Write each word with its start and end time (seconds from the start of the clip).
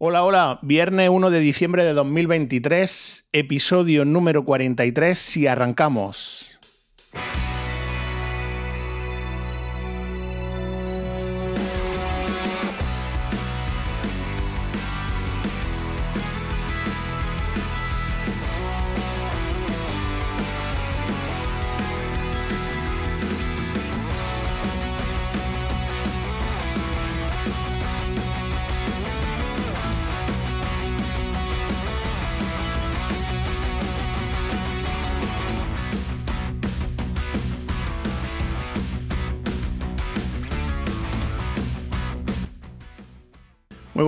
Hola, 0.00 0.22
hola, 0.22 0.60
viernes 0.62 1.08
1 1.10 1.28
de 1.30 1.40
diciembre 1.40 1.82
de 1.82 1.92
2023, 1.92 3.24
episodio 3.32 4.04
número 4.04 4.44
43 4.44 5.36
y 5.38 5.48
arrancamos. 5.48 6.56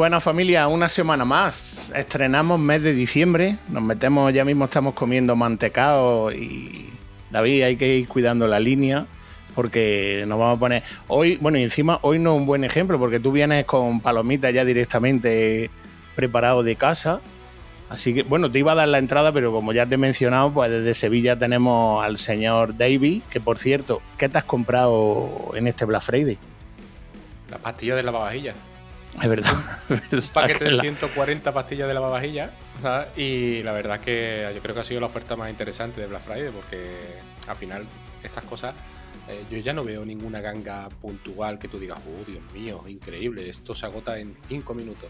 Muy 0.01 0.05
buena 0.05 0.21
familia, 0.21 0.67
una 0.67 0.89
semana 0.89 1.27
más. 1.27 1.93
Estrenamos 1.95 2.59
mes 2.59 2.83
de 2.83 2.95
diciembre, 2.95 3.59
nos 3.69 3.83
metemos, 3.83 4.33
ya 4.33 4.47
mismo 4.47 4.65
estamos 4.65 4.95
comiendo 4.95 5.37
mantecao 5.37 6.33
y 6.33 6.89
David, 7.31 7.65
hay 7.65 7.77
que 7.77 7.99
ir 7.99 8.09
cuidando 8.09 8.47
la 8.47 8.59
línea 8.59 9.05
porque 9.55 10.25
nos 10.27 10.39
vamos 10.39 10.57
a 10.57 10.59
poner... 10.59 10.83
Hoy, 11.07 11.37
bueno, 11.37 11.59
y 11.59 11.65
encima 11.65 11.99
hoy 12.01 12.19
no 12.19 12.33
es 12.33 12.41
un 12.41 12.47
buen 12.47 12.65
ejemplo 12.65 12.99
porque 12.99 13.21
tú 13.21 13.31
vienes 13.31 13.67
con 13.67 14.01
palomitas 14.01 14.55
ya 14.55 14.65
directamente 14.65 15.71
preparado 16.17 16.63
de 16.63 16.77
casa. 16.77 17.21
Así 17.91 18.15
que, 18.15 18.23
bueno, 18.23 18.51
te 18.51 18.59
iba 18.59 18.73
a 18.73 18.77
dar 18.77 18.89
la 18.89 18.97
entrada, 18.97 19.33
pero 19.33 19.53
como 19.53 19.75
ya 19.75 19.85
te 19.85 19.96
he 19.96 19.99
mencionado, 19.99 20.51
pues 20.51 20.71
desde 20.71 20.95
Sevilla 20.95 21.39
tenemos 21.39 22.02
al 22.02 22.17
señor 22.17 22.74
Davy, 22.74 23.23
que 23.29 23.39
por 23.39 23.59
cierto, 23.59 24.01
¿qué 24.17 24.30
te 24.30 24.39
has 24.39 24.45
comprado 24.45 25.52
en 25.55 25.67
este 25.67 25.85
Black 25.85 26.01
Friday? 26.01 26.39
La 27.51 27.59
pastilla 27.59 27.96
de 27.96 28.02
lavavajillas. 28.02 28.70
Es 29.23 29.29
verdad. 29.29 29.53
Un 29.89 30.23
paquete 30.33 30.65
de 30.65 30.80
140 30.80 31.53
pastillas 31.53 31.89
de 31.89 31.95
lavavajillas. 31.95 32.51
¿sabes? 32.80 33.09
Y 33.17 33.63
la 33.63 33.73
verdad 33.73 33.97
es 33.97 34.05
que 34.05 34.52
yo 34.55 34.63
creo 34.63 34.75
que 34.75 34.80
ha 34.80 34.85
sido 34.85 35.01
la 35.01 35.07
oferta 35.07 35.37
más 35.37 35.51
interesante 35.51 36.01
de 36.01 36.07
Black 36.07 36.23
Friday 36.23 36.51
porque 36.51 36.99
al 37.47 37.57
final 37.57 37.87
estas 38.23 38.45
cosas 38.45 38.75
eh, 39.29 39.45
yo 39.51 39.59
ya 39.59 39.73
no 39.73 39.85
veo 39.85 40.05
ninguna 40.05 40.41
ganga 40.41 40.89
puntual 40.89 41.59
que 41.59 41.69
tú 41.69 41.79
digas, 41.79 41.99
oh 42.07 42.25
Dios 42.25 42.43
mío, 42.52 42.83
increíble, 42.89 43.49
esto 43.49 43.75
se 43.75 43.87
agota 43.87 44.19
en 44.19 44.37
5 44.47 44.75
minutos. 44.75 45.09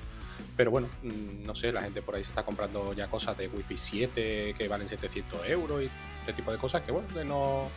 Pero 0.56 0.70
bueno, 0.70 0.88
mm, 1.02 1.44
no 1.44 1.54
sé, 1.54 1.72
la 1.72 1.82
gente 1.82 2.02
por 2.02 2.16
ahí 2.16 2.24
se 2.24 2.30
está 2.30 2.42
comprando 2.42 2.92
ya 2.92 3.08
cosas 3.08 3.36
de 3.36 3.48
Wi-Fi 3.48 3.76
7 3.76 4.54
que 4.56 4.68
valen 4.68 4.88
700 4.88 5.48
euros 5.48 5.82
y 5.82 5.90
este 6.20 6.32
tipo 6.34 6.52
de 6.52 6.58
cosas 6.58 6.82
que 6.82 6.92
bueno, 6.92 7.08
que 7.08 7.24
no 7.24 7.70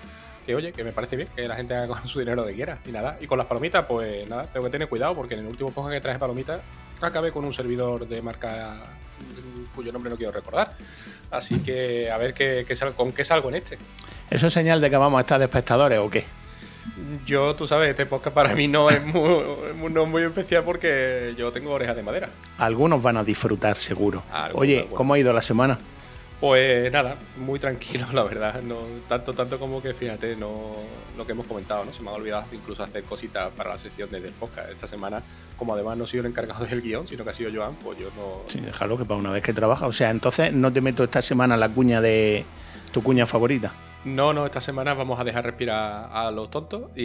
que 0.45 0.55
oye, 0.55 0.71
que 0.71 0.83
me 0.83 0.91
parece 0.91 1.15
bien 1.15 1.27
que 1.35 1.47
la 1.47 1.55
gente 1.55 1.73
haga 1.75 1.87
con 1.87 2.07
su 2.07 2.19
dinero 2.19 2.43
de 2.43 2.53
quiera. 2.53 2.79
Y 2.85 2.91
nada, 2.91 3.17
y 3.21 3.27
con 3.27 3.37
las 3.37 3.47
palomitas, 3.47 3.85
pues 3.85 4.27
nada, 4.29 4.43
tengo 4.47 4.65
que 4.65 4.71
tener 4.71 4.87
cuidado 4.87 5.15
porque 5.15 5.33
en 5.35 5.41
el 5.41 5.47
último 5.47 5.71
podcast 5.71 5.93
que 5.95 6.01
traje 6.01 6.19
palomitas 6.19 6.59
acabé 7.01 7.31
con 7.31 7.43
un 7.45 7.53
servidor 7.53 8.07
de 8.07 8.21
marca 8.21 8.83
cuyo 9.75 9.91
nombre 9.91 10.09
no 10.09 10.15
quiero 10.17 10.31
recordar. 10.31 10.73
Así 11.31 11.59
que 11.61 12.11
a 12.11 12.17
ver 12.17 12.33
qué, 12.33 12.63
qué 12.67 12.75
sal- 12.75 12.93
con 12.93 13.11
qué 13.11 13.25
salgo 13.25 13.49
en 13.49 13.55
este. 13.55 13.77
¿Eso 14.29 14.47
es 14.47 14.53
señal 14.53 14.79
de 14.81 14.89
que 14.89 14.97
vamos 14.97 15.17
a 15.17 15.21
estar 15.21 15.39
de 15.39 15.45
espectadores 15.45 15.99
o 15.99 16.09
qué? 16.09 16.25
Yo, 17.25 17.55
tú 17.55 17.65
sabes, 17.65 17.89
este 17.89 18.05
podcast 18.05 18.35
para 18.35 18.53
mí 18.55 18.67
no 18.67 18.89
es 18.89 19.01
muy, 19.05 19.89
no 19.89 20.03
es 20.03 20.09
muy 20.09 20.23
especial 20.23 20.63
porque 20.63 21.33
yo 21.37 21.51
tengo 21.51 21.71
orejas 21.71 21.95
de 21.95 22.03
madera. 22.03 22.29
Algunos 22.57 23.01
van 23.01 23.17
a 23.17 23.23
disfrutar, 23.23 23.77
seguro. 23.77 24.23
Algunos, 24.31 24.61
Oye. 24.61 24.87
¿cómo 24.93 25.13
ha 25.13 25.19
ido 25.19 25.31
la 25.33 25.41
semana? 25.41 25.79
Pues 26.43 26.91
nada, 26.91 27.15
muy 27.37 27.57
tranquilo, 27.57 28.05
la 28.13 28.23
verdad. 28.23 28.61
No, 28.61 28.79
tanto, 29.07 29.31
tanto 29.31 29.57
como 29.57 29.81
que 29.81 29.93
fíjate, 29.93 30.35
no 30.35 30.73
lo 31.15 31.25
que 31.25 31.31
hemos 31.31 31.47
comentado, 31.47 31.85
¿no? 31.85 31.93
Se 31.93 32.01
me 32.03 32.09
ha 32.09 32.13
olvidado 32.13 32.45
incluso 32.51 32.83
hacer 32.83 33.03
cositas 33.05 33.49
para 33.55 33.69
la 33.69 33.77
sección 33.77 34.09
de- 34.09 34.19
del 34.19 34.33
podcast 34.33 34.69
esta 34.71 34.85
semana. 34.85 35.23
Como 35.55 35.73
además 35.73 35.95
no 35.95 36.03
he 36.03 36.07
sido 36.07 36.19
el 36.19 36.27
encargado 36.31 36.65
del 36.69 36.81
guion, 36.81 37.07
sino 37.07 37.23
que 37.23 37.29
ha 37.29 37.33
sido 37.33 37.49
Joan, 37.55 37.75
pues 37.75 37.97
yo 37.97 38.09
no. 38.17 38.41
Sí, 38.47 38.59
déjalo 38.59 38.97
que 38.97 39.05
para 39.05 39.17
una 39.21 39.31
vez 39.31 39.41
que 39.41 39.53
trabaja. 39.53 39.87
O 39.87 39.93
sea, 39.93 40.09
entonces 40.09 40.51
no 40.51 40.73
te 40.73 40.81
meto 40.81 41.05
esta 41.05 41.21
semana 41.21 41.55
la 41.55 41.69
cuña 41.69 42.01
de 42.01 42.43
tu 42.91 43.01
cuña 43.01 43.25
favorita. 43.25 43.73
No, 44.03 44.33
no, 44.33 44.45
esta 44.45 44.59
semana 44.59 44.93
vamos 44.95 45.21
a 45.21 45.23
dejar 45.23 45.45
respirar 45.45 46.09
a 46.11 46.29
los 46.29 46.51
tontos 46.51 46.91
y, 46.97 47.03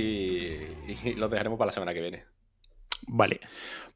y 0.89 1.15
los 1.17 1.31
dejaremos 1.31 1.57
para 1.61 1.67
la 1.67 1.73
semana 1.75 1.95
que 1.95 2.01
viene. 2.01 2.25
Vale. 3.07 3.39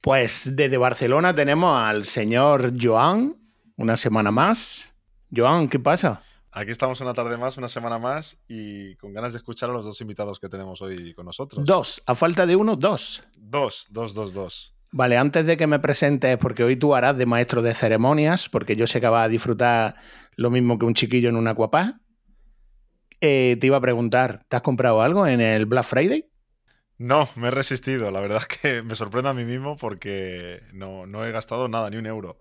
Pues 0.01 0.55
desde 0.55 0.77
Barcelona 0.79 1.35
tenemos 1.35 1.77
al 1.77 2.05
señor 2.05 2.75
Joan, 2.81 3.35
una 3.77 3.97
semana 3.97 4.31
más. 4.31 4.92
Joan, 5.35 5.69
¿qué 5.69 5.79
pasa? 5.79 6.23
Aquí 6.53 6.71
estamos 6.71 7.01
una 7.01 7.15
tarde 7.15 7.39
más, 7.39 7.57
una 7.57 7.69
semana 7.69 7.99
más 7.99 8.39
y 8.47 8.95
con 8.97 9.15
ganas 9.15 9.33
de 9.33 9.39
escuchar 9.39 9.71
a 9.71 9.73
los 9.73 9.87
dos 9.87 9.99
invitados 10.03 10.39
que 10.39 10.51
tenemos 10.51 10.83
hoy 10.83 11.15
con 11.15 11.25
nosotros. 11.25 11.65
Dos. 11.65 12.03
A 12.05 12.15
falta 12.15 12.45
de 12.45 12.57
uno, 12.57 12.77
dos. 12.77 13.25
Dos, 13.39 13.87
dos, 13.91 14.13
dos, 14.13 14.35
dos. 14.35 14.75
Vale, 14.91 15.17
antes 15.17 15.47
de 15.47 15.57
que 15.57 15.67
me 15.67 15.79
presentes, 15.79 16.37
porque 16.37 16.65
hoy 16.65 16.77
tú 16.77 16.95
harás 16.95 17.17
de 17.17 17.25
maestro 17.25 17.63
de 17.63 17.73
ceremonias, 17.73 18.51
porque 18.51 18.77
yo 18.77 18.87
sé 18.87 19.01
que 19.01 19.09
vas 19.09 19.25
a 19.25 19.29
disfrutar 19.29 19.97
lo 20.37 20.51
mismo 20.51 20.79
que 20.79 20.85
un 20.85 20.93
chiquillo 20.93 21.31
en 21.31 21.37
un 21.37 21.49
acuapá. 21.49 22.01
Eh, 23.23 23.57
te 23.59 23.69
iba 23.69 23.79
a 23.79 23.81
preguntar, 23.81 24.45
¿te 24.49 24.57
has 24.57 24.63
comprado 24.63 25.01
algo 25.01 25.27
en 25.27 25.41
el 25.41 25.65
Black 25.65 25.85
Friday? 25.85 26.29
No, 26.99 27.27
me 27.37 27.49
he 27.49 27.51
resistido. 27.51 28.11
La 28.11 28.21
verdad 28.21 28.43
es 28.47 28.59
que 28.59 28.83
me 28.83 28.95
sorprende 28.95 29.31
a 29.31 29.35
mí 29.35 29.47
mismo 29.47 29.77
porque 29.79 30.61
no, 30.75 31.07
no 31.07 31.25
he 31.25 31.33
gastado 31.33 31.69
nada, 31.69 31.89
ni 31.89 31.97
un 31.97 32.07
euro. 32.07 32.39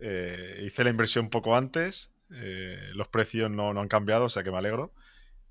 Eh, 0.00 0.62
hice 0.64 0.84
la 0.84 0.90
inversión 0.90 1.28
poco 1.30 1.56
antes, 1.56 2.12
eh, 2.32 2.78
los 2.94 3.08
precios 3.08 3.50
no, 3.50 3.72
no 3.74 3.80
han 3.80 3.88
cambiado, 3.88 4.26
o 4.26 4.28
sea 4.28 4.42
que 4.42 4.50
me 4.50 4.58
alegro. 4.58 4.92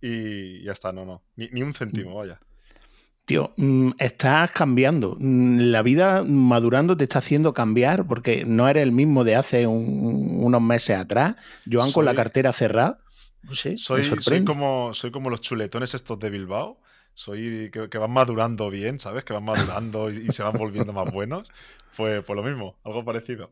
Y 0.01 0.63
ya 0.63 0.71
está, 0.73 0.91
no, 0.91 1.05
no. 1.05 1.23
Ni, 1.35 1.47
ni 1.49 1.63
un 1.63 1.73
céntimo, 1.73 2.15
vaya. 2.15 2.39
Tío, 3.25 3.53
mm, 3.57 3.91
estás 3.99 4.51
cambiando. 4.51 5.17
Mm, 5.19 5.71
La 5.71 5.81
vida 5.81 6.23
madurando 6.23 6.95
te 6.95 7.03
está 7.03 7.19
haciendo 7.19 7.53
cambiar 7.53 8.07
porque 8.07 8.45
no 8.45 8.69
eres 8.69 8.83
el 8.83 8.91
mismo 8.93 9.23
de 9.23 9.35
hace 9.35 9.67
un- 9.67 10.37
unos 10.43 10.61
meses 10.61 10.97
atrás. 10.97 11.35
Joan 11.69 11.91
con 11.91 12.05
la 12.05 12.11
Soy- 12.11 12.15
cartera 12.17 12.53
cerrada. 12.53 12.99
No 13.43 13.55
sé, 13.55 13.77
Soy, 13.77 14.03
soy, 14.19 14.43
como, 14.45 14.93
soy 14.93 15.11
como 15.11 15.29
los 15.29 15.41
chuletones 15.41 15.93
estos 15.93 16.19
de 16.19 16.29
Bilbao. 16.29 16.79
Soy 17.13 17.69
que, 17.71 17.89
que 17.89 17.97
van 17.97 18.11
madurando 18.11 18.69
bien, 18.69 18.99
¿sabes? 18.99 19.23
Que 19.25 19.33
van 19.33 19.43
madurando 19.45 20.11
y, 20.11 20.17
y 20.27 20.31
se 20.31 20.43
van 20.43 20.53
volviendo 20.53 20.93
más 20.93 21.11
buenos. 21.11 21.49
Pues, 21.95 22.23
pues 22.23 22.35
lo 22.37 22.43
mismo, 22.43 22.77
algo 22.83 23.03
parecido. 23.03 23.51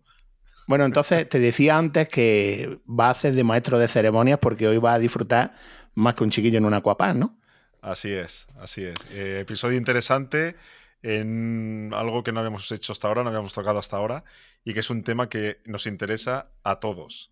Bueno, 0.67 0.85
entonces 0.85 1.29
te 1.29 1.39
decía 1.39 1.77
antes 1.77 2.09
que 2.09 2.79
vas 2.85 3.07
a 3.07 3.11
hacer 3.11 3.35
de 3.35 3.43
maestro 3.43 3.77
de 3.77 3.87
ceremonias 3.87 4.39
porque 4.39 4.67
hoy 4.67 4.77
vas 4.77 4.95
a 4.95 4.99
disfrutar 4.99 5.53
más 5.93 6.15
que 6.15 6.23
un 6.23 6.31
chiquillo 6.31 6.57
en 6.57 6.65
una 6.65 6.77
acuapaz, 6.77 7.15
¿no? 7.15 7.37
Así 7.81 8.11
es, 8.11 8.47
así 8.59 8.83
es. 8.83 8.95
Eh, 9.11 9.39
episodio 9.41 9.77
interesante 9.77 10.55
en 11.03 11.91
algo 11.93 12.23
que 12.23 12.31
no 12.31 12.39
habíamos 12.39 12.71
hecho 12.71 12.93
hasta 12.93 13.07
ahora, 13.07 13.21
no 13.21 13.29
habíamos 13.29 13.53
tocado 13.53 13.77
hasta 13.77 13.95
ahora, 13.97 14.23
y 14.63 14.73
que 14.73 14.79
es 14.79 14.89
un 14.89 15.03
tema 15.03 15.29
que 15.29 15.61
nos 15.65 15.85
interesa 15.85 16.49
a 16.63 16.79
todos. 16.79 17.31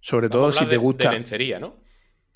Sobre 0.00 0.28
Vamos 0.28 0.40
todo 0.42 0.48
a 0.48 0.52
si 0.52 0.64
te 0.64 0.70
de- 0.72 0.76
gusta. 0.76 1.08
De 1.10 1.14
lencería, 1.16 1.60
¿no? 1.60 1.76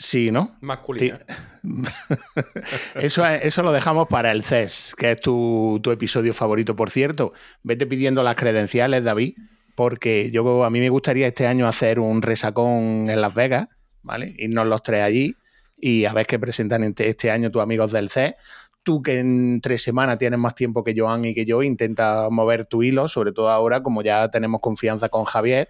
Sí, 0.01 0.31
¿no? 0.31 0.57
Masculina. 0.63 1.21
Eso, 2.95 3.25
es- 3.27 3.45
eso 3.45 3.63
lo 3.63 3.71
dejamos 3.71 4.09
para 4.09 4.33
el 4.33 4.43
CES, 4.43 4.95
que 4.97 5.13
es 5.13 5.21
tu, 5.21 5.79
tu 5.83 5.91
episodio 5.91 6.33
favorito, 6.33 6.75
por 6.75 6.89
cierto. 6.89 7.35
Vete 7.63 7.87
pidiendo 7.87 8.23
las 8.23 8.35
credenciales, 8.35 9.05
David, 9.05 9.35
porque 9.75 10.31
yo 10.31 10.65
a 10.65 10.71
mí 10.71 10.81
me 10.81 10.89
gustaría 10.89 11.27
este 11.27 11.47
año 11.47 11.69
hacer 11.69 12.01
un 12.01 12.23
resacón 12.23 13.11
en 13.11 13.21
Las 13.21 13.35
Vegas, 13.35 13.69
¿vale? 14.03 14.35
Irnos 14.39 14.67
los 14.67 14.83
tres 14.83 15.03
allí 15.03 15.37
y 15.77 16.07
a 16.07 16.15
ver 16.15 16.27
qué 16.27 16.39
presentan 16.39 16.83
este 16.97 17.31
año 17.31 17.51
tus 17.51 17.61
amigos 17.63 17.93
del 17.93 18.09
CES. 18.09 18.35
Tú 18.83 19.03
que 19.03 19.19
en 19.19 19.61
tres 19.61 19.83
semanas 19.83 20.17
tienes 20.17 20.39
más 20.39 20.55
tiempo 20.55 20.83
que 20.83 20.95
Joan 20.97 21.27
y 21.27 21.35
que 21.35 21.45
yo, 21.45 21.63
intenta 21.63 22.29
mover 22.31 22.65
tu 22.65 22.83
hilo, 22.83 23.07
sobre 23.09 23.33
todo 23.33 23.51
ahora, 23.51 23.83
como 23.83 24.01
ya 24.03 24.31
tenemos 24.31 24.63
confianza 24.63 25.11
con 25.11 25.25
Javier, 25.25 25.69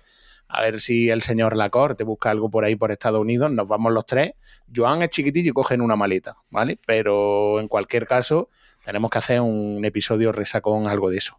a 0.53 0.63
ver 0.63 0.81
si 0.81 1.11
el 1.11 1.23
señor 1.23 1.57
Lacorte 1.57 1.99
te 1.99 2.05
busca 2.05 2.31
algo 2.31 2.51
por 2.51 2.65
ahí 2.65 2.75
por 2.75 2.91
Estados 2.91 3.21
Unidos, 3.21 3.51
nos 3.53 3.69
vamos 3.69 3.93
los 3.93 4.05
tres. 4.05 4.33
Joan 4.75 5.03
es 5.03 5.11
chiquitillo 5.11 5.51
y 5.51 5.53
cogen 5.53 5.81
una 5.81 5.95
maleta, 5.95 6.37
¿vale? 6.51 6.79
Pero 6.87 7.61
en 7.61 7.69
cualquier 7.69 8.07
caso, 8.07 8.49
tenemos 8.85 9.11
que 9.11 9.19
hacer 9.19 9.41
un 9.41 9.85
episodio 9.85 10.33
resacón, 10.33 10.89
algo 10.89 11.09
de 11.09 11.19
eso. 11.19 11.37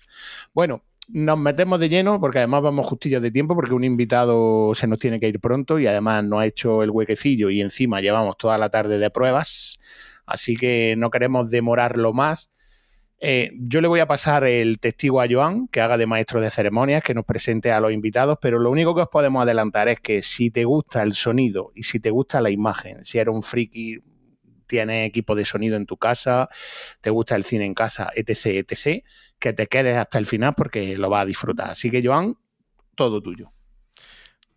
Bueno, 0.54 0.84
nos 1.10 1.38
metemos 1.38 1.80
de 1.82 1.90
lleno 1.90 2.22
porque 2.22 2.38
además 2.38 2.62
vamos 2.62 2.88
justillos 2.88 3.22
de 3.22 3.32
tiempo 3.32 3.54
porque 3.54 3.74
un 3.74 3.84
invitado 3.84 4.74
se 4.76 4.88
nos 4.88 4.98
tiene 4.98 5.20
que 5.20 5.28
ir 5.28 5.42
pronto 5.42 5.78
y 5.78 5.88
además 5.88 6.24
nos 6.24 6.42
ha 6.42 6.46
hecho 6.46 6.82
el 6.84 6.90
huequecillo 6.90 7.50
y 7.50 7.60
encima 7.60 8.00
llevamos 8.00 8.38
toda 8.38 8.58
la 8.58 8.70
tarde 8.70 8.98
de 8.98 9.10
pruebas, 9.10 9.80
así 10.26 10.56
que 10.56 10.96
no 10.98 11.10
queremos 11.10 11.50
demorarlo 11.50 12.14
más. 12.14 12.50
Eh, 13.24 13.52
yo 13.60 13.82
le 13.82 13.88
voy 13.88 14.00
a 14.00 14.08
pasar 14.08 14.44
el 14.46 14.80
testigo 14.80 15.22
a 15.22 15.28
Joan, 15.30 15.68
que 15.68 15.80
haga 15.80 15.96
de 16.00 16.08
maestro 16.08 16.42
de 16.42 16.50
ceremonias, 16.50 17.04
que 17.04 17.14
nos 17.14 17.24
presente 17.24 17.72
a 17.72 17.80
los 17.80 17.92
invitados, 17.92 18.40
pero 18.42 18.58
lo 18.58 18.72
único 18.72 18.96
que 18.96 19.02
os 19.02 19.10
podemos 19.10 19.44
adelantar 19.44 19.88
es 19.90 20.00
que 20.00 20.24
si 20.24 20.50
te 20.50 20.66
gusta 20.66 21.04
el 21.04 21.14
sonido 21.14 21.72
y 21.76 21.84
si 21.84 22.00
te 22.00 22.10
gusta 22.10 22.42
la 22.42 22.50
imagen, 22.50 23.06
si 23.06 23.20
eres 23.20 23.34
un 23.34 23.44
friki, 23.44 24.00
tienes 24.66 25.08
equipo 25.08 25.36
de 25.36 25.46
sonido 25.46 25.78
en 25.78 25.86
tu 25.86 25.98
casa, 25.98 26.50
te 27.00 27.12
gusta 27.12 27.36
el 27.36 27.44
cine 27.44 27.66
en 27.66 27.76
casa, 27.76 28.10
etc., 28.16 28.66
etc., 28.68 29.04
que 29.38 29.54
te 29.54 29.68
quedes 29.68 29.98
hasta 29.98 30.18
el 30.18 30.26
final 30.26 30.54
porque 30.58 30.98
lo 30.98 31.10
vas 31.10 31.22
a 31.22 31.26
disfrutar. 31.26 31.70
Así 31.70 31.92
que, 31.92 32.04
Joan, 32.04 32.36
todo 32.96 33.22
tuyo. 33.22 33.52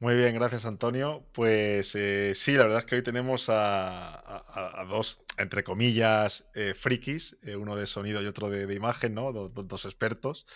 Muy 0.05 0.17
bien, 0.17 0.35
gracias 0.35 0.67
Antonio. 0.67 1.25
Pues 1.33 1.95
eh, 1.95 2.33
sí, 2.35 2.53
la 2.53 2.65
verdad 2.65 2.81
es 2.81 2.85
que 2.85 2.97
hoy 2.97 3.03
tenemos 3.03 3.47
a, 3.49 4.85
dos, 4.89 5.24
entre 5.39 5.65
comillas, 5.65 6.49
eh, 6.55 6.75
frikis, 6.75 7.39
eh, 7.43 7.57
uno 7.57 7.77
de 7.77 7.87
sonido 7.87 8.23
y 8.23 8.27
otro 8.27 8.51
de, 8.51 8.73
imagen, 8.75 9.15
¿no? 9.15 9.33
dos 9.33 9.85
expertos. 9.85 10.47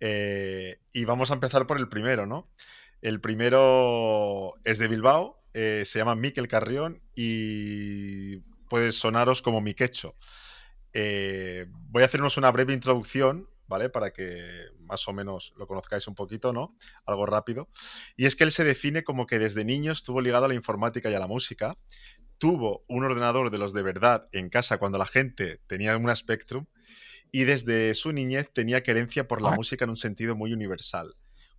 y 0.00 1.04
vamos 1.04 1.30
a 1.30 1.34
empezar 1.34 1.66
por 1.66 1.78
el 1.78 1.88
primero, 1.88 2.26
¿no? 2.26 2.48
El 3.02 3.20
primero 3.20 4.54
es 4.64 4.78
de 4.78 4.88
Bilbao, 4.88 5.42
se 5.52 5.84
llama 5.84 6.14
Miquel 6.14 6.48
Carrión 6.48 7.02
y 7.14 8.36
puede 8.68 8.92
sonaros 8.92 9.42
como 9.42 9.60
Miquecho. 9.60 10.14
voy 10.92 12.02
a 12.02 12.06
hacernos 12.06 12.36
una 12.36 12.50
breve 12.50 12.72
introducción 12.72 13.48
¿vale? 13.70 13.88
Para 13.88 14.12
que 14.12 14.66
más 14.80 15.06
o 15.06 15.12
menos 15.12 15.54
lo 15.56 15.68
conozcáis 15.68 16.08
un 16.08 16.16
poquito, 16.16 16.52
¿no? 16.52 16.76
Algo 17.06 17.24
rápido. 17.24 17.68
Y 18.16 18.26
es 18.26 18.34
que 18.34 18.42
él 18.42 18.50
se 18.50 18.64
define 18.64 19.04
como 19.04 19.28
que 19.28 19.38
desde 19.38 19.64
niño 19.64 19.92
estuvo 19.92 20.20
ligado 20.20 20.46
a 20.46 20.48
la 20.48 20.54
informática 20.54 21.08
y 21.08 21.14
a 21.14 21.20
la 21.20 21.28
música. 21.28 21.78
Tuvo 22.40 22.86
un 22.88 23.04
ordenador 23.04 23.50
de 23.50 23.58
los 23.58 23.74
de 23.74 23.82
verdad 23.82 24.26
en 24.32 24.48
casa 24.48 24.78
cuando 24.78 24.96
la 24.96 25.04
gente 25.04 25.60
tenía 25.66 25.94
una 25.94 26.16
Spectrum 26.16 26.64
y 27.30 27.44
desde 27.44 27.92
su 27.92 28.12
niñez 28.12 28.50
tenía 28.50 28.82
querencia 28.82 29.28
por 29.28 29.42
la 29.42 29.50
música 29.50 29.84
en 29.84 29.90
un 29.90 29.98
sentido 29.98 30.34
muy 30.34 30.54
universal. 30.54 31.16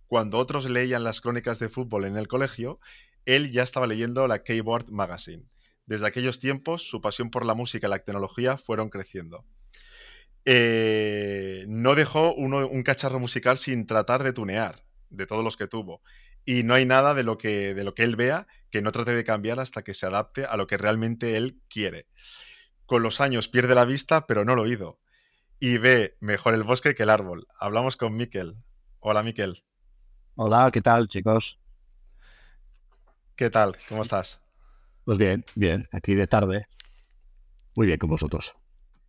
Cuando 0.08 0.38
otros 0.38 0.68
leían 0.68 1.04
las 1.04 1.20
crónicas 1.20 1.60
de 1.60 1.68
fútbol 1.68 2.04
en 2.04 2.16
el 2.16 2.26
colegio, 2.26 2.80
él 3.26 3.52
ya 3.52 3.62
estaba 3.62 3.86
leyendo 3.86 4.26
la 4.26 4.42
Keyboard 4.42 4.90
Magazine. 4.90 5.44
Desde 5.86 6.08
aquellos 6.08 6.40
tiempos, 6.40 6.82
su 6.82 7.00
pasión 7.00 7.30
por 7.30 7.44
la 7.44 7.54
música 7.54 7.86
y 7.86 7.90
la 7.90 8.00
tecnología 8.00 8.56
fueron 8.56 8.90
creciendo. 8.90 9.44
Eh, 10.44 11.64
no 11.68 11.94
dejó 11.94 12.34
un 12.34 12.82
cacharro 12.82 13.20
musical 13.20 13.56
sin 13.56 13.86
tratar 13.86 14.24
de 14.24 14.32
tunear, 14.32 14.84
de 15.10 15.26
todos 15.26 15.44
los 15.44 15.56
que 15.56 15.68
tuvo. 15.68 16.02
Y 16.44 16.62
no 16.64 16.74
hay 16.74 16.84
nada 16.84 17.14
de 17.14 17.22
lo, 17.22 17.38
que, 17.38 17.74
de 17.74 17.84
lo 17.84 17.94
que 17.94 18.02
él 18.02 18.16
vea 18.16 18.46
que 18.70 18.82
no 18.82 18.90
trate 18.90 19.14
de 19.14 19.22
cambiar 19.22 19.60
hasta 19.60 19.82
que 19.84 19.94
se 19.94 20.06
adapte 20.06 20.44
a 20.44 20.56
lo 20.56 20.66
que 20.66 20.78
realmente 20.78 21.36
él 21.36 21.60
quiere. 21.68 22.06
Con 22.86 23.02
los 23.02 23.20
años 23.20 23.48
pierde 23.48 23.74
la 23.74 23.84
vista, 23.84 24.26
pero 24.26 24.44
no 24.44 24.54
el 24.54 24.58
oído. 24.58 24.98
Y 25.60 25.78
ve 25.78 26.16
mejor 26.20 26.54
el 26.54 26.64
bosque 26.64 26.94
que 26.94 27.04
el 27.04 27.10
árbol. 27.10 27.46
Hablamos 27.60 27.96
con 27.96 28.16
Miquel. 28.16 28.56
Hola, 28.98 29.22
Miquel. 29.22 29.62
Hola, 30.34 30.70
¿qué 30.72 30.80
tal, 30.80 31.06
chicos? 31.06 31.60
¿Qué 33.36 33.50
tal? 33.50 33.76
¿Cómo 33.88 34.02
estás? 34.02 34.40
Pues 35.04 35.18
bien, 35.18 35.44
bien, 35.54 35.88
aquí 35.92 36.14
de 36.14 36.26
tarde. 36.26 36.66
Muy 37.74 37.86
bien 37.86 37.98
con 37.98 38.10
vosotros 38.10 38.54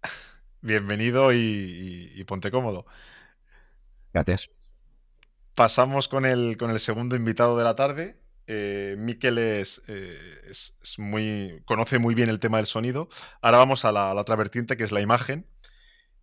bienvenido 0.62 1.34
y, 1.34 2.24
ponte 2.28 2.52
cómodo. 2.52 2.86
Gracias. 4.14 4.50
Pasamos 5.56 6.08
con 6.08 6.26
el, 6.26 6.58
con 6.58 6.72
el 6.72 6.80
segundo 6.80 7.16
invitado 7.16 7.58
de 7.58 7.64
la 7.64 7.76
tarde. 7.76 8.20
Eh, 8.48 8.96
Miquel 8.98 9.38
eh, 9.38 9.62
es, 9.62 10.76
muy, 10.98 11.62
conoce 11.66 12.00
muy 12.00 12.16
bien 12.16 12.30
el 12.30 12.40
tema 12.40 12.58
del 12.58 12.66
sonido. 12.66 13.08
Ahora 13.42 13.60
vamos 13.60 13.86
a 13.86 13.92
la, 13.92 14.14
otra 14.14 14.36
vertiente, 14.36 14.78
que 14.78 14.84
es 14.84 14.92
la 14.92 15.02
imagen. 15.02 15.48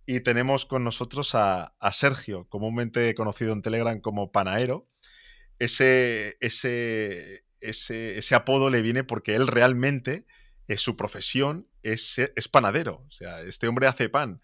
Y 0.06 0.21
tenemos 0.21 0.67
con 0.67 0.82
nosotros 0.82 1.35
a, 1.35 1.73
Sergio, 1.93 2.49
comúnmente 2.49 3.15
conocido 3.15 3.53
en 3.53 3.62
Telegram 3.62 4.00
como 4.00 4.32
Panaero. 4.32 4.88
Ese, 5.59 6.37
ese, 6.41 7.44
ese, 7.61 8.35
apodo 8.35 8.71
le 8.71 8.83
viene 8.83 9.05
porque 9.05 9.35
él 9.35 9.47
realmente 9.47 10.26
su 10.76 10.97
profesión 10.97 11.69
es, 11.83 12.19
es, 12.19 12.49
panadero. 12.49 13.05
O 13.06 13.11
sea, 13.11 13.41
este 13.43 13.69
hombre 13.69 13.87
hace 13.87 14.09
pan. 14.09 14.41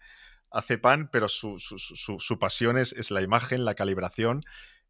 Hace 0.51 0.77
pan, 0.77 1.09
pero 1.11 1.27
su, 1.27 1.57
pasión 2.39 2.77
es, 2.77 3.11
la 3.11 3.21
imagen, 3.21 3.65
la 3.65 3.75
calibración. 3.75 4.43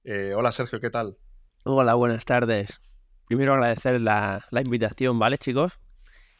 Eh, 0.09 0.33
hola 0.33 0.54
Sergio, 0.54 0.80
¿qué 0.80 0.89
tal? 0.89 1.18
Hola, 1.65 1.94
buenas 1.95 2.24
tardes. 2.24 2.80
Primero 3.27 3.56
agradecer 3.56 4.00
la, 4.00 4.42
invitación, 4.63 5.19
¿vale, 5.19 5.38
chicos? 5.38 5.81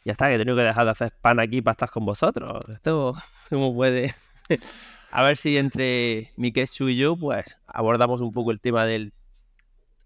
Ya 0.05 0.13
está, 0.13 0.29
que 0.29 0.35
he 0.35 0.37
tenido 0.37 0.55
que 0.55 0.63
dejar 0.63 0.85
de 0.85 0.91
hacer 0.91 1.11
pan 1.21 1.41
aquí 1.41 1.61
para 1.61 1.73
estar 1.73 1.89
con 1.89 2.05
vosotros. 2.05 2.63
Esto, 2.69 3.13
¿cómo 3.49 3.75
puede? 3.75 4.15
A 5.11 5.21
ver 5.21 5.35
si 5.35 5.57
entre 5.57 6.31
Mikechu 6.37 6.87
y 6.87 6.95
yo, 6.95 7.17
pues, 7.17 7.59
abordamos 7.67 8.21
un 8.21 8.31
poco 8.31 8.51
el 8.51 8.61
tema 8.61 8.85
del 8.85 9.11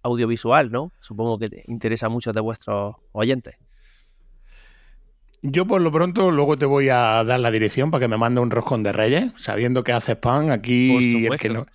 audiovisual, 0.02 0.72
¿no? 0.72 0.92
Supongo 1.00 1.38
que 1.38 1.50
te 1.50 1.64
interesa 1.68 2.10
mucho 2.10 2.34
de 2.34 2.42
vuestros 2.42 2.96
oyentes. 3.12 3.58
Yo 5.44 5.68
por 5.68 5.84
lo 5.84 5.92
pronto 5.92 6.32
luego 6.32 6.58
te 6.58 6.66
voy 6.66 6.90
a 6.90 7.24
dar 7.24 7.40
la 7.40 7.52
dirección 7.52 7.92
para 7.92 8.06
que 8.06 8.08
me 8.08 8.18
mande 8.18 8.42
un 8.42 8.50
roscón 8.50 8.82
de 8.82 8.92
reyes, 8.92 9.34
sabiendo 9.38 9.84
que 9.84 9.92
haces 9.92 10.16
pan 10.16 10.50
aquí. 10.50 11.28
El 11.28 11.38
que 11.38 11.50
no, 11.50 11.68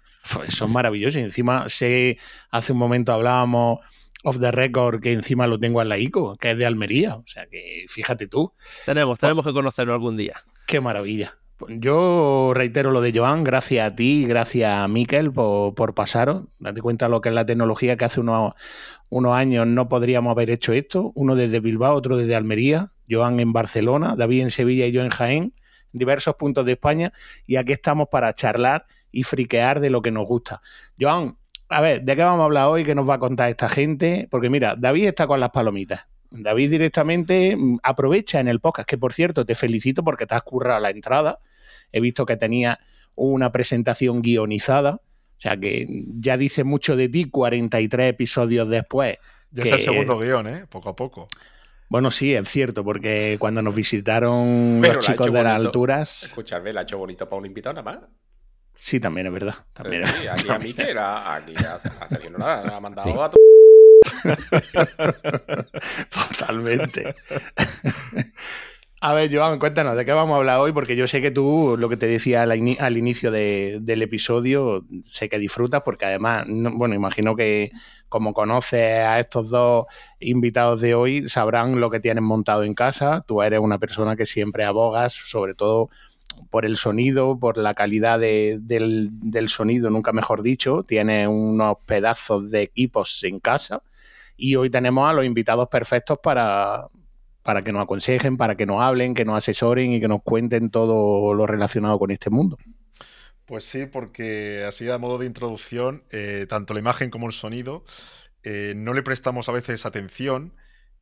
son 0.48 0.72
maravillosos. 0.72 1.20
Y 1.20 1.24
encima 1.24 1.68
sé, 1.68 2.18
hace 2.50 2.72
un 2.72 2.78
momento 2.78 3.12
hablábamos 3.12 3.80
off 4.24 4.40
the 4.40 4.50
record 4.50 5.00
que 5.00 5.12
encima 5.12 5.46
lo 5.46 5.58
tengo 5.58 5.80
en 5.82 5.88
la 5.88 5.98
ICO, 5.98 6.36
que 6.36 6.52
es 6.52 6.58
de 6.58 6.66
Almería. 6.66 7.16
O 7.16 7.24
sea 7.26 7.46
que 7.46 7.84
fíjate 7.88 8.28
tú. 8.28 8.52
Tenemos, 8.84 9.18
tenemos 9.18 9.44
que 9.44 9.52
conocerlo 9.52 9.94
algún 9.94 10.16
día. 10.16 10.42
Qué 10.66 10.80
maravilla. 10.80 11.38
Yo 11.68 12.52
reitero 12.54 12.90
lo 12.90 13.00
de 13.00 13.16
Joan, 13.16 13.42
gracias 13.42 13.90
a 13.90 13.94
ti, 13.94 14.26
gracias 14.26 14.76
a 14.76 14.88
Miquel 14.88 15.32
por, 15.32 15.74
por 15.74 15.94
pasaros. 15.94 16.44
Date 16.58 16.82
cuenta 16.82 17.08
lo 17.08 17.22
que 17.22 17.30
es 17.30 17.34
la 17.34 17.46
tecnología 17.46 17.96
que 17.96 18.04
hace 18.04 18.20
unos, 18.20 18.52
unos 19.08 19.32
años 19.32 19.66
no 19.66 19.88
podríamos 19.88 20.32
haber 20.32 20.50
hecho 20.50 20.74
esto. 20.74 21.12
Uno 21.14 21.34
desde 21.34 21.60
Bilbao, 21.60 21.94
otro 21.94 22.16
desde 22.16 22.34
Almería. 22.34 22.92
Joan 23.08 23.40
en 23.40 23.52
Barcelona, 23.52 24.14
David 24.16 24.42
en 24.42 24.50
Sevilla 24.50 24.86
y 24.86 24.92
yo 24.92 25.02
en 25.02 25.10
Jaén, 25.10 25.42
en 25.92 25.98
diversos 25.98 26.34
puntos 26.36 26.66
de 26.66 26.72
España, 26.72 27.12
y 27.46 27.56
aquí 27.56 27.72
estamos 27.72 28.08
para 28.08 28.32
charlar 28.34 28.86
y 29.16 29.22
friquear 29.22 29.80
de 29.80 29.88
lo 29.88 30.02
que 30.02 30.10
nos 30.10 30.26
gusta. 30.26 30.60
Joan, 31.00 31.38
a 31.70 31.80
ver, 31.80 32.02
¿de 32.02 32.14
qué 32.14 32.22
vamos 32.22 32.42
a 32.42 32.44
hablar 32.44 32.66
hoy? 32.68 32.84
¿Qué 32.84 32.94
nos 32.94 33.08
va 33.08 33.14
a 33.14 33.18
contar 33.18 33.48
esta 33.48 33.70
gente? 33.70 34.28
Porque 34.30 34.50
mira, 34.50 34.74
David 34.76 35.06
está 35.06 35.26
con 35.26 35.40
las 35.40 35.50
palomitas. 35.50 36.06
David 36.30 36.70
directamente 36.70 37.56
mm, 37.56 37.78
aprovecha 37.82 38.40
en 38.40 38.48
el 38.48 38.60
podcast, 38.60 38.86
que 38.86 38.98
por 38.98 39.14
cierto 39.14 39.46
te 39.46 39.54
felicito 39.54 40.04
porque 40.04 40.26
te 40.26 40.34
has 40.34 40.42
currado 40.42 40.80
la 40.80 40.90
entrada. 40.90 41.38
He 41.92 42.00
visto 42.00 42.26
que 42.26 42.36
tenía 42.36 42.78
una 43.14 43.52
presentación 43.52 44.20
guionizada, 44.20 44.96
o 44.96 45.40
sea 45.40 45.56
que 45.56 45.86
ya 46.18 46.36
dice 46.36 46.62
mucho 46.62 46.94
de 46.94 47.08
ti 47.08 47.30
43 47.30 48.10
episodios 48.10 48.68
después. 48.68 49.16
Ya 49.50 49.62
es 49.62 49.72
el 49.72 49.78
segundo 49.78 50.18
guion, 50.18 50.46
¿eh? 50.46 50.66
Poco 50.68 50.90
a 50.90 50.96
poco. 50.96 51.26
Bueno, 51.88 52.10
sí, 52.10 52.34
es 52.34 52.46
cierto, 52.50 52.84
porque 52.84 53.36
cuando 53.38 53.62
nos 53.62 53.74
visitaron 53.74 54.82
los 54.82 54.98
chicos 54.98 55.32
de 55.32 55.42
las 55.42 55.54
alturas. 55.54 56.24
Escucharme, 56.24 56.74
la 56.74 56.80
ha 56.80 56.82
hecho 56.82 56.98
bonito 56.98 57.26
para 57.26 57.40
un 57.40 57.46
invitado 57.46 57.72
nada 57.72 57.84
más. 57.84 58.10
Sí, 58.78 59.00
también 59.00 59.26
es 59.26 59.32
verdad. 59.32 59.54
También 59.72 60.02
eh, 60.02 60.06
sí, 60.06 60.26
aquí 60.26 60.48
a 60.48 60.58
mí 60.58 60.72
que 60.72 60.90
era. 60.90 61.34
Aquí 61.34 61.54
a, 61.56 61.74
a 61.74 62.30
no 62.30 62.38
nada, 62.38 62.76
ha 62.76 62.80
mandado 62.80 63.22
a 63.22 63.30
tu. 63.30 63.36
Totalmente. 66.30 67.14
A 69.00 69.14
ver, 69.14 69.32
Joan, 69.32 69.58
cuéntanos, 69.58 69.96
¿de 69.96 70.04
qué 70.04 70.12
vamos 70.12 70.34
a 70.34 70.38
hablar 70.38 70.58
hoy? 70.58 70.72
Porque 70.72 70.96
yo 70.96 71.06
sé 71.06 71.20
que 71.20 71.30
tú, 71.30 71.76
lo 71.78 71.88
que 71.88 71.96
te 71.96 72.06
decía 72.06 72.42
al, 72.42 72.96
inicio 72.96 73.30
del 73.30 74.02
episodio, 74.02 74.84
sé 75.04 75.28
que 75.28 75.38
disfrutas, 75.38 75.82
porque 75.84 76.06
además, 76.06 76.46
bueno, 76.48 76.94
imagino 76.94 77.36
que 77.36 77.70
como 78.08 78.32
conoces 78.32 79.04
a 79.04 79.20
estos 79.20 79.50
dos 79.50 79.86
invitados 80.18 80.80
de 80.80 80.94
hoy, 80.94 81.28
sabrán 81.28 81.80
lo 81.80 81.90
que 81.90 82.00
tienen 82.00 82.24
montado 82.24 82.64
en 82.64 82.74
casa. 82.74 83.24
Tú 83.28 83.42
eres 83.42 83.60
una 83.60 83.78
persona 83.78 84.16
que 84.16 84.26
siempre 84.26 84.64
abogas, 84.64 85.12
sobre 85.12 85.54
todo 85.54 85.90
por 86.50 86.64
el 86.64 86.76
sonido, 86.76 87.38
por 87.38 87.58
la 87.58 87.74
calidad 87.74 88.18
del, 88.18 88.60
del 88.60 89.48
sonido, 89.48 89.90
nunca 89.90 90.12
mejor 90.12 90.42
dicho. 90.42 90.84
Tienes 90.84 91.28
unos 91.28 91.76
pedazos 91.86 92.50
de 92.50 92.62
equipos 92.62 93.22
en 93.24 93.40
casa. 93.40 93.82
Y 94.36 94.56
hoy 94.56 94.70
tenemos 94.70 95.08
a 95.08 95.12
los 95.12 95.24
invitados 95.24 95.68
perfectos 95.68 96.18
para, 96.22 96.88
para 97.42 97.62
que 97.62 97.72
nos 97.72 97.82
aconsejen, 97.82 98.36
para 98.36 98.56
que 98.56 98.66
nos 98.66 98.84
hablen, 98.84 99.14
que 99.14 99.24
nos 99.24 99.38
asesoren 99.38 99.92
y 99.92 100.00
que 100.00 100.08
nos 100.08 100.22
cuenten 100.22 100.70
todo 100.70 101.32
lo 101.32 101.46
relacionado 101.46 101.98
con 101.98 102.10
este 102.10 102.28
mundo. 102.28 102.58
Pues 103.46 103.64
sí, 103.64 103.86
porque 103.86 104.64
así 104.66 104.90
a 104.90 104.98
modo 104.98 105.18
de 105.18 105.26
introducción, 105.26 106.02
eh, 106.10 106.46
tanto 106.48 106.74
la 106.74 106.80
imagen 106.80 107.10
como 107.10 107.28
el 107.28 107.32
sonido, 107.32 107.84
eh, 108.42 108.74
no 108.76 108.92
le 108.92 109.04
prestamos 109.04 109.48
a 109.48 109.52
veces 109.52 109.86
atención, 109.86 110.54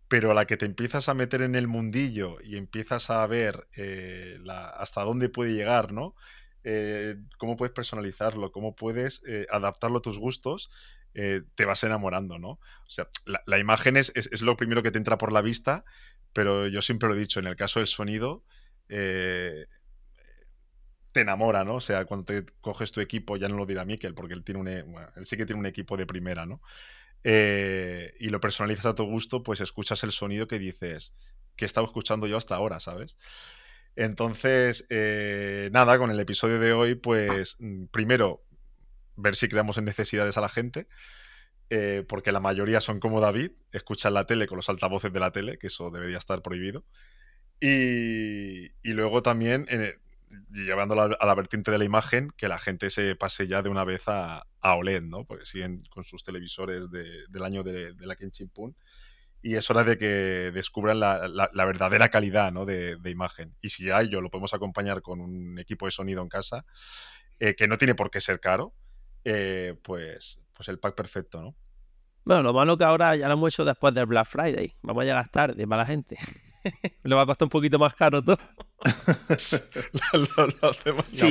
pero 0.09 0.31
a 0.31 0.35
la 0.35 0.47
que 0.47 0.57
te 0.57 0.67
empiezas 0.67 1.09
a 1.09 1.15
meter 1.15 1.43
en 1.43 1.55
el 1.55 1.67
mundillo 1.67 2.41
y 2.43 2.57
empiezas 2.57 3.11
a 3.11 3.27
ver 3.27 3.69
eh, 3.77 4.39
hasta 4.75 5.03
dónde 5.03 5.29
puede 5.29 5.55
llegar, 5.55 5.93
¿no? 5.93 6.15
cómo 7.37 7.59
puedes 7.59 7.75
personalizarlo, 7.75 8.51
cómo 8.51 8.75
puedes 8.75 9.23
adaptarlo 9.51 9.99
a 9.99 10.01
tus 10.01 10.19
gustos, 10.19 10.71
te 11.13 11.65
vas 11.67 11.85
enamorando, 11.85 12.39
¿no? 12.39 12.53
O 12.53 12.89
sea, 12.89 13.07
la, 13.27 13.59
imagen 13.59 13.99
es, 13.99 14.13
es, 14.15 14.41
lo 14.41 14.57
primero 14.57 14.83
que 14.83 14.91
te 14.91 14.97
entra 14.97 15.19
por 15.19 15.31
la 15.31 15.43
vista, 15.43 15.85
pero 16.33 16.67
yo 16.67 16.81
siempre 16.81 17.09
lo 17.09 17.15
he 17.15 17.19
dicho, 17.19 17.39
en 17.39 17.47
el 17.47 17.57
caso 17.57 17.81
del 17.81 17.87
sonido, 17.87 18.45
eh, 18.89 19.67
te 21.13 21.21
enamora, 21.21 21.65
¿no? 21.65 21.77
O 21.77 21.81
sea, 21.81 22.05
cuando 22.05 22.27
te 22.27 22.45
coges 22.61 22.91
tu 22.91 23.01
equipo, 23.01 23.37
ya 23.37 23.49
no 23.49 23.57
lo 23.57 23.67
dirá 23.67 23.85
Miquel, 23.85 24.15
porque 24.15 24.35
él 24.35 24.43
tiene 24.43 24.61
un, 24.61 24.69
e, 24.69 24.85
él 25.17 25.27
sí 25.27 25.37
que 25.37 25.47
tiene 25.47 25.61
un 25.61 25.67
equipo 25.67 25.97
de 25.97 26.07
primera, 26.07 26.45
¿no? 26.45 26.61
Eh, 27.25 28.15
y 28.21 28.29
lo 28.29 28.41
personalizas 28.41 28.87
a 28.87 28.95
tu 28.95 29.05
gusto, 29.05 29.43
pues 29.43 29.61
escuchas 29.61 30.05
el 30.05 30.13
sonido 30.13 30.47
que 30.47 30.59
dices, 30.59 31.15
que 31.57 31.65
he 31.65 31.67
estado 31.67 31.87
escuchando 31.87 32.27
yo 32.27 32.37
hasta 32.37 32.55
ahora, 32.55 32.81
¿sabes? 32.81 33.17
Entonces, 33.97 34.87
eh, 34.91 35.71
nada, 35.73 35.99
con 35.99 36.11
el 36.11 36.21
episodio 36.21 36.59
de 36.59 36.73
hoy, 36.73 36.95
pues 36.95 37.57
mm, 37.61 37.87
primero, 37.87 38.45
ver 39.17 39.37
si 39.37 39.49
creamos 39.49 39.79
en 39.79 39.85
necesidades 39.85 40.37
a 40.37 40.41
la 40.41 40.49
gente, 40.49 40.89
eh, 41.71 42.05
porque 42.09 42.33
la 42.33 42.41
mayoría 42.41 42.81
son 42.81 43.01
como 43.01 43.21
David, 43.21 43.53
escuchan 43.73 44.15
la 44.15 44.27
tele 44.27 44.47
con 44.47 44.57
los 44.57 44.69
altavoces 44.69 45.13
de 45.13 45.21
la 45.21 45.33
tele, 45.33 45.59
que 45.59 45.69
eso 45.69 45.91
debería 45.91 46.19
estar 46.19 46.43
prohibido. 46.43 46.85
Y, 47.61 48.71
luego 48.83 49.23
también, 49.23 49.67
eh, 49.71 49.95
llevando 50.51 51.01
a 51.01 51.27
la 51.27 51.35
vertiente 51.35 51.71
de 51.71 51.79
la 51.79 51.85
imagen, 51.85 52.31
que 52.37 52.49
la 52.49 52.59
gente 52.59 52.91
se 52.91 53.15
pase 53.17 53.47
ya 53.47 53.63
de 53.63 53.71
una 53.71 53.85
vez 53.85 54.03
a, 54.09 54.47
OLED, 54.73 55.03
¿no? 55.03 55.25
Porque 55.25 55.45
siguen 55.45 55.83
con 55.91 56.05
sus 56.05 56.25
televisores 56.25 56.91
del 56.91 57.45
año 57.45 57.63
de, 57.63 57.95
la 58.01 58.17
Kenshin 58.17 58.49
Pun 58.49 58.75
y 59.43 59.57
es 59.57 59.69
hora 59.69 59.85
de 59.85 59.99
que 59.99 60.07
descubran 60.53 60.99
la, 60.99 61.51
verdadera 61.53 62.09
calidad 62.09 62.51
¿no? 62.51 62.65
de, 62.65 62.99
imagen. 63.05 63.55
Y 63.61 63.69
si 63.69 63.91
hay, 63.91 64.09
yo 64.09 64.23
lo 64.23 64.31
podemos 64.31 64.55
acompañar 64.55 65.03
con 65.03 65.21
un 65.21 65.59
equipo 65.59 65.85
de 65.85 65.93
sonido 65.93 66.23
en 66.23 66.31
casa, 66.31 66.65
eh, 67.39 67.55
que 67.55 67.69
no 67.69 67.77
tiene 67.77 67.95
por 67.95 68.11
qué 68.11 68.23
ser 68.23 68.41
caro, 68.41 68.73
eh, 69.23 69.75
pues, 69.83 70.41
pues 70.55 70.69
el 70.69 70.79
pack 70.79 70.95
perfecto, 70.95 71.43
¿no? 71.43 71.55
Bueno, 72.25 72.43
lo 72.43 72.55
malo 72.55 72.79
que 72.79 72.85
ahora 72.85 73.15
ya 73.17 73.29
lo 73.29 73.35
hemos 73.35 73.53
hecho 73.53 73.67
después 73.67 73.93
del 73.93 74.07
Black 74.07 74.27
Friday. 74.27 74.75
Vamos 74.81 75.03
a 75.03 75.05
llegar 75.05 75.29
tarde 75.29 75.67
para 75.67 75.83
la 75.83 75.87
gente. 75.87 76.17
Le 77.03 77.15
va 77.15 77.23
a 77.23 77.27
costar 77.27 77.47
un 77.47 77.51
poquito 77.51 77.79
más 77.79 77.95
caro 77.95 78.23
todo. 78.23 78.39
sí, 79.37 79.57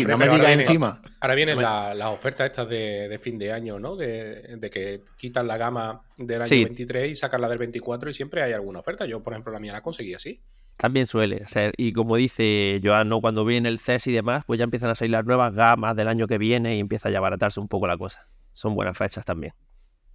no, 0.05 0.17
me 0.17 0.29
digas 0.29 0.59
encima. 0.59 1.01
Ahora 1.19 1.35
vienen 1.35 1.61
las 1.61 2.07
ofertas 2.07 2.47
estas 2.47 2.69
de, 2.69 3.19
fin 3.21 3.37
de 3.37 3.51
año, 3.51 3.79
¿no? 3.79 3.95
De, 3.95 4.69
que 4.71 5.03
quitan 5.17 5.47
la 5.47 5.57
gama 5.57 6.03
del 6.17 6.41
año 6.41 6.49
23 6.49 7.11
y 7.11 7.15
sacan 7.15 7.41
la 7.41 7.49
del 7.49 7.59
24 7.59 8.09
y 8.09 8.13
siempre 8.13 8.43
hay 8.43 8.53
alguna 8.53 8.79
oferta. 8.79 9.05
Yo, 9.05 9.21
por 9.21 9.33
ejemplo, 9.33 9.51
la 9.51 9.59
mía 9.59 9.73
la 9.73 9.81
conseguí 9.81 10.13
así. 10.13 10.41
También 10.77 11.05
suele 11.05 11.47
ser. 11.47 11.73
Y 11.77 11.93
como 11.93 12.15
dice 12.15 12.79
Joan, 12.83 13.09
¿no? 13.09 13.21
cuando 13.21 13.45
viene 13.45 13.69
el 13.69 13.79
CES 13.79 14.07
y 14.07 14.11
demás, 14.11 14.43
pues 14.45 14.57
ya 14.57 14.63
empiezan 14.63 14.89
a 14.89 14.95
salir 14.95 15.11
las 15.11 15.25
nuevas 15.25 15.53
gamas 15.53 15.95
del 15.95 16.07
año 16.07 16.27
que 16.27 16.39
viene 16.39 16.75
y 16.75 16.79
empieza 16.79 17.09
ya 17.09 17.17
a 17.17 17.19
abaratarse 17.19 17.59
un 17.59 17.67
poco 17.67 17.87
la 17.87 17.97
cosa. 17.97 18.27
Son 18.53 18.75
buenas 18.75 18.97
fechas 18.97 19.25
también. 19.25 19.53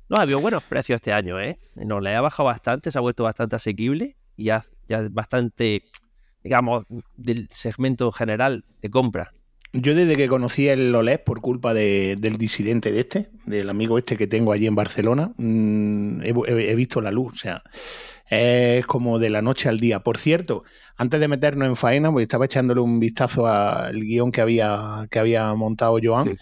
No, 0.08 0.16
ha 0.16 0.22
habido 0.22 0.40
buenos 0.40 0.62
precios 0.64 0.96
este 0.96 1.12
año, 1.12 1.40
¿eh? 1.40 1.58
Nos 1.74 2.02
le 2.02 2.14
ha 2.14 2.20
bajado 2.20 2.46
bastante, 2.46 2.90
se 2.90 2.98
ha 2.98 3.00
vuelto 3.00 3.24
bastante 3.24 3.56
asequible 3.56 4.16
ya, 4.44 4.64
ya 4.88 5.08
bastante, 5.10 5.82
digamos, 6.42 6.84
del 7.16 7.48
segmento 7.50 8.12
general 8.12 8.64
de 8.80 8.90
compra. 8.90 9.32
Yo 9.74 9.94
desde 9.94 10.16
que 10.16 10.28
conocí 10.28 10.66
el 10.68 10.94
OLED 10.94 11.20
por 11.20 11.42
culpa 11.42 11.74
del 11.74 12.36
disidente 12.38 12.90
de 12.90 13.00
este, 13.00 13.30
del 13.44 13.68
amigo 13.68 13.98
este 13.98 14.16
que 14.16 14.26
tengo 14.26 14.52
allí 14.52 14.66
en 14.66 14.74
Barcelona, 14.74 15.32
mm, 15.36 16.22
he, 16.22 16.74
visto 16.74 17.02
la 17.02 17.10
luz. 17.10 17.34
O 17.34 17.36
sea, 17.36 17.62
es 18.30 18.86
como 18.86 19.18
de 19.18 19.28
la 19.28 19.42
noche 19.42 19.68
al 19.68 19.78
día. 19.78 20.00
Por 20.00 20.16
cierto, 20.16 20.64
antes 20.96 21.20
de 21.20 21.28
meternos 21.28 21.68
en 21.68 21.76
faena, 21.76 22.10
pues 22.10 22.22
estaba 22.22 22.46
echándole 22.46 22.80
un 22.80 22.98
vistazo 22.98 23.46
al 23.46 24.00
guion 24.00 24.32
que 24.32 24.40
había, 24.40 25.06
que 25.10 25.18
había 25.18 25.52
montado 25.52 25.98
Joan. 26.02 26.38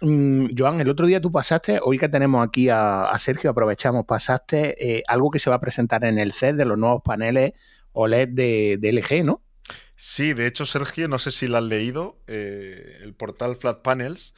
Mm, 0.00 0.46
Joan, 0.56 0.80
el 0.80 0.88
otro 0.88 1.06
día 1.06 1.20
tú 1.20 1.30
pasaste, 1.30 1.78
hoy 1.82 1.98
que 1.98 2.08
tenemos 2.08 2.46
aquí 2.46 2.68
a, 2.70 3.12
Sergio, 3.18 3.50
aprovechamos, 3.50 4.06
pasaste 4.06 4.74
eh, 4.78 5.02
algo 5.06 5.30
que 5.30 5.38
se 5.38 5.50
va 5.50 5.56
a 5.56 5.60
presentar 5.60 6.04
en 6.04 6.18
el 6.18 6.32
CES 6.32 6.56
de 6.56 6.64
los 6.64 6.78
nuevos 6.78 7.02
paneles 7.04 7.52
OLED 7.92 8.28
de, 8.28 8.78
LG, 8.92 9.24
¿no? 9.24 9.42
Sí, 9.96 10.32
de 10.32 10.46
hecho, 10.46 10.64
Sergio, 10.64 11.06
no 11.06 11.18
sé 11.18 11.30
si 11.30 11.48
lo 11.48 11.58
has 11.58 11.64
leído, 11.64 12.18
eh, 12.26 12.98
el 13.02 13.14
portal 13.14 13.56
Flat 13.56 13.82
Panels 13.82 14.34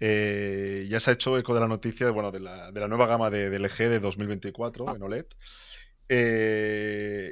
eh, 0.00 0.86
ya 0.90 1.00
se 1.00 1.10
ha 1.10 1.14
hecho 1.14 1.38
eco 1.38 1.54
de 1.54 1.60
la 1.60 1.68
noticia 1.68 2.04
de, 2.04 2.12
bueno, 2.12 2.30
de, 2.30 2.40
la, 2.40 2.70
nueva 2.88 3.06
gama 3.06 3.30
de, 3.30 3.48
de, 3.48 3.58
LG 3.58 3.88
de 3.88 4.00
2024 4.00 4.96
en 4.96 5.02
OLED. 5.02 5.26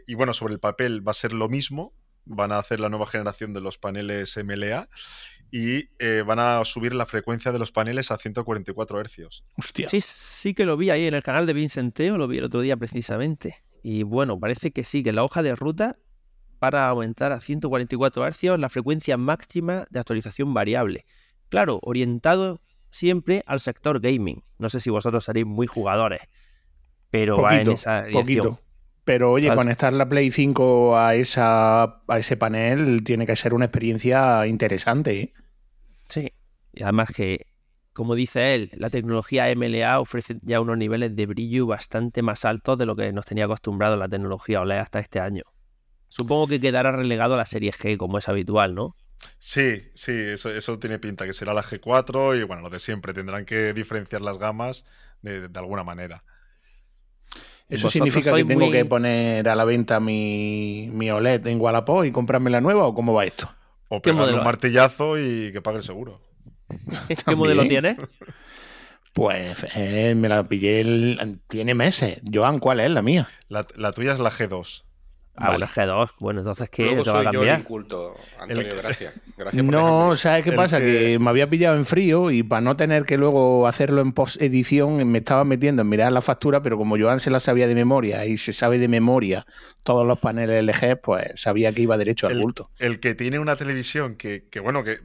y 0.06 0.14
bueno, 0.14 0.32
sobre 0.32 0.54
el 0.54 0.60
papel 0.60 1.06
va 1.06 1.10
a 1.10 1.14
ser 1.14 1.34
lo 1.34 1.50
mismo, 1.50 1.92
van 2.24 2.52
a 2.52 2.58
hacer 2.58 2.80
la 2.80 2.88
nueva 2.88 3.06
generación 3.06 3.52
de 3.52 3.60
los 3.60 3.76
paneles 3.76 4.38
MLA 4.42 4.88
y 5.50 5.88
eh, 5.98 6.22
van 6.26 6.38
a 6.38 6.64
subir 6.64 6.94
la 6.94 7.06
frecuencia 7.06 7.52
de 7.52 7.58
los 7.58 7.72
paneles 7.72 8.10
a 8.10 8.18
144 8.18 9.02
Hz. 9.02 9.42
Hostia. 9.56 9.88
Sí, 9.88 10.00
sí 10.00 10.54
que 10.54 10.64
lo 10.64 10.76
vi 10.76 10.90
ahí 10.90 11.06
en 11.06 11.14
el 11.14 11.22
canal 11.22 11.46
de 11.46 11.52
Vincenteo, 11.52 12.18
lo 12.18 12.28
vi 12.28 12.38
el 12.38 12.44
otro 12.44 12.60
día 12.60 12.76
precisamente. 12.76 13.62
Y 13.82 14.02
bueno, 14.02 14.38
parece 14.38 14.70
que 14.72 14.84
sí, 14.84 15.02
que 15.02 15.12
la 15.12 15.24
hoja 15.24 15.42
de 15.42 15.54
ruta 15.54 15.96
para 16.58 16.88
aumentar 16.88 17.32
a 17.32 17.40
144 17.40 18.30
Hz 18.30 18.58
la 18.58 18.68
frecuencia 18.68 19.16
máxima 19.16 19.86
de 19.90 20.00
actualización 20.00 20.52
variable. 20.52 21.06
Claro, 21.48 21.78
orientado 21.82 22.60
siempre 22.90 23.42
al 23.46 23.60
sector 23.60 24.00
gaming. 24.00 24.42
No 24.58 24.68
sé 24.68 24.80
si 24.80 24.90
vosotros 24.90 25.24
seréis 25.24 25.46
muy 25.46 25.66
jugadores, 25.66 26.20
pero 27.10 27.40
va 27.40 27.56
en 27.56 27.70
esa 27.70 28.04
dirección. 28.04 28.46
Poquito. 28.46 28.67
Pero 29.08 29.32
oye, 29.32 29.54
conectar 29.54 29.90
la 29.94 30.06
Play 30.06 30.30
5 30.30 30.98
a, 30.98 31.14
esa, 31.14 31.82
a 31.82 32.18
ese 32.18 32.36
panel 32.36 33.02
tiene 33.04 33.24
que 33.26 33.36
ser 33.36 33.54
una 33.54 33.64
experiencia 33.64 34.46
interesante. 34.46 35.18
¿eh? 35.18 35.32
Sí, 36.10 36.34
y 36.74 36.82
además 36.82 37.08
que, 37.16 37.46
como 37.94 38.14
dice 38.14 38.52
él, 38.52 38.70
la 38.74 38.90
tecnología 38.90 39.50
MLA 39.56 39.98
ofrece 39.98 40.36
ya 40.42 40.60
unos 40.60 40.76
niveles 40.76 41.16
de 41.16 41.24
brillo 41.24 41.66
bastante 41.66 42.20
más 42.20 42.44
altos 42.44 42.76
de 42.76 42.84
lo 42.84 42.96
que 42.96 43.10
nos 43.14 43.24
tenía 43.24 43.46
acostumbrado 43.46 43.96
la 43.96 44.10
tecnología 44.10 44.60
OLED 44.60 44.80
hasta 44.80 45.00
este 45.00 45.20
año. 45.20 45.44
Supongo 46.08 46.46
que 46.46 46.60
quedará 46.60 46.92
relegado 46.92 47.32
a 47.32 47.38
la 47.38 47.46
serie 47.46 47.72
G, 47.72 47.96
como 47.96 48.18
es 48.18 48.28
habitual, 48.28 48.74
¿no? 48.74 48.94
Sí, 49.38 49.88
sí, 49.94 50.12
eso, 50.12 50.50
eso 50.50 50.78
tiene 50.78 50.98
pinta, 50.98 51.24
que 51.24 51.32
será 51.32 51.54
la 51.54 51.62
G4 51.62 52.38
y 52.38 52.42
bueno, 52.42 52.60
lo 52.60 52.68
de 52.68 52.78
siempre, 52.78 53.14
tendrán 53.14 53.46
que 53.46 53.72
diferenciar 53.72 54.20
las 54.20 54.36
gamas 54.36 54.84
de 55.22 55.48
alguna 55.54 55.82
manera. 55.82 56.24
¿Eso 57.68 57.90
significa 57.90 58.32
que 58.32 58.44
tengo 58.44 58.70
que 58.70 58.84
poner 58.84 59.48
a 59.48 59.54
la 59.54 59.64
venta 59.64 60.00
mi, 60.00 60.90
OLED 61.10 61.46
en 61.46 61.60
Wallapop 61.60 62.04
y 62.04 62.12
comprarme 62.12 62.50
la 62.50 62.60
nueva 62.60 62.86
o 62.86 62.94
cómo 62.94 63.12
va 63.12 63.24
esto? 63.24 63.50
O 63.88 64.00
pegarle 64.00 64.34
un 64.34 64.44
martillazo 64.44 65.18
y 65.18 65.52
que 65.52 65.60
pague 65.60 65.78
el 65.78 65.84
seguro. 65.84 66.20
¿Qué 67.26 67.36
modelo 67.36 67.66
tiene? 67.68 67.96
Pues 69.12 69.66
eh, 69.74 70.14
me 70.14 70.28
la 70.28 70.44
pillé, 70.44 71.40
tiene 71.48 71.74
meses. 71.74 72.20
Joan, 72.32 72.58
¿cuál 72.58 72.80
es 72.80 72.90
la 72.90 73.02
mía? 73.02 73.28
La, 73.48 73.66
la 73.76 73.92
tuya 73.92 74.12
es 74.12 74.20
la 74.20 74.30
G2. 74.30 74.84
Ah, 75.40 75.50
vale. 75.50 75.66
G2. 75.66 76.10
Bueno, 76.18 76.40
entonces, 76.40 76.68
¿qué 76.68 76.84
te 76.84 77.10
va 77.10 77.20
a 77.20 77.24
cambiar? 77.24 77.32
Yo 77.32 77.42
el 77.42 77.60
inculto, 77.60 78.14
Antonio, 78.40 78.76
gracias. 78.82 79.14
gracias 79.36 79.64
no, 79.64 80.16
¿sabes 80.16 80.44
qué 80.44 80.52
pasa? 80.52 80.80
Que... 80.80 81.18
me 81.18 81.30
había 81.30 81.48
pillado 81.48 81.76
en 81.76 81.84
frío 81.84 82.30
y 82.30 82.42
para 82.42 82.60
no 82.60 82.76
tener 82.76 83.04
que 83.04 83.16
luego 83.16 83.66
hacerlo 83.66 84.00
en 84.00 84.12
post-edición 84.12 85.08
me 85.10 85.18
estaba 85.18 85.44
metiendo 85.44 85.82
en 85.82 85.88
mirar 85.88 86.12
la 86.12 86.20
factura, 86.20 86.62
pero 86.62 86.76
como 86.76 86.98
Joan 86.98 87.20
se 87.20 87.30
la 87.30 87.40
sabía 87.40 87.68
de 87.68 87.74
memoria 87.74 88.26
y 88.26 88.36
se 88.36 88.52
sabe 88.52 88.78
de 88.78 88.88
memoria 88.88 89.46
todos 89.82 90.06
los 90.06 90.18
paneles 90.18 90.64
LG, 90.64 91.00
pues 91.00 91.40
sabía 91.40 91.72
que 91.72 91.82
iba 91.82 91.96
derecho 91.96 92.26
al 92.26 92.38
bulto. 92.40 92.70
El 92.78 93.00
que 93.00 93.14
tiene 93.14 93.38
una 93.38 93.56
televisión 93.56 94.16
que, 94.16 94.42
bueno, 94.60 94.82
que 94.82 94.98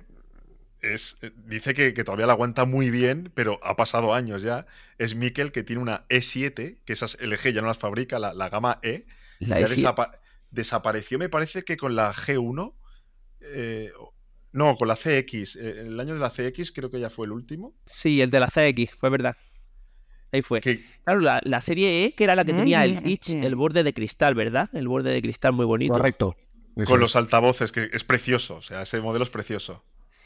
es, 0.82 1.18
dice 1.46 1.74
que, 1.74 1.92
todavía 2.04 2.26
la 2.26 2.34
aguanta 2.34 2.66
muy 2.66 2.90
bien, 2.90 3.32
pero 3.34 3.60
ha 3.64 3.76
pasado 3.76 4.14
años 4.14 4.42
ya. 4.42 4.66
Es 4.98 5.16
Mikel 5.16 5.52
que 5.52 5.64
tiene 5.64 5.82
una 5.82 6.06
E7, 6.10 6.78
que 6.84 6.94
esas 6.94 7.18
LG 7.22 7.54
ya 7.54 7.62
no 7.62 7.68
las 7.68 7.78
fabrica, 7.78 8.20
la, 8.20 8.50
gama 8.50 8.80
E. 8.82 9.06
La 9.40 9.60
E7 9.60 10.23
desapareció, 10.54 11.20
me 11.20 11.30
parece 11.30 11.64
que 11.64 11.76
con 11.78 11.96
la 11.96 12.14
G1. 12.14 12.74
Eh, 13.42 13.92
no, 14.52 14.76
con 14.76 14.88
la 14.88 14.96
CX. 14.96 15.56
Eh, 15.56 15.82
el 15.82 16.00
año 16.00 16.14
de 16.14 16.20
la 16.20 16.30
CX 16.30 16.72
creo 16.72 16.90
que 16.90 17.00
ya 17.00 17.10
fue 17.10 17.26
el 17.26 17.32
último. 17.32 17.76
Sí, 17.86 18.22
el 18.22 18.30
de 18.30 18.40
la 18.40 18.48
CX, 18.48 18.96
fue 18.98 19.10
verdad. 19.10 19.36
Ahí 20.32 20.42
fue. 20.42 20.62
Claro, 21.04 21.20
la, 21.20 21.62
serie 21.62 22.06
E, 22.06 22.16
que 22.16 22.24
era 22.24 22.36
la 22.36 22.44
que 22.44 22.54
tenía 22.54 22.84
el 22.86 23.06
itch, 23.06 23.32
el 23.32 23.56
borde 23.56 23.84
de 23.84 23.94
cristal, 23.94 24.34
¿verdad? 24.34 24.70
El 24.74 24.88
borde 24.88 25.12
de 25.12 25.22
cristal 25.22 25.54
muy 25.54 25.66
bonito. 25.66 25.94
Correcto. 25.94 26.36
con 26.86 27.00
los 27.00 27.16
altavoces, 27.16 27.72
que 27.72 27.90
es 27.92 28.04
precioso. 28.04 28.56
O 28.56 28.62
sea, 28.62 28.82
ese 28.82 29.00
modelo 29.00 29.24
es 29.24 29.30
precioso. 29.30 29.84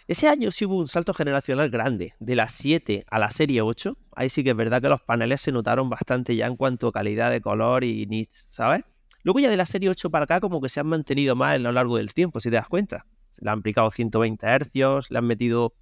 Ese 0.08 0.30
año 0.30 0.52
sí 0.52 0.64
hubo 0.64 0.78
un 0.78 0.88
salto 0.88 1.14
generacional 1.14 1.70
grande, 1.70 2.14
de 2.20 2.36
la 2.38 2.48
7 2.48 3.06
a 3.10 3.20
la 3.20 3.30
serie 3.32 3.62
8. 3.62 3.98
Ahí 4.16 4.30
sí 4.30 4.46
que 4.46 4.52
es 4.52 4.56
verdad 4.56 4.82
que 4.82 4.88
los 4.88 5.02
paneles 5.02 5.42
se 5.42 5.52
notaron 5.52 5.90
bastante 5.90 6.34
ya 6.38 6.48
en 6.48 6.56
cuanto 6.56 6.88
a 6.88 6.94
calidad 6.94 7.30
de 7.30 7.42
color 7.42 7.84
y 7.84 8.06
nits, 8.06 8.48
¿sabes? 8.50 8.84
Luego 9.28 9.42
ya 9.42 9.50
de 9.50 9.58
la 9.58 9.66
serie 9.66 9.90
8 9.90 10.10
para 10.10 10.24
acá 10.24 10.40
como 10.40 10.62
que 10.62 10.70
se 10.70 10.80
han 10.80 10.88
mantenido 10.88 11.36
más 11.36 11.56
a 11.56 11.58
lo 11.58 11.74
largo 11.74 11.98
del 11.98 12.14
tiempo, 12.14 12.40
si 12.40 12.50
te 12.50 12.56
das 12.56 12.70
cuenta. 12.70 13.06
Le 13.40 13.50
han 13.50 13.60
aplicado 13.60 13.92
120 13.92 14.48
Hz, 14.48 15.12
le 15.12 15.18
han 15.18 15.28
metido 15.28 15.74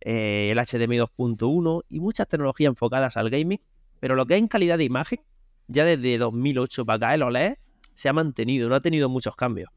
eh, 0.00 0.48
el 0.50 0.56
HDMI 0.56 0.96
2.1 0.96 1.82
y 1.90 2.00
muchas 2.00 2.26
tecnologías 2.28 2.70
enfocadas 2.70 3.18
al 3.18 3.28
gaming, 3.28 3.60
pero 4.00 4.14
lo 4.14 4.24
que 4.24 4.36
es 4.36 4.40
en 4.40 4.48
calidad 4.48 4.78
de 4.78 4.84
imagen, 4.84 5.20
ya 5.68 5.84
desde 5.84 6.16
2008 6.16 6.86
para 6.86 6.96
acá 6.96 7.14
el 7.14 7.24
OLED 7.24 7.56
se 7.92 8.08
ha 8.08 8.14
mantenido, 8.14 8.70
no 8.70 8.74
ha 8.74 8.80
tenido 8.80 9.10
muchos 9.10 9.36
cambios. 9.36 9.70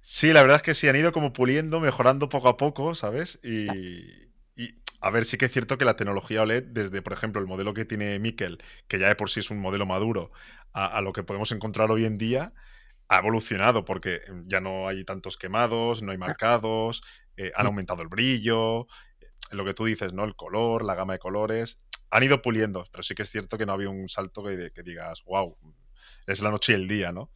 Sí, 0.00 0.32
la 0.32 0.40
verdad 0.40 0.56
es 0.56 0.62
que 0.62 0.72
sí, 0.72 0.88
han 0.88 0.96
ido 0.96 1.12
como 1.12 1.34
puliendo, 1.34 1.78
mejorando 1.78 2.30
poco 2.30 2.48
a 2.48 2.56
poco, 2.56 2.94
¿sabes? 2.94 3.38
Y, 3.42 3.66
y, 4.56 4.76
a 5.02 5.10
ver, 5.10 5.26
sí 5.26 5.36
que 5.36 5.44
es 5.44 5.52
cierto 5.52 5.76
que 5.76 5.84
la 5.84 5.96
tecnología 5.96 6.40
OLED, 6.40 6.62
desde, 6.68 7.02
por 7.02 7.12
ejemplo, 7.12 7.40
el 7.40 7.46
modelo 7.46 7.74
que 7.74 7.84
tiene 7.84 8.18
Mikel, 8.18 8.62
que 8.88 8.98
ya 8.98 9.08
de 9.08 9.14
por 9.14 9.28
sí 9.28 9.40
es 9.40 9.50
un 9.50 9.58
modelo 9.58 9.84
maduro, 9.84 10.32
a, 10.72 11.00
lo 11.00 11.12
que 11.12 11.22
podemos 11.22 11.52
encontrar 11.52 11.90
hoy 11.90 12.04
en 12.04 12.18
día, 12.18 12.52
ha 13.08 13.18
evolucionado 13.18 13.84
porque 13.84 14.20
ya 14.46 14.60
no 14.60 14.88
hay 14.88 15.04
tantos 15.04 15.36
quemados, 15.36 16.02
no 16.02 16.12
hay 16.12 16.18
marcados, 16.18 17.02
eh, 17.36 17.52
han 17.54 17.66
aumentado 17.66 18.02
el 18.02 18.08
brillo, 18.08 18.86
eh, 19.20 19.26
lo 19.50 19.64
que 19.64 19.74
tú 19.74 19.84
dices, 19.84 20.12
¿no? 20.12 20.24
El 20.24 20.34
color, 20.34 20.84
la 20.84 20.94
gama 20.94 21.14
de 21.14 21.18
colores. 21.18 21.80
Han 22.10 22.22
ido 22.22 22.42
puliendo, 22.42 22.84
pero 22.90 23.02
sí 23.02 23.14
que 23.14 23.22
es 23.22 23.30
cierto 23.30 23.58
que 23.58 23.66
no 23.66 23.72
había 23.72 23.88
un 23.88 24.08
salto 24.08 24.42
que, 24.42 24.70
que 24.74 24.82
digas, 24.82 25.22
wow, 25.24 25.56
es 26.26 26.42
la 26.42 26.50
noche 26.50 26.72
y 26.72 26.76
el 26.76 26.88
día, 26.88 27.12
¿no? 27.12 27.30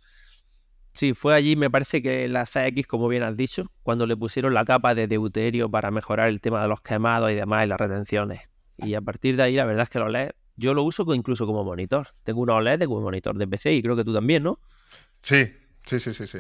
Sí, 0.93 1.13
fue 1.13 1.35
allí, 1.35 1.57
me 1.57 1.71
parece 1.71 2.03
que 2.03 2.27
la 2.27 2.47
CX, 2.47 2.87
como 2.87 3.07
bien 3.09 3.23
has 3.23 3.37
dicho, 3.37 3.71
cuando 3.83 4.07
le 4.07 4.17
pusieron 4.17 4.55
la 4.55 4.65
capa 4.65 4.95
de 4.95 5.07
deuterio 5.07 5.71
para 5.71 5.91
mejorar 5.91 6.31
el 6.31 6.41
tema 6.41 6.63
de 6.63 6.69
los 6.69 6.81
quemados 6.81 7.31
y 7.31 7.35
demás 7.35 7.67
y 7.67 7.69
las 7.69 7.79
retenciones. 7.79 8.49
Y 8.79 8.95
a 8.95 9.03
partir 9.03 9.37
de 9.37 9.43
ahí, 9.43 9.55
la 9.55 9.67
verdad 9.67 9.83
es 9.83 9.89
que 9.91 9.99
lo 9.99 10.07
OLED 10.07 10.31
yo 10.57 10.75
lo 10.75 10.83
uso 10.83 11.05
incluso 11.15 11.47
como 11.47 11.65
monitor. 11.65 12.09
Tengo 12.25 12.41
una 12.41 12.55
OLED 12.55 12.85
como 12.85 13.01
monitor 13.01 13.37
de 13.37 13.47
PC 13.47 13.75
y 13.75 13.83
creo 13.83 13.97
que 13.97 14.05
tú 14.05 14.13
también, 14.13 14.43
¿no? 14.43 14.59
Sí, 15.21 15.53
sí, 15.85 16.01
sí, 16.01 16.13
sí, 16.13 16.27
sí. 16.27 16.39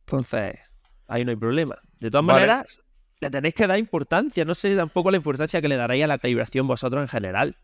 Entonces, 0.00 0.58
ahí 1.06 1.24
no 1.24 1.30
hay 1.30 1.36
problema. 1.36 1.78
De 2.00 2.10
todas 2.10 2.24
maneras, 2.24 2.80
le 3.20 3.30
tenéis 3.30 3.54
que 3.54 3.66
dar 3.66 3.78
importancia. 3.78 4.44
No 4.44 4.54
sé 4.54 4.74
tampoco 4.76 5.10
la 5.10 5.16
importancia 5.16 5.60
que 5.60 5.68
le 5.68 5.76
daréis 5.76 6.04
a 6.04 6.06
la 6.08 6.18
calibración 6.18 6.66
vosotros 6.66 7.02
en 7.02 7.08
general. 7.08 7.56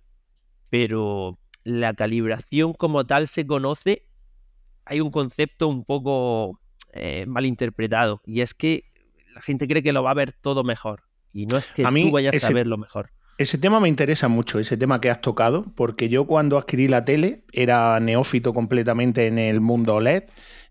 Pero 0.70 1.38
la 1.64 1.94
calibración 1.94 2.72
como 2.72 3.06
tal 3.06 3.28
se 3.28 3.46
conoce 3.46 4.08
hay 4.88 5.00
un 5.00 5.10
concepto 5.10 5.68
un 5.68 5.84
poco 5.84 6.58
eh, 6.92 7.26
mal 7.26 7.44
interpretado 7.44 8.22
y 8.24 8.40
es 8.40 8.54
que 8.54 8.84
la 9.34 9.42
gente 9.42 9.68
cree 9.68 9.82
que 9.82 9.92
lo 9.92 10.02
va 10.02 10.12
a 10.12 10.14
ver 10.14 10.32
todo 10.32 10.64
mejor 10.64 11.02
y 11.32 11.44
no 11.44 11.58
es 11.58 11.66
que 11.68 11.84
tú 11.84 12.10
vayas 12.10 12.42
a 12.42 12.50
verlo 12.50 12.78
mejor. 12.78 13.10
Ese 13.38 13.56
tema 13.56 13.78
me 13.78 13.88
interesa 13.88 14.26
mucho, 14.26 14.58
ese 14.58 14.76
tema 14.76 15.00
que 15.00 15.10
has 15.10 15.20
tocado, 15.20 15.64
porque 15.76 16.08
yo 16.08 16.26
cuando 16.26 16.58
adquirí 16.58 16.88
la 16.88 17.04
tele 17.04 17.44
era 17.52 18.00
neófito 18.00 18.52
completamente 18.52 19.28
en 19.28 19.38
el 19.38 19.60
mundo 19.60 19.94
OLED. 19.94 20.24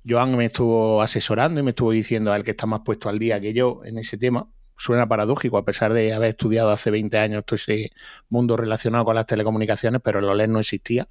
Joan 0.06 0.36
me 0.36 0.46
estuvo 0.46 1.02
asesorando 1.02 1.62
y 1.62 1.64
me 1.64 1.70
estuvo 1.70 1.92
diciendo 1.92 2.34
al 2.34 2.44
que 2.44 2.52
está 2.52 2.66
más 2.66 2.82
puesto 2.84 3.08
al 3.08 3.20
día 3.20 3.40
que 3.40 3.54
yo 3.54 3.80
en 3.86 3.98
ese 3.98 4.18
tema. 4.18 4.50
Suena 4.76 5.08
paradójico, 5.08 5.58
a 5.58 5.64
pesar 5.64 5.94
de 5.94 6.14
haber 6.14 6.32
estudiado 6.32 6.70
hace 6.70 6.92
20 6.92 7.18
años 7.18 7.46
todo 7.46 7.56
ese 7.56 7.92
mundo 8.28 8.58
relacionado 8.58 9.06
con 9.06 9.16
las 9.16 9.28
telecomunicaciones, 9.28 10.02
pero 10.04 10.20
el 10.20 10.26
OLED 10.26 10.50
no 10.50 10.60
existía. 10.60 11.08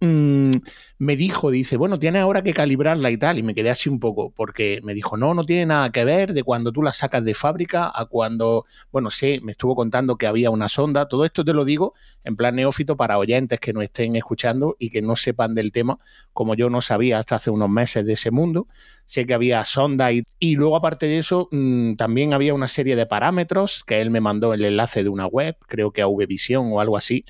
Mm, 0.00 0.50
me 0.98 1.16
dijo, 1.16 1.50
dice, 1.50 1.78
bueno, 1.78 1.96
tiene 1.96 2.18
ahora 2.18 2.42
que 2.42 2.52
calibrarla 2.52 3.10
y 3.10 3.16
tal, 3.16 3.38
y 3.38 3.42
me 3.42 3.54
quedé 3.54 3.70
así 3.70 3.88
un 3.88 3.98
poco, 3.98 4.30
porque 4.30 4.80
me 4.82 4.92
dijo, 4.92 5.16
no, 5.16 5.32
no 5.32 5.44
tiene 5.44 5.64
nada 5.64 5.90
que 5.90 6.04
ver 6.04 6.34
de 6.34 6.42
cuando 6.42 6.70
tú 6.70 6.82
la 6.82 6.92
sacas 6.92 7.24
de 7.24 7.32
fábrica 7.32 7.90
a 7.94 8.04
cuando, 8.04 8.66
bueno, 8.92 9.10
sé, 9.10 9.40
me 9.42 9.52
estuvo 9.52 9.74
contando 9.74 10.16
que 10.16 10.26
había 10.26 10.50
una 10.50 10.68
sonda, 10.68 11.08
todo 11.08 11.24
esto 11.24 11.44
te 11.46 11.54
lo 11.54 11.64
digo 11.64 11.94
en 12.24 12.36
plan 12.36 12.56
neófito 12.56 12.96
para 12.96 13.16
oyentes 13.18 13.58
que 13.58 13.72
no 13.72 13.80
estén 13.80 14.16
escuchando 14.16 14.76
y 14.78 14.90
que 14.90 15.00
no 15.00 15.16
sepan 15.16 15.54
del 15.54 15.72
tema, 15.72 15.98
como 16.34 16.54
yo 16.54 16.68
no 16.68 16.82
sabía 16.82 17.18
hasta 17.18 17.36
hace 17.36 17.50
unos 17.50 17.70
meses 17.70 18.04
de 18.04 18.14
ese 18.14 18.30
mundo, 18.30 18.68
sé 19.06 19.24
que 19.24 19.34
había 19.34 19.64
sonda 19.64 20.10
y, 20.12 20.24
luego 20.56 20.76
aparte 20.76 21.06
de 21.06 21.18
eso, 21.18 21.48
mm, 21.52 21.94
también 21.94 22.34
había 22.34 22.52
una 22.52 22.68
serie 22.68 22.96
de 22.96 23.06
parámetros 23.06 23.82
que 23.86 24.00
él 24.00 24.10
me 24.10 24.20
mandó 24.20 24.52
el 24.52 24.64
enlace 24.64 25.02
de 25.02 25.08
una 25.08 25.26
web, 25.26 25.56
creo 25.66 25.92
que 25.92 26.02
a 26.02 26.06
VVision 26.06 26.70
o 26.72 26.80
algo 26.80 26.96
así, 26.96 27.24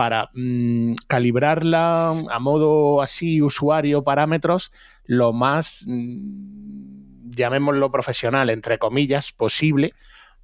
para 0.00 0.30
mm, 0.32 0.94
calibrarla 1.06 2.08
a 2.30 2.38
modo 2.38 3.02
así, 3.02 3.42
usuario, 3.42 4.02
parámetros, 4.02 4.72
lo 5.04 5.34
más, 5.34 5.84
mm, 5.86 7.32
llamémoslo 7.36 7.90
profesional, 7.90 8.48
entre 8.48 8.78
comillas, 8.78 9.32
posible, 9.32 9.92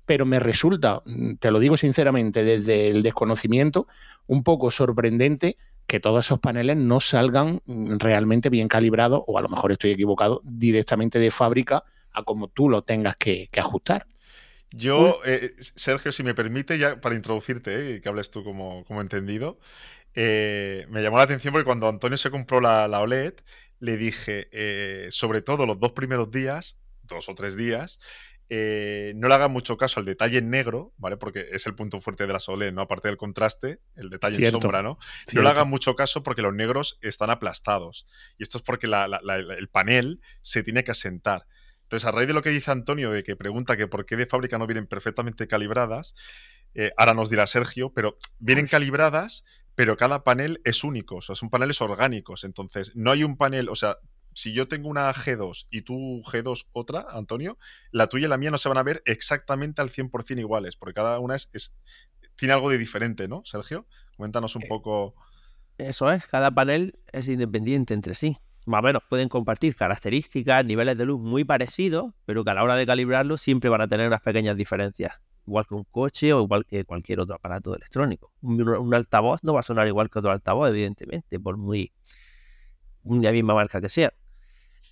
pero 0.05 0.27
me 0.27 0.41
resulta, 0.41 1.01
mm, 1.07 1.37
te 1.37 1.51
lo 1.51 1.59
digo 1.59 1.79
sinceramente, 1.79 2.45
desde 2.45 2.91
el 2.91 3.03
desconocimiento, 3.03 3.87
un 4.27 4.43
poco 4.43 4.71
sorprendente 4.71 5.57
que 5.87 6.01
todos 6.01 6.27
esos 6.27 6.39
paneles 6.39 6.77
no 6.77 7.01
salgan 7.01 7.63
realmente 7.67 8.51
bien 8.51 8.69
calibrados, 8.69 9.23
o 9.27 9.39
a 9.39 9.41
lo 9.41 9.49
mejor 9.49 9.73
estoy 9.73 9.93
equivocado, 9.93 10.43
directamente 10.45 11.19
de 11.19 11.31
fábrica 11.31 11.83
a 12.13 12.25
como 12.25 12.49
tú 12.49 12.69
lo 12.69 12.83
tengas 12.83 13.17
que 13.17 13.49
ajustar. 13.57 14.05
Yo, 14.73 15.21
eh, 15.25 15.55
Sergio, 15.59 16.13
si 16.13 16.23
me 16.23 16.35
permite, 16.35 16.79
ya 16.79 17.01
para 17.01 17.15
introducirte, 17.15 17.97
eh, 17.97 18.01
que 18.01 18.09
hables 18.09 18.31
tú 18.31 18.43
como, 18.43 18.85
como 18.85 19.01
entendido, 19.01 19.59
eh, 20.15 20.87
me 20.89 21.03
llamó 21.03 21.19
la 21.19 21.25
atención 21.25 21.53
porque 21.53 21.65
cuando 21.65 21.89
Antonio 21.89 22.19
se 22.19 22.31
compró 22.31 22.61
la, 22.61 22.89
la 22.89 23.01
OLED, 23.01 23.35
le 23.79 23.97
dije, 23.97 24.49
sobre 25.11 25.43
todo 25.43 25.67
los 25.67 25.79
dos 25.79 25.93
primeros 25.93 26.31
días, 26.31 26.79
dos 27.03 27.29
o 27.29 27.35
tres 27.35 27.57
días, 27.57 28.01
no 28.49 29.29
le 29.29 29.35
haga 29.35 29.49
mucho 29.49 29.77
caso 29.77 30.01
al 30.01 30.07
detalle 30.07 30.39
en 30.39 30.49
negro, 30.49 30.95
¿vale? 30.97 31.19
Porque 31.19 31.47
es 31.53 31.67
el 31.67 31.75
punto 31.75 32.01
fuerte 32.01 32.27
de 32.27 32.33
la 32.33 32.39
OLED, 32.47 32.73
¿no? 32.73 32.81
Aparte 32.81 33.09
del 33.09 33.19
contraste, 33.19 33.81
el 33.95 34.09
detalle 34.09 34.47
en 34.47 34.51
sombra, 34.51 34.83
¿no? 34.83 34.99
No 35.35 35.43
le 35.43 35.49
haga 35.51 35.65
mucho 35.65 35.95
caso 35.95 36.23
porque 36.23 36.41
los 36.41 36.55
negros 36.55 36.99
están 37.03 37.29
aplastados. 37.29 38.07
Y 38.39 38.45
esto 38.45 38.57
es 38.57 38.63
porque 38.63 38.87
el 38.87 39.69
panel 39.69 40.23
se 40.41 40.63
tiene 40.63 40.83
que 40.83 40.93
asentar. 40.93 41.47
Entonces, 41.87 42.09
a 42.09 42.11
raíz 42.11 42.27
de 42.27 42.35
lo 42.35 42.43
que 42.43 42.51
dice 42.51 42.73
Antonio, 42.73 43.13
de 43.13 43.23
que 43.23 43.37
pregunta 43.37 43.77
que 43.77 43.87
por 43.87 44.05
qué 44.07 44.17
de 44.17 44.27
fábrica 44.27 44.59
no 44.59 44.67
vienen 44.67 44.89
perfectamente 44.89 45.47
calibradas, 45.47 46.15
eh, 46.75 46.91
ahora 46.97 47.15
nos 47.15 47.31
dirá 47.31 47.47
Sergio, 47.47 47.93
pero 47.93 48.19
vienen 48.41 48.67
calibradas, 48.67 49.45
pero 49.77 49.97
cada 49.97 50.25
panel 50.25 50.61
es 50.65 50.83
único, 50.83 51.17
o 51.17 51.21
sea, 51.21 51.37
son 51.37 51.49
paneles 51.49 51.81
orgánicos. 51.81 52.43
Entonces, 52.43 52.91
no 52.97 53.13
hay 53.13 53.23
un 53.23 53.37
panel, 53.37 53.69
o 53.69 53.77
sea, 53.77 53.99
si 54.33 54.53
yo 54.53 54.67
tengo 54.67 54.89
una 54.89 55.15
G2 55.15 55.69
y 55.71 55.83
tú 55.83 56.23
G2 56.23 56.67
otra, 56.73 57.07
Antonio, 57.09 57.57
la 57.93 58.09
tuya 58.09 58.27
y 58.27 58.31
la 58.31 58.37
mía 58.37 58.51
no 58.51 58.59
se 58.59 58.69
van 58.69 58.79
a 58.79 58.83
ver 58.83 59.01
exactamente 59.07 59.81
al 59.81 59.91
100% 59.91 60.41
iguales, 60.41 60.75
porque 60.75 60.95
cada 60.95 61.21
una 61.21 61.37
es, 61.37 61.73
tiene 62.35 62.53
algo 62.53 62.69
de 62.69 62.79
diferente, 62.79 63.29
¿no, 63.29 63.43
Sergio? 63.45 63.87
Coméntanos 64.17 64.57
un 64.57 64.65
eh, 64.65 64.69
poco. 64.69 65.15
Eso 65.79 66.11
es, 66.11 66.27
cada 66.27 66.51
panel 66.51 66.99
es 67.13 67.29
independiente 67.29 67.95
entre 67.95 68.17
sí 68.17 68.41
más 68.67 68.81
o 68.81 68.83
menos 68.83 69.03
pueden 69.09 69.29
compartir 69.29 69.77
características, 69.77 70.65
niveles 70.65 70.99
de 70.99 71.07
luz 71.07 71.21
muy 71.21 71.45
parecidos, 71.45 72.13
pero 72.25 72.45
que 72.45 72.51
a 72.51 72.55
la 72.55 72.65
hora 72.65 72.75
de 72.75 72.85
calibrarlo 72.85 73.39
siempre 73.39 73.71
van 73.71 73.81
a 73.81 73.89
tener 73.89 74.09
unas 74.09 74.21
pequeñas 74.21 74.57
diferencias. 74.57 75.21
Igual 75.47 75.67
que 75.67 75.75
un 75.75 75.85
coche 75.85 76.33
o 76.33 76.43
igual 76.43 76.67
que 76.67 76.85
cualquier 76.85 77.21
otro 77.21 77.37
aparato 77.37 77.77
electrónico. 77.77 78.33
Un, 78.43 78.93
altavoz 78.93 79.45
no 79.45 79.55
va 79.55 79.61
a 79.61 79.63
sonar 79.63 79.87
igual 79.87 80.11
que 80.11 80.19
otro 80.19 80.33
altavoz, 80.33 80.69
evidentemente, 80.71 81.39
por 81.39 81.57
muy 81.57 81.93
la 83.05 83.31
misma 83.31 83.55
marca 83.55 83.81
que 83.81 83.89
sea. 83.89 84.13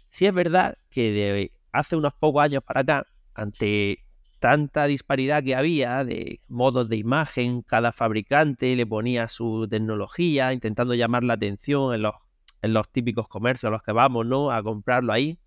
Sí 0.09 0.27
es 0.27 0.33
verdad 0.33 0.79
que 0.89 1.11
de 1.11 1.53
hace 1.73 1.97
unos 1.97 2.15
pocos 2.15 2.45
años 2.45 2.63
para 2.63 2.83
acá, 2.83 3.07
ante 3.35 4.05
tanta 4.39 4.85
disparidad 4.85 5.43
que 5.43 5.57
había 5.57 6.05
de 6.05 6.41
modos 6.47 6.89
de 6.89 6.97
imagen, 6.97 7.63
cada 7.63 7.91
fabricante 7.91 8.77
le 8.77 8.87
ponía 8.87 9.27
su 9.27 9.67
tecnología, 9.69 10.53
intentando 10.53 10.95
llamar 10.95 11.25
la 11.25 11.35
atención 11.35 11.93
en 11.93 12.03
los 12.03 12.15
en 12.65 12.73
los 12.73 12.89
típicos 12.89 13.29
comercios 13.29 13.69
a 13.69 13.73
los 13.73 13.83
que 13.83 13.93
vamos, 13.93 14.25
¿no? 14.25 14.51
A 14.51 14.63
comprarlo 14.63 15.13
ahí, 15.13 15.39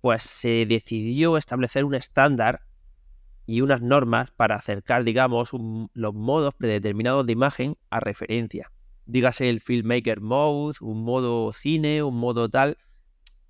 pues 0.00 0.22
se 0.22 0.64
decidió 0.64 1.36
establecer 1.36 1.84
un 1.84 1.94
estándar 1.94 2.62
y 3.44 3.60
unas 3.60 3.82
normas 3.82 4.30
para 4.30 4.56
acercar, 4.56 5.04
digamos, 5.04 5.50
los 5.92 6.14
modos 6.14 6.54
predeterminados 6.54 7.26
de 7.26 7.34
imagen 7.34 7.76
a 7.90 8.00
referencia. 8.00 8.72
Dígase 9.04 9.50
el 9.50 9.60
Filmmaker 9.60 10.22
Mode, 10.22 10.78
un 10.80 11.04
modo 11.04 11.52
cine, 11.52 12.02
un 12.02 12.18
modo 12.18 12.48
tal. 12.48 12.78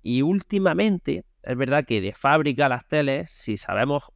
Y 0.01 0.21
últimamente, 0.21 1.23
es 1.43 1.55
verdad 1.55 1.85
que 1.85 2.01
de 2.01 2.11
fábrica 2.11 2.67
las 2.67 2.85
teles, 2.85 3.31
si 3.31 3.55
sabemos 3.55 4.11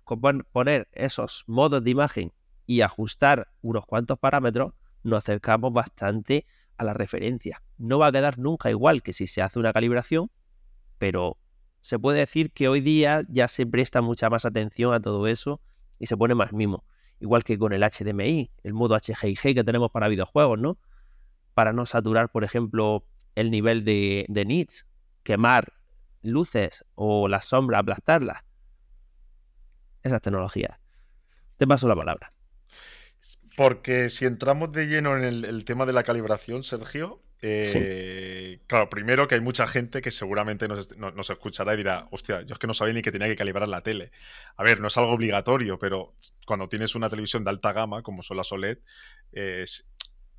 poner 0.52 0.90
esos 0.92 1.46
modos 1.48 1.82
de 1.84 1.92
imagen 1.92 2.34
y 2.66 2.82
ajustar 2.82 3.48
unos 3.62 3.86
cuantos 3.86 4.20
parámetros, 4.20 4.74
nos 5.04 5.20
acercamos 5.20 5.72
bastante 5.72 6.46
a 6.78 6.84
la 6.84 6.94
referencia. 6.94 7.62
No 7.78 8.00
va 8.00 8.08
a 8.08 8.12
quedar 8.12 8.40
nunca 8.40 8.70
igual 8.70 9.02
que 9.02 9.14
si 9.14 9.28
se 9.28 9.42
hace 9.42 9.60
una 9.60 9.74
calibración, 9.74 10.32
pero 10.98 11.38
se 11.82 12.00
puede 12.00 12.20
decir 12.20 12.52
que 12.52 12.68
hoy 12.68 12.82
día 12.82 13.24
ya 13.28 13.48
se 13.48 13.66
presta 13.66 14.02
mucha 14.02 14.30
más 14.30 14.46
atención 14.46 14.94
a 14.94 15.02
todo 15.02 15.28
eso 15.28 15.62
y 16.00 16.08
se 16.08 16.18
pone 16.18 16.36
más 16.36 16.54
mimo. 16.54 16.86
Igual 17.20 17.44
que 17.44 17.58
con 17.58 17.74
el 17.74 17.84
HDMI, 17.84 18.52
el 18.64 18.74
modo 18.74 18.96
HGIG 18.96 19.56
que 19.56 19.64
tenemos 19.64 19.92
para 19.92 20.08
videojuegos, 20.08 20.60
¿no? 20.60 20.78
Para 21.54 21.74
no 21.74 21.86
saturar, 21.86 22.32
por 22.32 22.44
ejemplo, 22.44 23.06
el 23.36 23.52
nivel 23.52 23.86
de, 23.86 24.26
de 24.30 24.46
nits, 24.46 24.88
quemar 25.24 25.74
luces 26.22 26.86
o 26.96 27.28
la 27.28 27.42
sombra, 27.42 27.80
aplastarlas. 27.80 28.44
Esas 30.02 30.22
tecnologías. 30.22 30.80
Te 31.58 31.68
paso 31.68 31.88
la 31.88 31.96
palabra. 31.96 32.34
Porque 33.56 34.10
si 34.10 34.26
entramos 34.26 34.72
de 34.72 34.88
lleno 34.88 35.18
en 35.18 35.24
el, 35.24 35.66
tema 35.66 35.86
de 35.86 35.94
la 35.94 36.04
calibración, 36.04 36.64
Sergio, 36.64 37.22
eh, 37.42 38.60
claro, 38.68 38.90
primero 38.90 39.28
que 39.28 39.36
hay 39.36 39.42
mucha 39.42 39.68
gente 39.68 40.02
que 40.02 40.12
seguramente 40.12 40.68
nos, 40.68 41.30
escuchará 41.30 41.74
y 41.74 41.78
dirá, 41.78 42.08
hostia, 42.12 42.42
yo 42.44 42.54
es 42.54 42.60
que 42.60 42.68
no 42.68 42.74
sabía 42.74 42.94
ni 42.94 43.02
que 43.02 43.12
tenía 43.12 43.28
que 43.28 43.36
calibrar 43.36 43.68
la 43.68 43.82
tele. 43.82 44.12
A 44.56 44.64
ver, 44.64 44.80
no 44.80 44.88
es 44.88 44.98
algo 44.98 45.12
obligatorio, 45.12 45.78
pero 45.78 46.16
cuando 46.46 46.68
tienes 46.68 46.96
una 46.96 47.10
televisión 47.10 47.44
de 47.44 47.50
alta 47.50 47.74
gama, 47.74 48.02
como 48.02 48.24
son 48.24 48.38
las 48.38 48.52
OLED, 48.52 48.80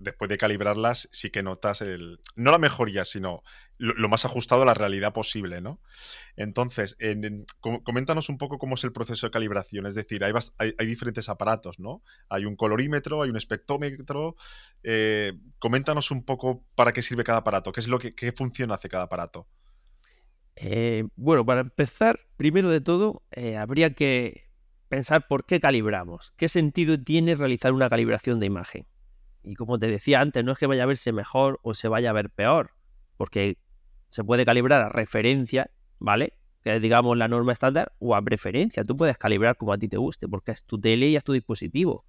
después 0.05 0.29
de 0.29 0.39
calibrarlas, 0.39 1.09
sí 1.13 1.31
que 1.31 1.43
notas 1.43 1.81
el. 1.81 2.21
No 2.37 2.53
la 2.53 2.59
mejoría, 2.59 3.05
sino 3.05 3.43
lo, 3.79 4.09
más 4.09 4.25
ajustado 4.25 4.63
a 4.63 4.65
la 4.65 4.75
realidad 4.75 5.13
posible, 5.13 5.61
¿no? 5.61 5.81
Entonces, 6.37 6.97
coméntanos 7.83 8.29
un 8.29 8.39
poco 8.39 8.59
cómo 8.59 8.77
es 8.77 8.85
el 8.85 8.93
proceso 8.93 9.27
de 9.27 9.31
calibración. 9.33 9.87
Es 9.87 9.95
decir, 9.95 10.23
hay, 10.25 10.87
diferentes 10.87 11.29
aparatos, 11.29 11.81
¿no? 11.81 12.03
Hay 12.29 12.45
un 12.45 12.55
colorímetro, 12.55 13.23
hay 13.23 13.31
un 13.31 13.37
espectrómetro. 13.37 14.37
Eh, 14.83 15.33
coméntanos 15.59 16.11
un 16.13 16.25
poco 16.25 16.65
para 16.77 16.93
qué 16.93 17.03
sirve 17.03 17.25
cada 17.25 17.39
aparato, 17.39 17.73
qué 17.73 17.81
es 17.81 17.89
lo 17.89 17.99
que 17.99 18.13
qué 18.13 18.33
función 18.33 18.71
hace 18.71 18.89
cada 18.89 19.05
aparato. 19.05 19.49
Eh, 20.57 21.05
bueno, 21.17 21.45
para 21.45 21.63
empezar, 21.63 22.21
primero 22.37 22.71
de 22.71 22.81
todo, 22.81 23.23
eh, 23.33 23.57
habría 23.57 23.95
que 23.95 24.45
pensar 24.89 25.27
por 25.27 25.45
qué 25.45 25.61
calibramos. 25.61 26.33
¿Qué 26.37 26.49
sentido 26.49 27.03
tiene 27.03 27.35
realizar 27.35 27.73
una 27.73 27.89
calibración 27.89 28.39
de 28.39 28.47
imagen? 28.47 28.87
Y 29.45 29.55
como 29.55 29.79
te 29.79 29.89
decía 29.89 30.21
antes, 30.21 30.43
no 30.45 30.53
es 30.53 30.59
que 30.59 30.67
vaya 30.67 30.85
a 30.85 30.87
verse 30.87 31.13
mejor 31.13 31.61
o 31.63 31.75
se 31.75 31.89
vaya 31.89 32.11
a 32.11 32.13
ver 32.13 32.31
peor, 32.31 32.71
porque 33.17 33.59
se 34.09 34.25
puede 34.25 34.45
calibrar 34.45 34.83
a 34.83 34.89
referencia, 34.89 35.71
¿vale? 35.99 36.39
Que 36.63 36.77
es, 36.77 36.83
digamos, 36.83 37.17
la 37.17 37.29
norma 37.29 37.53
estándar, 37.53 37.93
o 37.99 38.15
a 38.15 38.23
preferencia. 38.23 38.85
Tú 38.85 38.97
puedes 38.97 39.19
calibrar 39.19 39.57
como 39.57 39.73
a 39.73 39.79
ti 39.79 39.89
te 39.89 39.99
guste, 39.99 40.29
porque 40.29 40.53
es 40.53 40.65
tu 40.65 40.81
tele 40.81 41.09
y 41.09 41.17
es 41.17 41.25
tu 41.25 41.33
dispositivo. 41.33 42.05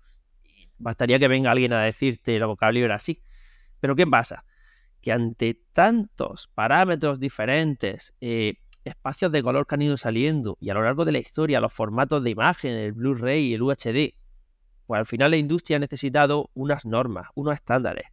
Bastaría 0.78 1.20
que 1.20 1.28
venga 1.28 1.52
alguien 1.52 1.74
a 1.74 1.82
decirte 1.82 2.40
lo 2.40 2.56
calibra 2.56 2.96
así. 2.96 3.22
Pero 3.80 3.96
¿qué 3.96 4.08
pasa? 4.08 4.46
Que 5.02 5.12
ante 5.12 5.62
tantos 5.74 6.48
parámetros 6.48 7.20
diferentes, 7.20 8.16
eh, 8.22 8.56
espacios 8.86 9.32
de 9.32 9.44
color 9.44 9.68
que 9.68 9.76
han 9.76 9.82
ido 9.82 9.98
saliendo 9.98 10.58
y 10.62 10.70
a 10.70 10.74
lo 10.74 10.84
largo 10.84 11.06
de 11.06 11.12
la 11.12 11.18
historia 11.18 11.60
los 11.60 11.74
formatos 11.74 12.24
de 12.24 12.30
imagen, 12.30 12.72
el 12.76 12.94
Blu-ray 12.94 13.48
y 13.48 13.54
el 13.56 13.64
UHD, 13.64 14.14
pues 14.86 15.00
al 15.00 15.06
final 15.06 15.32
la 15.32 15.38
industria 15.38 15.78
ha 15.78 15.80
necesitado 15.80 16.52
unas 16.54 16.86
normas, 16.86 17.28
unos 17.36 17.56
estándares. 17.56 18.08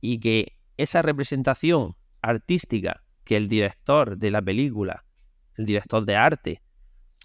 Y 0.00 0.18
que 0.20 0.58
esa 0.76 1.02
representación 1.02 1.96
artística 2.22 3.02
que 3.24 3.36
el 3.36 3.48
director 3.48 4.18
de 4.18 4.30
la 4.30 4.42
película, 4.42 5.04
el 5.54 5.66
director 5.66 6.04
de 6.04 6.16
arte 6.16 6.62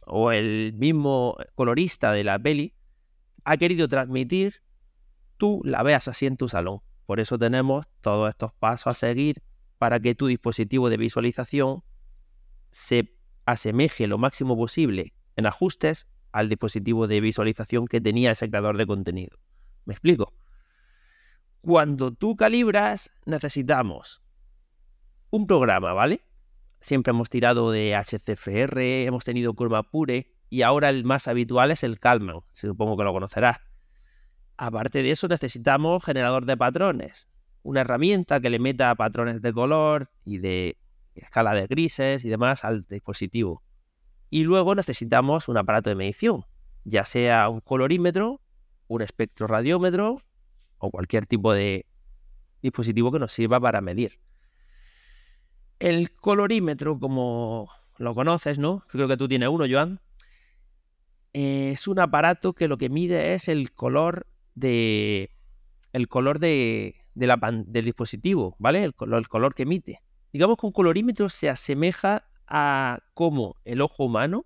o 0.05 0.31
el 0.31 0.73
mismo 0.73 1.37
colorista 1.55 2.11
de 2.11 2.23
la 2.23 2.39
peli 2.39 2.73
ha 3.43 3.57
querido 3.57 3.87
transmitir, 3.87 4.61
tú 5.37 5.61
la 5.63 5.83
veas 5.83 6.07
así 6.07 6.25
en 6.25 6.37
tu 6.37 6.47
salón. 6.47 6.79
Por 7.05 7.19
eso 7.19 7.37
tenemos 7.37 7.87
todos 8.01 8.29
estos 8.29 8.53
pasos 8.53 8.87
a 8.87 8.93
seguir 8.93 9.43
para 9.77 9.99
que 9.99 10.15
tu 10.15 10.27
dispositivo 10.27 10.89
de 10.89 10.97
visualización 10.97 11.83
se 12.71 13.15
asemeje 13.45 14.07
lo 14.07 14.17
máximo 14.17 14.55
posible 14.55 15.13
en 15.35 15.45
ajustes 15.45 16.07
al 16.31 16.49
dispositivo 16.49 17.07
de 17.07 17.21
visualización 17.21 17.87
que 17.87 18.01
tenía 18.01 18.31
ese 18.31 18.49
creador 18.49 18.77
de 18.77 18.87
contenido. 18.87 19.37
¿Me 19.85 19.93
explico? 19.93 20.33
Cuando 21.61 22.11
tú 22.11 22.35
calibras, 22.35 23.11
necesitamos 23.25 24.21
un 25.29 25.47
programa, 25.47 25.93
¿vale? 25.93 26.21
Siempre 26.79 27.11
hemos 27.11 27.29
tirado 27.29 27.71
de 27.71 27.95
HCFR, 27.95 29.05
hemos 29.05 29.23
tenido 29.23 29.53
curva 29.53 29.83
pure 29.83 30.33
y 30.49 30.63
ahora 30.63 30.89
el 30.89 31.05
más 31.05 31.27
habitual 31.27 31.71
es 31.71 31.83
el 31.83 31.99
Calman, 31.99 32.41
supongo 32.51 32.97
que 32.97 33.03
lo 33.03 33.13
conocerás. 33.13 33.59
Aparte 34.57 35.01
de 35.01 35.11
eso, 35.11 35.27
necesitamos 35.27 36.03
generador 36.03 36.45
de 36.45 36.57
patrones, 36.57 37.29
una 37.63 37.81
herramienta 37.81 38.39
que 38.41 38.49
le 38.49 38.59
meta 38.59 38.93
patrones 38.95 39.41
de 39.41 39.53
color 39.53 40.11
y 40.25 40.39
de 40.39 40.77
escala 41.15 41.53
de 41.53 41.67
grises 41.67 42.25
y 42.25 42.29
demás 42.29 42.63
al 42.65 42.83
dispositivo. 42.83 43.63
Y 44.31 44.45
luego 44.45 44.73
necesitamos 44.75 45.49
un 45.49 45.57
aparato 45.57 45.89
de 45.89 45.95
medición, 45.97 46.45
ya 46.85 47.03
sea 47.03 47.49
un 47.49 47.59
colorímetro, 47.59 48.39
un 48.87 49.01
espectroradiómetro 49.01 50.21
o 50.77 50.89
cualquier 50.89 51.25
tipo 51.25 51.51
de 51.51 51.85
dispositivo 52.61 53.11
que 53.11 53.19
nos 53.19 53.33
sirva 53.33 53.59
para 53.59 53.81
medir. 53.81 54.19
El 55.79 56.13
colorímetro, 56.13 56.97
como 56.97 57.69
lo 57.97 58.15
conoces, 58.15 58.57
¿no? 58.57 58.85
Creo 58.87 59.09
que 59.09 59.17
tú 59.17 59.27
tienes 59.27 59.49
uno, 59.49 59.65
Joan. 59.69 59.99
Es 61.33 61.89
un 61.89 61.99
aparato 61.99 62.53
que 62.53 62.69
lo 62.69 62.77
que 62.77 62.89
mide 62.89 63.33
es 63.33 63.49
el 63.49 63.73
color 63.73 64.27
de. 64.55 65.31
el 65.91 66.07
color 66.07 66.39
de, 66.39 66.95
del 67.15 67.85
dispositivo, 67.85 68.55
¿vale? 68.59 68.85
El, 68.85 68.93
el 69.13 69.27
color 69.27 69.55
que 69.55 69.63
emite. 69.63 70.01
Digamos 70.31 70.55
que 70.55 70.67
un 70.67 70.71
colorímetro 70.71 71.27
se 71.27 71.49
asemeja 71.49 72.30
a 72.53 72.99
cómo 73.13 73.55
el 73.63 73.79
ojo 73.79 74.03
humano 74.03 74.45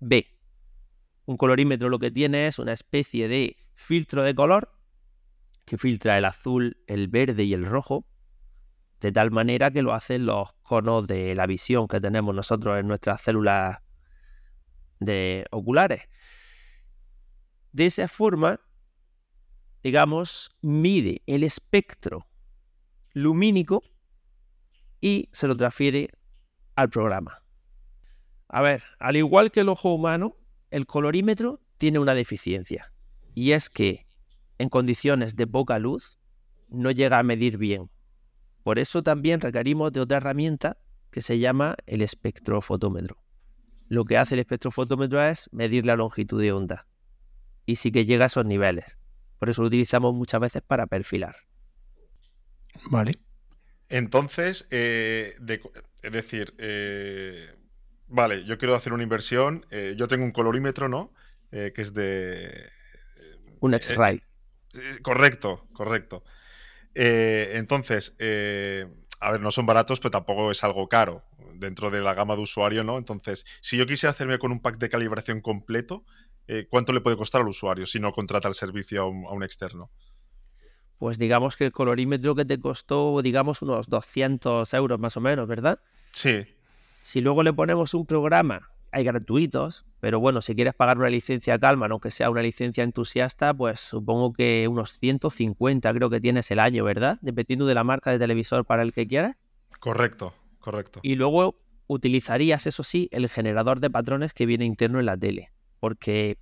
ve. 0.00 0.40
Un 1.26 1.36
colorímetro 1.36 1.90
lo 1.90 1.98
que 1.98 2.10
tiene 2.10 2.46
es 2.46 2.58
una 2.58 2.72
especie 2.72 3.28
de 3.28 3.58
filtro 3.74 4.22
de 4.22 4.34
color 4.34 4.72
que 5.66 5.76
filtra 5.76 6.16
el 6.16 6.24
azul, 6.24 6.78
el 6.86 7.08
verde 7.08 7.44
y 7.44 7.52
el 7.52 7.66
rojo, 7.66 8.06
de 9.00 9.12
tal 9.12 9.30
manera 9.30 9.70
que 9.70 9.82
lo 9.82 9.92
hacen 9.92 10.24
los 10.24 10.54
conos 10.62 11.06
de 11.06 11.34
la 11.34 11.46
visión 11.46 11.88
que 11.88 12.00
tenemos 12.00 12.34
nosotros 12.34 12.80
en 12.80 12.88
nuestras 12.88 13.20
células 13.20 13.78
de 14.98 15.46
oculares. 15.50 16.02
De 17.72 17.84
esa 17.86 18.08
forma, 18.08 18.60
digamos, 19.82 20.56
mide 20.62 21.22
el 21.26 21.44
espectro 21.44 22.26
lumínico 23.12 23.82
y 25.02 25.28
se 25.32 25.46
lo 25.48 25.56
transfiere 25.56 26.10
al 26.76 26.90
programa. 26.90 27.42
A 28.48 28.62
ver, 28.62 28.82
al 28.98 29.16
igual 29.16 29.50
que 29.50 29.60
el 29.60 29.68
ojo 29.68 29.94
humano, 29.94 30.36
el 30.70 30.86
colorímetro 30.86 31.60
tiene 31.78 31.98
una 31.98 32.14
deficiencia 32.14 32.92
y 33.34 33.52
es 33.52 33.68
que 33.68 34.06
en 34.58 34.68
condiciones 34.68 35.36
de 35.36 35.46
poca 35.46 35.78
luz 35.78 36.18
no 36.68 36.90
llega 36.90 37.18
a 37.18 37.22
medir 37.22 37.58
bien. 37.58 37.90
Por 38.62 38.78
eso 38.78 39.02
también 39.02 39.40
requerimos 39.40 39.92
de 39.92 40.00
otra 40.00 40.18
herramienta 40.18 40.78
que 41.10 41.22
se 41.22 41.38
llama 41.38 41.76
el 41.86 42.02
espectrofotómetro. 42.02 43.18
Lo 43.88 44.04
que 44.04 44.16
hace 44.16 44.34
el 44.34 44.40
espectrofotómetro 44.40 45.22
es 45.22 45.48
medir 45.52 45.86
la 45.86 45.96
longitud 45.96 46.40
de 46.40 46.52
onda 46.52 46.86
y 47.66 47.76
sí 47.76 47.92
que 47.92 48.06
llega 48.06 48.24
a 48.24 48.26
esos 48.26 48.44
niveles. 48.44 48.98
Por 49.38 49.50
eso 49.50 49.62
lo 49.62 49.68
utilizamos 49.68 50.14
muchas 50.14 50.40
veces 50.40 50.62
para 50.62 50.86
perfilar. 50.86 51.36
Vale. 52.90 53.12
Entonces, 53.88 54.66
eh, 54.70 55.36
es 56.02 56.12
decir, 56.12 56.54
eh, 56.58 57.54
vale, 58.06 58.44
yo 58.44 58.58
quiero 58.58 58.74
hacer 58.74 58.92
una 58.92 59.02
inversión, 59.02 59.66
eh, 59.70 59.94
yo 59.96 60.08
tengo 60.08 60.24
un 60.24 60.32
colorímetro, 60.32 60.88
¿no? 60.88 61.12
que 61.50 61.72
es 61.76 61.94
de... 61.94 62.68
Un 63.60 63.74
X-Ray. 63.74 64.20
correcto, 65.02 65.68
correcto. 65.72 66.24
entonces, 66.94 68.16
a 69.20 69.30
ver, 69.30 69.40
no 69.40 69.52
son 69.52 69.64
baratos, 69.64 70.00
pero 70.00 70.10
tampoco 70.10 70.50
es 70.50 70.64
algo 70.64 70.88
caro 70.88 71.22
dentro 71.54 71.92
de 71.92 72.00
la 72.00 72.12
gama 72.12 72.34
de 72.34 72.42
usuario, 72.42 72.82
¿no? 72.82 72.98
Entonces, 72.98 73.46
si 73.60 73.76
yo 73.76 73.86
quisiera 73.86 74.10
hacerme 74.10 74.40
con 74.40 74.50
un 74.50 74.60
pack 74.60 74.78
de 74.78 74.88
calibración 74.88 75.40
completo, 75.40 76.04
¿cuánto 76.70 76.92
le 76.92 77.00
puede 77.00 77.16
costar 77.16 77.42
al 77.42 77.46
usuario 77.46 77.86
si 77.86 78.00
no 78.00 78.10
contrata 78.10 78.48
el 78.48 78.54
servicio 78.54 79.02
a 79.02 79.06
un 79.06 79.44
externo? 79.44 79.92
Pues 81.04 81.18
digamos 81.18 81.54
que 81.56 81.66
el 81.66 81.72
colorímetro 81.72 82.34
que 82.34 82.46
te 82.46 82.58
costó, 82.58 83.20
digamos, 83.20 83.60
unos 83.60 83.90
200 83.90 84.72
euros 84.72 84.98
más 84.98 85.18
o 85.18 85.20
menos, 85.20 85.46
¿verdad? 85.46 85.78
Sí. 86.12 86.46
Si 87.02 87.20
luego 87.20 87.42
le 87.42 87.52
ponemos 87.52 87.92
un 87.92 88.06
programa, 88.06 88.70
hay 88.90 89.04
gratuitos, 89.04 89.84
pero 90.00 90.18
bueno, 90.18 90.40
si 90.40 90.54
quieres 90.54 90.72
pagar 90.72 90.96
una 90.96 91.10
licencia 91.10 91.58
Calma, 91.58 91.88
aunque 91.90 92.10
sea 92.10 92.30
una 92.30 92.40
licencia 92.40 92.82
entusiasta, 92.82 93.52
pues 93.52 93.80
supongo 93.80 94.32
que 94.32 94.66
unos 94.66 94.98
150 94.98 95.92
creo 95.92 96.08
que 96.08 96.22
tienes 96.22 96.50
el 96.50 96.58
año, 96.58 96.84
¿verdad? 96.84 97.18
Dependiendo 97.20 97.66
de 97.66 97.74
la 97.74 97.84
marca 97.84 98.10
de 98.10 98.18
televisor 98.18 98.64
para 98.64 98.82
el 98.82 98.94
que 98.94 99.06
quieras. 99.06 99.36
Correcto, 99.80 100.32
correcto. 100.58 101.00
Y 101.02 101.16
luego 101.16 101.56
utilizarías, 101.86 102.66
eso 102.66 102.82
sí, 102.82 103.10
el 103.12 103.28
generador 103.28 103.80
de 103.80 103.90
patrones 103.90 104.32
que 104.32 104.46
viene 104.46 104.64
interno 104.64 105.00
en 105.00 105.04
la 105.04 105.18
tele, 105.18 105.52
porque 105.80 106.38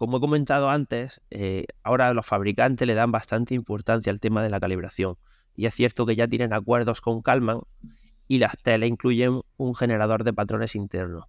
como 0.00 0.16
he 0.16 0.20
comentado 0.20 0.70
antes, 0.70 1.20
eh, 1.28 1.66
ahora 1.82 2.14
los 2.14 2.24
fabricantes 2.24 2.88
le 2.88 2.94
dan 2.94 3.12
bastante 3.12 3.54
importancia 3.54 4.10
al 4.10 4.18
tema 4.18 4.42
de 4.42 4.48
la 4.48 4.58
calibración. 4.58 5.18
Y 5.54 5.66
es 5.66 5.74
cierto 5.74 6.06
que 6.06 6.16
ya 6.16 6.26
tienen 6.26 6.54
acuerdos 6.54 7.02
con 7.02 7.20
Calman 7.20 7.60
y 8.26 8.38
las 8.38 8.56
tele 8.56 8.86
incluyen 8.86 9.42
un 9.58 9.74
generador 9.74 10.24
de 10.24 10.32
patrones 10.32 10.74
internos 10.74 11.26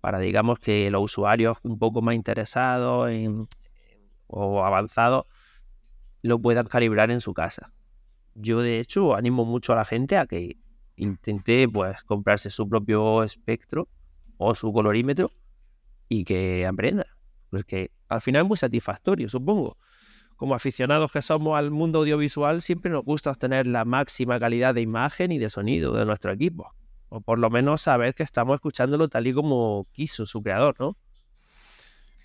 para, 0.00 0.20
digamos, 0.20 0.58
que 0.58 0.90
los 0.90 1.02
usuarios 1.02 1.58
un 1.64 1.78
poco 1.78 2.00
más 2.00 2.14
interesados 2.14 3.10
o 4.26 4.64
avanzados 4.64 5.26
lo 6.22 6.38
puedan 6.38 6.66
calibrar 6.66 7.10
en 7.10 7.20
su 7.20 7.34
casa. 7.34 7.74
Yo, 8.34 8.62
de 8.62 8.80
hecho, 8.80 9.16
animo 9.16 9.44
mucho 9.44 9.74
a 9.74 9.76
la 9.76 9.84
gente 9.84 10.16
a 10.16 10.24
que 10.24 10.56
intente 10.96 11.68
pues, 11.68 12.02
comprarse 12.04 12.48
su 12.48 12.66
propio 12.70 13.22
espectro 13.22 13.86
o 14.38 14.54
su 14.54 14.72
colorímetro 14.72 15.30
y 16.08 16.24
que 16.24 16.66
aprenda. 16.66 17.13
Porque 17.54 17.90
al 18.08 18.20
final 18.20 18.42
es 18.42 18.48
muy 18.48 18.56
satisfactorio, 18.56 19.28
supongo. 19.28 19.78
Como 20.36 20.54
aficionados 20.54 21.12
que 21.12 21.22
somos 21.22 21.56
al 21.56 21.70
mundo 21.70 22.00
audiovisual, 22.00 22.60
siempre 22.60 22.90
nos 22.90 23.04
gusta 23.04 23.30
obtener 23.30 23.66
la 23.66 23.84
máxima 23.84 24.40
calidad 24.40 24.74
de 24.74 24.80
imagen 24.80 25.30
y 25.30 25.38
de 25.38 25.48
sonido 25.48 25.92
de 25.92 26.04
nuestro 26.04 26.32
equipo. 26.32 26.74
O 27.08 27.20
por 27.20 27.38
lo 27.38 27.50
menos 27.50 27.82
saber 27.82 28.14
que 28.14 28.24
estamos 28.24 28.56
escuchándolo 28.56 29.08
tal 29.08 29.26
y 29.28 29.32
como 29.32 29.86
quiso 29.92 30.26
su 30.26 30.42
creador, 30.42 30.74
¿no? 30.80 30.98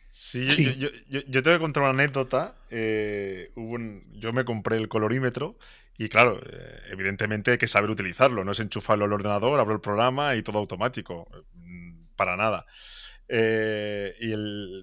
Sí, 0.10 0.76
Yo, 0.80 0.89
yo, 1.08 1.44
tengo 1.44 1.58
que 1.58 1.62
contar 1.62 1.84
una 1.84 1.92
anécdota. 1.92 2.56
Eh, 2.72 3.52
yo 4.13 4.34
me 4.34 4.44
compré 4.44 4.78
el 4.78 4.89
colorímetro 4.89 5.56
y 6.00 6.10
claro, 6.10 6.42
eh, 6.44 6.80
evidentemente 6.92 7.52
hay 7.52 7.58
que 7.60 7.68
saber 7.68 7.92
utilizarlo. 7.92 8.44
No 8.44 8.54
es 8.54 8.60
enchufarlo 8.60 9.06
al 9.06 9.13
ordenador, 9.13 9.60
abro 9.60 9.76
el 9.76 9.82
programa 9.82 10.36
y 10.36 10.42
todo 10.42 10.58
automático. 10.58 11.28
Mm, 11.54 12.06
para 12.15 12.36
nada. 12.38 12.65
Eh, 13.32 14.15
y 14.20 14.34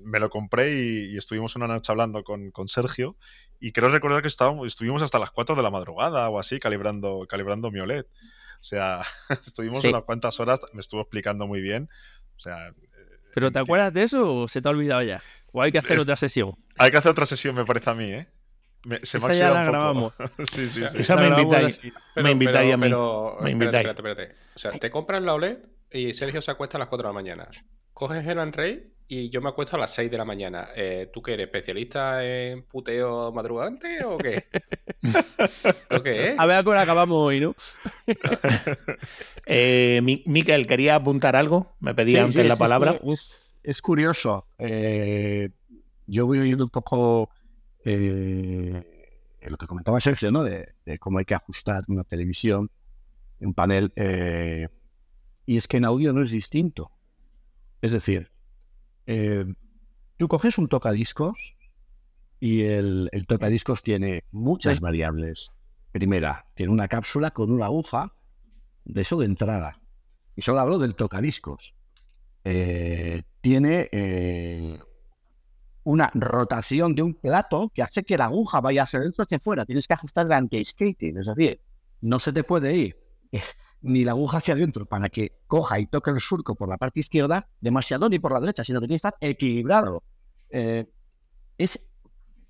me 0.04 0.20
lo 0.20 0.30
compré 0.30 0.72
y, 0.72 1.16
estuvimos 1.16 1.56
una 1.56 1.66
noche 1.66 1.90
hablando 1.90 2.22
con, 2.22 2.68
Sergio. 2.68 3.16
Y 3.58 3.72
creo 3.72 3.88
recordar 3.88 4.22
que 4.22 4.28
estábamos, 4.28 4.66
estuvimos 4.66 5.02
hasta 5.02 5.18
las 5.18 5.32
4 5.32 5.56
de 5.56 5.62
la 5.62 5.70
madrugada 5.70 6.28
o 6.28 6.38
así 6.38 6.60
calibrando, 6.60 7.26
calibrando 7.28 7.70
mi 7.70 7.80
OLED. 7.80 8.04
O 8.04 8.64
sea, 8.64 9.02
estuvimos 9.46 9.84
unas 9.84 10.04
cuantas 10.04 10.38
horas, 10.38 10.60
me 10.72 10.80
estuvo 10.80 11.00
explicando 11.00 11.46
muy 11.46 11.60
bien. 11.60 11.88
O 12.36 12.40
sea. 12.40 12.72
¿Pero 13.34 13.50
te 13.50 13.58
acuerdas 13.58 13.92
de 13.92 14.04
eso 14.04 14.34
o 14.34 14.48
se 14.48 14.62
te 14.62 14.68
ha 14.68 14.70
olvidado 14.70 15.02
ya? 15.02 15.22
¿O 15.52 15.60
hay 15.60 15.72
que 15.72 15.78
hacer 15.78 15.98
otra 15.98 16.16
sesión? 16.16 16.54
Hay 16.78 16.90
que 16.90 16.96
hacer 16.96 17.10
otra 17.10 17.26
sesión, 17.26 17.54
me 17.54 17.66
parece 17.66 17.90
a 17.90 17.94
mí, 17.94 18.06
¿eh? 18.06 18.28
se 19.02 19.18
me 19.18 19.34
ya 19.34 19.50
la 19.50 19.64
grabamos. 19.64 20.12
sí, 20.44 20.68
sí, 20.68 20.86
sí. 20.86 21.00
Esa 21.00 21.16
me 21.16 21.26
invitáis. 21.26 21.80
me 22.14 22.30
invitáis 22.30 22.72
a 22.72 22.76
mí. 22.76 22.82
Pero, 22.84 23.38
me 23.40 23.50
invitáis. 23.50 23.86
Espérate, 23.86 24.22
espérate, 24.22 24.36
O 24.54 24.58
sea, 24.58 24.72
te 24.72 24.90
compras 24.90 25.22
la 25.22 25.34
OLED 25.34 25.58
y 25.90 26.14
Sergio 26.14 26.40
se 26.40 26.50
acuesta 26.50 26.78
a 26.78 26.80
las 26.80 26.88
4 26.88 27.08
de 27.08 27.08
la 27.08 27.14
mañana. 27.14 27.48
Coges 27.96 28.26
el 28.26 28.36
Unray 28.36 28.92
y 29.08 29.30
yo 29.30 29.40
me 29.40 29.48
acuesto 29.48 29.76
a 29.76 29.80
las 29.80 29.94
6 29.94 30.10
de 30.10 30.18
la 30.18 30.26
mañana. 30.26 30.68
Eh, 30.76 31.08
¿Tú 31.10 31.22
qué 31.22 31.32
eres? 31.32 31.46
¿Especialista 31.46 32.22
en 32.22 32.62
puteo 32.64 33.32
madrugante 33.32 34.04
o 34.04 34.18
qué? 34.18 34.44
¿Tú 35.88 36.02
qué 36.02 36.34
A 36.36 36.44
ver 36.44 36.58
a 36.58 36.62
qué 36.62 36.78
acabamos 36.78 37.16
hoy, 37.16 37.40
¿no? 37.40 37.54
eh, 39.46 40.02
Miquel, 40.02 40.66
¿quería 40.66 40.96
apuntar 40.96 41.36
algo? 41.36 41.74
Me 41.80 41.94
pedía 41.94 42.22
antes 42.24 42.46
la 42.46 42.56
palabra. 42.56 43.00
Es, 43.62 43.80
curioso. 43.80 44.46
Eh, 44.58 45.48
yo 46.06 46.26
voy 46.26 46.40
oyendo 46.40 46.64
un 46.64 46.70
poco 46.70 47.30
eh, 47.82 49.16
lo 49.40 49.56
que 49.56 49.66
comentaba 49.66 50.02
Sergio, 50.02 50.30
¿no? 50.30 50.44
De, 50.44 50.74
cómo 51.00 51.18
hay 51.18 51.24
que 51.24 51.34
ajustar 51.34 51.82
una 51.88 52.04
televisión, 52.04 52.70
un 53.40 53.54
panel. 53.54 53.90
Eh, 53.96 54.68
y 55.46 55.56
es 55.56 55.66
que 55.66 55.78
en 55.78 55.86
audio 55.86 56.12
no 56.12 56.22
es 56.22 56.30
distinto. 56.30 56.90
Es 57.86 57.92
decir, 57.92 58.32
eh, 59.06 59.46
tú 60.16 60.26
coges 60.26 60.58
un 60.58 60.66
tocadiscos 60.66 61.54
y 62.40 62.62
el, 62.62 63.08
tocadiscos 63.28 63.84
tiene 63.84 64.24
muchas 64.32 64.80
variables. 64.80 65.52
Primera, 65.92 66.46
tiene 66.54 66.72
una 66.72 66.88
cápsula 66.88 67.30
con 67.30 67.52
una 67.52 67.66
aguja, 67.66 68.12
de 68.84 69.02
eso 69.02 69.16
de 69.20 69.26
entrada. 69.26 69.80
Y 70.34 70.42
solo 70.42 70.58
hablo 70.58 70.80
del 70.80 70.96
tocadiscos. 70.96 71.76
Eh, 72.42 73.22
tiene 73.40 73.88
eh, 73.92 74.80
una 75.84 76.10
rotación 76.12 76.96
de 76.96 77.02
un 77.02 77.14
plato 77.14 77.70
que 77.72 77.84
hace 77.84 78.02
que 78.02 78.18
la 78.18 78.24
aguja 78.24 78.60
vaya 78.60 78.82
hacia 78.82 78.98
dentro 78.98 79.22
hacia 79.22 79.36
afuera. 79.36 79.64
Tienes 79.64 79.86
que 79.86 79.94
ajustar 79.94 80.26
el 80.26 80.32
anti-skating, 80.32 81.18
es 81.18 81.26
decir, 81.26 81.60
no 82.00 82.18
se 82.18 82.32
te 82.32 82.42
puede 82.42 82.74
ir 82.74 82.96
ni 83.82 84.04
la 84.04 84.12
aguja 84.12 84.38
hacia 84.38 84.54
adentro 84.54 84.86
para 84.86 85.08
que 85.08 85.32
coja 85.46 85.78
y 85.78 85.86
toque 85.86 86.10
el 86.10 86.20
surco 86.20 86.54
por 86.54 86.68
la 86.68 86.76
parte 86.76 87.00
izquierda 87.00 87.48
demasiado 87.60 88.08
ni 88.08 88.18
por 88.18 88.32
la 88.32 88.40
derecha, 88.40 88.64
sino 88.64 88.80
que 88.80 88.86
tiene 88.86 88.94
que 88.94 89.08
estar 89.08 89.14
equilibrado. 89.20 90.02
Eh, 90.50 90.86
es, 91.58 91.88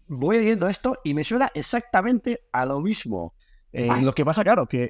voy 0.07 0.39
viendo 0.41 0.69
esto 0.69 0.97
y 1.05 1.15
me 1.15 1.25
suena 1.25 1.51
exactamente 1.55 2.45
a 2.53 2.65
lo 2.65 2.81
mismo. 2.81 3.35
Eh, 3.73 3.91
lo 4.01 4.15
que 4.15 4.25
pasa, 4.25 4.43
claro, 4.43 4.67
que 4.67 4.89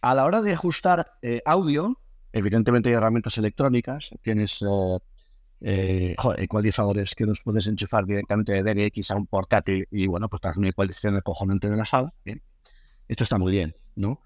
a 0.00 0.14
la 0.14 0.24
hora 0.24 0.40
de 0.40 0.52
ajustar 0.52 1.12
eh, 1.22 1.42
audio, 1.44 2.00
evidentemente 2.32 2.88
hay 2.88 2.94
herramientas 2.94 3.36
electrónicas, 3.38 4.10
tienes 4.22 4.64
ecualizadores 5.60 7.14
que 7.14 7.26
nos 7.26 7.40
puedes 7.42 7.66
enchufar 7.66 8.06
directamente 8.06 8.52
de 8.52 8.62
DNX 8.62 9.10
a 9.10 9.16
un 9.16 9.26
portátil 9.26 9.86
y 9.90 10.06
bueno, 10.06 10.28
pues 10.28 10.40
te 10.40 10.48
hace 10.48 10.60
una 10.60 10.70
ecualización 10.70 11.20
cojonante 11.20 11.68
de 11.68 11.76
la 11.76 11.84
sala. 11.84 12.14
Esto 13.08 13.24
está 13.24 13.38
muy 13.38 13.52
bien, 13.52 13.76
¿no? 13.94 14.20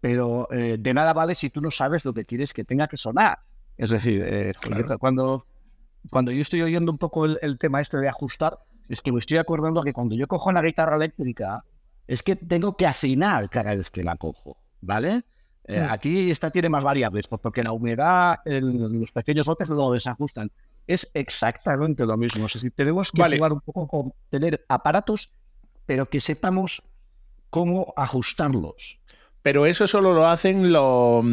Pero 0.00 0.48
eh, 0.50 0.76
de 0.78 0.94
nada 0.94 1.12
vale 1.12 1.34
si 1.34 1.50
tú 1.50 1.60
no 1.60 1.70
sabes 1.70 2.04
lo 2.04 2.14
que 2.14 2.24
quieres 2.24 2.54
que 2.54 2.64
tenga 2.64 2.88
que 2.88 2.96
sonar. 2.96 3.38
Es 3.76 3.90
decir, 3.90 4.22
eh, 4.24 4.52
cuando, 4.98 5.46
cuando 6.10 6.32
yo 6.32 6.40
estoy 6.40 6.62
oyendo 6.62 6.90
un 6.90 6.98
poco 6.98 7.26
el, 7.26 7.58
tema 7.58 7.80
este 7.80 7.98
de 7.98 8.08
ajustar, 8.08 8.58
es 8.88 9.02
que 9.02 9.12
me 9.12 9.18
estoy 9.18 9.38
acordando 9.38 9.82
que 9.82 9.92
cuando 9.92 10.16
yo 10.16 10.26
cojo 10.26 10.50
una 10.50 10.62
guitarra 10.62 10.96
eléctrica, 10.96 11.64
es 12.06 12.22
que 12.22 12.34
tengo 12.34 12.76
que 12.76 12.86
afinar 12.86 13.48
cada 13.50 13.74
vez 13.74 13.90
que 13.90 14.02
la 14.02 14.16
cojo, 14.16 14.58
¿vale? 14.80 15.22
Eh, 15.64 15.80
hmm. 15.80 15.90
Aquí 15.90 16.30
esta 16.30 16.50
tiene 16.50 16.68
más 16.68 16.82
variables, 16.82 17.28
pues 17.28 17.40
porque 17.40 17.62
la 17.62 17.72
humedad, 17.72 18.38
los 18.44 19.12
pequeños 19.12 19.46
golpes 19.46 19.68
lo 19.68 19.92
desajustan. 19.92 20.50
Es 20.86 21.08
exactamente 21.14 22.04
lo 22.04 22.16
mismo. 22.16 22.46
Es 22.46 22.54
decir, 22.54 22.72
tenemos 22.74 23.12
que 23.12 23.22
jugar 23.22 23.52
un 23.52 23.60
poco 23.60 23.86
con 23.86 24.12
tener 24.28 24.64
aparatos, 24.68 25.30
pero 25.86 26.06
que 26.06 26.20
sepamos 26.20 26.82
cómo 27.50 27.92
ajustarlos. 27.96 28.99
Pero 29.42 29.66
eso 29.66 29.86
solo 29.86 30.12
lo 30.12 30.28
hacen 30.28 30.72
los, 30.72 31.24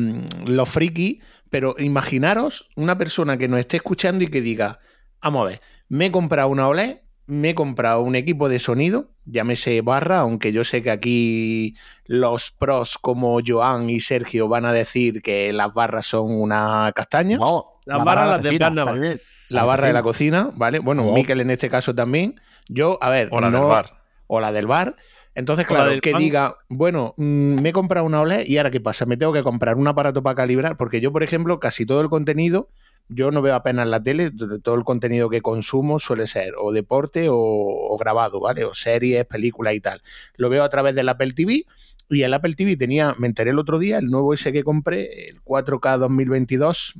los 0.45 0.69
frikis. 0.69 1.21
Pero 1.49 1.75
imaginaros 1.79 2.69
una 2.75 2.97
persona 2.97 3.37
que 3.37 3.47
nos 3.47 3.59
esté 3.59 3.77
escuchando 3.77 4.23
y 4.23 4.27
que 4.27 4.41
diga, 4.41 4.79
vamos 5.21 5.43
a 5.43 5.49
ver, 5.49 5.61
me 5.87 6.07
he 6.07 6.11
comprado 6.11 6.49
una 6.49 6.67
OLED, 6.67 6.97
me 7.27 7.49
he 7.49 7.55
comprado 7.55 8.01
un 8.01 8.15
equipo 8.15 8.49
de 8.49 8.59
sonido, 8.59 9.11
llámese 9.25 9.81
barra, 9.81 10.19
aunque 10.19 10.51
yo 10.51 10.63
sé 10.63 10.81
que 10.81 10.91
aquí 10.91 11.75
los 12.05 12.51
pros 12.51 12.97
como 12.97 13.39
Joan 13.45 13.89
y 13.89 13.99
Sergio 13.99 14.47
van 14.47 14.65
a 14.65 14.73
decir 14.73 15.21
que 15.21 15.51
las 15.53 15.73
barras 15.73 16.05
son 16.05 16.31
una 16.31 16.91
castaña. 16.95 17.37
No, 17.37 17.79
las 17.85 18.03
barras 18.03 18.27
las 18.27 18.41
de 18.41 19.21
La 19.49 19.65
barra 19.65 19.87
de 19.87 19.93
la 19.93 20.03
cocina, 20.03 20.51
¿vale? 20.55 20.79
Bueno, 20.79 21.03
Miquel 21.13 21.41
en 21.41 21.51
este 21.51 21.69
caso 21.69 21.93
también. 21.93 22.39
Yo, 22.67 22.97
a 23.01 23.09
ver, 23.09 23.29
o 23.31 23.39
la 23.39 23.49
del 23.49 23.63
bar. 23.63 24.01
O 24.27 24.41
la 24.41 24.51
del 24.51 24.67
bar. 24.67 24.95
Entonces, 25.37 25.67
claro, 25.67 26.01
que 26.01 26.15
diga, 26.17 26.57
bueno, 26.67 27.13
mm, 27.15 27.61
me 27.61 27.69
he 27.69 27.71
comprado 27.71 28.07
una 28.07 28.21
OLED 28.21 28.47
y 28.47 28.57
ahora 28.57 28.71
qué 28.71 28.81
pasa, 28.81 29.05
me 29.05 29.17
tengo 29.17 29.33
que 29.33 29.43
comprar 29.43 29.77
un 29.77 29.87
aparato 29.87 30.23
para 30.23 30.33
calibrar, 30.33 30.77
porque 30.77 30.99
yo, 30.99 31.11
por 31.11 31.21
ejemplo, 31.21 31.59
casi 31.59 31.85
todo 31.85 32.01
el 32.01 32.09
contenido, 32.09 32.69
yo 33.07 33.29
no 33.29 33.43
veo 33.43 33.53
apenas 33.53 33.87
la 33.87 34.01
tele, 34.01 34.31
todo 34.63 34.73
el 34.73 34.83
contenido 34.83 35.29
que 35.29 35.43
consumo 35.43 35.99
suele 35.99 36.25
ser 36.25 36.55
o 36.59 36.71
deporte 36.71 37.27
o, 37.29 37.95
grabado, 37.99 38.39
¿vale? 38.39 38.65
O 38.65 38.73
series, 38.73 39.27
películas 39.27 39.75
y 39.75 39.79
tal. 39.79 40.01
Lo 40.37 40.49
veo 40.49 40.63
a 40.63 40.69
través 40.69 40.95
del 40.95 41.07
Apple 41.07 41.33
TV 41.33 41.65
y 42.09 42.23
el 42.23 42.33
Apple 42.33 42.53
TV 42.53 42.75
tenía, 42.75 43.13
me 43.19 43.27
enteré 43.27 43.51
el 43.51 43.59
otro 43.59 43.77
día, 43.77 43.99
el 43.99 44.07
nuevo 44.07 44.33
ese 44.33 44.51
que 44.51 44.63
compré, 44.63 45.29
el 45.29 45.43
4K 45.43 45.99
2022, 45.99 46.95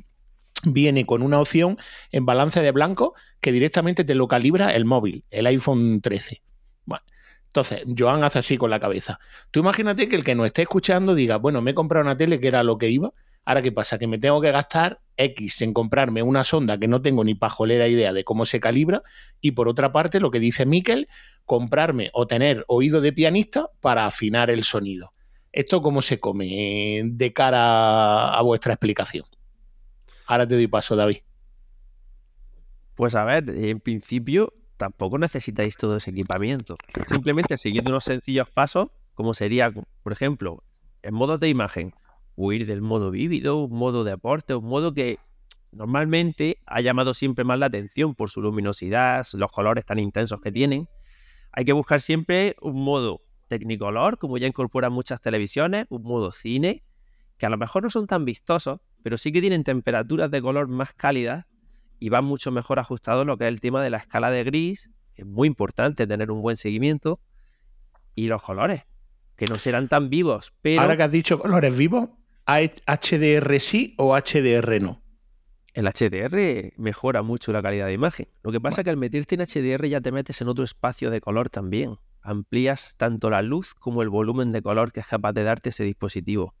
viene 0.64 1.04
con 1.06 1.22
una 1.22 1.40
opción 1.40 1.76
en 2.12 2.24
balance 2.24 2.60
de 2.60 2.70
blanco 2.70 3.14
que 3.40 3.50
directamente 3.50 4.04
te 4.04 4.14
lo 4.14 4.28
calibra 4.28 4.76
el 4.76 4.84
móvil, 4.84 5.24
el 5.32 5.48
iPhone 5.48 6.00
13. 6.00 6.40
Entonces, 7.48 7.82
Joan 7.98 8.22
hace 8.24 8.38
así 8.38 8.56
con 8.58 8.70
la 8.70 8.78
cabeza. 8.78 9.18
Tú 9.50 9.60
imagínate 9.60 10.06
que 10.06 10.16
el 10.16 10.24
que 10.24 10.34
nos 10.34 10.46
esté 10.46 10.62
escuchando 10.62 11.14
diga, 11.14 11.36
bueno, 11.36 11.62
me 11.62 11.72
he 11.72 11.74
comprado 11.74 12.04
una 12.04 12.16
tele 12.16 12.38
que 12.40 12.48
era 12.48 12.62
lo 12.62 12.78
que 12.78 12.90
iba. 12.90 13.12
Ahora, 13.44 13.62
¿qué 13.62 13.72
pasa? 13.72 13.98
Que 13.98 14.06
me 14.06 14.18
tengo 14.18 14.42
que 14.42 14.52
gastar 14.52 15.00
X 15.16 15.62
en 15.62 15.72
comprarme 15.72 16.22
una 16.22 16.44
sonda 16.44 16.78
que 16.78 16.86
no 16.86 17.00
tengo 17.00 17.24
ni 17.24 17.34
pajolera 17.34 17.88
idea 17.88 18.12
de 18.12 18.22
cómo 18.22 18.44
se 18.44 18.60
calibra. 18.60 19.02
Y 19.40 19.52
por 19.52 19.68
otra 19.68 19.90
parte, 19.90 20.20
lo 20.20 20.30
que 20.30 20.38
dice 20.38 20.66
Miquel, 20.66 21.08
comprarme 21.46 22.10
o 22.12 22.26
tener 22.26 22.64
oído 22.68 23.00
de 23.00 23.14
pianista 23.14 23.70
para 23.80 24.04
afinar 24.04 24.50
el 24.50 24.64
sonido. 24.64 25.14
¿Esto 25.50 25.80
cómo 25.80 26.02
se 26.02 26.20
come 26.20 27.00
de 27.04 27.32
cara 27.32 28.34
a 28.34 28.42
vuestra 28.42 28.74
explicación? 28.74 29.24
Ahora 30.26 30.46
te 30.46 30.54
doy 30.54 30.66
paso, 30.66 30.94
David. 30.94 31.20
Pues 32.94 33.14
a 33.14 33.24
ver, 33.24 33.48
en 33.48 33.80
principio 33.80 34.52
tampoco 34.78 35.18
necesitáis 35.18 35.76
todo 35.76 35.98
ese 35.98 36.10
equipamiento. 36.10 36.76
Simplemente 37.06 37.58
siguiendo 37.58 37.90
unos 37.90 38.04
sencillos 38.04 38.48
pasos, 38.48 38.88
como 39.14 39.34
sería, 39.34 39.70
por 39.70 40.12
ejemplo, 40.12 40.64
en 41.02 41.14
modos 41.14 41.40
de 41.40 41.48
imagen, 41.48 41.92
huir 42.36 42.64
del 42.64 42.80
modo 42.80 43.10
vívido, 43.10 43.56
un 43.56 43.76
modo 43.76 44.04
de 44.04 44.12
aporte, 44.12 44.54
un 44.54 44.64
modo 44.64 44.94
que 44.94 45.18
normalmente 45.72 46.58
ha 46.64 46.80
llamado 46.80 47.12
siempre 47.12 47.44
más 47.44 47.58
la 47.58 47.66
atención 47.66 48.14
por 48.14 48.30
su 48.30 48.40
luminosidad, 48.40 49.26
los 49.34 49.50
colores 49.52 49.84
tan 49.84 49.98
intensos 49.98 50.40
que 50.40 50.52
tienen. 50.52 50.88
Hay 51.52 51.64
que 51.64 51.72
buscar 51.72 52.00
siempre 52.00 52.56
un 52.62 52.82
modo 52.82 53.20
Technicolor, 53.48 54.18
como 54.18 54.36
ya 54.36 54.46
incorporan 54.46 54.92
muchas 54.92 55.20
televisiones, 55.20 55.86
un 55.88 56.02
modo 56.02 56.32
cine, 56.32 56.84
que 57.38 57.46
a 57.46 57.48
lo 57.48 57.56
mejor 57.56 57.82
no 57.82 57.90
son 57.90 58.06
tan 58.06 58.24
vistosos, 58.24 58.80
pero 59.02 59.16
sí 59.16 59.32
que 59.32 59.40
tienen 59.40 59.64
temperaturas 59.64 60.30
de 60.30 60.42
color 60.42 60.68
más 60.68 60.92
cálidas 60.92 61.46
y 61.98 62.08
va 62.08 62.20
mucho 62.22 62.50
mejor 62.50 62.78
ajustado 62.78 63.24
lo 63.24 63.36
que 63.36 63.44
es 63.44 63.48
el 63.48 63.60
tema 63.60 63.82
de 63.82 63.90
la 63.90 63.98
escala 63.98 64.30
de 64.30 64.44
gris, 64.44 64.90
es 65.14 65.26
muy 65.26 65.48
importante 65.48 66.06
tener 66.06 66.30
un 66.30 66.42
buen 66.42 66.56
seguimiento, 66.56 67.20
y 68.14 68.26
los 68.26 68.42
colores, 68.42 68.82
que 69.36 69.46
no 69.46 69.58
serán 69.58 69.88
tan 69.88 70.10
vivos. 70.10 70.52
Pero... 70.60 70.82
Ahora 70.82 70.96
que 70.96 71.04
has 71.04 71.12
dicho 71.12 71.38
colores 71.38 71.76
vivos, 71.76 72.10
¿HDR 72.46 73.60
sí 73.60 73.94
o 73.98 74.16
HDR 74.16 74.80
no? 74.80 75.02
El 75.74 75.86
HDR 75.86 76.72
mejora 76.76 77.22
mucho 77.22 77.52
la 77.52 77.62
calidad 77.62 77.86
de 77.86 77.92
imagen. 77.92 78.26
Lo 78.42 78.50
que 78.50 78.60
pasa 78.60 78.80
es 78.80 78.84
que 78.84 78.90
al 78.90 78.96
meterte 78.96 79.36
en 79.36 79.42
HDR 79.42 79.86
ya 79.86 80.00
te 80.00 80.10
metes 80.10 80.40
en 80.40 80.48
otro 80.48 80.64
espacio 80.64 81.10
de 81.10 81.20
color 81.20 81.50
también. 81.50 81.98
Amplías 82.20 82.94
tanto 82.96 83.30
la 83.30 83.42
luz 83.42 83.74
como 83.74 84.02
el 84.02 84.08
volumen 84.08 84.50
de 84.50 84.60
color 84.60 84.90
que 84.90 85.00
es 85.00 85.06
capaz 85.06 85.32
de 85.34 85.44
darte 85.44 85.70
ese 85.70 85.84
dispositivo. 85.84 86.54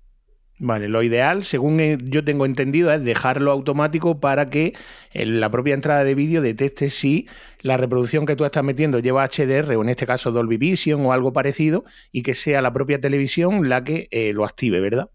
Vale, 0.60 0.88
lo 0.88 1.04
ideal, 1.04 1.44
según 1.44 1.78
yo 2.04 2.24
tengo 2.24 2.44
entendido, 2.44 2.92
es 2.92 3.04
dejarlo 3.04 3.52
automático 3.52 4.18
para 4.18 4.50
que 4.50 4.74
la 5.14 5.50
propia 5.50 5.74
entrada 5.74 6.02
de 6.02 6.16
vídeo 6.16 6.42
detecte 6.42 6.90
si 6.90 7.28
la 7.62 7.76
reproducción 7.76 8.26
que 8.26 8.34
tú 8.34 8.44
estás 8.44 8.64
metiendo 8.64 8.98
lleva 8.98 9.24
HDR 9.24 9.76
o 9.76 9.82
en 9.82 9.88
este 9.88 10.06
caso 10.06 10.32
Dolby 10.32 10.56
Vision 10.56 11.06
o 11.06 11.12
algo 11.12 11.32
parecido 11.32 11.84
y 12.10 12.22
que 12.22 12.34
sea 12.34 12.60
la 12.60 12.72
propia 12.72 13.00
televisión 13.00 13.68
la 13.68 13.84
que 13.84 14.08
eh, 14.10 14.32
lo 14.32 14.44
active, 14.44 14.80
¿verdad? 14.80 15.10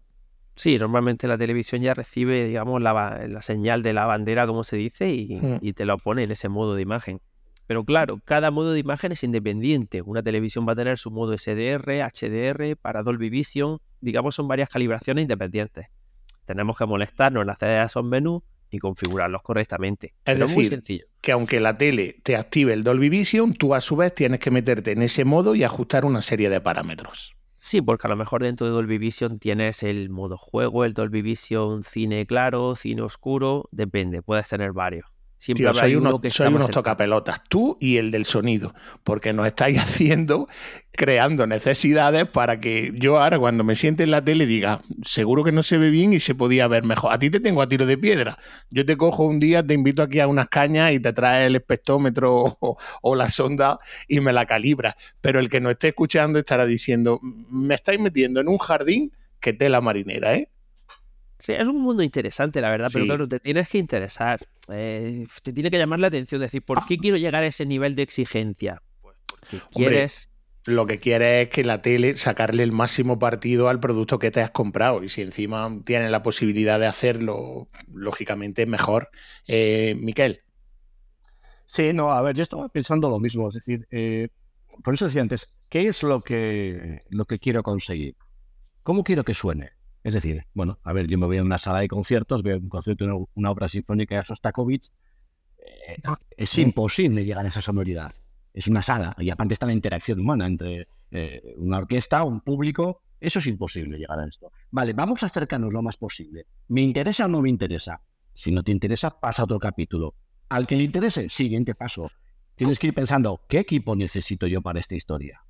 Sí, 0.56 0.78
normalmente 0.78 1.28
la 1.28 1.36
televisión 1.36 1.82
ya 1.82 1.92
recibe, 1.92 2.46
digamos, 2.46 2.80
la, 2.80 3.28
señal 3.42 3.82
de 3.82 3.92
la 3.92 4.06
bandera, 4.06 4.46
como 4.46 4.62
se 4.62 4.76
dice, 4.76 5.10
y, 5.10 5.40
hmm. 5.40 5.58
y 5.60 5.72
te 5.72 5.84
lo 5.84 5.98
pone 5.98 6.22
en 6.22 6.30
ese 6.30 6.48
modo 6.48 6.74
de 6.74 6.82
imagen. 6.82 7.20
Pero 7.66 7.84
claro, 7.84 8.20
cada 8.24 8.50
modo 8.50 8.72
de 8.72 8.80
imagen 8.80 9.12
es 9.12 9.24
independiente. 9.24 10.02
Una 10.02 10.22
televisión 10.22 10.66
va 10.68 10.72
a 10.72 10.76
tener 10.76 10.98
su 10.98 11.10
modo 11.10 11.36
SDR, 11.36 12.02
HDR, 12.02 12.76
para 12.76 13.02
Dolby 13.02 13.30
Vision. 13.30 13.78
Digamos, 14.00 14.34
son 14.34 14.48
varias 14.48 14.68
calibraciones 14.68 15.22
independientes. 15.22 15.86
Tenemos 16.44 16.76
que 16.76 16.84
molestarnos 16.84 17.42
en 17.42 17.50
hacer 17.50 17.82
esos 17.82 18.04
menús 18.04 18.42
y 18.70 18.78
configurarlos 18.78 19.40
correctamente. 19.42 20.08
Es 20.08 20.34
Pero 20.34 20.40
decir, 20.40 20.56
muy 20.56 20.64
sencillo. 20.66 21.06
que 21.20 21.32
aunque 21.32 21.60
la 21.60 21.78
tele 21.78 22.16
te 22.22 22.36
active 22.36 22.72
el 22.72 22.84
Dolby 22.84 23.08
Vision, 23.08 23.54
tú 23.54 23.74
a 23.74 23.80
su 23.80 23.96
vez 23.96 24.14
tienes 24.14 24.40
que 24.40 24.50
meterte 24.50 24.92
en 24.92 25.00
ese 25.02 25.24
modo 25.24 25.54
y 25.54 25.64
ajustar 25.64 26.04
una 26.04 26.20
serie 26.20 26.50
de 26.50 26.60
parámetros. 26.60 27.34
Sí, 27.54 27.80
porque 27.80 28.06
a 28.06 28.10
lo 28.10 28.16
mejor 28.16 28.42
dentro 28.42 28.66
de 28.66 28.72
Dolby 28.74 28.98
Vision 28.98 29.38
tienes 29.38 29.82
el 29.82 30.10
modo 30.10 30.36
juego, 30.36 30.84
el 30.84 30.92
Dolby 30.92 31.22
Vision 31.22 31.82
cine 31.82 32.26
claro, 32.26 32.76
cine 32.76 33.00
oscuro, 33.00 33.68
depende, 33.72 34.20
puedes 34.20 34.46
tener 34.48 34.72
varios. 34.72 35.06
Siempre 35.38 35.64
Tío, 35.64 35.74
soy, 35.74 35.94
uno 35.94 36.10
unos, 36.10 36.20
que 36.20 36.30
soy 36.30 36.46
unos 36.48 36.70
tocapelotas, 36.70 37.42
tú 37.48 37.76
y 37.80 37.98
el 37.98 38.10
del 38.10 38.24
sonido, 38.24 38.74
porque 39.02 39.32
nos 39.32 39.46
estáis 39.46 39.78
haciendo, 39.82 40.48
creando 40.92 41.46
necesidades 41.46 42.26
para 42.26 42.60
que 42.60 42.92
yo 42.94 43.18
ahora 43.18 43.38
cuando 43.38 43.62
me 43.62 43.74
siente 43.74 44.04
en 44.04 44.10
la 44.10 44.24
tele 44.24 44.46
diga, 44.46 44.80
seguro 45.02 45.44
que 45.44 45.52
no 45.52 45.62
se 45.62 45.76
ve 45.76 45.90
bien 45.90 46.12
y 46.12 46.20
se 46.20 46.34
podía 46.34 46.66
ver 46.66 46.84
mejor. 46.84 47.12
A 47.12 47.18
ti 47.18 47.30
te 47.30 47.40
tengo 47.40 47.60
a 47.60 47.68
tiro 47.68 47.84
de 47.84 47.98
piedra. 47.98 48.38
Yo 48.70 48.86
te 48.86 48.96
cojo 48.96 49.24
un 49.24 49.38
día, 49.38 49.62
te 49.66 49.74
invito 49.74 50.02
aquí 50.02 50.20
a 50.20 50.26
unas 50.26 50.48
cañas 50.48 50.92
y 50.92 51.00
te 51.00 51.12
traes 51.12 51.46
el 51.48 51.56
espectrómetro 51.56 52.56
o, 52.60 52.78
o 53.02 53.14
la 53.14 53.28
sonda 53.28 53.78
y 54.08 54.20
me 54.20 54.32
la 54.32 54.46
calibras. 54.46 54.94
Pero 55.20 55.40
el 55.40 55.48
que 55.48 55.60
no 55.60 55.70
esté 55.70 55.88
escuchando 55.88 56.38
estará 56.38 56.64
diciendo, 56.64 57.20
me 57.22 57.74
estáis 57.74 58.00
metiendo 58.00 58.40
en 58.40 58.48
un 58.48 58.58
jardín 58.58 59.12
que 59.40 59.52
tela 59.52 59.82
marinera, 59.82 60.34
¿eh? 60.36 60.48
Sí, 61.44 61.52
es 61.52 61.66
un 61.66 61.82
mundo 61.82 62.02
interesante, 62.02 62.62
la 62.62 62.70
verdad, 62.70 62.88
pero 62.90 63.04
claro, 63.04 63.28
te 63.28 63.38
tienes 63.38 63.68
que 63.68 63.76
interesar. 63.76 64.40
eh, 64.68 65.26
te 65.42 65.52
tiene 65.52 65.70
que 65.70 65.76
llamar 65.76 66.00
la 66.00 66.06
atención, 66.06 66.40
decir, 66.40 66.62
¿por 66.62 66.86
qué 66.86 66.96
quiero 66.96 67.18
llegar 67.18 67.42
a 67.42 67.46
ese 67.46 67.66
nivel 67.66 67.94
de 67.94 68.00
exigencia? 68.00 68.80
Pues 69.02 69.16
porque 69.50 69.66
quieres. 69.70 70.30
lo 70.64 70.86
que 70.86 70.98
quieres 70.98 71.44
es 71.44 71.50
que 71.50 71.62
la 71.62 71.82
tele 71.82 72.16
sacarle 72.16 72.62
el 72.62 72.72
máximo 72.72 73.18
partido 73.18 73.68
al 73.68 73.78
producto 73.78 74.18
que 74.18 74.30
te 74.30 74.40
has 74.40 74.52
comprado 74.52 75.04
y 75.04 75.10
si 75.10 75.20
encima 75.20 75.70
tienes 75.84 76.10
la 76.10 76.22
posibilidad 76.22 76.80
de 76.80 76.86
hacerlo, 76.86 77.68
lógicamente 77.92 78.64
mejor. 78.64 79.10
Eh, 79.46 79.94
Miquel, 79.98 80.40
Sí, 81.66 81.92
no, 81.92 82.10
a 82.10 82.22
ver, 82.22 82.34
yo 82.34 82.42
estaba 82.42 82.70
pensando 82.70 83.10
lo 83.10 83.18
mismo, 83.18 83.50
es 83.50 83.56
decir, 83.56 83.86
eh, 83.90 84.28
por 84.82 84.94
eso 84.94 85.04
decía 85.04 85.20
antes, 85.20 85.50
¿qué 85.68 85.88
es 85.88 86.02
lo 86.02 86.22
que, 86.22 87.02
lo 87.10 87.26
que 87.26 87.38
quiero 87.38 87.62
conseguir? 87.62 88.16
¿Cómo 88.82 89.04
quiero 89.04 89.24
que 89.24 89.34
suene? 89.34 89.73
Es 90.04 90.14
decir, 90.14 90.46
bueno, 90.52 90.78
a 90.84 90.92
ver, 90.92 91.08
yo 91.08 91.18
me 91.18 91.26
voy 91.26 91.38
a 91.38 91.42
una 91.42 91.58
sala 91.58 91.80
de 91.80 91.88
conciertos, 91.88 92.42
veo 92.42 92.58
un 92.58 92.68
concierto, 92.68 93.06
una, 93.06 93.14
una 93.34 93.50
obra 93.50 93.68
sinfónica 93.68 94.14
de 94.14 94.22
Sostakovich, 94.22 94.92
eh, 95.58 95.96
es 96.36 96.58
imposible 96.58 97.24
llegar 97.24 97.44
a 97.44 97.48
esa 97.48 97.62
sonoridad. 97.62 98.14
Es 98.52 98.68
una 98.68 98.82
sala, 98.82 99.16
y 99.18 99.30
aparte 99.30 99.54
está 99.54 99.66
la 99.66 99.72
interacción 99.72 100.20
humana 100.20 100.46
entre 100.46 100.86
eh, 101.10 101.54
una 101.56 101.78
orquesta, 101.78 102.22
un 102.22 102.40
público, 102.42 103.02
eso 103.18 103.38
es 103.38 103.46
imposible 103.46 103.98
llegar 103.98 104.20
a 104.20 104.26
esto. 104.26 104.52
Vale, 104.70 104.92
vamos 104.92 105.22
a 105.22 105.26
acercarnos 105.26 105.72
lo 105.72 105.80
más 105.80 105.96
posible. 105.96 106.46
¿Me 106.68 106.82
interesa 106.82 107.24
o 107.24 107.28
no 107.28 107.40
me 107.40 107.48
interesa? 107.48 108.02
Si 108.34 108.52
no 108.52 108.62
te 108.62 108.72
interesa, 108.72 109.18
pasa 109.18 109.42
a 109.42 109.44
otro 109.46 109.58
capítulo. 109.58 110.14
Al 110.50 110.66
que 110.66 110.76
le 110.76 110.82
interese, 110.82 111.30
siguiente 111.30 111.74
paso. 111.74 112.10
Tienes 112.56 112.78
que 112.78 112.88
ir 112.88 112.94
pensando, 112.94 113.40
¿qué 113.48 113.60
equipo 113.60 113.96
necesito 113.96 114.46
yo 114.46 114.60
para 114.60 114.80
esta 114.80 114.94
historia? 114.94 115.43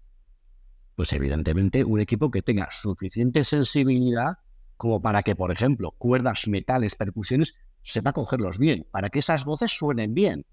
Pues 0.97 1.13
evidentemente 1.13 1.85
un 1.85 2.01
equipo 2.01 2.31
que 2.31 2.43
tenga 2.43 2.69
suficiente 2.71 3.45
sensibilidad 3.45 4.39
como 4.77 5.01
para 5.01 5.23
que, 5.23 5.37
por 5.37 5.51
ejemplo, 5.51 5.93
cuerdas, 5.93 6.47
metales, 6.49 6.95
percusiones, 6.95 7.55
sepa 7.83 8.13
cogerlos 8.13 8.59
bien, 8.59 8.87
para 8.91 9.11
que 9.11 9.21
esas 9.21 9.45
voces 9.45 9.71
suenen 9.71 10.15
bien. 10.15 10.47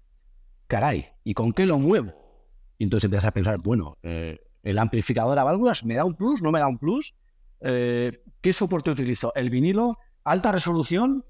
Caray, 0.66 1.08
¿y 1.24 1.34
con 1.34 1.52
qué 1.52 1.66
lo 1.66 1.78
muevo? 1.78 2.12
Y 2.78 2.84
entonces 2.84 3.04
empiezas 3.04 3.28
a 3.28 3.32
pensar, 3.32 3.58
bueno, 3.58 3.98
eh, 4.02 4.40
el 4.62 4.78
amplificador 4.78 5.38
a 5.38 5.44
válvulas, 5.44 5.84
¿me 5.84 5.94
da 5.94 6.04
un 6.04 6.14
plus? 6.14 6.42
¿No 6.42 6.50
me 6.50 6.60
da 6.60 6.68
un 6.68 6.78
plus? 6.78 7.14
Eh, 7.60 8.22
¿Qué 8.40 8.52
soporte 8.52 8.90
utilizo? 8.90 9.32
¿El 9.34 9.50
vinilo? 9.50 9.98
¿Alta 10.24 10.52
resolución? 10.52 11.24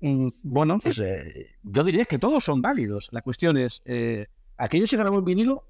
Mm, 0.00 0.28
bueno, 0.42 0.78
pues 0.78 0.98
eh, 1.00 1.56
yo 1.62 1.84
diría 1.84 2.04
que 2.04 2.18
todos 2.18 2.44
son 2.44 2.62
válidos. 2.62 3.08
La 3.12 3.22
cuestión 3.22 3.56
es, 3.56 3.82
eh, 3.84 4.26
aquello 4.56 4.86
se 4.86 4.96
grabó 4.96 5.18
en 5.18 5.24
vinilo, 5.24 5.64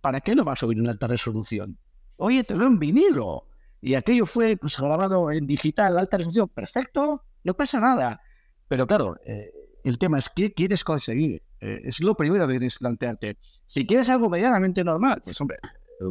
¿para 0.00 0.20
qué 0.20 0.34
lo 0.34 0.44
vas 0.44 0.62
a 0.62 0.66
oír 0.66 0.78
en 0.78 0.88
alta 0.88 1.06
resolución? 1.06 1.78
Oye, 2.22 2.44
te 2.44 2.54
veo 2.54 2.68
en 2.68 2.78
vinilo. 2.78 3.48
Y 3.80 3.94
aquello 3.94 4.26
fue 4.26 4.56
pues, 4.56 4.78
grabado 4.78 5.32
en 5.32 5.44
digital, 5.44 5.98
alta 5.98 6.18
resolución, 6.18 6.48
perfecto, 6.48 7.24
no 7.42 7.54
pasa 7.54 7.80
nada. 7.80 8.20
Pero 8.68 8.86
claro, 8.86 9.16
eh, 9.26 9.50
el 9.82 9.98
tema 9.98 10.20
es 10.20 10.28
qué 10.28 10.52
quieres 10.52 10.84
conseguir. 10.84 11.42
Eh, 11.60 11.80
es 11.82 12.00
lo 12.00 12.14
primero 12.14 12.46
que 12.46 12.52
tienes 12.52 12.78
que 12.78 12.82
plantearte. 12.84 13.38
Si 13.66 13.84
quieres 13.84 14.08
algo 14.08 14.30
medianamente 14.30 14.84
normal, 14.84 15.20
pues 15.24 15.40
hombre, 15.40 15.58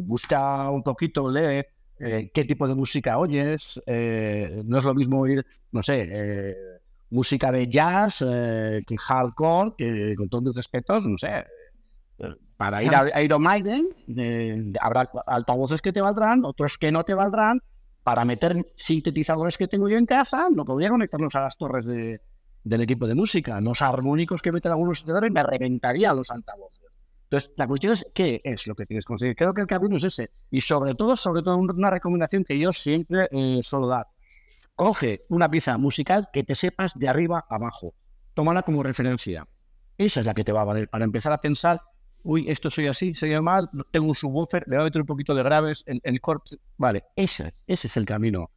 busca 0.02 0.68
un 0.68 0.82
poquito, 0.82 1.30
lee 1.30 1.64
eh, 1.98 2.30
qué 2.34 2.44
tipo 2.44 2.68
de 2.68 2.74
música 2.74 3.18
oyes. 3.18 3.80
eh, 3.86 4.62
no 4.66 4.76
es 4.76 4.84
lo 4.84 4.94
mismo 4.94 5.20
oír, 5.20 5.46
no 5.70 5.82
sé, 5.82 6.08
eh, 6.10 6.54
música 7.08 7.50
de 7.50 7.68
jazz, 7.68 8.22
eh, 8.26 8.82
que 8.86 8.98
hardcore, 8.98 9.72
que 9.78 10.14
con 10.14 10.28
todos 10.28 10.44
mis 10.44 10.56
respetos, 10.56 11.06
no 11.06 11.16
sé. 11.16 11.46
Para 12.62 12.80
ir 12.80 12.94
a, 12.94 13.20
Iron 13.20 13.42
Maiden, 13.42 13.88
eh, 14.16 14.72
habrá 14.80 15.10
altavoces 15.26 15.82
que 15.82 15.92
te 15.92 16.00
valdrán, 16.00 16.44
otros 16.44 16.78
que 16.78 16.92
no 16.92 17.02
te 17.02 17.12
valdrán. 17.12 17.60
Para 18.04 18.24
meter 18.24 18.72
sintetizadores 18.76 19.58
que 19.58 19.66
tengo 19.66 19.88
yo 19.88 19.98
en 19.98 20.06
casa, 20.06 20.46
no 20.48 20.64
podría 20.64 20.88
conectarlos 20.90 21.34
a 21.34 21.40
las 21.40 21.56
torres 21.56 21.86
de, 21.86 22.20
del 22.62 22.82
equipo 22.82 23.08
de 23.08 23.16
música. 23.16 23.60
Los 23.60 23.82
armónicos 23.82 24.40
que 24.42 24.52
meten 24.52 24.70
algunos 24.70 24.98
sintetizadores 24.98 25.32
me 25.32 25.42
reventaría 25.42 26.14
los 26.14 26.30
altavoces. 26.30 26.86
Entonces, 27.24 27.50
la 27.56 27.66
cuestión 27.66 27.94
es 27.94 28.06
qué 28.14 28.40
es 28.44 28.64
lo 28.68 28.76
que 28.76 28.86
quieres 28.86 29.06
conseguir. 29.06 29.34
Creo 29.34 29.54
que 29.54 29.62
el 29.62 29.66
camino 29.66 29.96
es 29.96 30.04
ese. 30.04 30.30
Y 30.48 30.60
sobre 30.60 30.94
todo, 30.94 31.16
sobre 31.16 31.42
todo, 31.42 31.56
una 31.56 31.90
recomendación 31.90 32.44
que 32.44 32.56
yo 32.60 32.72
siempre 32.72 33.26
eh, 33.32 33.58
suelo 33.64 33.88
dar. 33.88 34.06
Coge 34.76 35.24
una 35.30 35.50
pieza 35.50 35.76
musical 35.78 36.28
que 36.32 36.44
te 36.44 36.54
sepas 36.54 36.96
de 36.96 37.08
arriba 37.08 37.44
a 37.50 37.56
abajo. 37.56 37.92
Tómala 38.36 38.62
como 38.62 38.84
referencia. 38.84 39.48
Esa 39.98 40.20
es 40.20 40.26
la 40.26 40.34
que 40.34 40.44
te 40.44 40.52
va 40.52 40.60
a 40.60 40.64
valer 40.64 40.88
para 40.88 41.04
empezar 41.04 41.32
a 41.32 41.40
pensar, 41.40 41.80
uy, 42.22 42.48
esto 42.48 42.70
soy 42.70 42.86
así, 42.86 43.14
soy 43.14 43.38
mal, 43.40 43.68
tengo 43.90 44.08
un 44.08 44.14
subwoofer, 44.14 44.64
le 44.66 44.76
voy 44.76 44.82
a 44.82 44.84
meter 44.84 45.02
un 45.02 45.06
poquito 45.06 45.34
de 45.34 45.42
graves, 45.42 45.82
el, 45.86 46.00
el 46.02 46.20
corte. 46.20 46.56
Vale, 46.76 47.04
ese, 47.16 47.52
ese 47.66 47.86
es 47.86 47.96
el 47.96 48.06
camino. 48.06 48.50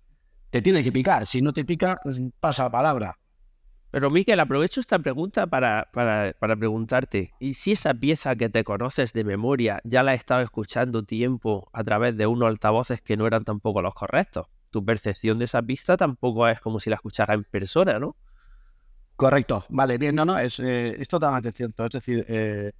Te 0.49 0.61
tiene 0.61 0.83
que 0.83 0.91
picar. 0.91 1.27
Si 1.27 1.41
no 1.41 1.51
te 1.51 1.65
pica, 1.65 1.99
pues 2.01 2.21
pasa 2.39 2.63
la 2.63 2.71
palabra. 2.71 3.19
Pero 3.91 4.09
Miquel, 4.09 4.39
aprovecho 4.39 4.81
esta 4.81 4.99
pregunta 4.99 5.47
para, 5.47 5.89
para, 5.93 6.33
para 6.37 6.55
preguntarte, 6.55 7.31
¿y 7.39 7.53
si 7.53 7.71
esa 7.71 7.93
pieza 7.93 8.35
que 8.35 8.49
te 8.49 8.63
conoces 8.65 9.13
de 9.13 9.23
memoria 9.23 9.79
ya 9.85 10.03
la 10.03 10.11
has 10.11 10.19
estado 10.19 10.41
escuchando 10.41 11.03
tiempo 11.03 11.69
a 11.71 11.83
través 11.83 12.17
de 12.17 12.27
unos 12.27 12.49
altavoces 12.49 13.01
que 13.01 13.15
no 13.15 13.25
eran 13.25 13.45
tampoco 13.45 13.81
los 13.81 13.93
correctos? 13.93 14.47
Tu 14.69 14.83
percepción 14.83 15.39
de 15.39 15.45
esa 15.45 15.61
pista 15.61 15.95
tampoco 15.95 16.45
es 16.47 16.59
como 16.59 16.81
si 16.81 16.89
la 16.89 16.97
escuchara 16.97 17.35
en 17.35 17.45
persona, 17.45 17.97
¿no? 17.97 18.17
Correcto, 19.15 19.65
vale, 19.69 19.97
bien, 19.97 20.13
no, 20.13 20.25
no, 20.25 20.37
es, 20.37 20.59
eh, 20.59 20.97
es 20.99 21.07
totalmente 21.07 21.53
cierto. 21.53 21.85
Es 21.85 21.91
decir, 21.91 22.25
eh, 22.27 22.73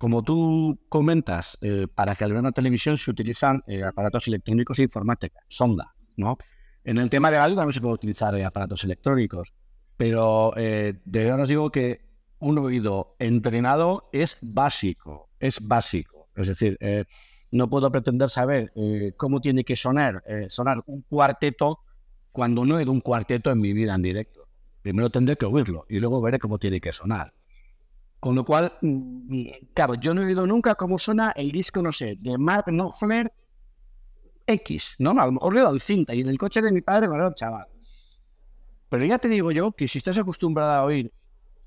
como 0.00 0.22
tú 0.22 0.80
comentas, 0.88 1.58
eh, 1.60 1.86
para 1.94 2.16
calibrar 2.16 2.40
una 2.40 2.52
televisión 2.52 2.96
se 2.96 3.10
utilizan 3.10 3.62
eh, 3.66 3.84
aparatos 3.84 4.26
electrónicos 4.28 4.78
e 4.78 4.84
informática, 4.84 5.40
sonda, 5.46 5.94
¿no? 6.16 6.38
En 6.84 6.96
el 6.96 7.10
tema 7.10 7.30
de 7.30 7.36
audio 7.36 7.54
también 7.54 7.74
se 7.74 7.82
puede 7.82 7.96
utilizar 7.96 8.34
eh, 8.34 8.42
aparatos 8.42 8.82
electrónicos, 8.82 9.52
pero 9.98 10.56
eh, 10.56 10.94
de 11.04 11.18
verdad 11.18 11.42
os 11.42 11.48
digo 11.48 11.70
que 11.70 12.00
un 12.38 12.56
oído 12.56 13.14
entrenado 13.18 14.08
es 14.10 14.38
básico, 14.40 15.28
es 15.38 15.60
básico. 15.60 16.30
Es 16.34 16.48
decir, 16.48 16.78
no 17.52 17.68
puedo 17.68 17.92
pretender 17.92 18.30
saber 18.30 18.72
cómo 19.18 19.42
tiene 19.42 19.64
que 19.64 19.76
sonar, 19.76 20.22
sonar 20.48 20.82
un 20.86 21.02
cuarteto 21.02 21.80
cuando 22.32 22.64
no 22.64 22.80
he 22.80 22.88
un 22.88 23.02
cuarteto 23.02 23.50
en 23.50 23.60
mi 23.60 23.74
vida 23.74 23.94
en 23.94 24.00
directo. 24.00 24.48
Primero 24.80 25.10
tendré 25.10 25.36
que 25.36 25.44
oírlo 25.44 25.84
y 25.90 25.98
luego 25.98 26.22
veré 26.22 26.38
cómo 26.38 26.58
tiene 26.58 26.80
que 26.80 26.94
sonar. 26.94 27.34
Con 28.20 28.34
lo 28.34 28.44
cual, 28.44 28.72
mm, 28.82 29.40
claro, 29.72 29.94
yo 29.94 30.12
no 30.12 30.22
he 30.22 30.26
oído 30.26 30.46
nunca 30.46 30.74
cómo 30.74 30.98
suena 30.98 31.30
el 31.30 31.50
disco, 31.50 31.80
no 31.80 31.90
sé, 31.90 32.16
de 32.20 32.36
Mark 32.36 32.66
Knopfler 32.66 33.32
X, 34.46 34.96
¿no? 34.98 35.10
A 35.12 35.26
lo 35.26 35.32
mejor 35.32 35.54
le 35.54 35.60
he 35.60 35.64
dado 35.64 35.78
cinta 35.78 36.14
y 36.14 36.20
en 36.20 36.28
el 36.28 36.36
coche 36.38 36.60
de 36.60 36.70
mi 36.70 36.82
padre 36.82 37.08
me 37.08 37.16
lo 37.16 37.32
chaval. 37.32 37.66
Pero 38.90 39.04
ya 39.04 39.18
te 39.18 39.28
digo 39.28 39.52
yo 39.52 39.72
que 39.72 39.88
si 39.88 39.98
estás 39.98 40.18
acostumbrado 40.18 40.72
a 40.72 40.84
oír 40.84 41.12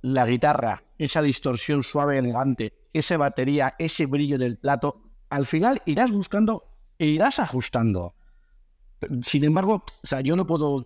la 0.01 0.27
guitarra, 0.27 0.83
esa 0.97 1.21
distorsión 1.21 1.81
suave, 1.81 2.19
elegante, 2.19 2.73
esa 2.91 3.17
batería, 3.17 3.73
ese 3.79 4.05
brillo 4.05 4.37
del 4.37 4.57
plato, 4.57 5.01
al 5.29 5.45
final 5.45 5.81
irás 5.85 6.11
buscando 6.11 6.65
e 6.99 7.07
irás 7.07 7.39
ajustando. 7.39 8.13
Sin 9.21 9.43
embargo, 9.43 9.83
o 10.03 10.07
sea, 10.07 10.21
yo 10.21 10.35
no 10.35 10.45
puedo 10.45 10.85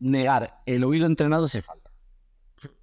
negar, 0.00 0.60
el 0.66 0.84
oído 0.84 1.06
entrenado 1.06 1.46
hace 1.46 1.62
falta. 1.62 1.87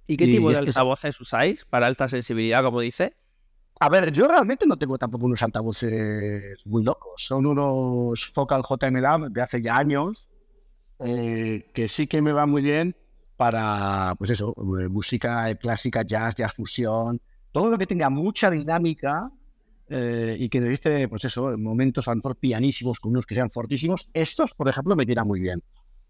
¿Y 0.06 0.16
qué 0.16 0.24
Y 0.24 0.30
tipo 0.30 0.48
de 0.50 0.54
que- 0.60 0.68
altavoces 0.68 1.20
usáis 1.20 1.64
para 1.64 1.86
alta 1.86 2.08
sensibilidad, 2.08 2.62
como 2.62 2.80
dice? 2.80 3.16
A 3.78 3.88
ver, 3.90 4.10
yo 4.12 4.26
realmente 4.26 4.66
no 4.66 4.76
tengo 4.78 4.96
tampoco 4.96 5.26
unos 5.26 5.42
altavoces 5.42 6.64
muy 6.66 6.82
locos. 6.82 7.12
Son 7.18 7.44
unos 7.44 8.24
Focal 8.26 8.62
JMLab 8.62 9.30
de 9.30 9.42
hace 9.42 9.60
ya 9.60 9.76
años, 9.76 10.30
eh, 10.98 11.70
que 11.74 11.88
sí 11.88 12.06
que 12.06 12.22
me 12.22 12.32
va 12.32 12.46
muy 12.46 12.62
bien 12.62 12.96
para, 13.36 14.14
pues 14.18 14.30
eso, 14.30 14.54
eh, 14.80 14.88
música 14.88 15.54
clásica, 15.56 16.02
jazz, 16.02 16.34
jazz 16.36 16.54
fusión, 16.54 17.20
todo 17.52 17.70
lo 17.70 17.76
que 17.76 17.86
tenga 17.86 18.08
mucha 18.08 18.50
dinámica 18.50 19.30
eh, 19.90 20.36
y 20.38 20.48
que 20.48 20.60
necesite, 20.60 21.06
pues 21.08 21.24
eso, 21.26 21.56
momentos 21.58 22.08
a 22.08 22.12
lo 22.12 22.16
mejor 22.16 22.36
pianísimos 22.36 22.98
con 22.98 23.10
unos 23.12 23.26
que 23.26 23.34
sean 23.34 23.50
fortísimos. 23.50 24.08
Estos, 24.14 24.54
por 24.54 24.68
ejemplo, 24.68 24.96
me 24.96 25.04
tiran 25.04 25.26
muy 25.26 25.38
bien. 25.40 25.62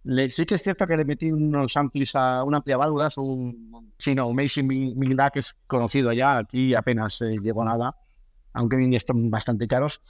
Le, 0.09 0.31
sí 0.31 0.47
que 0.47 0.55
es 0.55 0.63
cierto 0.63 0.87
que 0.87 0.97
le 0.97 1.05
metí 1.05 1.33
unos 1.33 1.77
amplis 1.77 2.15
a 2.15 2.45
una 2.45 2.59
amplia 2.59 2.77
válvulas, 2.77 3.19
un 3.19 3.93
chino 3.99 4.31
Amazing 4.31 4.69
Milda, 4.69 5.31
que 5.31 5.41
es 5.41 5.57
conocido 5.67 6.11
allá, 6.11 6.39
aquí 6.39 6.77
apenas 6.77 7.21
eh, 7.23 7.39
llegó 7.43 7.65
nada, 7.65 7.97
aunque 8.53 8.95
están 8.95 9.31
bastante 9.31 9.67
caros. 9.67 10.03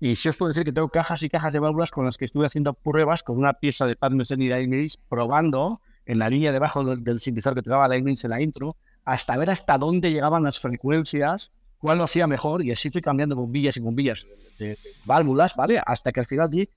Y 0.00 0.16
sí 0.16 0.28
os 0.28 0.36
puedo 0.36 0.48
decir 0.48 0.64
que 0.64 0.72
tengo 0.72 0.88
cajas 0.88 1.22
y 1.22 1.28
cajas 1.28 1.52
de 1.52 1.60
válvulas 1.60 1.92
con 1.92 2.04
las 2.04 2.18
que 2.18 2.24
estuve 2.24 2.46
haciendo 2.46 2.74
pruebas 2.74 3.22
con 3.22 3.38
una 3.38 3.52
pieza 3.52 3.86
de 3.86 3.94
Padmesen 3.94 4.42
y 4.42 4.46
Iris, 4.46 4.96
probando 4.96 5.80
en 6.04 6.18
la 6.18 6.28
línea 6.28 6.50
debajo 6.50 6.82
del, 6.82 7.04
del 7.04 7.20
sintetizador 7.20 7.54
que 7.54 7.62
trabajaba 7.62 7.94
la 7.94 7.98
Iris 7.98 8.24
en 8.24 8.30
la 8.30 8.42
intro, 8.42 8.76
hasta 9.04 9.36
ver 9.36 9.50
hasta 9.50 9.78
dónde 9.78 10.10
llegaban 10.10 10.42
las 10.42 10.58
frecuencias, 10.58 11.52
cuál 11.78 11.98
lo 11.98 12.04
hacía 12.04 12.26
mejor, 12.26 12.64
y 12.64 12.72
así 12.72 12.88
estoy 12.88 13.02
cambiando 13.02 13.36
bombillas 13.36 13.76
y 13.76 13.80
bombillas 13.80 14.26
de, 14.58 14.76
válvulas, 15.04 15.54
¿vale? 15.54 15.80
Hasta 15.86 16.10
que 16.10 16.18
al 16.18 16.26
final 16.26 16.50
di 16.50 16.68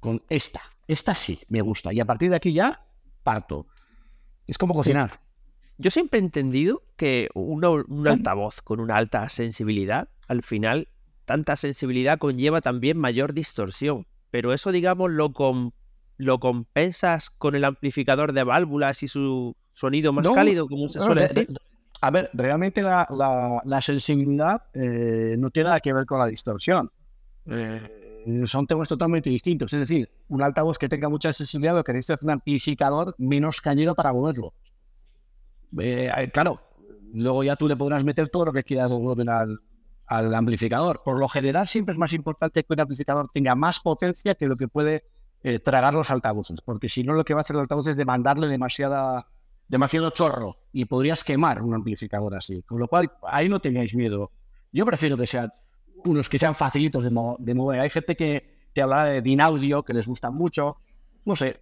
con 0.00 0.22
esta. 0.30 0.62
Esta 0.88 1.14
sí, 1.14 1.40
me 1.48 1.60
gusta. 1.60 1.92
Y 1.92 2.00
a 2.00 2.04
partir 2.04 2.30
de 2.30 2.36
aquí 2.36 2.52
ya 2.52 2.84
parto. 3.22 3.66
Es 4.46 4.58
como 4.58 4.74
cocinar. 4.74 5.20
Yo 5.78 5.90
siempre 5.90 6.20
he 6.20 6.22
entendido 6.22 6.82
que 6.96 7.28
un 7.34 8.06
altavoz 8.06 8.62
con 8.62 8.80
una 8.80 8.96
alta 8.96 9.28
sensibilidad, 9.28 10.08
al 10.28 10.42
final, 10.42 10.88
tanta 11.24 11.56
sensibilidad 11.56 12.18
conlleva 12.18 12.60
también 12.60 12.98
mayor 12.98 13.32
distorsión. 13.32 14.06
Pero 14.30 14.52
eso, 14.52 14.72
digamos, 14.72 15.10
lo, 15.10 15.32
lo 16.16 16.40
compensas 16.40 17.30
con 17.30 17.54
el 17.54 17.64
amplificador 17.64 18.32
de 18.32 18.44
válvulas 18.44 19.02
y 19.02 19.08
su 19.08 19.56
sonido 19.72 20.12
más 20.12 20.28
cálido, 20.28 20.68
como 20.68 20.88
se 20.88 21.00
suele 21.00 21.22
decir. 21.22 21.48
A 22.00 22.10
ver, 22.10 22.30
realmente 22.32 22.82
la, 22.82 23.80
sensibilidad 23.80 24.64
eh, 24.74 25.36
no 25.38 25.50
tiene 25.50 25.68
nada 25.68 25.80
que 25.80 25.92
ver 25.92 26.04
con 26.04 26.18
la 26.18 26.26
distorsión. 26.26 26.90
Eh, 27.46 28.01
son 28.46 28.66
temas 28.66 28.88
totalmente 28.88 29.30
distintos. 29.30 29.72
Es 29.72 29.80
decir, 29.80 30.10
un 30.28 30.42
altavoz 30.42 30.78
que 30.78 30.88
tenga 30.88 31.08
mucha 31.08 31.32
sensibilidad 31.32 31.74
lo 31.74 31.84
que 31.84 31.92
necesita 31.92 32.14
es 32.14 32.22
un 32.22 32.30
amplificador 32.30 33.14
menos 33.18 33.60
cañero 33.60 33.94
para 33.94 34.12
moverlo. 34.12 34.54
Eh, 35.78 36.30
claro, 36.32 36.60
luego 37.12 37.42
ya 37.42 37.56
tú 37.56 37.68
le 37.68 37.76
podrás 37.76 38.04
meter 38.04 38.28
todo 38.28 38.46
lo 38.46 38.52
que 38.52 38.62
quieras 38.62 38.92
al, 38.92 39.60
al 40.06 40.34
amplificador. 40.34 41.02
Por 41.04 41.18
lo 41.18 41.28
general 41.28 41.68
siempre 41.68 41.92
es 41.92 41.98
más 41.98 42.12
importante 42.12 42.62
que 42.62 42.72
un 42.72 42.80
amplificador 42.80 43.28
tenga 43.32 43.54
más 43.54 43.80
potencia 43.80 44.34
que 44.34 44.46
lo 44.46 44.56
que 44.56 44.68
puede 44.68 45.04
tragar 45.64 45.92
los 45.92 46.08
altavoces, 46.12 46.60
porque 46.60 46.88
si 46.88 47.02
no 47.02 47.14
lo 47.14 47.24
que 47.24 47.34
va 47.34 47.40
a 47.40 47.42
hacer 47.42 47.56
el 47.56 47.62
altavoz 47.62 47.88
es 47.88 47.96
demandarle 47.96 48.46
demasiada 48.46 49.26
demasiado 49.72 50.10
chorro 50.10 50.58
y 50.70 50.84
podrías 50.84 51.24
quemar 51.24 51.62
un 51.62 51.74
amplificador 51.74 52.34
así. 52.34 52.62
Con 52.62 52.78
lo 52.78 52.88
cual, 52.88 53.10
ahí 53.22 53.48
no 53.48 53.58
tengáis 53.58 53.94
miedo. 53.94 54.30
Yo 54.70 54.84
prefiero 54.84 55.16
que 55.16 55.26
sean 55.26 55.50
unos 56.04 56.28
que 56.28 56.38
sean 56.38 56.54
facilitos 56.54 57.04
de, 57.04 57.10
mover. 57.54 57.80
Hay 57.80 57.90
gente 57.90 58.16
que 58.16 58.68
te 58.72 58.82
habla 58.82 59.04
de 59.04 59.22
Dinaudio, 59.22 59.82
que 59.82 59.92
les 59.92 60.06
gusta 60.06 60.30
mucho. 60.30 60.76
No 61.24 61.36
sé. 61.36 61.60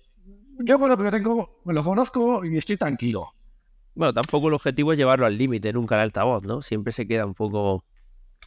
Yo 0.58 0.78
con 0.78 0.90
lo 0.90 0.96
que 0.96 1.10
tengo, 1.10 1.60
me 1.64 1.72
lo 1.72 1.82
conozco 1.82 2.44
y 2.44 2.56
estoy 2.56 2.76
tranquilo. 2.76 3.32
Bueno, 3.94 4.12
tampoco 4.12 4.48
el 4.48 4.54
objetivo 4.54 4.92
es 4.92 4.98
llevarlo 4.98 5.26
al 5.26 5.36
límite 5.36 5.72
nunca 5.72 5.94
el 5.96 6.02
altavoz, 6.02 6.44
¿no? 6.44 6.62
Siempre 6.62 6.92
se 6.92 7.06
queda 7.06 7.26
un 7.26 7.34
poco. 7.34 7.84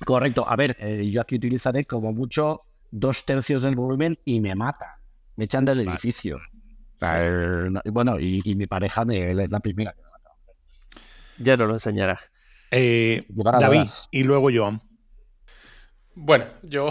Correcto. 0.06 0.48
A 0.48 0.56
ver, 0.56 0.76
eh, 0.80 1.10
yo 1.10 1.22
aquí 1.22 1.36
utilizaré 1.36 1.86
como 1.86 2.14
mucho 2.14 2.62
dos 2.92 3.26
tercios 3.26 3.62
del 3.62 3.76
volumen 3.76 4.20
y 4.26 4.40
me 4.40 4.56
mata. 4.56 5.00
Me 5.36 5.46
echan 5.46 5.66
del 5.66 5.82
edificio 5.82 6.40
bueno, 7.92 8.20
y, 8.20 8.56
mi 8.56 8.68
pareja 8.68 9.06
me, 9.06 9.32
es 9.32 9.50
la 9.50 9.60
primera 9.60 9.94
que 9.94 10.02
me 10.02 10.10
matado. 10.10 10.36
Ya 11.38 11.58
no 11.58 11.66
lo 11.66 11.74
enseñará. 11.74 12.20
Eh, 12.72 13.26
David, 13.30 13.90
y 14.12 14.24
luego 14.24 14.50
Joan. 14.54 14.82
Bueno, 16.16 16.46
yo. 16.64 16.90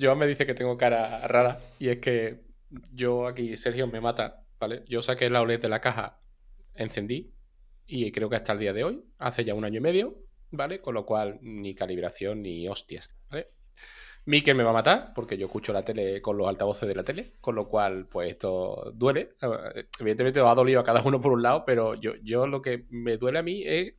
Joan 0.00 0.18
me 0.18 0.26
dice 0.26 0.46
que 0.46 0.54
tengo 0.54 0.76
cara 0.76 1.26
rara. 1.26 1.60
Y 1.78 1.88
es 1.88 1.98
que 1.98 2.42
yo 2.92 3.26
aquí, 3.26 3.56
Sergio 3.56 3.86
me 3.86 4.00
mata, 4.00 4.44
¿vale? 4.58 4.82
Yo 4.86 5.02
saqué 5.02 5.30
la 5.30 5.40
OLED 5.40 5.60
de 5.62 5.68
la 5.68 5.80
caja, 5.80 6.20
encendí. 6.74 7.32
Y 7.86 8.12
creo 8.12 8.28
que 8.28 8.36
hasta 8.36 8.52
el 8.52 8.58
día 8.58 8.72
de 8.72 8.84
hoy, 8.84 9.04
hace 9.18 9.44
ya 9.44 9.54
un 9.54 9.64
año 9.64 9.78
y 9.78 9.82
medio, 9.82 10.18
¿vale? 10.50 10.80
Con 10.80 10.94
lo 10.94 11.06
cual, 11.06 11.38
ni 11.40 11.74
calibración 11.74 12.42
ni 12.42 12.68
hostias, 12.68 13.10
¿vale? 13.30 13.48
Mikel 14.26 14.56
me 14.56 14.64
va 14.64 14.70
a 14.70 14.74
matar 14.74 15.12
porque 15.14 15.38
yo 15.38 15.46
escucho 15.46 15.72
la 15.72 15.82
tele 15.82 16.20
con 16.20 16.36
los 16.36 16.46
altavoces 16.46 16.86
de 16.86 16.94
la 16.94 17.02
tele, 17.02 17.32
con 17.40 17.54
lo 17.54 17.66
cual, 17.66 18.06
pues 18.08 18.32
esto 18.32 18.92
duele. 18.94 19.36
Evidentemente 19.98 20.40
va 20.40 20.50
ha 20.50 20.54
dolido 20.54 20.80
a 20.80 20.84
cada 20.84 21.02
uno 21.02 21.18
por 21.18 21.32
un 21.32 21.42
lado, 21.42 21.64
pero 21.64 21.94
yo, 21.94 22.14
yo 22.22 22.46
lo 22.46 22.60
que 22.60 22.84
me 22.90 23.16
duele 23.16 23.38
a 23.38 23.42
mí 23.42 23.62
es, 23.64 23.94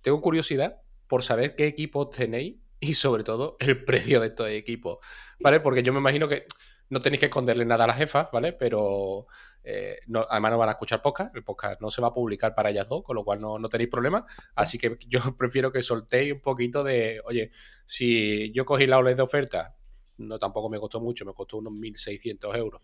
tengo 0.00 0.22
curiosidad 0.22 0.80
por 1.06 1.22
saber 1.22 1.54
qué 1.54 1.66
equipos 1.66 2.08
tenéis 2.08 2.56
y 2.86 2.94
sobre 2.94 3.24
todo 3.24 3.56
el 3.60 3.84
precio 3.84 4.20
de 4.20 4.28
estos 4.28 4.48
equipos, 4.48 4.98
¿vale? 5.40 5.60
Porque 5.60 5.82
yo 5.82 5.92
me 5.92 5.98
imagino 5.98 6.28
que 6.28 6.46
no 6.88 7.00
tenéis 7.00 7.20
que 7.20 7.26
esconderle 7.26 7.64
nada 7.64 7.84
a 7.84 7.86
la 7.88 7.94
jefa, 7.94 8.30
¿vale? 8.32 8.52
Pero 8.52 9.26
eh, 9.64 9.98
además 10.28 10.52
no 10.52 10.58
van 10.58 10.68
a 10.68 10.72
escuchar 10.72 11.02
podcast, 11.02 11.34
el 11.34 11.42
podcast 11.42 11.80
no 11.80 11.90
se 11.90 12.00
va 12.00 12.08
a 12.08 12.12
publicar 12.12 12.54
para 12.54 12.70
ellas 12.70 12.88
dos, 12.88 13.02
con 13.02 13.16
lo 13.16 13.24
cual 13.24 13.40
no, 13.40 13.58
tenéis 13.68 13.90
problema. 13.90 14.24
Así 14.54 14.78
que 14.78 14.96
yo 15.08 15.20
prefiero 15.36 15.72
que 15.72 15.82
soltéis 15.82 16.32
un 16.32 16.40
poquito 16.40 16.84
de, 16.84 17.20
oye, 17.24 17.50
si 17.84 18.52
yo 18.52 18.64
cogí 18.64 18.86
la 18.86 18.98
OLED 18.98 19.16
de 19.16 19.22
oferta, 19.22 19.76
no 20.18 20.38
tampoco 20.38 20.68
me 20.68 20.78
costó 20.78 21.00
mucho, 21.00 21.24
me 21.24 21.34
costó 21.34 21.58
unos 21.58 21.72
1.600 21.72 22.56
euros. 22.56 22.82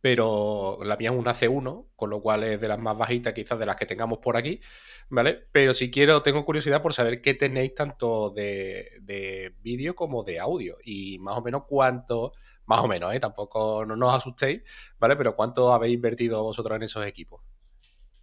Pero 0.00 0.78
la 0.84 0.96
mía 0.96 1.10
es 1.10 1.16
una 1.16 1.34
C1, 1.34 1.88
con 1.96 2.10
lo 2.10 2.20
cual 2.20 2.44
es 2.44 2.60
de 2.60 2.68
las 2.68 2.78
más 2.78 2.96
bajitas 2.96 3.32
quizás 3.32 3.58
de 3.58 3.66
las 3.66 3.76
que 3.76 3.86
tengamos 3.86 4.18
por 4.18 4.36
aquí, 4.36 4.60
¿vale? 5.08 5.48
Pero 5.52 5.74
si 5.74 5.90
quiero, 5.90 6.22
tengo 6.22 6.44
curiosidad 6.44 6.82
por 6.82 6.92
saber 6.92 7.20
qué 7.20 7.34
tenéis 7.34 7.74
tanto 7.74 8.30
de, 8.30 8.90
de 9.02 9.54
vídeo 9.60 9.94
como 9.94 10.22
de 10.22 10.40
audio 10.40 10.76
y 10.84 11.18
más 11.18 11.36
o 11.36 11.42
menos 11.42 11.62
cuánto 11.66 12.32
más 12.66 12.80
o 12.80 12.88
menos, 12.88 13.14
¿eh? 13.14 13.20
Tampoco 13.20 13.86
no, 13.86 14.06
os 14.08 14.14
asustéis, 14.14 14.62
¿vale? 14.98 15.16
Pero 15.16 15.34
¿cuánto 15.34 15.72
habéis 15.72 15.94
invertido 15.94 16.42
vosotros 16.42 16.76
en 16.76 16.82
esos 16.82 17.06
equipos? 17.06 17.42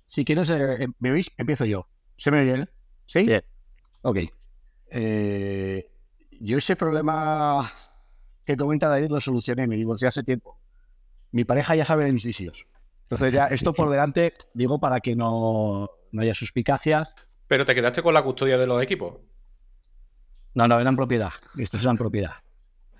Si 0.05 0.23
quieres, 0.23 0.49
eh, 0.49 0.87
¿me 0.99 1.11
veis? 1.11 1.31
Empiezo 1.37 1.65
yo. 1.65 1.87
¿Se 2.17 2.29
me 2.29 2.41
oye? 2.41 2.67
¿Sí? 3.07 3.25
Bien. 3.25 3.43
Ok. 4.01 4.19
Eh, 4.91 5.89
yo 6.31 6.57
ese 6.57 6.75
problema 6.75 7.71
que 8.45 8.57
comenta 8.57 8.89
David 8.89 9.09
lo 9.09 9.21
solucioné, 9.21 9.65
me 9.65 9.77
divorcié 9.77 10.09
hace 10.09 10.23
tiempo. 10.23 10.59
Mi 11.33 11.43
pareja 11.43 11.75
ya 11.75 11.83
sabe 11.83 12.05
de 12.05 12.13
mis 12.13 12.23
vicios. 12.23 12.65
Entonces 13.01 13.33
ya, 13.33 13.47
esto 13.47 13.73
por 13.73 13.89
delante, 13.89 14.33
digo, 14.53 14.79
para 14.79 15.01
que 15.01 15.15
no, 15.15 15.89
no 16.11 16.21
haya 16.21 16.33
suspicacias. 16.33 17.13
¿Pero 17.47 17.65
te 17.65 17.75
quedaste 17.75 18.01
con 18.01 18.13
la 18.13 18.23
custodia 18.23 18.57
de 18.57 18.65
los 18.65 18.81
equipos? 18.81 19.17
No, 20.53 20.67
no, 20.67 20.79
eran 20.79 20.95
propiedad. 20.95 21.31
Estos 21.57 21.83
eran 21.83 21.97
propiedad 21.97 22.35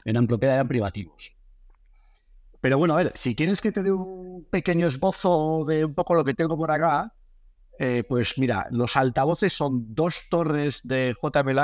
eran 0.06 0.28
propiedad, 0.28 0.56
eran 0.56 0.68
privativos. 0.68 1.34
Pero 2.62 2.78
bueno, 2.78 2.94
a 2.94 2.98
ver, 2.98 3.12
si 3.16 3.36
quieres 3.36 3.62
que 3.62 3.72
te 3.72 3.84
dé 3.84 3.92
un 3.92 4.48
pequeño 4.50 4.88
esbozo 4.88 5.66
de 5.68 5.86
un 5.86 5.94
poco 5.94 6.16
lo 6.16 6.24
que 6.24 6.34
tengo 6.34 6.58
por 6.58 6.72
acá, 6.72 7.14
eh, 7.80 8.04
pues 8.08 8.38
mira, 8.38 8.68
los 8.72 8.96
altavoces 8.96 9.52
son 9.52 9.94
dos 9.94 10.24
torres 10.30 10.82
de 10.84 11.16
JBL 11.22 11.60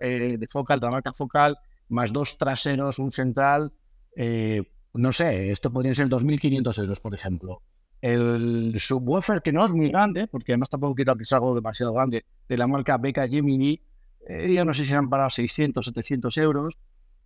eh, 0.00 0.36
de 0.38 0.46
focal, 0.48 0.80
de 0.80 0.86
la 0.86 0.92
marca 0.92 1.12
focal, 1.12 1.56
más 1.88 2.12
dos 2.12 2.38
traseros, 2.38 2.98
un 2.98 3.12
central. 3.12 3.72
Eh, 4.16 4.62
no 4.96 5.12
sé, 5.12 5.52
esto 5.52 5.72
podría 5.72 5.94
ser 5.94 6.08
2.500 6.08 6.78
euros, 6.78 7.00
por 7.00 7.14
ejemplo. 7.14 7.62
El 8.00 8.74
subwoofer, 8.78 9.42
que 9.42 9.52
no 9.52 9.64
es 9.64 9.72
muy 9.72 9.88
grande, 9.90 10.26
porque 10.26 10.52
además 10.52 10.68
tampoco 10.68 10.94
quiero 10.94 11.16
que 11.16 11.24
sea 11.24 11.38
algo 11.38 11.54
demasiado 11.54 11.92
grande, 11.92 12.24
de 12.48 12.56
la 12.56 12.66
marca 12.66 12.98
BK 12.98 13.28
Gemini, 13.28 13.80
ya 14.28 14.64
no 14.64 14.74
sé 14.74 14.82
si 14.82 14.88
serán 14.88 15.08
para 15.08 15.30
600, 15.30 15.84
700 15.84 16.36
euros. 16.38 16.78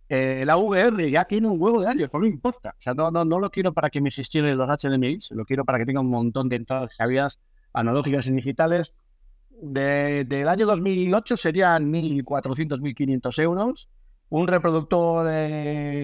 Eh, 0.09 0.43
la 0.45 0.57
VR 0.57 1.09
ya 1.09 1.25
tiene 1.25 1.47
un 1.47 1.61
huevo 1.61 1.81
de 1.81 1.87
años, 1.87 2.09
no 2.11 2.19
me 2.19 2.27
importa. 2.27 2.75
O 2.77 2.81
sea, 2.81 2.93
no, 2.93 3.11
no, 3.11 3.23
no 3.23 3.39
lo 3.39 3.49
quiero 3.49 3.73
para 3.73 3.89
que 3.89 4.01
me 4.01 4.11
gestione 4.11 4.53
los 4.55 4.69
HDMI, 4.69 5.19
lo 5.31 5.45
quiero 5.45 5.63
para 5.65 5.77
que 5.79 5.85
tenga 5.85 6.01
un 6.01 6.09
montón 6.09 6.49
de 6.49 6.57
entradas 6.57 6.95
salidas 6.95 7.39
analógicas 7.73 8.27
y 8.27 8.33
digitales. 8.33 8.93
del 9.61 10.47
año 10.47 10.65
2008 10.65 11.37
serían 11.37 11.91
1.400, 11.91 12.81
1.500 12.81 13.41
euros. 13.41 13.89
Un 14.31 14.47
reproductor 14.47 15.27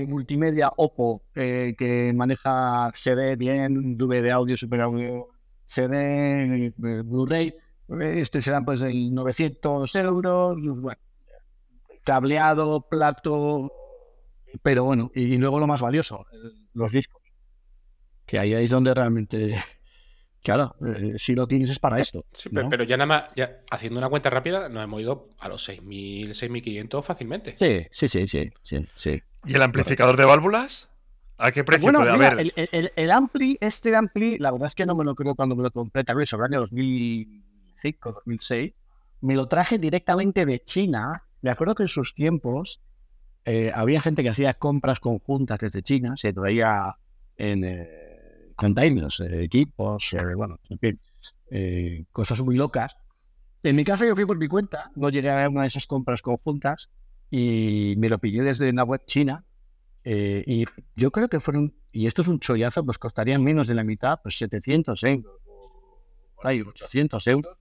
multimedia 0.10 0.70
Oppo 0.76 1.24
eh, 1.34 1.76
que 1.78 2.12
maneja 2.14 2.92
CD 2.94 3.38
bien, 3.38 3.98
DVD 3.98 4.32
audio, 4.32 4.58
super 4.58 4.82
audio, 4.82 5.30
CD, 5.64 6.66
eh, 6.66 6.74
Blu-ray. 7.06 7.56
Este 8.02 8.42
será 8.42 8.60
pues 8.66 8.82
el 8.82 9.14
900 9.14 9.96
euros. 9.96 10.58
Bueno, 10.62 11.00
cableado, 12.04 12.82
plato, 12.90 13.72
pero 14.62 14.84
bueno, 14.84 15.10
y, 15.16 15.38
luego 15.38 15.62
lo 15.62 15.68
más 15.68 15.80
valioso, 15.80 16.26
los 16.74 16.92
discos. 16.92 17.22
Que 18.26 18.40
ahí 18.40 18.54
es 18.54 18.70
donde 18.70 18.94
realmente, 18.94 19.56
claro, 20.44 20.76
eh, 20.86 21.14
si 21.18 21.36
lo 21.36 21.48
tienes 21.48 21.70
es 21.70 21.80
para 21.80 22.00
esto. 22.00 22.26
Sí, 22.32 22.50
pero 22.70 22.84
ya 22.84 22.98
nada 22.98 23.06
más, 23.06 23.24
ya 23.36 23.62
haciendo 23.70 24.00
una 24.00 24.10
cuenta 24.10 24.30
rápida, 24.30 24.70
nos 24.70 24.84
hemos 24.84 25.02
ido 25.02 25.30
a 25.40 25.50
los 25.50 25.68
6.000, 25.68 26.30
6.500 26.30 27.04
fácilmente. 27.04 27.56
Sí, 27.56 27.86
sí, 27.92 28.08
sí, 28.08 28.28
sí, 28.28 28.52
sí, 28.96 29.22
¿Y 29.46 29.56
el 29.56 29.62
amplificador 29.62 30.18
de 30.18 30.26
válvulas? 30.26 30.90
¿A 31.38 31.52
qué 31.52 31.64
precio 31.64 31.92
puede 31.92 32.10
haber? 32.10 32.52
El, 32.56 32.92
el, 32.96 33.12
Ampli, 33.12 33.58
este 33.62 33.96
Ampli, 33.96 34.40
la 34.40 34.52
verdad 34.52 34.68
es 34.68 34.76
que 34.76 34.86
no 34.86 34.96
me 34.96 35.04
lo 35.04 35.14
creo 35.16 35.36
cuando 35.36 35.56
me 35.56 35.64
lo 35.64 35.72
compré, 35.72 36.04
tal 36.04 36.16
vez 36.18 36.30
sobre 36.30 36.48
el 36.48 36.54
año 36.54 36.62
2005, 36.62 38.12
2006. 38.12 38.74
Me 39.22 39.36
lo 39.36 39.48
traje 39.48 39.78
directamente 39.78 40.46
de 40.46 40.60
China. 40.64 41.24
Me 41.42 41.52
acuerdo 41.52 41.76
que 41.76 41.84
en 41.84 41.90
sus 41.90 42.16
tiempos 42.16 42.82
eh, 43.46 43.72
había 43.74 44.02
gente 44.02 44.24
que 44.24 44.30
hacía 44.30 44.56
compras 44.56 45.00
conjuntas 45.00 45.60
desde 45.60 45.84
China, 45.84 46.16
se 46.18 46.34
traía 46.34 46.98
en, 47.38 47.64
eh, 47.64 48.07
containers, 48.58 49.22
equipos, 49.22 50.14
bueno, 50.36 50.60
en 50.70 50.80
fin, 50.80 51.00
cosas 52.12 52.42
muy 52.42 52.58
locas. 52.58 52.98
En 53.64 53.76
mi 53.76 53.86
caso 53.86 54.06
yo 54.06 54.16
fui 54.16 54.26
por 54.26 54.38
mi 54.38 54.48
cuenta, 54.50 54.92
no 54.96 55.10
llegué 55.10 55.30
a 55.30 55.48
una 55.48 55.62
de 55.62 55.68
esas 55.68 55.88
compras 55.88 56.22
conjuntas 56.22 56.90
y 57.30 57.96
me 57.98 58.10
lo 58.10 58.20
pillé 58.20 58.42
desde 58.42 58.70
una 58.70 58.84
web 58.84 59.06
china 59.06 59.46
y 60.04 60.66
yo 60.96 61.12
creo 61.12 61.28
que 61.28 61.40
fueron, 61.40 61.76
y 61.92 62.08
esto 62.08 62.22
es 62.22 62.28
un 62.28 62.40
chollazo, 62.40 62.84
pues 62.84 62.98
costaría 62.98 63.38
menos 63.40 63.68
de 63.68 63.76
la 63.76 63.84
mitad, 63.84 64.20
pues 64.22 64.38
700 64.38 65.04
euros, 65.04 65.42
por 66.36 66.48
ahí 66.48 66.62
800 66.62 67.28
euros, 67.28 67.58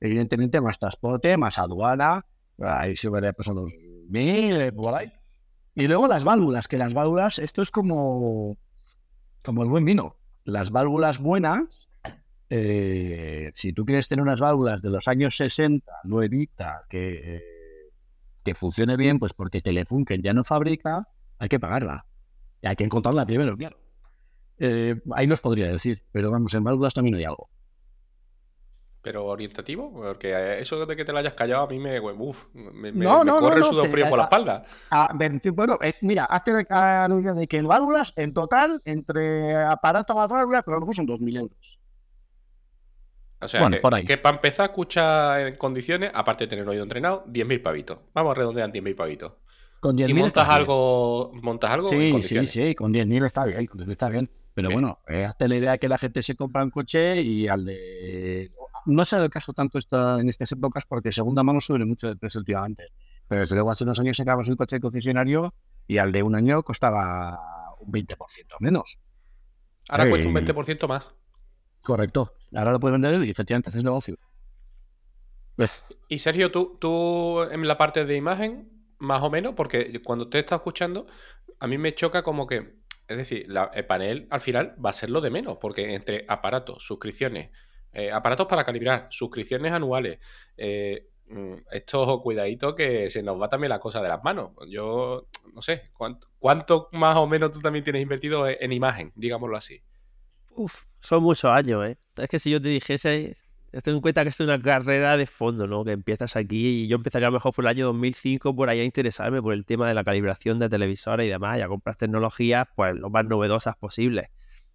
evidentemente 0.00 0.60
más 0.60 0.78
transporte, 0.78 1.36
más 1.36 1.58
aduana, 1.58 2.24
ahí 2.58 2.96
se 2.96 3.08
hubiera 3.08 3.32
pasado 3.32 3.62
los 3.62 3.74
mil, 4.08 4.72
por 4.72 4.94
ahí. 4.94 5.12
Y 5.74 5.86
luego 5.86 6.08
las 6.08 6.24
válvulas, 6.24 6.68
que 6.68 6.78
las 6.78 6.94
válvulas, 6.94 7.38
esto 7.38 7.62
es 7.62 7.70
como, 7.70 8.56
como 9.42 9.62
el 9.62 9.68
buen 9.68 9.84
vino. 9.84 10.16
Las 10.50 10.70
válvulas 10.70 11.18
buenas, 11.18 11.88
eh, 12.48 13.52
si 13.54 13.72
tú 13.72 13.84
quieres 13.84 14.08
tener 14.08 14.22
unas 14.22 14.40
válvulas 14.40 14.82
de 14.82 14.90
los 14.90 15.06
años 15.06 15.36
60, 15.36 15.86
nuevita, 16.04 16.84
que, 16.88 17.42
que 18.42 18.54
funcione 18.54 18.96
bien, 18.96 19.18
pues 19.18 19.32
porque 19.32 19.60
Telefunken 19.60 20.22
ya 20.22 20.32
no 20.32 20.42
fabrica, 20.42 21.08
hay 21.38 21.48
que 21.48 21.60
pagarla. 21.60 22.06
Y 22.62 22.66
hay 22.66 22.76
que 22.76 22.84
encontrarla 22.84 23.24
primero, 23.26 23.56
claro. 23.56 23.78
Eh, 24.58 25.00
ahí 25.12 25.26
nos 25.26 25.40
podría 25.40 25.70
decir, 25.70 26.02
pero 26.12 26.30
vamos, 26.30 26.52
en 26.54 26.64
válvulas 26.64 26.94
también 26.94 27.14
hay 27.14 27.24
algo 27.24 27.48
pero 29.02 29.26
orientativo, 29.26 29.92
porque 29.92 30.60
eso 30.60 30.84
de 30.84 30.96
que 30.96 31.04
te 31.04 31.12
la 31.12 31.20
hayas 31.20 31.32
callado 31.32 31.62
a 31.62 31.66
mí 31.66 31.78
me, 31.78 31.98
uf, 32.00 32.46
me, 32.52 32.92
corre 32.92 33.58
el 33.58 33.64
sudor 33.64 33.88
frío 33.88 34.08
por 34.08 34.18
la 34.18 34.24
espalda. 34.24 34.64
bueno, 35.54 35.78
eh, 35.80 35.94
mira, 36.02 36.24
hazte 36.24 36.66
alusión 36.68 37.38
de 37.38 37.46
que 37.46 37.58
en 37.58 37.66
válvulas, 37.66 38.12
en 38.16 38.34
total, 38.34 38.82
entre 38.84 39.56
aparatos 39.56 40.14
y 40.14 40.32
válvulas, 40.32 40.64
creo 40.64 40.86
que 40.86 40.94
son 40.94 41.06
2.000 41.06 41.38
euros. 41.38 41.78
O 43.42 43.48
sea, 43.48 43.70
que, 44.04 44.18
para 44.18 44.36
empezar 44.36 44.64
a 44.64 44.66
escuchar 44.66 45.46
en 45.46 45.56
condiciones, 45.56 46.10
aparte 46.12 46.44
de 46.44 46.48
tener 46.48 46.68
oído 46.68 46.82
entrenado, 46.82 47.24
10.000 47.26 47.62
pavitos. 47.62 48.00
Vamos 48.12 48.32
a 48.32 48.34
redondear 48.34 48.70
10.000 48.70 48.94
pavitos. 48.94 49.32
Con 49.80 49.96
10.000 49.96 50.10
¿Y 50.10 50.14
montas 50.14 50.46
algo, 50.46 51.30
montas 51.34 51.70
algo 51.70 51.88
sí, 51.88 52.22
Sí, 52.22 52.46
sí, 52.46 52.74
con 52.74 52.92
10.000 52.92 53.24
está 53.24 53.44
bien, 53.46 53.66
está 53.88 54.10
bien. 54.10 54.30
Pero 54.52 54.70
bueno, 54.70 54.98
eh, 55.08 55.24
hazte 55.24 55.48
la 55.48 55.56
idea 55.56 55.70
de 55.72 55.78
que 55.78 55.88
la 55.88 55.96
gente 55.96 56.22
se 56.22 56.34
compra 56.34 56.62
un 56.62 56.70
coche 56.70 57.22
y 57.22 57.48
al 57.48 57.64
de 57.64 58.50
no 58.86 59.04
será 59.04 59.24
el 59.24 59.30
caso 59.30 59.52
tanto 59.52 59.78
esta, 59.78 60.20
en 60.20 60.28
estas 60.28 60.52
épocas 60.52 60.84
porque 60.86 61.12
segunda 61.12 61.42
mano 61.42 61.60
sube 61.60 61.84
mucho 61.84 62.08
de 62.08 62.16
precio 62.16 62.40
últimamente. 62.40 62.88
Pero 63.28 63.42
desde 63.42 63.54
luego 63.54 63.70
hace 63.70 63.84
unos 63.84 63.98
años 64.00 64.16
sacabas 64.16 64.48
un 64.48 64.56
coche 64.56 64.76
de 64.76 64.80
concesionario 64.80 65.54
y 65.86 65.98
al 65.98 66.12
de 66.12 66.22
un 66.22 66.34
año 66.34 66.62
costaba 66.62 67.38
un 67.80 67.92
20% 67.92 68.16
menos. 68.60 68.98
Ahora 69.88 70.08
cuesta 70.08 70.28
un 70.28 70.34
20% 70.34 70.88
más. 70.88 71.14
Correcto. 71.82 72.34
Ahora 72.54 72.72
lo 72.72 72.80
puedes 72.80 73.00
vender 73.00 73.22
y 73.24 73.30
efectivamente 73.30 73.70
haces 73.70 73.84
negocio. 73.84 74.16
Pues. 75.56 75.84
Y 76.08 76.18
Sergio, 76.18 76.50
tú, 76.50 76.76
tú 76.80 77.42
en 77.42 77.66
la 77.66 77.76
parte 77.76 78.04
de 78.04 78.16
imagen, 78.16 78.70
más 78.98 79.22
o 79.22 79.30
menos, 79.30 79.54
porque 79.54 80.00
cuando 80.02 80.28
te 80.28 80.38
está 80.38 80.56
escuchando, 80.56 81.06
a 81.58 81.66
mí 81.66 81.78
me 81.78 81.94
choca 81.94 82.22
como 82.22 82.46
que, 82.46 82.80
es 83.08 83.16
decir, 83.16 83.46
el 83.74 83.86
panel 83.86 84.26
al 84.30 84.40
final 84.40 84.76
va 84.84 84.90
a 84.90 84.94
ser 84.94 85.10
lo 85.10 85.20
de 85.20 85.30
menos, 85.30 85.58
porque 85.60 85.94
entre 85.94 86.24
aparatos, 86.28 86.84
suscripciones, 86.84 87.50
eh, 87.92 88.10
aparatos 88.12 88.46
para 88.46 88.64
calibrar, 88.64 89.08
suscripciones 89.10 89.72
anuales. 89.72 90.18
Eh, 90.56 91.08
mm, 91.28 91.54
esto, 91.72 92.20
cuidadito, 92.22 92.74
que 92.74 93.10
se 93.10 93.22
nos 93.22 93.40
va 93.40 93.48
también 93.48 93.70
la 93.70 93.78
cosa 93.78 94.00
de 94.00 94.08
las 94.08 94.22
manos. 94.22 94.50
Yo 94.68 95.28
no 95.52 95.62
sé, 95.62 95.90
¿cuánto, 96.38 96.88
más 96.92 97.16
o 97.16 97.26
menos 97.26 97.52
tú 97.52 97.60
también 97.60 97.84
tienes 97.84 98.02
invertido 98.02 98.46
en, 98.48 98.72
imagen, 98.72 99.12
digámoslo 99.16 99.56
así? 99.56 99.82
Uf, 100.54 100.84
son 101.00 101.22
muchos 101.22 101.50
años, 101.50 101.86
¿eh? 101.88 101.98
Es 102.16 102.28
que 102.28 102.38
si 102.38 102.50
yo 102.50 102.60
te 102.60 102.68
dijese, 102.68 103.36
ten 103.82 103.94
en 103.94 104.00
cuenta 104.00 104.22
que 104.22 104.30
esto 104.30 104.44
es 104.44 104.48
una 104.48 104.60
carrera 104.60 105.16
de 105.16 105.26
fondo, 105.26 105.66
¿no? 105.66 105.84
Que 105.84 105.92
empiezas 105.92 106.36
aquí 106.36 106.84
y 106.84 106.88
yo 106.88 106.96
empezaría 106.96 107.28
a 107.28 107.30
lo 107.30 107.34
mejor 107.34 107.54
por 107.54 107.64
el 107.64 107.68
año 107.70 107.86
2005 107.86 108.54
por 108.54 108.68
ahí 108.68 108.80
a 108.80 108.84
interesarme 108.84 109.42
por 109.42 109.54
el 109.54 109.64
tema 109.64 109.88
de 109.88 109.94
la 109.94 110.04
calibración 110.04 110.58
de 110.58 110.68
televisores 110.68 111.26
y 111.26 111.28
demás, 111.28 111.58
y 111.58 111.62
a 111.62 111.68
comprar 111.68 111.96
tecnologías 111.96 112.68
pues 112.76 112.94
lo 112.94 113.10
más 113.10 113.24
novedosas 113.24 113.76
posibles. 113.76 114.28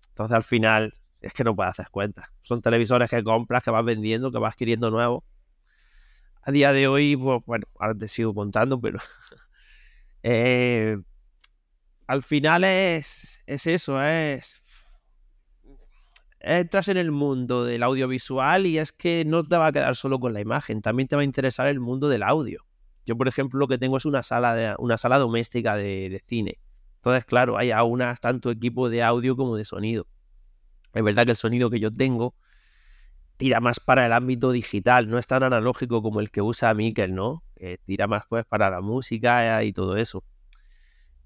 Entonces 0.09 0.35
al 0.35 0.43
final 0.43 0.93
es 1.25 1.33
que 1.33 1.43
no 1.43 1.55
puedes 1.55 1.71
hacer 1.71 1.89
cuenta. 1.89 2.31
Son 2.43 2.61
televisores 2.61 3.09
que 3.09 3.23
compras, 3.23 3.63
que 3.63 3.71
vas 3.71 3.83
vendiendo, 3.83 4.31
que 4.31 4.37
vas 4.37 4.53
adquiriendo 4.53 4.91
nuevos. 4.91 5.23
A 6.43 6.51
día 6.51 6.71
de 6.71 6.87
hoy, 6.87 7.17
pues, 7.17 7.41
bueno, 7.45 7.65
ahora 7.79 7.95
te 7.95 8.07
sigo 8.07 8.33
contando, 8.35 8.79
pero 8.79 8.99
eh, 10.23 10.97
al 12.05 12.21
final 12.21 12.63
es, 12.63 13.41
es 13.47 13.65
eso, 13.65 14.01
es 14.03 14.61
entras 16.39 16.89
en 16.89 16.97
el 16.97 17.11
mundo 17.11 17.65
del 17.65 17.81
audiovisual 17.81 18.67
y 18.67 18.77
es 18.77 18.91
que 18.91 19.23
no 19.25 19.43
te 19.43 19.57
va 19.57 19.67
a 19.67 19.71
quedar 19.71 19.95
solo 19.95 20.19
con 20.19 20.31
la 20.31 20.41
imagen, 20.41 20.83
también 20.83 21.07
te 21.07 21.15
va 21.15 21.23
a 21.23 21.25
interesar 21.25 21.65
el 21.65 21.79
mundo 21.79 22.07
del 22.07 22.21
audio. 22.21 22.63
Yo, 23.07 23.17
por 23.17 23.27
ejemplo, 23.27 23.59
lo 23.59 23.67
que 23.67 23.79
tengo 23.79 23.97
es 23.97 24.05
una 24.05 24.21
sala, 24.21 24.53
de, 24.53 24.75
una 24.77 24.97
sala 24.97 25.17
doméstica 25.17 25.75
de, 25.75 26.09
de 26.09 26.23
cine. 26.27 26.59
Entonces, 26.97 27.25
claro, 27.25 27.57
hay 27.57 27.71
aún 27.71 28.03
tanto 28.21 28.51
equipo 28.51 28.89
de 28.89 29.01
audio 29.01 29.35
como 29.35 29.55
de 29.55 29.65
sonido. 29.65 30.05
Es 30.95 31.03
verdad 31.03 31.25
que 31.25 31.31
el 31.31 31.37
sonido 31.37 31.69
que 31.69 31.79
yo 31.79 31.91
tengo 31.91 32.33
tira 33.37 33.59
más 33.59 33.81
para 33.81 34.05
el 34.05 34.13
ámbito 34.13 34.51
digital, 34.51 35.09
no 35.09 35.17
es 35.17 35.27
tan 35.27 35.43
analógico 35.43 36.01
como 36.01 36.21
el 36.21 36.31
que 36.31 36.41
usa 36.41 36.73
Mikel, 36.73 37.13
¿no? 37.13 37.43
tira 37.83 38.07
más 38.07 38.23
pues 38.29 38.45
para 38.45 38.69
la 38.69 38.81
música 38.81 39.63
y 39.63 39.73
todo 39.73 39.97
eso. 39.97 40.23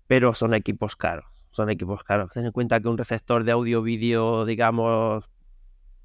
Pero 0.07 0.33
son 0.33 0.55
equipos 0.55 0.95
caros, 0.95 1.25
son 1.51 1.69
equipos 1.69 2.03
caros. 2.03 2.31
Ten 2.33 2.45
en 2.45 2.51
cuenta 2.51 2.79
que 2.79 2.87
un 2.87 2.97
receptor 2.97 3.43
de 3.43 3.51
audio-vídeo, 3.51 4.45
digamos, 4.45 5.29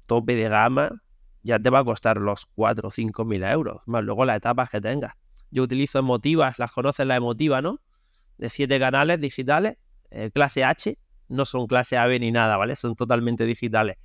tope 0.05 0.35
de 0.35 0.47
gama, 0.47 1.01
ya 1.41 1.57
te 1.57 1.71
va 1.71 1.79
a 1.79 1.83
costar 1.83 2.17
los 2.17 2.45
4 2.45 2.89
o 2.89 2.91
5 2.91 3.25
mil 3.25 3.43
euros, 3.43 3.81
más 3.87 4.03
luego 4.03 4.25
las 4.25 4.37
etapas 4.37 4.69
que 4.69 4.79
tengas. 4.79 5.13
Yo 5.49 5.63
utilizo 5.63 5.97
emotivas, 5.97 6.59
las 6.59 6.71
conoces 6.71 7.07
la 7.07 7.15
emotiva, 7.15 7.61
¿no? 7.61 7.81
De 8.37 8.49
7 8.49 8.77
canales 8.79 9.19
digitales, 9.19 9.77
eh, 10.11 10.29
clase 10.31 10.63
H, 10.63 10.99
no 11.27 11.45
son 11.45 11.67
clase 11.67 11.97
AB 11.97 12.19
ni 12.19 12.31
nada, 12.31 12.57
¿vale? 12.57 12.75
Son 12.75 12.95
totalmente 12.95 13.45
digitales. 13.45 13.97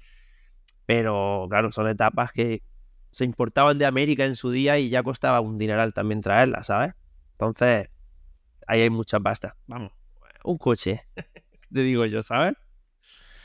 Pero 0.86 1.46
claro, 1.48 1.70
son 1.70 1.88
etapas 1.88 2.32
que 2.32 2.62
se 3.10 3.24
importaban 3.24 3.78
de 3.78 3.86
América 3.86 4.24
en 4.24 4.36
su 4.36 4.50
día 4.50 4.78
y 4.78 4.88
ya 4.88 5.02
costaba 5.02 5.40
un 5.40 5.58
dineral 5.58 5.92
también 5.92 6.20
traerlas, 6.20 6.66
¿sabes? 6.66 6.94
Entonces, 7.32 7.88
ahí 8.66 8.82
hay 8.82 8.90
mucha 8.90 9.18
pasta. 9.20 9.56
Vamos, 9.66 9.92
un 10.44 10.58
coche, 10.58 11.06
te 11.72 11.80
digo 11.80 12.06
yo, 12.06 12.22
¿sabes? 12.22 12.54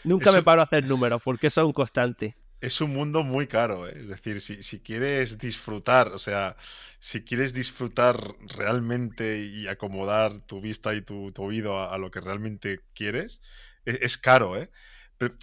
Nunca 0.04 0.32
me 0.32 0.44
paro 0.44 0.62
a 0.62 0.66
hacer 0.66 0.86
números 0.86 1.22
porque 1.24 1.50
son 1.50 1.74
constantes. 1.74 2.36
Es 2.66 2.82
un 2.82 2.94
mundo 2.94 3.22
muy 3.22 3.46
caro, 3.46 3.88
¿eh? 3.88 3.94
es 3.96 4.08
decir, 4.08 4.42
si, 4.42 4.80
quieres 4.80 5.38
disfrutar, 5.38 6.08
o 6.14 6.18
sea, 6.18 6.56
si 6.98 7.22
quieres 7.22 7.54
disfrutar 7.54 8.18
realmente 8.58 9.38
y 9.38 9.68
acomodar 9.68 10.40
tu 10.48 10.62
vista 10.62 10.96
y 10.96 11.04
tu, 11.04 11.32
oído 11.38 11.80
a, 11.88 11.96
lo 12.00 12.10
que 12.10 12.22
realmente 12.22 12.82
quieres, 12.96 13.44
e, 13.86 14.00
es, 14.02 14.18
caro, 14.18 14.58
¿eh? 14.58 14.72
Pero 15.20 15.36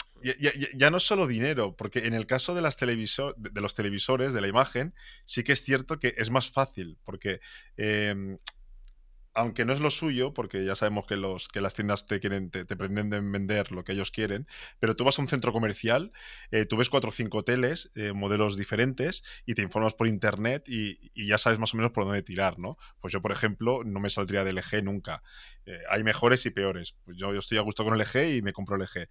ya, 0.74 0.90
no 0.90 0.96
es 0.96 1.04
solo 1.04 1.28
dinero, 1.28 1.76
porque 1.76 2.00
en 2.00 2.14
el 2.14 2.26
caso 2.26 2.56
de, 2.56 2.62
las 2.62 2.76
televisor, 2.76 3.36
de, 3.36 3.60
los 3.60 3.74
televisores, 3.76 4.32
de 4.32 4.40
la 4.40 4.48
imagen, 4.48 4.92
sí 5.24 5.44
que 5.44 5.52
es 5.52 5.62
cierto 5.62 6.00
que 6.00 6.14
es 6.16 6.28
más 6.28 6.50
fácil, 6.50 6.98
porque 7.04 7.40
em, 7.76 8.38
aunque 9.35 9.64
no 9.64 9.72
es 9.72 9.80
lo 9.80 9.91
suyo, 9.91 10.35
porque 10.35 10.64
ya 10.64 10.74
sabemos 10.74 11.07
que, 11.07 11.16
los, 11.16 11.49
que 11.49 11.61
las 11.61 11.74
tiendas 11.74 12.07
te, 12.07 12.20
quieren, 12.20 12.51
te, 12.51 12.64
pretenden 12.64 13.30
vender 13.33 13.72
lo 13.72 13.85
que 13.85 13.93
ellos 13.93 14.11
quieren, 14.11 14.47
pero 14.78 14.95
tú 14.95 15.05
vas 15.05 15.18
a 15.18 15.22
un 15.22 15.28
centro 15.28 15.53
comercial, 15.53 16.12
eh, 16.51 16.66
tú 16.66 16.76
ves 16.76 16.91
cuatro 16.91 17.09
o 17.11 17.12
cinco 17.12 17.39
hoteles, 17.39 17.91
eh, 17.95 18.12
modelos 18.12 18.57
diferentes, 18.57 19.22
y 19.47 19.55
te 19.55 19.62
informas 19.62 19.95
por 19.95 20.07
internet 20.07 20.64
y, 20.68 20.97
ya 21.26 21.39
sabes 21.39 21.59
más 21.59 21.72
o 21.72 21.76
menos 21.76 21.93
por 21.93 22.05
dónde 22.05 22.22
tirar, 22.22 22.59
¿no? 22.59 22.76
Pues 23.01 23.12
yo, 23.12 23.22
por 23.22 23.33
ejemplo, 23.33 23.85
no 23.85 24.01
me 24.01 24.11
saldría 24.11 24.45
del 24.45 24.57
LG 24.57 24.83
nunca. 24.83 25.22
Eh, 25.64 25.78
hay 25.89 26.03
mejores 26.03 26.45
y 26.47 26.51
peores. 26.51 26.97
Pues 27.05 27.16
yo, 27.16 27.33
estoy 27.33 27.59
a 27.59 27.62
gusto 27.62 27.85
con 27.85 27.95
el 27.95 28.01
LG 28.01 28.37
y 28.37 28.43
me 28.43 28.53
compro 28.53 28.76
el 28.76 28.83
LG. 28.83 29.09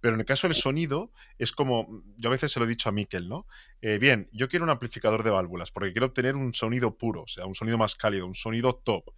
Pero 0.00 0.14
en 0.14 0.20
el 0.20 0.26
caso 0.26 0.48
del 0.48 0.56
sonido, 0.56 1.12
es 1.38 1.52
como, 1.52 2.02
yo 2.16 2.30
a 2.30 2.32
veces 2.32 2.50
se 2.50 2.58
lo 2.58 2.66
he 2.66 2.68
dicho 2.68 2.88
a 2.88 2.92
Mikel, 2.92 3.28
¿no? 3.28 3.46
bien, 4.00 4.28
yo 4.32 4.48
quiero 4.48 4.64
un 4.64 4.70
amplificador 4.70 5.24
de 5.24 5.30
válvulas 5.30 5.72
porque 5.72 5.92
quiero 5.92 6.06
obtener 6.06 6.36
un 6.36 6.54
sonido 6.54 6.96
puro, 6.96 7.22
o 7.22 7.26
sea, 7.26 7.46
un 7.46 7.54
sonido 7.54 7.78
más 7.78 7.96
cálido, 7.96 8.26
un 8.26 8.34
sonido 8.34 8.74
top. 8.74 9.12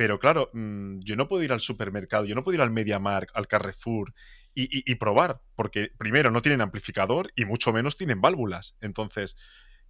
Pero 0.00 0.18
claro, 0.18 0.48
mm, 0.54 1.00
yo 1.00 1.14
no 1.14 1.28
puedo 1.28 1.42
ir 1.42 1.52
al 1.52 1.60
supermercado, 1.60 2.24
yo 2.24 2.34
no 2.34 2.42
puedo 2.42 2.54
ir 2.54 2.62
al 2.62 2.70
MediaMark, 2.70 3.32
al 3.34 3.46
Carrefour 3.46 4.14
y, 4.54 4.94
probar, 4.94 5.42
porque 5.54 5.92
primero 5.98 6.30
no 6.30 6.40
tienen 6.40 6.62
amplificador 6.62 7.30
y 7.36 7.44
mucho 7.44 7.70
menos 7.70 7.98
tienen 7.98 8.22
válvulas. 8.22 8.78
Entonces, 8.80 9.36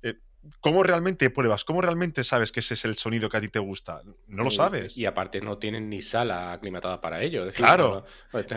eh, 0.03 0.15
¿cómo 0.59 0.83
realmente 0.83 1.31
pruebas? 1.31 1.63
¿Cómo 1.63 1.81
realmente 1.81 2.25
sabes 2.25 2.51
que 2.51 2.59
ese 2.59 2.75
es 2.75 2.85
el 2.87 2.97
sonido 2.97 3.29
que 3.29 3.37
a 3.37 3.41
ti 3.41 3.51
te 3.51 3.61
gusta? 3.61 4.03
No 4.27 4.43
lo 4.43 4.51
sabes. 4.51 4.99
Y, 4.99 5.07
aparte 5.07 5.41
no 5.41 5.59
tienen 5.59 5.89
ni 5.89 6.03
sala 6.03 6.55
aclimatada 6.55 7.01
para 7.01 7.23
ello. 7.23 7.49
claro. 7.55 8.05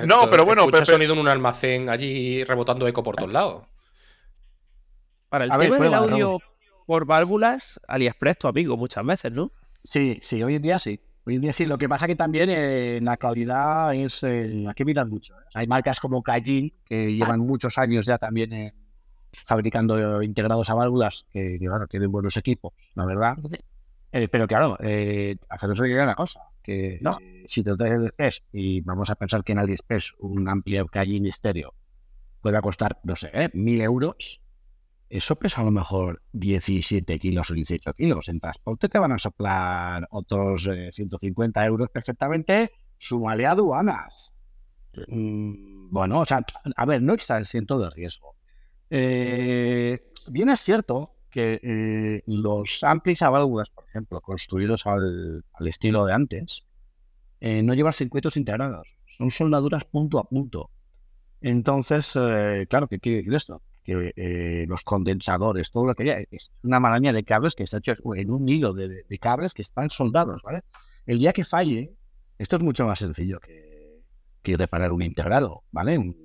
No, 0.08 0.32
pero 0.32 0.46
bueno. 0.46 0.64
Escucha 0.64 0.86
sonido 0.86 1.14
en 1.14 1.20
un 1.20 1.28
almacén 1.28 1.88
allí 1.88 2.44
rebotando 2.46 2.88
eco 2.88 3.04
por 3.04 3.16
todos 3.16 3.32
lados. 3.32 3.68
Para 5.30 5.46
el 5.46 5.52
tema 5.52 5.78
del 5.78 5.94
audio 5.94 6.40
por 6.88 7.06
válvulas, 7.06 7.80
AliExpress 7.88 8.40
tu 8.40 8.48
amigo 8.48 8.76
muchas 8.76 9.06
veces, 9.06 9.32
¿no? 9.32 9.52
Sí, 9.84 10.18
sí, 10.24 10.42
hoy 10.42 10.56
en 10.56 10.64
día 10.64 10.80
sí. 10.80 11.00
Hoy 11.26 11.36
en 11.36 11.42
día 11.42 11.54
sí, 11.54 11.66
lo 11.66 11.78
que 11.78 11.88
pasa 11.88 12.06
que 12.06 12.16
también 12.18 12.50
eh, 12.50 13.00
la 13.02 13.16
calidad 13.18 13.94
es, 13.94 14.24
eh, 14.24 14.66
hay 14.68 14.74
que 14.74 14.84
mirar 14.84 15.08
mucho. 15.08 15.34
¿eh? 15.36 15.44
Hay 15.54 15.68
marcas 15.68 16.00
como 16.00 16.22
Kajin 16.22 16.74
que 16.84 17.14
llevan 17.14 17.40
muchos 17.40 17.78
años 17.78 18.06
ya 18.06 18.18
también 18.18 18.52
eh, 18.52 18.74
fabricando 19.46 20.22
integrados 20.22 20.70
a 20.70 20.74
válvulas 20.74 21.26
que, 21.32 21.58
bueno, 21.62 21.88
tienen 21.88 22.12
buenos 22.12 22.36
equipos, 22.36 22.74
la 22.96 23.06
verdad. 23.06 23.38
Eh, 24.12 24.28
pero 24.28 24.46
claro, 24.48 24.78
eh, 24.82 25.38
haceros 25.50 25.80
una 25.80 26.14
cosa, 26.14 26.42
que 26.62 27.00
No. 27.02 27.18
eh, 27.22 27.46
si 27.48 27.64
te 27.64 27.74
traes 27.76 27.94
el 27.94 28.00
AliExpress 28.00 28.44
y 28.52 28.82
vamos 28.82 29.10
a 29.10 29.16
pensar 29.16 29.44
que 29.44 29.54
en 29.54 29.60
AliExpress 29.60 30.14
un 30.20 30.48
amplio 30.50 30.86
Kajin 30.88 31.26
estéreo 31.26 31.74
pueda 32.42 32.62
costar, 32.62 33.00
no 33.04 33.16
sé, 33.16 33.32
¿eh? 33.34 33.50
mil 33.54 33.82
euros, 33.82 34.42
eso 35.18 35.36
pesa 35.36 35.62
a 35.62 35.64
lo 35.64 35.72
mejor 35.72 36.22
17 36.32 37.20
kilos 37.20 37.52
o 37.52 37.54
18 37.54 37.94
kilos. 37.94 38.30
En 38.30 38.40
transporte 38.40 38.90
te 38.90 38.98
van 38.98 39.12
a 39.12 39.20
soplar 39.20 40.08
otros 40.10 40.68
eh, 40.68 40.92
150 40.92 41.66
euros 41.66 41.90
perfectamente, 41.90 42.72
súmale 42.98 43.46
aduanas. 43.46 44.34
Mm, 45.08 45.90
bueno, 45.92 46.22
o 46.22 46.26
sea, 46.26 46.44
a 46.76 46.86
ver, 46.86 47.02
no 47.02 47.14
está 47.14 47.42
en 47.54 47.66
todo 47.66 47.84
de 47.84 47.90
riesgo. 47.92 48.36
Eh, 48.90 50.12
bien 50.30 50.50
es 50.50 50.62
cierto 50.62 51.16
que 51.30 51.60
eh, 51.64 52.24
los 52.26 52.84
amplis 52.84 53.22
a 53.22 53.30
válvulas, 53.30 53.70
por 53.70 53.86
ejemplo, 53.88 54.20
construidos 54.22 54.88
al, 54.88 55.46
al 55.54 55.68
estilo 55.68 56.06
de 56.06 56.14
antes, 56.14 56.66
eh, 57.40 57.62
no 57.62 57.74
llevan 57.74 57.94
circuitos 57.94 58.38
integrados, 58.38 58.96
son 59.18 59.30
soldaduras 59.30 59.86
punto 59.86 60.18
a 60.18 60.24
punto. 60.24 60.72
Entonces, 61.42 62.18
eh, 62.20 62.66
claro, 62.70 62.88
¿qué 62.88 63.00
quiere 63.00 63.18
decir 63.18 63.34
esto? 63.34 63.62
Que 63.84 64.14
eh, 64.16 64.66
los 64.68 64.84
condensadores, 64.84 65.72
todo 65.72 65.86
lo 65.86 65.94
que 65.96 66.12
hay, 66.12 66.26
es 66.32 66.52
una 66.64 66.80
maraña 66.80 67.12
de 67.12 67.24
cables 67.24 67.54
que 67.56 67.64
está 67.64 67.78
hecho 67.78 67.94
en 68.16 68.32
un 68.32 68.48
hilo 68.48 68.74
de, 68.74 69.04
de- 69.04 69.20
cables 69.20 69.54
que 69.54 69.62
están 69.62 69.90
soldados, 69.90 70.42
¿vale? 70.42 70.62
El 71.06 71.20
día 71.20 71.34
que 71.34 71.44
falle, 71.44 71.94
esto 72.38 72.56
es 72.56 72.64
mucho 72.64 72.88
más 72.88 73.00
sencillo 73.00 73.40
que, 73.40 74.02
que 74.42 74.56
reparar 74.56 74.94
un 74.94 75.02
integrado, 75.02 75.64
¿vale? 75.72 75.98
Un, 75.98 76.16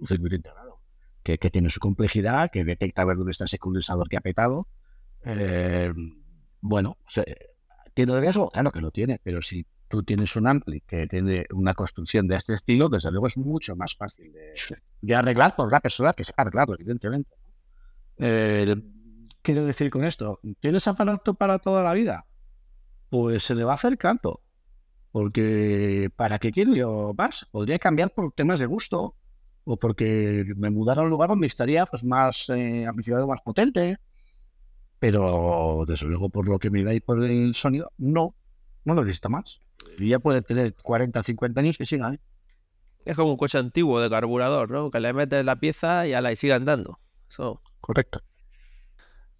un 0.00 0.06
circuito 0.06 0.36
integrado, 0.36 0.80
que, 1.24 1.38
que 1.38 1.50
tiene 1.50 1.70
su 1.70 1.80
complejidad, 1.80 2.50
que 2.52 2.64
detecta 2.64 3.04
ver 3.04 3.16
dónde 3.16 3.32
está 3.32 3.46
ese 3.46 3.58
condensador 3.58 4.08
que 4.08 4.16
ha 4.16 4.20
petado. 4.20 4.68
Eh, 5.24 5.92
bueno, 6.60 6.98
o 7.04 7.10
sea, 7.10 7.24
¿tiene 7.94 8.20
riesgo? 8.20 8.48
Claro 8.50 8.70
que 8.70 8.80
lo 8.80 8.92
tiene, 8.92 9.20
pero 9.22 9.42
si 9.42 9.66
tú 9.88 10.02
tienes 10.04 10.36
un 10.36 10.46
ampli 10.46 10.82
que 10.82 11.06
tiene 11.08 11.46
una 11.52 11.74
construcción 11.74 12.28
de 12.28 12.36
este 12.36 12.54
estilo, 12.54 12.88
desde 12.88 13.10
luego 13.10 13.26
es 13.26 13.36
mucho 13.38 13.74
más 13.74 13.96
fácil 13.96 14.32
de, 14.32 14.52
de 15.00 15.14
arreglar 15.14 15.54
por 15.56 15.70
la 15.70 15.80
persona 15.80 16.12
que 16.12 16.24
sepa 16.24 16.42
arreglarlo, 16.42 16.74
evidentemente. 16.74 17.30
Eh, 18.18 18.74
quiero 19.42 19.64
decir 19.64 19.90
con 19.90 20.04
esto, 20.04 20.40
¿tienes 20.60 20.86
aparato 20.88 21.34
para 21.34 21.58
toda 21.58 21.82
la 21.82 21.94
vida? 21.94 22.26
Pues 23.10 23.42
se 23.42 23.54
le 23.54 23.64
va 23.64 23.74
acercando. 23.74 24.42
Porque 25.10 26.10
¿para 26.14 26.38
qué 26.38 26.52
quiero 26.52 26.74
yo 26.74 27.14
más? 27.16 27.46
Podría 27.50 27.78
cambiar 27.78 28.12
por 28.12 28.32
temas 28.32 28.60
de 28.60 28.66
gusto 28.66 29.14
o 29.64 29.76
porque 29.76 30.44
me 30.56 30.70
mudara 30.70 31.02
a 31.02 31.04
un 31.04 31.10
lugar 31.10 31.30
donde 31.30 31.46
estaría 31.46 31.86
pues, 31.86 32.04
más 32.04 32.48
eh, 32.50 32.86
amplificador 32.86 33.26
más 33.26 33.40
potente. 33.40 33.98
Pero 34.98 35.84
desde 35.86 36.06
luego 36.06 36.28
por 36.28 36.48
lo 36.48 36.58
que 36.58 36.70
me 36.70 36.82
da 36.82 36.92
y 36.92 37.00
por 37.00 37.22
el 37.22 37.54
sonido, 37.54 37.92
no, 37.98 38.34
no 38.84 38.94
lo 38.94 39.04
necesito 39.04 39.30
más. 39.30 39.60
Y 39.98 40.08
ya 40.08 40.18
puede 40.18 40.42
tener 40.42 40.74
40, 40.74 41.22
50 41.22 41.60
años 41.60 41.78
que 41.78 41.86
siga. 41.86 42.12
¿eh? 42.14 42.20
Es 43.08 43.16
como 43.16 43.30
un 43.30 43.38
coche 43.38 43.56
antiguo 43.56 44.02
de 44.02 44.10
carburador, 44.10 44.70
¿no? 44.70 44.90
Que 44.90 45.00
le 45.00 45.14
metes 45.14 45.42
la 45.42 45.56
pieza 45.56 46.06
y 46.06 46.12
a 46.12 46.20
la 46.20 46.30
y 46.30 46.36
sigue 46.36 46.52
andando. 46.52 47.00
Eso. 47.30 47.62
Correcto. 47.80 48.20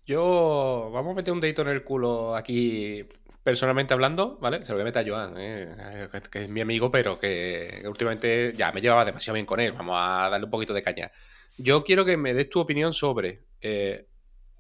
Yo, 0.07 0.91
vamos 0.91 1.13
a 1.13 1.17
meter 1.17 1.35
un 1.35 1.41
dedito 1.41 1.61
en 1.61 1.69
el 1.69 1.85
culo 1.85 2.35
aquí, 2.35 3.07
personalmente 3.43 3.93
hablando, 3.93 4.39
¿vale? 4.41 4.65
Se 4.65 4.71
lo 4.73 4.77
voy 4.77 4.83
a 4.83 4.85
meter 4.87 5.07
a 5.07 5.11
Joan, 5.11 5.35
¿eh? 5.37 6.09
que, 6.31 6.45
es 6.45 6.49
mi 6.49 6.63
amigo, 6.63 6.91
pero 6.91 7.19
que, 7.19 7.81
que 7.83 7.89
últimamente 7.89 8.55
ya 8.57 8.73
me 8.73 8.81
llevaba 8.81 9.05
demasiado 9.05 9.35
bien 9.35 9.45
con 9.45 9.61
él. 9.61 9.73
Vamos 9.73 9.97
a 9.99 10.31
darle 10.31 10.47
un 10.47 10.51
poquito 10.51 10.73
de 10.73 10.83
caña. 10.83 11.13
Yo 11.59 11.85
quiero 11.85 12.07
que 12.07 12.17
me 12.17 12.33
des 12.33 12.49
tu 12.49 12.61
opinión 12.61 12.95
sobre 12.95 13.45
eh, 13.61 14.09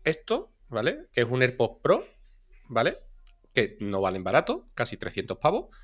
esto, 0.04 0.52
¿vale? 0.68 1.06
Que 1.14 1.22
es 1.22 1.26
un 1.26 1.40
AirPods 1.40 1.80
Pro, 1.80 2.04
¿vale? 2.66 2.98
Que 3.54 3.78
no 3.80 4.02
valen 4.02 4.22
barato, 4.22 4.66
casi 4.74 4.98
300 4.98 5.38
pavos. 5.38 5.74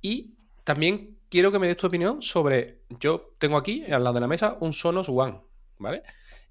Y 0.00 0.32
también 0.64 1.18
quiero 1.28 1.52
que 1.52 1.58
me 1.58 1.66
des 1.66 1.76
tu 1.76 1.86
opinión 1.86 2.22
sobre. 2.22 2.82
Yo 3.00 3.34
tengo 3.38 3.56
aquí, 3.56 3.84
al 3.84 4.02
lado 4.02 4.14
de 4.14 4.20
la 4.20 4.28
mesa, 4.28 4.56
un 4.60 4.72
Sonos 4.72 5.08
One, 5.08 5.40
¿vale? 5.78 6.02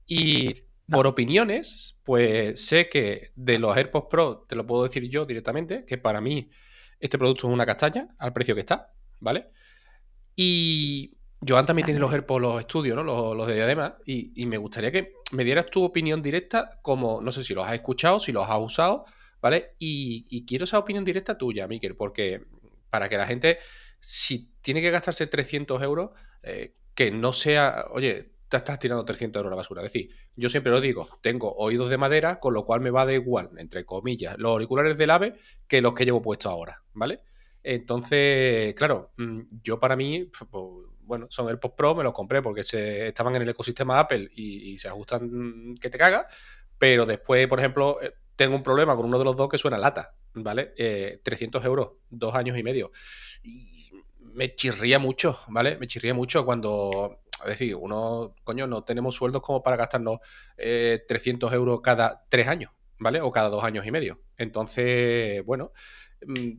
Y 0.05 0.63
por 0.89 1.07
opiniones, 1.07 1.97
pues 2.03 2.65
sé 2.65 2.89
que 2.89 3.31
de 3.35 3.59
los 3.59 3.75
AirPods 3.75 4.07
Pro, 4.09 4.45
te 4.47 4.55
lo 4.55 4.65
puedo 4.65 4.83
decir 4.83 5.09
yo 5.09 5.25
directamente, 5.25 5.85
que 5.85 5.97
para 5.97 6.21
mí 6.21 6.49
este 6.99 7.17
producto 7.17 7.47
es 7.47 7.53
una 7.53 7.65
castaña 7.65 8.07
al 8.19 8.33
precio 8.33 8.53
que 8.53 8.61
está, 8.61 8.93
¿vale? 9.19 9.49
Y 10.35 11.17
Joan 11.47 11.65
también 11.65 11.85
tiene 11.85 11.99
los 11.99 12.11
AirPods, 12.11 12.41
los 12.41 12.59
estudios, 12.59 12.95
¿no? 12.95 13.03
Los, 13.03 13.35
los 13.35 13.47
de 13.47 13.55
diadema, 13.55 13.97
y, 14.05 14.41
y 14.41 14.45
me 14.45 14.57
gustaría 14.57 14.91
que 14.91 15.13
me 15.31 15.43
dieras 15.43 15.67
tu 15.67 15.83
opinión 15.83 16.21
directa, 16.21 16.69
como 16.81 17.21
no 17.21 17.31
sé 17.31 17.43
si 17.43 17.53
los 17.53 17.65
has 17.65 17.73
escuchado, 17.73 18.19
si 18.19 18.31
los 18.31 18.49
has 18.49 18.59
usado, 18.59 19.05
¿vale? 19.41 19.75
Y, 19.79 20.25
y 20.29 20.45
quiero 20.45 20.65
esa 20.65 20.79
opinión 20.79 21.03
directa 21.03 21.37
tuya, 21.37 21.67
Miquel, 21.67 21.95
porque 21.95 22.45
para 22.89 23.09
que 23.09 23.17
la 23.17 23.25
gente, 23.25 23.57
si 24.05 24.51
tiene 24.61 24.81
que 24.81 24.91
gastarse 24.91 25.27
300 25.27 25.81
euros, 25.81 26.11
eh, 26.41 26.75
que 26.93 27.09
no 27.09 27.31
sea, 27.31 27.85
oye, 27.91 28.25
te 28.49 28.57
estás 28.57 28.77
tirando 28.77 29.05
300 29.05 29.39
euros 29.39 29.49
a 29.49 29.55
la 29.55 29.55
basura. 29.55 29.81
Es 29.81 29.93
decir, 29.93 30.13
yo 30.35 30.49
siempre 30.49 30.73
lo 30.73 30.81
digo, 30.81 31.07
tengo 31.21 31.53
oídos 31.55 31.89
de 31.89 31.97
madera, 31.97 32.41
con 32.41 32.53
lo 32.53 32.65
cual 32.65 32.81
me 32.81 32.91
va 32.91 33.05
de 33.05 33.15
igual, 33.15 33.51
entre 33.57 33.85
comillas, 33.85 34.37
los 34.37 34.51
auriculares 34.51 34.97
del 34.97 35.09
AVE 35.09 35.35
que 35.67 35.81
los 35.81 35.93
que 35.93 36.03
llevo 36.03 36.21
puestos 36.21 36.51
ahora, 36.51 36.83
¿vale? 36.91 37.21
Entonces, 37.63 38.73
claro, 38.73 39.13
mm, 39.15 39.39
yo 39.61 39.79
para 39.79 39.95
mí, 39.95 40.25
pues, 40.25 40.49
bueno, 41.01 41.27
son 41.29 41.47
AirPods 41.47 41.73
Pro, 41.75 41.95
me 41.95 42.03
los 42.03 42.13
compré 42.13 42.41
porque 42.41 42.61
estaban 43.07 43.35
en 43.37 43.43
el 43.43 43.49
ecosistema 43.49 43.99
Apple 43.99 44.29
y, 44.35 44.77
se 44.77 44.89
ajustan 44.89 45.75
que 45.79 45.89
te 45.89 45.97
caga, 45.97 46.27
pero 46.77 47.05
después, 47.05 47.47
por 47.47 47.59
ejemplo, 47.59 48.01
eh, 48.01 48.13
tengo 48.35 48.55
un 48.55 48.63
problema 48.63 48.95
con 48.97 49.05
uno 49.05 49.17
de 49.17 49.25
los 49.25 49.37
dos 49.37 49.47
que 49.47 49.57
suena 49.57 49.77
lata, 49.77 50.15
¿vale? 50.33 50.73
Eh, 50.77 51.21
300 51.23 51.63
euros, 51.63 51.91
dos 52.09 52.35
años 52.35 52.57
y 52.57 52.63
medio. 52.63 52.91
Me 54.33 54.55
chirría 54.55 54.99
mucho, 54.99 55.39
¿vale? 55.47 55.77
Me 55.77 55.87
chirría 55.87 56.13
mucho 56.13 56.45
cuando, 56.45 57.19
es 57.41 57.49
decir, 57.49 57.75
uno, 57.75 58.35
coño, 58.43 58.67
no 58.67 58.83
tenemos 58.83 59.15
sueldos 59.15 59.41
como 59.41 59.63
para 59.63 59.77
gastarnos 59.77 60.19
eh, 60.57 61.03
300 61.07 61.51
euros 61.53 61.81
cada 61.81 62.25
tres 62.29 62.47
años, 62.47 62.71
¿vale? 62.99 63.21
O 63.21 63.31
cada 63.31 63.49
dos 63.49 63.63
años 63.63 63.85
y 63.85 63.91
medio. 63.91 64.21
Entonces, 64.37 65.43
bueno. 65.45 65.71
mm, 66.25 66.51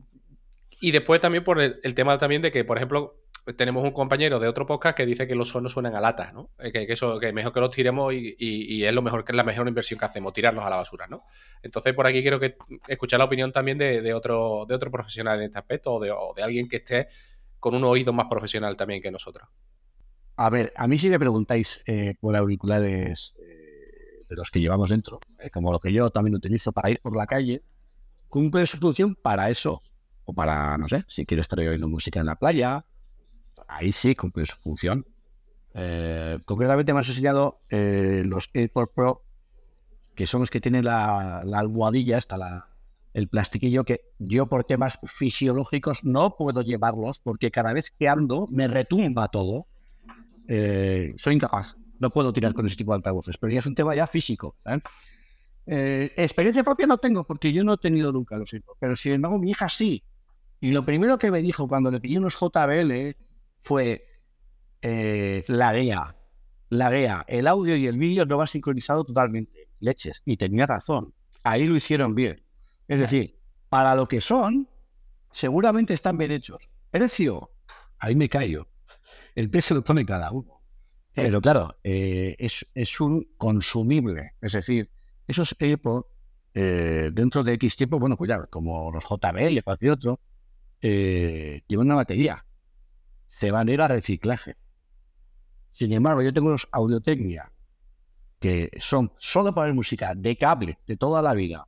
Y 0.81 0.91
después 0.93 1.21
también 1.21 1.45
por 1.45 1.61
el, 1.61 1.95
tema 1.95 2.19
también 2.19 2.43
de 2.43 2.53
que, 2.53 2.65
por 2.65 2.77
ejemplo, 2.77 3.21
tenemos 3.57 3.85
un 3.85 3.93
compañero 3.93 4.39
de 4.39 4.49
otro 4.49 4.67
podcast 4.67 4.97
que 4.97 5.05
dice 5.07 5.27
que 5.27 5.35
los 5.35 5.51
sonos 5.51 5.73
suenan 5.73 5.95
a 5.95 6.01
lata, 6.01 6.33
¿no? 6.33 6.51
Eh, 6.59 6.73
Que, 6.73 6.87
eso, 6.93 7.19
que 7.21 7.33
mejor 7.33 7.53
que 7.53 7.61
los 7.61 7.71
tiremos 7.71 8.13
y, 8.15 8.85
es 8.85 8.93
lo 8.95 9.03
mejor, 9.03 9.25
que 9.25 9.33
es 9.33 9.37
la 9.37 9.45
mejor 9.45 9.69
inversión 9.69 9.99
que 9.99 10.07
hacemos, 10.07 10.33
tirarlos 10.33 10.65
a 10.65 10.71
la 10.71 10.77
basura, 10.77 11.07
¿no? 11.07 11.25
Entonces, 11.63 11.93
por 11.95 12.07
aquí 12.07 12.23
quiero 12.23 12.41
que 12.41 12.57
escuchar 12.89 13.19
la 13.19 13.27
opinión 13.27 13.53
también 13.53 13.79
de, 13.79 14.01
de 14.03 14.15
otro, 14.15 14.65
de 14.69 14.75
otro 14.75 14.91
profesional 14.91 15.39
en 15.39 15.47
este 15.47 15.59
aspecto, 15.59 15.95
o 15.95 16.01
de, 16.01 16.11
o 16.11 16.33
de 16.35 16.43
alguien 16.43 16.69
que 16.69 16.77
esté 16.77 17.09
con 17.65 17.75
un 17.75 17.85
oído 17.85 18.13
más 18.13 18.27
profesional 18.27 18.77
también 18.77 19.01
que 19.01 19.11
nosotros. 19.11 19.49
A 20.37 20.51
ver, 20.51 20.75
a 20.77 20.87
mí 20.87 20.99
si 20.99 21.09
me 21.09 21.19
preguntáis 21.19 21.83
eh, 21.87 22.15
por 22.21 22.37
auriculares 22.37 23.35
eh, 23.39 24.23
de 24.29 24.37
los 24.37 24.51
que 24.51 24.61
llevamos 24.61 24.91
dentro, 24.91 25.19
eh, 25.39 25.49
como 25.49 25.73
lo 25.73 25.81
que 25.81 25.91
yo 25.91 26.11
también 26.11 26.35
utilizo 26.35 26.73
para 26.73 26.91
ir 26.91 27.01
por 27.01 27.17
la 27.17 27.27
calle, 27.27 27.63
cumple 28.29 28.67
su 28.67 28.77
función 28.77 29.15
para 29.15 29.49
eso. 29.49 29.81
O 30.27 30.35
para, 30.35 30.77
no 30.77 30.91
sé, 30.91 31.07
si 31.09 31.25
quiero 31.25 31.41
estar 31.41 31.59
oyendo 31.59 31.89
música 31.89 32.21
en 32.21 32.27
la 32.27 32.37
playa, 32.37 32.85
ahí 33.67 33.93
sí 33.93 34.15
cumple 34.15 34.45
su 34.45 34.57
función. 34.57 35.07
Eh, 35.73 36.39
concretamente 36.45 36.93
me 36.93 37.01
has 37.01 37.09
enseñado 37.09 37.61
los 37.71 38.51
AirPods 38.53 38.93
Pro, 38.95 39.25
que 40.15 40.27
son 40.27 40.41
los 40.41 40.51
que 40.51 40.61
tienen 40.61 40.85
la, 40.85 41.41
la 41.47 41.61
almohadilla, 41.61 42.19
hasta 42.19 42.37
la, 42.37 42.74
el 43.15 43.29
plastiquillo, 43.29 43.85
que 43.85 44.13
yo 44.19 44.47
por 44.47 44.65
temas 44.65 44.99
fisiológicos 45.07 46.05
no 46.05 46.37
puedo 46.37 46.63
llevarlos 46.63 47.21
porque 47.21 47.51
cada 47.51 47.73
vez 47.73 47.93
que 47.93 48.09
ando 48.09 48.49
me 48.51 48.69
retumba 48.69 49.29
todo. 49.29 49.67
Eh, 50.49 51.15
soy 51.17 51.37
incapaz, 51.37 51.77
no 52.01 52.11
puedo 52.11 52.33
tirar 52.33 52.53
con 52.53 52.67
ese 52.67 52.77
tipo 52.77 52.93
de 52.93 52.97
altavoces, 52.97 53.39
pero 53.39 53.53
ya 53.53 53.61
es 53.61 53.67
un 53.67 53.75
tema 53.75 53.95
ya 53.95 54.07
físico. 54.07 54.57
¿eh? 54.67 54.81
Eh, 55.67 56.13
experiencia 56.17 56.63
propia 56.63 56.87
no 56.87 56.99
tengo 56.99 57.25
porque 57.25 57.53
yo 57.53 57.65
no 57.65 57.75
he 57.75 57.79
tenido 57.79 58.13
nunca 58.13 58.37
los 58.37 58.53
AirPods, 58.53 58.77
pero 58.79 58.97
sin 58.97 59.13
embargo 59.13 59.39
mi 59.39 59.51
hija 59.51 59.69
sí. 59.69 60.05
Y 60.61 60.73
lo 60.73 60.85
primero 60.85 61.17
que 61.17 61.31
me 61.31 61.41
dijo 61.41 61.69
cuando 61.69 61.91
le 61.91 62.01
pillé 62.01 62.19
unos 62.19 62.37
JBL 62.37 63.17
fue 63.61 64.07
eh, 64.83 65.45
laguea, 65.49 66.17
laguea. 66.69 67.25
El 67.29 67.47
audio 67.47 67.77
y 67.77 67.87
el 67.87 67.97
vídeo 67.97 68.27
no 68.27 68.39
va 68.39 68.47
sincronizado 68.47 69.05
totalmente. 69.05 69.69
Leches. 69.79 70.23
Y 70.25 70.37
tenía 70.37 70.67
razón. 70.67 71.15
Ahí 71.43 71.67
lo 71.67 71.77
hicieron 71.77 72.15
bien. 72.15 72.44
Es 72.89 73.01
decir, 73.01 73.39
para 73.69 73.95
lo 73.95 74.07
que 74.07 74.21
son, 74.21 74.69
seguramente 75.33 75.95
están 75.95 76.19
bien 76.19 76.33
hechos. 76.33 76.69
Precio, 76.91 77.51
ahí 77.99 78.15
me 78.15 78.29
callo. 78.29 78.69
El 79.35 79.51
precio 79.51 79.77
lo 79.77 79.83
pone 79.83 80.05
cada 80.05 80.31
uno. 80.31 80.61
Pero 81.13 81.41
claro, 81.41 81.77
eh, 81.83 82.35
es, 82.39 82.67
es 82.75 83.01
un 83.01 83.29
consumible. 83.37 84.35
Es 84.41 84.53
decir, 84.53 84.91
esos 85.27 85.55
AirPods, 85.59 86.07
eh, 86.55 87.11
dentro 87.13 87.43
de 87.43 87.55
X 87.55 87.77
tiempo, 87.77 87.99
bueno, 87.99 88.17
pues 88.17 88.29
ya, 88.29 88.47
como 88.47 88.91
los 88.91 89.05
JBL 89.05 89.59
y 89.59 89.63
cualquier 89.63 89.93
otro, 89.93 90.21
eh, 90.83 91.63
llevan 91.67 91.87
una 91.87 91.97
batería. 91.97 92.45
Se 93.29 93.51
van 93.51 93.69
a 93.69 93.73
ir 93.73 93.81
a 93.81 93.89
reciclaje. 93.89 94.57
Sin 95.73 95.93
embargo, 95.93 96.23
yo 96.23 96.33
tengo 96.33 96.49
unos 96.49 96.69
audiotecnia 96.71 97.51
que 98.39 98.71
son 98.79 99.13
solo 99.19 99.55
para 99.55 99.67
ver 99.67 99.75
música 99.75 100.15
de 100.15 100.37
cable 100.37 100.79
de 100.87 100.97
toda 100.97 101.23
la 101.23 101.35
vida. 101.35 101.67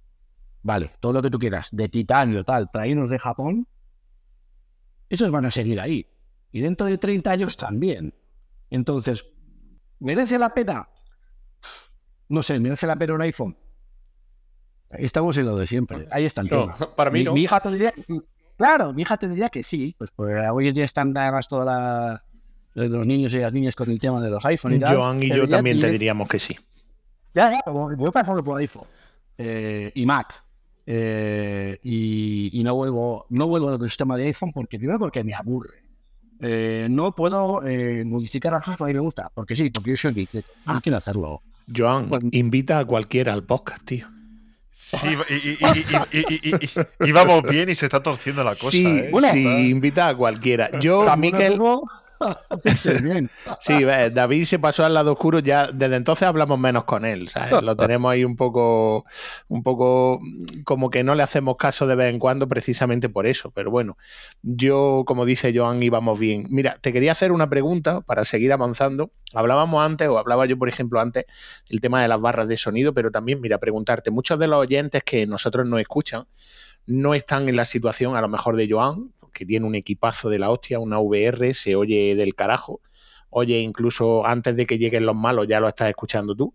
Vale, 0.66 0.90
todo 0.98 1.12
lo 1.12 1.22
que 1.22 1.30
tú 1.30 1.38
quieras, 1.38 1.68
de 1.70 1.88
titanio, 1.88 2.42
tal, 2.42 2.68
traídos 2.72 3.08
de 3.10 3.20
Japón. 3.20 3.68
Esos 5.08 5.30
van 5.30 5.44
a 5.44 5.52
seguir 5.52 5.78
ahí. 5.78 6.10
Y 6.50 6.60
dentro 6.60 6.88
de 6.88 6.98
30 6.98 7.30
años 7.30 7.56
también. 7.56 8.12
Entonces, 8.68 9.24
¿merece 10.00 10.40
la 10.40 10.52
pena? 10.52 10.88
No 12.28 12.42
sé, 12.42 12.58
¿merece 12.58 12.88
la 12.88 12.96
pena 12.96 13.14
un 13.14 13.22
iPhone? 13.22 13.56
Estamos 14.90 15.36
en 15.36 15.46
lo 15.46 15.56
de 15.56 15.68
siempre. 15.68 16.08
Ahí 16.10 16.24
está 16.24 16.40
el 16.40 16.48
tema. 16.48 16.74
para 16.96 17.12
mí 17.12 17.20
mi, 17.20 17.24
no. 17.26 17.34
mi 17.34 17.42
hija 17.42 17.60
te 17.60 17.70
diría, 17.70 17.94
claro, 18.56 18.92
mi 18.92 19.02
hija 19.02 19.16
te 19.18 19.28
diría 19.28 19.48
que 19.50 19.62
sí, 19.62 19.94
pues, 19.96 20.10
pues 20.10 20.50
hoy 20.50 20.66
en 20.66 20.74
día 20.74 20.84
están 20.84 21.16
además 21.16 21.46
toda 21.46 21.64
la, 21.64 22.24
los 22.74 23.06
niños 23.06 23.32
y 23.34 23.38
las 23.38 23.52
niñas 23.52 23.76
con 23.76 23.88
el 23.88 24.00
tema 24.00 24.20
de 24.20 24.30
los 24.30 24.44
iPhones 24.44 24.78
y 24.78 24.82
tal. 24.82 24.96
Joan 24.96 25.22
y 25.22 25.28
yo 25.28 25.48
también 25.48 25.78
te 25.78 25.92
diríamos 25.92 26.28
que 26.28 26.40
sí. 26.40 26.56
Ya, 27.34 27.52
ya, 27.52 27.60
pasando 28.12 28.42
por 28.42 28.58
iPhone 28.58 28.88
eh, 29.38 29.92
y 29.94 30.04
Mac. 30.04 30.45
Eh, 30.86 31.78
y, 31.82 32.50
y 32.58 32.62
no 32.62 32.74
vuelvo 32.74 33.26
no 33.30 33.46
vuelvo 33.48 33.70
al 33.70 33.80
sistema 33.88 34.16
de 34.16 34.26
iPhone 34.26 34.52
porque 34.52 34.78
primero 34.78 34.98
porque 34.98 35.24
me 35.24 35.34
aburre. 35.34 35.82
Eh, 36.40 36.86
no 36.90 37.14
puedo 37.14 37.66
eh, 37.66 38.04
modificar 38.04 38.52
las 38.52 38.62
cosas 38.62 38.76
que 38.76 38.84
a 38.84 38.86
mí 38.88 38.92
me 38.94 39.00
gusta, 39.00 39.30
porque 39.34 39.56
sí, 39.56 39.70
porque 39.70 39.90
yo 39.90 39.96
soy 39.96 40.12
geek, 40.14 40.44
no 40.66 40.80
quiero 40.82 40.98
hacerlo. 40.98 41.42
Joan, 41.74 42.08
Pues- 42.08 42.24
invita 42.32 42.78
a 42.78 42.84
cualquiera 42.84 43.32
al 43.32 43.42
podcast, 43.44 43.84
tío. 43.84 44.06
Sí, 44.70 45.06
y, 45.30 45.34
y- 45.34 45.58
y- 45.58 46.18
y- 46.18 46.18
y- 46.18 46.50
y- 46.50 46.66
y- 46.66 47.08
y 47.08 47.12
vamos 47.12 47.42
bien 47.44 47.70
y 47.70 47.74
se 47.74 47.86
está 47.86 48.02
torciendo 48.02 48.44
la 48.44 48.50
cosa. 48.50 48.70
sí, 48.70 48.86
¿eh? 48.86 49.08
Bueno, 49.10 49.28
sí, 49.28 49.70
invita 49.70 50.08
a 50.08 50.14
cualquiera. 50.14 50.78
Yo, 50.80 51.06
tengo- 51.38 51.88
Sí, 53.60 53.84
David 53.84 54.44
se 54.44 54.58
pasó 54.58 54.84
al 54.84 54.94
lado 54.94 55.12
oscuro, 55.12 55.38
ya 55.38 55.68
desde 55.68 55.96
entonces 55.96 56.26
hablamos 56.26 56.58
menos 56.58 56.84
con 56.84 57.04
él, 57.04 57.28
¿sabes? 57.28 57.62
Lo 57.62 57.76
tenemos 57.76 58.12
ahí 58.12 58.24
un 58.24 58.36
poco, 58.36 59.04
un 59.48 59.62
poco 59.62 60.18
como 60.64 60.90
que 60.90 61.02
no 61.02 61.14
le 61.14 61.22
hacemos 61.22 61.56
caso 61.56 61.86
de 61.86 61.94
vez 61.94 62.12
en 62.12 62.18
cuando 62.18 62.48
precisamente 62.48 63.08
por 63.08 63.26
eso, 63.26 63.50
pero 63.50 63.70
bueno, 63.70 63.96
yo, 64.42 65.04
como 65.06 65.24
dice 65.24 65.52
Joan, 65.56 65.82
íbamos 65.82 66.18
bien. 66.18 66.46
Mira, 66.50 66.78
te 66.80 66.92
quería 66.92 67.12
hacer 67.12 67.32
una 67.32 67.48
pregunta 67.48 68.00
para 68.00 68.24
seguir 68.24 68.52
avanzando. 68.52 69.10
Hablábamos 69.34 69.84
antes, 69.84 70.08
o 70.08 70.18
hablaba 70.18 70.46
yo, 70.46 70.58
por 70.58 70.68
ejemplo, 70.68 71.00
antes, 71.00 71.24
el 71.68 71.80
tema 71.80 72.02
de 72.02 72.08
las 72.08 72.20
barras 72.20 72.48
de 72.48 72.56
sonido, 72.56 72.94
pero 72.94 73.10
también, 73.10 73.40
mira, 73.40 73.58
preguntarte, 73.58 74.10
muchos 74.10 74.38
de 74.38 74.46
los 74.46 74.58
oyentes 74.58 75.02
que 75.04 75.26
nosotros 75.26 75.66
nos 75.66 75.80
escuchan 75.80 76.26
no 76.86 77.14
están 77.14 77.48
en 77.48 77.56
la 77.56 77.64
situación 77.64 78.16
a 78.16 78.20
lo 78.20 78.28
mejor 78.28 78.56
de 78.56 78.68
Joan, 78.70 79.12
que 79.36 79.46
tiene 79.46 79.66
un 79.66 79.74
equipazo 79.74 80.30
de 80.30 80.38
la 80.38 80.50
hostia, 80.50 80.80
una 80.80 80.98
VR, 80.98 81.54
se 81.54 81.76
oye 81.76 82.16
del 82.16 82.34
carajo 82.34 82.80
oye, 83.30 83.58
incluso 83.60 84.26
antes 84.26 84.56
de 84.56 84.64
que 84.64 84.78
lleguen 84.78 85.04
los 85.04 85.14
malos 85.14 85.46
ya 85.46 85.60
lo 85.60 85.68
estás 85.68 85.90
escuchando 85.90 86.34
tú, 86.34 86.54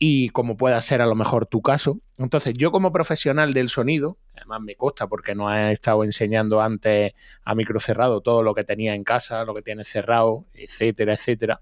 y 0.00 0.28
como 0.30 0.56
pueda 0.56 0.80
ser 0.82 1.00
a 1.00 1.06
lo 1.06 1.14
mejor 1.14 1.46
tu 1.46 1.62
caso. 1.62 2.00
Entonces, 2.18 2.54
yo 2.54 2.72
como 2.72 2.92
profesional 2.92 3.54
del 3.54 3.68
sonido, 3.68 4.18
además 4.36 4.60
me 4.60 4.74
consta 4.74 5.06
porque 5.06 5.36
nos 5.36 5.52
has 5.52 5.72
estado 5.72 6.02
enseñando 6.02 6.60
antes 6.60 7.12
a 7.44 7.54
micro 7.54 7.78
cerrado 7.78 8.20
todo 8.20 8.42
lo 8.42 8.54
que 8.54 8.64
tenía 8.64 8.96
en 8.96 9.04
casa, 9.04 9.44
lo 9.44 9.54
que 9.54 9.62
tienes 9.62 9.86
cerrado, 9.86 10.46
etcétera, 10.54 11.12
etcétera. 11.12 11.60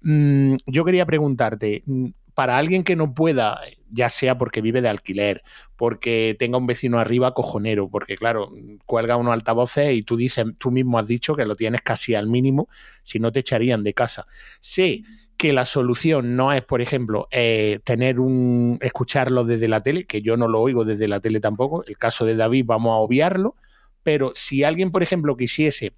Mm, 0.00 0.56
yo 0.66 0.84
quería 0.84 1.04
preguntarte, 1.04 1.82
mm, 1.84 2.06
para 2.40 2.56
alguien 2.56 2.84
que 2.84 2.96
no 2.96 3.12
pueda, 3.12 3.60
ya 3.90 4.08
sea 4.08 4.38
porque 4.38 4.62
vive 4.62 4.80
de 4.80 4.88
alquiler, 4.88 5.42
porque 5.76 6.34
tenga 6.38 6.56
un 6.56 6.66
vecino 6.66 6.98
arriba 6.98 7.34
cojonero, 7.34 7.90
porque 7.90 8.16
claro, 8.16 8.50
cuelga 8.86 9.18
unos 9.18 9.34
altavoces 9.34 9.94
y 9.94 10.02
tú 10.02 10.16
dices, 10.16 10.46
tú 10.56 10.70
mismo 10.70 10.98
has 10.98 11.06
dicho 11.06 11.36
que 11.36 11.44
lo 11.44 11.54
tienes 11.54 11.82
casi 11.82 12.14
al 12.14 12.28
mínimo, 12.28 12.70
si 13.02 13.18
no 13.18 13.30
te 13.30 13.40
echarían 13.40 13.82
de 13.82 13.92
casa. 13.92 14.26
Sé 14.58 15.02
que 15.36 15.52
la 15.52 15.66
solución 15.66 16.34
no 16.34 16.50
es, 16.54 16.62
por 16.62 16.80
ejemplo, 16.80 17.28
eh, 17.30 17.80
tener 17.84 18.20
un 18.20 18.78
escucharlo 18.80 19.44
desde 19.44 19.68
la 19.68 19.82
tele, 19.82 20.06
que 20.06 20.22
yo 20.22 20.38
no 20.38 20.48
lo 20.48 20.62
oigo 20.62 20.86
desde 20.86 21.08
la 21.08 21.20
tele 21.20 21.40
tampoco. 21.40 21.84
El 21.84 21.98
caso 21.98 22.24
de 22.24 22.36
David 22.36 22.64
vamos 22.64 22.92
a 22.92 23.00
obviarlo, 23.00 23.54
pero 24.02 24.32
si 24.34 24.64
alguien, 24.64 24.90
por 24.92 25.02
ejemplo, 25.02 25.36
quisiese 25.36 25.92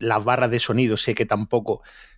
las 0.00 0.24
barras 0.24 0.50
de 0.50 0.58
sonido, 0.58 0.96
sé 0.96 1.14
que 1.14 1.24
tampoco 1.24 1.82
mm, 1.82 2.15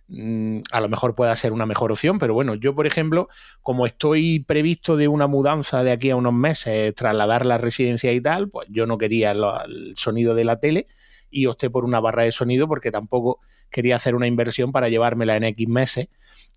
a 0.71 0.81
lo 0.81 0.89
mejor 0.89 1.15
pueda 1.15 1.35
ser 1.35 1.51
una 1.53 1.65
mejor 1.65 1.91
opción, 1.91 2.19
pero 2.19 2.33
bueno, 2.33 2.55
yo 2.55 2.73
por 2.75 2.87
ejemplo, 2.87 3.29
como 3.61 3.85
estoy 3.85 4.39
previsto 4.39 4.95
de 4.97 5.07
una 5.07 5.27
mudanza 5.27 5.83
de 5.83 5.91
aquí 5.91 6.09
a 6.09 6.15
unos 6.15 6.33
meses, 6.33 6.95
trasladar 6.95 7.45
la 7.45 7.57
residencia 7.57 8.11
y 8.13 8.21
tal, 8.21 8.49
pues 8.49 8.67
yo 8.71 8.85
no 8.85 8.97
quería 8.97 9.33
lo- 9.33 9.63
el 9.63 9.93
sonido 9.97 10.33
de 10.35 10.45
la 10.45 10.59
tele 10.59 10.87
y 11.29 11.45
opté 11.45 11.69
por 11.69 11.85
una 11.85 11.99
barra 11.99 12.23
de 12.23 12.31
sonido 12.31 12.67
porque 12.67 12.91
tampoco 12.91 13.39
quería 13.69 13.95
hacer 13.95 14.15
una 14.15 14.27
inversión 14.27 14.71
para 14.71 14.89
llevármela 14.89 15.35
en 15.35 15.43
X 15.43 15.67
meses 15.67 16.07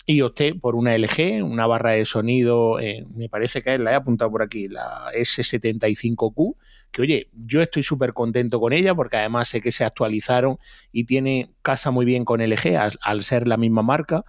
y 0.06 0.20
opté 0.22 0.54
por 0.54 0.74
una 0.74 0.96
LG, 0.96 1.44
una 1.44 1.66
barra 1.66 1.92
de 1.92 2.04
sonido, 2.04 2.80
eh, 2.80 3.06
me 3.14 3.28
parece 3.28 3.62
que 3.62 3.78
la 3.78 3.92
he 3.92 3.94
apuntado 3.94 4.30
por 4.30 4.42
aquí, 4.42 4.66
la 4.66 5.12
S75Q, 5.14 6.56
que 6.90 7.02
oye, 7.02 7.28
yo 7.32 7.62
estoy 7.62 7.82
súper 7.82 8.12
contento 8.12 8.58
con 8.60 8.72
ella 8.72 8.94
porque 8.94 9.16
además 9.16 9.48
sé 9.48 9.60
que 9.60 9.72
se 9.72 9.84
actualizaron 9.84 10.58
y 10.90 11.04
tiene 11.04 11.52
casa 11.62 11.90
muy 11.90 12.04
bien 12.04 12.24
con 12.24 12.40
LG 12.40 12.76
al 13.00 13.22
ser 13.22 13.46
la 13.46 13.56
misma 13.56 13.82
marca 13.82 14.24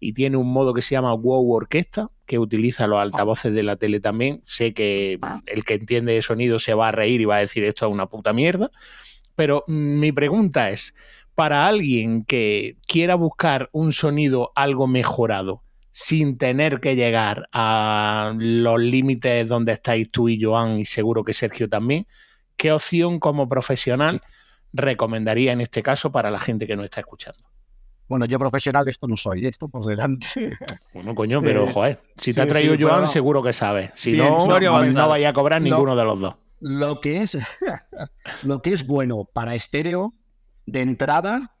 y 0.00 0.12
tiene 0.12 0.36
un 0.36 0.52
modo 0.52 0.74
que 0.74 0.82
se 0.82 0.94
llama 0.94 1.14
Wow 1.14 1.50
Orquesta 1.52 2.10
que 2.26 2.38
utiliza 2.38 2.86
los 2.86 3.00
altavoces 3.00 3.54
de 3.54 3.62
la 3.62 3.76
tele 3.76 4.00
también. 4.00 4.42
Sé 4.44 4.74
que 4.74 5.18
el 5.46 5.64
que 5.64 5.74
entiende 5.74 6.12
de 6.12 6.22
sonido 6.22 6.58
se 6.58 6.74
va 6.74 6.88
a 6.88 6.92
reír 6.92 7.20
y 7.20 7.24
va 7.24 7.36
a 7.36 7.40
decir 7.40 7.64
esto 7.64 7.86
es 7.86 7.92
una 7.92 8.06
puta 8.06 8.32
mierda. 8.32 8.70
Pero 9.34 9.64
mi 9.66 10.12
pregunta 10.12 10.70
es, 10.70 10.94
para 11.34 11.66
alguien 11.66 12.22
que 12.22 12.76
quiera 12.86 13.14
buscar 13.16 13.68
un 13.72 13.92
sonido 13.92 14.52
algo 14.54 14.86
mejorado, 14.86 15.62
sin 15.90 16.38
tener 16.38 16.80
que 16.80 16.96
llegar 16.96 17.48
a 17.52 18.32
los 18.36 18.80
límites 18.80 19.48
donde 19.48 19.72
estáis 19.72 20.10
tú 20.10 20.28
y 20.28 20.40
Joan, 20.42 20.78
y 20.80 20.84
seguro 20.84 21.24
que 21.24 21.32
Sergio 21.32 21.68
también, 21.68 22.06
¿qué 22.56 22.72
opción 22.72 23.18
como 23.18 23.48
profesional 23.48 24.20
recomendaría 24.72 25.52
en 25.52 25.60
este 25.60 25.82
caso 25.82 26.10
para 26.12 26.30
la 26.30 26.38
gente 26.40 26.66
que 26.66 26.76
nos 26.76 26.84
está 26.84 27.00
escuchando? 27.00 27.38
Bueno, 28.08 28.26
yo 28.26 28.38
profesional 28.38 28.84
de 28.84 28.90
esto 28.90 29.06
no 29.08 29.16
soy, 29.16 29.40
de 29.40 29.48
esto 29.48 29.68
por 29.68 29.84
delante. 29.84 30.26
Bueno, 30.92 31.14
coño, 31.14 31.40
pero 31.42 31.64
Eh, 31.64 31.72
joder, 31.72 31.98
si 32.18 32.30
te 32.30 32.34
sí, 32.34 32.40
ha 32.40 32.46
traído 32.46 32.76
sí, 32.76 32.82
Joan, 32.82 33.08
seguro 33.08 33.42
que 33.42 33.52
sabes. 33.52 33.92
Si 33.94 34.12
Bien, 34.12 34.26
no, 34.28 34.46
no, 34.46 34.54
avanzada. 34.68 35.06
vaya 35.06 35.30
a 35.30 35.32
cobrar 35.32 35.62
No. 35.62 35.68
ninguno 35.70 35.96
de 35.96 36.04
los 36.04 36.20
dos. 36.20 36.34
Lo 36.66 36.98
que 37.02 37.20
es 37.20 37.36
lo 38.42 38.62
que 38.62 38.72
es 38.72 38.86
bueno 38.86 39.26
para 39.26 39.54
estéreo 39.54 40.14
de 40.64 40.80
entrada 40.80 41.58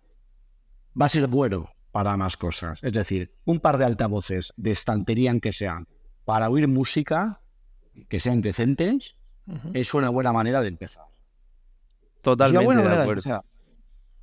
va 0.98 1.06
a 1.06 1.08
ser 1.10 1.26
bueno 1.26 1.68
para 1.92 2.16
más 2.16 2.38
cosas. 2.38 2.82
Es 2.82 2.94
decir, 2.94 3.34
un 3.44 3.60
par 3.60 3.76
de 3.76 3.84
altavoces 3.84 4.54
de 4.56 4.70
estantería 4.70 5.30
en 5.30 5.42
que 5.42 5.52
sean 5.52 5.86
para 6.24 6.48
oír 6.48 6.68
música 6.68 7.42
que 8.08 8.18
sean 8.18 8.40
decentes 8.40 9.16
es 9.74 9.92
una 9.92 10.08
buena 10.08 10.32
manera 10.32 10.62
de 10.62 10.68
empezar. 10.68 11.04
Totalmente 12.22 12.64
buena 12.64 12.80
de 12.80 12.84
manera 12.84 13.04
de 13.04 13.10
acuerdo. 13.10 13.20
empezar. 13.20 13.44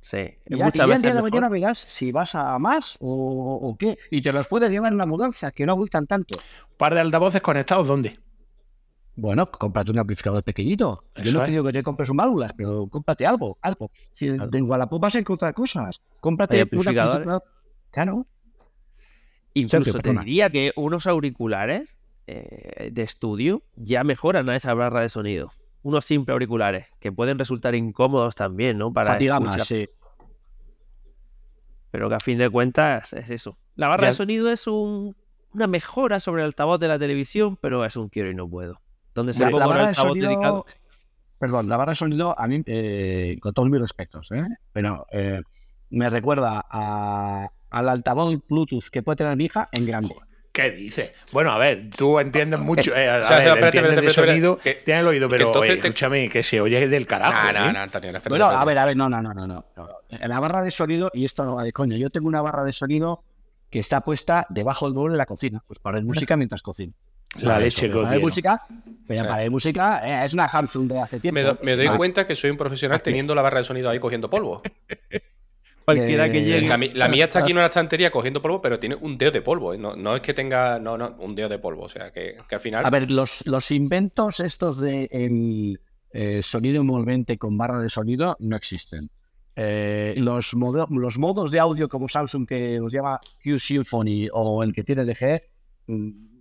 Sí. 0.00 0.36
Y 0.46 0.58
ya, 0.58 0.66
y 0.66 0.72
ya 0.72 0.82
el 0.82 0.88
veces 0.88 1.02
día 1.02 1.14
de 1.14 1.22
mañana 1.22 1.48
verás 1.48 1.78
si 1.78 2.10
vas 2.10 2.34
a 2.34 2.58
más 2.58 2.96
o, 2.98 3.60
o 3.62 3.76
qué. 3.78 3.96
Y 4.10 4.20
te 4.20 4.32
los 4.32 4.48
puedes 4.48 4.68
llevar 4.72 4.88
en 4.88 4.96
una 4.96 5.06
mudanza 5.06 5.52
que 5.52 5.64
no 5.64 5.76
gustan 5.76 6.08
tanto. 6.08 6.40
par 6.76 6.92
de 6.92 7.02
altavoces 7.02 7.40
conectados, 7.40 7.86
¿dónde? 7.86 8.18
Bueno, 9.14 9.50
cómprate 9.50 9.90
un 9.90 9.98
amplificador 9.98 10.42
pequeñito. 10.42 11.04
Yo 11.22 11.32
no 11.32 11.42
te 11.44 11.50
digo 11.50 11.64
que 11.64 11.72
te 11.72 11.82
compres 11.82 12.08
un 12.08 12.16
válvulas, 12.16 12.52
pero 12.56 12.86
cómprate 12.88 13.26
algo, 13.26 13.58
algo. 13.60 13.90
Si 14.12 14.26
Claro. 14.34 14.50
en 14.52 14.70
Wallapop 14.70 15.00
vas 15.02 15.14
a 15.14 15.18
encontrar 15.18 15.52
cosas. 15.52 16.00
Cómprate 16.20 16.56
un 16.56 16.62
amplificador. 16.62 17.42
Claro. 17.90 18.26
Incluso 19.54 19.76
Sergio, 19.84 19.92
te 19.92 19.98
perdona. 20.00 20.24
diría 20.24 20.48
que 20.48 20.72
unos 20.76 21.06
auriculares 21.06 21.98
eh, 22.26 22.88
de 22.92 23.02
estudio 23.02 23.62
ya 23.76 24.02
mejoran 24.04 24.48
a 24.48 24.56
esa 24.56 24.72
barra 24.72 25.00
de 25.02 25.08
sonido. 25.10 25.50
Unos 25.82 26.04
simples 26.06 26.32
auriculares 26.32 26.86
que 27.00 27.12
pueden 27.12 27.38
resultar 27.38 27.74
incómodos 27.74 28.34
también, 28.34 28.78
¿no? 28.78 28.92
Para 28.92 29.12
Fatiga 29.14 29.34
escuchar, 29.34 29.58
más, 29.58 29.68
sí. 29.68 29.88
pero 31.90 32.08
que 32.08 32.14
a 32.14 32.20
fin 32.20 32.38
de 32.38 32.48
cuentas 32.48 33.12
es 33.12 33.28
eso. 33.28 33.58
La 33.74 33.88
barra 33.88 34.04
Ya- 34.04 34.08
de 34.08 34.14
sonido 34.14 34.50
es 34.50 34.66
un- 34.66 35.14
una 35.52 35.66
mejora 35.66 36.18
sobre 36.20 36.42
el 36.42 36.46
altavoz 36.46 36.80
de 36.80 36.88
la 36.88 36.98
televisión, 36.98 37.56
pero 37.60 37.84
es 37.84 37.96
un 37.96 38.08
quiero 38.08 38.30
y 38.30 38.34
no 38.34 38.48
puedo. 38.48 38.80
Donde 39.14 39.32
se 39.32 39.40
La, 39.42 39.48
el 39.48 39.54
barra 39.54 39.88
de 39.88 39.94
sonido. 39.94 40.28
dedicado. 40.28 40.66
Perdón, 41.38 41.68
la 41.68 41.76
barra 41.76 41.92
de 41.92 41.96
sonido, 41.96 42.38
a 42.38 42.46
mí, 42.46 42.62
eh, 42.66 43.36
con 43.40 43.52
todos 43.52 43.68
mis 43.68 43.80
respetos, 43.80 44.30
¿eh? 44.30 44.46
pero 44.72 45.06
eh, 45.10 45.40
me 45.90 46.08
recuerda 46.08 46.64
a, 46.70 47.48
al 47.70 47.88
altavoz 47.88 48.36
Bluetooth 48.48 48.84
que 48.92 49.02
puede 49.02 49.16
tener 49.16 49.36
mi 49.36 49.46
hija 49.46 49.68
en 49.72 49.84
grande. 49.84 50.14
¿Qué 50.52 50.70
dices? 50.70 51.12
Bueno, 51.32 51.50
a 51.50 51.58
ver, 51.58 51.90
tú 51.96 52.18
entiendes 52.20 52.60
mucho, 52.60 52.94
eh, 52.94 53.10
a 53.10 53.22
O 53.22 53.24
sea, 53.24 53.38
ver, 53.38 53.48
espérate, 53.48 53.66
entiendes 53.78 54.04
espérate, 54.04 54.30
sonido, 54.32 54.58
que- 54.58 54.74
tienes 54.84 55.00
el 55.00 55.08
oído, 55.08 55.28
que 55.28 55.34
pero 55.36 55.46
entonces 55.48 55.70
oye, 55.72 55.80
te- 55.80 55.88
escúchame, 55.88 56.28
que 56.28 56.42
se 56.44 56.60
oye 56.60 56.86
del 56.88 57.06
carajo. 57.08 57.52
No, 57.52 57.58
no, 57.60 57.70
¿eh? 57.70 57.72
no, 57.72 57.78
Antonio, 57.80 58.12
Bueno, 58.28 58.46
a 58.46 58.64
ver, 58.64 58.78
a 58.78 58.84
ver, 58.84 58.96
no, 58.96 59.08
no, 59.08 59.20
no, 59.20 59.34
no, 59.34 59.46
no. 59.46 59.64
no. 59.76 59.88
En 60.10 60.28
la 60.28 60.38
barra 60.38 60.62
de 60.62 60.70
sonido, 60.70 61.10
y 61.12 61.24
esto 61.24 61.44
no 61.44 61.56
va 61.56 61.64
de 61.64 61.72
coño, 61.72 61.96
yo 61.96 62.08
tengo 62.10 62.28
una 62.28 62.40
barra 62.40 62.62
de 62.64 62.72
sonido 62.72 63.24
que 63.68 63.80
está 63.80 64.02
puesta 64.02 64.46
debajo 64.50 64.84
del 64.86 64.94
mueble 64.94 65.12
de 65.14 65.18
la 65.18 65.26
cocina, 65.26 65.60
pues 65.66 65.78
para 65.80 65.94
ver 65.96 66.04
música 66.04 66.36
mientras 66.36 66.62
cocino. 66.62 66.92
La 67.40 67.58
leche 67.58 67.88
que 67.88 68.18
música, 68.18 68.62
pero 69.06 69.24
para 69.24 69.42
de 69.42 69.50
música 69.50 70.02
eh, 70.04 70.26
es 70.26 70.34
una 70.34 70.50
Samsung 70.50 70.88
de 70.88 71.00
hace 71.00 71.20
tiempo. 71.20 71.40
Me, 71.62 71.76
doy 71.76 71.88
cuenta 71.96 72.26
que 72.26 72.36
soy 72.36 72.50
un 72.50 72.56
profesional 72.56 73.02
teniendo 73.02 73.34
la 73.34 73.42
barra 73.42 73.58
de 73.58 73.64
sonido 73.64 73.88
ahí 73.88 73.98
cogiendo 73.98 74.28
polvo. 74.28 74.62
Cualquiera 75.84 76.30
que 76.30 76.44
llegue. 76.44 76.68
La, 76.94 77.08
mía 77.08 77.24
está 77.24 77.40
aquí 77.40 77.50
en 77.50 77.56
una 77.56 77.66
estantería 77.72 78.10
cogiendo 78.10 78.40
polvo, 78.40 78.62
pero 78.62 78.78
tiene 78.78 78.94
un 78.94 79.18
dedo 79.18 79.32
de 79.32 79.42
polvo. 79.42 79.74
¿eh? 79.74 79.78
No, 79.78 80.14
es 80.14 80.20
que 80.20 80.34
tenga. 80.34 80.78
No, 80.78 80.96
no, 80.96 81.16
un 81.18 81.34
dedo 81.34 81.48
de 81.48 81.58
polvo. 81.58 81.84
O 81.84 81.88
sea, 81.88 82.12
que, 82.12 82.36
al 82.50 82.60
final. 82.60 82.86
A 82.86 82.90
ver, 82.90 83.10
los, 83.10 83.44
los 83.46 83.70
inventos 83.70 84.40
estos 84.40 84.78
de 84.80 85.08
el, 85.10 85.80
eh, 86.12 86.42
sonido 86.42 86.80
envolvente 86.80 87.38
con 87.38 87.56
barra 87.56 87.80
de 87.80 87.88
sonido 87.88 88.36
no 88.38 88.56
existen. 88.56 89.10
Eh, 89.54 90.14
los, 90.16 90.52
los 90.54 91.18
modos 91.18 91.50
de 91.50 91.58
audio 91.58 91.88
como 91.88 92.08
Samsung 92.08 92.46
que 92.46 92.78
nos 92.78 92.92
llama 92.92 93.20
Q 93.42 93.58
Symphony 93.58 94.28
o 94.32 94.62
el 94.62 94.72
que 94.72 94.82
tiene 94.82 95.04
LG 95.04 95.42
mm, 95.88 96.31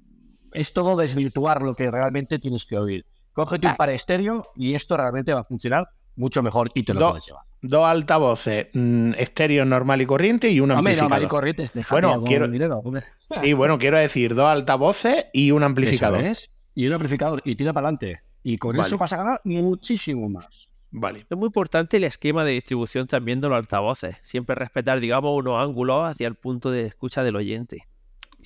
es 0.54 0.74
todo 0.74 0.96
desvirtuar 0.96 1.62
lo 1.62 1.76
que 1.76 1.90
realmente 1.90 2.40
tienes 2.40 2.66
que 2.66 2.78
oír. 2.78 3.06
Cógete 3.34 3.68
un 3.68 3.76
para 3.76 3.94
estéreo 3.94 4.52
y 4.56 4.76
esto 4.76 4.98
realmente 4.98 5.34
va 5.34 5.42
a 5.42 5.46
funcionar 5.46 5.90
mucho 6.16 6.44
mejor 6.44 6.72
y 6.74 6.84
te 6.84 6.94
lo 6.94 7.12
puedes 7.12 7.28
llevar 7.28 7.44
dos 7.62 7.86
altavoces 7.86 8.68
mm, 8.74 9.14
estéreo 9.18 9.66
normal 9.66 10.02
y 10.02 10.06
corriente 10.06 10.50
y 10.50 10.60
un 10.60 10.72
amplificador. 10.72 11.24
y 11.24 11.28
corriente, 11.28 11.70
bueno, 11.90 12.22
quiero, 12.22 12.50
y 13.44 13.54
bueno, 13.54 13.78
quiero 13.78 13.98
decir 13.98 14.36
dos 14.36 14.50
altavoces 14.50 15.26
y 15.32 15.52
un 15.52 15.64
amplificador. 15.64 16.24
Y 16.74 16.88
un 16.88 16.94
amplificador 16.94 17.42
y 17.46 17.56
tira 17.56 17.74
para 17.74 17.88
adelante. 17.88 18.22
Y 18.44 18.58
con 18.58 18.80
eso 18.80 18.98
vas 18.98 19.14
a 19.14 19.18
ganar 19.18 19.42
muchísimo 19.44 20.28
más. 20.30 20.70
Vale. 20.90 21.26
Es 21.30 21.38
muy 21.38 21.48
importante 21.48 21.98
el 21.98 22.04
esquema 22.04 22.44
de 22.44 22.52
distribución 22.52 23.08
también 23.08 23.40
de 23.40 23.48
los 23.48 23.58
altavoces. 23.58 24.18
Siempre 24.24 24.56
respetar, 24.56 25.00
digamos, 25.00 25.38
unos 25.38 25.62
ángulos 25.62 26.10
hacia 26.10 26.28
el 26.28 26.36
punto 26.36 26.72
de 26.72 26.86
escucha 26.86 27.24
del 27.24 27.38
oyente. 27.38 27.88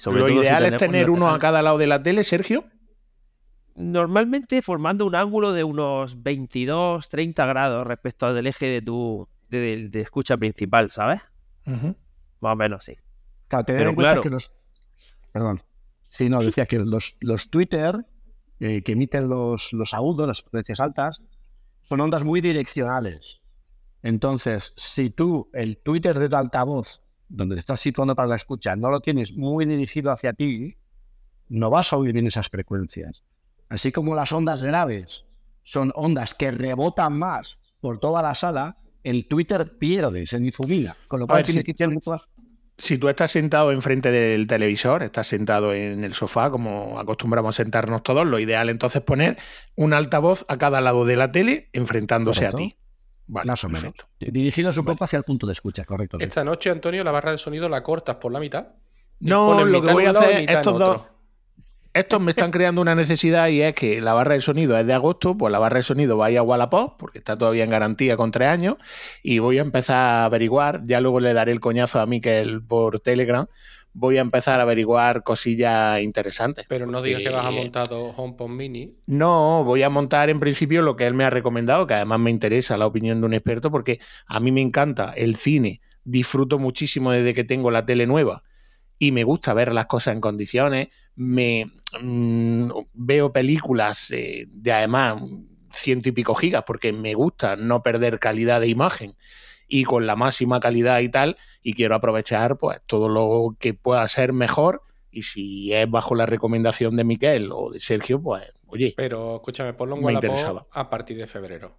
Lo 0.06 0.30
ideal 0.30 0.66
es 0.66 0.78
tener 0.78 1.10
uno 1.10 1.30
a 1.30 1.40
cada 1.40 1.62
lado 1.62 1.78
de 1.78 1.88
la 1.88 2.02
tele, 2.02 2.24
Sergio 2.24 2.66
normalmente 3.76 4.62
formando 4.62 5.06
un 5.06 5.16
ángulo 5.16 5.52
de 5.54 5.64
unos 5.64 6.24
22, 6.24 7.10
30 7.10 7.46
grados 7.46 7.86
respecto 7.86 8.26
al 8.26 8.36
del 8.36 8.48
eje 8.48 8.68
de 8.68 8.82
tu 8.82 9.28
de, 9.50 9.90
escucha 9.94 10.38
principal, 10.38 10.92
¿sabes? 10.92 11.22
Más 11.66 12.54
o 12.54 12.56
menos, 12.56 12.84
sí. 12.84 12.96
Claro, 13.48 13.66
Pero 13.68 13.96
claro, 13.96 14.22
que 14.22 14.30
los... 14.30 14.56
Perdón. 15.32 15.62
Sí, 16.10 16.30
no, 16.30 16.42
decía 16.42 16.66
que 16.66 16.80
los, 16.80 17.18
los 17.20 17.50
Twitter 17.50 18.06
eh, 18.60 18.82
que 18.84 18.94
emiten 18.94 19.30
los, 19.30 19.74
los 19.74 19.94
agudos, 19.94 20.28
las 20.28 20.42
frecuencias 20.42 20.80
altas, 20.80 21.24
son 21.82 22.02
ondas 22.02 22.24
muy 22.24 22.42
direccionales. 22.42 23.42
Entonces, 24.02 24.74
si 24.78 25.10
tú 25.10 25.50
el 25.54 25.78
Twitter 25.78 26.18
de 26.20 26.30
tu 26.30 26.36
altavoz, 26.36 27.02
donde 27.30 27.56
te 27.56 27.60
estás 27.60 27.80
situando 27.80 28.16
para 28.16 28.28
la 28.28 28.36
escucha, 28.36 28.76
no 28.76 28.90
lo 28.90 29.00
tienes 29.00 29.34
muy 29.34 29.66
dirigido 29.66 30.12
hacia 30.12 30.34
ti, 30.34 30.76
no 31.50 31.70
vas 31.70 31.94
a 31.94 31.98
oír 31.98 32.14
bien 32.14 32.28
esas 32.28 32.50
frecuencias. 32.50 33.24
Así 33.70 33.92
como 33.92 34.16
las 34.16 34.32
ondas 34.32 34.62
graves 34.62 35.26
son 35.64 35.92
ondas 35.96 36.34
que 36.34 36.52
rebotan 36.52 37.18
más 37.18 37.60
por 37.80 38.00
toda 38.00 38.22
la 38.22 38.36
sala, 38.36 38.78
el 39.04 39.28
Twitter 39.28 39.78
pierde, 39.78 40.26
se 40.28 40.40
difumina. 40.40 40.96
Con 41.08 41.20
lo 41.20 41.28
cual 41.28 41.44
tienes 41.44 41.64
que 41.64 41.72
echar 41.72 41.92
mucho 41.92 42.20
Si 42.78 42.98
tú 42.98 43.10
estás 43.10 43.32
sentado 43.32 43.72
enfrente 43.72 44.12
del 44.12 44.48
televisor, 44.48 45.04
estás 45.04 45.28
sentado 45.28 45.74
en 45.74 46.04
el 46.04 46.14
sofá, 46.14 46.50
como 46.50 47.00
acostumbramos 47.00 47.56
a 47.56 47.64
sentarnos 47.64 48.04
todos, 48.04 48.26
lo 48.26 48.40
ideal 48.40 48.70
entonces 48.70 49.02
es 49.02 49.06
poner 49.06 49.38
un 49.76 49.94
altavoz 49.94 50.46
a 50.48 50.58
cada 50.58 50.82
lado 50.82 51.06
de 51.06 51.16
la 51.16 51.32
tele 51.32 51.70
enfrentándose 51.74 52.46
a 52.48 52.54
ti. 52.54 52.78
Vale, 53.28 53.48
Más 53.48 53.64
o 53.64 53.70
menos. 53.70 53.94
Dirigido 54.20 54.72
su 54.72 54.86
poco 54.86 55.04
hacia 55.04 55.18
el 55.18 55.24
punto 55.24 55.48
de 55.48 55.54
escucha, 55.54 55.84
correcto. 55.84 56.18
Esta 56.20 56.44
noche, 56.44 56.70
Antonio, 56.70 57.04
la 57.04 57.12
barra 57.12 57.32
de 57.32 57.38
sonido 57.38 57.68
la 57.70 57.82
cortas 57.82 58.18
por 58.18 58.32
la 58.32 58.40
mitad. 58.40 58.68
No, 59.20 59.64
lo 59.64 59.82
que 59.82 59.94
voy 59.94 60.06
a 60.06 60.12
hacer, 60.12 60.50
estos 60.50 60.78
dos, 60.78 61.02
estos 61.96 62.20
me 62.20 62.32
están 62.32 62.52
creando 62.52 62.82
una 62.82 62.94
necesidad 62.94 63.48
y 63.48 63.62
es 63.62 63.74
que 63.74 64.02
la 64.02 64.14
barra 64.14 64.34
de 64.34 64.42
sonido 64.42 64.78
es 64.78 64.86
de 64.86 64.94
agosto, 64.94 65.38
pues 65.38 65.50
la 65.50 65.60
barra 65.60 65.78
de 65.78 65.84
sonido 65.84 66.18
va 66.18 66.26
a 66.26 66.32
ir 66.32 66.38
a 66.38 66.44
Wallapop, 66.44 67.00
porque 67.00 67.20
está 67.20 67.38
todavía 67.38 67.64
en 67.64 67.70
garantía 67.70 68.18
con 68.18 68.32
tres 68.32 68.50
años, 68.50 68.76
y 69.24 69.40
voy 69.40 69.60
a 69.60 69.62
empezar 69.62 69.96
a 69.96 70.26
averiguar, 70.26 70.82
ya 70.86 71.00
luego 71.00 71.22
le 71.22 71.34
daré 71.34 71.54
el 71.54 71.62
coñazo 71.62 72.02
a 72.02 72.06
Miquel 72.06 72.62
por 72.62 73.00
Telegram, 73.00 73.48
voy 73.96 74.18
a 74.18 74.22
empezar 74.22 74.60
a 74.60 74.64
averiguar 74.64 75.24
cosillas 75.24 76.02
interesantes. 76.02 76.66
Pero 76.68 76.86
no 76.86 77.02
digas 77.02 77.22
que 77.22 77.30
vas 77.30 77.46
a 77.46 77.52
montar 77.52 77.88
HomePod 77.90 78.50
Mini. 78.50 78.94
No, 79.08 79.64
voy 79.64 79.84
a 79.84 79.90
montar 79.90 80.30
en 80.30 80.42
principio 80.42 80.82
lo 80.82 80.98
que 80.98 81.08
él 81.08 81.14
me 81.14 81.24
ha 81.24 81.30
recomendado, 81.30 81.88
que 81.88 81.94
además 81.94 82.20
me 82.20 82.30
interesa 82.30 82.76
la 82.76 82.88
opinión 82.88 83.22
de 83.22 83.26
un 83.26 83.34
experto, 83.34 83.72
porque 83.72 84.00
a 84.28 84.42
mí 84.42 84.52
me 84.52 84.62
encanta 84.62 85.14
el 85.16 85.38
cine, 85.38 85.80
disfruto 86.04 86.60
muchísimo 86.60 87.12
desde 87.12 87.34
que 87.34 87.46
tengo 87.46 87.72
la 87.72 87.86
tele 87.86 88.06
nueva 88.06 88.44
y 89.00 89.14
me 89.14 89.24
gusta 89.24 89.54
ver 89.54 89.72
las 89.72 89.86
cosas 89.86 90.14
en 90.14 90.22
condiciones. 90.22 90.90
Me 91.16 91.72
mm, 92.02 92.70
veo 92.94 93.32
películas 93.32 94.12
eh, 94.12 94.46
de 94.50 94.74
además 94.74 95.22
ciento 95.72 96.10
y 96.10 96.12
pico 96.12 96.36
gigas 96.36 96.64
porque 96.68 96.92
me 96.92 97.14
gusta 97.14 97.56
no 97.56 97.82
perder 97.82 98.20
calidad 98.20 98.60
de 98.60 98.68
imagen 98.68 99.16
y 99.80 99.84
con 99.84 100.08
la 100.08 100.16
máxima 100.16 100.62
calidad 100.62 101.00
y 101.00 101.10
tal 101.10 101.36
y 101.62 101.74
quiero 101.74 101.96
aprovechar 101.96 102.58
pues 102.58 102.80
todo 102.86 103.10
lo 103.10 103.58
que 103.60 103.74
pueda 103.74 104.08
ser 104.08 104.32
mejor 104.32 104.84
y 105.12 105.24
si 105.24 105.74
es 105.74 105.90
bajo 105.90 106.16
la 106.16 106.26
recomendación 106.26 106.96
de 106.96 107.04
Miquel 107.04 107.52
o 107.52 107.72
de 107.72 107.82
Sergio 107.82 108.22
pues 108.22 108.44
oye 108.68 108.94
pero 108.96 109.36
escúchame 109.36 109.74
ponlo 109.74 109.98
en 110.10 110.18
a 110.72 110.90
partir 110.90 111.18
de 111.18 111.28
febrero 111.28 111.76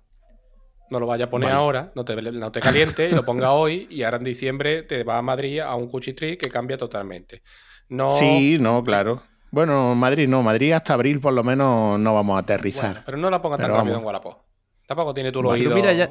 no 0.91 1.01
lo 1.01 1.07
vaya 1.07 1.25
a 1.25 1.31
poner 1.31 1.51
ahora, 1.51 1.91
no 1.97 2.05
te, 2.05 2.15
no 2.23 2.53
te 2.53 2.61
caliente, 2.61 3.11
lo 3.11 3.25
ponga 3.25 3.51
hoy 3.51 3.89
y 3.91 4.05
ahora 4.05 4.19
en 4.19 4.25
diciembre 4.25 4.83
te 4.85 5.03
va 5.03 5.19
a 5.19 5.23
Madrid 5.23 5.59
a 5.59 5.75
un 5.75 5.89
cuchitril 5.89 6.39
que 6.39 6.49
cambia 6.49 6.79
totalmente. 6.79 7.43
No... 7.89 8.11
Sí, 8.11 8.57
no, 8.61 8.85
claro. 8.85 9.21
Bueno, 9.51 9.97
Madrid 9.97 10.29
no, 10.29 10.45
Madrid 10.45 10.71
hasta 10.71 10.95
abril 10.95 11.19
por 11.21 11.33
lo 11.33 11.43
menos 11.43 11.99
no 11.99 12.15
vamos 12.15 12.37
a 12.37 12.41
aterrizar. 12.41 13.03
pero 13.05 13.19
no 13.19 13.31
la 13.31 13.43
ponga 13.43 13.57
tan 13.57 13.73
rápido 13.73 13.99
en 13.99 14.05
Wallapop. 14.05 14.43
Tampoco 14.87 15.13
tiene 15.13 15.33
tu 15.33 15.41
oído. 15.41 15.75
Mira, 15.75 15.93
ya, 15.93 16.11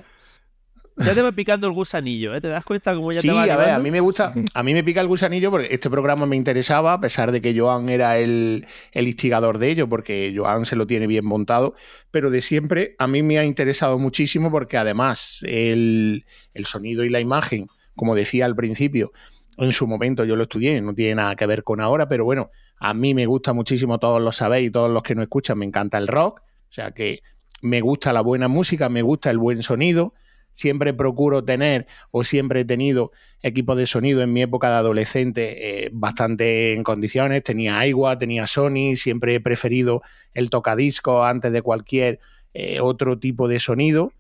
ya 0.98 1.14
te 1.14 1.22
va 1.22 1.32
picando 1.32 1.68
el 1.68 1.74
gusanillo, 1.74 2.36
¿eh? 2.36 2.42
¿Te 2.42 2.48
das 2.48 2.64
cuenta 2.64 2.96
cómo 2.96 3.12
ya 3.12 3.22
te 3.22 3.32
va 3.32 3.44
a 3.44 3.58
ver, 3.58 3.70
a 3.70 3.80
mí 3.80 3.92
me 3.92 4.00
gusta, 4.00 4.34
a 4.54 4.64
mí 4.64 4.74
me 4.74 4.84
pica 4.84 5.02
el 5.02 5.08
gusanillo 5.08 5.52
porque 5.52 5.74
este 5.74 5.90
programa 5.90 6.26
me 6.26 6.36
interesaba, 6.36 6.94
a 6.94 7.02
pesar 7.02 7.32
de 7.32 7.42
que 7.42 7.58
Joan 7.58 7.90
era 7.90 8.18
el, 8.18 8.66
instigador 8.94 9.58
de 9.58 9.72
ello, 9.72 9.90
porque 9.90 10.34
Joan 10.36 10.66
se 10.66 10.76
lo 10.76 10.88
tiene 10.88 11.08
bien 11.08 11.26
montado, 11.26 11.76
pero 12.12 12.32
de 12.32 12.42
siempre 12.42 12.96
a 12.98 13.08
mí 13.08 13.24
me 13.24 13.40
ha 13.40 13.46
interesado 13.46 14.00
muchísimo 14.00 14.52
porque 14.52 14.78
además 14.78 15.42
el, 15.44 16.26
el 16.54 16.66
sonido 16.66 17.04
y 17.04 17.10
la 17.10 17.20
imagen, 17.20 17.68
como 17.96 18.16
decía 18.16 18.46
al 18.46 18.56
principio, 18.56 19.12
en 19.58 19.72
su 19.72 19.88
momento 19.88 20.24
yo 20.24 20.36
lo 20.36 20.44
estudié, 20.44 20.82
no 20.82 20.94
tiene 20.94 21.16
nada 21.16 21.36
que 21.36 21.46
ver 21.46 21.64
con 21.64 21.82
ahora, 21.82 22.08
pero 22.08 22.24
bueno, 22.24 22.52
a 22.80 22.94
mí 22.94 23.14
me 23.14 23.26
gusta 23.26 23.54
muchísimo, 23.54 24.00
todos 24.00 24.22
lo 24.22 24.32
sabéis, 24.32 24.72
todos 24.72 24.90
los 24.90 25.04
que 25.04 25.16
no 25.16 25.24
escuchan, 25.24 25.58
me 25.58 25.66
encanta 25.66 25.98
el 25.98 26.08
rock, 26.08 26.42
o 26.42 26.72
sea 26.72 26.92
que 26.92 27.20
me 27.62 27.82
gusta 27.82 28.14
la 28.14 28.22
buena 28.22 28.48
música, 28.48 28.90
me 28.90 29.02
gusta 29.02 29.30
el 29.30 29.38
buen 29.38 29.64
sonido 29.64 30.14
siempre 30.56 30.94
procuro 30.94 31.44
tener 31.44 31.86
o 32.10 32.24
siempre 32.24 32.62
he 32.62 32.66
tenido 32.66 33.12
equipos 33.44 33.78
de 33.78 33.86
sonido 33.86 34.24
en 34.24 34.34
mi 34.34 34.42
época 34.42 34.70
de 34.70 34.76
adolescente 34.76 35.86
eh, 35.86 35.90
bastante 35.94 36.74
en 36.74 36.84
condiciones. 36.84 37.44
Tenía 37.44 37.78
Aiwa, 37.78 38.18
tenía 38.18 38.48
Sony, 38.48 38.96
siempre 38.96 39.36
he 39.36 39.40
preferido 39.40 40.02
el 40.34 40.50
tocadisco 40.50 41.24
antes 41.24 41.52
de 41.52 41.62
cualquier 41.62 42.20
eh, 42.56 42.80
otro 42.82 43.20
tipo 43.20 43.48
de 43.48 43.60
sonido. 43.60 44.14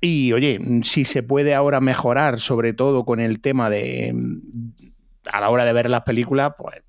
Y 0.00 0.32
oye, 0.32 0.58
si 0.82 1.04
se 1.04 1.22
puede 1.22 1.54
ahora 1.54 1.80
mejorar, 1.80 2.40
sobre 2.40 2.72
todo 2.72 3.04
con 3.04 3.20
el 3.20 3.40
tema 3.40 3.70
de 3.70 4.12
a 5.30 5.40
la 5.40 5.50
hora 5.50 5.64
de 5.64 5.72
ver 5.72 5.88
las 5.88 6.02
películas, 6.02 6.52
pues 6.58 6.82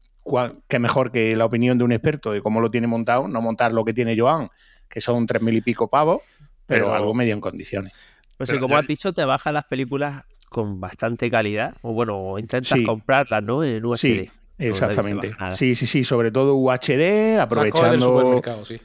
qué 0.68 0.80
mejor 0.80 1.12
que 1.12 1.36
la 1.36 1.46
opinión 1.46 1.78
de 1.78 1.84
un 1.84 1.92
experto 1.92 2.32
de 2.32 2.42
cómo 2.42 2.60
lo 2.60 2.72
tiene 2.72 2.88
montado, 2.88 3.28
no 3.28 3.42
montar 3.42 3.74
lo 3.74 3.86
que 3.86 3.94
tiene 3.94 4.20
Joan, 4.20 4.50
que 4.90 5.00
son 5.02 5.26
tres 5.26 5.42
mil 5.42 5.56
y 5.56 5.62
pico 5.62 5.88
pavos, 5.88 6.22
pero 6.66 6.94
algo 6.94 7.14
medio 7.14 7.34
en 7.34 7.42
condiciones. 7.42 7.94
Pues 8.38 8.50
si 8.50 8.60
como 8.60 8.78
has 8.78 8.88
dicho, 8.88 9.14
te 9.14 9.24
bajan 9.26 9.54
las 9.54 9.66
películas 9.66 10.24
con 10.50 10.80
bastante 10.80 11.30
calidad, 11.30 11.76
o 11.82 11.94
bueno, 11.94 12.38
intentas 12.40 12.80
comprarlas, 12.86 13.44
¿no? 13.44 13.64
En 13.64 13.86
UHD. 13.86 13.98
Sí, 13.98 14.30
exactamente. 14.58 15.36
Sí, 15.54 15.76
sí, 15.76 15.88
sí, 15.88 16.04
sobre 16.04 16.32
todo 16.32 16.56
UHD, 16.56 17.40
aprovechando... 17.40 18.42
Sí. 18.64 18.80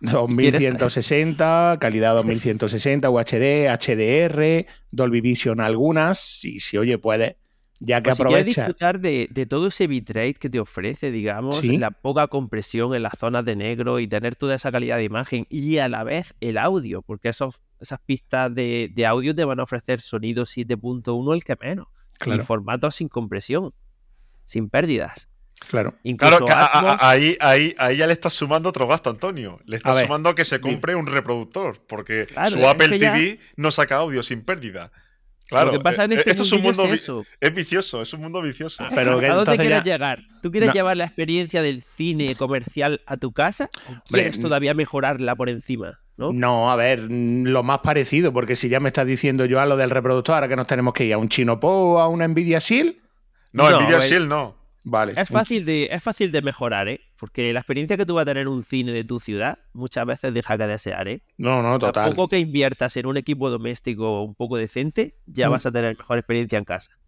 2160, 0.00 1.78
calidad 1.80 2.14
2160, 2.16 3.08
UHD, 3.08 3.68
HDR, 3.68 4.66
Dolby 4.90 5.20
Vision 5.20 5.60
algunas, 5.60 6.44
y 6.44 6.60
si 6.60 6.76
oye, 6.76 6.98
puedes 6.98 7.36
ya 7.78 8.00
que 8.00 8.10
pues 8.10 8.20
aprovecha. 8.20 8.42
Si 8.42 8.60
disfrutar 8.60 9.00
de, 9.00 9.46
todo 9.48 9.68
ese 9.68 9.86
bitrate 9.86 10.34
que 10.34 10.50
te 10.50 10.60
ofrece, 10.60 11.10
digamos, 11.10 11.64
la 11.64 11.90
poca 11.90 12.26
compresión 12.28 12.94
en 12.94 13.02
las 13.02 13.18
zonas 13.18 13.44
de 13.44 13.56
negro 13.56 13.98
y 14.00 14.08
tener 14.08 14.36
toda 14.36 14.54
esa 14.54 14.72
calidad 14.72 14.96
de 14.96 15.04
imagen 15.04 15.46
y 15.50 15.78
a 15.78 15.88
la 15.88 16.04
vez 16.04 16.34
el 16.40 16.58
audio, 16.58 17.02
porque 17.02 17.28
esos, 17.28 17.60
esas 17.80 18.00
pistas 18.00 18.54
de, 18.54 18.92
audio 19.06 19.34
te 19.34 19.44
van 19.44 19.60
a 19.60 19.64
ofrecer 19.64 20.00
sonido 20.00 20.44
7.1 20.44 21.34
el 21.34 21.44
que 21.44 21.56
menos. 21.60 21.88
Claro. 22.18 22.42
Y 22.42 22.44
formatos 22.44 22.94
sin 22.96 23.08
compresión, 23.08 23.74
sin 24.44 24.68
pérdidas. 24.70 25.28
Claro. 25.68 25.94
claro, 26.18 26.46
ahí, 27.00 27.36
ahí, 27.40 27.74
ahí 27.78 27.96
ya 27.96 28.06
le 28.06 28.12
estás 28.12 28.34
sumando 28.34 28.68
otro 28.68 28.86
gasto, 28.86 29.10
Antonio. 29.10 29.58
Le 29.64 29.76
estás 29.76 30.00
sumando 30.00 30.34
que 30.34 30.44
se 30.44 30.60
compre 30.60 30.94
un 30.94 31.06
reproductor, 31.06 31.80
porque 31.86 32.26
su 32.50 32.66
Apple 32.66 32.98
TV 32.98 33.40
no 33.56 33.70
saca 33.70 33.96
audio 33.96 34.22
sin 34.22 34.42
pérdida. 34.42 34.92
Claro, 35.48 35.72
Lo 35.72 35.78
que 35.78 35.84
pasa 35.84 36.04
en 36.04 36.12
eh, 36.12 36.16
este 36.16 36.30
esto 36.30 36.42
es 36.42 36.52
un 36.52 36.62
mundo 36.62 36.92
es 36.92 37.08
es 37.40 37.54
vicioso, 37.54 38.02
es 38.02 38.12
un 38.12 38.20
mundo 38.20 38.42
vicioso. 38.42 38.82
Ah, 38.82 38.90
Pero 38.92 39.12
¿A 39.12 39.34
dónde 39.34 39.56
quieres 39.56 39.84
ya- 39.84 39.84
llegar? 39.84 40.20
¿Tú 40.42 40.50
quieres 40.50 40.68
No. 40.68 40.74
llevar 40.74 40.96
la 40.96 41.04
experiencia 41.04 41.62
del 41.62 41.84
cine 41.96 42.34
comercial 42.34 43.00
a 43.06 43.16
tu 43.16 43.32
casa? 43.32 43.70
¿O 43.86 43.90
Hombre, 43.90 44.02
quieres 44.10 44.40
todavía 44.40 44.74
mejorarla 44.74 45.36
por 45.36 45.48
encima? 45.48 46.00
¿No? 46.16 46.32
No, 46.32 46.70
a 46.70 46.76
ver, 46.76 47.08
mm, 47.10 47.44
lo 47.46 47.62
más 47.62 47.80
parecido, 47.80 48.32
porque 48.32 48.56
si 48.56 48.68
ya 48.68 48.80
me 48.80 48.88
estás 48.88 49.06
diciendo 49.06 49.44
yo 49.44 49.60
a 49.60 49.66
lo 49.66 49.76
del 49.76 49.90
reproductor, 49.90 50.34
ahora 50.36 50.48
que 50.48 50.56
nos 50.56 50.66
tenemos 50.66 50.94
que 50.94 51.04
ir 51.04 51.14
a 51.14 51.18
un 51.18 51.28
Chino 51.28 51.58
Po 51.60 51.68
o 51.68 51.98
a 51.98 52.08
una 52.08 52.26
Nvidia 52.28 52.58
Shield, 52.58 52.96
No, 53.52 53.70
No, 53.70 53.80
Nvidia. 53.80 54.00
Shield 54.00 54.28
no. 54.28 54.54
vale. 54.84 55.14
Es 55.16 55.28
fácil, 55.28 55.64
de, 55.64 55.88
es 55.90 56.02
fácil 56.02 56.30
de 56.32 56.42
mejorar, 56.42 56.88
¿eh? 56.88 57.00
Porque 57.18 57.50
la 57.54 57.60
experiencia 57.60 57.96
que 57.96 58.04
tú 58.04 58.14
vas 58.14 58.22
a 58.22 58.26
tener 58.26 58.42
en 58.42 58.48
un 58.48 58.62
cine 58.62 58.92
de 58.92 59.02
tu 59.04 59.18
ciudad 59.20 59.58
muchas 59.72 60.04
veces 60.04 60.34
deja 60.34 60.58
que 60.58 60.66
desear, 60.66 61.08
¿eh? 61.08 61.22
No, 61.38 61.62
no, 61.62 61.78
total. 61.78 62.10
poco 62.10 62.28
que 62.28 62.38
inviertas 62.38 62.96
en 62.98 63.06
un 63.06 63.16
equipo 63.16 63.48
doméstico 63.48 64.22
un 64.22 64.34
poco 64.34 64.56
decente, 64.58 65.14
ya 65.26 65.48
Mm. 65.48 65.52
vas 65.52 65.64
a 65.66 65.72
tener 65.72 65.96
mejor 65.96 66.18
experiencia 66.18 66.58
en 66.58 66.64
casa. 66.64 66.98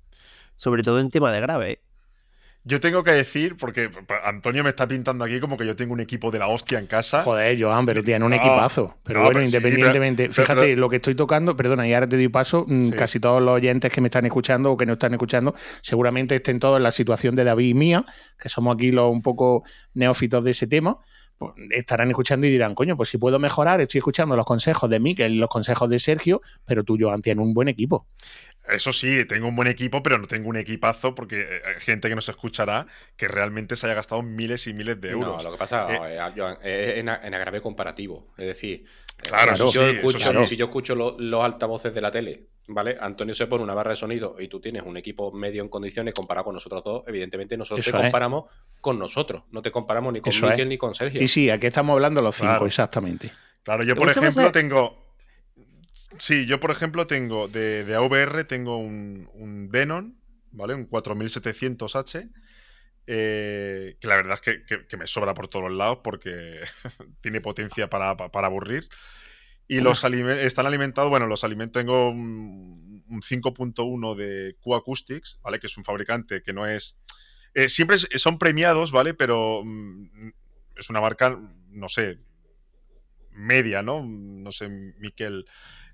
Sobre 0.57 0.83
todo 0.83 0.99
en 1.01 1.11
tema 1.11 1.31
de 1.31 1.41
grave, 1.41 1.71
¿eh? 1.73 1.81
Yo 2.65 2.81
tengo 2.81 3.03
que 3.03 3.13
decir, 3.13 3.57
porque 3.57 3.89
Antonio 4.25 4.63
me 4.63 4.71
está 4.71 4.87
pintando 4.87 5.25
aquí 5.25 5.41
como 5.41 5.57
que 5.57 5.65
yo 5.65 5.75
tengo 5.75 5.95
un 5.95 6.01
equipo 6.01 6.31
de 6.31 6.39
la 6.39 6.49
hostia 6.49 6.79
en 6.79 6.87
casa. 6.87 7.23
Joder, 7.23 7.59
Joan, 7.59 7.87
pero 7.87 8.03
tiene 8.03 8.25
un 8.25 8.31
No, 8.33 8.37
equipazo. 8.37 8.97
Pero 9.05 9.21
no, 9.21 9.25
bueno, 9.27 9.39
pero 9.39 9.47
independientemente, 9.47 10.23
pero- 10.25 10.35
fíjate, 10.35 10.61
pero- 10.61 10.81
lo 10.81 10.89
que 10.91 10.97
estoy 10.97 11.15
tocando, 11.15 11.57
perdona, 11.57 11.89
y 11.89 11.95
ahora 11.95 12.07
te 12.09 12.17
doy 12.17 12.29
paso, 12.29 12.67
mm, 12.69 12.83
Sí. 12.89 12.93
casi 12.93 13.21
todos 13.21 13.41
los 13.41 13.55
oyentes 13.55 13.91
que 13.91 14.01
me 14.03 14.09
están 14.09 14.27
escuchando 14.27 14.73
o 14.73 14.77
que 14.77 14.85
no 14.85 14.95
están 14.95 15.13
escuchando, 15.15 15.55
seguramente 15.81 16.35
estén 16.35 16.59
todos 16.59 16.77
en 16.77 16.83
la 16.83 16.91
situación 16.91 17.35
de 17.37 17.45
David 17.45 17.69
y 17.71 17.75
mía, 17.75 18.05
que 18.39 18.51
somos 18.51 18.75
aquí 18.75 18.91
los 18.91 19.11
un 19.11 19.23
poco 19.23 19.63
neófitos 19.95 20.45
de 20.45 20.51
ese 20.51 20.67
tema, 20.67 20.99
pues, 21.39 21.53
estarán 21.71 22.09
escuchando 22.11 22.49
y 22.49 22.51
dirán, 22.51 22.75
coño, 22.75 22.97
pues 22.97 23.09
si 23.11 23.17
puedo 23.17 23.39
mejorar, 23.39 23.81
estoy 23.81 23.99
escuchando 24.01 24.35
los 24.37 24.45
consejos 24.45 24.91
de 24.91 24.99
Mikel 24.99 25.33
y 25.35 25.39
los 25.39 25.49
consejos 25.49 25.89
de 25.89 26.01
Sergio, 26.01 26.43
pero 26.67 26.83
tú, 26.83 26.99
Joan, 27.01 27.23
tienes 27.23 27.43
un 27.45 27.55
buen 27.55 27.69
equipo. 27.69 28.07
Eso 28.69 28.93
sí, 28.93 29.25
tengo 29.25 29.49
un 29.49 29.57
buen 29.57 29.69
equipo, 29.69 30.03
pero 30.03 30.19
no 30.19 30.27
tengo 30.27 30.49
un 30.49 30.57
equipazo 30.57 31.15
porque 31.15 31.41
eh, 31.41 31.61
hay 31.75 31.81
gente 31.81 32.09
que 32.09 32.15
nos 32.15 32.29
escuchará 32.29 32.87
que 33.17 33.27
realmente 33.29 33.77
se 33.77 33.87
haya 33.87 33.95
gastado 33.95 34.23
miles 34.23 34.67
y 34.67 34.75
miles 34.75 35.01
de 35.01 35.11
euros. 35.11 35.37
No, 35.39 35.43
lo 35.43 35.53
que 35.53 35.59
pasa 35.59 35.87
Eh, 35.91 36.17
eh, 36.19 36.33
Joan, 36.37 36.59
es 36.63 36.99
en, 36.99 37.09
a- 37.09 37.21
en 37.23 37.35
agrave 37.35 37.61
comparativo. 37.61 38.29
Es 38.37 38.47
decir, 38.47 38.85
eh, 38.85 39.23
Claro, 39.29 39.57
si, 39.57 39.63
yo 39.73 39.91
sí, 39.91 39.97
escucho, 39.97 40.19
sí. 40.19 40.47
si 40.47 40.57
yo 40.57 40.67
escucho 40.67 40.95
lo- 40.95 41.17
los 41.19 41.45
altavoces 41.45 41.93
de 41.95 42.01
la 42.01 42.11
tele, 42.11 42.49
¿vale? 42.69 42.97
Antonio 43.01 43.35
se 43.35 43.47
pone 43.47 43.65
una 43.65 43.75
barra 43.75 43.91
de 43.93 43.97
sonido 43.97 44.37
y 44.39 44.49
tú 44.49 44.61
tienes 44.61 44.83
un 44.83 44.97
equipo 44.97 45.33
medio 45.33 45.63
en 45.63 45.69
condiciones 45.69 46.13
comparado 46.15 46.45
con 46.45 46.55
nosotros 46.55 46.85
dos, 46.85 47.05
evidentemente 47.07 47.57
nosotros 47.57 47.87
Eso 47.87 47.97
te 47.97 47.99
es. 47.99 48.03
comparamos 48.05 48.51
con 48.81 48.99
nosotros. 48.99 49.43
No 49.51 49.63
te 49.63 49.71
comparamos 49.71 50.13
ni 50.13 50.21
con 50.21 50.31
Eso 50.31 50.47
Miquel 50.47 50.61
es. 50.63 50.69
ni 50.69 50.79
con 50.79 50.95
Sergio. 50.95 51.19
Sí, 51.19 51.27
sí, 51.29 51.51
aquí 51.51 51.67
estamos 51.67 51.95
hablando 51.95 52.21
los 52.23 52.35
cinco, 52.37 52.51
Claro. 52.51 52.67
exactamente. 52.67 53.33
Claro, 53.63 53.83
yo 53.83 53.97
por 53.97 54.09
ejemplo 54.11 54.53
tengo. 54.53 55.08
Sí, 56.19 56.47
yo 56.47 56.59
por 56.59 56.71
ejemplo 56.71 57.07
tengo 57.07 57.49
de, 57.49 57.85
de 57.85 57.95
AVR 57.95 58.45
tengo 58.45 58.79
un, 58.79 59.29
un 59.35 59.69
Denon, 59.69 60.19
¿vale? 60.53 60.75
Un 60.75 60.87
4700H. 60.89 62.31
eh, 63.07 63.97
que 64.01 64.07
la 64.09 64.17
verdad 64.17 64.35
es 64.35 64.41
que, 64.41 64.65
que- 64.65 64.87
que 64.87 64.97
me 64.97 65.07
sobra 65.07 65.35
por 65.35 65.49
todos 65.49 65.69
los 65.69 65.77
lados 65.79 66.01
porque 66.05 66.61
tiene 67.23 67.41
potencia 67.41 67.89
para, 67.91 68.17
pa- 68.17 68.31
para 68.31 68.47
aburrir. 68.49 68.89
Y 69.69 69.81
los 69.81 70.05
alime- 70.05 70.45
están 70.45 70.67
alimentados, 70.67 71.11
bueno, 71.11 71.27
los 71.27 71.45
alimentos 71.45 71.81
tengo 71.83 72.11
un, 72.11 73.05
un 73.09 73.23
5.1 73.23 74.15
de 74.17 74.57
Q 74.61 74.75
Acoustics, 74.77 75.41
¿vale? 75.43 75.61
Que 75.61 75.67
es 75.69 75.77
un 75.79 75.85
fabricante 75.85 76.43
que 76.43 76.53
no 76.55 76.67
es. 76.67 76.99
eh, 77.55 77.69
siempre 77.69 77.97
es- 77.97 78.09
son 78.17 78.39
premiados, 78.39 78.93
¿vale? 78.93 79.15
Pero 79.15 79.63
mm, 79.65 80.31
es 80.77 80.91
una 80.91 81.01
marca, 81.03 81.39
no 81.71 81.89
sé, 81.89 82.19
media, 83.31 83.83
¿no? 83.83 84.05
No 84.05 84.53
sé, 84.53 84.69
Miquel. 84.99 85.47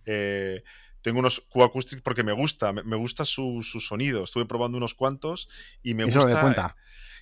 Eh, 0.07 0.63
tengo 1.03 1.19
unos 1.19 1.41
Q-Acoustics 1.49 2.03
porque 2.03 2.23
me 2.25 2.33
gusta, 2.33 2.73
me, 2.73 2.97
gusta 2.97 3.25
su, 3.25 3.61
su 3.63 3.81
sonido. 3.81 4.25
Estuve 4.25 4.47
probando 4.47 4.79
unos 4.79 4.95
cuantos 4.95 5.49
y 5.83 5.95
me 5.95 6.05
Eso 6.05 6.21
gusta. 6.21 6.41
cuenta. 6.41 6.77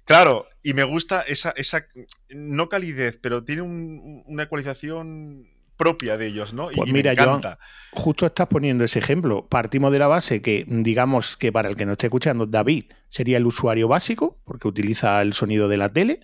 Claro, 0.05 0.47
y 0.63 0.75
me 0.75 0.85
gusta 0.85 1.23
esa, 1.23 1.51
esa 1.57 1.87
no 2.31 2.69
calidez, 2.69 3.19
pero 3.21 3.45
tiene 3.45 3.63
un- 3.63 4.23
una 4.27 4.45
ecualización 4.45 5.49
propia 5.77 6.17
de 6.17 6.27
ellos, 6.29 6.53
¿no? 6.53 6.71
Y- 6.71 6.77
Pues 6.77 6.91
y, 6.91 6.93
mira, 6.93 7.11
me 7.15 7.23
encanta. 7.23 7.59
Justo 7.93 8.27
estás 8.27 8.47
poniendo 8.47 8.85
ese 8.85 8.99
ejemplo. 9.01 9.49
Partimos 9.49 9.91
de 9.93 9.99
la 9.99 10.07
base 10.07 10.41
que, 10.43 10.65
digamos 10.69 11.37
que 11.37 11.51
para 11.51 11.69
el 11.69 11.77
que 11.77 11.87
no 11.87 11.93
esté 11.93 12.07
escuchando, 12.07 12.47
David 12.47 12.85
sería 13.09 13.37
el 13.39 13.47
usuario 13.47 13.89
básico, 13.89 14.41
porque 14.45 14.69
utiliza 14.69 15.21
el 15.23 15.33
sonido 15.33 15.67
de 15.69 15.77
la 15.77 15.89
tele. 15.89 16.21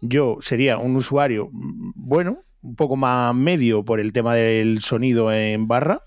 Yo 0.00 0.38
sería 0.40 0.76
un 0.78 0.94
usuario, 0.96 1.48
mm, 1.52 1.92
bueno, 1.96 2.44
un 2.62 2.76
poco 2.76 2.96
más 2.96 3.34
medio 3.34 3.84
por 3.84 4.00
el 4.00 4.12
tema 4.12 4.34
del 4.34 4.80
sonido 4.80 5.32
en 5.32 5.68
barra, 5.68 6.02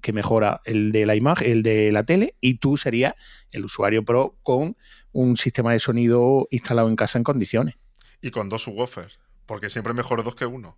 que 0.00 0.12
mejora 0.12 0.60
el 0.64 0.92
de 0.92 1.06
la 1.06 1.14
imagen, 1.14 1.50
el 1.50 1.62
de 1.62 1.92
la 1.92 2.04
tele, 2.04 2.34
y 2.40 2.54
tú 2.54 2.76
serías 2.76 3.14
el 3.52 3.64
usuario 3.64 4.04
pro 4.04 4.36
con 4.42 4.76
un 5.12 5.36
sistema 5.36 5.72
de 5.72 5.78
sonido 5.78 6.48
instalado 6.50 6.88
en 6.88 6.96
casa 6.96 7.18
en 7.18 7.24
condiciones. 7.24 7.76
Y 8.20 8.30
con 8.30 8.48
dos 8.48 8.62
subwoofers, 8.62 9.20
porque 9.46 9.68
siempre 9.68 9.92
mejor 9.94 10.24
dos 10.24 10.34
que 10.34 10.46
uno. 10.46 10.76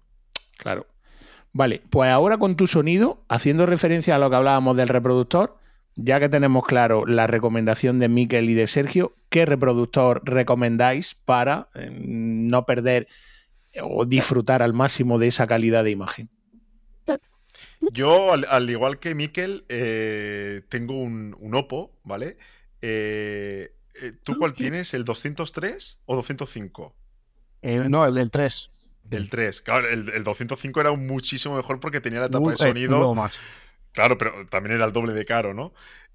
Claro. 0.59 0.87
Vale, 1.53 1.83
pues 1.89 2.11
ahora 2.11 2.37
con 2.37 2.57
tu 2.57 2.67
sonido, 2.67 3.25
haciendo 3.29 3.65
referencia 3.65 4.17
a 4.17 4.19
lo 4.19 4.29
que 4.29 4.37
hablábamos 4.37 4.77
del 4.77 4.89
reproductor, 4.89 5.59
ya 5.95 6.19
que 6.19 6.29
tenemos 6.29 6.65
claro 6.65 7.07
la 7.07 7.27
recomendación 7.27 7.99
de 7.99 8.09
Miquel 8.09 8.51
y 8.51 8.55
de 8.55 8.67
Sergio, 8.67 9.15
¿qué 9.29 9.47
reproductor 9.47 10.23
recomendáis 10.25 11.15
para 11.15 11.69
eh, 11.75 11.91
no 11.93 12.67
perder 12.67 13.07
o 13.83 14.05
disfrutar 14.05 14.63
al 14.63 14.73
máximo 14.73 15.19
de 15.19 15.29
esa 15.29 15.47
calidad 15.47 15.85
de 15.85 15.91
imagen? 15.91 16.31
Yo, 17.93 18.33
al, 18.33 18.47
al 18.49 18.69
igual 18.71 18.99
que 18.99 19.15
Miquel, 19.15 19.65
eh, 19.69 20.63
tengo 20.69 20.99
un, 20.99 21.37
un 21.39 21.55
Oppo, 21.55 21.93
¿vale? 22.03 22.39
Eh, 22.81 23.73
eh, 24.03 24.13
¿Tú 24.25 24.37
cuál 24.39 24.55
tienes? 24.55 24.95
¿El 24.95 25.05
203 25.05 26.01
o 26.07 26.17
205? 26.17 26.95
Eh, 27.63 27.87
no, 27.89 28.05
el 28.07 28.15
del 28.15 28.31
3. 28.31 28.71
El 29.11 29.29
3. 29.31 29.61
Claro, 29.63 29.89
el, 29.89 30.09
el 30.09 30.25
205 30.25 30.81
era 30.81 30.93
muchísimo 30.93 31.57
mejor 31.57 31.79
porque 31.79 32.01
tenía 32.01 32.21
la 32.21 32.29
tapa 32.29 32.41
Muy- 32.41 32.51
de 32.53 32.57
sonido. 32.57 33.15
más. 33.15 33.39
Claro, 33.93 34.19
pero 34.19 34.47
también 34.49 34.75
era 34.75 34.87
el 34.87 34.93
doble 34.93 35.13
de 35.13 35.25
caro, 35.25 35.55
¿no? 35.55 35.73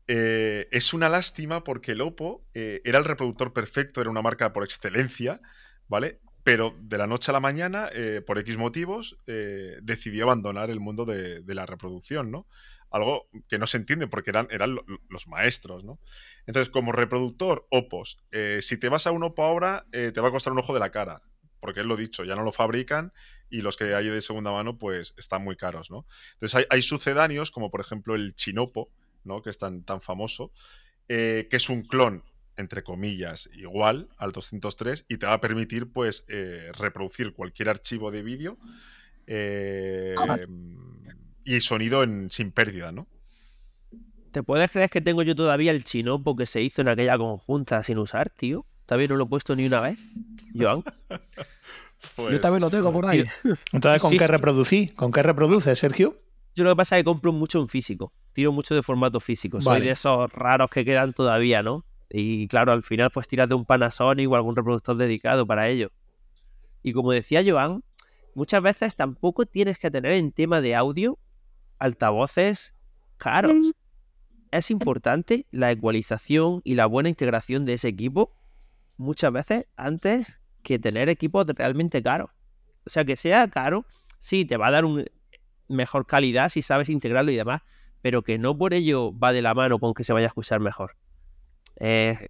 Eh, 0.08 0.68
es 0.72 0.94
una 0.94 1.08
lástima 1.08 1.64
porque 1.64 1.92
el 1.94 2.02
Oppo 2.02 2.44
eh, 2.54 2.82
era 2.84 2.98
el 2.98 3.06
reproductor 3.06 3.54
perfecto, 3.54 4.02
era 4.02 4.10
una 4.10 4.22
marca 4.22 4.52
por 4.52 4.64
excelencia, 4.64 5.40
¿vale? 5.88 6.20
Pero 6.44 6.76
de 6.82 6.98
la 6.98 7.08
noche 7.08 7.32
a 7.32 7.34
la 7.34 7.40
mañana, 7.40 7.90
eh, 7.94 8.22
por 8.26 8.38
X 8.40 8.58
motivos, 8.58 9.18
eh, 9.28 9.78
decidió 9.82 10.24
abandonar 10.24 10.70
el 10.70 10.80
mundo 10.80 11.06
de, 11.06 11.44
la 11.46 11.66
reproducción, 11.66 12.32
¿no? 12.32 12.48
Algo 12.92 13.30
que 13.48 13.58
no 13.58 13.68
se 13.68 13.78
entiende 13.78 14.08
porque 14.08 14.30
eran, 14.32 14.48
eran 14.50 14.76
lo- 14.76 14.86
los 15.10 15.28
maestros, 15.28 15.84
¿no? 15.84 16.00
Entonces, 16.48 16.72
como 16.72 16.92
reproductor, 16.92 17.68
Oppos, 17.70 18.18
eh, 18.32 18.60
si 18.62 18.78
te 18.78 18.90
vas 18.90 19.06
a 19.06 19.12
un 19.12 19.24
Oppo 19.24 19.44
ahora, 19.44 19.86
te 19.92 20.20
va 20.22 20.30
a 20.30 20.32
costar 20.32 20.54
un 20.54 20.60
ojo 20.60 20.74
de 20.74 20.80
la 20.80 20.92
cara, 20.92 21.22
porque 21.60 21.82
es 21.82 21.86
lo 21.86 21.98
dicho, 21.98 22.24
ya 22.24 22.36
no 22.36 22.44
lo 22.44 22.52
fabrican 22.52 23.14
y 23.50 23.62
los 23.62 23.76
que 23.78 23.94
hay 23.94 24.08
de 24.08 24.22
segunda 24.22 24.52
mano, 24.52 24.78
pues 24.78 25.14
están 25.18 25.44
muy 25.44 25.56
caros, 25.58 25.92
¿no? 25.92 26.06
Entonces 26.34 26.66
hay, 26.70 26.82
sucedáneos, 26.82 27.52
como 27.52 27.70
por 27.70 27.82
ejemplo 27.82 28.16
el 28.16 28.34
Chinopo, 28.34 28.90
¿no? 29.24 29.42
que 29.42 29.50
es 29.50 29.58
tan, 29.58 29.84
famoso, 30.02 30.52
que 31.08 31.48
es 31.52 31.70
un 31.70 31.84
clon, 31.84 32.24
entre 32.60 32.84
comillas, 32.84 33.50
igual 33.54 34.10
al 34.18 34.32
203 34.32 35.06
y 35.08 35.18
te 35.18 35.26
va 35.26 35.34
a 35.34 35.42
permitir 35.42 35.92
pues 35.92 36.26
eh, 36.28 36.72
reproducir 36.78 37.34
cualquier 37.34 37.70
archivo 37.70 38.12
de 38.12 38.22
vídeo 38.22 38.58
eh, 39.28 40.16
y 41.46 41.60
sonido 41.62 42.04
en, 42.04 42.30
sin 42.30 42.52
pérdida, 42.52 42.92
¿no? 42.92 43.08
¿Te 44.32 44.44
puedes 44.44 44.70
creer 44.70 44.90
que 44.90 45.02
tengo 45.02 45.24
yo 45.24 45.36
todavía 45.36 45.72
el 45.72 45.84
chinopo 45.84 46.36
que 46.36 46.46
se 46.46 46.62
hizo 46.62 46.82
en 46.82 46.90
aquella 46.90 47.18
conjunta 47.18 47.82
sin 47.84 47.98
usar, 47.98 48.30
tío? 48.30 48.66
Todavía 48.86 49.08
no 49.08 49.16
lo 49.16 49.24
he 49.24 49.28
puesto 49.28 49.56
ni 49.56 49.66
una 49.66 49.82
vez. 49.82 50.00
Joan. 50.56 50.84
Pues, 52.16 52.32
Yo 52.32 52.40
también 52.40 52.62
lo 52.62 52.70
tengo 52.70 52.94
por 52.94 53.06
ahí. 53.06 53.26
Entonces, 53.74 54.02
¿con 54.02 54.12
Sí, 54.12 54.18
qué 54.18 54.26
sí. 54.26 54.32
reproducís? 54.32 54.94
¿Con 54.94 55.12
qué 55.12 55.22
reproduces, 55.22 55.78
Sergio? 55.78 56.18
Yo 56.56 56.64
lo 56.64 56.70
que 56.70 56.78
pasa 56.78 56.96
es 56.96 57.02
que 57.02 57.04
compro 57.04 57.34
mucho 57.34 57.60
en 57.60 57.68
físico. 57.68 58.14
Tiro 58.32 58.54
mucho 58.54 58.74
de 58.74 58.82
formato 58.84 59.20
físico. 59.20 59.60
Soy 59.60 59.82
de 59.82 59.92
esos 59.92 60.32
raros 60.32 60.70
que 60.70 60.86
quedan 60.86 61.12
todavía, 61.12 61.62
¿no? 61.62 61.84
Y 62.10 62.48
claro, 62.48 62.72
al 62.72 62.84
final 62.84 63.12
pues 63.12 63.28
tiras 63.28 63.48
de 63.48 63.56
un 63.56 63.66
Panasonic 63.66 64.30
o 64.30 64.36
algún 64.36 64.56
reproductor 64.56 64.98
dedicado 64.98 65.46
para 65.46 65.68
ello. 65.68 65.92
Y 66.82 66.94
como 66.94 67.12
decía 67.12 67.44
Joan, 67.46 67.84
muchas 68.36 68.62
veces 68.62 68.96
tampoco 68.96 69.46
tienes 69.46 69.78
que 69.78 69.92
tener 69.92 70.14
en 70.14 70.32
tema 70.32 70.62
de 70.62 70.76
audio 70.76 71.20
altavoces 71.78 72.74
caros. 73.18 73.74
Es 74.52 74.72
importante 74.72 75.46
la 75.52 75.72
ecualización 75.72 76.62
y 76.64 76.76
la 76.76 76.88
buena 76.88 77.10
integración 77.10 77.66
de 77.66 77.74
ese 77.74 77.88
equipo 77.90 78.32
muchas 78.98 79.32
veces 79.32 79.66
antes 79.78 80.40
que 80.62 80.78
tener 80.78 81.10
equipos 81.10 81.46
realmente 81.48 82.04
caros. 82.04 82.32
O 82.86 82.90
sea, 82.90 83.06
que 83.06 83.16
sea 83.16 83.48
caro, 83.48 83.86
sí, 84.20 84.46
te 84.46 84.58
va 84.58 84.68
a 84.68 84.72
dar 84.72 84.86
un 84.86 85.06
mejor 85.68 86.06
calidad 86.06 86.50
si 86.50 86.62
sabes 86.62 86.90
integrarlo 86.90 87.32
y 87.32 87.36
demás, 87.36 87.62
pero 88.02 88.24
que 88.24 88.38
no 88.38 88.58
por 88.58 88.74
ello 88.74 89.18
va 89.18 89.32
de 89.32 89.42
la 89.42 89.54
mano 89.54 89.80
con 89.80 89.94
que 89.94 90.04
se 90.04 90.14
vaya 90.14 90.28
a 90.28 90.30
escuchar 90.30 90.60
mejor. 90.60 90.96
Eh, 91.80 92.28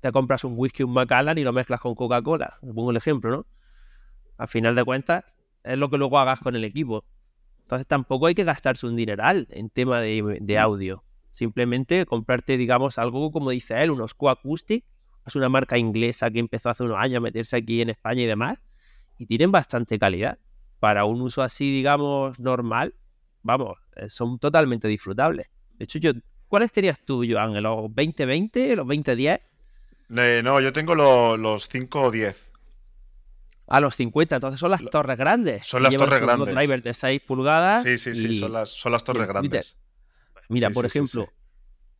te 0.00 0.12
compras 0.12 0.44
un 0.44 0.54
whisky, 0.56 0.82
un 0.82 0.92
Macallan 0.92 1.38
y 1.38 1.44
lo 1.44 1.52
mezclas 1.52 1.80
con 1.80 1.94
Coca-Cola. 1.94 2.58
Pongo 2.60 2.90
el 2.90 2.96
ejemplo, 2.96 3.30
¿no? 3.30 3.46
Al 4.36 4.48
final 4.48 4.74
de 4.74 4.84
cuentas, 4.84 5.24
es 5.62 5.78
lo 5.78 5.90
que 5.90 5.98
luego 5.98 6.18
hagas 6.18 6.40
con 6.40 6.56
el 6.56 6.64
equipo. 6.64 7.04
Entonces 7.62 7.86
tampoco 7.86 8.26
hay 8.26 8.34
que 8.34 8.44
gastarse 8.44 8.86
un 8.86 8.96
dineral 8.96 9.46
en 9.50 9.70
tema 9.70 10.00
de, 10.00 10.38
de 10.40 10.58
audio. 10.58 11.04
Simplemente 11.30 12.06
comprarte, 12.06 12.56
digamos, 12.56 12.98
algo 12.98 13.30
como 13.30 13.50
dice 13.50 13.82
él, 13.82 13.90
unos 13.90 14.14
Co-Acoustic. 14.14 14.84
Es 15.26 15.36
una 15.36 15.48
marca 15.48 15.78
inglesa 15.78 16.30
que 16.30 16.38
empezó 16.38 16.70
hace 16.70 16.82
unos 16.82 16.96
años 16.96 17.18
a 17.18 17.20
meterse 17.20 17.56
aquí 17.56 17.82
en 17.82 17.90
España 17.90 18.22
y 18.22 18.26
demás. 18.26 18.58
Y 19.18 19.26
tienen 19.26 19.52
bastante 19.52 19.98
calidad. 19.98 20.38
Para 20.80 21.04
un 21.04 21.20
uso 21.20 21.42
así, 21.42 21.70
digamos, 21.70 22.40
normal, 22.40 22.94
vamos, 23.42 23.78
eh, 23.96 24.08
son 24.08 24.38
totalmente 24.38 24.88
disfrutables. 24.88 25.48
De 25.74 25.84
hecho, 25.84 25.98
yo, 25.98 26.12
¿cuáles 26.50 26.72
tenías 26.72 26.98
tú, 27.02 27.24
Joan? 27.26 27.54
¿Los 27.62 27.94
2020? 27.94 28.76
¿Los 28.76 28.86
2010? 28.86 29.40
Eh, 30.16 30.40
no, 30.44 30.60
yo 30.60 30.72
tengo 30.72 30.94
los 30.94 31.68
5 31.68 32.02
o 32.02 32.10
10. 32.10 32.50
A 33.68 33.80
los 33.80 33.94
50, 33.94 34.34
entonces 34.34 34.58
son 34.58 34.72
las 34.72 34.84
torres 34.90 35.16
grandes. 35.16 35.64
Son 35.64 35.82
las 35.82 35.94
torres 35.94 36.20
grandes. 36.20 36.54
drivers 36.54 36.82
de 36.82 36.92
6 36.92 37.22
pulgadas. 37.24 37.84
Sí, 37.84 37.96
sí, 37.96 38.14
sí, 38.16 38.34
son, 38.34 38.52
las, 38.52 38.68
son 38.68 38.92
las 38.92 39.04
torres 39.04 39.28
grandes. 39.28 39.78
Mira, 40.48 40.70
por 40.70 40.84
ejemplo, 40.84 41.28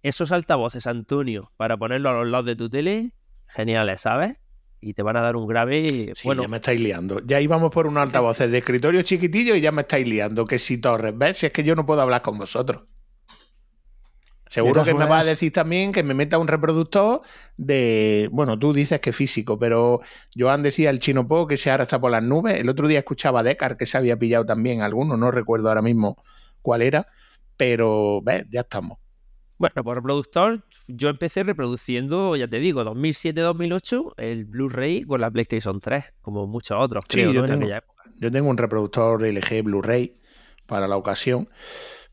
esos 0.03 0.33
altavoces, 0.33 0.89
Antonio, 0.89 1.53
para 1.57 1.77
ponerlo 1.77 2.11
a 2.11 2.13
los 2.15 2.29
lados 2.29 2.47
de 2.47 2.57
tu 2.57 2.69
tele, 2.69 3.13
geniales, 3.47 4.01
¿sabes? 4.01 4.37
Y 4.81 4.95
te 4.95 5.03
van 5.03 5.17
a 5.17 5.21
dar 5.21 5.37
un 5.37 5.47
grave. 5.47 6.13
Sí, 6.17 6.23
bueno, 6.25 6.43
ya 6.43 6.49
me 6.49 6.57
estáis 6.57 6.81
liando. 6.81 7.21
Ya 7.25 7.41
íbamos 7.41 7.71
por 7.71 7.87
unos 7.87 8.03
altavoces 8.03 8.51
de 8.51 8.59
escritorio 8.59 9.03
chiquitillo 9.03 9.55
y 9.55 9.61
ya 9.61 9.71
me 9.71 9.83
estáis 9.83 10.09
liando. 10.09 10.47
Que 10.47 10.59
si 10.59 10.79
torres, 10.79 11.17
¿ves? 11.17 11.39
Si 11.39 11.47
es 11.47 11.53
que 11.53 11.63
yo 11.63 11.77
no 11.77 11.87
puedo 11.87 12.01
hablar 12.01 12.23
con 12.23 12.37
vosotros. 12.37 12.83
Seguro 14.51 14.83
que 14.83 14.95
me 14.95 15.05
vas 15.07 15.27
a 15.27 15.31
decir 15.31 15.53
también 15.53 15.93
que 15.93 16.03
me 16.03 16.13
meta 16.13 16.37
un 16.39 16.49
reproductor 16.49 17.23
de. 17.57 18.29
Bueno, 18.33 18.59
tú 18.59 18.73
dices 18.73 19.01
que 19.01 19.13
físico, 19.13 19.59
pero 19.59 20.01
Joan 20.37 20.63
decía 20.65 20.91
el 20.91 20.99
chino 20.99 21.27
po 21.29 21.47
que 21.47 21.57
se 21.57 21.71
ahora 21.71 21.85
está 21.85 22.01
por 22.01 22.11
las 22.11 22.23
nubes. 22.23 22.55
El 22.61 22.69
otro 22.69 22.89
día 22.89 22.99
escuchaba 22.99 23.41
a 23.41 23.43
Decar 23.45 23.77
que 23.77 23.87
se 23.87 23.97
había 23.97 24.19
pillado 24.19 24.45
también 24.45 24.83
alguno, 24.83 25.17
no 25.17 25.31
recuerdo 25.31 25.69
ahora 25.69 25.83
mismo 25.83 26.23
cuál 26.63 26.83
era, 26.83 27.07
pero 27.57 28.21
ves, 28.23 28.45
ya 28.51 28.61
estamos. 28.63 28.99
Bueno, 29.57 29.85
por 29.85 29.97
reproductor, 29.97 30.65
yo 30.89 31.11
empecé 31.11 31.43
reproduciendo, 31.45 32.35
ya 32.35 32.49
te 32.49 32.59
digo, 32.59 32.83
2007-2008, 32.83 34.15
el 34.17 34.47
Blu-ray 34.47 35.03
con 35.05 35.21
la 35.21 35.31
PlayStation 35.31 35.81
3, 35.81 36.05
como 36.23 36.47
muchos 36.47 36.77
otros, 36.81 37.05
Sí, 37.09 37.19
creo, 37.19 37.33
yo 37.33 37.41
¿no? 37.41 37.47
En 37.47 37.51
tengo- 37.53 37.63
aquella 37.65 37.79
época. 37.79 38.03
Yo 38.19 38.31
tengo 38.33 38.49
un 38.51 38.57
reproductor 38.59 39.25
LG 39.25 39.63
Blu-ray 39.63 40.17
para 40.67 40.89
la 40.89 40.97
ocasión. 40.97 41.49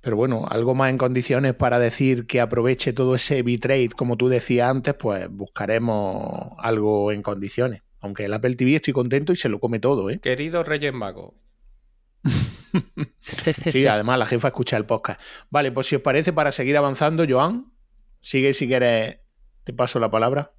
Pero 0.07 0.15
bueno, 0.15 0.45
algo 0.49 0.73
más 0.73 0.89
en 0.89 0.97
condiciones 0.97 1.53
para 1.53 1.79
decir 1.79 2.27
que 2.27 2.39
aproveche 2.39 2.93
todo 2.93 3.15
ese 3.15 3.43
bitrate, 3.43 3.89
como 3.89 4.15
tú 4.15 4.29
decías 4.29 4.69
antes, 4.69 4.93
pues 4.93 5.27
buscaremos 5.29 6.53
algo 6.59 7.11
en 7.11 7.21
condiciones. 7.21 7.81
Aunque 7.99 8.23
el 8.23 8.33
Apple 8.33 8.55
TV 8.55 8.75
estoy 8.75 8.93
contento 8.93 9.33
y 9.33 9.35
se 9.35 9.49
lo 9.49 9.59
come 9.59 9.81
todo, 9.81 10.09
¿eh? 10.09 10.19
Querido 10.19 10.63
Reyes 10.63 10.93
Mago, 10.93 11.35
Sí, 13.69 13.85
además 13.85 14.17
la 14.17 14.25
jefa 14.25 14.47
escucha 14.47 14.77
el 14.77 14.85
podcast. 14.85 15.19
Vale, 15.49 15.73
pues 15.73 15.87
si 15.87 15.97
os 15.97 16.01
parece, 16.01 16.31
para 16.31 16.53
seguir 16.53 16.77
avanzando, 16.77 17.25
Joan, 17.27 17.73
sigue 18.21 18.53
si 18.53 18.65
quieres, 18.65 19.17
te 19.65 19.73
paso 19.73 19.99
la 19.99 20.09
palabra. 20.09 20.53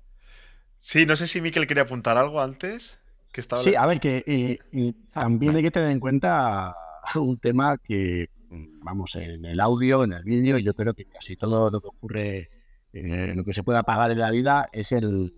Sí, 0.78 1.06
no 1.06 1.16
sé 1.16 1.26
si 1.26 1.40
Miquel 1.40 1.66
quería 1.66 1.84
apuntar 1.84 2.18
algo 2.18 2.42
antes. 2.42 3.00
Que 3.32 3.40
estaba 3.40 3.62
Sí, 3.62 3.74
a 3.74 3.86
ver, 3.86 3.98
que 3.98 4.22
eh, 4.26 4.58
y 4.72 4.92
también 4.92 5.56
hay 5.56 5.62
que 5.62 5.70
tener 5.70 5.88
en 5.88 6.00
cuenta 6.00 6.76
un 7.14 7.38
tema 7.38 7.78
que, 7.78 8.28
vamos, 8.50 9.14
en 9.16 9.44
el 9.44 9.60
audio, 9.60 10.04
en 10.04 10.12
el 10.12 10.24
vídeo, 10.24 10.58
yo 10.58 10.74
creo 10.74 10.94
que 10.94 11.04
casi 11.04 11.36
todo 11.36 11.70
lo 11.70 11.80
que 11.80 11.88
ocurre, 11.88 12.50
eh, 12.92 13.32
lo 13.34 13.44
que 13.44 13.52
se 13.52 13.62
puede 13.62 13.82
pagar 13.84 14.10
en 14.10 14.18
la 14.18 14.30
vida 14.30 14.68
es 14.72 14.92
el, 14.92 15.34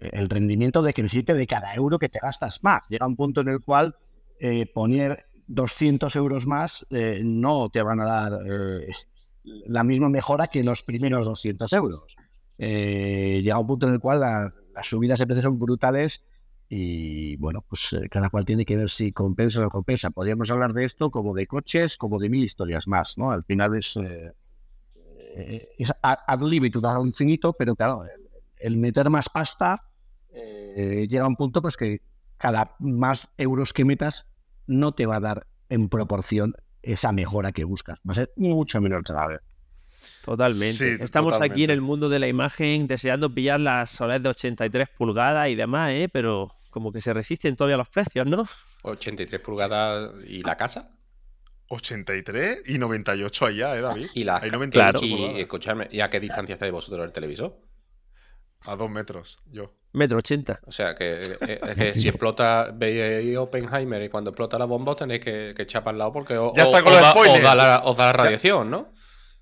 rendimiento 0.00 0.82
de 0.82 0.92
creciente 0.92 1.32
de 1.32 1.46
cada 1.46 1.74
euro 1.74 1.98
que 1.98 2.10
te 2.10 2.18
gastas 2.20 2.62
más. 2.62 2.82
Llega 2.90 3.06
un 3.06 3.16
punto 3.16 3.40
en 3.40 3.48
el 3.48 3.60
cual 3.60 3.96
eh, 4.38 4.66
poner 4.66 5.26
200 5.46 6.14
euros 6.16 6.46
más 6.46 6.86
eh, 6.90 7.22
no 7.24 7.70
te 7.70 7.82
van 7.82 8.00
a 8.00 8.04
dar 8.04 8.32
eh, 8.46 8.88
la 9.44 9.82
misma 9.82 10.10
mejora 10.10 10.48
que 10.48 10.62
los 10.62 10.82
primeros 10.82 11.24
200 11.24 11.72
euros. 11.72 12.16
Llega 12.58 13.58
un 13.58 13.66
punto 13.66 13.86
en 13.86 13.94
el 13.94 14.00
cual 14.00 14.20
la- 14.20 14.52
las 14.74 14.86
subidas 14.86 15.18
de 15.18 15.26
precios 15.26 15.44
son 15.44 15.58
brutales 15.58 16.22
y 16.68 17.36
bueno, 17.36 17.64
pues 17.68 17.92
eh, 17.92 18.08
cada 18.10 18.30
cual 18.30 18.44
tiene 18.44 18.64
que 18.64 18.76
ver 18.76 18.90
si 18.90 19.12
compensa 19.12 19.60
o 19.60 19.62
no 19.62 19.70
compensa. 19.70 20.10
Podríamos 20.10 20.50
hablar 20.50 20.72
de 20.72 20.84
esto 20.84 21.10
como 21.10 21.34
de 21.34 21.46
coches, 21.46 21.96
como 21.96 22.18
de 22.18 22.28
mil 22.28 22.44
historias 22.44 22.88
más, 22.88 23.18
¿no? 23.18 23.30
Al 23.30 23.44
final 23.44 23.76
es, 23.76 23.96
eh, 23.96 24.32
eh, 25.36 25.68
es 25.78 25.92
ad 26.02 26.40
libitum, 26.42 26.84
a 26.84 26.98
un 26.98 27.12
finito, 27.12 27.52
pero 27.52 27.74
claro, 27.74 28.04
el, 28.58 28.76
meter 28.76 29.10
más 29.10 29.28
pasta 29.28 29.82
eh, 30.32 31.06
llega 31.08 31.24
a 31.24 31.28
un 31.28 31.36
punto 31.36 31.60
pues 31.60 31.76
que 31.76 32.00
cada 32.36 32.74
más 32.78 33.28
euros 33.36 33.72
que 33.72 33.84
metas 33.84 34.26
no 34.66 34.92
te 34.92 35.06
va 35.06 35.16
a 35.16 35.20
dar 35.20 35.46
en 35.68 35.88
proporción 35.88 36.54
esa 36.82 37.12
mejora 37.12 37.52
que 37.52 37.64
buscas. 37.64 37.98
Va 38.08 38.12
a 38.12 38.14
ser 38.14 38.32
mucho 38.36 38.80
menor 38.80 39.02
grave. 39.02 39.40
Totalmente. 40.24 40.96
Sí, 40.96 41.02
Estamos 41.04 41.40
aquí 41.40 41.64
en 41.64 41.70
el 41.70 41.80
mundo 41.80 42.08
de 42.08 42.18
la 42.18 42.28
imagen 42.28 42.86
deseando 42.86 43.28
pillar 43.32 43.60
las 43.60 44.00
OLED 44.00 44.20
de 44.20 44.28
83 44.30 44.88
pulgadas 44.90 45.48
y 45.48 45.54
demás, 45.54 45.90
¿eh? 45.92 46.08
Pero 46.12 46.52
como 46.70 46.92
que 46.92 47.00
se 47.00 47.12
resisten 47.12 47.56
todavía 47.56 47.76
los 47.76 47.88
precios, 47.88 48.26
¿no? 48.26 48.46
83 48.82 49.40
pulgadas 49.40 50.10
y 50.26 50.42
la 50.42 50.56
casa. 50.56 50.90
83 51.68 52.62
y 52.66 52.78
98 52.78 53.46
allá, 53.46 53.76
¿eh, 53.76 53.80
David? 53.80 54.06
Y 54.14 54.24
la 54.24 54.36
Hay 54.36 54.50
ca- 54.50 54.56
98 54.56 55.04
y, 55.04 55.10
pulgadas. 55.10 55.38
escuchadme, 55.38 55.88
¿y 55.90 56.00
a 56.00 56.08
qué 56.08 56.20
distancia 56.20 56.52
estáis 56.54 56.72
vosotros 56.72 57.00
del 57.02 57.12
televisor? 57.12 57.56
A 58.66 58.76
dos 58.76 58.90
metros, 58.90 59.38
yo. 59.50 59.74
Metro 59.92 60.18
80. 60.18 60.60
O 60.64 60.72
sea, 60.72 60.94
que, 60.94 61.10
eh, 61.20 61.60
es 61.62 61.74
que 61.76 61.94
si 61.94 62.08
explota, 62.08 62.70
veis 62.74 63.36
Oppenheimer 63.36 64.02
y 64.02 64.08
cuando 64.08 64.30
explota 64.30 64.58
la 64.58 64.64
bomba 64.64 64.92
os 64.92 64.98
tenéis 64.98 65.20
que, 65.20 65.52
que 65.54 65.62
echar 65.62 65.84
para 65.84 65.92
el 65.94 65.98
lado 65.98 66.12
porque 66.12 66.36
o- 66.38 66.52
Ya 66.56 66.64
está 66.64 66.82
con 66.82 66.92
os, 66.92 66.98
los 66.98 67.02
da, 67.02 67.10
spoilers. 67.10 67.36
os 67.38 67.42
da 67.44 67.54
la, 67.54 67.82
os 67.84 67.96
da 67.96 68.06
la 68.06 68.12
radiación, 68.14 68.70
¿no? 68.70 68.92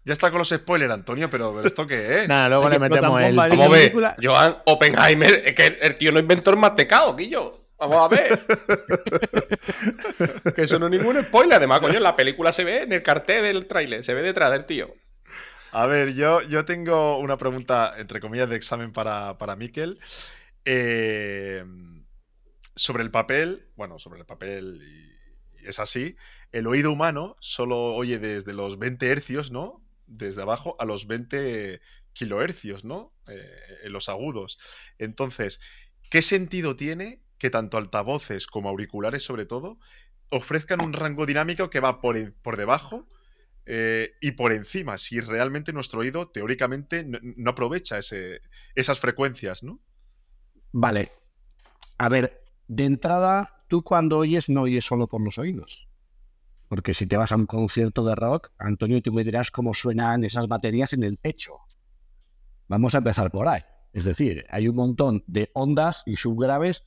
Ya 0.04 0.12
está 0.12 0.30
con 0.30 0.38
los 0.38 0.48
spoilers, 0.48 0.92
Antonio, 0.92 1.28
pero, 1.30 1.54
pero 1.54 1.66
¿esto 1.66 1.86
qué 1.86 2.22
es? 2.22 2.28
Nada, 2.28 2.48
luego 2.48 2.68
le 2.68 2.78
metemos 2.78 3.22
el. 3.22 3.36
Vamos 3.36 3.60
a 3.60 3.68
ver, 3.68 3.94
Joan 4.20 4.56
Oppenheimer, 4.66 5.42
es 5.44 5.54
que 5.54 5.66
el, 5.66 5.78
el 5.80 5.96
tío 5.96 6.12
no 6.12 6.18
inventó 6.18 6.50
el 6.50 6.56
mantecado, 6.56 7.14
Guillo. 7.14 7.60
Vamos 7.78 7.96
a 7.96 8.08
ver. 8.08 8.40
que 10.54 10.62
eso 10.62 10.78
no 10.78 10.86
es 10.86 10.92
ningún 10.92 11.20
spoiler. 11.24 11.56
Además, 11.56 11.80
coño, 11.80 11.98
la 11.98 12.14
película 12.14 12.52
se 12.52 12.62
ve 12.62 12.82
en 12.82 12.92
el 12.92 13.02
cartel 13.02 13.42
del 13.42 13.66
tráiler, 13.66 14.04
se 14.04 14.14
ve 14.14 14.22
detrás 14.22 14.52
del 14.52 14.64
tío. 14.64 14.92
A 15.72 15.86
ver, 15.86 16.14
yo, 16.14 16.42
yo 16.42 16.64
tengo 16.64 17.18
una 17.18 17.38
pregunta, 17.38 17.94
entre 17.96 18.20
comillas, 18.20 18.48
de 18.48 18.56
examen 18.56 18.92
para, 18.92 19.36
para 19.36 19.56
Miquel. 19.56 19.98
Eh, 20.64 21.64
sobre 22.76 23.02
el 23.02 23.10
papel, 23.10 23.68
bueno, 23.74 23.98
sobre 23.98 24.20
el 24.20 24.26
papel, 24.26 24.80
y, 24.80 25.64
y 25.64 25.68
es 25.68 25.80
así, 25.80 26.16
el 26.52 26.68
oído 26.68 26.92
humano 26.92 27.36
solo 27.40 27.94
oye 27.94 28.18
desde 28.18 28.52
los 28.52 28.78
20 28.78 29.10
hercios, 29.10 29.50
¿no? 29.50 29.81
Desde 30.12 30.42
abajo 30.42 30.76
a 30.78 30.84
los 30.84 31.06
20 31.06 31.80
kilohercios, 32.12 32.84
¿no? 32.84 33.14
Eh, 33.28 33.44
en 33.84 33.92
los 33.92 34.08
agudos. 34.08 34.58
Entonces, 34.98 35.60
¿qué 36.10 36.22
sentido 36.22 36.76
tiene 36.76 37.22
que 37.38 37.50
tanto 37.50 37.76
altavoces 37.76 38.46
como 38.46 38.68
auriculares, 38.68 39.24
sobre 39.24 39.46
todo, 39.46 39.78
ofrezcan 40.30 40.80
un 40.80 40.92
rango 40.92 41.26
dinámico 41.26 41.70
que 41.70 41.80
va 41.80 42.00
por, 42.00 42.34
por 42.34 42.56
debajo 42.56 43.08
eh, 43.66 44.14
y 44.20 44.32
por 44.32 44.52
encima, 44.52 44.98
si 44.98 45.20
realmente 45.20 45.72
nuestro 45.72 46.00
oído 46.00 46.28
teóricamente 46.28 47.04
no, 47.04 47.50
aprovecha 47.50 47.98
esas 48.74 49.00
frecuencias, 49.00 49.62
¿no? 49.62 49.80
Vale. 50.72 51.12
A 51.98 52.08
ver, 52.08 52.44
de 52.66 52.84
entrada, 52.84 53.64
tú 53.68 53.82
cuando 53.82 54.18
oyes 54.18 54.48
no 54.48 54.62
oyes 54.62 54.84
solo 54.84 55.06
por 55.06 55.20
los 55.20 55.38
oídos. 55.38 55.88
Porque 56.72 56.94
si 56.94 57.06
te 57.06 57.18
vas 57.18 57.30
a 57.32 57.36
un 57.36 57.44
concierto 57.44 58.02
de 58.02 58.14
rock, 58.14 58.50
Antonio, 58.56 59.02
tú 59.02 59.12
me 59.12 59.24
dirás 59.24 59.50
cómo 59.50 59.74
suenan 59.74 60.24
esas 60.24 60.48
baterías 60.48 60.94
en 60.94 61.04
el 61.04 61.18
pecho. 61.18 61.58
Vamos 62.66 62.94
a 62.94 62.98
empezar 62.98 63.30
por 63.30 63.46
ahí. 63.46 63.60
Es 63.92 64.06
decir, 64.06 64.46
hay 64.48 64.68
un 64.68 64.76
montón 64.76 65.22
de 65.26 65.50
ondas 65.52 66.02
y 66.06 66.16
subgraves 66.16 66.82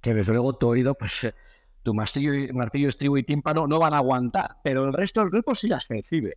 que 0.00 0.12
desde 0.12 0.32
luego 0.32 0.56
tu 0.56 0.66
oído, 0.66 0.96
pues 0.96 1.32
tu 1.84 1.94
martillo, 1.94 2.32
martillo, 2.52 2.88
estribo 2.88 3.16
y 3.16 3.22
tímpano 3.22 3.68
no 3.68 3.78
van 3.78 3.94
a 3.94 3.98
aguantar, 3.98 4.56
pero 4.64 4.84
el 4.84 4.92
resto 4.92 5.20
del 5.20 5.30
cuerpo 5.30 5.54
sí 5.54 5.68
las 5.68 5.86
percibe. 5.86 6.36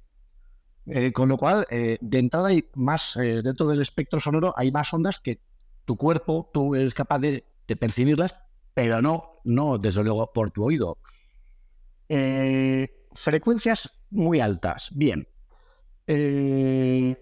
Eh, 0.85 1.11
con 1.11 1.27
lo 1.27 1.37
cual, 1.37 1.65
eh, 1.71 1.97
de 2.01 2.19
entrada 2.19 2.51
más, 2.75 3.17
eh, 3.17 3.41
dentro 3.43 3.67
del 3.67 3.81
espectro 3.81 4.19
sonoro, 4.19 4.53
hay 4.55 4.71
más 4.71 4.93
ondas 4.93 5.19
que 5.19 5.41
tu 5.85 5.97
cuerpo, 5.97 6.51
tú 6.53 6.75
eres 6.75 6.93
capaz 6.93 7.17
de, 7.17 7.45
de 7.67 7.75
percibirlas, 7.75 8.35
pero 8.75 9.01
no, 9.01 9.39
no, 9.43 9.79
desde 9.79 10.03
luego, 10.03 10.31
por 10.31 10.51
tu 10.51 10.65
oído. 10.65 10.99
Eh, 12.13 12.89
frecuencias 13.13 13.89
muy 14.09 14.41
altas, 14.41 14.89
bien. 14.93 15.29
Eh, 16.05 17.15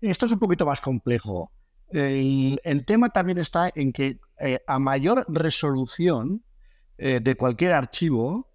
esto 0.00 0.26
es 0.26 0.32
un 0.32 0.40
poquito 0.40 0.66
más 0.66 0.80
complejo. 0.80 1.52
El, 1.92 2.58
tema 2.84 3.10
también 3.10 3.38
está 3.38 3.70
en 3.72 3.92
que 3.92 4.18
eh, 4.40 4.58
a 4.66 4.80
mayor 4.80 5.24
resolución 5.28 6.42
de 6.98 7.34
cualquier 7.36 7.72
archivo, 7.72 8.48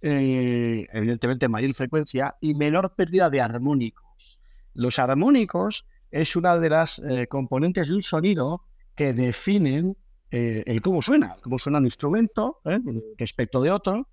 evidentemente 0.00 1.48
mayor 1.48 1.72
frecuencia 1.74 2.36
y 2.40 2.54
menor 2.54 2.96
pérdida 2.96 3.30
de 3.30 3.40
armónicos. 3.40 4.40
Los 4.74 4.98
armónicos 4.98 5.86
es 6.10 6.34
una 6.34 6.58
de 6.58 6.70
las 6.70 7.00
componentes 7.28 7.88
de 7.88 7.94
un 7.94 8.02
sonido 8.02 8.64
que 8.96 9.12
definen 9.12 9.96
el 10.30 10.82
cómo 10.82 11.00
suena, 11.00 11.36
cómo 11.42 11.60
suena 11.60 11.78
un 11.78 11.84
instrumento 11.84 12.60
respecto 13.16 13.62
de 13.62 13.70
otro. 13.70 14.08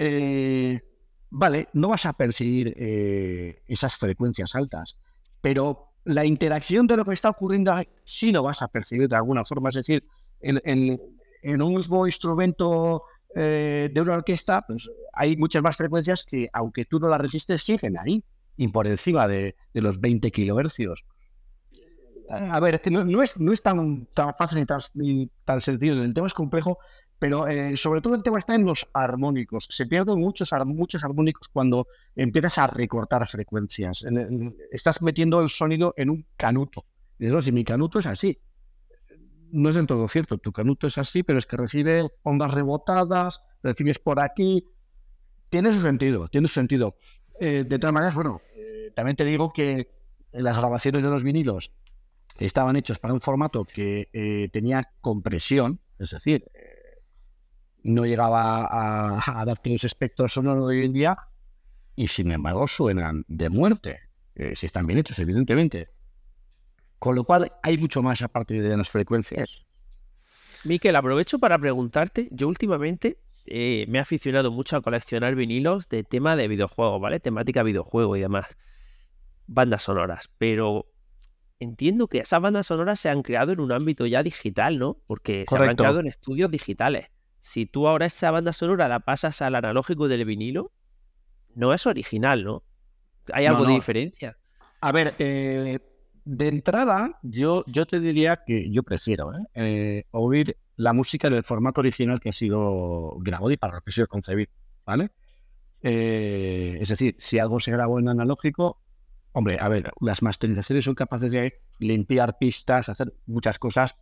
Eh, 0.00 0.80
vale, 1.28 1.68
no 1.72 1.88
vas 1.88 2.06
a 2.06 2.12
percibir 2.12 2.72
eh, 2.76 3.62
esas 3.66 3.96
frecuencias 3.96 4.54
altas, 4.54 4.98
pero 5.40 5.88
la 6.04 6.24
interacción 6.24 6.86
de 6.86 6.96
lo 6.96 7.04
que 7.04 7.12
está 7.12 7.28
ocurriendo 7.28 7.74
sí 8.04 8.30
lo 8.30 8.44
vas 8.44 8.62
a 8.62 8.68
percibir 8.68 9.08
de 9.08 9.16
alguna 9.16 9.44
forma. 9.44 9.70
Es 9.70 9.74
decir, 9.74 10.04
en, 10.40 11.60
un 11.60 11.74
mismo 11.74 12.06
instrumento 12.06 13.02
eh, 13.34 13.90
de 13.92 14.00
una 14.00 14.14
orquesta, 14.14 14.64
pues 14.66 14.88
hay 15.12 15.36
muchas 15.36 15.62
más 15.62 15.76
frecuencias 15.76 16.24
que, 16.24 16.48
aunque 16.52 16.84
tú 16.84 17.00
no 17.00 17.08
las 17.08 17.20
resistes, 17.20 17.62
siguen 17.62 17.98
ahí 17.98 18.24
y 18.56 18.68
por 18.68 18.86
encima 18.86 19.26
de, 19.26 19.56
los 19.74 20.00
20 20.00 20.30
kilohercios. 20.30 21.04
A 22.30 22.60
ver, 22.60 22.80
no, 22.90 23.22
es, 23.22 23.40
no 23.40 23.52
es 23.52 23.62
tan, 23.62 24.06
tan 24.14 24.34
fácil 24.34 24.58
ni 24.94 25.30
tan, 25.44 25.60
sencillo. 25.60 26.02
El 26.02 26.14
tema 26.14 26.26
es 26.26 26.34
complejo, 26.34 26.78
pero 27.18 27.48
eh, 27.48 27.76
sobre 27.76 28.00
todo 28.00 28.14
el 28.14 28.22
tema 28.22 28.38
está 28.38 28.54
en 28.54 28.64
los 28.64 28.88
armónicos. 28.92 29.66
Se 29.70 29.86
pierden 29.86 30.20
muchos, 30.20 30.50
muchos 30.66 31.04
armónicos 31.04 31.48
cuando 31.48 31.88
empiezas 32.14 32.58
a 32.58 32.66
recortar 32.68 33.26
frecuencias. 33.26 34.04
estás 34.70 35.02
metiendo 35.02 35.40
el 35.40 35.48
sonido 35.48 35.94
en 35.96 36.10
un 36.10 36.26
canuto. 36.36 36.84
Eso, 37.18 37.42
si 37.42 37.52
mi 37.52 37.64
canuto 37.64 37.98
es 37.98 38.06
así. 38.06 38.38
No 39.50 39.70
es 39.70 39.76
en 39.76 39.86
todo 39.86 40.06
cierto. 40.08 40.38
Tu 40.38 40.52
canuto 40.52 40.86
es 40.86 40.98
así, 40.98 41.22
pero 41.22 41.38
es 41.38 41.46
que 41.46 41.56
recibe 41.56 42.08
ondas 42.22 42.52
rebotadas, 42.52 43.42
recibes 43.62 43.98
por 43.98 44.20
aquí. 44.20 44.64
Tiene 45.48 45.72
su 45.72 45.80
sentido, 45.80 46.28
tiene 46.28 46.46
su 46.46 46.54
sentido. 46.54 46.96
Eh, 47.40 47.64
de 47.66 47.78
todas 47.78 47.94
maneras, 47.94 48.14
bueno, 48.14 48.40
eh, 48.54 48.92
también 48.94 49.16
te 49.16 49.24
digo 49.24 49.52
que 49.52 49.90
las 50.32 50.56
grabaciones 50.56 51.02
de 51.02 51.08
los 51.08 51.24
vinilos 51.24 51.72
estaban 52.38 52.76
hechos 52.76 52.98
para 52.98 53.14
un 53.14 53.20
formato 53.20 53.64
que 53.64 54.08
eh, 54.12 54.48
tenía 54.52 54.82
compresión, 55.00 55.80
es 55.98 56.10
decir, 56.10 56.44
no 57.82 58.04
llegaba 58.04 58.66
a, 58.70 59.44
dar 59.44 59.58
todos 59.58 59.74
los 59.74 59.84
espectros 59.84 60.32
sonoros 60.32 60.68
de 60.68 60.76
hoy 60.76 60.84
en 60.84 60.92
día 60.92 61.18
y 61.96 62.08
sin 62.08 62.30
embargo 62.32 62.68
suenan 62.68 63.24
de 63.28 63.48
muerte, 63.48 64.00
si 64.54 64.66
están 64.66 64.86
bien 64.86 64.98
hechos, 64.98 65.18
evidentemente. 65.18 65.88
Con 66.98 67.14
lo 67.14 67.24
cual 67.24 67.52
hay 67.62 67.78
mucho 67.78 68.02
más 68.02 68.22
a 68.22 68.28
partir 68.28 68.62
de 68.62 68.76
las 68.76 68.88
frecuencias. 68.88 69.64
Miquel, 70.64 70.96
aprovecho 70.96 71.38
para 71.38 71.58
preguntarte, 71.58 72.28
yo 72.32 72.48
últimamente 72.48 73.18
eh, 73.46 73.86
me 73.88 73.98
he 73.98 74.00
aficionado 74.00 74.50
mucho 74.50 74.76
a 74.76 74.82
coleccionar 74.82 75.34
vinilos 75.34 75.88
de 75.88 76.04
tema 76.04 76.36
de 76.36 76.48
videojuegos, 76.48 77.00
¿vale? 77.00 77.20
Temática 77.20 77.62
videojuego 77.62 78.16
y 78.16 78.20
demás. 78.20 78.56
Bandas 79.46 79.84
sonoras. 79.84 80.30
Pero 80.38 80.90
entiendo 81.58 82.08
que 82.08 82.18
esas 82.18 82.40
bandas 82.40 82.66
sonoras 82.66 83.00
se 83.00 83.08
han 83.08 83.22
creado 83.22 83.52
en 83.52 83.60
un 83.60 83.72
ámbito 83.72 84.06
ya 84.06 84.22
digital, 84.22 84.78
¿no? 84.78 84.98
Porque 85.06 85.44
se 85.48 85.56
han 85.56 85.76
creado 85.76 86.00
en 86.00 86.08
estudios 86.08 86.50
digitales. 86.50 87.06
Si 87.40 87.66
tú 87.66 87.88
ahora 87.88 88.06
esa 88.06 88.30
banda 88.30 88.52
sonora 88.52 88.88
la 88.88 89.00
pasas 89.00 89.42
al 89.42 89.54
analógico 89.54 90.08
del 90.08 90.24
vinilo, 90.24 90.72
no 91.54 91.72
es 91.72 91.86
original, 91.86 92.44
¿no? 92.44 92.62
Hay 93.32 93.46
algo 93.46 93.64
de 93.64 93.74
diferencia. 93.74 94.38
A 94.80 94.92
ver, 94.92 95.14
eh, 95.18 95.80
de 96.24 96.48
entrada, 96.48 97.18
yo, 97.22 97.64
yo 97.66 97.86
te 97.86 98.00
diría 98.00 98.42
que 98.46 98.70
yo 98.70 98.82
prefiero 98.82 99.32
¿eh? 99.34 99.44
Eh, 99.54 100.04
oír 100.10 100.56
la 100.76 100.92
música 100.92 101.28
en 101.28 101.34
el 101.34 101.42
formato 101.42 101.80
original 101.80 102.20
que 102.20 102.28
ha 102.28 102.32
sido 102.32 103.16
grabado 103.20 103.50
y 103.50 103.56
para 103.56 103.74
lo 103.74 103.80
que 103.80 103.90
ha 103.90 103.92
sido 103.92 104.06
concebido, 104.06 104.52
¿vale? 104.84 105.10
Eh, 105.82 106.78
es 106.80 106.88
decir, 106.88 107.16
si 107.18 107.38
algo 107.38 107.60
se 107.60 107.70
grabó 107.70 107.98
en 107.98 108.08
analógico, 108.08 108.82
hombre, 109.32 109.58
a 109.60 109.68
ver, 109.68 109.90
las 110.00 110.22
masterizaciones 110.22 110.84
son 110.84 110.94
capaces 110.94 111.32
de 111.32 111.62
limpiar 111.78 112.36
pistas, 112.38 112.88
hacer 112.88 113.14
muchas 113.26 113.58
cosas 113.58 113.96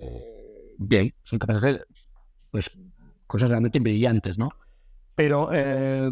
eh, 0.00 0.74
bien, 0.78 1.14
son 1.22 1.38
capaces 1.38 1.62
de 1.62 1.68
hacer 1.68 1.86
pues 2.54 2.70
cosas 3.26 3.50
realmente 3.50 3.80
brillantes, 3.80 4.38
¿no? 4.38 4.50
Pero 5.16 5.48
eh, 5.52 6.08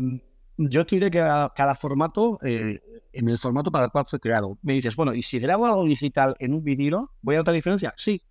yo 0.56 0.82
diré 0.82 1.08
que 1.08 1.20
cada, 1.20 1.74
formato, 1.76 2.40
en 2.42 3.28
el 3.28 3.38
formato 3.38 3.70
para 3.70 3.84
el 3.84 3.92
cual 3.92 4.06
fue 4.08 4.18
creado, 4.18 4.58
me 4.62 4.72
dices, 4.72 4.96
bueno, 4.96 5.14
¿y 5.14 5.22
si 5.22 5.38
grabo 5.38 5.66
algo 5.66 5.84
digital 5.84 6.34
en 6.40 6.52
un 6.54 6.64
vinilo, 6.64 7.12
voy 7.20 7.36
a 7.36 7.38
notar 7.38 7.54
diferencia? 7.54 7.94
Sí, 7.96 8.24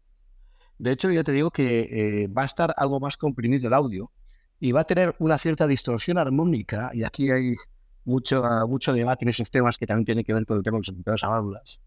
de 0.77 0.91
hecho, 0.91 1.09
ya 1.09 1.23
te 1.23 1.31
digo 1.31 1.51
que 1.51 2.23
eh, 2.23 2.27
va 2.27 2.41
a 2.41 2.45
estar 2.47 2.73
algo 2.75 2.99
más 2.99 3.15
comprimido 3.15 3.65
el 3.69 3.73
audio 3.73 4.11
y 4.59 4.73
va 4.73 4.81
a 4.81 4.83
tener 4.83 5.15
una 5.19 5.37
cierta 5.37 5.65
distorsión 5.65 6.17
armónica, 6.17 6.91
y 6.93 7.05
aquí 7.05 7.31
hay 7.31 7.55
mucho, 8.03 8.43
mucho 8.67 8.91
debate 8.91 9.23
en 9.23 9.29
esos 9.29 9.49
temas 9.49 9.77
que 9.77 9.87
también 9.87 10.03
tiene 10.03 10.25
que 10.25 10.33
ver 10.33 10.45
con 10.45 10.57
el 10.57 10.63
tema 10.63 10.79
de 10.83 11.01
los 11.05 11.23
a 11.23 11.29
válvulas, 11.29 11.79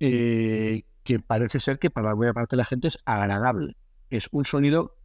eh, 0.00 0.84
que 1.02 1.20
parece 1.20 1.60
ser 1.60 1.78
que 1.78 1.90
para 1.90 2.08
la 2.08 2.14
buena 2.14 2.32
parte 2.32 2.56
de 2.56 2.56
la 2.56 2.64
gente 2.64 2.88
es 2.88 2.98
agradable. 3.04 3.76
Es 4.08 4.28
un 4.32 4.46
sonido 4.46 4.97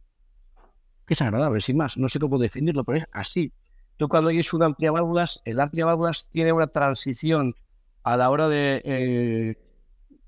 que 1.06 1.14
es 1.14 1.22
agradable, 1.22 1.60
sin 1.60 1.76
más. 1.76 1.96
No 1.96 2.08
sé 2.08 2.18
cómo 2.18 2.38
definirlo, 2.38 2.84
pero 2.84 2.98
es 2.98 3.06
así. 3.12 3.52
Tú 3.96 4.08
cuando 4.08 4.30
oyes 4.30 4.52
un 4.52 4.60
válvulas, 4.60 5.42
el 5.44 5.56
válvulas 5.56 6.28
tiene 6.30 6.52
una 6.52 6.66
transición 6.66 7.54
a 8.02 8.16
la 8.16 8.30
hora 8.30 8.48
de, 8.48 8.82
eh, 8.84 9.56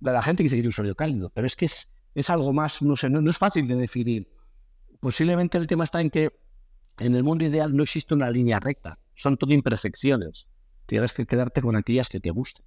de 0.01 0.13
la 0.13 0.23
gente 0.23 0.43
que 0.43 0.49
dice 0.49 0.61
que 0.61 0.67
un 0.67 0.73
sonido 0.73 0.95
cálido, 0.95 1.31
pero 1.35 1.47
es 1.47 1.57
que 1.57 1.67
es 1.67 1.89
es 2.17 2.31
algo 2.31 2.55
más, 2.55 2.81
no 2.81 2.97
sé, 2.97 3.11
no, 3.11 3.29
es 3.29 3.37
fácil 3.37 3.69
de 3.69 3.77
definir. 3.77 4.27
Posiblemente 5.01 5.59
el 5.59 5.67
tema 5.67 5.85
está 5.85 6.01
en 6.01 6.09
que 6.09 6.33
en 6.99 7.15
el 7.15 7.23
mundo 7.23 7.45
ideal 7.45 7.77
no 7.77 7.83
existe 7.83 8.15
una 8.15 8.31
línea 8.31 8.59
recta, 8.59 8.99
son 9.15 9.37
todo 9.37 9.53
imperfecciones. 9.53 10.47
Tienes 10.87 11.13
que 11.13 11.27
quedarte 11.27 11.61
con 11.61 11.77
aquellas 11.77 12.09
que 12.09 12.19
te 12.19 12.31
gusten. 12.31 12.65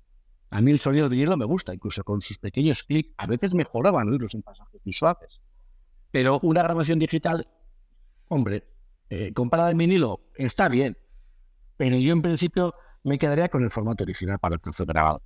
A 0.52 0.62
mí 0.62 0.70
el 0.70 0.78
sonido 0.78 1.10
de 1.10 1.18
hielo 1.18 1.36
me 1.36 1.46
gusta, 1.46 1.74
incluso 1.74 2.04
con 2.04 2.22
sus 2.22 2.38
pequeños 2.38 2.84
clics. 2.84 3.12
A 3.18 3.26
veces 3.26 3.56
mejoraban 3.56 4.08
oírlos 4.08 4.36
en 4.36 4.44
pasajes 4.44 4.82
muy 4.86 4.94
suaves. 4.94 5.42
Pero 6.12 6.40
una 6.44 6.62
grabación 6.62 7.00
digital, 7.00 7.48
hombre, 8.30 8.64
eh, 9.10 9.34
comparada 9.34 9.72
en 9.72 9.78
vinilo, 9.78 10.22
está 10.36 10.70
bien. 10.70 10.98
Pero 11.76 11.98
yo 11.98 12.14
en 12.14 12.22
principio 12.22 12.74
me 13.04 13.18
quedaría 13.18 13.50
con 13.50 13.64
el 13.64 13.70
formato 13.70 14.04
original 14.04 14.40
para 14.40 14.56
el 14.56 14.62
proceso 14.62 14.86
grabado. 14.86 15.22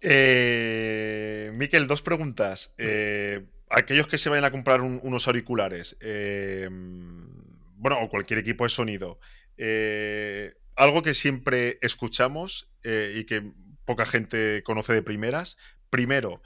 Eh, 0.00 1.50
Miquel, 1.54 1.86
dos 1.86 2.02
preguntas. 2.02 2.74
Eh, 2.76 3.46
aquellos 3.70 4.06
que 4.06 4.18
se 4.18 4.28
vayan 4.28 4.44
a 4.44 4.50
comprar 4.50 4.82
unos 4.82 5.26
auriculares, 5.26 5.96
eh, 6.00 6.68
bueno, 6.70 8.00
o 8.02 8.08
cualquier 8.08 8.38
equipo 8.38 8.64
de 8.64 8.70
sonido, 8.70 9.18
eh, 9.56 10.54
algo 10.76 11.02
que 11.02 11.14
siempre 11.14 11.78
escuchamos 11.80 12.70
y 12.84 13.24
que 13.24 13.50
poca 13.86 14.04
gente 14.04 14.62
conoce 14.62 14.92
de 14.92 15.02
primeras. 15.02 15.56
Primero, 15.88 16.42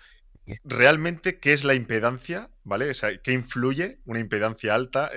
realmente, 0.64 1.38
¿qué 1.38 1.52
es 1.52 1.64
la 1.64 1.74
impedancia? 1.74 2.50
¿Vale? 2.64 2.92
¿qué 3.22 3.32
influye? 3.32 4.00
Una 4.04 4.20
impedancia 4.20 4.74
alta, 4.74 5.10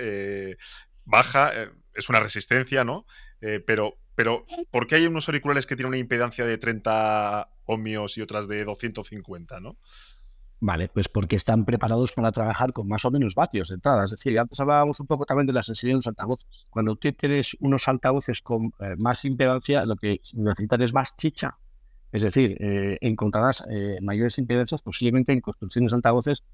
baja, 1.04 1.52
es 1.94 2.08
una 2.08 2.20
resistencia, 2.20 2.84
¿no? 2.84 3.06
pero, 3.66 3.98
pero, 4.14 4.46
¿por 4.70 4.86
qué 4.86 4.96
hay 4.96 5.06
unos 5.06 5.28
auriculares 5.28 5.66
que 5.66 5.76
tienen 5.76 5.88
una 5.88 5.98
impedancia 5.98 6.44
de 6.44 6.58
30 6.58 7.48
ohmios 7.66 8.16
y 8.18 8.22
otras 8.22 8.48
de 8.48 8.64
250, 8.64 9.60
¿no? 9.60 9.76
Vale, 10.64 10.88
pues 10.88 11.08
porque 11.08 11.34
están 11.34 11.64
preparados 11.64 12.12
para 12.12 12.30
trabajar 12.30 12.72
con 12.72 12.86
más 12.86 13.04
o 13.04 13.10
menos 13.10 13.34
vatios 13.34 13.68
de 13.68 13.74
entrada. 13.74 14.04
Es 14.04 14.12
decir, 14.12 14.38
antes 14.38 14.60
hablábamos 14.60 15.00
un 15.00 15.08
poco 15.08 15.26
también 15.26 15.48
de 15.48 15.52
la 15.52 15.64
sensibilidad 15.64 15.96
de 15.96 15.98
los 15.98 16.06
altavoces. 16.06 16.66
Cuando 16.70 16.94
tú 16.94 17.12
tienes 17.12 17.56
unos 17.58 17.88
altavoces 17.88 18.42
con 18.42 18.72
eh, 18.78 18.94
más 18.96 19.24
impedancia, 19.24 19.84
lo 19.84 19.96
que 19.96 20.20
necesitan 20.34 20.82
es 20.82 20.92
más 20.92 21.16
chicha. 21.16 21.58
Es 22.12 22.22
decir, 22.22 22.56
eh, 22.60 22.98
encontrarás 23.00 23.64
eh, 23.70 23.98
mayores 24.02 24.38
impedancias 24.38 24.82
posiblemente 24.82 25.32
en 25.32 25.40
construcciones 25.40 25.92
de 25.92 25.96
altavoces 25.96 26.44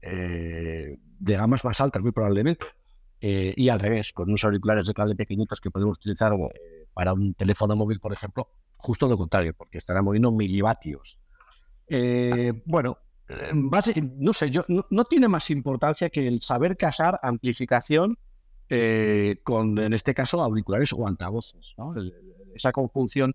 de 0.00 0.96
gamas 1.34 1.64
más 1.64 1.80
altas, 1.80 2.00
muy 2.00 2.12
probablemente. 2.12 2.64
y 3.20 3.68
al 3.68 3.80
revés, 3.80 4.12
con 4.12 4.28
unos 4.28 4.44
auriculares 4.44 4.86
de 4.86 4.94
cable 4.94 5.16
pequeñitos 5.16 5.60
que 5.60 5.72
podemos 5.72 5.98
utilizar 5.98 6.32
para 6.94 7.14
un 7.14 7.34
teléfono 7.34 7.74
móvil, 7.74 7.98
por 7.98 8.12
ejemplo, 8.12 8.48
justo 8.76 9.08
lo 9.08 9.18
contrario, 9.18 9.54
porque 9.54 9.78
estará 9.78 10.00
moviendo 10.00 10.30
milivatios. 10.30 11.18
Eh, 11.88 12.62
bueno, 12.64 12.98
no 14.16 14.32
sé, 14.32 14.50
yo, 14.50 14.64
no, 14.68 15.04
tiene 15.04 15.28
más 15.28 15.50
importancia 15.50 16.10
que 16.10 16.26
el 16.26 16.40
saber 16.40 16.76
casar 16.76 17.18
amplificación 17.22 18.18
eh, 18.68 19.40
con, 19.42 19.78
en 19.78 19.92
este 19.92 20.14
caso, 20.14 20.42
auriculares 20.42 20.92
o 20.92 21.06
altavoces. 21.06 21.74
esa 22.54 22.72
conjunción 22.72 23.34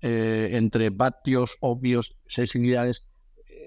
eh, 0.00 0.50
entre 0.52 0.90
vatios, 0.90 1.56
obvios, 1.60 2.16
sensibilidades, 2.26 3.06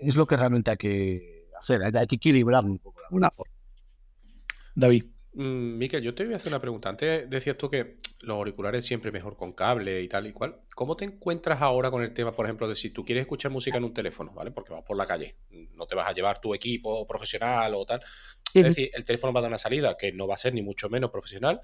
es 0.01 0.15
lo 0.15 0.25
que 0.25 0.37
realmente 0.37 0.71
hay 0.71 0.77
que 0.77 1.47
hacer, 1.57 1.83
hay 1.83 2.07
que 2.07 2.15
equilibrar 2.15 2.63
un 2.65 2.79
poco 2.79 2.99
de 2.99 3.05
alguna 3.05 3.31
forma. 3.31 3.53
David. 4.75 5.05
Mm, 5.33 5.77
Miquel, 5.77 6.03
yo 6.03 6.13
te 6.13 6.25
voy 6.25 6.33
a 6.33 6.37
hacer 6.37 6.51
una 6.51 6.59
pregunta. 6.59 6.89
Antes 6.89 7.29
decías 7.29 7.57
tú 7.57 7.69
que 7.69 7.97
los 8.21 8.35
auriculares 8.35 8.85
siempre 8.85 9.11
mejor 9.11 9.37
con 9.37 9.53
cable 9.53 10.01
y 10.01 10.07
tal 10.07 10.27
y 10.27 10.33
cual. 10.33 10.61
¿Cómo 10.75 10.97
te 10.97 11.05
encuentras 11.05 11.61
ahora 11.61 11.89
con 11.89 12.03
el 12.03 12.13
tema, 12.13 12.33
por 12.33 12.45
ejemplo, 12.45 12.67
de 12.67 12.75
si 12.75 12.89
tú 12.89 13.05
quieres 13.05 13.21
escuchar 13.21 13.51
música 13.51 13.77
en 13.77 13.85
un 13.85 13.93
teléfono, 13.93 14.33
¿vale? 14.33 14.51
Porque 14.51 14.73
vas 14.73 14.83
por 14.83 14.97
la 14.97 15.05
calle, 15.05 15.37
no 15.73 15.85
te 15.85 15.95
vas 15.95 16.07
a 16.07 16.13
llevar 16.13 16.41
tu 16.41 16.53
equipo 16.53 17.07
profesional 17.07 17.73
o 17.75 17.85
tal. 17.85 18.01
Es 18.53 18.63
decir, 18.63 18.89
el 18.93 19.05
teléfono 19.05 19.31
va 19.31 19.39
a 19.39 19.43
dar 19.43 19.51
una 19.51 19.57
salida 19.57 19.95
que 19.97 20.11
no 20.11 20.27
va 20.27 20.33
a 20.33 20.37
ser 20.37 20.53
ni 20.53 20.61
mucho 20.61 20.89
menos 20.89 21.11
profesional, 21.11 21.61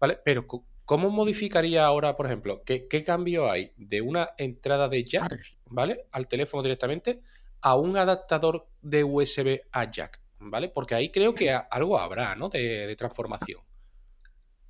¿vale? 0.00 0.18
Pero 0.24 0.46
¿cómo 0.84 1.10
modificaría 1.10 1.84
ahora, 1.84 2.16
por 2.16 2.26
ejemplo, 2.26 2.62
qué, 2.64 2.88
qué 2.88 3.04
cambio 3.04 3.50
hay 3.50 3.72
de 3.76 4.00
una 4.00 4.30
entrada 4.38 4.88
de 4.88 5.04
jack, 5.04 5.38
¿vale? 5.66 6.06
Al 6.12 6.28
teléfono 6.28 6.62
directamente 6.62 7.22
a 7.60 7.76
un 7.76 7.96
adaptador 7.96 8.68
de 8.80 9.04
USB 9.04 9.60
a 9.72 9.90
jack? 9.90 10.20
¿vale? 10.40 10.68
Porque 10.68 10.94
ahí 10.94 11.10
creo 11.10 11.34
que 11.34 11.52
algo 11.52 11.98
habrá, 11.98 12.34
¿no? 12.34 12.48
De, 12.48 12.94
transformación. 12.96 13.60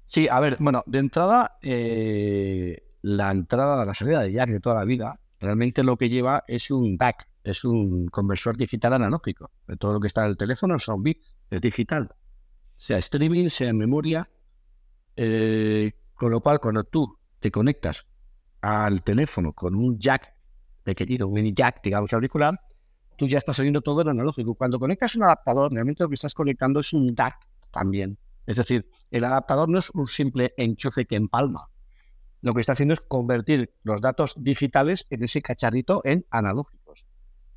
Sí, 0.05 0.29
a 0.29 0.41
ver, 0.41 0.57
bueno, 0.59 0.83
de 0.87 0.99
entrada, 0.99 1.59
eh, 1.63 2.87
la 3.03 3.31
entrada, 3.31 3.85
la 3.85 3.95
salida 3.95 4.23
de 4.23 4.33
Jack 4.33 4.51
de 4.51 4.61
toda 4.61 4.77
la 4.77 4.85
vida 4.85 5.21
realmente 5.41 5.85
lo 5.85 5.97
que 5.97 6.09
lleva 6.09 6.45
es 6.49 6.71
un 6.71 6.97
DAC, 6.97 7.29
es 7.45 7.65
un 7.65 8.09
conversor 8.09 8.57
digital 8.57 8.95
analógico. 8.95 9.51
De 9.67 9.77
todo 9.77 9.93
lo 9.93 10.01
que 10.01 10.09
está 10.09 10.23
en 10.23 10.31
el 10.31 10.37
teléfono 10.37 10.79
son 10.79 11.03
bits, 11.03 11.37
es 11.51 11.61
digital. 11.61 12.15
Sea 12.77 12.99
streaming, 12.99 13.51
sea 13.51 13.73
memoria. 13.73 14.29
Eh, 15.21 15.91
con 16.15 16.31
lo 16.31 16.41
cual, 16.41 16.61
cuando 16.61 16.85
tú 16.85 17.19
te 17.41 17.51
conectas 17.51 18.07
al 18.61 19.03
teléfono 19.03 19.53
con 19.53 19.75
un 19.75 19.99
jack 19.99 20.33
pequeñito, 20.85 21.27
un 21.27 21.35
mini 21.35 21.53
jack, 21.53 21.81
digamos, 21.83 22.13
auricular, 22.13 22.61
tú 23.17 23.27
ya 23.27 23.39
estás 23.39 23.59
oyendo 23.59 23.81
todo 23.81 24.03
en 24.03 24.11
analógico. 24.11 24.55
Cuando 24.55 24.79
conectas 24.79 25.17
un 25.17 25.25
adaptador, 25.25 25.73
realmente 25.73 26.05
lo 26.05 26.09
que 26.09 26.15
estás 26.15 26.35
conectando 26.35 26.79
es 26.79 26.93
un 26.93 27.17
DAC 27.17 27.35
también. 27.73 28.17
Es 28.47 28.59
decir, 28.59 28.89
el 29.11 29.25
adaptador 29.25 29.69
no 29.69 29.79
es 29.79 29.91
un 29.91 30.07
simple 30.07 30.55
enchufe 30.57 31.05
que 31.05 31.17
empalma. 31.17 31.69
Lo 32.41 32.55
que 32.55 32.61
está 32.61 32.75
haciendo 32.75 32.95
es 32.95 33.01
convertir 33.01 33.75
los 33.83 34.01
datos 34.01 34.37
digitales 34.39 35.05
en 35.11 35.25
ese 35.25 35.43
cacharrito 35.43 36.01
en 36.05 36.27
analógicos. 36.31 37.05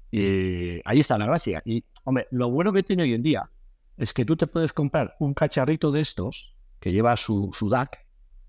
Y 0.10 0.82
ahí 0.84 1.00
está 1.00 1.16
la 1.20 1.28
gracia. 1.28 1.62
Y, 1.64 1.86
hombre, 2.06 2.28
lo 2.32 2.50
bueno 2.50 2.74
que 2.74 2.82
tiene 2.82 3.04
hoy 3.04 3.14
en 3.14 3.22
día 3.22 3.52
es 3.98 4.16
que 4.16 4.26
tú 4.26 4.36
te 4.36 4.48
puedes 4.48 4.74
comprar 4.74 5.16
un 5.20 5.36
cacharrito 5.36 5.92
de 5.92 6.02
estos 6.02 6.51
que 6.82 6.92
lleva 6.92 7.16
su, 7.16 7.52
su 7.54 7.70
DAC 7.70 8.06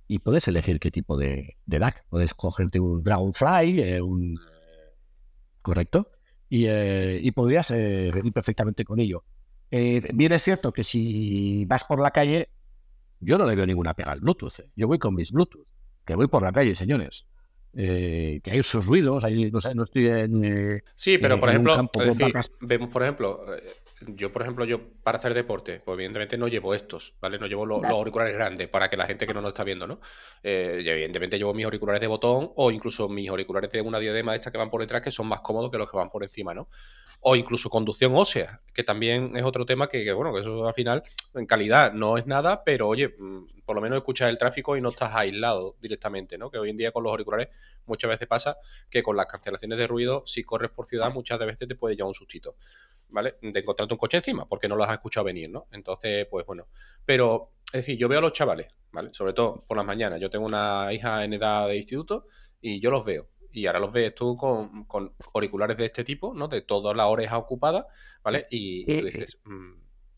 y 0.09 0.19
puedes 0.19 0.49
elegir 0.49 0.81
qué 0.81 0.91
tipo 0.91 1.17
de, 1.17 1.59
DAC. 1.67 2.05
Puedes 2.09 2.35
cogerte 2.35 2.81
un 2.81 3.03
Dragonfly, 3.03 3.81
eh, 3.81 4.01
un... 4.03 4.41
¿Correcto? 5.61 6.11
Y, 6.49 6.67
eh, 6.67 7.21
y 7.23 7.31
podrías 7.31 7.71
eh, 7.71 8.11
venir 8.13 8.33
perfectamente 8.33 8.85
con 8.85 8.99
ello. 8.99 9.23
bien 9.71 10.33
es 10.33 10.43
cierto 10.43 10.73
que 10.73 10.83
si 10.83 11.65
vas 11.67 11.85
por 11.85 12.01
la 12.01 12.11
calle, 12.11 12.49
yo 13.21 13.39
no 13.39 13.47
le 13.47 13.55
veo 13.55 13.67
ninguna 13.67 13.95
pega 13.95 14.13
al 14.13 14.21
Bluetooth. 14.21 14.65
Yo 14.75 14.89
voy 14.89 14.99
con 14.99 15.15
mis 15.15 15.31
Bluetooth, 15.31 15.67
que 16.05 16.17
voy 16.17 16.27
por 16.27 16.43
la 16.43 16.53
calle, 16.53 16.75
señores. 16.75 17.27
que 17.73 18.43
hay 18.45 18.63
sus 18.63 18.87
ruidos, 18.87 19.25
hay, 19.25 19.51
no, 19.51 19.61
sé, 19.61 19.75
no 19.75 19.83
estoy 19.85 20.09
en... 20.09 20.83
sí, 20.95 21.19
pero 21.19 21.39
por 21.39 21.51
ejemplo, 21.51 21.91
vemos 22.61 22.89
por 22.89 23.03
ejemplo, 23.03 23.41
yo, 24.09 24.33
por 24.33 24.43
ejemplo, 24.43 24.65
yo 24.65 24.81
para 25.03 25.19
hacer 25.19 25.35
deporte, 25.35 25.81
pues 25.85 25.95
evidentemente 25.95 26.37
no 26.39 26.49
llevo 26.49 26.74
estos, 26.74 27.15
¿vale? 27.20 27.39
No 27.39 27.47
llevo 27.47 27.66
los, 27.66 27.83
auriculares 27.85 28.35
grandes 28.35 28.69
para 28.69 28.89
que 28.89 28.97
la 28.97 29.07
gente 29.07 29.27
que 29.27 29.35
no 29.35 29.41
nos 29.41 29.51
está 29.51 29.65
viendo, 29.65 29.87
¿no? 29.87 30.01
Eh, 30.43 30.83
evidentemente 30.85 31.39
llevo 31.39 31.55
mis 31.55 31.65
auriculares 31.65 32.01
de 32.01 32.07
botón 32.07 32.53
o 32.57 32.70
incluso 32.70 33.09
mis 33.09 33.29
auriculares 33.29 33.70
de 33.70 33.81
una 33.81 33.99
diadema 33.99 34.33
de 34.33 34.39
estas 34.39 34.53
que 34.53 34.59
van 34.59 34.70
por 34.70 34.81
detrás 34.81 35.03
que 35.03 35.11
son 35.11 35.27
más 35.27 35.41
cómodos 35.41 35.70
que 35.70 35.79
los 35.79 35.91
que 35.91 35.97
van 35.97 36.11
por 36.11 36.23
encima, 36.23 36.55
¿no? 36.55 36.69
O 37.20 37.37
incluso 37.37 37.70
conducción 37.70 38.15
ósea, 38.15 38.61
que 38.73 38.85
también 38.85 39.37
es 39.37 39.45
otro 39.45 39.65
tema 39.65 39.89
que, 39.89 40.12
bueno, 40.12 40.33
que 40.35 40.41
eso 40.41 40.66
al 40.66 40.74
final 40.74 41.03
en 41.35 41.47
calidad 41.47 41.93
no 41.93 42.19
es 42.19 42.27
nada, 42.27 42.65
pero 42.65 42.89
oye, 42.89 43.15
mm, 43.19 43.62
por 43.65 43.77
lo 43.77 43.83
menos 43.83 43.99
escuchas 43.99 44.29
el 44.29 44.39
tráfico 44.39 44.77
y 44.77 44.81
no 44.81 44.91
estás 44.91 45.15
aislado 45.15 45.77
directamente, 45.81 46.37
¿no? 46.37 46.51
Que 46.51 46.59
hoy 46.59 46.70
en 46.70 46.77
día 46.77 46.93
con 46.93 47.05
los 47.05 47.11
auriculares 47.11 47.49
muchas 47.87 48.11
veces 48.11 48.29
pasa 48.29 48.57
que 48.91 49.03
con 49.03 49.16
las 49.16 49.27
cancelaciones 49.27 49.79
de 49.79 49.87
ruido, 49.87 50.23
si 50.27 50.45
corres 50.45 50.70
por 50.70 50.87
ciudad, 50.87 51.12
muchas 51.12 51.39
veces 51.39 51.69
te 51.69 51.74
puede 51.74 51.97
llevar 51.97 52.09
un 52.09 52.15
sustito. 52.15 52.57
¿Vale? 53.12 53.36
De 53.40 53.60
encontrarte 53.60 53.94
un 53.94 53.98
coche 53.98 54.16
encima, 54.16 54.48
porque 54.48 54.68
no 54.68 54.76
lo 54.76 54.84
has 54.84 54.93
escuchado 54.93 55.24
venir, 55.24 55.51
¿no? 55.51 55.68
Entonces, 55.70 56.26
pues 56.30 56.44
bueno. 56.47 56.66
Pero, 57.05 57.52
es 57.66 57.80
decir, 57.80 57.97
yo 57.97 58.09
veo 58.09 58.18
a 58.18 58.22
los 58.22 58.32
chavales, 58.32 58.68
¿vale? 58.90 59.10
Sobre 59.12 59.32
todo 59.32 59.64
por 59.66 59.76
las 59.76 59.86
mañanas. 59.86 60.20
Yo 60.20 60.30
tengo 60.30 60.47
una 60.47 60.93
hija 60.93 61.24
en 61.24 61.34
edad 61.34 61.68
de 61.68 61.76
instituto 61.76 62.26
y 62.60 62.80
yo 62.80 62.90
los 62.90 63.05
veo. 63.05 63.28
Y 63.52 63.66
ahora 63.66 63.80
los 63.80 63.93
ves 63.93 64.14
tú 64.14 64.36
con, 64.36 64.86
auriculares 65.34 65.76
de 65.76 65.84
este 65.84 66.05
tipo, 66.05 66.32
¿no? 66.34 66.48
De 66.48 66.62
todas 66.62 66.97
las 66.97 67.06
orejas 67.06 67.39
ocupadas, 67.39 67.84
¿vale? 68.22 68.47
Y, 68.51 68.84
tú 68.86 69.06
dices, 69.06 69.39
mm, 69.44 69.72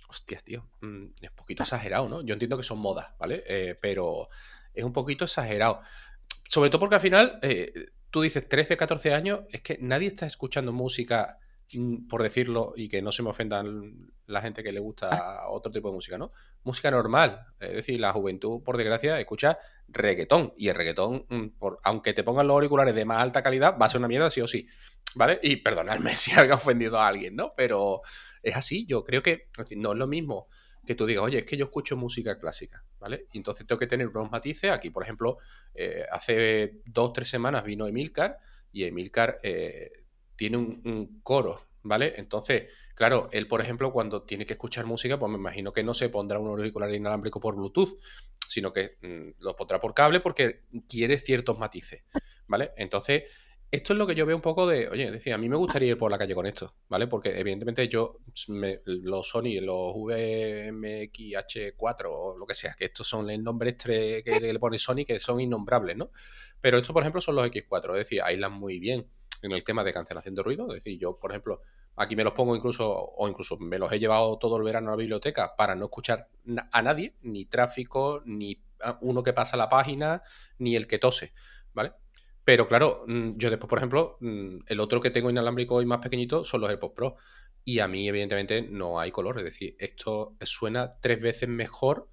hostias, 0.08 0.44
tío, 0.44 0.68
mm, 0.80 1.06
es 1.20 1.30
un 1.30 1.36
poquito 1.36 1.64
exagerado, 1.64 2.08
¿no? 2.08 2.22
Yo 2.22 2.32
entiendo 2.32 2.56
que 2.56 2.62
son 2.62 2.78
modas, 2.78 3.12
¿vale? 3.18 3.42
Eh, 3.46 3.76
pero 3.80 4.28
es 4.72 4.84
un 4.84 4.92
poquito 4.92 5.24
exagerado. 5.24 5.80
Sobre 6.48 6.70
todo 6.70 6.78
porque 6.78 6.94
al 6.94 7.00
final, 7.00 7.40
eh, 7.42 7.90
tú 8.10 8.22
dices 8.22 8.48
13, 8.48 8.76
14 8.76 9.12
años, 9.12 9.40
es 9.50 9.60
que 9.62 9.78
nadie 9.80 10.06
está 10.06 10.26
escuchando 10.26 10.72
música 10.72 11.40
por 12.08 12.22
decirlo, 12.22 12.72
y 12.76 12.88
que 12.88 13.02
no 13.02 13.12
se 13.12 13.22
me 13.22 13.30
ofendan 13.30 14.12
la 14.26 14.40
gente 14.40 14.62
que 14.62 14.72
le 14.72 14.80
gusta 14.80 15.48
otro 15.48 15.70
tipo 15.70 15.88
de 15.88 15.94
música, 15.94 16.18
¿no? 16.18 16.32
Música 16.62 16.90
normal. 16.90 17.46
Es 17.60 17.74
decir, 17.74 18.00
la 18.00 18.12
juventud, 18.12 18.62
por 18.62 18.76
desgracia, 18.76 19.18
escucha 19.18 19.58
reggaetón. 19.88 20.52
Y 20.56 20.68
el 20.68 20.74
reggaetón, 20.74 21.26
mm, 21.28 21.58
por, 21.58 21.78
aunque 21.84 22.12
te 22.12 22.24
pongan 22.24 22.46
los 22.46 22.54
auriculares 22.54 22.94
de 22.94 23.04
más 23.04 23.22
alta 23.22 23.42
calidad, 23.42 23.76
va 23.80 23.86
a 23.86 23.90
ser 23.90 23.98
una 23.98 24.08
mierda 24.08 24.30
sí 24.30 24.40
o 24.40 24.48
sí. 24.48 24.66
¿Vale? 25.14 25.38
Y 25.42 25.56
perdonadme 25.56 26.10
si 26.16 26.32
haya 26.32 26.54
ofendido 26.54 26.98
a 26.98 27.06
alguien, 27.06 27.36
¿no? 27.36 27.54
Pero 27.56 28.02
es 28.42 28.56
así. 28.56 28.86
Yo 28.86 29.04
creo 29.04 29.22
que 29.22 29.48
no 29.76 29.92
es 29.92 29.98
lo 29.98 30.06
mismo 30.06 30.48
que 30.84 30.94
tú 30.94 31.06
digas, 31.06 31.24
oye, 31.24 31.38
es 31.38 31.44
que 31.44 31.56
yo 31.56 31.66
escucho 31.66 31.96
música 31.96 32.38
clásica, 32.38 32.84
¿vale? 32.98 33.26
Y 33.32 33.38
entonces 33.38 33.66
tengo 33.66 33.78
que 33.78 33.86
tener 33.86 34.08
unos 34.08 34.30
matices. 34.30 34.70
Aquí, 34.70 34.90
por 34.90 35.02
ejemplo, 35.02 35.38
eh, 35.74 36.04
hace 36.10 36.80
dos, 36.84 37.12
tres 37.12 37.28
semanas 37.28 37.64
vino 37.64 37.86
Emilcar 37.86 38.38
y 38.72 38.84
Emilcar 38.84 39.38
eh, 39.42 40.03
tiene 40.36 40.56
un, 40.56 41.20
coro, 41.22 41.66
¿vale? 41.82 42.14
Entonces, 42.16 42.70
claro, 42.94 43.28
él, 43.32 43.46
por 43.46 43.60
ejemplo, 43.60 43.92
cuando 43.92 44.22
tiene 44.22 44.46
que 44.46 44.54
escuchar 44.54 44.86
música, 44.86 45.18
pues 45.18 45.30
me 45.30 45.38
imagino 45.38 45.72
que 45.72 45.84
no 45.84 45.94
se 45.94 46.08
pondrá 46.08 46.38
un 46.38 46.48
auricular 46.48 46.92
inalámbrico 46.92 47.40
por 47.40 47.56
Bluetooth, 47.56 47.98
sino 48.48 48.72
que 48.72 48.96
mm, 49.02 49.42
lo 49.42 49.56
pondrá 49.56 49.80
por 49.80 49.94
cable 49.94 50.20
porque 50.20 50.62
quiere 50.88 51.18
ciertos 51.18 51.58
matices, 51.58 52.04
¿vale? 52.46 52.72
Entonces, 52.76 53.24
esto 53.74 53.92
es 53.92 53.98
lo 53.98 54.06
que 54.06 54.14
yo 54.14 54.24
veo 54.24 54.36
un 54.36 54.42
poco 54.42 54.68
de, 54.68 54.88
oye, 54.88 55.10
decía, 55.10 55.34
a 55.34 55.38
mí 55.38 55.48
me 55.48 55.56
gustaría 55.56 55.90
ir 55.90 55.98
por 55.98 56.08
la 56.08 56.16
calle 56.16 56.36
con 56.36 56.46
esto, 56.46 56.76
¿vale? 56.88 57.08
Porque 57.08 57.40
evidentemente 57.40 57.88
yo, 57.88 58.20
los 58.86 59.28
Sony, 59.28 59.60
los 59.60 59.96
VMXH4 59.96 62.06
o 62.06 62.38
lo 62.38 62.46
que 62.46 62.54
sea, 62.54 62.76
que 62.78 62.84
estos 62.84 63.08
son 63.08 63.28
el 63.30 63.42
nombre 63.42 63.76
que 63.76 64.22
le 64.40 64.58
pone 64.60 64.78
Sony, 64.78 65.04
que 65.04 65.18
son 65.18 65.40
innombrables, 65.40 65.96
¿no? 65.96 66.12
Pero 66.60 66.76
estos, 66.76 66.92
por 66.92 67.02
ejemplo, 67.02 67.20
son 67.20 67.34
los 67.34 67.48
X4, 67.48 67.94
es 67.94 67.98
decir, 67.98 68.22
aislan 68.22 68.52
muy 68.52 68.78
bien 68.78 69.08
en 69.44 69.52
el 69.52 69.64
tema 69.64 69.84
de 69.84 69.92
cancelación 69.92 70.34
de 70.34 70.42
ruido. 70.42 70.68
Es 70.68 70.84
decir, 70.84 70.98
yo, 70.98 71.18
por 71.18 71.30
ejemplo, 71.30 71.60
aquí 71.96 72.16
me 72.16 72.24
los 72.24 72.32
pongo 72.32 72.56
incluso, 72.56 72.90
o 72.90 73.28
incluso 73.28 73.56
me 73.58 73.78
los 73.78 73.92
he 73.92 73.98
llevado 73.98 74.38
todo 74.38 74.56
el 74.56 74.62
verano 74.62 74.88
a 74.88 74.90
la 74.92 74.96
biblioteca 74.96 75.54
para 75.56 75.74
no 75.74 75.86
escuchar 75.86 76.28
a 76.72 76.82
nadie, 76.82 77.14
ni 77.22 77.44
tráfico, 77.44 78.22
ni 78.24 78.62
uno 79.00 79.22
que 79.22 79.32
pasa 79.32 79.56
la 79.56 79.68
página, 79.68 80.22
ni 80.58 80.76
el 80.76 80.86
que 80.86 80.98
tose, 80.98 81.32
¿vale? 81.72 81.92
Pero 82.44 82.68
claro, 82.68 83.04
mm, 83.06 83.36
yo 83.36 83.50
después, 83.50 83.68
por 83.68 83.78
ejemplo, 83.78 84.18
mm, 84.20 84.58
el 84.66 84.80
otro 84.80 85.00
que 85.00 85.10
tengo 85.10 85.30
inalámbrico 85.30 85.80
y 85.80 85.86
más 85.86 86.00
pequeñito 86.00 86.44
son 86.44 86.60
los 86.60 86.70
AirPods 86.70 86.94
Pro. 86.94 87.16
Y 87.64 87.78
a 87.78 87.88
mí, 87.88 88.06
evidentemente, 88.06 88.62
no 88.62 89.00
hay 89.00 89.10
color. 89.10 89.38
Es 89.38 89.44
decir, 89.44 89.74
esto 89.78 90.36
suena 90.42 90.90
tres 91.00 91.22
veces 91.22 91.48
mejor 91.48 92.10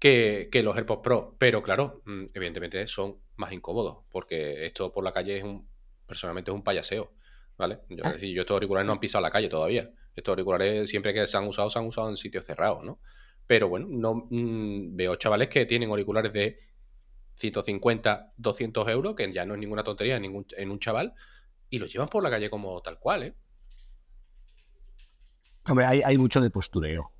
que, 0.00 0.48
que 0.50 0.62
los 0.64 0.76
AirPods 0.76 1.02
Pro. 1.02 1.36
Pero 1.38 1.62
claro, 1.62 2.02
mm, 2.04 2.26
evidentemente 2.34 2.86
son 2.88 3.20
más 3.36 3.52
incómodos. 3.52 3.98
Porque 4.10 4.66
esto 4.66 4.92
por 4.92 5.04
la 5.04 5.12
calle 5.12 5.38
es 5.38 5.44
un, 5.44 5.69
personalmente 6.10 6.50
es 6.50 6.54
un 6.56 6.64
payaseo, 6.64 7.12
¿vale? 7.56 7.82
Yo, 7.88 8.04
ah. 8.04 8.12
decir, 8.12 8.34
yo 8.34 8.42
estos 8.42 8.56
auriculares 8.56 8.84
no 8.84 8.94
han 8.94 8.98
pisado 8.98 9.22
la 9.22 9.30
calle 9.30 9.48
todavía. 9.48 9.92
Estos 10.12 10.32
auriculares 10.32 10.90
siempre 10.90 11.14
que 11.14 11.24
se 11.28 11.36
han 11.36 11.46
usado, 11.46 11.70
se 11.70 11.78
han 11.78 11.86
usado 11.86 12.10
en 12.10 12.16
sitios 12.16 12.44
cerrados, 12.44 12.82
¿no? 12.84 12.98
Pero 13.46 13.68
bueno, 13.68 13.86
no 13.88 14.26
mm, 14.28 14.96
veo 14.96 15.14
chavales 15.14 15.48
que 15.48 15.66
tienen 15.66 15.88
auriculares 15.88 16.32
de 16.32 16.58
150, 17.34 18.32
200 18.36 18.88
euros, 18.88 19.14
que 19.14 19.32
ya 19.32 19.46
no 19.46 19.54
es 19.54 19.60
ninguna 19.60 19.84
tontería 19.84 20.16
en, 20.16 20.22
ningún, 20.22 20.46
en 20.56 20.72
un 20.72 20.80
chaval, 20.80 21.14
y 21.70 21.78
los 21.78 21.92
llevan 21.92 22.08
por 22.08 22.24
la 22.24 22.30
calle 22.30 22.50
como 22.50 22.82
tal 22.82 22.98
cual, 22.98 23.22
¿eh? 23.22 23.34
Hombre, 25.68 25.86
hay, 25.86 26.18
mucho 26.18 26.40
de 26.40 26.50
postureo. 26.50 27.12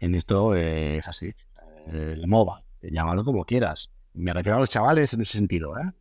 En 0.00 0.14
esto 0.14 0.54
es 0.54 1.06
así. 1.06 1.34
Eh, 1.92 2.14
la 2.16 2.26
moda, 2.26 2.64
llámalo 2.80 3.22
como 3.22 3.44
quieras. 3.44 3.90
Me 4.14 4.32
refiero 4.32 4.56
a 4.56 4.60
los 4.60 4.70
chavales 4.70 5.12
en 5.12 5.20
ese 5.20 5.36
sentido, 5.36 5.76
¿eh? 5.76 5.92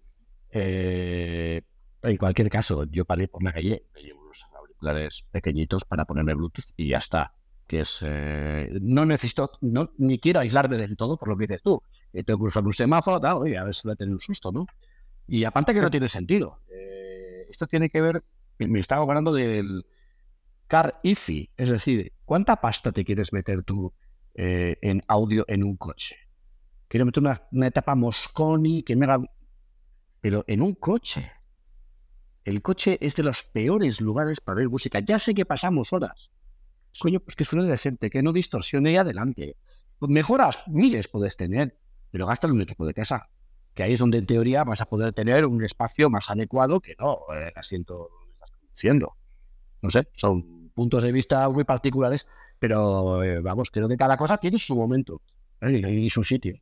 eh 0.52 1.62
en 2.04 2.18
cualquier 2.18 2.50
caso, 2.50 2.84
yo 2.86 3.06
paré 3.06 3.28
por 3.28 3.44
la 3.44 3.54
calle, 3.54 3.86
me 3.94 4.02
llevo 4.02 4.22
unos 4.22 4.46
auriculares 4.58 5.24
pequeñitos 5.32 5.86
para 5.86 6.06
ponerme 6.06 6.34
Bluetooth 6.34 6.74
y 6.76 6.90
ya 6.90 6.98
está. 6.98 7.34
Que 7.66 7.80
es, 7.80 8.04
eh, 8.06 8.70
no 8.82 9.06
necesito, 9.06 9.52
ni 9.98 10.20
quiero 10.20 10.42
aislarme 10.42 10.78
del 10.78 10.98
todo 10.98 11.18
por 11.18 11.30
lo 11.30 11.38
que 11.38 11.44
dices 11.44 11.62
tú. 11.62 11.82
Eh, 12.12 12.24
tengo 12.24 12.40
que 12.40 12.48
usar 12.48 12.64
un 12.64 12.74
semáforo, 12.74 13.20
tal, 13.22 13.38
a 13.56 13.64
ver 13.64 13.74
si 13.74 13.88
voy 13.88 13.94
a 13.94 13.96
tener 13.96 14.14
un 14.14 14.20
susto, 14.20 14.52
¿no? 14.52 14.66
Y 15.28 15.46
aparte 15.46 15.74
que 15.74 15.80
no 15.80 15.90
tiene 15.90 16.10
sentido. 16.10 16.60
Eh, 16.70 17.48
esto 17.50 17.68
tiene 17.68 17.90
que 17.90 18.02
ver, 18.02 18.24
me 18.60 18.80
estaba 18.80 19.04
hablando 19.04 19.34
del 19.34 19.86
Car 20.68 21.00
Easy, 21.04 21.50
es 21.56 21.70
decir, 21.70 22.12
¿cuánta 22.26 22.58
pasta 22.58 22.92
te 22.92 23.06
quieres 23.06 23.32
meter 23.32 23.64
tú 23.64 23.94
en 24.36 25.02
audio 25.08 25.46
en 25.48 25.64
un 25.64 25.78
coche? 25.78 26.18
Quiero 26.90 27.06
meter 27.06 27.24
una, 27.24 27.42
una 27.52 27.68
etapa 27.68 27.96
Mosconi 27.96 28.84
que 28.84 28.96
me 28.96 29.06
haga... 29.06 29.24
Pero 30.20 30.44
en 30.48 30.62
un 30.62 30.74
coche. 30.74 31.32
El 32.44 32.62
coche 32.62 32.98
es 33.02 33.16
de 33.16 33.24
los 33.24 33.44
peores 33.44 34.02
lugares 34.02 34.42
para 34.42 34.60
oír 34.60 34.70
música. 34.70 35.00
Ya 35.00 35.20
sé 35.20 35.34
que 35.34 35.46
pasamos 35.46 35.94
horas. 35.94 36.32
Coño, 37.00 37.20
pues 37.20 37.36
que 37.36 37.46
suene 37.46 37.68
decente, 37.68 38.10
que 38.10 38.22
no 38.22 38.34
distorsione 38.34 38.92
y 38.92 38.98
adelante. 38.98 39.58
Pues 39.98 40.12
mejoras 40.12 40.64
miles 40.68 41.08
puedes 41.08 41.38
tener, 41.38 41.78
pero 42.12 42.28
gasta 42.28 42.48
un 42.48 42.62
equipo 42.62 42.86
de 42.86 42.94
casa. 42.94 43.30
Que 43.74 43.84
ahí 43.84 43.94
es 43.94 44.00
donde 44.00 44.18
en 44.18 44.26
teoría 44.26 44.64
vas 44.64 44.82
a 44.82 44.86
poder 44.86 45.14
tener 45.14 45.46
un 45.46 45.64
espacio 45.64 46.10
más 46.10 46.30
adecuado 46.30 46.80
que 46.80 46.96
no 47.00 47.20
el 47.34 47.54
asiento 47.56 48.10
donde 48.12 48.34
estás 48.34 48.52
conduciendo. 48.52 49.16
No 49.82 49.90
sé, 49.90 50.08
son 50.16 50.70
puntos 50.74 51.04
de 51.04 51.12
vista 51.12 51.50
muy 51.50 51.64
particulares, 51.64 52.28
pero 52.60 53.24
eh, 53.24 53.40
vamos, 53.40 53.72
creo 53.72 53.88
que 53.88 53.98
cada 53.98 54.18
cosa 54.18 54.38
tiene 54.38 54.58
su 54.60 54.76
momento 54.76 55.22
y 55.62 56.10
su 56.10 56.24
sitio. 56.24 56.60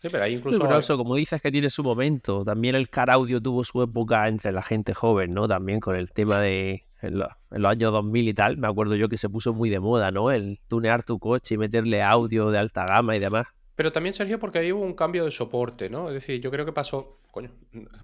Sí, 0.00 0.08
pero 0.10 0.22
ahí 0.22 0.34
incluso. 0.34 0.96
como 0.96 1.16
dices 1.16 1.42
que 1.42 1.50
tiene 1.50 1.70
su 1.70 1.82
momento, 1.82 2.44
también 2.44 2.74
el 2.76 2.88
car 2.88 3.10
audio 3.10 3.40
tuvo 3.40 3.64
su 3.64 3.82
época 3.82 4.28
entre 4.28 4.52
la 4.52 4.62
gente 4.62 4.94
joven, 4.94 5.34
¿no? 5.34 5.48
También 5.48 5.80
con 5.80 5.96
el 5.96 6.12
tema 6.12 6.40
de. 6.40 6.84
En, 7.00 7.18
los 7.18 7.70
años 7.70 7.92
2000 7.92 8.28
y 8.28 8.34
tal, 8.34 8.56
me 8.56 8.66
acuerdo 8.66 8.96
yo 8.96 9.08
que 9.08 9.18
se 9.18 9.28
puso 9.28 9.52
muy 9.54 9.70
de 9.70 9.78
moda, 9.78 10.10
¿no? 10.10 10.32
El 10.32 10.60
tunear 10.66 11.04
tu 11.04 11.18
coche 11.18 11.54
y 11.54 11.58
meterle 11.58 12.02
audio 12.02 12.50
de 12.50 12.58
alta 12.58 12.86
gama 12.86 13.14
y 13.14 13.20
demás. 13.20 13.46
Pero 13.76 13.92
también, 13.92 14.12
Sergio, 14.12 14.40
porque 14.40 14.58
ahí 14.58 14.72
hubo 14.72 14.82
un 14.82 14.94
cambio 14.94 15.24
de 15.24 15.30
soporte, 15.30 15.88
¿no? 15.88 16.08
Es 16.08 16.14
decir, 16.14 16.40
yo 16.40 16.50
creo 16.50 16.64
que 16.64 16.72
pasó. 16.72 17.20
Coño, 17.30 17.50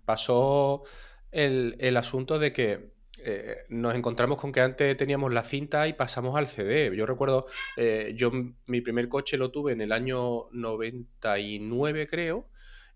pasó 0.04 0.84
el, 1.32 1.76
el 1.80 1.96
asunto 1.96 2.38
de 2.38 2.52
que 2.52 2.93
eh, 3.26 3.64
nos 3.68 3.94
encontramos 3.94 4.38
con 4.38 4.52
que 4.52 4.60
antes 4.60 4.96
teníamos 4.96 5.32
la 5.32 5.42
cinta 5.42 5.88
y 5.88 5.94
pasamos 5.94 6.36
al 6.36 6.46
CD. 6.46 6.94
Yo 6.94 7.06
recuerdo, 7.06 7.46
eh, 7.76 8.12
yo 8.16 8.30
mi 8.66 8.80
primer 8.80 9.08
coche 9.08 9.36
lo 9.36 9.50
tuve 9.50 9.72
en 9.72 9.80
el 9.80 9.92
año 9.92 10.50
99, 10.52 12.06
creo, 12.06 12.48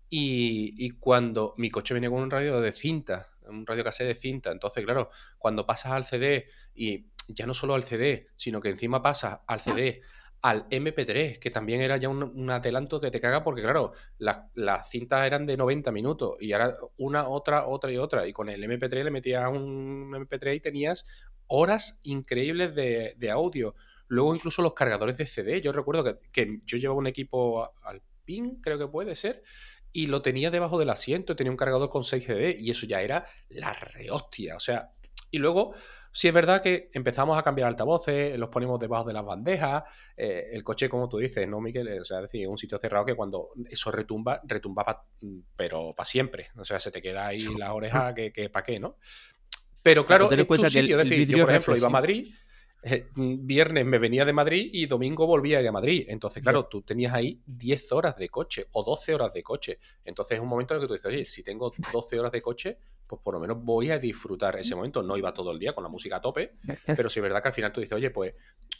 y, 0.09 0.91
cuando 0.99 1.53
mi 1.57 1.69
coche 1.69 1.93
venía 1.93 2.09
con 2.09 2.21
un 2.21 2.31
radio 2.31 2.61
de 2.61 2.71
cinta, 2.71 3.27
un 3.47 3.65
radio 3.65 3.83
cassette 3.83 4.07
de 4.07 4.15
cinta, 4.15 4.51
entonces, 4.51 4.83
claro, 4.85 5.09
cuando 5.37 5.65
pasas 5.65 5.93
al 5.93 6.03
CD 6.03 6.45
y 6.75 7.07
ya 7.27 7.45
no 7.45 7.53
solo 7.53 7.75
al 7.75 7.83
CD, 7.83 8.27
sino 8.35 8.61
que 8.61 8.69
encima 8.69 9.01
pasas 9.01 9.39
al 9.47 9.61
CD 9.61 10.01
al 10.41 10.69
MP3, 10.69 11.37
que 11.37 11.51
también 11.51 11.81
era 11.81 11.97
ya 11.97 12.07
un, 12.09 12.49
adelanto 12.49 13.01
que 13.01 13.11
te 13.11 13.19
caga 13.19 13.43
porque, 13.43 13.61
claro, 13.61 13.91
las, 14.17 14.89
cintas 14.89 15.25
eran 15.25 15.45
de 15.45 15.57
90 15.57 15.91
minutos 15.91 16.37
y 16.39 16.53
ahora 16.53 16.77
una, 16.97 17.27
otra, 17.27 17.67
otra 17.67 17.91
y 17.91 17.97
otra. 17.97 18.27
Y 18.27 18.33
con 18.33 18.49
el 18.49 18.63
MP3 18.63 19.03
le 19.03 19.11
metías 19.11 19.49
un 19.51 20.11
MP3 20.11 20.55
y 20.55 20.59
tenías 20.61 21.05
horas 21.47 21.99
increíbles 22.03 22.73
de, 22.73 23.31
audio. 23.31 23.75
Luego 24.07 24.33
incluso 24.33 24.61
los 24.61 24.73
cargadores 24.73 25.17
de 25.17 25.25
CD. 25.25 25.61
Yo 25.61 25.71
recuerdo 25.71 26.03
que, 26.31 26.59
yo 26.65 26.77
llevaba 26.77 26.99
un 26.99 27.07
equipo 27.07 27.73
al 27.83 28.01
PIN, 28.23 28.61
creo 28.61 28.77
que 28.77 28.87
puede 28.87 29.15
ser, 29.15 29.43
y 29.91 30.07
lo 30.07 30.21
tenía 30.21 30.51
debajo 30.51 30.79
del 30.79 30.89
asiento, 30.89 31.35
tenía 31.35 31.51
un 31.51 31.57
cargador 31.57 31.89
con 31.89 32.03
6 32.03 32.23
CD 32.23 32.55
y 32.57 32.71
eso 32.71 32.85
ya 32.85 33.01
era 33.01 33.25
la 33.49 33.73
rehostia. 33.73 34.55
O 34.55 34.59
sea, 34.59 34.93
y 35.31 35.39
luego 35.39 35.75
Sí 36.19 36.27
es 36.27 36.33
verdad 36.33 36.61
que 36.61 36.89
empezamos 36.91 37.37
a 37.37 37.43
cambiar 37.43 37.69
altavoces, 37.69 38.37
los 38.37 38.49
ponemos 38.49 38.77
debajo 38.77 39.05
de 39.05 39.13
las 39.13 39.23
bandejas, 39.23 39.83
eh, 40.17 40.49
el 40.51 40.65
coche, 40.65 40.89
como 40.89 41.07
tú 41.07 41.17
dices, 41.17 41.47
¿no, 41.47 41.61
Miquel? 41.61 41.97
O 41.97 42.03
sea, 42.03 42.17
es 42.17 42.23
decir, 42.23 42.45
un 42.45 42.57
sitio 42.57 42.77
cerrado 42.77 43.05
que 43.05 43.15
cuando 43.15 43.51
eso 43.69 43.89
retumba, 43.89 44.41
retumba 44.43 45.05
mm, 45.21 45.39
pero 45.55 45.93
para 45.95 46.05
siempre. 46.05 46.49
O 46.57 46.65
sea, 46.65 46.77
se 46.81 46.91
te 46.91 47.01
queda 47.01 47.27
ahí 47.27 47.47
la 47.57 47.73
oreja 47.73 48.13
que, 48.13 48.33
que 48.33 48.49
para 48.49 48.65
qué, 48.65 48.81
¿no? 48.81 48.97
Pero 49.81 50.05
claro, 50.05 50.29
es 50.29 50.45
tu 50.45 50.65
sitio. 50.65 50.99
Es 50.99 51.07
decir, 51.07 51.25
yo, 51.25 51.45
por 51.45 51.51
ejemplo, 51.51 51.77
iba 51.77 51.87
a 51.87 51.89
Madrid, 51.89 52.33
eh, 52.81 53.09
viernes 53.15 53.85
me 53.85 53.99
venía 53.99 54.23
de 54.23 54.33
Madrid 54.33 54.69
y 54.71 54.85
domingo 54.85 55.27
volvía 55.27 55.57
a 55.57 55.61
ir 55.61 55.67
a 55.67 55.71
Madrid. 55.71 56.05
Entonces, 56.07 56.41
claro, 56.41 56.65
tú 56.67 56.81
tenías 56.81 57.13
ahí 57.13 57.41
10 57.45 57.91
horas 57.91 58.17
de 58.17 58.29
coche 58.29 58.67
o 58.71 58.83
12 58.83 59.13
horas 59.15 59.33
de 59.33 59.43
coche. 59.43 59.79
Entonces 60.05 60.37
es 60.37 60.41
un 60.41 60.49
momento 60.49 60.73
en 60.73 60.77
el 60.77 60.83
que 60.83 60.87
tú 60.87 60.93
dices, 60.93 61.07
oye, 61.07 61.27
si 61.27 61.43
tengo 61.43 61.73
12 61.91 62.19
horas 62.19 62.31
de 62.31 62.41
coche, 62.41 62.77
pues 63.05 63.21
por 63.21 63.33
lo 63.33 63.39
menos 63.39 63.57
voy 63.63 63.91
a 63.91 63.99
disfrutar 63.99 64.55
ese 64.57 64.75
momento. 64.75 65.03
No 65.03 65.17
iba 65.17 65.33
todo 65.33 65.51
el 65.51 65.59
día 65.59 65.73
con 65.73 65.83
la 65.83 65.89
música 65.89 66.17
a 66.17 66.21
tope, 66.21 66.53
pero 66.85 67.09
sí 67.09 67.19
es 67.19 67.23
verdad 67.23 67.41
que 67.41 67.49
al 67.49 67.53
final 67.53 67.73
tú 67.73 67.81
dices, 67.81 67.95
oye, 67.95 68.11
pues 68.11 68.37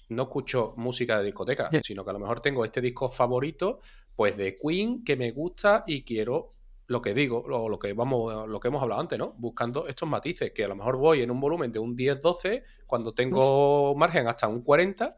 no 0.09 0.23
escucho 0.23 0.73
música 0.77 1.19
de 1.19 1.25
discoteca, 1.25 1.69
sino 1.83 2.03
que 2.03 2.09
a 2.11 2.13
lo 2.13 2.19
mejor 2.19 2.39
tengo 2.39 2.63
este 2.63 2.79
disco 2.79 3.09
favorito, 3.09 3.81
pues 4.15 4.37
de 4.37 4.57
Queen, 4.57 5.03
que 5.03 5.15
me 5.15 5.31
gusta 5.31 5.83
y 5.87 6.03
quiero 6.03 6.53
lo 6.89 7.01
que 7.01 7.13
digo, 7.13 7.45
lo, 7.47 7.69
lo, 7.69 7.79
que 7.79 7.93
vamos, 7.93 8.47
lo 8.47 8.59
que 8.59 8.67
hemos 8.67 8.81
hablado 8.81 8.99
antes, 8.99 9.17
¿no? 9.17 9.33
Buscando 9.37 9.87
estos 9.87 10.09
matices, 10.09 10.51
que 10.51 10.63
a 10.63 10.67
lo 10.67 10.75
mejor 10.75 10.97
voy 10.97 11.21
en 11.21 11.29
un 11.31 11.39
volumen 11.39 11.71
de 11.71 11.79
un 11.79 11.95
10-12, 11.95 12.63
cuando 12.87 13.13
tengo 13.13 13.95
margen 13.95 14.27
hasta 14.27 14.47
un 14.47 14.63
40, 14.63 15.15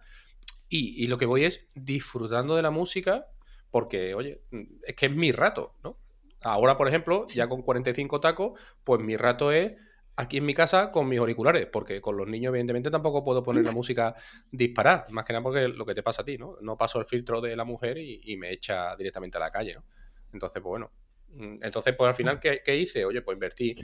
y, 0.67 1.03
y 1.03 1.07
lo 1.07 1.17
que 1.17 1.25
voy 1.25 1.45
es 1.45 1.69
disfrutando 1.73 2.55
de 2.55 2.61
la 2.61 2.71
música, 2.71 3.27
porque, 3.71 4.13
oye, 4.13 4.43
es 4.83 4.95
que 4.95 5.05
es 5.05 5.15
mi 5.15 5.31
rato, 5.31 5.75
¿no? 5.81 5.97
Ahora, 6.41 6.77
por 6.77 6.89
ejemplo, 6.89 7.25
ya 7.29 7.47
con 7.47 7.61
45 7.61 8.19
tacos, 8.19 8.59
pues 8.83 8.99
mi 8.99 9.15
rato 9.15 9.53
es 9.53 9.73
aquí 10.17 10.37
en 10.37 10.45
mi 10.45 10.53
casa 10.53 10.91
con 10.91 11.07
mis 11.07 11.19
auriculares, 11.19 11.67
porque 11.67 12.01
con 12.01 12.17
los 12.17 12.27
niños, 12.27 12.49
evidentemente, 12.49 12.91
tampoco 12.91 13.23
puedo 13.23 13.43
poner 13.43 13.63
la 13.63 13.71
música 13.71 14.13
disparar, 14.51 15.05
más 15.11 15.23
que 15.23 15.33
nada 15.33 15.43
porque 15.43 15.67
lo 15.69 15.85
que 15.85 15.95
te 15.95 16.03
pasa 16.03 16.23
a 16.23 16.25
ti, 16.25 16.37
¿no? 16.37 16.57
No 16.61 16.77
paso 16.77 16.99
el 16.99 17.05
filtro 17.05 17.39
de 17.39 17.55
la 17.55 17.63
mujer 17.63 17.97
y, 17.97 18.35
me 18.35 18.51
echa 18.51 18.95
directamente 18.97 19.37
a 19.37 19.41
la 19.41 19.51
calle, 19.51 19.75
¿no? 19.75 19.85
Entonces, 20.33 20.61
pues 20.61 20.69
bueno. 20.69 20.91
Mm, 21.33 21.63
entonces, 21.63 21.95
pues 21.95 22.09
al 22.09 22.15
final, 22.15 22.39
¿qué, 22.39 22.75
hice? 22.75 23.05
Oye, 23.05 23.21
pues 23.21 23.35
invertí 23.35 23.75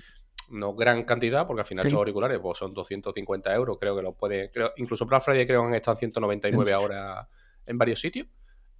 no 0.50 0.74
gran 0.74 1.04
cantidad, 1.04 1.46
porque 1.46 1.62
al 1.62 1.68
final 1.68 1.86
estos 1.86 1.98
auriculares 1.98 2.40
pues, 2.40 2.58
son 2.58 2.74
250 2.74 3.54
euros, 3.54 3.78
creo 3.82 3.96
que 3.96 4.02
los 4.02 4.16
puede, 4.16 4.50
creo, 4.50 4.72
incluso 4.78 5.06
para 5.06 5.20
Friday 5.20 5.46
creo 5.46 5.62
que 5.62 5.68
han 5.68 5.74
estado 5.74 5.96
en 5.96 6.00
199 6.00 6.74
ahora 6.74 7.28
en 7.66 7.78
varios 7.78 8.00
sitios. 8.00 8.28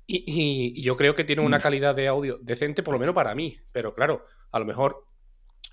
Y, 0.10 0.82
yo 0.82 0.96
creo 0.96 1.16
que 1.16 1.26
tiene 1.26 1.44
una 1.44 1.60
mm. 1.60 1.62
calidad 1.62 1.94
de 1.94 2.08
audio 2.08 2.38
decente, 2.42 2.82
por 2.82 2.94
lo 2.94 3.00
menos 3.00 3.14
para 3.14 3.36
mí. 3.36 3.58
Pero 3.74 3.94
claro, 3.94 4.26
a 4.52 4.60
lo 4.60 4.66
mejor 4.66 5.06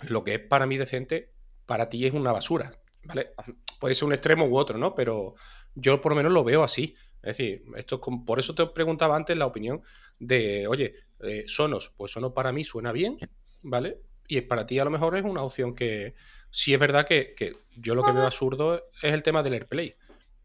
lo 0.02 0.24
que 0.24 0.34
es 0.34 0.40
para 0.40 0.66
mí 0.66 0.76
decente, 0.76 1.32
para 1.66 1.88
ti 1.88 2.04
es 2.04 2.12
una 2.12 2.32
basura. 2.32 2.72
¿Vale? 3.04 3.34
Puede 3.78 3.94
ser 3.94 4.06
un 4.06 4.12
extremo 4.12 4.46
u 4.46 4.56
otro, 4.56 4.76
¿no? 4.76 4.94
Pero 4.94 5.34
yo 5.74 6.00
por 6.00 6.12
lo 6.12 6.16
menos 6.16 6.32
lo 6.32 6.42
veo 6.42 6.64
así. 6.64 6.96
Es 7.22 7.38
decir, 7.38 7.64
esto 7.76 8.00
por 8.00 8.38
eso 8.38 8.54
te 8.54 8.66
preguntaba 8.66 9.16
antes 9.16 9.36
la 9.36 9.46
opinión 9.46 9.82
de, 10.18 10.66
oye, 10.66 10.94
eh, 11.24 11.44
Sonos, 11.46 11.92
pues 11.96 12.12
Sonos 12.12 12.32
para 12.32 12.52
mí 12.52 12.64
suena 12.64 12.92
bien, 12.92 13.18
¿vale? 13.62 14.00
Y 14.28 14.40
para 14.42 14.66
ti 14.66 14.78
a 14.78 14.84
lo 14.84 14.90
mejor 14.90 15.16
es 15.16 15.24
una 15.24 15.42
opción 15.42 15.74
que 15.74 16.14
sí 16.50 16.72
es 16.72 16.80
verdad 16.80 17.06
que, 17.06 17.34
que 17.34 17.56
yo 17.76 17.94
lo 17.94 18.02
que 18.02 18.12
veo 18.12 18.24
absurdo 18.24 18.84
es 19.02 19.12
el 19.12 19.22
tema 19.22 19.42
del 19.42 19.54
AirPlay. 19.54 19.94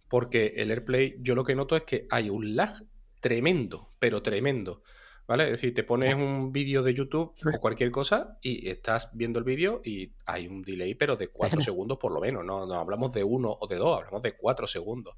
Porque 0.10 0.54
el 0.58 0.72
AirPlay 0.72 1.18
yo 1.20 1.36
lo 1.36 1.44
que 1.44 1.56
noto 1.56 1.76
es 1.76 1.84
que 1.84 2.08
hay 2.10 2.30
un 2.30 2.56
lag 2.56 2.84
tremendo, 3.20 3.94
pero 4.00 4.22
tremendo. 4.22 4.82
¿Vale? 5.28 5.44
Es 5.44 5.52
decir, 5.52 5.76
te 5.76 5.84
pones 5.84 6.16
un 6.16 6.52
vídeo 6.52 6.82
de 6.82 6.96
YouTube 6.96 7.36
o 7.46 7.60
cualquier 7.60 7.92
cosa 7.92 8.40
y 8.42 8.68
estás 8.68 9.12
viendo 9.14 9.38
el 9.38 9.46
vídeo 9.46 9.80
y 9.86 10.12
hay 10.26 10.48
un 10.48 10.64
delay, 10.64 10.96
pero 10.96 11.18
de 11.18 11.28
cuatro 11.28 11.62
segundos 11.62 12.00
por 12.00 12.12
lo 12.12 12.20
menos. 12.20 12.44
No, 12.44 12.66
no 12.66 12.74
hablamos 12.74 13.14
de 13.14 13.24
uno 13.24 13.56
o 13.62 13.68
de 13.68 13.76
dos, 13.76 14.00
hablamos 14.00 14.24
de 14.24 14.36
cuatro 14.36 14.66
segundos. 14.66 15.16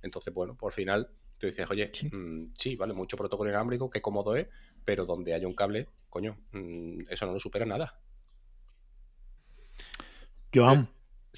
Entonces, 0.00 0.32
bueno, 0.32 0.56
por 0.56 0.72
final 0.72 1.10
tú 1.38 1.46
dices, 1.46 1.68
oye, 1.70 1.90
mm, 2.12 2.52
sí, 2.54 2.76
vale, 2.76 2.92
mucho 2.92 3.16
protocolo 3.16 3.50
inalámbrico, 3.50 3.90
qué 3.90 4.00
cómodo 4.00 4.36
es, 4.36 4.46
pero 4.84 5.06
donde 5.06 5.34
haya 5.34 5.46
un 5.46 5.54
cable, 5.54 5.88
coño, 6.10 6.38
mm, 6.52 7.02
eso 7.10 7.26
no 7.26 7.32
lo 7.32 7.40
supera 7.40 7.66
nada. 7.66 8.00
Joan, 10.54 10.88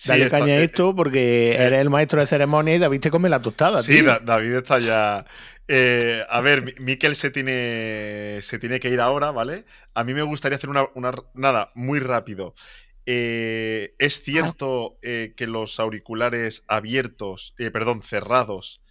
Dale 0.06 0.28
caña 0.28 0.54
a 0.54 0.60
esto 0.60 0.94
porque 0.94 1.50
eh, 1.50 1.62
eres 1.62 1.80
el 1.80 1.90
maestro 1.90 2.20
de 2.20 2.26
ceremonia 2.26 2.74
y 2.74 2.78
David 2.78 3.00
te 3.00 3.10
come 3.10 3.28
la 3.28 3.40
tostada. 3.40 3.82
Sí, 3.82 4.02
David 4.02 4.54
está 4.54 4.78
ya. 4.78 5.26
Eh, 5.68 6.24
a 6.28 6.40
ver, 6.40 6.80
Miquel 6.80 7.16
se 7.16 7.30
tiene, 7.30 8.38
se 8.40 8.58
tiene 8.58 8.80
que 8.80 8.88
ir 8.88 9.00
ahora, 9.00 9.30
¿vale? 9.30 9.64
A 9.94 10.04
mí 10.04 10.14
me 10.14 10.22
gustaría 10.22 10.56
hacer 10.56 10.70
una, 10.70 11.14
nada, 11.34 11.70
muy 11.74 11.98
rápido. 11.98 12.54
Eh, 13.06 13.94
es 13.98 14.22
cierto 14.22 14.98
que 15.02 15.46
los 15.46 15.80
auriculares 15.80 16.64
abiertos, 16.68 17.54
perdón, 17.72 18.02
cerrados, 18.02 18.82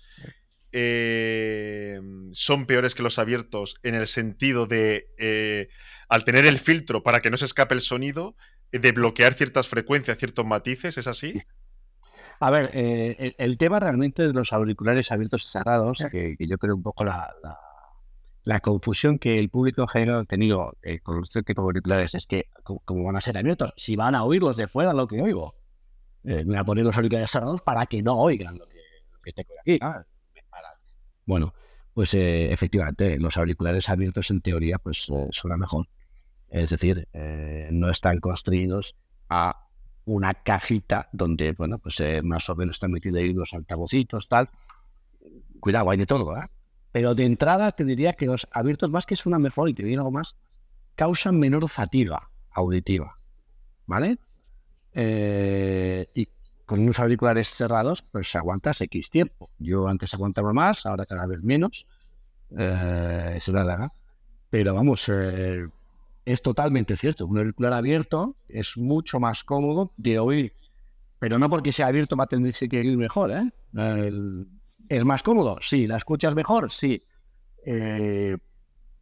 son 0.71 2.65
peores 2.65 2.95
que 2.95 3.03
los 3.03 3.19
abiertos 3.19 3.75
en 3.83 3.95
el 3.95 4.07
sentido 4.07 4.67
de, 4.67 5.69
al 6.07 6.23
tener 6.23 6.45
el 6.45 6.59
filtro 6.59 7.03
para 7.03 7.19
que 7.19 7.29
no 7.31 7.37
se 7.37 7.45
escape 7.45 7.75
el 7.75 7.81
sonido, 7.81 8.35
de 8.71 8.91
bloquear 8.91 9.33
ciertas 9.33 9.67
frecuencias, 9.67 10.17
ciertos 10.17 10.45
matices, 10.45 10.97
¿es 10.97 11.07
así? 11.07 11.41
A 12.39 12.51
ver, 12.51 12.69
eh, 12.73 13.33
el, 13.37 13.57
tema 13.57 13.79
realmente 13.79 14.25
de 14.25 14.33
los 14.33 14.53
auriculares 14.53 15.11
abiertos 15.11 15.43
y 15.45 15.49
cerrados, 15.49 16.05
que, 16.09 16.37
yo 16.39 16.57
creo 16.57 16.75
un 16.75 16.83
poco 16.83 17.03
la, 17.03 17.33
la, 18.43 18.59
confusión 18.61 19.19
que 19.19 19.39
el 19.39 19.49
público 19.49 19.81
en 19.81 19.87
general 19.89 20.19
ha 20.19 20.25
tenido 20.25 20.77
eh, 20.81 20.99
con 20.99 21.21
este 21.21 21.43
tipo 21.43 21.61
de 21.63 21.65
auriculares 21.65 22.15
es 22.15 22.27
que, 22.27 22.45
como 22.63 23.03
van 23.03 23.17
a 23.17 23.21
ser 23.21 23.37
abiertos, 23.37 23.73
si 23.75 23.97
van 23.97 24.15
a 24.15 24.23
oír 24.23 24.41
los 24.41 24.55
de 24.55 24.69
fuera 24.69 24.93
lo 24.93 25.07
que 25.07 25.21
oigo, 25.21 25.55
eh, 26.23 26.45
me 26.45 26.53
voy 26.53 26.57
a 26.57 26.63
poner 26.63 26.85
los 26.85 26.95
auriculares 26.95 27.29
cerrados 27.29 27.61
para 27.61 27.85
que 27.87 28.01
no 28.01 28.17
oigan 28.17 28.57
lo 28.57 28.67
que, 28.67 29.33
tengo 29.33 29.53
aquí. 29.61 29.79
Bueno, 31.29 31.53
pues 31.93 32.15
efectivamente, 32.15 33.19
los 33.19 33.37
auriculares 33.37 33.87
abiertos 33.87 34.31
en 34.31 34.41
teoría 34.41 34.79
pues 34.79 35.11
suenan 35.29 35.59
mejor. 35.59 35.87
Es 36.47 36.71
decir, 36.71 37.07
eh, 37.13 37.69
no 37.71 37.91
están 37.91 38.19
construidos 38.19 38.95
a 39.29 39.67
una 40.05 40.33
cajita 40.33 41.07
donde, 41.11 41.51
bueno, 41.51 41.77
pues 41.77 41.99
eh, 41.99 42.23
más 42.23 42.49
o 42.49 42.55
menos 42.55 42.77
están 42.77 42.93
metidos 42.93 43.19
ahí 43.19 43.31
los 43.31 43.53
altavocitos, 43.53 44.27
tal. 44.27 44.49
Cuidado, 45.59 45.91
hay 45.91 45.99
de 45.99 46.07
todo, 46.07 46.25
¿verdad? 46.25 46.49
Pero 46.91 47.13
de 47.13 47.25
entrada 47.25 47.73
te 47.73 47.85
diría 47.85 48.13
que 48.13 48.25
los 48.25 48.47
abiertos, 48.51 48.89
más 48.89 49.05
que 49.05 49.13
es 49.13 49.27
una 49.27 49.37
mejor 49.37 49.69
y 49.69 49.75
te 49.75 49.83
digo 49.83 49.99
algo 49.99 50.09
más, 50.09 50.35
causan 50.95 51.37
menor 51.37 51.69
fatiga 51.69 52.31
auditiva, 52.49 53.19
¿vale? 53.85 54.17
Eh, 54.93 56.09
y 56.15 56.27
con 56.69 56.81
unos 56.81 56.99
auriculares 56.99 57.49
cerrados, 57.49 58.03
pues 58.03 58.35
aguantas 58.35 58.79
X 58.81 59.09
tiempo. 59.09 59.49
Yo 59.57 59.87
antes 59.87 60.13
aguantaba 60.13 60.53
más, 60.53 60.85
ahora 60.85 61.07
cada 61.07 61.25
vez 61.25 61.41
menos. 61.41 61.87
Eh, 62.55 63.33
eso 63.37 63.51
nada, 63.51 63.91
Pero 64.51 64.75
vamos, 64.75 65.09
es 66.25 66.41
totalmente 66.43 66.95
cierto. 66.95 67.25
Un 67.25 67.39
auricular 67.39 67.73
abierto 67.73 68.35
es 68.47 68.77
mucho 68.77 69.19
más 69.19 69.43
cómodo 69.43 69.93
de 69.97 70.19
oír, 70.19 70.53
pero 71.17 71.39
no 71.39 71.49
porque 71.49 71.71
sea 71.71 71.87
abierto 71.87 72.15
va 72.15 72.25
a 72.25 72.27
tener 72.27 72.53
que 72.53 72.79
oír 72.79 72.97
mejor. 72.97 73.31
¿eh? 73.31 73.51
¿Es 74.87 75.05
más 75.05 75.23
cómodo? 75.23 75.57
Sí. 75.61 75.87
¿La 75.87 75.97
escuchas 75.97 76.35
mejor? 76.35 76.71
Sí. 76.71 77.01
Eh, 77.65 78.37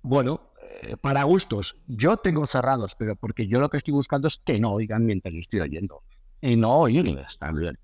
bueno, 0.03 0.51
eh, 0.83 0.95
para 0.95 1.23
gustos, 1.23 1.75
yo 1.85 2.15
tengo 2.15 2.47
cerrados, 2.47 2.95
pero 2.95 3.17
porque 3.17 3.45
yo 3.45 3.59
lo 3.59 3.69
que 3.69 3.75
estoy 3.75 3.93
buscando 3.93 4.29
es 4.29 4.37
que 4.37 4.57
no 4.57 4.71
oigan 4.71 5.05
mientras 5.05 5.33
yo 5.33 5.41
estoy 5.41 5.59
oyendo. 5.59 6.01
Y 6.41 6.55
no 6.55 6.79
oírles 6.79 7.37
también. 7.37 7.77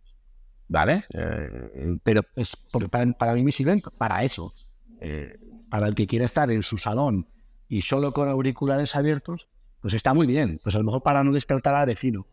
¿Vale? 0.67 1.03
Eh, 1.13 1.97
pero 2.03 2.23
es 2.35 2.55
para, 2.89 3.11
para, 3.13 3.33
mí 3.33 3.43
me 3.43 3.51
sirven 3.51 3.81
para 3.97 4.23
eso. 4.23 4.53
Eh, 4.99 5.37
para 5.69 5.87
el 5.87 5.95
que 5.95 6.07
quiera 6.07 6.25
estar 6.25 6.49
en 6.51 6.63
su 6.63 6.77
salón 6.77 7.27
y 7.67 7.81
solo 7.81 8.13
con 8.13 8.29
auriculares 8.29 8.95
abiertos, 8.95 9.49
pues 9.81 9.93
está 9.93 10.13
muy 10.13 10.27
bien. 10.27 10.59
Pues 10.63 10.75
a 10.75 10.79
lo 10.79 10.85
mejor 10.85 11.03
para 11.03 11.23
no 11.23 11.31
despertar 11.31 11.75
al 11.75 11.87
vecino. 11.87 12.25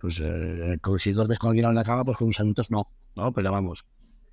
pues 0.00 0.22
si 1.02 1.12
duermes 1.12 1.38
con 1.38 1.50
alguien 1.50 1.68
en 1.68 1.74
la 1.74 1.84
cama, 1.84 2.04
pues 2.04 2.16
con 2.16 2.26
unos 2.26 2.40
minutos 2.40 2.70
no. 2.70 2.88
¿no? 3.16 3.32
Pero 3.32 3.52
vamos, 3.52 3.84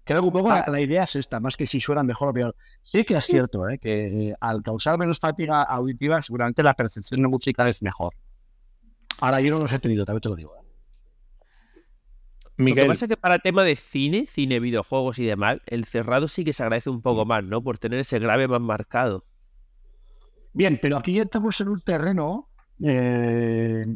Creo 0.03 0.21
que 0.21 0.27
un 0.27 0.33
poco 0.33 0.49
la, 0.49 0.81
idea 0.81 1.03
es 1.03 1.15
esta, 1.15 1.39
más 1.39 1.55
que 1.55 1.67
si 1.67 1.79
suena 1.79 2.03
mejor 2.03 2.29
o 2.29 2.33
peor. 2.33 2.55
Sí 2.81 3.03
que 3.03 3.15
es 3.15 3.25
cierto 3.25 3.69
¿eh? 3.69 3.77
que 3.77 4.29
eh, 4.29 4.35
al 4.39 4.63
causar 4.63 4.97
menos 4.97 5.19
fatiga 5.19 5.61
auditiva, 5.61 6.21
seguramente 6.21 6.63
la 6.63 6.73
percepción 6.73 7.21
de 7.21 7.27
música 7.27 7.69
es 7.69 7.83
mejor. 7.83 8.15
Ahora 9.19 9.39
yo 9.41 9.53
no 9.53 9.59
los 9.59 9.71
he 9.71 9.79
tenido, 9.79 10.03
también 10.03 10.21
te 10.21 10.29
lo 10.29 10.35
digo. 10.35 10.55
¿eh? 10.57 10.65
Lo 12.57 12.75
que 12.75 12.85
pasa 12.85 13.05
es 13.05 13.09
que 13.09 13.17
para 13.17 13.35
el 13.35 13.41
tema 13.41 13.63
de 13.63 13.75
cine, 13.75 14.25
cine, 14.27 14.59
videojuegos 14.59 15.17
y 15.19 15.25
demás, 15.25 15.57
el 15.65 15.85
cerrado 15.85 16.27
sí 16.27 16.43
que 16.43 16.53
se 16.53 16.63
agradece 16.63 16.89
un 16.89 17.01
poco 17.01 17.25
más, 17.25 17.43
¿no? 17.43 17.63
Por 17.63 17.77
tener 17.79 17.99
ese 17.99 18.19
grave 18.19 18.47
más 18.47 18.61
marcado. 18.61 19.25
Bien, 20.53 20.77
pero 20.81 20.97
aquí 20.97 21.13
ya 21.13 21.23
estamos 21.23 21.59
en 21.61 21.69
un 21.69 21.81
terreno 21.81 22.49
que 22.77 23.93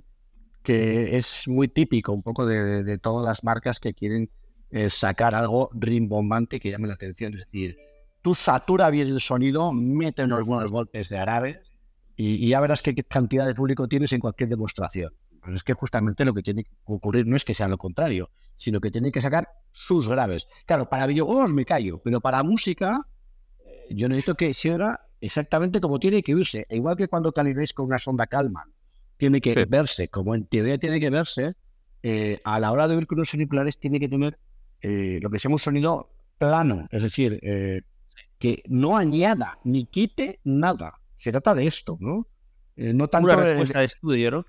es 1.18 1.48
muy 1.48 1.68
típico 1.68 2.11
un 2.11 2.23
poco 2.23 2.45
de 2.45 2.98
todas 2.98 3.26
las 3.26 3.44
marcas 3.44 3.80
que 3.80 3.94
quieren 3.94 4.30
eh, 4.72 4.90
sacar 4.90 5.36
algo 5.36 5.69
rimbombante 5.73 6.60
que 6.60 6.69
llame 6.72 6.90
la 6.90 6.95
atención. 6.95 7.34
Es 7.34 7.45
decir, 7.45 7.77
tú 8.22 8.34
satura 8.34 8.90
bien 8.90 9.07
el 9.07 9.22
sonido, 9.22 9.72
mete 9.72 10.23
unos 10.23 10.44
buenos 10.44 10.69
golpes 10.69 11.07
de 11.07 11.18
árabe 11.18 11.61
y, 12.18 12.49
ya 12.49 12.60
verás 12.60 12.82
qué 12.82 12.94
cantidad 12.95 13.45
de 13.45 13.56
público 13.56 13.88
tienes 13.88 14.11
en 14.14 14.19
cualquier 14.19 14.49
demostración. 14.49 15.14
Pero 15.41 15.56
es 15.56 15.64
que 15.64 15.73
justamente 15.73 16.26
lo 16.26 16.34
que 16.34 16.41
tiene 16.41 16.64
que 16.64 16.72
ocurrir 16.86 17.26
no 17.26 17.36
es 17.36 17.45
que 17.45 17.53
sea 17.53 17.69
lo 17.69 17.77
contrario, 17.77 18.32
sino 18.56 18.80
que 18.80 18.91
tiene 18.91 19.11
que 19.11 19.22
sacar 19.22 19.49
sus 19.72 20.07
graves. 20.07 20.48
Claro, 20.65 20.90
para 20.90 21.07
videojuegos 21.07 21.53
me 21.53 21.65
callo, 21.65 22.02
pero 22.03 22.22
para 22.22 22.44
música 22.44 23.07
eh, 23.65 23.88
yo 23.91 24.07
necesito 24.07 24.36
que 24.36 24.53
sea 24.53 25.02
exactamente 25.22 25.82
como 25.82 25.99
tiene 25.99 26.22
que 26.23 26.32
irse. 26.32 26.65
Igual 26.69 26.95
que 26.95 27.07
cuando 27.07 27.32
calibréis 27.32 27.73
con 27.73 27.88
una 27.88 27.98
sonda 27.98 28.27
Kalman, 28.27 28.73
tiene 29.18 29.41
que 29.41 29.65
verse 29.65 30.10
como 30.10 30.36
en 30.36 30.45
teoría 30.45 30.77
tiene 30.77 30.99
que 30.99 31.10
verse, 31.10 31.56
eh, 32.03 32.40
a 32.44 32.60
la 32.60 32.72
hora 32.72 32.88
de 32.88 32.95
ver 32.95 33.07
con 33.07 33.18
los 33.18 33.34
auriculares 33.34 33.80
tiene 33.80 33.99
que 33.99 34.10
tener 34.10 34.38
eh, 34.82 35.19
lo 35.22 35.30
que 35.30 35.40
se 35.40 35.44
llama 35.44 35.56
un 35.56 35.60
sonido 35.60 36.11
plano, 36.38 36.88
es 36.91 37.03
decir, 37.03 37.40
eh, 37.41 37.82
que 38.38 38.61
no 38.68 38.98
añada 38.98 39.60
ni 39.64 39.86
quite 39.86 40.40
nada. 40.44 40.99
Se 41.15 41.32
trata 41.32 41.56
de 41.56 41.68
esto, 41.68 41.98
¿no? 41.99 42.27
Eh, 42.76 42.94
no 42.94 43.07
tanto 43.07 43.27
Una 43.27 43.38
respuesta 43.38 43.80
de, 43.80 43.86
estudio, 43.86 44.32
¿no? 44.32 44.45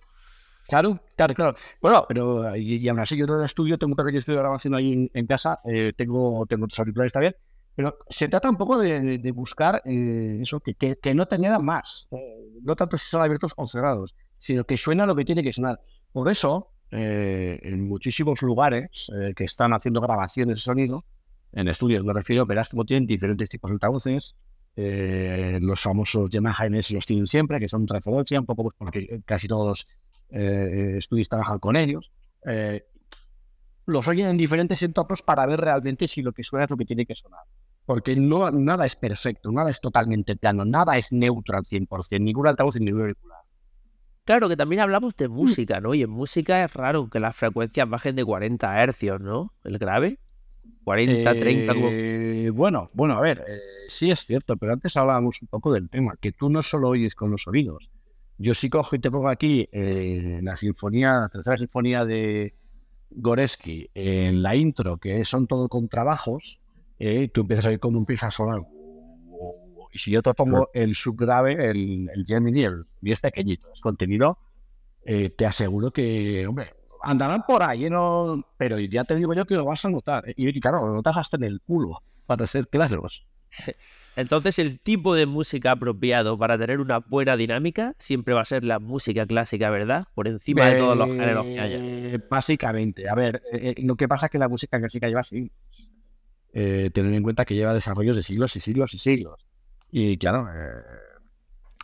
Claro, 0.68 1.01
claro, 1.16 1.34
claro. 1.34 1.55
Bueno, 1.80 2.05
pero 2.09 2.56
y, 2.56 2.88
aún 2.88 2.98
así 2.98 3.16
yo 3.16 3.24
en 3.24 3.34
el 3.34 3.44
estudio, 3.44 3.78
tengo 3.78 3.93
un 3.93 3.97
pequeño 3.97 4.18
estudio 4.18 4.38
de 4.38 4.43
grabación 4.43 4.74
ahí 4.74 5.10
en, 5.12 5.26
casa, 5.26 5.60
tengo, 5.97 6.44
tengo 6.47 6.64
otros 6.64 6.78
auriculares 6.80 7.12
también, 7.12 7.36
pero 7.76 7.98
se 8.09 8.26
trata 8.28 8.51
un 8.51 8.56
poco 8.56 8.78
de, 8.78 9.32
buscar 9.32 9.82
eso, 9.84 10.60
que, 10.60 10.74
que, 10.74 11.14
no 11.14 11.26
te 11.26 11.36
añada 11.36 11.59
más. 11.59 12.09
no 12.62 12.74
tanto 12.74 12.98
si 12.98 13.06
son 13.06 13.22
abiertos 13.22 13.52
o 13.56 13.66
cerrados, 13.66 14.14
sino 14.38 14.64
que 14.64 14.76
suena 14.76 15.06
lo 15.06 15.14
que 15.14 15.24
tiene 15.24 15.43
que 15.43 15.52
sonar. 15.52 15.80
Por 16.12 16.28
eso, 16.30 16.72
eh, 16.90 17.59
en 17.62 17.86
muchísimos 17.88 18.43
lugares 18.43 19.10
eh, 19.14 19.34
que 19.34 19.44
están 19.44 19.72
haciendo 19.72 20.01
grabaciones 20.01 20.56
de 20.56 20.60
sonido, 20.60 21.05
en 21.52 21.68
estudios 21.68 22.05
me 22.05 22.12
refiero, 22.12 22.47
verás 22.47 22.68
como 22.68 22.84
tienen 22.84 23.06
diferentes 23.06 23.48
tipos 23.48 23.70
de 23.70 23.74
altavoces. 23.74 24.36
Eh, 24.78 25.59
los 25.62 25.80
famosos 25.80 26.28
Yamaha 26.28 26.68
NS 26.68 26.90
los 26.93 27.06
tienen 27.06 27.26
siempre, 27.26 27.59
que 27.59 27.66
son 27.68 27.86
de 27.86 27.94
referencia, 27.94 28.38
un 28.38 28.47
poco 28.47 28.64
pues, 28.64 28.74
porque 28.78 29.22
casi 29.24 29.48
todos 29.48 29.86
los 30.31 30.98
estudios 30.98 31.28
trabajan 31.28 31.59
con 31.59 31.77
ellos. 31.77 32.12
los 33.86 34.09
oyen 34.09 34.28
en 34.28 34.36
diferentes 34.36 34.82
entornos 34.82 35.23
para 35.23 35.47
ver 35.47 35.61
realmente 35.61 36.09
si 36.09 36.23
lo 36.23 36.32
que 36.32 36.43
suena 36.43 36.65
es 36.65 36.70
lo 36.70 36.77
que 36.77 36.85
tiene 36.85 37.07
que 37.07 37.15
sonar. 37.15 37.43
Porque 37.85 38.16
no, 38.16 38.51
nada 38.51 38.85
es 38.85 38.97
perfecto, 38.97 39.53
nada 39.53 39.70
es 39.70 39.81
totalmente 39.81 40.35
plano, 40.35 40.65
nada 40.65 40.98
es 40.98 41.12
neutro 41.12 41.57
al 41.57 41.65
100%, 41.65 42.20
ningún 42.20 42.48
altavoz 42.48 42.77
ni 42.77 42.86
ningún 42.86 43.03
auricular. 43.03 43.47
Claro 44.27 44.48
que 44.48 44.57
también 44.57 44.81
hablamos 44.81 45.16
de 45.16 45.28
mm. 45.28 45.32
música, 45.32 45.81
¿no? 45.81 45.94
Y 45.94 46.03
en 46.03 46.11
música 46.11 46.65
es 46.65 46.74
raro 46.74 47.09
que 47.09 47.20
las 47.20 47.36
frecuencias 47.36 47.89
bajen 47.89 48.16
de 48.16 48.24
40 48.24 48.82
hercios, 48.82 49.20
¿no? 49.20 49.55
El 49.62 49.78
grave. 49.78 50.19
40, 50.82 51.32
30. 51.32 51.74
Eh, 51.77 52.51
bueno, 52.51 52.90
bueno, 52.93 53.15
a 53.15 53.20
ver, 53.20 53.44
eh, 53.47 53.61
sí 53.86 54.11
es 54.11 54.20
cierto, 54.20 54.57
pero 54.57 54.73
antes 54.73 54.97
hablábamos 54.97 55.40
un 55.43 55.48
poco 55.48 55.73
del 55.73 55.89
tema, 55.89 56.15
que 56.20 56.32
tú 56.32 56.51
no 56.51 56.62
solo 56.62 56.89
oyes 56.89 57.15
con 57.15 57.31
los 57.31 57.47
oídos. 57.47 57.89
Yo 58.38 58.54
sí 58.54 58.68
cojo 58.68 58.96
y 58.96 58.98
te 58.98 59.10
pongo 59.10 59.28
aquí 59.28 59.68
eh, 59.72 60.38
la 60.42 60.56
sinfonía, 60.56 61.20
la 61.20 61.28
tercera 61.28 61.56
sinfonía 61.56 62.04
de 62.04 62.54
Goreski, 63.10 63.90
en 63.94 64.42
la 64.42 64.54
intro, 64.56 64.98
que 64.98 65.24
son 65.24 65.46
todo 65.46 65.68
con 65.68 65.88
trabajos, 65.88 66.60
tú 67.32 67.40
empiezas 67.42 67.66
a 67.66 67.68
oír 67.70 67.78
cómo 67.78 67.98
empieza 67.98 68.26
a 68.26 68.30
sonar 68.30 68.60
y 69.96 69.98
si 69.98 70.10
yo 70.10 70.20
te 70.20 70.34
pongo 70.34 70.68
el 70.74 70.94
subgrave, 70.94 71.70
el, 71.70 72.10
el 72.14 72.24
Gemini, 72.26 72.64
el 72.64 72.84
es 73.02 73.20
pequeñito, 73.20 73.72
es 73.72 73.80
contenido, 73.80 74.38
eh, 75.06 75.30
te 75.30 75.46
aseguro 75.46 75.90
que, 75.90 76.46
hombre, 76.46 76.74
andarán 77.02 77.44
por 77.48 77.62
ahí, 77.62 77.88
¿no? 77.88 78.44
pero 78.58 78.78
ya 78.78 79.04
te 79.04 79.14
digo 79.14 79.32
yo 79.32 79.46
que 79.46 79.54
lo 79.54 79.64
vas 79.64 79.86
a 79.86 79.88
notar. 79.88 80.24
Y 80.36 80.60
claro, 80.60 80.86
lo 80.86 80.92
notas 80.92 81.16
hasta 81.16 81.38
en 81.38 81.44
el 81.44 81.62
culo, 81.62 82.02
para 82.26 82.46
ser 82.46 82.68
claros. 82.68 83.26
Entonces, 84.16 84.59
el 84.59 84.80
tipo 84.80 85.14
de 85.14 85.26
música 85.26 85.72
apropiado 85.72 86.38
para 86.38 86.59
tener 86.59 86.80
una 86.80 86.98
buena 87.01 87.36
dinámica 87.36 87.94
siempre 87.98 88.34
va 88.34 88.40
a 88.40 88.47
ser 88.47 88.64
la 88.64 88.78
música 88.78 89.26
clásica, 89.26 89.68
¿verdad? 89.68 90.06
Por 90.14 90.26
encima 90.26 90.66
de 90.66 90.78
todos 90.78 90.97
los 90.97 91.09
géneros 91.09 91.44
que 91.44 91.60
haya. 91.60 91.76
Eh, 91.78 92.18
básicamente, 92.28 93.09
a 93.09 93.14
ver, 93.14 93.43
eh, 93.52 93.74
lo 93.82 93.94
que 93.94 94.09
pasa 94.09 94.26
es 94.26 94.32
que 94.32 94.38
la 94.38 94.48
música 94.48 94.78
clásica 94.78 95.06
lleva 95.06 95.20
así. 95.20 95.52
tener 96.52 97.12
en 97.12 97.22
cuenta 97.22 97.44
que 97.44 97.55
lleva 97.55 97.74
desarrollos 97.74 98.16
de 98.16 98.22
siglos 98.22 98.56
y 98.56 98.60
siglos 98.60 98.94
y 98.94 98.98
siglos. 98.98 99.47
Y 99.90 100.16
claro. 100.16 100.48
Eh, 100.48 100.82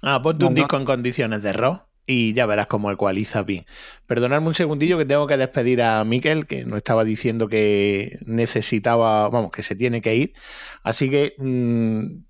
ah, 0.03 0.21
ponte 0.23 0.45
un 0.45 0.55
disco 0.55 0.77
en 0.77 0.85
condiciones 0.85 1.43
de 1.43 1.53
rock 1.53 1.92
y 2.07 2.35
ya 2.35 2.47
verás 2.47 2.67
cómo 2.67 2.91
ecualiza 2.91 3.43
bien. 3.43 3.65
Perdonadme 4.07 4.49
un 4.49 4.55
segundillo 4.55 4.99
que 4.99 5.05
tengo 5.05 5.27
que 5.27 5.37
despedir 5.37 5.83
a 5.83 6.05
Miquel, 6.05 6.47
que 6.47 6.65
nos 6.65 6.79
estaba 6.79 7.05
diciendo 7.05 7.49
que 7.49 8.19
necesitaba, 8.27 9.29
vamos, 9.29 9.53
que 9.53 9.63
se 9.63 9.77
tiene 9.77 10.01
que 10.01 10.17
ir. 10.17 10.35
Así 10.83 11.11
que 11.11 11.35
mm, 11.39 12.23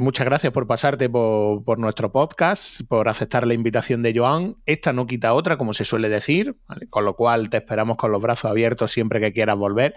muchas 0.00 0.24
gracias 0.24 0.52
por 0.52 0.66
pasarte 0.66 1.08
por, 1.08 1.78
nuestro 1.78 2.12
podcast, 2.12 2.80
por 2.88 3.08
aceptar 3.08 3.46
la 3.46 3.54
invitación 3.54 4.02
de 4.02 4.12
Joan. 4.16 4.56
Esta 4.66 4.92
no 4.92 5.06
quita 5.06 5.32
otra, 5.34 5.56
como 5.56 5.72
se 5.74 5.84
suele 5.84 6.08
decir, 6.08 6.56
con 6.90 7.04
lo 7.04 7.14
cual 7.14 7.50
te 7.50 7.58
esperamos 7.58 7.96
con 7.96 8.12
los 8.12 8.20
brazos 8.20 8.50
abiertos 8.50 8.90
siempre 8.90 9.20
que 9.20 9.32
quieras 9.32 9.56
volver. 9.56 9.94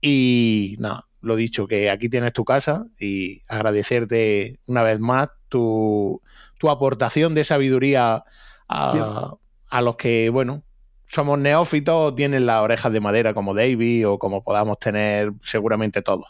Y 0.00 0.76
nada, 0.78 1.08
lo 1.20 1.36
dicho, 1.36 1.66
que 1.66 1.90
aquí 1.90 2.08
tienes 2.08 2.32
tu 2.32 2.44
casa 2.44 2.86
y 2.98 3.42
agradecerte 3.48 4.60
una 4.66 4.82
vez 4.82 5.00
más 5.00 5.28
tu, 5.48 6.22
aportación 6.62 7.34
de 7.34 7.44
sabiduría 7.44 8.24
a, 8.70 9.82
los 9.82 9.96
que, 9.96 10.30
bueno, 10.30 10.62
somos 11.06 11.38
neófitos 11.38 11.94
o 11.94 12.14
tienen 12.14 12.46
las 12.46 12.62
orejas 12.62 12.92
de 12.92 13.00
madera 13.00 13.34
como 13.34 13.54
David 13.54 14.08
o 14.08 14.18
como 14.18 14.44
podamos 14.44 14.78
tener 14.78 15.32
seguramente 15.42 16.02
todos. 16.02 16.26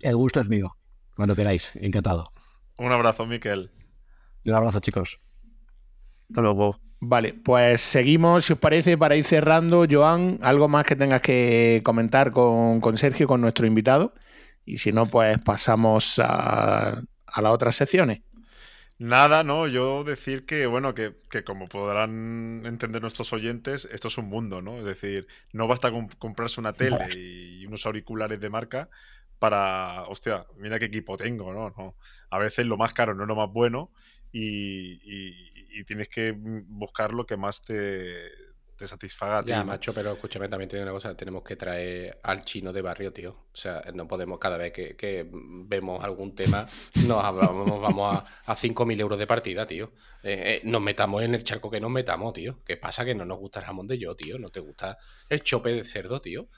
El 0.00 0.16
gusto 0.16 0.40
es 0.40 0.48
mío, 0.48 0.76
cuando 1.14 1.36
queráis, 1.36 1.72
encantado. 1.76 2.24
Un 2.78 2.90
abrazo, 2.90 3.26
Miquel. 3.26 3.70
Un 4.44 4.54
abrazo, 4.54 4.80
chicos. 4.80 5.18
Hasta 6.28 6.40
luego. 6.40 6.80
Vale, 7.00 7.34
pues 7.34 7.80
seguimos, 7.80 8.44
si 8.44 8.52
os 8.52 8.58
parece, 8.58 8.98
para 8.98 9.16
ir 9.16 9.24
cerrando. 9.24 9.86
Joan, 9.88 10.38
algo 10.42 10.68
más 10.68 10.84
que 10.84 10.96
tengas 10.96 11.20
que 11.20 11.80
comentar 11.84 12.32
con, 12.32 12.80
con 12.80 12.96
Sergio, 12.96 13.26
con 13.28 13.40
nuestro 13.40 13.66
invitado. 13.66 14.14
Y 14.64 14.78
si 14.78 14.92
no, 14.92 15.06
pues 15.06 15.40
pasamos 15.42 16.18
a, 16.18 17.00
a 17.26 17.42
las 17.42 17.52
otras 17.52 17.76
secciones. 17.76 18.22
Nada, 19.02 19.42
no, 19.42 19.66
yo 19.66 20.04
decir 20.04 20.46
que, 20.46 20.66
bueno, 20.66 20.94
que, 20.94 21.16
que, 21.28 21.42
como 21.42 21.66
podrán 21.66 22.62
entender 22.64 23.02
nuestros 23.02 23.32
oyentes, 23.32 23.88
esto 23.90 24.06
es 24.06 24.16
un 24.16 24.26
mundo, 24.26 24.62
¿no? 24.62 24.78
Es 24.78 24.84
decir, 24.84 25.26
no 25.52 25.66
basta 25.66 25.90
con 25.90 26.06
comprarse 26.06 26.60
una 26.60 26.72
tele 26.72 27.08
y 27.16 27.66
unos 27.66 27.84
auriculares 27.84 28.38
de 28.38 28.48
marca 28.48 28.90
para, 29.40 30.04
hostia, 30.04 30.46
mira 30.56 30.78
qué 30.78 30.84
equipo 30.84 31.16
tengo, 31.16 31.52
¿no? 31.52 31.70
no. 31.76 31.96
A 32.30 32.38
veces 32.38 32.64
lo 32.64 32.76
más 32.76 32.92
caro 32.92 33.12
no 33.12 33.24
es 33.24 33.28
lo 33.28 33.34
más 33.34 33.50
bueno 33.52 33.90
y, 34.30 35.00
y, 35.02 35.82
tienes 35.82 36.08
que 36.08 36.32
buscar 36.36 37.12
lo 37.12 37.26
que 37.26 37.36
más 37.36 37.64
te, 37.64 38.30
te 38.76 38.86
satisfaga 38.86 39.38
a 39.38 39.42
ti. 39.42 39.50
Ya, 39.50 39.64
macho, 39.64 39.92
pero 39.92 40.12
escúchame, 40.12 40.48
también 40.48 40.68
tiene 40.68 40.84
una 40.84 40.92
cosa, 40.92 41.16
tenemos 41.16 41.42
que 41.42 41.56
traer 41.56 42.18
al 42.22 42.44
chino 42.44 42.72
de 42.72 42.82
barrio, 42.82 43.12
tío. 43.12 43.30
O 43.52 43.56
sea, 43.56 43.82
no 43.94 44.08
podemos, 44.08 44.38
cada 44.38 44.56
vez 44.56 44.72
que, 44.72 45.28
vemos 45.32 46.02
algún 46.02 46.34
tema, 46.34 46.66
nos 47.06 47.22
vamos, 47.22 47.80
vamos 47.80 48.14
a, 48.14 48.52
a 48.52 48.56
5.000 48.56 49.00
euros 49.00 49.18
de 49.18 49.26
partida, 49.26 49.66
tío. 49.66 49.92
Eh, 50.22 50.42
eh, 50.44 50.60
nos 50.64 50.80
metamos 50.80 51.22
en 51.22 51.34
el 51.34 51.44
charco 51.44 51.70
que 51.70 51.80
nos 51.80 51.90
metamos, 51.90 52.32
tío. 52.32 52.60
¿Qué 52.64 52.76
pasa? 52.76 53.04
Que 53.04 53.14
no 53.14 53.24
nos 53.24 53.38
gusta 53.38 53.60
el 53.60 53.66
jamón 53.66 53.86
de 53.86 53.98
yo, 53.98 54.14
tío. 54.14 54.38
No 54.38 54.50
te 54.50 54.60
gusta 54.60 54.98
el 55.28 55.42
chope 55.42 55.72
de 55.72 55.84
cerdo, 55.84 56.20
tío. 56.20 56.48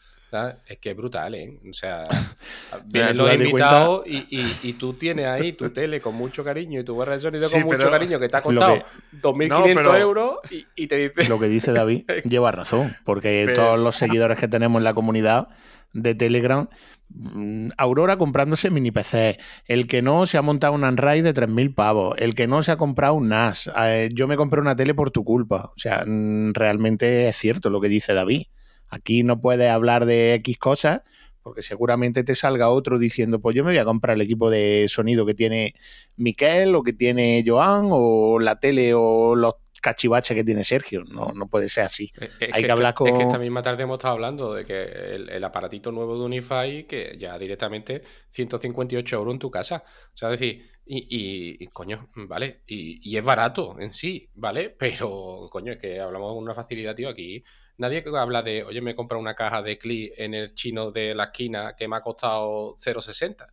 Es 0.67 0.79
que 0.79 0.91
es 0.91 0.97
brutal, 0.97 1.35
¿eh? 1.35 1.61
O 1.69 1.73
sea, 1.73 2.05
vienen 2.87 3.17
los 3.17 3.33
invitados 3.33 4.05
y, 4.07 4.73
tú 4.75 4.95
tienes 4.95 5.27
ahí 5.27 5.53
tu 5.53 5.71
tele 5.71 6.01
con 6.01 6.15
mucho 6.15 6.43
cariño 6.45 6.81
y 6.81 6.85
tu 6.85 6.97
barra 6.97 7.13
de 7.13 7.21
sonido 7.21 7.49
con 7.51 7.63
mucho 7.63 7.91
cariño 7.91 8.19
que 8.19 8.29
te 8.29 8.37
ha 8.37 8.43
costado 8.43 8.79
2.500 9.23 10.01
euros 10.01 10.39
y, 10.51 10.87
te 10.87 11.09
dice... 11.09 11.29
Lo 11.29 11.39
que 11.39 11.47
dice 11.47 11.73
David 11.73 12.05
lleva 12.25 12.51
razón, 12.53 12.97
porque 13.05 13.53
todos 13.55 13.79
los 13.79 13.97
seguidores 13.97 14.39
que 14.39 14.49
tenemos 14.49 14.81
en 14.81 14.85
la 14.85 14.95
comunidad 14.95 15.49
de 15.93 16.15
Telegram 16.15 16.69
mm, 17.09 17.69
Aurora 17.79 18.17
comprándose 18.19 18.71
mini 18.71 18.91
PC, 18.91 19.39
el 19.67 19.87
que 19.87 20.03
no 20.03 20.27
se 20.27 20.37
ha 20.37 20.43
montado 20.43 20.75
un 20.75 20.85
Android 20.85 21.23
de 21.23 21.33
3.000 21.33 21.75
pavos, 21.75 22.17
el 22.19 22.35
que 22.35 22.47
no 22.47 22.63
se 22.63 22.73
ha 22.73 22.77
comprado 22.77 23.15
un 23.15 23.29
NAS, 23.29 23.71
eh, 23.79 24.11
yo 24.13 24.27
me 24.27 24.37
compré 24.37 24.61
una 24.61 24.77
tele 24.77 24.95
por 24.95 25.11
tu 25.11 25.25
culpa. 25.25 25.71
O 25.75 25.79
sea, 25.79 26.05
mm, 26.05 26.53
realmente 26.53 27.29
es 27.29 27.37
cierto 27.37 27.71
lo 27.71 27.81
que 27.81 27.89
dice 27.89 28.13
David. 28.13 28.43
Aquí 28.91 29.23
no 29.23 29.41
puedes 29.41 29.71
hablar 29.71 30.07
de 30.07 30.35
X 30.35 30.59
cosas 30.59 31.03
porque 31.45 31.63
seguramente 31.63 32.25
te 32.25 32.35
salga 32.35 32.71
otro 32.71 32.99
diciendo, 32.99 33.39
pues 33.39 33.55
yo 33.55 33.65
me 33.65 33.71
voy 33.71 33.79
a 33.79 33.85
comprar 33.85 34.17
el 34.17 34.23
equipo 34.23 34.49
de 34.49 34.87
sonido 34.89 35.27
que 35.27 35.35
tiene 35.35 35.75
Miquel 36.17 36.75
o 36.75 36.83
que 36.83 36.95
tiene 36.95 37.45
Joan 37.47 37.89
o 37.91 38.39
la 38.39 38.59
tele 38.59 38.95
o 38.95 39.37
los 39.37 39.57
cachivaches 39.83 40.35
que 40.35 40.43
tiene 40.43 40.65
Sergio. 40.65 41.05
No, 41.05 41.33
no 41.35 41.47
puede 41.47 41.69
ser 41.69 41.85
así. 41.85 42.11
Hay 42.51 42.65
que, 42.65 42.73
hablar 42.73 42.95
con... 42.95 43.09
Es 43.09 43.13
que 43.13 43.25
esta 43.25 43.39
misma 43.39 43.63
tarde 43.63 43.83
hemos 43.83 43.99
estado 43.99 44.15
hablando 44.15 44.55
de 44.55 44.65
que 44.65 44.85
el, 45.15 45.45
aparatito 45.45 45.93
nuevo 45.93 46.19
de 46.19 46.25
Unify, 46.25 46.87
que 46.87 47.15
ya 47.19 47.39
directamente 47.39 48.03
158 48.31 49.15
euros 49.15 49.35
en 49.35 49.39
tu 49.39 49.51
casa. 49.51 49.85
O 50.15 50.17
sea, 50.17 50.31
decir, 50.31 50.67
y, 50.87 51.63
y, 51.63 51.67
coño, 51.67 52.09
vale, 52.15 52.63
y, 52.67 53.07
y, 53.07 53.19
es 53.19 53.25
barato 53.25 53.77
en 53.79 53.93
sí, 53.93 54.31
¿vale? 54.35 54.71
Pero, 54.71 55.49
coño, 55.51 55.73
es 55.73 55.79
que 55.79 56.01
hablamos 56.01 56.33
con 56.33 56.43
una 56.43 56.55
facilidad, 56.55 56.95
tío, 56.95 57.11
aquí 57.11 57.45
Nadie 57.77 58.05
habla 58.17 58.43
de, 58.43 58.63
oye, 58.63 58.81
me 58.81 58.93
he 58.93 58.95
comprado 58.95 59.21
una 59.21 59.35
caja 59.35 59.63
de 59.63 59.79
CLI 59.79 60.13
en 60.17 60.35
el 60.35 60.55
chino 60.55 60.93
de 60.93 61.15
la 61.15 61.25
esquina 61.25 61.75
que 61.77 61.89
me 61.89 61.97
ha 61.97 62.01
costado 62.01 62.77
0,60. 62.77 63.47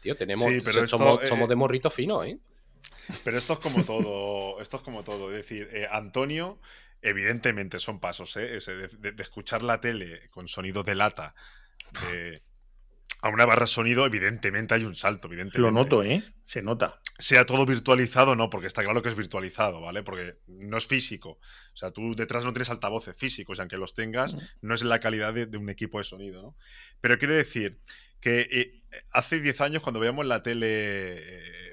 Tío, 0.00 0.16
tenemos, 0.16 0.46
somos, 0.88 1.28
somos, 1.28 1.48
de 1.48 1.54
eh, 1.54 1.56
morrito 1.56 1.90
fino, 1.90 2.22
¿eh? 2.22 2.38
Pero 3.24 3.36
esto 3.36 3.54
es 3.54 3.58
como 3.58 3.84
todo, 3.84 4.60
esto 4.60 4.76
es 4.76 4.82
como 4.82 5.02
todo. 5.02 5.30
Es 5.30 5.36
decir, 5.36 5.68
eh, 5.72 5.88
Antonio, 5.90 6.60
evidentemente 7.02 7.78
son 7.78 7.98
pasos, 7.98 8.36
¿eh? 8.36 8.58
de, 9.00 9.12
de, 9.12 9.22
escuchar 9.22 9.62
la 9.62 9.80
tele 9.80 10.28
con 10.30 10.46
sonido 10.46 10.82
de 10.82 10.94
lata, 10.94 11.34
de, 12.08 12.42
a 13.22 13.28
una 13.28 13.46
barra 13.46 13.66
sonido, 13.66 14.06
evidentemente 14.06 14.74
hay 14.74 14.84
un 14.84 14.94
salto, 14.94 15.28
evidentemente. 15.28 15.58
Lo 15.58 15.70
noto, 15.70 16.02
¿eh? 16.02 16.22
Se 16.44 16.62
nota. 16.62 17.00
Sea 17.18 17.46
todo 17.46 17.64
virtualizado, 17.64 18.36
no, 18.36 18.50
porque 18.50 18.66
está 18.66 18.82
claro 18.82 19.02
que 19.02 19.08
es 19.08 19.16
virtualizado, 19.16 19.80
¿vale? 19.80 20.02
Porque 20.02 20.36
no 20.46 20.76
es 20.76 20.86
físico. 20.86 21.30
O 21.30 21.76
sea, 21.76 21.90
tú 21.90 22.14
detrás 22.14 22.44
no 22.44 22.52
tienes 22.52 22.70
altavoces 22.70 23.16
físicos, 23.16 23.58
y 23.58 23.60
aunque 23.62 23.78
los 23.78 23.94
tengas, 23.94 24.34
mm. 24.34 24.38
no 24.62 24.74
es 24.74 24.84
la 24.84 25.00
calidad 25.00 25.32
de, 25.32 25.56
un 25.56 25.70
equipo 25.70 25.98
de 25.98 26.04
sonido, 26.04 26.42
¿no? 26.42 26.56
Pero 27.00 27.18
quiero 27.18 27.34
decir 27.34 27.80
que 28.20 28.40
eh, 28.50 28.82
hace 29.12 29.40
10 29.40 29.60
años, 29.62 29.82
cuando 29.82 30.00
veíamos 30.00 30.26
la 30.26 30.42
tele, 30.42 30.66
eh, 30.68 31.72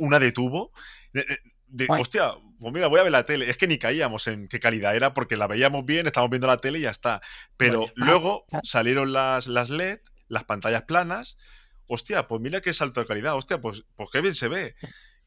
una, 0.00 0.18
de, 0.18 0.32
tubo, 0.32 0.72
de, 1.12 1.86
hostia, 1.88 2.32
pues 2.58 2.72
mira, 2.72 2.88
voy 2.88 3.00
a 3.00 3.04
ver 3.04 3.12
la 3.12 3.24
tele. 3.24 3.48
Es 3.50 3.56
que 3.56 3.66
ni 3.66 3.78
caíamos 3.78 4.26
en 4.26 4.48
qué 4.48 4.60
calidad 4.60 4.96
era 4.96 5.14
porque 5.14 5.36
la 5.36 5.46
veíamos 5.46 5.84
bien, 5.84 6.06
estábamos 6.06 6.30
viendo 6.30 6.46
la 6.46 6.58
tele 6.58 6.78
y 6.80 6.82
ya 6.82 6.90
está. 6.90 7.20
Pero 7.56 7.90
luego 7.94 8.46
salieron 8.62 9.12
las, 9.12 9.46
las 9.46 9.70
LED 9.70 10.00
las 10.28 10.44
pantallas 10.44 10.82
planas. 10.82 11.38
Hostia, 11.86 12.26
pues 12.26 12.40
mira 12.40 12.60
qué 12.60 12.72
salto 12.72 13.00
de 13.00 13.06
calidad. 13.06 13.36
Hostia, 13.36 13.60
pues, 13.60 13.84
pues 13.96 14.10
qué 14.10 14.20
bien 14.20 14.34
se 14.34 14.48
ve. 14.48 14.74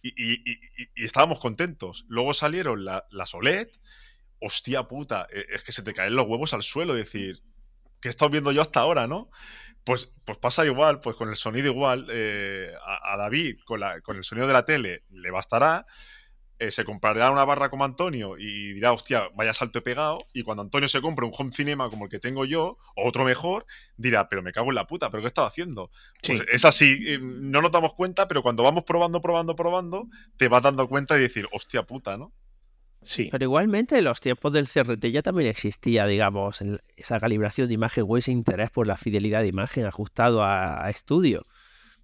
Y, 0.02 0.42
estábamos 1.04 1.40
contentos. 1.40 2.06
Luego 2.08 2.34
salieron 2.34 2.86
las 2.86 3.34
OLED. 3.34 3.70
Hostia 4.42 4.84
puta, 4.84 5.28
e, 5.32 5.46
es 5.50 5.64
que 5.64 5.72
se 5.72 5.84
te 5.84 5.94
caen 5.94 6.16
los 6.16 6.28
huevos 6.28 6.54
al 6.54 6.64
suelo. 6.64 6.94
Decir, 6.94 7.42
¿qué 8.02 8.08
he 8.08 8.12
estado 8.12 8.32
viendo 8.32 8.52
yo 8.52 8.62
hasta 8.62 8.82
ahora, 8.82 9.08
no? 9.08 9.30
Pues, 9.84 10.12
pues 10.26 10.38
pasa 10.38 10.66
igual, 10.66 11.00
pues 11.00 11.16
con 11.16 11.30
el 11.30 11.36
sonido 11.36 11.68
igual. 11.68 12.08
Eh, 12.12 12.72
a, 12.84 13.18
David, 13.18 13.58
con, 13.66 13.80
la, 13.80 14.02
con 14.02 14.18
el 14.18 14.24
sonido 14.24 14.48
de 14.48 14.54
la 14.54 14.66
tele, 14.66 15.04
le 15.10 15.32
bastará. 15.32 15.86
Eh, 16.60 16.72
se 16.72 16.84
comprará 16.84 17.32
una 17.32 17.46
barra 17.46 17.70
como 17.70 17.86
Antonio 17.86 18.38
y 18.38 18.74
dirá, 18.74 18.92
hostia, 18.92 19.30
vaya 19.34 19.54
salto 19.54 19.82
pegado. 19.82 20.26
Y 20.34 20.44
cuando 20.44 20.62
Antonio 20.62 20.90
se 20.90 21.00
compre 21.00 21.26
un 21.26 21.32
home 21.36 21.54
cinema 21.54 21.90
como 21.90 22.06
el 22.06 22.12
que 22.12 22.20
tengo 22.20 22.44
yo, 22.44 22.78
o 22.98 23.08
otro 23.08 23.24
mejor, 23.24 23.66
dirá, 23.96 24.28
pero 24.28 24.44
me 24.44 24.52
cago 24.52 24.68
en 24.70 24.76
la 24.76 24.86
puta, 24.86 25.10
¿pero 25.10 25.22
qué 25.22 25.28
he 25.28 25.30
estado 25.30 25.48
haciendo? 25.48 25.90
Pues 26.26 26.42
es 26.52 26.66
así, 26.66 26.98
eh, 27.08 27.20
no 27.22 27.62
nos 27.62 27.72
damos 27.72 27.94
cuenta, 27.94 28.28
pero 28.28 28.44
cuando 28.44 28.64
vamos 28.64 28.84
probando, 28.84 29.22
probando, 29.22 29.56
probando, 29.56 30.10
te 30.36 30.50
vas 30.50 30.62
dando 30.62 30.90
cuenta 30.90 31.18
y 31.18 31.22
decir, 31.22 31.48
hostia 31.54 31.84
puta, 31.84 32.18
¿no? 32.18 32.34
Sí. 33.04 33.30
Pero 33.32 33.46
igualmente 33.46 33.98
en 33.98 34.04
los 34.04 34.20
tiempos 34.20 34.52
del 34.52 34.68
CRT 34.68 35.06
ya 35.06 35.22
también 35.22 35.48
existía, 35.50 36.06
digamos, 36.08 36.62
esa 36.98 37.22
calibración 37.22 37.70
de 37.70 37.76
imagen 37.76 38.04
o 38.06 38.18
ese 38.18 38.32
interés 38.32 38.70
por 38.70 38.86
la 38.86 38.98
fidelidad 38.98 39.42
de 39.44 39.48
imagen 39.48 39.86
ajustado 39.86 40.44
a 40.44 40.90
estudio. 40.90 41.48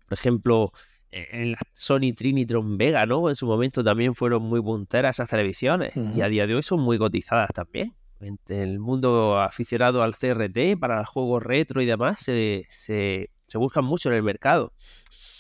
Por 0.08 0.18
ejemplo, 0.18 0.72
en 1.16 1.54
la 1.54 1.60
Sony 1.74 2.14
Trinitron 2.16 2.78
Vega, 2.78 3.06
¿no? 3.06 3.30
En 3.30 3.36
su 3.36 3.46
momento 3.46 3.84
también 3.84 4.16
fueron 4.16 4.44
muy 4.44 4.62
punteras 4.62 5.16
esas 5.16 5.30
televisiones 5.30 5.94
y 5.96 6.22
a 6.22 6.28
día 6.28 6.46
de 6.46 6.56
hoy 6.56 6.64
son 6.64 6.82
muy 6.82 6.98
cotizadas 6.98 7.52
también. 7.54 7.94
En 8.20 8.38
el 8.50 8.80
mundo 8.80 9.40
aficionado 9.40 10.04
al 10.04 10.16
CRT, 10.16 10.78
para 10.80 11.00
los 11.00 11.08
juegos 11.08 11.44
retro 11.44 11.82
y 11.82 11.86
demás, 11.86 12.20
se, 12.20 12.68
se, 12.70 13.30
buscan 13.54 13.86
mucho 13.86 14.10
en 14.10 14.16
el 14.16 14.24
mercado. 14.24 14.74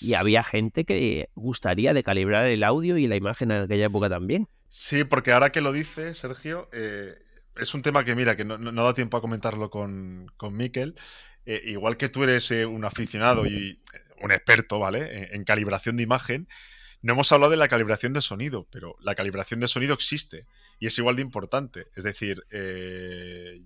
Y 0.01 0.13
había 0.13 0.43
gente 0.43 0.85
que 0.85 1.29
gustaría 1.35 1.93
de 1.93 2.03
calibrar 2.03 2.47
el 2.47 2.63
audio 2.63 2.97
y 2.97 3.07
la 3.07 3.17
imagen 3.17 3.51
en 3.51 3.63
aquella 3.63 3.87
época 3.87 4.09
también. 4.09 4.47
Sí, 4.69 5.03
porque 5.03 5.33
ahora 5.33 5.51
que 5.51 5.59
lo 5.59 5.73
dice 5.73 6.13
Sergio, 6.13 6.69
eh, 6.71 7.15
es 7.57 7.73
un 7.73 7.81
tema 7.81 8.05
que, 8.05 8.15
mira, 8.15 8.37
que 8.37 8.45
no, 8.45 8.57
da 8.57 8.93
tiempo 8.93 9.17
a 9.17 9.21
comentarlo 9.21 9.69
con, 9.69 10.31
con 10.37 10.55
Miquel. 10.55 10.95
Eh, 11.45 11.61
igual 11.65 11.97
que 11.97 12.07
tú 12.07 12.23
eres 12.23 12.49
un 12.51 12.85
aficionado 12.85 13.45
y 13.45 13.79
un 14.21 14.31
experto, 14.31 14.79
¿vale? 14.79 15.35
En, 15.35 15.43
calibración 15.43 15.97
de 15.97 16.03
imagen. 16.03 16.47
No 17.01 17.13
hemos 17.13 17.31
hablado 17.31 17.51
de 17.51 17.57
la 17.57 17.67
calibración 17.67 18.13
de 18.13 18.21
sonido, 18.21 18.67
pero 18.71 18.95
la 18.99 19.15
calibración 19.15 19.59
de 19.59 19.67
sonido 19.67 19.93
existe 19.93 20.47
y 20.79 20.87
es 20.87 20.97
igual 20.97 21.17
de 21.17 21.21
importante. 21.21 21.87
Es 21.95 22.03
decir, 22.03 22.43
eh, 22.49 23.61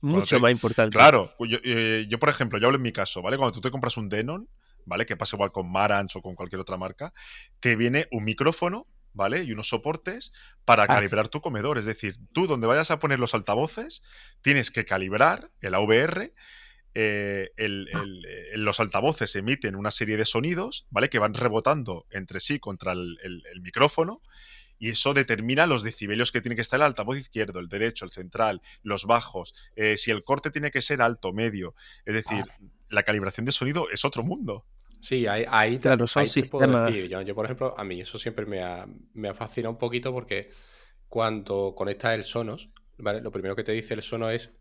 mucho 0.00 0.38
más 0.38 0.52
importante. 0.52 0.96
Claro, 0.96 1.34
eh, 1.64 2.06
yo, 2.08 2.18
por 2.18 2.28
ejemplo, 2.28 2.58
yo 2.58 2.66
hablo 2.66 2.76
en 2.76 2.82
mi 2.82 2.92
caso, 2.92 3.22
¿vale? 3.22 3.36
Cuando 3.36 3.54
tú 3.54 3.60
te 3.60 3.70
compras 3.70 3.96
un 3.96 4.08
Denon, 4.08 4.48
¿vale? 4.84 5.06
Que 5.06 5.16
pasa 5.16 5.36
igual 5.36 5.50
con 5.50 5.70
Marantz 5.70 6.16
o 6.16 6.22
con 6.22 6.34
cualquier 6.34 6.60
otra 6.60 6.76
marca, 6.76 7.12
te 7.58 7.74
viene 7.74 8.06
un 8.10 8.24
micrófono, 8.24 8.86
¿vale? 9.12 9.42
Y 9.44 9.52
unos 9.52 9.68
soportes 9.68 10.32
para 10.64 10.84
ah. 10.84 10.86
calibrar 10.86 11.28
tu 11.28 11.40
comedor. 11.40 11.78
Es 11.78 11.86
decir, 11.86 12.16
tú 12.32 12.46
donde 12.46 12.66
vayas 12.66 12.90
a 12.90 12.98
poner 12.98 13.18
los 13.18 13.34
altavoces, 13.34 14.02
tienes 14.42 14.70
que 14.70 14.84
calibrar 14.84 15.50
el 15.60 15.74
AVR 15.74 16.32
eh, 16.94 17.50
los 18.54 18.78
altavoces 18.78 19.34
emiten 19.36 19.74
una 19.74 19.90
serie 19.90 20.16
de 20.16 20.24
sonidos, 20.24 20.86
¿vale? 20.90 21.08
Que 21.08 21.18
van 21.18 21.34
rebotando 21.34 22.06
entre 22.10 22.40
sí 22.40 22.58
contra 22.60 22.92
el, 22.92 23.18
micrófono 23.62 24.22
y 24.78 24.90
eso 24.90 25.14
determina 25.14 25.66
los 25.66 25.82
decibelios 25.82 26.30
que 26.30 26.40
tiene 26.40 26.54
que 26.54 26.60
estar 26.60 26.78
el 26.78 26.86
altavoz 26.86 27.16
izquierdo, 27.16 27.58
el 27.58 27.68
derecho, 27.68 28.04
el 28.04 28.10
central, 28.10 28.60
los 28.82 29.06
bajos, 29.06 29.54
eh, 29.76 29.96
si 29.96 30.10
el 30.10 30.22
corte 30.22 30.50
tiene 30.50 30.70
que 30.70 30.80
ser 30.80 31.02
alto, 31.02 31.32
medio. 31.32 31.74
Es 32.04 32.14
decir, 32.14 32.44
ah. 32.48 32.64
la 32.90 33.02
calibración 33.02 33.44
de 33.46 33.52
sonido 33.52 33.88
es 33.90 34.04
otro 34.04 34.22
mundo. 34.22 34.66
Sí, 35.00 35.26
ahí, 35.26 35.78
claro, 35.78 36.06
son 36.06 36.24
decir. 36.24 37.08
Yo, 37.08 37.34
por 37.34 37.44
ejemplo, 37.44 37.74
a 37.76 37.84
mí 37.84 38.00
eso 38.00 38.18
siempre 38.18 38.46
me 38.46 38.62
ha, 38.62 38.86
me 39.12 39.34
fascinado 39.34 39.72
un 39.72 39.78
poquito 39.78 40.12
porque 40.12 40.48
cuando 41.08 41.74
conectas 41.76 42.14
el 42.14 42.24
Sonos, 42.24 42.70
¿vale? 42.96 43.20
Lo 43.20 43.30
primero 43.30 43.54
que 43.54 43.64
te 43.64 43.72
dice 43.72 43.92
el 43.92 44.02
Sonos 44.02 44.32
es 44.32 44.52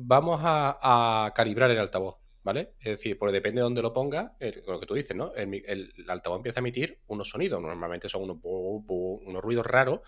vamos 0.00 0.40
a, 0.44 1.32
calibrar 1.34 1.70
el 1.70 1.78
altavoz, 1.78 2.18
¿vale? 2.44 2.74
Es 2.78 2.92
decir, 2.92 3.18
porque 3.18 3.32
depende 3.32 3.58
de 3.60 3.64
dónde 3.64 3.82
lo 3.82 3.92
ponga, 3.92 4.36
lo 4.66 4.78
que 4.78 4.86
tú 4.86 4.94
dices, 4.94 5.16
¿no? 5.16 5.34
El, 5.34 5.92
altavoz 6.08 6.38
empieza 6.38 6.60
a 6.60 6.62
emitir 6.62 7.00
unos 7.08 7.28
sonidos, 7.30 7.60
normalmente 7.60 8.08
son 8.08 8.22
unos, 8.22 8.38
unos 8.42 9.42
ruidos 9.42 9.66
raros 9.66 10.00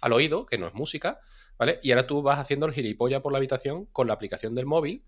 al 0.00 0.14
oído, 0.14 0.46
que 0.46 0.56
no 0.56 0.66
es 0.66 0.74
música, 0.74 1.20
¿vale? 1.58 1.78
Y 1.82 1.92
ahora 1.92 2.06
tú 2.06 2.22
vas 2.22 2.38
haciendo 2.38 2.64
el 2.64 2.72
gilipollas 2.72 3.20
por 3.20 3.32
la 3.32 3.38
habitación 3.38 3.84
con 3.86 4.06
la 4.06 4.14
aplicación 4.14 4.54
del 4.54 4.64
móvil, 4.64 5.04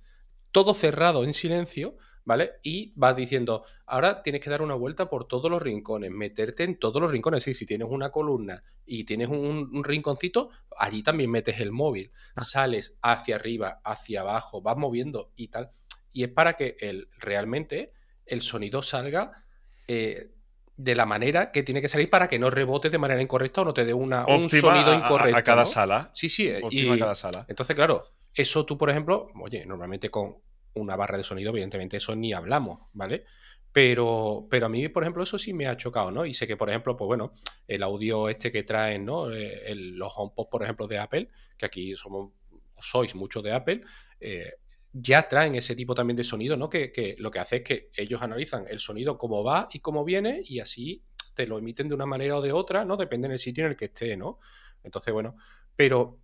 todo 0.53 0.75
cerrado 0.75 1.25
en 1.25 1.33
silencio, 1.33 1.97
¿vale? 2.27 2.55
Y 2.63 2.93
vas 2.97 3.17
diciendo, 3.17 3.65
ahora 3.87 4.23
tienes 4.23 4.43
que 4.43 4.51
dar 4.51 4.61
una 4.61 4.75
vuelta 4.75 5.09
por 5.09 5.27
todos 5.27 5.49
los 5.51 5.63
rincones, 5.63 6.11
meterte 6.11 6.65
en 6.65 6.77
todos 6.79 7.01
los 7.01 7.11
rincones. 7.11 7.45
Sí, 7.45 7.55
si 7.55 7.65
tienes 7.65 7.89
una 7.89 8.11
columna 8.11 8.63
y 8.85 9.05
tienes 9.05 9.29
un, 9.29 9.83
rinconcito, 9.85 10.51
allí 10.77 11.03
también 11.03 11.31
metes 11.31 11.61
el 11.61 11.71
móvil, 11.71 12.11
ah. 12.35 12.43
sales 12.43 12.95
hacia 13.01 13.37
arriba, 13.37 13.81
hacia 13.85 14.21
abajo, 14.23 14.61
vas 14.61 14.77
moviendo 14.77 15.33
y 15.37 15.49
tal. 15.49 15.71
Y 16.13 16.25
es 16.25 16.29
para 16.29 16.55
que 16.55 16.77
el, 16.81 17.09
realmente 17.17 17.93
el 18.27 18.43
sonido 18.43 18.83
salga 18.83 19.45
eh, 19.87 20.33
de 20.77 20.95
la 20.97 21.07
manera 21.07 21.53
que 21.53 21.63
tiene 21.63 21.81
que 21.81 21.89
salir 21.89 22.11
para 22.11 22.27
que 22.27 22.41
no 22.41 22.51
rebote 22.51 22.91
de 22.91 22.99
manera 22.99 23.23
incorrecta 23.23 23.61
o 23.61 23.65
no 23.65 23.73
te 23.73 23.85
dé 23.85 23.95
una, 23.95 24.27
un 24.27 24.49
sonido 24.49 24.93
incorrecto. 24.93 25.39
A, 25.39 25.43
cada 25.45 25.65
sala. 25.65 26.11
Sí, 26.13 26.29
sí. 26.29 26.53
y, 26.71 26.89
a 26.89 26.99
cada 26.99 27.15
sala. 27.15 27.47
Entonces, 27.49 27.77
claro, 27.77 28.09
eso 28.35 28.67
tú, 28.67 28.77
por 28.77 28.91
ejemplo, 28.91 29.29
oye, 29.41 29.65
normalmente 29.65 30.11
con 30.11 30.39
una 30.77 30.97
barra 30.97 31.19
de 31.19 31.25
sonido, 31.25 31.51
evidentemente 31.51 31.97
eso 31.97 32.15
ni 32.15 32.33
hablamos, 32.33 32.81
¿vale? 32.93 33.25
Pero, 33.73 34.47
pero 34.51 34.67
a 34.67 34.69
mí, 34.69 34.89
por 34.89 35.03
ejemplo, 35.03 35.23
eso 35.23 35.39
sí 35.39 35.53
me 35.53 35.67
ha 35.67 35.77
chocado, 35.77 36.11
¿no? 36.11 36.25
Y 36.25 36.33
sé 36.33 36.47
que, 36.47 36.57
por 36.57 36.71
ejemplo, 36.71 36.97
pues 36.97 37.07
bueno, 37.07 37.33
el 37.69 37.83
audio 37.83 38.29
este 38.29 38.51
que 38.51 38.63
traen, 38.63 39.05
¿no? 39.05 39.31
Eh, 39.31 39.75
los 39.75 40.13
HomePod, 40.17 40.49
por 40.49 40.63
ejemplo, 40.63 40.87
de 40.87 40.99
Apple, 40.99 41.29
que 41.59 41.67
aquí 41.67 41.95
somos, 41.95 42.33
sois 42.81 43.15
muchos 43.15 43.43
de 43.43 43.53
Apple, 43.53 43.83
eh, 44.21 44.55
ya 44.93 45.29
traen 45.29 45.57
ese 45.57 45.77
tipo 45.77 45.95
también 45.95 46.17
de 46.17 46.25
sonido, 46.25 46.57
¿no? 46.57 46.71
Que, 46.71 46.91
que, 46.91 47.17
lo 47.19 47.31
que 47.31 47.39
hace 47.39 47.57
es 47.57 47.63
que 47.63 47.91
ellos 47.95 48.23
analizan 48.23 48.65
el 48.69 48.79
sonido 48.79 49.19
cómo 49.19 49.45
va 49.45 49.69
y 49.71 49.81
cómo 49.81 50.05
viene 50.05 50.41
y 50.43 50.61
así 50.61 51.05
te 51.35 51.47
lo 51.47 51.59
emiten 51.59 51.89
de 51.89 51.95
una 51.95 52.07
manera 52.07 52.39
o 52.39 52.41
de 52.41 52.53
otra, 52.53 52.85
¿no? 52.87 52.97
Depende 52.97 53.29
del 53.29 53.39
sitio 53.39 53.65
en 53.65 53.71
el 53.71 53.77
que 53.77 53.87
esté, 53.87 54.17
¿no? 54.17 54.39
Entonces, 54.83 55.13
bueno, 55.13 55.37
pero 55.77 56.21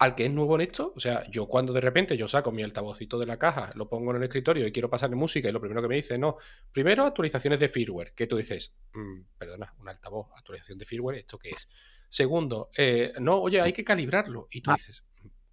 al 0.00 0.14
que 0.14 0.24
es 0.24 0.30
nuevo 0.32 0.54
en 0.54 0.62
esto, 0.62 0.94
o 0.96 0.98
sea, 1.00 1.28
yo 1.30 1.46
cuando 1.46 1.74
de 1.74 1.80
repente 1.82 2.16
yo 2.16 2.26
saco 2.26 2.52
mi 2.52 2.62
altavocito 2.62 3.18
de 3.18 3.26
la 3.26 3.38
caja, 3.38 3.70
lo 3.74 3.90
pongo 3.90 4.12
en 4.12 4.16
el 4.16 4.22
escritorio 4.22 4.66
y 4.66 4.72
quiero 4.72 4.88
pasarle 4.88 5.14
música 5.14 5.46
y 5.46 5.52
lo 5.52 5.60
primero 5.60 5.82
que 5.82 5.88
me 5.88 5.96
dice, 5.96 6.16
no, 6.16 6.38
primero 6.72 7.04
actualizaciones 7.04 7.60
de 7.60 7.68
firmware, 7.68 8.14
que 8.14 8.26
tú 8.26 8.38
dices, 8.38 8.74
mm, 8.94 9.20
perdona, 9.36 9.74
un 9.78 9.90
altavoz, 9.90 10.28
actualización 10.34 10.78
de 10.78 10.86
firmware, 10.86 11.18
¿esto 11.18 11.38
qué 11.38 11.50
es? 11.50 11.68
Segundo, 12.08 12.70
eh, 12.78 13.12
no, 13.20 13.42
oye, 13.42 13.60
hay 13.60 13.74
que 13.74 13.84
calibrarlo. 13.84 14.48
Y 14.50 14.62
tú 14.62 14.70
ah. 14.70 14.76
dices, 14.78 15.04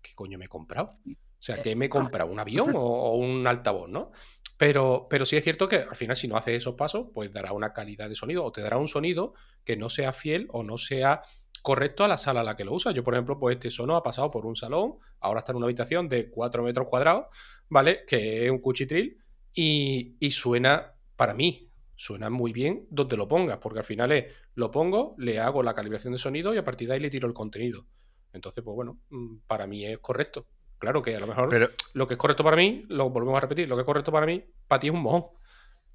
¿qué 0.01 0.15
coño 0.15 0.37
me 0.37 0.45
he 0.45 0.47
comprado? 0.47 0.97
O 1.05 1.41
sea, 1.41 1.61
¿qué 1.61 1.75
me 1.75 1.87
he 1.87 1.89
comprado? 1.89 2.31
¿Un 2.31 2.39
avión 2.39 2.71
o, 2.73 3.15
un 3.15 3.45
altavoz, 3.47 3.89
no? 3.89 4.11
Pero, 4.55 5.07
pero 5.09 5.25
sí 5.25 5.35
es 5.35 5.43
cierto 5.43 5.67
que 5.67 5.75
al 5.79 5.97
final, 5.97 6.15
si 6.15 6.29
no 6.29 6.37
haces 6.37 6.55
esos 6.55 6.75
pasos, 6.75 7.07
pues 7.13 7.33
dará 7.33 7.51
una 7.51 7.73
calidad 7.73 8.07
de 8.07 8.15
sonido 8.15 8.45
o 8.45 8.51
te 8.53 8.61
dará 8.61 8.77
un 8.77 8.87
sonido 8.87 9.33
que 9.65 9.75
no 9.75 9.89
sea 9.89 10.13
fiel 10.13 10.47
o 10.51 10.63
no 10.63 10.77
sea 10.77 11.21
correcto 11.61 12.03
a 12.03 12.07
la 12.07 12.17
sala 12.17 12.41
a 12.41 12.43
la 12.43 12.55
que 12.55 12.65
lo 12.65 12.73
usa. 12.73 12.91
Yo, 12.91 13.03
por 13.03 13.13
ejemplo, 13.13 13.39
pues 13.39 13.55
este 13.55 13.71
sono 13.71 13.95
ha 13.95 14.03
pasado 14.03 14.31
por 14.31 14.45
un 14.45 14.55
salón, 14.55 14.95
ahora 15.19 15.39
está 15.39 15.51
en 15.51 15.57
una 15.57 15.65
habitación 15.65 16.09
de 16.09 16.29
4 16.29 16.63
metros 16.63 16.87
cuadrados, 16.87 17.27
¿vale? 17.69 18.05
Que 18.05 18.45
es 18.45 18.51
un 18.51 18.59
cuchitril 18.59 19.17
y, 19.53 20.15
y 20.19 20.31
suena, 20.31 20.95
para 21.15 21.33
mí, 21.33 21.71
suena 21.95 22.29
muy 22.29 22.53
bien 22.53 22.87
donde 22.89 23.17
lo 23.17 23.27
pongas, 23.27 23.57
porque 23.57 23.79
al 23.79 23.85
final 23.85 24.11
es, 24.11 24.33
lo 24.55 24.71
pongo, 24.71 25.15
le 25.17 25.39
hago 25.39 25.63
la 25.63 25.73
calibración 25.73 26.13
de 26.13 26.19
sonido 26.19 26.53
y 26.53 26.57
a 26.57 26.63
partir 26.63 26.87
de 26.87 26.93
ahí 26.93 26.99
le 26.99 27.09
tiro 27.09 27.27
el 27.27 27.33
contenido. 27.33 27.85
Entonces, 28.33 28.63
pues 28.63 28.75
bueno, 28.75 28.99
mm, 29.09 29.37
para 29.47 29.67
mí 29.67 29.85
es 29.85 29.97
correcto. 29.99 30.47
Claro 30.77 31.01
que 31.01 31.15
a 31.15 31.19
lo 31.19 31.27
mejor 31.27 31.49
Pero... 31.49 31.69
lo 31.93 32.07
que 32.07 32.13
es 32.13 32.17
correcto 32.17 32.43
para 32.43 32.55
mí, 32.55 32.85
lo 32.87 33.09
volvemos 33.09 33.35
a 33.35 33.41
repetir, 33.41 33.67
lo 33.67 33.75
que 33.75 33.81
es 33.81 33.85
correcto 33.85 34.11
para 34.11 34.25
mí, 34.25 34.45
para 34.67 34.79
ti 34.79 34.87
es 34.87 34.93
un 34.93 35.01
mojón. 35.01 35.25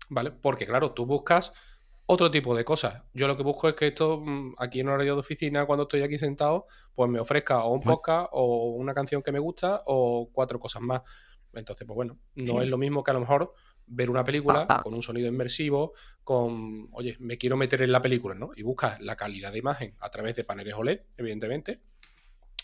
¿Vale? 0.09 0.33
Porque 0.33 0.67
claro, 0.67 0.93
tú 0.93 1.07
buscas 1.07 1.53
otro 2.07 2.31
tipo 2.31 2.55
de 2.55 2.65
cosas. 2.65 3.03
Yo 3.13 3.27
lo 3.27 3.37
que 3.37 3.43
busco 3.43 3.69
es 3.69 3.75
que 3.75 3.89
esto, 3.89 4.21
mm, 4.21 4.55
aquí 4.59 4.81
en 4.81 4.89
horario 4.89 5.15
de 5.15 5.21
oficina, 5.21 5.65
cuando 5.67 5.85
estoy 5.85 6.03
aquí 6.03 6.19
sentado, 6.19 6.67
pues 6.95 7.11
me 7.11 7.21
ofrezca 7.21 7.65
o 7.65 7.73
un 7.73 7.81
podcast 7.81 8.29
o 8.33 8.73
una 8.73 8.95
canción 8.95 9.23
que 9.23 9.33
me 9.33 9.39
gusta 9.39 9.83
o 9.87 10.31
cuatro 10.33 10.59
cosas 10.59 10.83
más. 10.83 11.03
Entonces, 11.55 11.87
pues 11.87 11.95
bueno, 11.95 12.19
no 12.35 12.63
es 12.63 12.69
lo 12.69 12.79
mismo 12.79 13.05
que 13.05 13.11
a 13.11 13.15
lo 13.15 13.21
mejor 13.21 13.55
ver 13.87 14.11
una 14.11 14.25
película 14.25 14.67
con 14.83 14.95
un 14.95 15.03
sonido 15.03 15.29
inmersivo, 15.29 15.93
con, 16.25 16.89
oye, 16.93 17.17
me 17.21 17.37
quiero 17.37 17.57
meter 17.57 17.83
en 17.83 17.93
la 17.93 18.01
película, 18.01 18.35
¿no? 18.35 18.53
Y 18.57 18.63
buscas 18.63 19.01
la 19.01 19.17
calidad 19.17 19.53
de 19.53 19.59
imagen 19.59 19.97
a 20.01 20.11
través 20.11 20.35
de 20.37 20.45
paneles 20.45 20.75
OLED, 20.75 21.01
evidentemente, 21.17 21.83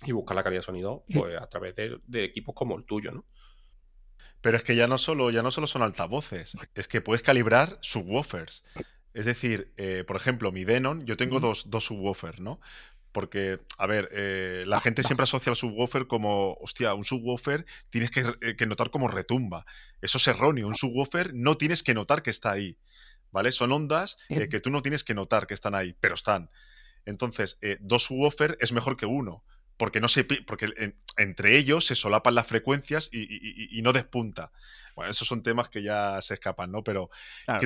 y 0.04 0.12
buscas 0.12 0.36
la 0.36 0.42
calidad 0.42 0.60
de 0.60 0.66
sonido 0.66 1.04
pues, 1.12 1.36
a 1.36 1.46
través 1.48 1.74
de, 1.74 2.00
de 2.06 2.24
equipos 2.24 2.54
como 2.54 2.76
el 2.76 2.84
tuyo, 2.84 3.12
¿no? 3.12 3.26
Pero 4.40 4.56
es 4.56 4.62
que 4.62 4.76
ya 4.76 4.86
no 4.86 4.98
solo, 4.98 5.30
ya 5.30 5.42
no 5.42 5.50
solo 5.50 5.66
son 5.66 5.82
altavoces, 5.82 6.56
es 6.74 6.86
que 6.86 7.00
puedes 7.00 7.22
calibrar 7.22 7.78
subwoofers. 7.82 8.64
Es 9.18 9.24
decir, 9.24 9.72
eh, 9.76 10.04
por 10.06 10.14
ejemplo, 10.14 10.52
mi 10.52 10.62
Denon, 10.62 11.04
yo 11.04 11.16
tengo 11.16 11.40
dos, 11.40 11.70
dos 11.70 11.86
subwoofers, 11.86 12.38
¿no? 12.38 12.60
Porque, 13.10 13.58
a 13.76 13.88
ver, 13.88 14.08
eh, 14.12 14.62
la 14.64 14.78
gente 14.78 15.02
siempre 15.02 15.24
asocia 15.24 15.50
al 15.50 15.56
subwoofer 15.56 16.06
como, 16.06 16.52
hostia, 16.60 16.94
un 16.94 17.04
subwoofer 17.04 17.66
tienes 17.90 18.12
que, 18.12 18.20
eh, 18.42 18.54
que, 18.54 18.66
notar 18.66 18.90
como 18.90 19.08
retumba. 19.08 19.66
Eso 20.00 20.18
es 20.18 20.28
erróneo. 20.28 20.68
Un 20.68 20.76
subwoofer 20.76 21.34
no 21.34 21.56
tienes 21.56 21.82
que 21.82 21.94
notar 21.94 22.22
que 22.22 22.30
está 22.30 22.52
ahí. 22.52 22.78
¿Vale? 23.32 23.50
Son 23.50 23.72
ondas 23.72 24.18
que 24.28 24.60
tú 24.60 24.70
no 24.70 24.82
tienes 24.82 25.02
que 25.02 25.14
notar 25.14 25.48
que 25.48 25.54
están 25.54 25.74
ahí, 25.74 25.96
pero 25.98 26.14
están. 26.14 26.48
Entonces, 27.04 27.58
dos 27.80 28.04
subwoofer 28.04 28.56
es 28.60 28.70
mejor 28.70 28.96
que 28.96 29.06
uno 29.06 29.42
porque 29.78 30.00
no 30.00 30.08
se 30.08 30.24
porque 30.24 30.92
entre 31.16 31.56
ellos 31.56 31.86
se 31.86 31.94
solapan 31.94 32.34
las 32.34 32.46
frecuencias 32.46 33.08
y, 33.12 33.80
no 33.82 33.92
despunta. 33.92 34.50
Bueno, 34.94 35.12
esos 35.12 35.28
son 35.28 35.44
temas 35.44 35.68
que 35.68 35.82
ya 35.82 36.20
se 36.20 36.34
escapan, 36.34 36.72
¿no? 36.72 36.82
Pero 36.82 37.08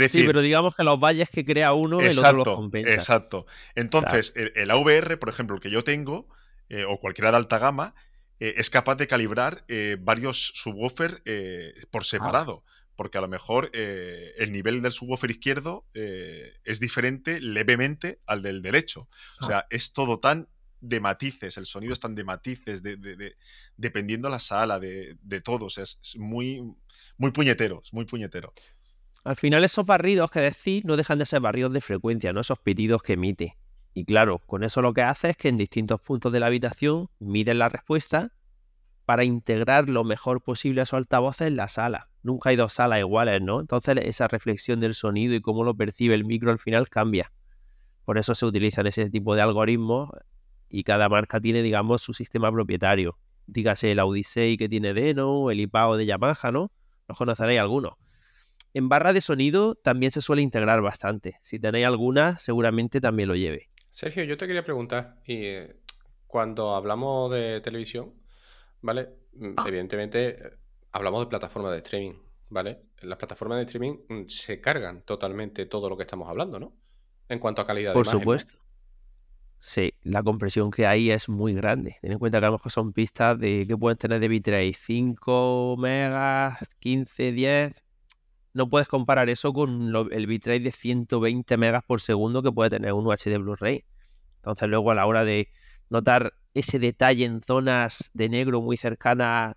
sí, 0.08 0.24
pero 0.24 0.42
digamos 0.42 0.76
que 0.76 0.84
los 0.84 1.00
valles 1.00 1.30
que 1.30 1.44
crea 1.44 1.72
uno, 1.72 2.00
el 2.00 2.16
otro 2.16 2.32
los 2.32 2.48
compensa. 2.48 2.92
Exacto. 2.92 3.46
Entonces, 3.74 4.34
el, 4.36 4.70
AVR, 4.70 5.18
por 5.18 5.30
ejemplo, 5.30 5.56
el 5.56 5.62
que 5.62 5.70
yo 5.70 5.82
tengo, 5.82 6.28
eh, 6.68 6.84
o 6.86 7.00
cualquiera 7.00 7.30
de 7.30 7.38
alta 7.38 7.58
gama, 7.58 7.94
eh, 8.38 8.54
es 8.58 8.68
capaz 8.68 8.96
de 8.96 9.06
calibrar 9.06 9.64
eh, 9.68 9.96
varios 9.98 10.52
subwoofers 10.54 11.22
por 11.90 12.02
ah. 12.02 12.04
separado. 12.04 12.64
Porque 12.94 13.16
a 13.16 13.22
lo 13.22 13.28
mejor 13.28 13.70
el 13.72 14.52
nivel 14.52 14.82
del 14.82 14.92
subwoofer 14.92 15.30
izquierdo 15.30 15.86
es 15.94 16.78
diferente 16.78 17.40
levemente 17.40 18.20
al 18.26 18.42
del 18.42 18.60
derecho. 18.60 19.08
O 19.40 19.44
ah. 19.44 19.46
sea, 19.46 19.66
es 19.70 19.94
todo 19.94 20.18
tan 20.18 20.48
de 20.82 21.00
matices, 21.00 21.56
el 21.56 21.64
sonido 21.64 21.92
es 21.92 22.00
tan 22.00 22.14
de 22.14 22.24
matices, 22.24 22.82
de, 22.82 22.96
de, 22.96 23.36
dependiendo 23.76 24.28
la 24.28 24.40
sala, 24.40 24.80
de, 24.80 25.16
sea, 25.68 25.84
es, 25.84 26.16
muy, 26.18 26.60
muy 27.16 27.30
puñetero, 27.30 27.80
es 27.82 27.92
muy 27.92 28.04
puñetero. 28.04 28.52
Al 29.24 29.36
final 29.36 29.64
esos 29.64 29.86
barridos 29.86 30.30
que 30.30 30.40
decís 30.40 30.84
no 30.84 30.96
dejan 30.96 31.20
de 31.20 31.26
ser 31.26 31.40
barridos 31.40 31.72
de 31.72 31.80
frecuencia, 31.80 32.32
¿no? 32.32 32.40
Esos 32.40 32.58
pitidos 32.58 33.02
que 33.02 33.12
emite. 33.12 33.56
Y 33.94 34.04
claro, 34.04 34.40
con 34.40 34.64
eso 34.64 34.82
lo 34.82 34.92
que 34.92 35.02
hace 35.02 35.30
es 35.30 35.36
que 35.36 35.48
en 35.48 35.56
distintos 35.56 36.00
puntos 36.00 36.32
de 36.32 36.40
la 36.40 36.46
habitación 36.46 37.08
miden 37.20 37.60
la 37.60 37.68
respuesta 37.68 38.32
para 39.04 39.22
integrar 39.22 39.88
lo 39.88 40.02
mejor 40.02 40.42
posible 40.42 40.80
a 40.80 40.86
su 40.86 40.96
altavoz 40.96 41.40
en 41.42 41.54
la 41.54 41.68
sala. 41.68 42.08
Nunca 42.24 42.50
hay 42.50 42.56
dos 42.56 42.72
salas 42.72 42.98
iguales, 42.98 43.40
¿no? 43.40 43.60
Entonces 43.60 43.96
esa 44.02 44.26
reflexión 44.26 44.80
del 44.80 44.94
sonido 44.94 45.34
y 45.34 45.40
cómo 45.40 45.62
lo 45.62 45.76
percibe 45.76 46.14
el 46.16 46.24
micro 46.24 46.50
al 46.50 46.58
final 46.58 46.88
cambia. 46.88 47.32
Por 48.04 48.18
eso 48.18 48.34
se 48.34 48.46
utilizan 48.46 48.88
ese 48.88 49.10
tipo 49.10 49.36
de 49.36 49.42
algoritmos 49.42 50.10
y 50.72 50.84
cada 50.84 51.08
marca 51.10 51.38
tiene, 51.38 51.62
digamos, 51.62 52.00
su 52.00 52.14
sistema 52.14 52.50
propietario. 52.50 53.18
Dígase 53.46 53.92
el 53.92 54.00
Odyssey 54.00 54.56
que 54.56 54.70
tiene 54.70 54.94
Deno, 54.94 55.50
el 55.50 55.60
IPAO 55.60 55.98
de 55.98 56.06
Yamaha, 56.06 56.50
¿no? 56.50 56.72
Los 57.06 57.18
conoceréis 57.18 57.60
algunos. 57.60 57.92
En 58.72 58.88
barra 58.88 59.12
de 59.12 59.20
sonido 59.20 59.74
también 59.74 60.12
se 60.12 60.22
suele 60.22 60.40
integrar 60.40 60.80
bastante. 60.80 61.38
Si 61.42 61.58
tenéis 61.58 61.86
alguna, 61.86 62.38
seguramente 62.38 63.02
también 63.02 63.28
lo 63.28 63.36
lleve. 63.36 63.68
Sergio, 63.90 64.24
yo 64.24 64.38
te 64.38 64.46
quería 64.46 64.64
preguntar, 64.64 65.20
y 65.26 65.44
eh, 65.44 65.76
cuando 66.26 66.74
hablamos 66.74 67.30
de 67.30 67.60
televisión, 67.60 68.14
¿vale? 68.80 69.10
Mm, 69.34 69.52
ah. 69.58 69.64
Evidentemente 69.68 70.28
eh, 70.30 70.50
hablamos 70.92 71.20
de 71.20 71.26
plataformas 71.26 71.72
de 71.72 71.78
streaming, 71.78 72.14
¿vale? 72.48 72.80
las 73.02 73.18
plataformas 73.18 73.58
de 73.58 73.64
streaming 73.64 73.98
mm, 74.08 74.24
se 74.26 74.58
cargan 74.62 75.02
totalmente 75.02 75.66
todo 75.66 75.90
lo 75.90 75.98
que 75.98 76.04
estamos 76.04 76.30
hablando, 76.30 76.58
¿no? 76.58 76.74
En 77.28 77.38
cuanto 77.38 77.60
a 77.60 77.66
calidad 77.66 77.90
de 77.90 77.94
Por 77.94 78.06
supuesto. 78.06 78.54
Sí, 79.64 79.94
la 80.02 80.24
compresión 80.24 80.72
que 80.72 80.88
hay 80.88 81.12
es 81.12 81.28
muy 81.28 81.54
grande. 81.54 81.96
Ten 82.02 82.10
en 82.10 82.18
cuenta 82.18 82.40
que 82.40 82.46
a 82.46 82.48
lo 82.48 82.54
mejor 82.54 82.72
son 82.72 82.92
pistas 82.92 83.38
de 83.38 83.64
que 83.68 83.76
pueden 83.76 83.96
tener 83.96 84.18
de 84.18 84.26
bitrate 84.26 84.74
5 84.74 85.76
megas, 85.78 86.58
15, 86.80 87.30
10. 87.30 87.84
No 88.54 88.68
puedes 88.68 88.88
comparar 88.88 89.28
eso 89.30 89.52
con 89.52 89.94
el 90.10 90.26
bitrate 90.26 90.58
de 90.58 90.72
120 90.72 91.56
megas 91.58 91.84
por 91.84 92.00
segundo 92.00 92.42
que 92.42 92.50
puede 92.50 92.70
tener 92.70 92.92
un 92.92 93.06
UHD 93.06 93.38
Blu-ray. 93.38 93.84
Entonces 94.38 94.68
luego 94.68 94.90
a 94.90 94.96
la 94.96 95.06
hora 95.06 95.24
de 95.24 95.48
notar 95.90 96.34
ese 96.54 96.80
detalle 96.80 97.24
en 97.24 97.40
zonas 97.40 98.10
de 98.14 98.28
negro 98.28 98.62
muy 98.62 98.76
cercanas 98.76 99.54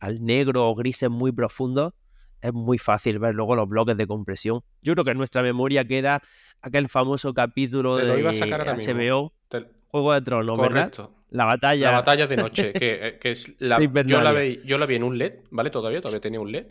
al 0.00 0.24
negro 0.24 0.70
o 0.70 0.74
grises 0.74 1.10
muy 1.10 1.32
profundos, 1.32 1.92
es 2.40 2.54
muy 2.54 2.78
fácil 2.78 3.18
ver 3.18 3.34
luego 3.34 3.56
los 3.56 3.68
bloques 3.68 3.96
de 3.98 4.06
compresión. 4.06 4.62
Yo 4.80 4.94
creo 4.94 5.04
que 5.04 5.14
nuestra 5.14 5.42
memoria 5.42 5.84
queda 5.84 6.22
aquel 6.64 6.88
famoso 6.88 7.34
capítulo 7.34 7.96
de 7.96 8.04
HBO, 8.04 9.32
Juego 9.88 10.12
de 10.12 10.22
Tronos, 10.22 10.58
¿verdad? 10.58 10.92
La 11.30 11.44
batalla. 11.44 11.90
La 11.90 11.96
batalla 11.98 12.26
de 12.26 12.36
noche, 12.36 12.72
que, 12.72 12.98
eh, 13.02 13.18
es 13.22 13.54
la, 13.58 13.78
yo, 14.04 14.20
la 14.20 14.32
vi, 14.32 14.60
yo 14.64 14.78
la 14.78 14.86
vi 14.86 14.94
en 14.94 15.02
un 15.02 15.18
LED, 15.18 15.40
¿vale? 15.50 15.70
Todavía, 15.70 16.00
todavía 16.00 16.20
tenía 16.20 16.40
un 16.40 16.50
LED. 16.50 16.66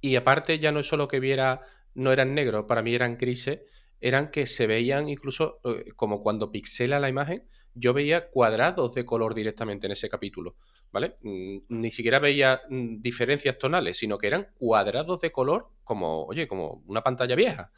Y 0.00 0.16
aparte 0.16 0.58
ya 0.58 0.72
no 0.72 0.80
es 0.80 0.86
solo 0.86 1.06
que 1.06 1.20
viera, 1.20 1.60
no 1.94 2.12
eran 2.12 2.34
negros, 2.34 2.64
para 2.66 2.82
mí 2.82 2.94
eran 2.94 3.18
grises, 3.18 3.60
eran 4.00 4.30
que 4.30 4.46
se 4.46 4.66
veían 4.66 5.08
incluso 5.08 5.60
eh, 5.64 5.92
como 5.96 6.22
cuando 6.22 6.50
pixela 6.50 6.98
la 6.98 7.08
imagen, 7.08 7.44
yo 7.74 7.92
veía 7.92 8.30
cuadrados 8.30 8.94
de 8.94 9.04
color 9.04 9.34
directamente 9.34 9.86
en 9.86 9.92
ese 9.92 10.08
capítulo. 10.08 10.56
¿vale? 10.92 11.16
Mm, 11.20 11.58
ni 11.68 11.90
siquiera 11.90 12.18
veía 12.18 12.62
mm, 12.68 13.00
diferencias 13.00 13.58
tonales, 13.58 13.98
sino 13.98 14.18
que 14.18 14.28
eran 14.28 14.48
cuadrados 14.58 15.20
de 15.20 15.30
color 15.30 15.68
como, 15.84 16.24
oye, 16.24 16.48
como 16.48 16.82
una 16.86 17.02
pantalla 17.02 17.34
vieja, 17.34 17.70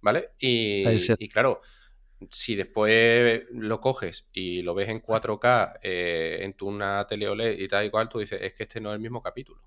¿vale? 0.00 0.30
Y, 0.38 1.28
claro, 1.28 1.60
si 2.30 2.54
después 2.54 3.42
lo 3.50 3.80
coges 3.80 4.28
y 4.32 4.62
lo 4.62 4.74
ves 4.74 4.88
en 4.88 5.00
4K 5.02 5.78
eh, 5.82 6.38
en 6.42 6.54
tu 6.54 6.68
una 6.68 7.06
tele 7.06 7.28
OLED 7.28 7.58
y 7.58 7.68
tal 7.68 7.84
igual, 7.84 8.08
tú 8.08 8.18
dices, 8.18 8.40
es 8.42 8.54
que 8.54 8.64
este 8.64 8.80
no 8.80 8.90
es 8.90 8.96
el 8.96 9.00
mismo 9.00 9.22
capítulo, 9.22 9.62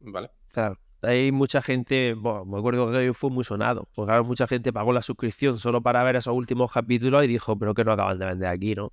¿vale? 0.00 0.30
Claro. 0.48 0.78
Hay 1.02 1.30
mucha 1.30 1.62
gente, 1.62 2.14
bueno, 2.14 2.44
me 2.46 2.58
acuerdo 2.58 2.90
que 2.90 3.12
fue 3.12 3.30
muy 3.30 3.44
sonado, 3.44 3.88
porque 3.94 4.08
claro, 4.08 4.24
mucha 4.24 4.46
gente 4.46 4.72
pagó 4.72 4.92
la 4.92 5.02
suscripción 5.02 5.58
solo 5.58 5.82
para 5.82 6.02
ver 6.02 6.16
esos 6.16 6.34
últimos 6.34 6.72
capítulos 6.72 7.22
y 7.24 7.26
dijo, 7.26 7.56
pero 7.58 7.74
que 7.74 7.84
no 7.84 7.92
acaban 7.92 8.18
de 8.18 8.26
vender 8.26 8.48
aquí, 8.48 8.74
¿no? 8.74 8.92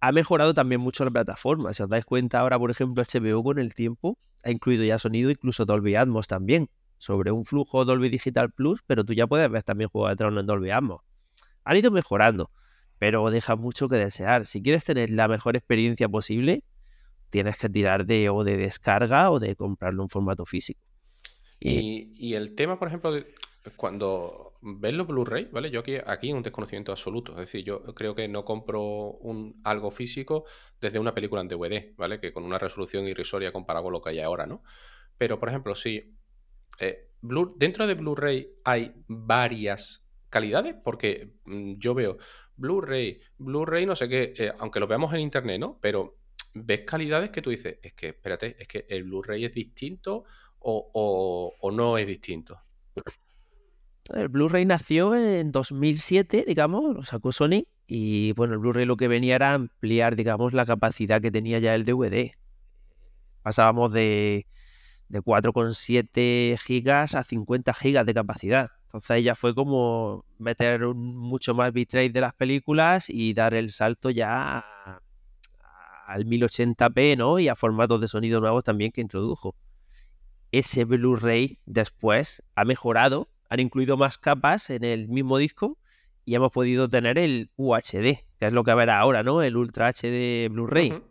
ha 0.00 0.12
mejorado 0.12 0.54
también 0.54 0.80
mucho 0.80 1.04
la 1.04 1.10
plataforma. 1.10 1.72
Si 1.72 1.82
os 1.82 1.88
dais 1.88 2.04
cuenta 2.04 2.40
ahora, 2.40 2.58
por 2.58 2.70
ejemplo, 2.70 3.02
HBO 3.02 3.42
con 3.42 3.58
el 3.58 3.74
tiempo 3.74 4.18
ha 4.44 4.50
incluido 4.50 4.84
ya 4.84 4.98
sonido, 4.98 5.30
incluso 5.30 5.64
Dolby 5.64 5.96
Atmos 5.96 6.28
también, 6.28 6.70
sobre 6.98 7.30
un 7.30 7.44
flujo 7.44 7.84
Dolby 7.84 8.08
Digital 8.08 8.50
Plus, 8.50 8.82
pero 8.86 9.04
tú 9.04 9.12
ya 9.12 9.26
puedes 9.26 9.50
ver 9.50 9.62
también 9.62 9.88
Juego 9.90 10.08
de 10.08 10.16
Tronos 10.16 10.40
en 10.40 10.46
Dolby 10.46 10.70
Atmos. 10.70 11.02
Han 11.64 11.76
ido 11.76 11.90
mejorando, 11.90 12.50
pero 12.98 13.30
deja 13.30 13.56
mucho 13.56 13.88
que 13.88 13.96
desear. 13.96 14.46
Si 14.46 14.62
quieres 14.62 14.84
tener 14.84 15.10
la 15.10 15.28
mejor 15.28 15.56
experiencia 15.56 16.08
posible, 16.08 16.64
tienes 17.30 17.56
que 17.56 17.68
tirar 17.68 18.06
de 18.06 18.28
o 18.30 18.44
de 18.44 18.56
descarga 18.56 19.30
o 19.30 19.38
de 19.38 19.54
comprarlo 19.56 20.02
en 20.02 20.08
formato 20.08 20.44
físico. 20.44 20.80
Y, 21.60 22.34
el 22.34 22.54
tema, 22.54 22.78
por 22.78 22.88
ejemplo, 22.88 23.10
de 23.10 23.26
cuando 23.76 24.54
ves 24.60 24.94
los 24.94 25.06
Blu-ray, 25.06 25.48
¿vale? 25.52 25.70
Yo 25.70 25.80
aquí, 25.80 25.96
aquí 26.06 26.32
un 26.32 26.42
desconocimiento 26.42 26.92
absoluto. 26.92 27.32
Es 27.32 27.38
decir, 27.38 27.64
yo 27.64 27.82
creo 27.94 28.14
que 28.14 28.28
no 28.28 28.44
compro 28.44 28.82
un, 28.82 29.60
algo 29.64 29.90
físico 29.90 30.44
desde 30.80 30.98
una 30.98 31.14
película 31.14 31.40
en 31.40 31.48
DVD, 31.48 31.94
¿vale? 31.96 32.20
Que 32.20 32.32
con 32.32 32.44
una 32.44 32.58
resolución 32.58 33.06
irrisoria 33.08 33.52
comparado 33.52 33.84
con 33.84 33.92
lo 33.92 34.00
que 34.00 34.10
hay 34.10 34.20
ahora, 34.20 34.46
¿no? 34.46 34.62
Pero, 35.16 35.40
por 35.40 35.48
ejemplo, 35.48 35.74
si 35.74 36.17
eh, 36.78 37.08
dentro 37.56 37.86
de 37.86 37.94
Blu-ray 37.94 38.48
hay 38.64 38.92
varias 39.06 40.04
calidades, 40.30 40.76
porque 40.82 41.34
mm, 41.44 41.74
yo 41.78 41.94
veo 41.94 42.18
Blu-ray, 42.56 43.20
Blu-ray, 43.38 43.86
no 43.86 43.96
sé 43.96 44.08
qué, 44.08 44.32
eh, 44.36 44.52
aunque 44.58 44.80
lo 44.80 44.86
veamos 44.86 45.12
en 45.14 45.20
internet, 45.20 45.60
¿no? 45.60 45.78
Pero 45.80 46.18
ves 46.54 46.80
calidades 46.86 47.30
que 47.30 47.42
tú 47.42 47.50
dices, 47.50 47.78
es 47.82 47.94
que, 47.94 48.08
espérate, 48.08 48.56
es 48.58 48.66
que 48.68 48.86
el 48.88 49.04
Blu-ray 49.04 49.44
es 49.44 49.52
distinto 49.52 50.24
o, 50.60 51.54
o 51.60 51.70
no 51.70 51.98
es 51.98 52.06
distinto. 52.06 52.60
El 54.14 54.28
Blu-ray 54.28 54.64
nació 54.64 55.14
en 55.14 55.52
2007, 55.52 56.44
digamos, 56.46 56.94
lo 56.94 57.02
sacó 57.02 57.30
Sony 57.30 57.66
y 57.86 58.32
bueno, 58.32 58.54
el 58.54 58.60
Blu-ray 58.60 58.86
lo 58.86 58.96
que 58.96 59.08
venía 59.08 59.36
era 59.36 59.54
ampliar, 59.54 60.16
digamos, 60.16 60.52
la 60.54 60.66
capacidad 60.66 61.20
que 61.20 61.30
tenía 61.30 61.58
ya 61.58 61.74
el 61.74 61.84
DVD. 61.84 62.32
Pasábamos 63.42 63.92
de, 63.92 64.46
de 65.08 65.20
4,7 65.20 66.58
gigas 66.58 67.14
a 67.14 67.24
50 67.24 67.74
gigas 67.74 68.06
de 68.06 68.14
capacidad. 68.14 68.70
Entonces 68.84 69.22
ya 69.22 69.34
fue 69.34 69.54
como 69.54 70.24
meter 70.38 70.80
mucho 70.94 71.54
más 71.54 71.72
bitrate 71.72 72.10
de 72.10 72.20
las 72.20 72.34
películas 72.34 73.08
y 73.08 73.34
dar 73.34 73.54
el 73.54 73.70
salto 73.70 74.10
ya 74.10 74.64
al 76.06 76.24
1080p, 76.24 77.16
¿no? 77.16 77.38
Y 77.38 77.48
a 77.48 77.56
formatos 77.56 78.00
de 78.00 78.08
sonido 78.08 78.40
nuevos 78.40 78.64
también 78.64 78.92
que 78.92 79.00
introdujo. 79.00 79.54
Ese 80.52 80.84
Blu-ray 80.84 81.58
después 81.66 82.42
ha 82.54 82.64
mejorado 82.64 83.28
han 83.48 83.60
incluido 83.60 83.96
más 83.96 84.18
capas 84.18 84.70
en 84.70 84.84
el 84.84 85.08
mismo 85.08 85.38
disco 85.38 85.78
y 86.24 86.34
hemos 86.34 86.52
podido 86.52 86.88
tener 86.88 87.18
el 87.18 87.50
UHD, 87.56 88.24
que 88.38 88.46
es 88.46 88.52
lo 88.52 88.62
que 88.62 88.70
habrá 88.70 88.98
ahora, 88.98 89.22
¿no? 89.22 89.42
El 89.42 89.56
Ultra 89.56 89.88
HD 89.88 90.48
Blu-ray. 90.50 91.02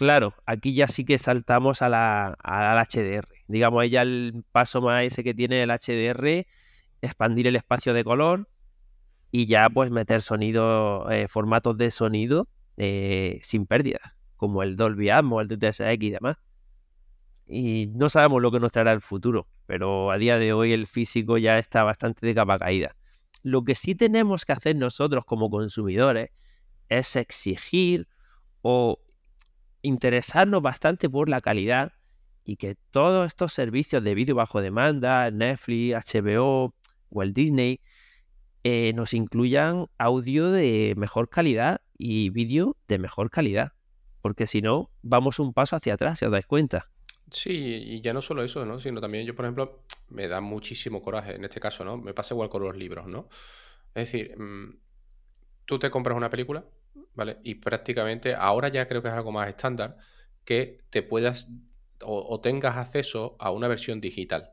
Claro, 0.00 0.32
aquí 0.46 0.72
ya 0.72 0.88
sí 0.88 1.04
que 1.04 1.18
saltamos 1.18 1.82
a 1.82 1.90
la, 1.90 2.28
al 2.42 2.78
HDR. 2.78 3.28
Digamos, 3.48 3.84
ella 3.84 4.00
el 4.00 4.44
paso 4.50 4.80
más 4.80 5.04
ese 5.04 5.22
que 5.22 5.34
tiene 5.34 5.62
el 5.62 5.68
HDR, 5.68 6.46
expandir 7.02 7.46
el 7.46 7.56
espacio 7.56 7.92
de 7.92 8.02
color 8.02 8.48
y 9.30 9.44
ya 9.44 9.68
pues 9.68 9.90
meter 9.90 10.22
sonido, 10.22 11.10
eh, 11.10 11.28
formatos 11.28 11.76
de 11.76 11.90
sonido 11.90 12.48
eh, 12.78 13.40
sin 13.42 13.66
pérdida, 13.66 14.16
como 14.36 14.62
el 14.62 14.74
Dolby 14.74 15.10
Atmos, 15.10 15.42
el 15.42 15.48
DTSX 15.48 16.02
y 16.02 16.10
demás 16.10 16.38
y 17.46 17.88
no 17.94 18.08
sabemos 18.08 18.40
lo 18.40 18.50
que 18.50 18.58
nos 18.58 18.72
traerá 18.72 18.92
el 18.92 19.02
futuro, 19.02 19.48
pero 19.66 20.10
a 20.12 20.16
día 20.16 20.38
de 20.38 20.54
hoy 20.54 20.72
el 20.72 20.86
físico 20.86 21.36
ya 21.36 21.58
está 21.58 21.82
bastante 21.82 22.24
de 22.24 22.34
capa 22.34 22.58
caída. 22.58 22.96
Lo 23.42 23.64
que 23.64 23.74
sí 23.74 23.94
tenemos 23.94 24.46
que 24.46 24.52
hacer 24.52 24.76
nosotros 24.76 25.26
como 25.26 25.50
consumidores 25.50 26.30
es 26.88 27.16
exigir 27.16 28.08
o 28.62 28.98
interesarnos 29.82 30.62
bastante 30.62 31.08
por 31.08 31.28
la 31.28 31.40
calidad 31.40 31.92
y 32.44 32.56
que 32.56 32.76
todos 32.90 33.26
estos 33.26 33.52
servicios 33.52 34.02
de 34.02 34.14
vídeo 34.14 34.34
bajo 34.34 34.60
demanda, 34.60 35.30
Netflix, 35.30 36.14
HBO 36.14 36.74
el 37.20 37.32
Disney, 37.32 37.80
eh, 38.62 38.92
nos 38.94 39.14
incluyan 39.14 39.86
audio 39.98 40.50
de 40.50 40.94
mejor 40.96 41.28
calidad 41.28 41.80
y 41.96 42.30
vídeo 42.30 42.76
de 42.88 42.98
mejor 42.98 43.30
calidad. 43.30 43.72
Porque 44.20 44.46
si 44.46 44.60
no, 44.60 44.90
vamos 45.02 45.38
un 45.38 45.52
paso 45.52 45.76
hacia 45.76 45.94
atrás, 45.94 46.18
si 46.18 46.26
os 46.26 46.30
dais 46.30 46.46
cuenta. 46.46 46.90
Sí, 47.30 47.52
y 47.52 48.00
ya 48.00 48.12
no 48.12 48.20
solo 48.20 48.42
eso, 48.42 48.66
¿no? 48.66 48.78
Sino 48.80 49.00
también 49.00 49.24
yo, 49.24 49.34
por 49.34 49.44
ejemplo, 49.44 49.84
me 50.08 50.28
da 50.28 50.40
muchísimo 50.40 51.00
coraje 51.00 51.36
en 51.36 51.44
este 51.44 51.60
caso, 51.60 51.84
¿no? 51.84 51.96
Me 51.96 52.12
pasa 52.12 52.34
igual 52.34 52.48
con 52.48 52.62
los 52.62 52.76
libros, 52.76 53.06
¿no? 53.06 53.28
Es 53.94 54.12
decir, 54.12 54.38
mm, 54.38 54.78
tú 55.64 55.78
te 55.78 55.90
compras 55.90 56.16
una 56.16 56.28
película, 56.28 56.64
¿vale? 57.14 57.38
Y 57.42 57.56
prácticamente 57.56 58.34
ahora 58.34 58.68
ya 58.68 58.86
creo 58.86 59.02
que 59.02 59.08
es 59.08 59.14
algo 59.14 59.32
más 59.32 59.48
estándar 59.48 59.96
que 60.44 60.78
te 60.90 61.02
puedas 61.02 61.48
o, 62.02 62.40
tengas 62.40 62.76
acceso 62.76 63.36
a 63.38 63.50
una 63.50 63.68
versión 63.68 64.00
digital, 64.00 64.52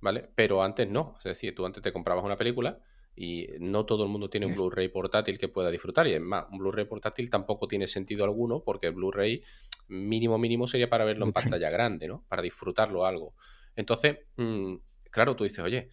¿vale? 0.00 0.28
Pero 0.34 0.62
antes 0.62 0.88
no, 0.88 1.14
es 1.18 1.24
decir, 1.24 1.54
tú 1.54 1.64
antes 1.64 1.82
te 1.82 1.92
comprabas 1.92 2.24
una 2.24 2.36
película 2.36 2.80
y 3.14 3.46
no 3.60 3.86
todo 3.86 4.04
el 4.04 4.10
mundo 4.10 4.28
tiene 4.28 4.46
un 4.46 4.54
Blu-ray 4.54 4.88
portátil 4.88 5.38
que 5.38 5.48
pueda 5.48 5.70
disfrutar 5.70 6.06
y 6.08 6.14
es 6.14 6.20
más, 6.20 6.46
un 6.50 6.58
Blu-ray 6.58 6.86
portátil 6.86 7.30
tampoco 7.30 7.68
tiene 7.68 7.86
sentido 7.86 8.24
alguno 8.24 8.62
porque 8.64 8.88
el 8.88 8.94
Blu-ray 8.94 9.42
mínimo 9.88 10.38
mínimo 10.38 10.66
sería 10.66 10.88
para 10.88 11.04
verlo 11.04 11.26
en 11.26 11.32
pantalla 11.32 11.70
grande, 11.70 12.08
¿no? 12.08 12.24
Para 12.28 12.42
disfrutarlo 12.42 13.04
algo. 13.04 13.34
Entonces, 13.76 14.18
mm, 14.36 14.74
claro, 15.10 15.36
tú 15.36 15.44
dices, 15.44 15.60
oye, 15.60 15.90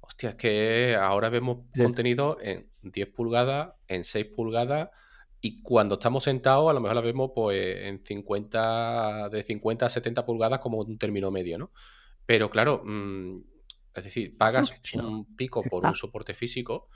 hostia, 0.00 0.30
es 0.30 0.34
que 0.36 0.96
ahora 0.98 1.28
vemos 1.28 1.66
contenido 1.76 2.38
en 2.40 2.68
10 2.82 3.08
pulgadas, 3.08 3.74
en 3.88 4.04
6 4.04 4.26
pulgadas, 4.34 4.90
y 5.40 5.62
cuando 5.62 5.94
estamos 5.94 6.24
sentados, 6.24 6.70
a 6.70 6.74
lo 6.74 6.80
mejor 6.80 6.96
la 6.96 7.02
vemos 7.02 7.30
pues 7.34 7.86
en 7.86 8.00
50, 8.00 9.30
de 9.30 9.42
50 9.42 9.86
a 9.86 9.88
70 9.88 10.26
pulgadas 10.26 10.58
como 10.58 10.78
un 10.78 10.98
término 10.98 11.30
medio, 11.30 11.58
¿no? 11.58 11.72
Pero 12.26 12.50
claro, 12.50 12.82
mm, 12.84 13.36
es 13.94 14.04
decir, 14.04 14.36
pagas 14.36 14.74
un 14.94 15.34
pico 15.36 15.62
por 15.62 15.86
un 15.86 15.94
soporte 15.94 16.34
físico, 16.34 16.88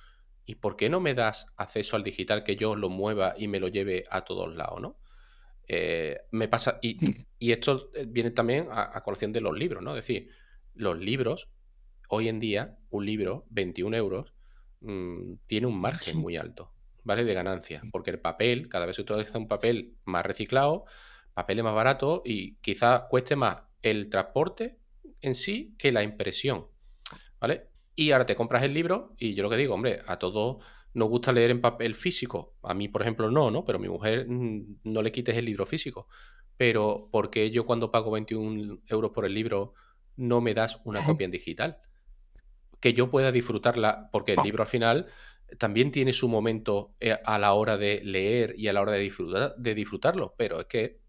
¿y 0.45 0.57
por 0.57 0.77
qué 0.77 0.91
no 0.91 1.01
me 1.01 1.15
das 1.15 1.47
acceso 1.57 1.97
al 1.97 2.05
digital 2.05 2.45
que 2.45 2.57
yo 2.57 2.77
lo 2.77 2.91
mueva 2.91 3.35
y 3.37 3.49
me 3.49 3.61
lo 3.61 3.69
lleve 3.69 4.05
a 4.11 4.25
todos 4.25 4.55
lados, 4.55 4.81
¿no? 4.81 4.99
Eh, 5.66 6.19
me 6.31 6.47
pasa, 6.49 6.79
y, 6.83 6.99
esto 7.51 7.91
eh, 7.95 8.05
viene 8.07 8.31
también 8.31 8.69
a, 8.71 9.03
colación 9.03 9.33
de 9.33 9.41
los 9.41 9.57
libros, 9.57 9.83
¿no? 9.83 9.97
Es 9.97 10.07
decir, 10.07 10.29
los 10.75 10.99
libros, 10.99 11.49
hoy 12.09 12.29
en 12.29 12.41
día, 12.41 12.77
un 12.91 13.07
libro, 13.07 13.47
21 13.49 13.97
euros, 13.97 14.35
mm, 14.81 15.37
tiene 15.47 15.66
un 15.66 15.81
margen 15.81 16.19
muy 16.19 16.37
alto, 16.37 16.74
¿vale? 17.05 17.24
De 17.24 17.35
ganancia, 17.35 17.82
porque 17.93 18.10
el 18.10 18.20
papel, 18.20 18.68
cada 18.68 18.86
vez 18.86 18.97
se 18.97 19.02
utiliza 19.02 19.39
un 19.39 19.48
papel 19.48 19.97
más 20.05 20.24
reciclado, 20.26 20.85
papel 21.35 21.59
es 21.59 21.64
más 21.64 21.74
barato 21.74 22.22
y 22.24 22.56
quizás 22.56 23.02
cueste 23.09 23.36
más 23.36 23.62
el 23.82 24.09
transporte 24.09 24.78
en 25.20 25.35
sí 25.35 25.74
que 25.78 25.93
la 25.93 26.02
impresión, 26.02 26.66
¿vale? 27.40 27.68
Y 27.94 28.10
ahora 28.10 28.26
te 28.26 28.35
compras 28.35 28.62
el 28.62 28.74
libro 28.74 29.14
y 29.18 29.35
yo 29.35 29.43
lo 29.43 29.51
que 29.51 29.56
digo, 29.56 29.74
hombre, 29.74 30.01
a 30.06 30.18
todo 30.18 30.60
nos 30.94 31.09
gusta 31.09 31.32
leer 31.32 31.51
en 31.51 31.60
papel 31.60 31.94
físico. 31.94 32.55
A 32.62 32.72
mí, 32.72 32.89
por 32.89 33.02
ejemplo, 33.02 33.31
no, 33.31 33.51
¿no? 33.51 33.64
Pero 33.64 33.78
a 33.78 33.81
mi 33.81 33.89
mujer 33.89 34.26
mm, 34.28 34.78
no 34.85 35.02
le 35.02 35.12
quites 35.12 35.36
el 35.36 35.44
libro 35.44 35.66
físico. 35.66 36.09
Pero 36.56 37.09
¿por 37.10 37.31
qué 37.31 37.51
yo 37.51 37.66
cuando 37.66 37.90
pago 37.90 38.12
21 38.12 38.81
euros 38.86 39.10
por 39.10 39.24
el 39.24 39.35
libro 39.35 39.74
no 40.16 40.40
me 40.40 40.55
das 40.55 40.81
una 40.85 41.05
copia 41.05 41.24
en 41.24 41.32
digital? 41.32 41.78
Que 42.81 42.93
yo 42.93 43.10
pueda 43.10 43.32
disfrutarla, 43.32 44.09
porque 44.12 44.35
el 44.35 44.43
libro 44.44 44.62
al 44.62 44.68
final 44.68 45.06
también 45.59 45.90
tiene 45.90 46.12
su 46.12 46.28
momento 46.28 46.94
eh, 47.01 47.16
a 47.24 47.39
la 47.39 47.55
hora 47.55 47.76
de 47.76 48.01
leer 48.05 48.55
y 48.56 48.68
a 48.68 48.72
la 48.72 48.82
hora 48.82 48.93
de, 48.93 49.01
disfrutar, 49.01 49.55
de 49.56 49.74
disfrutarlo, 49.74 50.35
pero 50.36 50.60
es 50.60 50.66
que 50.66 51.01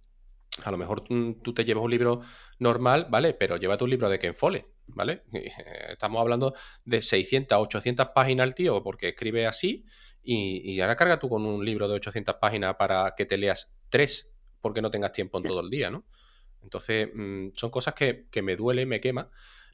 a 0.63 0.71
lo 0.71 0.77
mejor 0.77 1.03
tú 1.03 1.53
te 1.53 1.65
llevas 1.65 1.83
un 1.83 1.91
libro 1.91 2.21
normal, 2.59 3.07
¿vale? 3.09 3.33
Pero 3.33 3.57
llévate 3.57 3.83
un 3.83 3.89
libro 3.89 4.09
de 4.09 4.19
Ken 4.19 4.35
Follett 4.35 4.75
¿vale? 4.87 5.23
Estamos 5.89 6.19
hablando 6.21 6.53
de 6.83 7.01
600, 7.01 7.57
800 7.57 8.09
páginas 8.13 8.45
al 8.45 8.55
tío 8.55 8.83
porque 8.83 9.09
escribe 9.09 9.47
así 9.47 9.85
y, 10.21 10.79
ahora 10.79 10.95
carga 10.95 11.19
tú 11.19 11.29
con 11.29 11.45
un 11.45 11.63
libro 11.63 11.87
de 11.87 11.95
800 11.95 12.35
páginas 12.35 12.75
para 12.75 13.13
que 13.15 13.25
te 13.25 13.37
leas 13.37 13.71
tres 13.89 14.29
porque 14.61 14.81
no 14.81 14.89
tengas 14.89 15.11
tiempo 15.11 15.37
en 15.37 15.43
todo 15.43 15.61
el 15.61 15.69
día, 15.69 15.91
¿no? 15.91 16.05
Entonces, 16.63 17.09
mm, 17.13 17.49
son 17.53 17.69
cosas 17.69 17.93
que, 17.93 18.27
me 18.41 18.55
duele, 18.55 18.87
me 18.87 18.99
quema, 18.99 19.29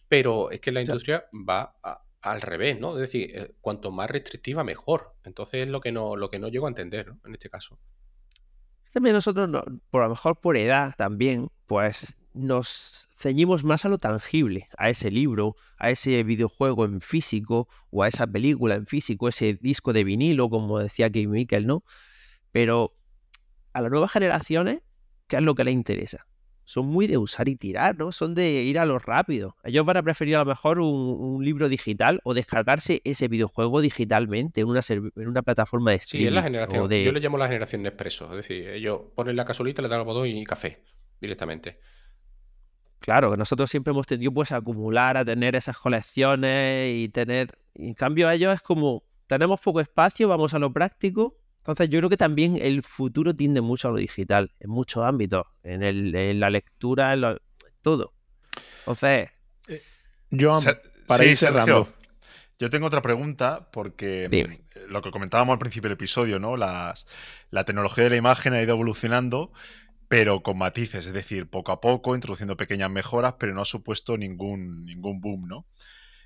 pero 0.09 0.51
es 0.51 0.59
que 0.59 0.73
la 0.73 0.81
industria 0.81 1.25
va 1.47 1.73
al 2.21 2.41
revés, 2.41 2.79
¿no? 2.79 2.93
Es 2.93 3.01
decir, 3.01 3.31
eh, 3.33 3.51
cuanto 3.61 3.91
más 3.91 4.09
restrictiva, 4.09 4.63
mejor. 4.63 5.15
Entonces 5.23 5.63
es 5.65 5.67
lo 5.67 5.81
que 5.81 5.91
no, 5.91 6.15
lo 6.15 6.29
que 6.29 6.39
no 6.39 6.49
llego 6.49 6.67
a 6.67 6.69
entender, 6.69 7.07
¿no? 7.07 7.19
En 7.25 7.33
este 7.33 7.49
caso. 7.49 7.79
También 8.93 9.15
nosotros, 9.15 9.49
por 9.89 10.03
lo 10.03 10.09
mejor 10.09 10.39
por 10.39 10.57
edad 10.57 10.93
también, 10.97 11.49
pues 11.65 12.17
nos 12.33 13.09
ceñimos 13.15 13.63
más 13.63 13.85
a 13.85 13.89
lo 13.89 13.97
tangible, 13.97 14.67
a 14.77 14.89
ese 14.89 15.11
libro, 15.11 15.55
a 15.77 15.89
ese 15.89 16.23
videojuego 16.23 16.85
en 16.85 17.01
físico 17.01 17.67
o 17.89 18.03
a 18.03 18.07
esa 18.07 18.27
película 18.27 18.75
en 18.75 18.85
físico, 18.85 19.27
ese 19.27 19.53
disco 19.53 19.93
de 19.93 20.03
vinilo, 20.03 20.49
como 20.49 20.79
decía 20.79 21.09
Kim 21.09 21.31
Mikkel, 21.31 21.67
¿no? 21.67 21.83
Pero 22.51 22.95
a 23.73 23.81
las 23.81 23.91
nuevas 23.91 24.11
generaciones, 24.11 24.81
¿qué 25.27 25.37
es 25.37 25.41
lo 25.41 25.55
que 25.55 25.63
les 25.63 25.73
interesa? 25.73 26.27
Son 26.71 26.87
muy 26.87 27.05
de 27.05 27.17
usar 27.17 27.49
y 27.49 27.57
tirar, 27.57 27.97
¿no? 27.97 28.13
Son 28.13 28.33
de 28.33 28.63
ir 28.63 28.79
a 28.79 28.85
lo 28.85 28.97
rápido. 28.97 29.57
Ellos 29.61 29.85
van 29.85 29.97
a 29.97 30.03
preferir 30.03 30.37
a 30.37 30.39
lo 30.39 30.45
mejor 30.45 30.79
un, 30.79 31.43
libro 31.43 31.67
digital 31.67 32.21
o 32.23 32.33
descargarse 32.33 33.01
ese 33.03 33.27
videojuego 33.27 33.81
digitalmente 33.81 34.61
en 34.61 34.67
una, 34.67 34.79
en 34.87 35.27
una 35.27 35.41
plataforma 35.41 35.91
de 35.91 35.97
streaming. 35.97 36.23
Sí, 36.23 36.27
es 36.29 36.33
la 36.33 36.43
generación. 36.43 36.89
Yo 36.89 37.11
le 37.11 37.19
llamo 37.19 37.37
la 37.37 37.47
generación 37.47 37.83
de 37.83 37.89
expreso. 37.89 38.29
Es 38.29 38.37
decir, 38.37 38.69
ellos 38.69 39.01
ponen 39.15 39.35
la 39.35 39.43
casolita, 39.43 39.81
le 39.81 39.89
dan 39.89 39.99
el 39.99 40.05
botón 40.05 40.27
y 40.27 40.45
café 40.45 40.81
directamente. 41.19 41.77
Claro, 42.99 43.31
que 43.31 43.37
nosotros 43.37 43.69
siempre 43.69 43.91
hemos 43.91 44.07
tenido 44.07 44.31
pues 44.31 44.53
a 44.53 44.55
acumular, 44.55 45.17
a 45.17 45.25
tener 45.25 45.57
esas 45.57 45.77
colecciones 45.77 46.95
y 46.95 47.09
tener... 47.09 47.57
en 47.75 47.95
cambio 47.95 48.29
ellos 48.29 48.53
es 48.53 48.61
como, 48.61 49.03
tenemos 49.27 49.59
poco 49.59 49.81
espacio, 49.81 50.29
vamos 50.29 50.53
a 50.53 50.59
lo 50.59 50.71
práctico 50.71 51.40
Entonces 51.61 51.89
yo 51.89 51.99
creo 51.99 52.09
que 52.09 52.17
también 52.17 52.57
el 52.59 52.81
futuro 52.81 53.35
tiende 53.35 53.61
mucho 53.61 53.87
a 53.87 53.91
lo 53.91 53.97
digital, 53.97 54.51
en 54.59 54.71
muchos 54.71 55.03
ámbitos, 55.03 55.45
en, 55.61 55.83
el, 55.83 56.13
en 56.15 56.39
la 56.39 56.49
lectura, 56.49 57.13
en 57.13 57.37
todo. 57.81 58.13
Entonces... 58.79 59.29
Yo, 60.31 60.53
para 61.07 61.25
ir 61.25 61.37
cerrando... 61.37 61.93
Yo 62.57 62.69
tengo 62.69 62.85
otra 62.85 63.01
pregunta 63.01 63.69
porque 63.71 64.29
mm, 64.29 64.91
lo 64.91 65.01
que 65.01 65.09
comentábamos 65.09 65.53
al 65.53 65.59
principio 65.59 65.89
del 65.89 65.95
episodio, 65.95 66.39
¿no? 66.39 66.57
Las, 66.57 67.07
la 67.49 67.63
tecnología 67.63 68.03
de 68.03 68.11
la 68.11 68.15
imagen 68.17 68.53
ha 68.53 68.61
ido 68.61 68.73
evolucionando, 68.73 69.51
pero 70.07 70.43
con 70.43 70.59
matices, 70.59 71.07
es 71.07 71.13
decir, 71.13 71.49
poco 71.49 71.71
a 71.71 71.81
poco, 71.81 72.13
introduciendo 72.13 72.57
pequeñas 72.57 72.91
mejoras, 72.91 73.33
pero 73.39 73.53
no 73.55 73.61
ha 73.61 73.65
supuesto 73.65 74.15
ningún, 74.15 74.85
ningún 74.85 75.21
boom, 75.21 75.47
¿no? 75.47 75.65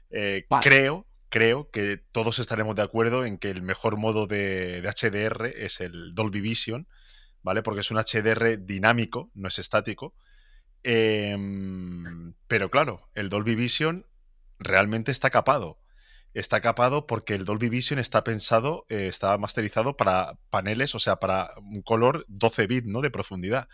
Eh, 0.10 0.46
creo, 0.62 1.08
creo 1.36 1.70
que 1.70 1.98
todos 2.14 2.40
estaremos 2.40 2.78
de 2.78 2.82
acuerdo 2.82 3.26
en 3.26 3.38
que 3.38 3.50
el 3.50 3.62
mejor 3.62 3.98
modo 3.98 4.26
de, 4.26 4.82
HDR 4.82 5.48
es 5.48 5.82
el 5.82 6.16
Dolby 6.16 6.40
Vision, 6.40 6.88
¿vale? 7.44 7.62
Porque 7.62 7.82
es 7.82 7.92
un 7.92 7.98
HDR 7.98 8.66
dinámico, 8.66 9.32
no 9.34 9.50
es 9.50 9.60
estático. 9.60 10.16
Em, 10.84 12.36
pero 12.48 12.72
claro, 12.72 13.10
el 13.16 13.28
Dolby 13.28 13.56
Vision 13.56 14.06
realmente 14.60 15.12
está 15.12 15.30
capado 15.30 15.82
está 16.34 16.60
capado 16.60 17.08
porque 17.08 17.34
el 17.34 17.46
Dolby 17.46 17.70
Vision 17.70 17.98
está 17.98 18.26
pensado, 18.26 18.86
eh, 18.90 19.08
está 19.08 19.38
masterizado 19.38 19.96
para 19.96 20.38
paneles, 20.50 20.94
o 20.94 21.00
sea, 21.00 21.16
para 21.16 21.52
un 21.58 21.82
color 21.82 22.26
12 22.28 22.68
bit, 22.68 22.86
¿no? 22.86 23.00
De 23.00 23.10
profundidad. 23.10 23.70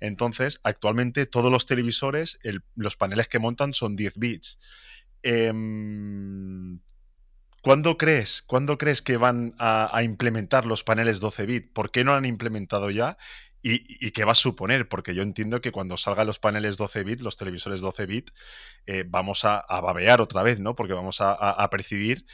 Entonces, 0.00 0.60
actualmente 0.64 1.26
todos 1.26 1.52
los 1.52 1.64
televisores, 1.66 2.40
los 2.74 2.96
paneles 2.96 3.28
que 3.28 3.38
montan 3.38 3.72
son 3.72 3.94
10 3.94 4.18
bits. 4.18 4.58
Em, 5.22 6.80
¿Cuándo 7.62 7.96
crees, 7.96 8.42
¿Cuándo 8.42 8.76
crees 8.76 9.02
que 9.02 9.16
van 9.16 9.54
a, 9.58 10.02
implementar 10.02 10.66
los 10.66 10.82
paneles 10.82 11.20
12 11.20 11.46
bit? 11.46 11.72
¿Por 11.72 11.92
qué 11.92 12.02
no 12.02 12.12
han 12.12 12.24
implementado 12.24 12.90
ya? 12.90 13.16
¿Y, 13.62 14.10
qué 14.10 14.24
va 14.24 14.32
a 14.32 14.34
suponer? 14.34 14.88
Porque 14.88 15.14
yo 15.14 15.22
entiendo 15.22 15.60
que 15.60 15.70
cuando 15.70 15.96
salgan 15.96 16.26
los 16.26 16.40
paneles 16.40 16.76
12 16.76 17.04
bit, 17.04 17.20
los 17.20 17.36
televisores 17.36 17.80
12 17.80 18.06
bit, 18.06 18.30
eh, 18.86 19.04
vamos 19.06 19.44
a, 19.44 19.64
babear 19.80 20.20
otra 20.20 20.42
vez, 20.42 20.58
¿no? 20.58 20.74
Porque 20.74 20.92
vamos 20.92 21.18
a, 21.20 21.70
percibir 21.70 22.26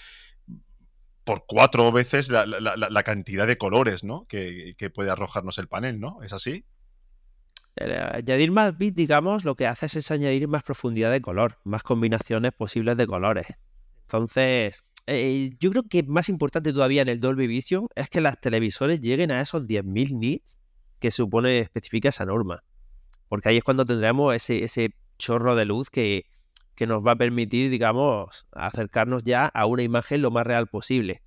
por 1.25 1.45
cuatro 1.47 1.93
veces 1.93 2.31
la, 2.31 3.03
cantidad 3.05 3.47
de 3.47 3.59
colores, 3.59 4.05
¿no? 4.05 4.27
Que, 4.27 4.75
puede 4.95 5.11
arrojarnos 5.11 5.59
el 5.59 5.69
panel, 5.69 6.01
¿no? 6.01 6.23
¿Es 6.23 6.33
así? 6.33 6.65
Añadir 7.81 8.51
más 8.51 8.77
bits, 8.77 8.97
digamos, 8.97 9.45
lo 9.45 9.55
que 9.55 9.67
hace 9.67 9.87
es 9.87 10.11
añadir 10.11 10.49
más 10.49 10.63
profundidad 10.63 11.11
de 11.11 11.21
color, 11.21 11.59
más 11.65 11.83
combinaciones 11.83 12.53
posibles 12.53 12.97
de 12.97 13.07
colores. 13.07 13.47
Entonces, 14.03 14.83
eh, 15.07 15.51
yo 15.59 15.71
creo 15.71 15.85
que 15.85 16.03
más 16.03 16.29
importante 16.29 16.73
todavía 16.73 17.03
en 17.03 17.09
el 17.09 17.21
Dolby 17.21 17.47
Vision 17.47 17.89
es 17.95 18.11
que 18.11 18.21
las 18.21 18.41
televisores 18.41 19.01
lleguen 19.01 19.31
a 19.33 19.41
esos 19.41 19.63
10.000 19.63 20.19
nits 20.19 20.59
que 20.99 21.11
supone, 21.11 21.61
especifica 21.61 22.11
esa 22.11 22.27
norma. 22.27 22.63
Porque 23.29 23.49
ahí 23.49 23.57
es 23.59 23.65
cuando 23.65 23.87
tendremos 23.87 24.35
ese, 24.35 24.65
ese 24.65 24.95
chorro 25.19 25.55
de 25.55 25.65
luz 25.65 25.91
que, 25.91 26.27
que 26.75 26.87
nos 26.87 27.07
va 27.07 27.13
a 27.13 27.17
permitir, 27.17 27.71
digamos, 27.71 28.47
acercarnos 28.53 29.25
ya 29.25 29.47
a 29.47 29.67
una 29.67 29.83
imagen 29.83 30.23
lo 30.23 30.31
más 30.31 30.47
real 30.47 30.67
posible. 30.67 31.23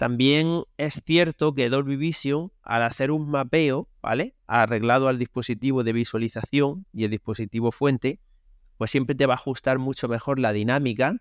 También 0.00 0.62
es 0.78 1.02
cierto 1.04 1.54
que 1.54 1.68
Dolby 1.68 1.96
Vision, 1.96 2.50
al 2.62 2.84
hacer 2.84 3.10
un 3.10 3.28
mapeo, 3.28 3.86
¿vale? 4.00 4.34
Arreglado 4.46 5.08
al 5.08 5.18
dispositivo 5.18 5.84
de 5.84 5.92
visualización 5.92 6.86
y 6.90 7.04
el 7.04 7.10
dispositivo 7.10 7.70
fuente, 7.70 8.18
pues 8.78 8.90
siempre 8.90 9.14
te 9.14 9.26
va 9.26 9.34
a 9.34 9.36
ajustar 9.36 9.78
mucho 9.78 10.08
mejor 10.08 10.38
la 10.38 10.54
dinámica 10.54 11.18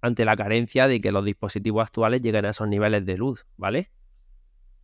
ante 0.00 0.24
la 0.24 0.36
carencia 0.36 0.88
de 0.88 1.02
que 1.02 1.12
los 1.12 1.22
dispositivos 1.22 1.84
actuales 1.84 2.22
lleguen 2.22 2.46
a 2.46 2.52
esos 2.52 2.66
niveles 2.66 3.04
de 3.04 3.18
luz, 3.18 3.44
¿vale? 3.58 3.90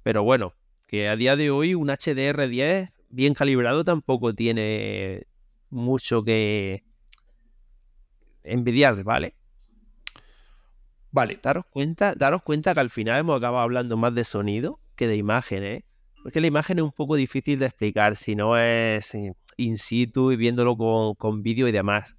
Pero 0.02 0.22
bueno, 0.22 0.52
que 0.86 1.08
a 1.08 1.16
día 1.16 1.34
de 1.34 1.50
hoy 1.50 1.74
un 1.74 1.88
HDR10 1.88 2.92
bien 3.08 3.32
calibrado 3.32 3.86
tampoco 3.86 4.34
tiene 4.34 5.28
mucho 5.70 6.24
que 6.24 6.84
envidiar, 8.42 9.02
¿vale? 9.02 9.34
Vale. 11.12 11.38
Daros 11.42 11.64
cuenta, 11.70 12.14
daros 12.14 12.42
cuenta 12.42 12.74
que 12.74 12.80
al 12.80 12.90
final 12.90 13.20
hemos 13.20 13.36
acabado 13.36 13.62
hablando 13.62 13.96
más 13.96 14.14
de 14.14 14.24
sonido 14.24 14.80
que 14.94 15.08
de 15.08 15.16
imagen, 15.16 15.64
¿eh? 15.64 15.84
Porque 16.22 16.40
la 16.40 16.46
imagen 16.46 16.78
es 16.78 16.84
un 16.84 16.92
poco 16.92 17.16
difícil 17.16 17.58
de 17.58 17.66
explicar 17.66 18.16
si 18.16 18.36
no 18.36 18.56
es 18.56 19.14
in 19.56 19.78
situ 19.78 20.32
y 20.32 20.36
viéndolo 20.36 20.76
con, 20.76 21.14
con 21.14 21.42
vídeo 21.42 21.66
y 21.66 21.72
demás. 21.72 22.16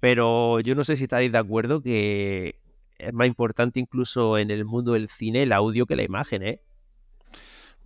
Pero 0.00 0.60
yo 0.60 0.74
no 0.74 0.84
sé 0.84 0.96
si 0.96 1.04
estaréis 1.04 1.32
de 1.32 1.38
acuerdo 1.38 1.80
que 1.82 2.60
es 2.98 3.12
más 3.12 3.26
importante 3.26 3.80
incluso 3.80 4.38
en 4.38 4.50
el 4.50 4.64
mundo 4.64 4.92
del 4.92 5.08
cine 5.08 5.44
el 5.44 5.52
audio 5.52 5.86
que 5.86 5.96
la 5.96 6.02
imagen, 6.02 6.42
¿eh? 6.42 6.60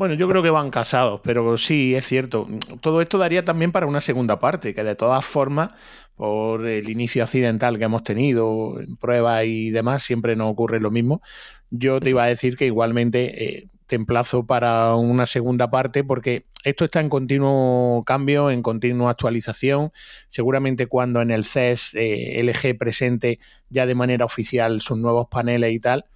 Bueno, 0.00 0.14
yo 0.14 0.30
creo 0.30 0.42
que 0.42 0.48
van 0.48 0.70
casados, 0.70 1.20
pero 1.22 1.58
sí, 1.58 1.94
es 1.94 2.06
cierto. 2.06 2.46
Todo 2.80 3.02
esto 3.02 3.18
daría 3.18 3.44
también 3.44 3.70
para 3.70 3.86
una 3.86 4.00
segunda 4.00 4.40
parte, 4.40 4.74
que 4.74 4.82
de 4.82 4.94
todas 4.94 5.22
formas, 5.26 5.72
por 6.16 6.66
el 6.66 6.88
inicio 6.88 7.22
accidental 7.22 7.76
que 7.76 7.84
hemos 7.84 8.02
tenido 8.02 8.80
en 8.80 8.96
pruebas 8.96 9.44
y 9.44 9.68
demás, 9.68 10.02
siempre 10.02 10.36
nos 10.36 10.50
ocurre 10.52 10.80
lo 10.80 10.90
mismo. 10.90 11.20
Yo 11.68 12.00
te 12.00 12.08
iba 12.08 12.24
a 12.24 12.28
decir 12.28 12.56
que 12.56 12.64
igualmente 12.64 13.58
eh, 13.58 13.68
te 13.86 13.96
emplazo 13.96 14.46
para 14.46 14.94
una 14.94 15.26
segunda 15.26 15.70
parte 15.70 16.02
porque 16.02 16.46
esto 16.64 16.86
está 16.86 17.00
en 17.00 17.10
continuo 17.10 18.02
cambio, 18.06 18.50
en 18.50 18.62
continua 18.62 19.10
actualización. 19.10 19.92
Seguramente 20.28 20.86
cuando 20.86 21.20
en 21.20 21.30
el 21.30 21.44
CES 21.44 21.92
eh, 21.94 22.42
LG 22.42 22.78
presente 22.78 23.38
ya 23.68 23.84
de 23.84 23.94
manera 23.94 24.24
oficial 24.24 24.80
sus 24.80 24.96
nuevos 24.96 25.28
paneles 25.30 25.74
y 25.74 25.78
tal, 25.78 26.06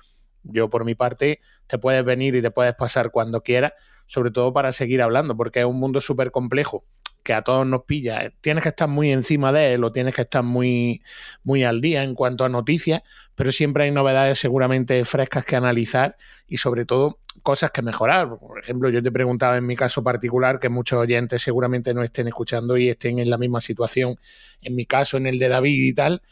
yo 0.44 0.70
por 0.70 0.84
mi 0.84 0.94
parte 0.94 1.40
te 1.66 1.78
puedes 1.78 2.04
venir 2.04 2.34
y 2.34 2.42
te 2.42 2.50
puedes 2.50 2.74
pasar 2.74 3.10
cuando 3.10 3.42
quieras, 3.42 3.72
sobre 4.06 4.30
todo 4.30 4.52
para 4.52 4.72
seguir 4.72 5.02
hablando, 5.02 5.36
porque 5.36 5.60
es 5.60 5.66
un 5.66 5.78
mundo 5.78 6.00
súper 6.00 6.30
complejo 6.30 6.84
que 7.24 7.32
a 7.32 7.42
todos 7.42 7.66
nos 7.66 7.84
pilla. 7.84 8.30
Tienes 8.40 8.62
que 8.62 8.68
estar 8.68 8.86
muy 8.86 9.10
encima 9.10 9.50
de 9.50 9.74
él 9.74 9.82
o 9.82 9.90
tienes 9.90 10.14
que 10.14 10.22
estar 10.22 10.42
muy, 10.42 11.02
muy 11.42 11.64
al 11.64 11.80
día 11.80 12.04
en 12.04 12.14
cuanto 12.14 12.44
a 12.44 12.48
noticias, 12.50 13.02
pero 13.34 13.50
siempre 13.50 13.84
hay 13.84 13.90
novedades 13.90 14.38
seguramente 14.38 15.04
frescas 15.04 15.44
que 15.44 15.56
analizar 15.56 16.16
y 16.46 16.58
sobre 16.58 16.84
todo 16.84 17.18
cosas 17.42 17.70
que 17.70 17.80
mejorar. 17.82 18.28
Por 18.38 18.60
ejemplo, 18.60 18.90
yo 18.90 19.02
te 19.02 19.10
preguntaba 19.10 19.56
en 19.56 19.66
mi 19.66 19.74
caso 19.74 20.04
particular, 20.04 20.60
que 20.60 20.68
muchos 20.68 20.98
oyentes 20.98 21.42
seguramente 21.42 21.94
no 21.94 22.02
estén 22.02 22.28
escuchando 22.28 22.76
y 22.76 22.90
estén 22.90 23.18
en 23.18 23.30
la 23.30 23.38
misma 23.38 23.60
situación, 23.60 24.16
en 24.60 24.76
mi 24.76 24.84
caso, 24.84 25.16
en 25.16 25.26
el 25.26 25.38
de 25.38 25.48
David 25.48 25.82
y 25.82 25.94
tal, 25.94 26.22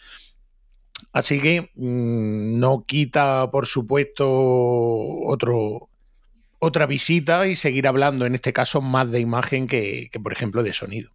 Así 1.12 1.40
que 1.40 1.70
mm, 1.74 2.58
no 2.58 2.84
quita, 2.86 3.50
por 3.50 3.66
supuesto, 3.66 4.26
otro, 4.26 5.88
otra 6.58 6.86
visita 6.86 7.46
y 7.46 7.56
seguir 7.56 7.86
hablando, 7.86 8.26
en 8.26 8.34
este 8.34 8.52
caso, 8.52 8.80
más 8.80 9.10
de 9.10 9.20
imagen 9.20 9.66
que, 9.66 10.10
por 10.22 10.32
ejemplo, 10.32 10.62
de 10.62 10.72
sonido. 10.72 11.10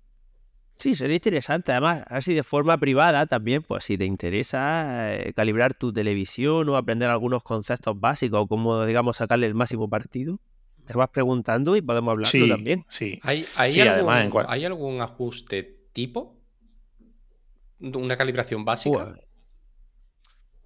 Sí, 0.75 0.93
sería 0.93 1.15
interesante. 1.15 1.71
Además, 1.71 2.03
así 2.07 2.33
de 2.33 2.43
forma 2.43 2.77
privada 2.77 3.25
también, 3.25 3.63
pues 3.63 3.85
si 3.85 3.97
te 3.97 4.05
interesa 4.05 5.15
eh, 5.15 5.33
calibrar 5.33 5.73
tu 5.73 5.91
televisión 5.91 6.69
o 6.69 6.77
aprender 6.77 7.09
algunos 7.09 7.43
conceptos 7.43 7.99
básicos 7.99 8.41
o 8.41 8.47
cómo, 8.47 8.85
digamos, 8.85 9.17
sacarle 9.17 9.47
el 9.47 9.55
máximo 9.55 9.89
partido, 9.89 10.39
te 10.85 10.93
vas 10.93 11.09
preguntando 11.09 11.75
y 11.75 11.81
podemos 11.81 12.11
hablarlo 12.11 12.47
también. 12.47 12.85
Sí, 12.89 13.19
¿Hay, 13.23 13.45
hay, 13.55 13.79
algún, 13.81 14.45
¿Hay 14.47 14.65
algún 14.65 15.01
ajuste 15.01 15.77
tipo? 15.93 16.37
¿Una 17.79 18.15
calibración 18.15 18.63
básica? 18.63 19.15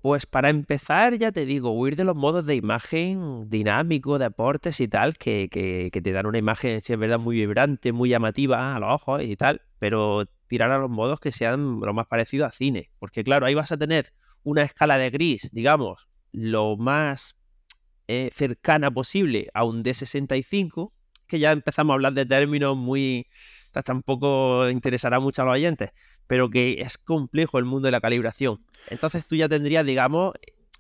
Pues 0.02 0.26
para 0.26 0.50
empezar, 0.50 1.18
ya 1.18 1.32
te 1.32 1.46
digo, 1.46 1.72
huir 1.72 1.96
de 1.96 2.04
los 2.04 2.16
modos 2.16 2.48
de 2.48 2.56
imagen 2.56 3.50
dinámico, 3.50 4.18
deportes 4.18 4.80
y 4.80 4.88
tal, 4.88 5.18
que, 5.18 5.48
que, 5.52 6.02
te 6.02 6.12
dan 6.12 6.26
una 6.26 6.40
imagen, 6.40 6.82
si 6.82 6.94
es 6.94 7.00
verdad, 7.00 7.20
muy 7.20 7.36
vibrante, 7.36 7.92
muy 7.92 8.10
llamativa 8.10 8.76
a 8.76 8.80
los 8.80 8.90
ojos 8.90 9.22
y 9.24 9.36
tal, 9.36 9.62
pero 9.78 10.26
tirar 10.48 10.72
a 10.72 10.80
los 10.80 10.90
modos 10.90 11.20
que 11.20 11.32
sean 11.32 11.80
lo 11.80 11.94
más 11.94 12.08
parecido 12.08 12.48
a 12.48 12.52
cine. 12.52 12.90
Porque 12.98 13.24
claro, 13.24 13.46
ahí 13.46 13.54
vas 13.54 13.72
a 13.72 13.78
tener 13.78 14.12
una 14.44 14.64
escala 14.64 14.98
de 14.98 15.12
gris, 15.12 15.50
digamos, 15.52 16.10
lo 16.32 16.78
más 16.78 17.36
eh, 18.08 18.32
cercana 18.34 18.90
posible 18.90 19.50
a 19.54 19.64
un 19.64 19.84
D65, 19.84 20.92
que 21.28 21.40
ya 21.40 21.52
empezamos 21.52 21.92
a 21.92 21.96
hablar 21.96 22.14
de 22.14 22.26
términos 22.26 22.76
muy... 22.76 23.28
Tampoco 23.72 24.70
interesará 24.70 25.20
mucho 25.20 25.42
a 25.42 25.46
los 25.46 25.54
oyentes, 25.54 25.92
pero 26.28 26.50
que 26.50 26.82
es 26.82 26.98
complejo 26.98 27.58
el 27.58 27.66
mundo 27.66 27.88
de 27.88 27.92
la 27.92 28.02
calibración 28.02 28.60
entonces 28.90 29.26
tú 29.26 29.36
ya 29.36 29.48
tendrías, 29.48 29.86
digamos, 29.86 30.34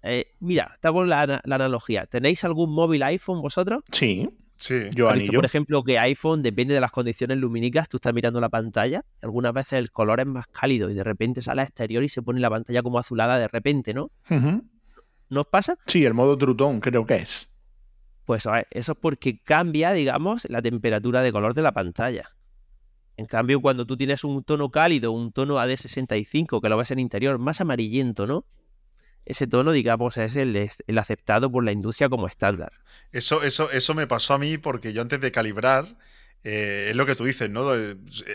eh, 0.03 0.31
mira, 0.39 0.77
te 0.79 0.87
hago 0.87 1.03
la, 1.05 1.41
analogía. 1.43 2.05
¿Tenéis 2.07 2.43
algún 2.43 2.73
móvil 2.73 3.03
iPhone 3.03 3.41
vosotros? 3.41 3.83
Sí. 3.91 4.29
Sí, 4.57 4.75
yo 4.93 5.09
por 5.33 5.43
ejemplo, 5.43 5.83
que 5.83 5.97
iPhone 5.97 6.43
depende 6.43 6.75
de 6.75 6.79
las 6.79 6.91
condiciones 6.91 7.39
lumínicas, 7.39 7.89
tú 7.89 7.97
estás 7.97 8.13
mirando 8.13 8.39
la 8.39 8.49
pantalla, 8.49 9.03
algunas 9.23 9.53
veces 9.53 9.73
el 9.73 9.91
color 9.91 10.19
es 10.19 10.27
más 10.27 10.45
cálido 10.45 10.91
y 10.91 10.93
de 10.93 11.03
repente 11.03 11.41
sale 11.41 11.61
a 11.61 11.63
exterior 11.63 12.03
y 12.03 12.09
se 12.09 12.21
pone 12.21 12.39
la 12.39 12.51
pantalla 12.51 12.83
como 12.83 12.99
azulada 12.99 13.39
de 13.39 13.47
repente, 13.47 13.95
¿no? 13.95 14.11
¿No 15.29 15.41
os 15.41 15.47
pasa? 15.47 15.79
Sí, 15.87 16.05
el 16.05 16.13
modo 16.13 16.37
Trutón 16.37 16.79
creo 16.79 17.07
que 17.07 17.15
es. 17.15 17.49
Pues 18.23 18.45
a 18.45 18.51
ver, 18.51 18.67
eso 18.69 18.91
es 18.91 18.97
porque 19.01 19.41
cambia, 19.41 19.93
digamos, 19.93 20.47
la 20.47 20.61
temperatura 20.61 21.23
de 21.23 21.31
color 21.31 21.55
de 21.55 21.63
la 21.63 21.71
pantalla. 21.71 22.29
En 23.17 23.25
cambio, 23.25 23.61
cuando 23.61 23.85
tú 23.85 23.97
tienes 23.97 24.23
un 24.23 24.43
tono 24.43 24.71
cálido, 24.71 25.11
un 25.11 25.31
tono 25.31 25.57
AD65, 25.57 26.61
que 26.61 26.69
lo 26.69 26.77
ves 26.77 26.91
en 26.91 26.99
interior, 26.99 27.37
más 27.39 27.61
amarillento, 27.61 28.25
¿no? 28.25 28.45
ese 29.25 29.47
tono, 29.47 29.71
digamos, 29.71 30.17
es 30.17 30.35
el, 30.35 30.55
el, 30.55 30.97
aceptado 30.97 31.51
por 31.51 31.63
la 31.63 31.71
industria 31.71 32.09
como 32.09 32.27
estándar. 32.27 32.73
Eso, 33.11 33.43
eso, 33.43 33.71
eso 33.71 33.93
me 33.93 34.07
pasó 34.07 34.33
a 34.33 34.39
mí 34.39 34.57
porque 34.57 34.93
yo 34.93 35.01
antes 35.01 35.21
de 35.21 35.31
calibrar, 35.31 35.97
eh, 36.43 36.87
es 36.89 36.95
lo 36.95 37.05
que 37.05 37.15
tú 37.15 37.25
dices, 37.25 37.49
¿no? 37.49 37.73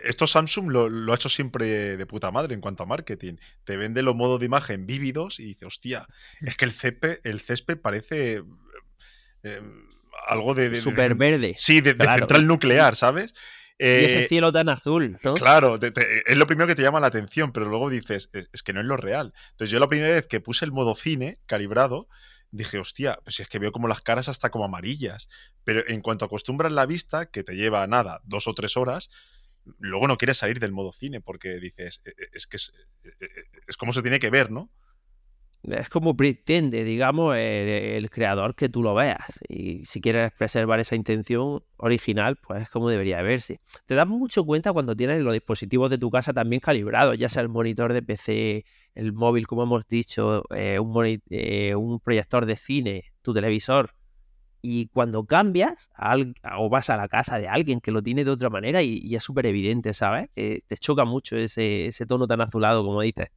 Esto 0.04 0.26
Samsung 0.26 0.70
lo, 0.70 1.12
ha 1.12 1.14
hecho 1.14 1.28
siempre 1.28 1.96
de 1.96 2.06
puta 2.06 2.30
madre 2.30 2.54
en 2.54 2.60
cuanto 2.60 2.84
a 2.84 2.86
marketing. 2.86 3.34
Te 3.64 3.76
vende 3.76 4.02
los 4.02 4.14
modos 4.14 4.38
de 4.38 4.46
imagen 4.46 4.86
vívidos 4.86 5.40
y 5.40 5.44
dice, 5.44 5.66
hostia, 5.66 6.06
es 6.40 6.56
que 6.56 6.64
el 6.64 6.72
césped, 6.72 7.18
el 7.24 7.40
césped 7.40 7.78
parece 7.78 8.44
eh, 9.42 9.60
algo 10.28 10.54
de... 10.54 10.70
de 10.70 10.80
Súper 10.80 11.16
verde. 11.16 11.54
Sí, 11.56 11.80
de, 11.80 11.94
central 11.94 12.46
nuclear, 12.46 12.94
¿sabes? 12.94 13.34
Y 13.78 13.84
ese 13.84 14.24
eh, 14.24 14.28
cielo 14.28 14.52
tan 14.52 14.68
azul, 14.68 15.18
¿no? 15.22 15.34
Claro, 15.34 15.78
es 15.78 16.36
lo 16.36 16.46
primero 16.46 16.66
que 16.66 16.74
te 16.74 16.82
llama 16.82 17.00
la 17.00 17.08
atención, 17.08 17.52
pero 17.52 17.66
luego 17.66 17.90
dices, 17.90 18.30
es, 18.32 18.62
que 18.62 18.72
no 18.72 18.80
es 18.80 18.86
lo 18.86 18.96
real. 18.96 19.34
Entonces 19.50 19.70
yo 19.70 19.78
la 19.78 19.88
primera 19.88 20.14
vez 20.14 20.26
que 20.26 20.40
puse 20.40 20.64
el 20.64 20.72
modo 20.72 20.94
cine 20.94 21.38
calibrado, 21.46 22.08
dije, 22.50 22.78
hostia, 22.78 23.18
pues 23.22 23.40
es 23.40 23.48
que 23.48 23.58
veo 23.58 23.72
como 23.72 23.88
las 23.88 24.00
caras 24.00 24.28
hasta 24.28 24.50
como 24.50 24.64
amarillas. 24.64 25.28
Pero 25.64 25.86
en 25.88 26.00
cuanto 26.00 26.24
acostumbras 26.24 26.72
la 26.72 26.86
vista, 26.86 27.26
que 27.26 27.42
te 27.42 27.54
lleva 27.54 27.86
nada, 27.86 28.22
dos 28.24 28.48
o 28.48 28.54
tres 28.54 28.78
horas, 28.78 29.10
luego 29.78 30.08
no 30.08 30.16
quieres 30.16 30.38
salir 30.38 30.58
del 30.58 30.72
modo 30.72 30.92
cine 30.92 31.20
porque 31.20 31.58
dices, 31.60 32.00
e, 32.04 32.10
e, 32.10 32.28
es 32.32 32.46
que 32.46 32.56
es, 32.56 32.72
e, 33.04 33.26
es 33.66 33.76
como 33.76 33.92
se 33.92 34.02
tiene 34.02 34.20
que 34.20 34.30
ver, 34.30 34.50
¿no? 34.50 34.70
Es 35.68 35.88
como 35.88 36.16
pretende, 36.16 36.84
digamos, 36.84 37.36
el, 37.36 38.08
creador 38.10 38.54
que 38.54 38.68
tú 38.68 38.82
lo 38.82 38.94
veas. 38.94 39.40
Y 39.48 39.84
si 39.84 40.00
quieres 40.00 40.32
preservar 40.32 40.80
esa 40.80 40.94
intención 40.94 41.62
original, 41.76 42.36
pues 42.36 42.62
es 42.62 42.70
como 42.70 42.88
debería 42.88 43.22
verse. 43.22 43.60
Te 43.86 43.94
das 43.94 44.06
mucho 44.06 44.44
cuenta 44.44 44.72
cuando 44.72 44.94
tienes 44.96 45.20
los 45.22 45.32
dispositivos 45.32 45.90
de 45.90 45.98
tu 45.98 46.10
casa 46.10 46.32
también 46.32 46.60
calibrados, 46.60 47.18
ya 47.18 47.28
sea 47.28 47.42
el 47.42 47.48
monitor 47.48 47.92
de 47.92 48.02
PC, 48.02 48.64
el 48.94 49.12
móvil, 49.12 49.46
como 49.46 49.64
hemos 49.64 49.86
dicho, 49.88 50.44
eh, 50.54 50.78
un, 50.78 51.20
eh, 51.30 51.74
un, 51.74 52.00
proyector 52.00 52.46
de 52.46 52.56
cine, 52.56 53.04
tu 53.22 53.34
televisor. 53.34 53.94
Y 54.62 54.88
cuando 54.88 55.26
cambias 55.26 55.90
o 56.58 56.68
vas 56.68 56.90
a 56.90 56.96
la 56.96 57.08
casa 57.08 57.38
de 57.38 57.46
alguien 57.46 57.80
que 57.80 57.92
lo 57.92 58.02
tiene 58.02 58.24
de 58.24 58.30
otra 58.30 58.50
manera 58.50 58.82
y, 58.82 59.14
es 59.14 59.22
súper 59.22 59.46
evidente, 59.46 59.94
¿sabes? 59.94 60.28
Eh, 60.34 60.60
te 60.66 60.76
choca 60.76 61.04
mucho 61.04 61.36
ese, 61.36 61.86
ese 61.86 62.06
tono 62.06 62.26
tan 62.26 62.40
azulado, 62.40 62.84
como 62.84 63.02
dices. 63.02 63.28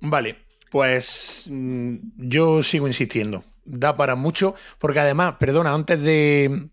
Vale, 0.00 0.43
pues 0.74 1.46
mm, 1.48 1.98
yo 2.16 2.60
sigo 2.64 2.88
insistiendo. 2.88 3.44
Da 3.64 3.96
para 3.96 4.16
mucho, 4.16 4.56
porque 4.80 4.98
además, 4.98 5.36
perdona, 5.38 5.72
antes 5.72 6.02
de, 6.02 6.68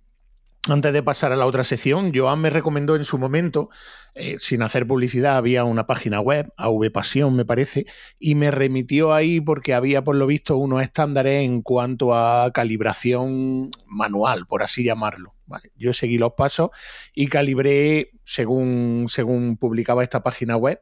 antes 0.68 0.92
de 0.92 1.04
pasar 1.04 1.32
a 1.32 1.36
la 1.36 1.46
otra 1.46 1.64
sección, 1.64 2.12
Joan 2.12 2.42
me 2.42 2.50
recomendó 2.50 2.96
en 2.96 3.06
su 3.06 3.20
momento, 3.20 3.70
eh, 4.16 4.38
sin 4.40 4.64
hacer 4.64 4.88
publicidad, 4.88 5.38
había 5.38 5.66
una 5.66 5.86
página 5.86 6.20
web, 6.20 6.52
AV 6.58 6.92
Pasión 6.92 7.36
me 7.36 7.46
parece, 7.46 7.86
y 8.18 8.34
me 8.34 8.50
remitió 8.50 9.14
ahí 9.14 9.40
porque 9.40 9.76
había 9.76 10.04
por 10.04 10.16
lo 10.16 10.26
visto 10.26 10.58
unos 10.58 10.82
estándares 10.82 11.46
en 11.46 11.62
cuanto 11.62 12.16
a 12.16 12.50
calibración 12.52 13.70
manual, 13.86 14.48
por 14.48 14.64
así 14.64 14.84
llamarlo. 14.84 15.36
yo 15.76 15.94
seguí 15.94 16.18
los 16.18 16.34
pasos 16.34 16.72
y 17.14 17.28
calibré 17.28 18.14
según, 18.24 19.06
según 19.10 19.58
publicaba 19.58 20.02
esta 20.02 20.24
página 20.24 20.58
web. 20.58 20.82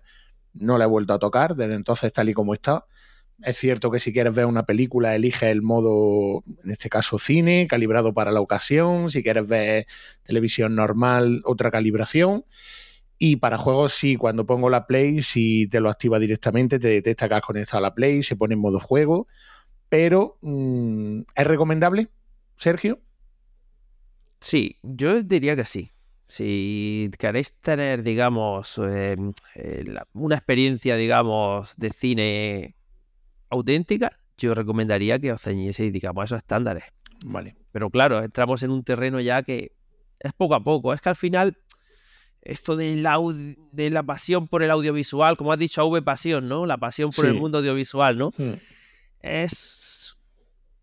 No 0.54 0.78
la 0.78 0.86
he 0.86 0.88
vuelto 0.88 1.14
a 1.14 1.20
tocar 1.20 1.58
desde 1.58 1.76
entonces 1.76 2.14
tal 2.14 2.30
y 2.30 2.34
como 2.34 2.54
está. 2.54 2.86
Es 3.42 3.58
cierto 3.58 3.90
que 3.90 4.00
si 4.00 4.12
quieres 4.12 4.36
ver 4.36 4.46
una 4.46 4.66
película, 4.66 5.16
elige 5.16 5.50
el 5.50 5.62
modo, 5.62 6.44
en 6.64 6.72
este 6.72 6.90
caso 6.90 7.18
cine, 7.20 7.68
calibrado 7.68 8.14
para 8.14 8.32
la 8.32 8.42
ocasión. 8.42 9.10
Si 9.10 9.24
quieres 9.24 9.48
ver 9.48 9.88
televisión 10.24 10.76
normal, 10.76 11.42
otra 11.46 11.72
calibración. 11.72 12.46
Y 13.18 13.38
para 13.38 13.58
juegos, 13.58 13.94
sí, 13.94 14.16
cuando 14.16 14.46
pongo 14.46 14.70
la 14.70 14.88
Play, 14.88 15.22
si 15.22 15.68
te 15.68 15.80
lo 15.80 15.90
activa 15.90 16.20
directamente, 16.20 16.80
te 16.80 16.88
detecta 16.90 17.30
que 17.30 17.36
has 17.36 17.42
conectado 17.42 17.80
a 17.80 17.82
la 17.82 17.96
Play, 17.96 18.24
se 18.24 18.36
pone 18.36 18.56
en 18.56 18.62
modo 18.62 18.80
juego. 18.80 19.28
Pero, 19.90 20.38
mm, 20.42 21.22
¿es 21.36 21.48
recomendable, 21.48 22.10
Sergio? 22.58 23.00
Sí, 24.42 24.78
yo 24.84 25.22
diría 25.24 25.56
que 25.56 25.66
sí. 25.66 25.92
Si 26.28 27.10
queréis 27.18 27.54
tener, 27.62 28.04
digamos, 28.04 28.78
em, 28.78 29.34
eh, 29.56 29.84
una 30.14 30.36
experiencia, 30.36 30.96
digamos, 30.96 31.74
de 31.78 31.92
cine 31.92 32.76
auténtica, 33.50 34.20
yo 34.38 34.54
recomendaría 34.54 35.20
que 35.20 35.32
os 35.32 35.42
ceñieseis, 35.42 35.92
digamos, 35.92 36.22
a 36.22 36.26
esos 36.26 36.38
estándares. 36.38 36.86
Vale. 37.26 37.56
Pero 37.72 37.90
claro, 37.90 38.24
entramos 38.24 38.64
en 38.64 38.72
un 38.72 38.84
terreno 38.84 39.20
ya 39.20 39.44
que 39.44 39.74
es 40.20 40.34
poco 40.34 40.56
a 40.56 40.64
poco. 40.64 40.94
Es 40.94 41.02
que 41.02 41.10
al 41.10 41.16
final, 41.16 41.58
esto 42.42 42.76
de 42.76 42.96
la, 42.96 43.18
de 43.72 43.90
la 43.90 44.04
pasión 44.04 44.48
por 44.48 44.64
el 44.64 44.72
audiovisual, 44.72 45.38
como 45.38 45.52
has 45.52 45.60
dicho, 45.60 45.86
V 45.86 46.02
pasión, 46.02 46.48
¿no? 46.48 46.66
La 46.66 46.78
pasión 46.78 47.12
por 47.12 47.26
el 47.26 47.36
mundo 47.36 47.60
audiovisual, 47.60 48.18
¿no? 48.18 48.32
Hmm. 48.38 48.54
Es 49.22 50.18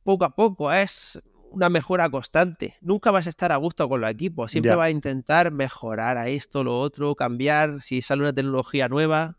poco 0.03 0.25
a 0.25 0.35
poco, 0.35 0.73
es 0.73 1.21
una 1.51 1.71
mejora 1.71 2.09
constante. 2.11 2.77
Nunca 2.83 3.11
vas 3.11 3.27
a 3.27 3.31
estar 3.31 3.51
a 3.51 3.57
gusto 3.57 3.89
con 3.89 4.03
los 4.03 4.11
equipos. 4.11 4.51
Siempre 4.51 4.75
vas 4.75 4.89
a 4.89 4.91
intentar 4.91 5.51
mejorar 5.51 6.19
a 6.19 6.29
esto, 6.29 6.63
lo 6.63 6.79
otro, 6.79 7.15
cambiar. 7.15 7.81
Si 7.81 8.03
sale 8.03 8.23
una 8.23 8.33
tecnología 8.33 8.89
nueva, 8.89 9.39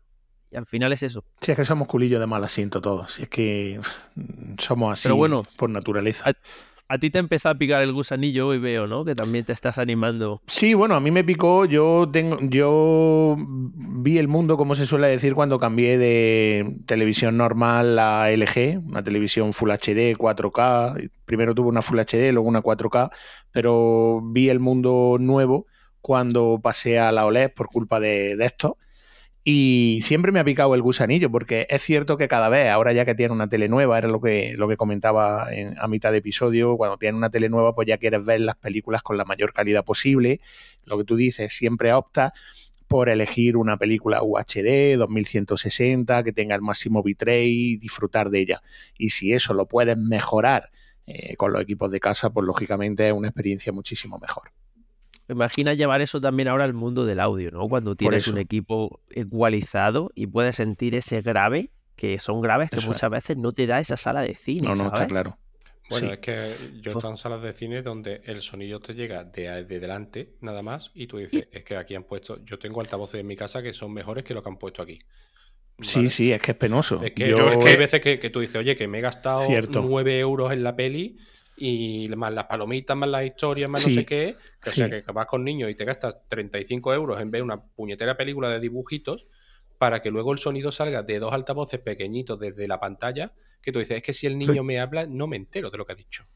y 0.50 0.56
al 0.56 0.66
final 0.66 0.92
es 0.92 1.02
eso. 1.02 1.24
Sí, 1.40 1.52
es 1.52 1.56
que 1.56 1.64
somos 1.64 1.88
culillos 1.88 2.20
de 2.20 2.26
mal 2.26 2.42
asiento 2.42 2.80
todos. 2.80 3.18
es 3.18 3.28
que 3.28 3.80
somos 4.58 4.92
así 4.92 5.10
bueno, 5.10 5.44
por 5.56 5.70
naturaleza. 5.70 6.32
A, 6.90 6.96
ti 6.96 7.10
te 7.10 7.18
empezó 7.18 7.50
a 7.50 7.54
picar 7.54 7.82
el 7.82 7.92
gusanillo 7.92 8.54
y 8.54 8.58
veo, 8.58 8.86
¿no? 8.86 9.04
Que 9.04 9.14
también 9.14 9.44
te 9.44 9.52
estás 9.52 9.76
animando. 9.76 10.40
Sí, 10.46 10.72
bueno, 10.72 10.94
a 10.94 11.00
mí 11.00 11.10
me 11.10 11.22
picó. 11.22 11.66
Yo 11.66 12.08
tengo, 12.10 12.38
yo 12.40 13.36
vi 13.38 14.16
el 14.16 14.26
mundo, 14.26 14.56
como 14.56 14.74
se 14.74 14.86
suele 14.86 15.08
decir, 15.08 15.34
cuando 15.34 15.58
cambié 15.58 15.98
de 15.98 16.78
televisión 16.86 17.36
normal 17.36 17.98
a 17.98 18.30
LG, 18.30 18.78
una 18.86 19.04
televisión 19.04 19.52
Full 19.52 19.70
HD, 19.70 20.16
4K. 20.16 21.10
Primero 21.26 21.54
tuve 21.54 21.68
una 21.68 21.82
Full 21.82 21.98
HD, 21.98 22.32
luego 22.32 22.48
una 22.48 22.62
4K, 22.62 23.10
pero 23.52 24.22
vi 24.24 24.48
el 24.48 24.60
mundo 24.60 25.16
nuevo 25.20 25.66
cuando 26.00 26.58
pasé 26.62 26.98
a 26.98 27.12
la 27.12 27.26
OLED 27.26 27.52
por 27.52 27.68
culpa 27.68 28.00
de, 28.00 28.34
de 28.34 28.46
esto 28.46 28.78
y 29.50 30.02
siempre 30.02 30.30
me 30.30 30.40
ha 30.40 30.44
picado 30.44 30.74
el 30.74 30.82
gusanillo, 30.82 31.30
porque 31.30 31.66
es 31.70 31.80
cierto 31.80 32.18
que 32.18 32.28
cada 32.28 32.50
vez, 32.50 32.68
ahora 32.68 32.92
ya 32.92 33.06
que 33.06 33.14
tiene 33.14 33.32
una 33.32 33.48
tele 33.48 33.66
nueva, 33.66 33.96
era 33.96 34.06
lo 34.06 34.20
que, 34.20 34.52
lo 34.58 34.68
que 34.68 34.76
comentaba 34.76 35.48
a 35.78 35.88
mitad 35.88 36.12
de 36.12 36.18
episodio, 36.18 36.76
cuando 36.76 36.98
tiene 36.98 37.16
una 37.16 37.30
tele 37.30 37.48
nueva, 37.48 37.74
pues 37.74 37.88
ya 37.88 37.96
quieres 37.96 38.22
ver 38.26 38.40
las 38.40 38.56
películas 38.56 39.02
con 39.02 39.16
la 39.16 39.24
mayor 39.24 39.54
calidad 39.54 39.86
posible. 39.86 40.42
Lo 40.84 40.98
que 40.98 41.04
tú 41.04 41.16
dices, 41.16 41.54
siempre 41.54 41.94
opta 41.94 42.34
por 42.88 43.08
elegir 43.08 43.56
una 43.56 43.78
película 43.78 44.22
UHD 44.22 44.98
2160 44.98 46.24
que 46.24 46.32
tenga 46.34 46.54
el 46.54 46.60
máximo 46.60 47.02
bitrate 47.02 47.46
y 47.46 47.78
disfrutar 47.78 48.28
de 48.28 48.40
ella. 48.40 48.62
Y 48.98 49.08
si 49.08 49.32
eso 49.32 49.54
lo 49.54 49.66
puedes 49.66 49.96
mejorar 49.96 50.68
eh, 51.06 51.36
con 51.36 51.54
los 51.54 51.62
equipos 51.62 51.90
de 51.90 52.00
casa, 52.00 52.28
pues 52.28 52.44
lógicamente 52.44 53.08
es 53.08 53.14
una 53.14 53.28
experiencia 53.28 53.72
muchísimo 53.72 54.18
mejor. 54.18 54.52
Imagina 55.28 55.74
llevar 55.74 56.00
eso 56.00 56.20
también 56.20 56.48
ahora 56.48 56.64
al 56.64 56.72
mundo 56.72 57.04
del 57.04 57.20
audio, 57.20 57.50
¿no? 57.50 57.68
Cuando 57.68 57.96
tienes 57.96 58.28
un 58.28 58.38
equipo 58.38 59.00
igualizado 59.10 60.10
y 60.14 60.26
puedes 60.26 60.56
sentir 60.56 60.94
ese 60.94 61.20
grave, 61.20 61.70
que 61.96 62.18
son 62.18 62.40
graves 62.40 62.70
que 62.70 62.80
muchas 62.80 63.10
veces 63.10 63.36
no 63.36 63.52
te 63.52 63.66
da 63.66 63.78
esa 63.78 63.96
sala 63.96 64.22
de 64.22 64.34
cine. 64.34 64.68
No, 64.68 64.74
no, 64.74 64.86
está 64.86 65.06
claro. 65.06 65.36
Bueno, 65.90 66.12
es 66.12 66.18
que 66.18 66.54
yo 66.80 66.90
he 66.90 66.94
estado 66.94 67.12
en 67.12 67.16
salas 67.16 67.42
de 67.42 67.52
cine 67.52 67.82
donde 67.82 68.20
el 68.24 68.42
sonido 68.42 68.80
te 68.80 68.94
llega 68.94 69.24
de, 69.24 69.64
delante 69.64 70.34
nada 70.40 70.62
más 70.62 70.90
y 70.94 71.06
tú 71.06 71.16
dices, 71.16 71.48
es 71.50 71.62
que 71.62 71.76
aquí 71.76 71.94
han 71.94 72.04
puesto, 72.04 72.44
yo 72.44 72.58
tengo 72.58 72.80
altavoces 72.80 73.20
en 73.20 73.26
mi 73.26 73.36
casa 73.36 73.62
que 73.62 73.72
son 73.72 73.92
mejores 73.92 74.24
que 74.24 74.34
lo 74.34 74.42
que 74.42 74.50
han 74.50 74.58
puesto 74.58 74.82
aquí. 74.82 74.98
Sí, 75.80 76.10
sí, 76.10 76.32
es 76.32 76.42
que 76.42 76.50
es 76.50 76.56
penoso. 76.56 77.00
Es 77.02 77.12
que, 77.12 77.28
yo... 77.28 77.48
hay 77.48 77.76
veces 77.76 78.00
que, 78.00 78.30
tú 78.30 78.40
dices, 78.40 78.56
oye, 78.56 78.76
que 78.76 78.88
me 78.88 78.98
he 78.98 79.00
gastado 79.00 79.46
9 79.48 80.18
euros 80.18 80.52
en 80.52 80.62
la 80.62 80.76
peli 80.76 81.16
y 81.58 82.08
más 82.16 82.32
las 82.32 82.44
palomitas, 82.44 82.96
más 82.96 83.08
las 83.08 83.24
historias, 83.24 83.68
más 83.68 83.84
no 83.84 83.90
sé 83.90 84.04
qué. 84.04 84.36
O 84.64 84.70
sea, 84.70 84.88
que 84.88 85.02
vas 85.12 85.26
con 85.26 85.44
niños 85.44 85.70
y 85.70 85.74
te 85.74 85.84
gastas 85.84 86.26
35 86.28 86.94
euros 86.94 87.20
en 87.20 87.30
ver 87.30 87.42
una 87.42 87.62
puñetera 87.62 88.16
película 88.16 88.50
de 88.50 88.60
dibujitos 88.60 89.26
para 89.78 90.02
que 90.02 90.10
luego 90.10 90.32
el 90.32 90.38
sonido 90.38 90.72
salga 90.72 91.02
de 91.02 91.18
dos 91.18 91.32
altavoces 91.32 91.80
pequeñitos 91.80 92.38
desde 92.38 92.66
la 92.66 92.80
pantalla, 92.80 93.32
que 93.62 93.72
tú 93.72 93.78
dices, 93.78 93.98
es 93.98 94.02
que 94.02 94.12
si 94.12 94.26
el 94.26 94.36
niño 94.36 94.64
me 94.64 94.80
habla, 94.80 95.06
no 95.06 95.26
me 95.26 95.36
entero 95.36 95.70
de 95.70 95.78
lo 95.78 95.86
que 95.86 95.92
ha 95.92 95.96
dicho. 95.96 96.26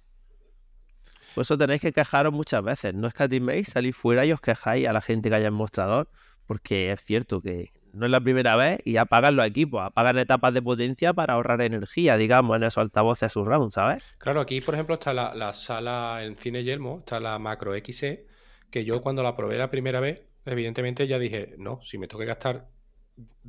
Pues 1.35 1.47
eso 1.47 1.59
tenéis 1.59 1.81
que 1.81 1.93
quejaros 1.93 2.33
muchas 2.33 2.63
veces. 2.63 2.95
No 2.95 3.09
es 3.09 3.15
que 3.15 3.25
escatiméis, 3.25 3.69
salís 3.69 3.97
fuera 3.97 4.25
y 4.25 4.33
os 4.33 4.41
quejáis 4.41 4.87
a 4.87 4.93
la 4.93 5.01
gente 5.01 5.29
que 5.29 5.35
haya 5.35 5.49
en 5.49 5.55
mostrador, 5.55 6.11
porque 6.47 6.93
es 6.93 7.03
cierto 7.03 7.41
que 7.41 7.73
no 7.93 8.07
es 8.07 8.13
la 8.13 8.21
primera 8.21 8.57
vez 8.57 8.81
y 8.85 8.97
apagan 8.97 9.37
los 9.37 9.47
equipos, 9.47 9.83
apagan 9.83 10.19
etapas 10.19 10.55
de 10.55 10.63
potencia 10.63 11.13
para 11.13 11.35
ahorrar 11.35 11.61
energía, 11.61 12.17
digamos, 12.17 12.57
en 12.57 12.65
esos 12.65 12.79
altavoces 12.79 13.33
surround, 13.33 13.71
¿sabes? 13.71 14.03
Claro, 14.19 14.41
aquí 14.41 14.61
por 14.61 14.75
ejemplo 14.75 14.95
está 14.95 15.13
la, 15.13 15.53
sala 15.53 16.21
en 16.25 16.37
Cine 16.37 16.65
Yelmo, 16.65 17.01
está 17.01 17.21
la 17.21 17.39
Macro 17.39 17.75
XE, 17.75 18.27
que 18.71 18.85
yo 18.85 19.01
cuando 19.01 19.23
la 19.23 19.37
probé 19.37 19.59
la 19.59 19.71
primera 19.71 20.01
vez, 20.01 20.23
evidentemente 20.47 21.07
ya 21.07 21.19
dije, 21.19 21.55
no, 21.59 21.81
si 21.83 21.99
me 21.99 22.09
tengo 22.09 22.21
que 22.21 22.27
gastar 22.27 22.69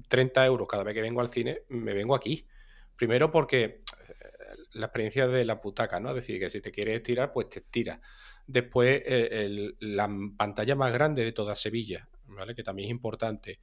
30 0.10 0.46
euros 0.46 0.68
cada 0.68 0.84
vez 0.84 0.94
que 0.94 1.02
vengo 1.02 1.22
al 1.22 1.30
cine, 1.30 1.60
me 1.70 1.94
vengo 1.94 2.14
aquí. 2.16 2.46
Primero 2.96 3.32
porque 3.32 3.64
eh, 3.64 3.82
la 4.74 4.88
experiencia 4.88 5.28
de 5.28 5.46
la 5.46 5.62
putaca, 5.62 6.00
¿no? 6.00 6.10
Es 6.10 6.16
decir, 6.16 6.40
que 6.40 6.50
si 6.50 6.62
te 6.62 6.72
quieres 6.72 6.98
estirar, 6.98 7.32
pues 7.32 7.50
te 7.50 7.60
estiras. 7.60 8.00
Después, 8.46 9.02
eh, 9.06 9.74
la 9.80 10.10
pantalla 10.38 10.76
más 10.76 10.92
grande 10.92 11.24
de 11.24 11.32
toda 11.32 11.56
Sevilla, 11.56 12.10
¿vale? 12.28 12.54
Que 12.54 12.64
también 12.64 12.88
es 12.88 12.92
importante 12.92 13.60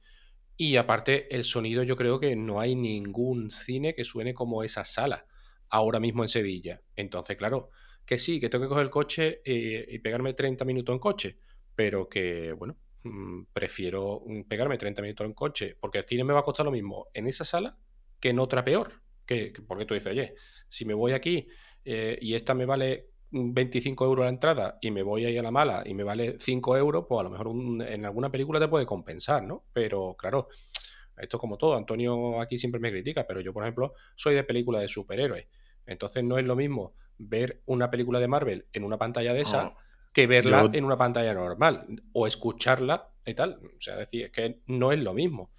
Y 0.63 0.75
aparte, 0.75 1.35
el 1.35 1.43
sonido, 1.43 1.81
yo 1.81 1.95
creo 1.95 2.19
que 2.19 2.35
no 2.35 2.59
hay 2.59 2.75
ningún 2.75 3.49
cine 3.49 3.95
que 3.95 4.03
suene 4.03 4.35
como 4.35 4.61
esa 4.61 4.85
sala 4.85 5.25
ahora 5.69 5.99
mismo 5.99 6.21
en 6.21 6.29
Sevilla. 6.29 6.83
Entonces, 6.95 7.35
claro, 7.35 7.71
que 8.05 8.19
sí, 8.19 8.39
que 8.39 8.47
tengo 8.47 8.65
que 8.65 8.69
coger 8.69 8.83
el 8.83 8.91
coche 8.91 9.41
eh, 9.43 9.87
y 9.89 9.97
pegarme 9.97 10.35
30 10.35 10.63
minutos 10.63 10.93
en 10.93 10.99
coche, 10.99 11.39
pero 11.73 12.07
que, 12.07 12.51
bueno, 12.53 12.77
mm, 13.01 13.45
prefiero 13.51 14.21
mm, 14.23 14.43
pegarme 14.43 14.77
30 14.77 15.01
minutos 15.01 15.25
en 15.25 15.33
coche, 15.33 15.77
porque 15.79 15.97
el 15.97 16.05
cine 16.05 16.23
me 16.23 16.33
va 16.33 16.41
a 16.41 16.43
costar 16.43 16.63
lo 16.63 16.71
mismo 16.71 17.07
en 17.11 17.25
esa 17.25 17.43
sala 17.43 17.75
que 18.19 18.29
en 18.29 18.37
otra 18.37 18.63
peor. 18.63 19.01
Que, 19.25 19.51
porque 19.67 19.85
tú 19.85 19.95
dices, 19.95 20.11
oye, 20.11 20.35
si 20.69 20.85
me 20.85 20.93
voy 20.93 21.13
aquí 21.13 21.47
eh, 21.83 22.19
y 22.21 22.35
esta 22.35 22.53
me 22.53 22.67
vale 22.67 23.10
25 23.31 24.05
euros 24.05 24.25
la 24.25 24.29
entrada 24.29 24.77
y 24.81 24.91
me 24.91 25.03
voy 25.03 25.25
ahí 25.25 25.37
a 25.37 25.43
la 25.43 25.51
mala 25.51 25.83
y 25.85 25.93
me 25.93 26.03
vale 26.03 26.37
5 26.37 26.77
euros, 26.77 27.05
pues 27.07 27.19
a 27.19 27.23
lo 27.23 27.29
mejor 27.29 27.47
en 27.87 28.05
alguna 28.05 28.29
película 28.29 28.59
te 28.59 28.67
puede 28.67 28.85
compensar, 28.85 29.43
¿no? 29.43 29.63
Pero 29.73 30.15
claro, 30.17 30.49
esto 31.17 31.37
es 31.37 31.41
como 31.41 31.57
todo. 31.57 31.75
Antonio 31.75 32.41
aquí 32.41 32.57
siempre 32.57 32.79
me 32.81 32.91
critica, 32.91 33.25
pero 33.27 33.39
yo, 33.41 33.53
por 33.53 33.63
ejemplo, 33.63 33.93
soy 34.15 34.35
de 34.35 34.43
película 34.43 34.79
de 34.79 34.87
superhéroes. 34.87 35.47
Entonces 35.85 36.23
no 36.23 36.37
es 36.37 36.45
lo 36.45 36.55
mismo 36.55 36.93
ver 37.17 37.61
una 37.65 37.89
película 37.89 38.19
de 38.19 38.27
Marvel 38.27 38.65
en 38.73 38.83
una 38.83 38.97
pantalla 38.97 39.33
de 39.33 39.41
esa 39.41 39.73
que 40.11 40.27
verla 40.27 40.69
en 40.73 40.83
una 40.83 40.97
pantalla 40.97 41.33
normal 41.33 41.85
o 42.13 42.27
escucharla 42.27 43.11
y 43.25 43.33
tal. 43.33 43.59
O 43.77 43.79
sea, 43.81 43.95
decir, 43.95 44.25
es 44.25 44.31
que 44.31 44.59
no 44.67 44.91
es 44.91 44.99
lo 44.99 45.13
mismo. 45.13 45.51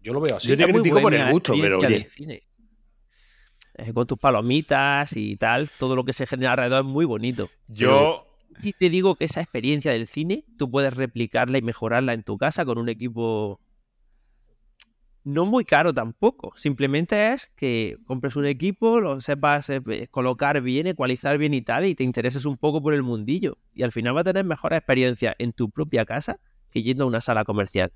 Yo 0.00 0.12
lo 0.12 0.20
veo 0.20 0.36
así. 0.36 0.48
Yo 0.48 0.56
te 0.56 0.64
critico 0.64 1.00
por 1.00 1.14
el 1.14 1.30
gusto, 1.30 1.54
pero 1.60 1.78
oye. 1.78 2.08
Eh, 3.76 3.92
con 3.92 4.06
tus 4.06 4.18
palomitas 4.18 5.16
y 5.16 5.36
tal, 5.36 5.68
todo 5.78 5.96
lo 5.96 6.04
que 6.04 6.12
se 6.12 6.26
genera 6.26 6.52
alrededor 6.52 6.84
es 6.84 6.90
muy 6.90 7.04
bonito. 7.04 7.50
Yo. 7.68 8.26
Si 8.58 8.72
te 8.72 8.88
digo 8.88 9.16
que 9.16 9.24
esa 9.24 9.40
experiencia 9.40 9.90
del 9.90 10.06
cine, 10.06 10.44
tú 10.56 10.70
puedes 10.70 10.94
replicarla 10.94 11.58
y 11.58 11.62
mejorarla 11.62 12.12
en 12.12 12.22
tu 12.22 12.38
casa 12.38 12.64
con 12.64 12.78
un 12.78 12.88
equipo 12.88 13.60
no 15.24 15.46
muy 15.46 15.64
caro 15.64 15.92
tampoco. 15.92 16.52
Simplemente 16.54 17.32
es 17.32 17.50
que 17.56 17.96
compres 18.04 18.36
un 18.36 18.46
equipo, 18.46 19.00
lo 19.00 19.20
sepas 19.20 19.70
eh, 19.70 19.82
colocar 20.10 20.60
bien, 20.60 20.86
ecualizar 20.86 21.38
bien 21.38 21.54
y 21.54 21.62
tal, 21.62 21.86
y 21.86 21.94
te 21.94 22.04
intereses 22.04 22.44
un 22.44 22.56
poco 22.58 22.82
por 22.82 22.94
el 22.94 23.02
mundillo. 23.02 23.58
Y 23.74 23.82
al 23.82 23.90
final 23.90 24.14
va 24.14 24.20
a 24.20 24.24
tener 24.24 24.44
mejor 24.44 24.72
experiencia 24.74 25.34
en 25.38 25.52
tu 25.52 25.70
propia 25.70 26.04
casa 26.04 26.38
que 26.70 26.82
yendo 26.82 27.04
a 27.04 27.06
una 27.08 27.20
sala 27.20 27.44
comercial. 27.44 27.92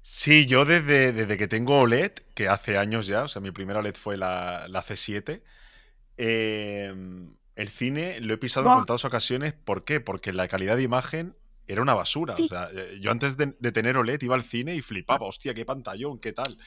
Sí, 0.00 0.46
yo 0.46 0.64
desde, 0.64 1.12
desde 1.12 1.36
que 1.36 1.48
tengo 1.48 1.80
OLED, 1.80 2.12
que 2.34 2.48
hace 2.48 2.78
años 2.78 3.06
ya, 3.06 3.24
o 3.24 3.28
sea, 3.28 3.42
mi 3.42 3.50
primera 3.50 3.80
OLED 3.80 3.94
fue 3.94 4.16
la, 4.16 4.66
C7, 4.68 5.42
em, 6.16 7.34
el 7.56 7.68
cine 7.68 8.20
lo 8.20 8.34
he 8.34 8.38
pisado 8.38 8.68
en 8.68 8.76
contadas 8.76 9.04
ocasiones. 9.04 9.52
¿Por 9.52 9.84
qué? 9.84 10.00
Porque 10.00 10.32
la 10.32 10.48
calidad 10.48 10.76
de 10.76 10.82
imagen 10.82 11.36
era 11.68 11.82
una 11.82 11.94
basura. 11.94 12.34
O 12.34 12.48
sea, 12.48 12.70
eh, 12.74 12.98
yo 13.00 13.10
antes 13.10 13.36
de, 13.36 13.72
tener 13.72 13.98
OLED 13.98 14.22
iba 14.22 14.34
al 14.34 14.42
cine 14.42 14.74
y 14.74 14.80
flipaba, 14.80 15.26
hostia, 15.26 15.52
qué 15.52 15.66
pantallón, 15.66 16.18
qué 16.18 16.32
tal. 16.32 16.58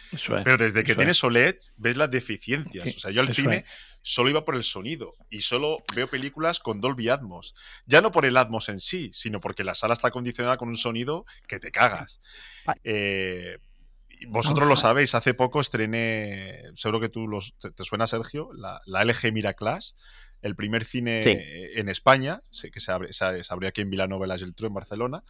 Pero 0.43 0.57
desde 0.57 0.83
que 0.83 0.95
tienes 0.95 1.21
OLED 1.23 1.55
ves 1.75 1.97
las 1.97 2.11
deficiencias. 2.11 2.95
O 2.95 2.99
sea, 2.99 3.11
yo 3.11 3.21
al 3.21 3.33
cine 3.33 3.65
solo 4.03 4.29
iba 4.29 4.45
por 4.45 4.55
el 4.55 4.63
sonido 4.63 5.13
y 5.29 5.41
solo 5.41 5.79
veo 5.95 6.07
películas 6.07 6.59
con 6.59 6.79
Dolby 6.79 7.09
Atmos. 7.09 7.55
Ya 7.87 8.01
no 8.01 8.11
por 8.11 8.25
el 8.25 8.37
Atmos 8.37 8.69
en 8.69 8.79
sí, 8.79 9.09
sino 9.11 9.41
porque 9.41 9.63
la 9.63 9.73
sala 9.73 9.95
está 9.95 10.09
acondicionada 10.09 10.57
con 10.57 10.69
un 10.69 10.77
sonido 10.77 11.25
que 11.47 11.59
te 11.59 11.71
cagas. 11.71 12.21
Eh, 12.83 13.57
vosotros 14.27 14.67
lo 14.67 14.75
sabéis, 14.75 15.15
hace 15.15 15.33
poco 15.33 15.61
estrené, 15.61 16.63
seguro 16.75 16.99
que 16.99 17.09
tú 17.09 17.27
los, 17.27 17.55
te, 17.57 17.83
suena 17.83 18.07
Sergio, 18.07 18.49
la, 18.53 18.79
la 18.85 19.03
LG 19.03 19.31
Miraclass 19.33 19.95
el 20.41 20.55
primer 20.55 20.85
cine 20.85 21.21
en 21.23 21.89
España, 21.89 22.41
que 22.71 22.79
se, 22.79 22.91
abrió 22.91 23.69
aquí 23.69 23.81
en 23.81 23.89
Vilanova 23.89 24.25
el 24.25 24.39
Geltrú, 24.39 24.67
en 24.67 24.73
Barcelona. 24.73 25.23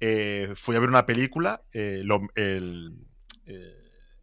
Eh, 0.00 0.52
fui 0.54 0.76
a 0.76 0.80
ver 0.80 0.88
una 0.88 1.04
película, 1.04 1.62
eh, 1.72 2.02
eh, 2.34 2.88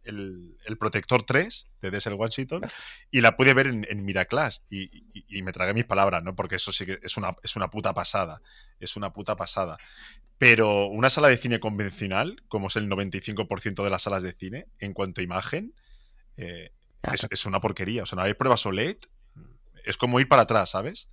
el, 0.08 0.76
Protector 0.78 1.22
3 1.22 1.68
de 1.80 1.90
Denzel 1.90 2.14
Washington 2.14 2.62
y 3.10 3.20
la 3.20 3.36
pude 3.36 3.54
ver 3.54 3.68
en, 3.68 3.86
en 3.88 4.04
Miraclass 4.04 4.64
y, 4.70 5.42
me 5.42 5.52
tragué 5.52 5.74
mis 5.74 5.84
palabras, 5.84 6.22
¿no? 6.22 6.34
Porque 6.34 6.56
eso 6.56 6.72
sí 6.72 6.86
que 6.86 6.98
es 7.02 7.16
una, 7.16 7.34
es 7.42 7.56
una 7.56 7.70
puta 7.70 7.94
pasada, 7.94 8.42
es 8.80 8.96
una 8.96 9.12
puta 9.12 9.36
pasada. 9.36 9.78
Pero 10.38 10.86
una 10.86 11.10
sala 11.10 11.28
de 11.28 11.36
cine 11.36 11.58
convencional, 11.58 12.42
como 12.48 12.68
es 12.68 12.76
el 12.76 12.88
95% 12.88 13.82
de 13.82 13.90
las 13.90 14.02
salas 14.02 14.22
de 14.22 14.32
cine, 14.32 14.66
en 14.78 14.92
cuanto 14.92 15.20
a 15.20 15.24
imagen, 15.24 15.74
es, 16.36 17.26
es, 17.30 17.46
una 17.46 17.60
porquería. 17.60 18.04
O 18.04 18.06
sea, 18.06 18.16
no 18.16 18.22
hay 18.22 18.34
pruebas 18.34 18.64
OLED 18.64 18.98
es 19.88 19.96
como 19.96 20.20
ir 20.20 20.28
para 20.28 20.42
atrás, 20.42 20.70
¿sabes? 20.70 21.08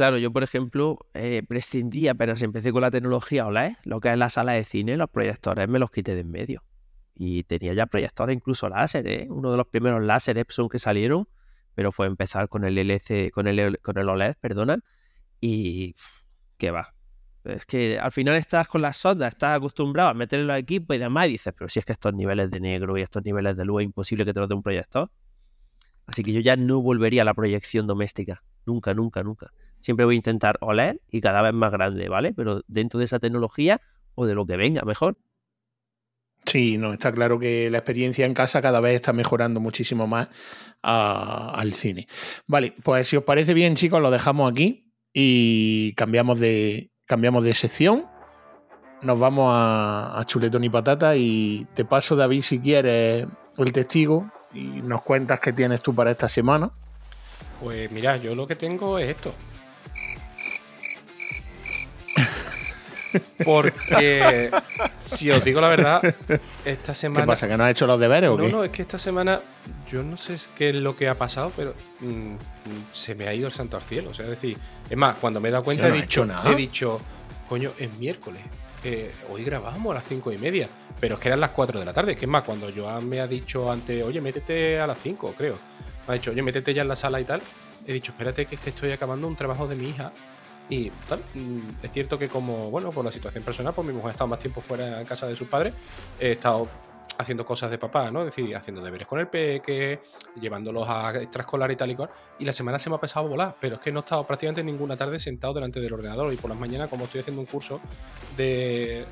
Claro, 0.00 0.16
yo 0.16 0.32
por 0.32 0.42
ejemplo 0.42 0.98
eh, 1.12 1.42
prescindí 1.46 2.08
apenas 2.08 2.40
empecé 2.40 2.72
con 2.72 2.80
la 2.80 2.90
tecnología 2.90 3.46
OLED, 3.46 3.72
lo 3.84 4.00
que 4.00 4.10
es 4.10 4.16
la 4.16 4.30
sala 4.30 4.52
de 4.52 4.64
cine, 4.64 4.96
los 4.96 5.10
proyectores 5.10 5.68
me 5.68 5.78
los 5.78 5.90
quité 5.90 6.14
de 6.14 6.22
en 6.22 6.30
medio. 6.30 6.64
Y 7.14 7.42
tenía 7.42 7.74
ya 7.74 7.84
proyectores 7.84 8.34
incluso 8.34 8.70
láser, 8.70 9.06
¿eh? 9.06 9.26
uno 9.28 9.50
de 9.50 9.58
los 9.58 9.66
primeros 9.66 10.02
láser 10.02 10.38
Epson 10.38 10.70
que 10.70 10.78
salieron, 10.78 11.28
pero 11.74 11.92
fue 11.92 12.06
empezar 12.06 12.48
con 12.48 12.64
el 12.64 12.78
LC, 12.78 13.30
con 13.30 13.46
el, 13.46 13.78
con 13.80 13.98
el 13.98 14.08
OLED, 14.08 14.36
perdona, 14.40 14.78
y 15.38 15.92
qué 16.56 16.70
va. 16.70 16.94
Es 17.44 17.66
que 17.66 17.98
al 17.98 18.10
final 18.10 18.36
estás 18.36 18.68
con 18.68 18.80
las 18.80 18.96
sondas, 18.96 19.34
estás 19.34 19.58
acostumbrado 19.58 20.08
a 20.08 20.14
meterle 20.14 20.46
los 20.46 20.56
equipos 20.56 20.96
y 20.96 20.98
demás, 20.98 21.26
y 21.26 21.32
dices, 21.32 21.52
pero 21.54 21.68
si 21.68 21.78
es 21.78 21.84
que 21.84 21.92
estos 21.92 22.14
niveles 22.14 22.50
de 22.50 22.58
negro 22.58 22.96
y 22.96 23.02
estos 23.02 23.22
niveles 23.22 23.54
de 23.54 23.66
luz 23.66 23.82
es 23.82 23.84
imposible 23.84 24.24
que 24.24 24.32
te 24.32 24.40
los 24.40 24.48
dé 24.48 24.54
un 24.54 24.62
proyector. 24.62 25.10
Así 26.06 26.22
que 26.22 26.32
yo 26.32 26.40
ya 26.40 26.56
no 26.56 26.80
volvería 26.80 27.20
a 27.20 27.26
la 27.26 27.34
proyección 27.34 27.86
doméstica. 27.86 28.42
Nunca, 28.64 28.94
nunca, 28.94 29.22
nunca. 29.22 29.52
Siempre 29.80 30.04
voy 30.04 30.14
a 30.14 30.16
intentar 30.16 30.58
OLED 30.60 30.96
y 31.10 31.20
cada 31.20 31.42
vez 31.42 31.52
más 31.52 31.72
grande, 31.72 32.08
¿vale? 32.08 32.32
Pero 32.32 32.62
dentro 32.68 32.98
de 32.98 33.04
esa 33.04 33.18
tecnología 33.18 33.80
o 34.14 34.26
de 34.26 34.34
lo 34.34 34.46
que 34.46 34.56
venga, 34.56 34.82
mejor. 34.82 35.16
Sí, 36.44 36.78
no, 36.78 36.92
está 36.92 37.12
claro 37.12 37.38
que 37.38 37.70
la 37.70 37.78
experiencia 37.78 38.26
en 38.26 38.34
casa 38.34 38.62
cada 38.62 38.80
vez 38.80 38.94
está 38.94 39.12
mejorando 39.12 39.60
muchísimo 39.60 40.06
más 40.06 40.28
al 40.82 41.74
cine. 41.74 42.08
Vale, 42.46 42.74
pues 42.82 43.08
si 43.08 43.16
os 43.16 43.24
parece 43.24 43.54
bien, 43.54 43.74
chicos, 43.74 44.00
lo 44.00 44.10
dejamos 44.10 44.50
aquí 44.50 44.90
y 45.12 45.92
cambiamos 45.94 46.40
de, 46.40 46.90
cambiamos 47.06 47.44
de 47.44 47.54
sección. 47.54 48.06
Nos 49.02 49.18
vamos 49.18 49.50
a, 49.54 50.18
a 50.18 50.24
chuletón 50.24 50.64
y 50.64 50.70
patata 50.70 51.16
y 51.16 51.66
te 51.74 51.84
paso, 51.84 52.16
David, 52.16 52.42
si 52.42 52.60
quieres, 52.60 53.26
el 53.56 53.72
testigo 53.72 54.30
y 54.52 54.60
nos 54.60 55.02
cuentas 55.02 55.40
qué 55.40 55.52
tienes 55.52 55.82
tú 55.82 55.94
para 55.94 56.10
esta 56.10 56.28
semana. 56.28 56.70
Pues 57.62 57.90
mira, 57.90 58.16
yo 58.16 58.34
lo 58.34 58.46
que 58.46 58.56
tengo 58.56 58.98
es 58.98 59.10
esto. 59.10 59.34
Porque, 63.44 64.50
si 64.96 65.30
os 65.30 65.44
digo 65.44 65.60
la 65.60 65.68
verdad, 65.68 66.02
esta 66.64 66.94
semana. 66.94 67.24
¿Qué 67.24 67.26
pasa? 67.26 67.48
¿Que 67.48 67.56
no 67.56 67.64
has 67.64 67.70
hecho 67.70 67.86
los 67.86 67.98
deberes 67.98 68.30
o 68.30 68.36
no, 68.36 68.44
qué? 68.44 68.52
No, 68.52 68.64
es 68.64 68.70
que 68.70 68.82
esta 68.82 68.98
semana 68.98 69.40
yo 69.90 70.02
no 70.02 70.16
sé 70.16 70.36
qué 70.54 70.70
es 70.70 70.76
lo 70.76 70.96
que 70.96 71.08
ha 71.08 71.16
pasado, 71.16 71.52
pero 71.56 71.74
mm, 72.00 72.34
se 72.92 73.14
me 73.14 73.28
ha 73.28 73.34
ido 73.34 73.46
el 73.46 73.52
santo 73.52 73.76
al 73.76 73.82
cielo. 73.82 74.10
O 74.10 74.14
sea, 74.14 74.24
es 74.24 74.30
decir, 74.30 74.56
es 74.88 74.96
más, 74.96 75.16
cuando 75.16 75.40
me 75.40 75.48
he 75.48 75.52
dado 75.52 75.64
cuenta 75.64 75.88
he, 75.88 75.92
dicho, 75.92 76.26
he 76.46 76.54
dicho, 76.54 77.00
coño, 77.48 77.72
es 77.78 77.92
miércoles. 77.98 78.42
Eh, 78.82 79.12
hoy 79.30 79.44
grabamos 79.44 79.90
a 79.90 79.94
las 79.96 80.04
cinco 80.04 80.32
y 80.32 80.38
media, 80.38 80.68
pero 80.98 81.16
es 81.16 81.20
que 81.20 81.28
eran 81.28 81.40
las 81.40 81.50
4 81.50 81.80
de 81.80 81.84
la 81.84 81.92
tarde. 81.92 82.16
Que 82.16 82.24
es 82.24 82.30
más, 82.30 82.42
cuando 82.44 82.70
Joan 82.74 83.08
me 83.08 83.20
ha 83.20 83.26
dicho 83.26 83.70
antes, 83.70 84.02
oye, 84.02 84.20
métete 84.20 84.80
a 84.80 84.86
las 84.86 84.98
5, 85.02 85.34
creo. 85.36 85.56
Me 86.06 86.12
ha 86.12 86.14
dicho, 86.14 86.30
oye, 86.30 86.42
métete 86.42 86.72
ya 86.72 86.82
en 86.82 86.88
la 86.88 86.96
sala 86.96 87.20
y 87.20 87.24
tal. 87.24 87.42
He 87.86 87.92
dicho, 87.92 88.12
espérate, 88.12 88.46
que 88.46 88.54
es 88.54 88.60
que 88.60 88.70
estoy 88.70 88.92
acabando 88.92 89.26
un 89.26 89.36
trabajo 89.36 89.66
de 89.66 89.76
mi 89.76 89.88
hija. 89.90 90.12
Y 90.70 90.90
tal, 91.08 91.20
mm, 91.34 91.84
es 91.84 91.92
cierto 91.92 92.18
que 92.18 92.28
como, 92.28 92.70
bueno, 92.70 92.90
por 92.92 93.04
la 93.04 93.10
situación 93.10 93.42
personal, 93.42 93.74
pues 93.74 93.86
mi 93.86 93.92
mujer 93.92 94.08
ha 94.08 94.12
estado 94.12 94.28
más 94.28 94.38
tiempo 94.38 94.60
fuera 94.60 95.00
en 95.00 95.06
casa 95.06 95.26
de 95.26 95.34
sus 95.36 95.48
padres. 95.48 95.74
He 96.18 96.32
estado 96.32 96.68
haciendo 97.18 97.44
cosas 97.44 97.70
de 97.70 97.76
papá, 97.76 98.10
¿no? 98.10 98.20
Es 98.20 98.26
decir, 98.26 98.54
haciendo 98.56 98.82
deberes 98.82 99.06
con 99.06 99.18
el 99.20 99.28
peque, 99.28 100.00
llevándolos 100.40 100.88
a 100.88 101.20
extraescolar 101.20 101.70
y 101.70 101.76
tal 101.76 101.90
y 101.90 101.96
cual. 101.96 102.08
Y 102.38 102.44
la 102.44 102.52
semana 102.52 102.78
se 102.78 102.88
me 102.88 102.96
ha 102.96 103.00
pesado 103.00 103.28
volar, 103.28 103.56
pero 103.60 103.74
es 103.74 103.80
que 103.80 103.92
no 103.92 104.00
he 104.00 104.02
estado 104.02 104.26
prácticamente 104.26 104.62
ninguna 104.62 104.96
tarde 104.96 105.18
sentado 105.18 105.52
delante 105.54 105.80
del 105.80 105.92
ordenador. 105.92 106.32
Y 106.32 106.36
por 106.36 106.50
las 106.50 106.58
mañanas, 106.58 106.88
como 106.88 107.04
estoy 107.04 107.20
haciendo 107.20 107.40
un 107.40 107.46
curso 107.46 107.80
de, 108.36 109.04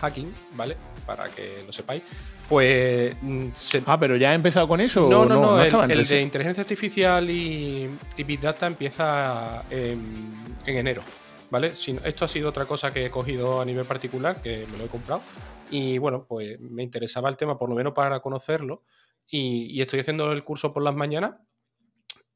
hacking, 0.00 0.32
¿ale? 0.56 0.76
Para 1.06 1.28
que 1.28 1.62
lo 1.66 1.72
sepáis, 1.72 2.02
pues. 2.48 3.16
Mm, 3.20 3.48
ah, 3.86 3.98
pero 3.98 4.16
ya 4.16 4.32
he 4.32 4.34
empezado 4.34 4.66
con 4.66 4.80
eso. 4.80 5.08
No, 5.08 5.26
no, 5.26 5.40
no. 5.40 5.62
el, 5.62 6.06
de 6.06 6.20
inteligencia 6.20 6.62
artificial 6.62 7.28
y, 7.30 7.88
Big 8.16 8.40
Data 8.40 8.66
empieza 8.66 9.64
en, 9.70 10.56
en 10.64 10.76
enero. 10.76 11.02
¿Vale? 11.50 11.72
esto 12.04 12.24
ha 12.26 12.28
sido 12.28 12.50
otra 12.50 12.66
cosa 12.66 12.92
que 12.92 13.06
he 13.06 13.10
cogido 13.10 13.62
a 13.62 13.64
nivel 13.64 13.86
particular, 13.86 14.42
que 14.42 14.66
me 14.70 14.76
lo 14.76 14.84
he 14.84 14.88
comprado, 14.88 15.22
y 15.70 15.96
bueno, 15.96 16.26
pues 16.28 16.60
me 16.60 16.82
interesaba 16.82 17.28
el 17.28 17.38
tema 17.38 17.58
por 17.58 17.70
lo 17.70 17.74
menos 17.74 17.92
para 17.94 18.20
conocerlo. 18.20 18.82
Y, 19.26 19.80
estoy 19.80 20.00
haciendo 20.00 20.32
el 20.32 20.44
curso 20.44 20.72
por 20.72 20.82
las 20.82 20.94
mañanas. 20.94 21.34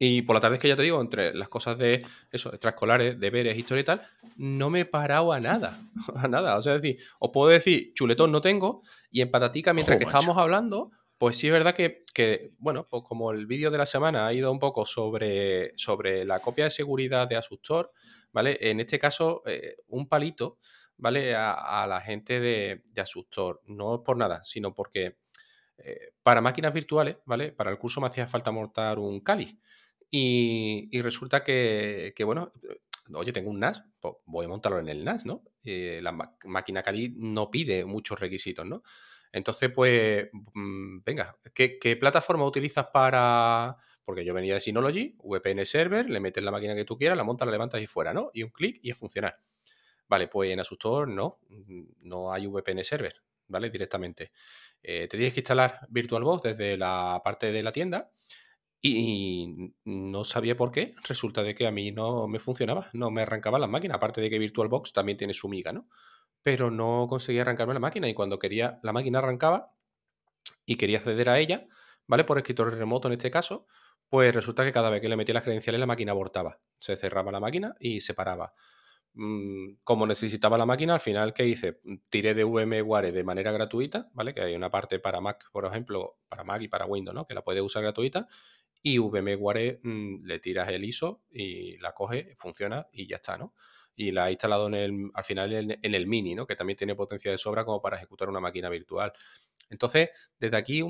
Y 0.05 0.23
por 0.23 0.35
la 0.35 0.41
tarde 0.41 0.57
es 0.57 0.61
que 0.61 0.67
ya 0.67 0.75
te 0.75 0.83
digo, 0.83 1.01
entre 1.01 1.33
las 1.33 1.49
cosas 1.49 1.79
de 1.79 2.05
eso, 2.33 2.49
extraescolares, 2.49 3.21
deberes, 3.21 3.57
historia 3.57 3.83
y 3.83 3.85
tal, 3.85 4.03
no 4.37 4.69
me 4.69 4.81
he 4.81 4.85
parado 4.85 5.33
a 5.33 5.39
nada. 5.39 5.81
A 6.17 6.27
nada. 6.27 6.57
O 6.57 6.63
sea, 6.63 6.75
es 6.75 6.83
decir, 6.83 7.01
os 7.21 7.31
puedo 7.31 7.51
decir, 7.51 7.93
chuletón 7.95 8.33
no 8.33 8.41
tengo. 8.41 8.83
Y 9.13 9.21
en 9.21 9.31
patatica, 9.31 9.73
mientras 9.73 9.99
que 9.99 10.05
estábamos 10.05 10.37
hablando, 10.39 10.91
pues 11.19 11.39
sí 11.39 11.47
es 11.47 11.53
verdad 11.53 11.77
que, 11.77 12.51
bueno, 12.59 12.89
pues 12.91 13.05
como 13.05 13.31
el 13.31 13.47
vídeo 13.47 13.71
de 13.71 13.79
la 13.79 13.87
semana 13.87 14.27
ha 14.27 14.33
ido 14.33 14.51
un 14.51 14.59
poco 14.59 14.87
sobre, 14.87 15.73
sobre 15.77 16.25
la 16.25 16.41
copia 16.41 16.65
de 16.65 16.73
seguridad 16.73 17.29
de 17.29 17.37
Asustor, 17.37 17.93
¿vale? 18.33 18.59
En 18.61 18.81
este 18.81 18.99
caso, 18.99 19.45
eh, 19.47 19.77
un 19.87 20.09
palito 20.09 20.59
¿vale? 20.97 21.37
A, 21.37 21.87
la 21.89 22.01
gente 22.01 22.41
de, 22.41 22.83
de, 22.87 23.01
Asustor. 23.01 23.63
No 23.67 23.95
es 23.95 24.01
por 24.05 24.17
nada, 24.17 24.43
sino 24.45 24.75
porque 24.75 25.19
eh, 25.79 26.13
para 26.25 26.41
máquinas 26.41 26.73
virtuales, 26.73 27.19
¿vale? 27.25 27.53
Para 27.53 27.71
el 27.71 27.79
curso 27.79 28.01
me 28.01 28.09
hacía 28.09 28.27
falta 28.27 28.51
montar 28.51 28.99
un 28.99 29.21
Kali. 29.21 29.61
Y, 30.15 31.01
resulta 31.01 31.43
que, 31.43 32.13
bueno, 32.23 32.53
eh, 32.69 32.79
oye, 33.15 33.33
tengo 33.33 33.49
un 33.49 33.59
NAS, 33.59 33.83
pues 33.99 34.15
voy 34.27 34.45
a 34.45 34.49
montarlo 34.49 34.79
en 34.79 34.89
el 34.91 35.05
NAS, 35.05 35.25
¿no? 35.25 35.43
Eh, 35.65 36.01
la 36.03 36.13
máquina 36.45 36.83
Kali 36.83 37.15
no 37.17 37.51
pide 37.51 37.87
muchos 37.87 38.21
requisitos, 38.21 38.67
¿no? 38.67 38.83
Entonces, 39.33 39.71
pues, 39.75 40.29
mm, 40.53 40.99
venga, 41.03 41.39
¿qué, 41.55 41.97
plataforma 41.99 42.45
utilizas 42.45 42.89
para...? 42.93 43.79
Porque 44.05 44.23
yo 44.23 44.35
venía 44.35 44.53
de 44.53 44.61
Synology, 44.61 45.17
VPN 45.23 45.65
Server, 45.65 46.11
le 46.11 46.21
metes 46.21 46.45
la 46.45 46.51
máquina 46.51 46.75
que 46.75 46.85
tú 46.85 46.99
quieras, 46.99 47.17
la 47.17 47.25
montas, 47.25 47.47
la 47.47 47.53
levantas 47.53 47.81
y 47.81 47.87
fuera, 47.87 48.13
¿no? 48.13 48.31
Y 48.35 48.43
un 48.43 48.51
clic 48.51 48.81
y 48.83 48.91
a 48.91 48.95
funcionar. 48.95 49.39
Vale, 50.09 50.29
pues 50.29 50.51
en 50.51 50.61
Asustor 50.61 51.09
no, 51.09 51.39
mm, 51.49 51.83
no 52.03 52.31
hay 52.31 52.47
VPN 52.47 52.85
Server, 52.85 53.15
¿vale? 53.49 53.71
Directamente. 53.71 54.33
Eh, 54.83 55.09
te 55.09 55.17
tienes 55.17 55.33
que 55.33 55.41
instalar 55.41 55.87
VirtualBox 55.89 56.43
desde 56.43 56.77
la 56.77 57.23
parte 57.25 57.51
de 57.51 57.63
la 57.63 57.73
tienda 57.73 58.11
y 58.83 59.75
no 59.85 60.25
sabía 60.25 60.57
por 60.57 60.73
qué. 60.73 60.93
Resulta 61.09 61.43
de 61.43 61.55
que 61.55 61.67
a 61.67 61.71
mí 61.71 61.93
no 61.93 62.27
me 62.29 62.41
funcionaba, 62.41 62.89
no 62.93 63.11
me 63.11 63.23
arrancaba 63.23 63.59
la 63.59 63.69
máquina. 63.69 63.95
Aparte 63.95 64.21
de 64.21 64.29
que 64.29 64.39
VirtualBox 64.41 64.93
también 64.93 65.17
tiene 65.19 65.35
su 65.35 65.49
miga, 65.49 65.73
¿no? 65.73 65.89
Pero 66.43 66.71
no 66.71 67.07
conseguía 67.09 67.43
arrancarme 67.43 67.75
la 67.75 67.81
máquina 67.81 68.09
y 68.09 68.15
cuando 68.15 68.39
quería, 68.41 68.81
la 68.83 68.93
máquina 68.93 69.21
arrancaba 69.21 69.73
y 70.67 70.77
quería 70.77 70.99
acceder 70.99 71.29
a 71.29 71.39
ella, 71.39 71.67
¿vale? 72.07 72.25
Por 72.25 72.39
escritorio 72.39 72.77
remoto 72.77 73.09
en 73.09 73.15
este 73.15 73.31
caso, 73.31 73.67
pues 74.09 74.35
resulta 74.35 74.65
que 74.65 74.73
cada 74.73 74.91
vez 74.91 75.01
que 75.01 75.09
le 75.09 75.17
metía 75.17 75.35
las 75.35 75.45
credenciales 75.45 75.81
la 75.81 75.87
máquina 75.87 76.13
abortaba. 76.13 76.61
Se 76.79 76.97
cerraba 76.97 77.33
la 77.33 77.41
máquina 77.41 77.75
y 77.81 78.01
se 78.01 78.15
paraba. 78.15 78.55
Mm, 79.15 79.75
como 79.85 80.07
necesitaba 80.07 80.57
la 80.57 80.65
máquina, 80.67 80.95
al 80.95 81.01
final, 81.01 81.35
¿qué 81.35 81.47
hice? 81.47 81.81
Tiré 82.09 82.35
de 82.35 82.45
VMware 82.45 83.13
de 83.13 83.25
manera 83.25 83.53
gratuita, 83.53 84.11
¿vale? 84.15 84.35
Que 84.35 84.41
hay 84.43 84.55
una 84.55 84.71
parte 84.71 84.99
para 84.99 85.21
Mac, 85.21 85.51
por 85.53 85.67
ejemplo, 85.67 86.19
para 86.29 86.45
Mac 86.45 86.63
y 86.63 86.69
para 86.69 86.87
Windows, 86.87 87.15
¿no? 87.15 87.27
Que 87.27 87.35
la 87.35 87.43
puedes 87.43 87.63
usar 87.63 87.83
gratuita. 87.83 88.27
Y 88.83 88.99
VMware 88.99 89.81
mm, 89.83 90.25
le 90.25 90.39
tiras 90.41 90.69
el 90.69 90.85
ISO 90.85 91.23
y 91.31 91.77
la 91.79 91.93
coge, 91.93 92.35
funciona 92.37 92.87
y 92.93 93.07
ya 93.07 93.17
está, 93.17 93.39
¿no? 93.39 93.55
Y 93.95 94.11
la 94.11 94.25
ha 94.25 94.31
instalado 94.31 94.67
en 94.69 94.75
el, 94.75 95.11
al 95.15 95.25
final 95.25 95.53
en, 95.53 95.95
el 95.95 96.07
Mini, 96.07 96.35
¿no? 96.35 96.47
Que 96.47 96.57
también 96.57 96.77
tiene 96.77 96.95
potencia 96.95 97.31
de 97.31 97.39
sobra 97.39 97.65
como 97.65 97.81
para 97.81 97.97
ejecutar 97.97 98.29
una 98.29 98.41
máquina 98.41 98.69
virtual. 98.69 99.13
Entonces, 99.69 100.11
desde 100.39 100.57
aquí 100.57 100.83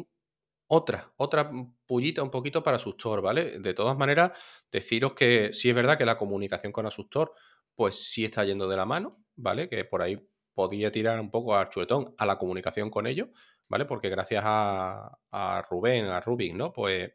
otra, 0.69 1.13
otra 1.17 1.51
pullita 1.87 2.23
un 2.23 2.31
poquito 2.31 2.63
para 2.63 2.77
Asustor, 2.77 3.21
¿vale? 3.21 3.59
De 3.59 3.75
todas 3.75 3.97
maneras, 3.97 4.39
deciros 4.71 5.13
que 5.13 5.53
sí 5.53 5.69
es 5.69 5.75
verdad 5.75 5.99
que 5.99 6.07
la 6.07 6.17
comunicación 6.17 6.73
con 6.73 6.87
Asustor 6.87 7.35
pues 7.75 7.95
sí 8.09 8.25
está 8.25 8.45
yendo 8.45 8.69
de 8.69 8.77
la 8.77 8.87
mano, 8.87 9.11
¿vale? 9.37 9.69
Que 9.69 9.85
por 9.85 10.03
ahí 10.03 10.19
podía 10.55 10.93
tirar 10.93 11.19
un 11.21 11.31
poco 11.31 11.57
a 11.57 11.69
chuletón 11.71 12.15
a 12.19 12.27
la 12.27 12.39
comunicación 12.39 12.91
con 12.91 13.07
ellos, 13.07 13.29
¿vale? 13.69 13.85
Porque 13.85 14.11
gracias 14.11 14.45
a, 14.47 15.67
Rubén, 15.71 16.07
a 16.07 16.21
Rubik, 16.21 16.55
¿no? 16.55 16.73
Pues 16.73 17.13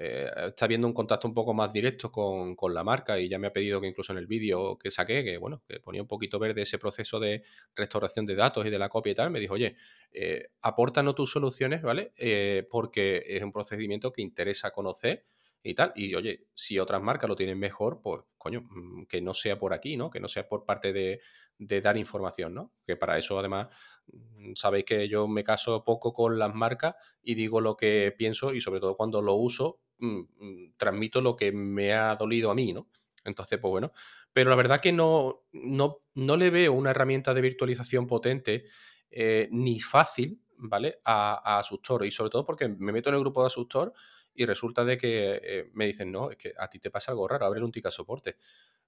eh, 0.00 0.30
está 0.46 0.68
viendo 0.68 0.86
un 0.86 0.92
contacto 0.92 1.26
un 1.26 1.34
poco 1.34 1.52
más 1.54 1.72
directo 1.72 2.12
con, 2.12 2.56
la 2.72 2.84
marca 2.84 3.18
y 3.18 3.28
ya 3.28 3.36
me 3.40 3.48
ha 3.48 3.52
pedido 3.52 3.80
que 3.80 3.88
incluso 3.88 4.12
en 4.12 4.18
el 4.18 4.28
vídeo 4.28 4.78
que 4.78 4.92
saqué, 4.92 5.24
que 5.24 5.38
bueno, 5.38 5.64
que 5.66 5.80
ponía 5.80 6.00
un 6.00 6.06
poquito 6.06 6.38
verde 6.38 6.62
ese 6.62 6.78
proceso 6.78 7.18
de 7.18 7.42
restauración 7.74 8.24
de 8.24 8.36
datos 8.36 8.64
y 8.64 8.70
de 8.70 8.78
la 8.78 8.88
copia 8.88 9.10
y 9.10 9.14
tal, 9.16 9.30
me 9.30 9.40
dijo, 9.40 9.54
oye, 9.54 9.74
eh, 10.12 10.50
apórtanos 10.62 11.16
tus 11.16 11.32
soluciones, 11.32 11.82
¿vale? 11.82 12.12
Eh, 12.16 12.64
porque 12.70 13.24
es 13.26 13.42
un 13.42 13.50
procedimiento 13.50 14.12
que 14.12 14.22
interesa 14.22 14.70
conocer 14.70 15.26
y 15.64 15.74
tal. 15.74 15.92
Y 15.96 16.14
oye, 16.14 16.46
si 16.54 16.78
otras 16.78 17.02
marcas 17.02 17.28
lo 17.28 17.34
tienen 17.34 17.58
mejor, 17.58 18.00
pues 18.00 18.22
coño, 18.36 18.62
mm, 18.70 19.06
que 19.06 19.20
no 19.20 19.34
sea 19.34 19.58
por 19.58 19.74
aquí, 19.74 19.96
¿no? 19.96 20.10
Que 20.10 20.20
no 20.20 20.28
sea 20.28 20.48
por 20.48 20.64
parte 20.64 20.92
de, 20.92 21.20
dar 21.58 21.96
información, 21.96 22.54
¿no? 22.54 22.72
Que 22.86 22.96
para 22.96 23.18
eso 23.18 23.36
además 23.36 23.66
mm, 24.06 24.52
sabéis 24.54 24.84
que 24.84 25.08
yo 25.08 25.26
me 25.26 25.42
caso 25.42 25.82
poco 25.82 26.12
con 26.12 26.38
las 26.38 26.54
marcas 26.54 26.94
y 27.20 27.34
digo 27.34 27.60
lo 27.60 27.76
que 27.76 28.14
pienso 28.16 28.54
y 28.54 28.60
sobre 28.60 28.78
todo 28.78 28.96
cuando 28.96 29.22
lo 29.22 29.34
uso, 29.34 29.80
mm, 29.98 30.72
transmito 30.76 31.20
lo 31.20 31.36
que 31.36 31.52
me 31.52 31.92
ha 31.92 32.14
dolido 32.16 32.50
a 32.50 32.54
mí, 32.54 32.72
¿no? 32.72 32.88
Entonces, 33.24 33.58
pues 33.58 33.70
bueno, 33.70 33.92
pero 34.32 34.50
la 34.50 34.56
verdad 34.56 34.80
que 34.80 34.92
no, 34.92 35.44
no, 35.52 35.98
no 36.14 36.36
le 36.36 36.50
veo 36.50 36.72
una 36.72 36.90
herramienta 36.90 37.34
de 37.34 37.40
virtualización 37.40 38.06
potente 38.06 38.64
eh, 39.10 39.48
ni 39.50 39.80
fácil, 39.80 40.40
¿vale? 40.56 41.00
A, 41.04 41.56
a 41.56 41.58
Asustor 41.58 42.06
y 42.06 42.10
sobre 42.10 42.30
todo 42.30 42.44
porque 42.44 42.68
me 42.68 42.92
meto 42.92 43.10
en 43.10 43.16
el 43.16 43.20
grupo 43.20 43.42
de 43.42 43.48
Asustor 43.48 43.92
y 44.38 44.46
resulta 44.46 44.84
de 44.84 44.96
que 44.96 45.40
eh, 45.42 45.70
me 45.74 45.86
dicen, 45.86 46.12
no, 46.12 46.30
es 46.30 46.36
que 46.36 46.52
a 46.56 46.68
ti 46.68 46.78
te 46.78 46.90
pasa 46.90 47.10
algo 47.10 47.26
raro, 47.26 47.44
abre 47.44 47.62
un 47.62 47.72
tica 47.72 47.90
soporte. 47.90 48.36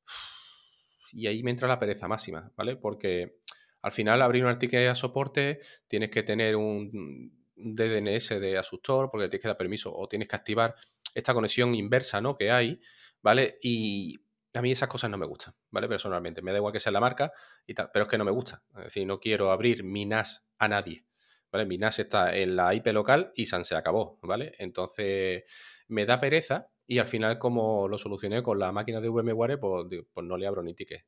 Y 1.13 1.27
ahí 1.27 1.43
me 1.43 1.51
entra 1.51 1.67
la 1.67 1.81
pereza 1.81 2.07
máxima, 2.07 2.53
¿vale? 2.57 2.77
Porque 2.77 3.41
al 3.83 3.91
final 3.91 4.23
abrir 4.23 4.45
un 4.45 4.57
ticket 4.61 4.89
a 4.89 4.95
soporte 4.95 5.59
tienes 5.89 6.09
que 6.09 6.23
tener 6.23 6.55
un 6.55 7.33
DDNS 7.57 8.29
de 8.41 8.57
Asustor 8.57 9.11
porque 9.11 9.27
tienes 9.27 9.43
que 9.43 9.49
dar 9.49 9.57
permiso 9.57 9.93
o 9.93 10.07
tienes 10.07 10.29
que 10.29 10.37
activar 10.37 10.77
esta 11.15 11.35
conexión 11.35 11.75
inversa, 11.75 12.21
¿no? 12.21 12.37
Que 12.37 12.51
hay, 12.51 12.81
¿vale? 13.23 13.59
Y 13.63 14.19
a 14.55 14.63
mí 14.63 14.73
esas 14.73 14.89
cosas 14.89 15.11
no 15.11 15.19
me 15.19 15.27
gustan, 15.27 15.55
¿vale? 15.71 15.89
Personalmente, 15.89 16.43
me 16.43 16.53
da 16.53 16.59
igual 16.59 16.73
que 16.73 16.81
sea 16.81 16.93
la 16.93 17.01
marca 17.01 17.33
y 17.67 17.75
tal, 17.75 17.91
pero 17.93 18.05
es 18.05 18.11
que 18.11 18.19
no 18.19 18.25
me 18.25 18.33
gusta. 18.33 18.63
Es 18.79 18.85
decir, 18.85 19.07
no 19.07 19.21
quiero 19.21 19.53
abrir 19.53 19.85
mi 19.85 20.07
NAS 20.07 20.45
a 20.59 20.69
nadie, 20.69 21.05
¿vale? 21.53 21.67
Mi 21.67 21.79
NAS 21.79 22.01
está 22.01 22.35
en 22.35 22.57
la 22.57 22.75
IP 22.75 22.89
local 22.89 23.33
y 23.35 23.47
San 23.47 23.65
se 23.65 23.77
acabó, 23.77 24.19
¿vale? 24.23 24.53
Entonces 24.59 25.45
me 25.89 26.07
da 26.07 26.19
pereza 26.19 26.69
y 26.87 26.99
al 26.99 27.07
final 27.07 27.39
como 27.39 27.87
lo 27.87 27.99
solucioné 27.99 28.43
con 28.43 28.59
la 28.59 28.73
máquina 28.73 29.01
de 29.01 29.09
VMware, 29.09 29.61
pues, 29.61 29.87
pues 30.13 30.27
no 30.27 30.37
le 30.37 30.47
abro 30.49 30.63
ni 30.63 30.75
ticket. 30.75 31.05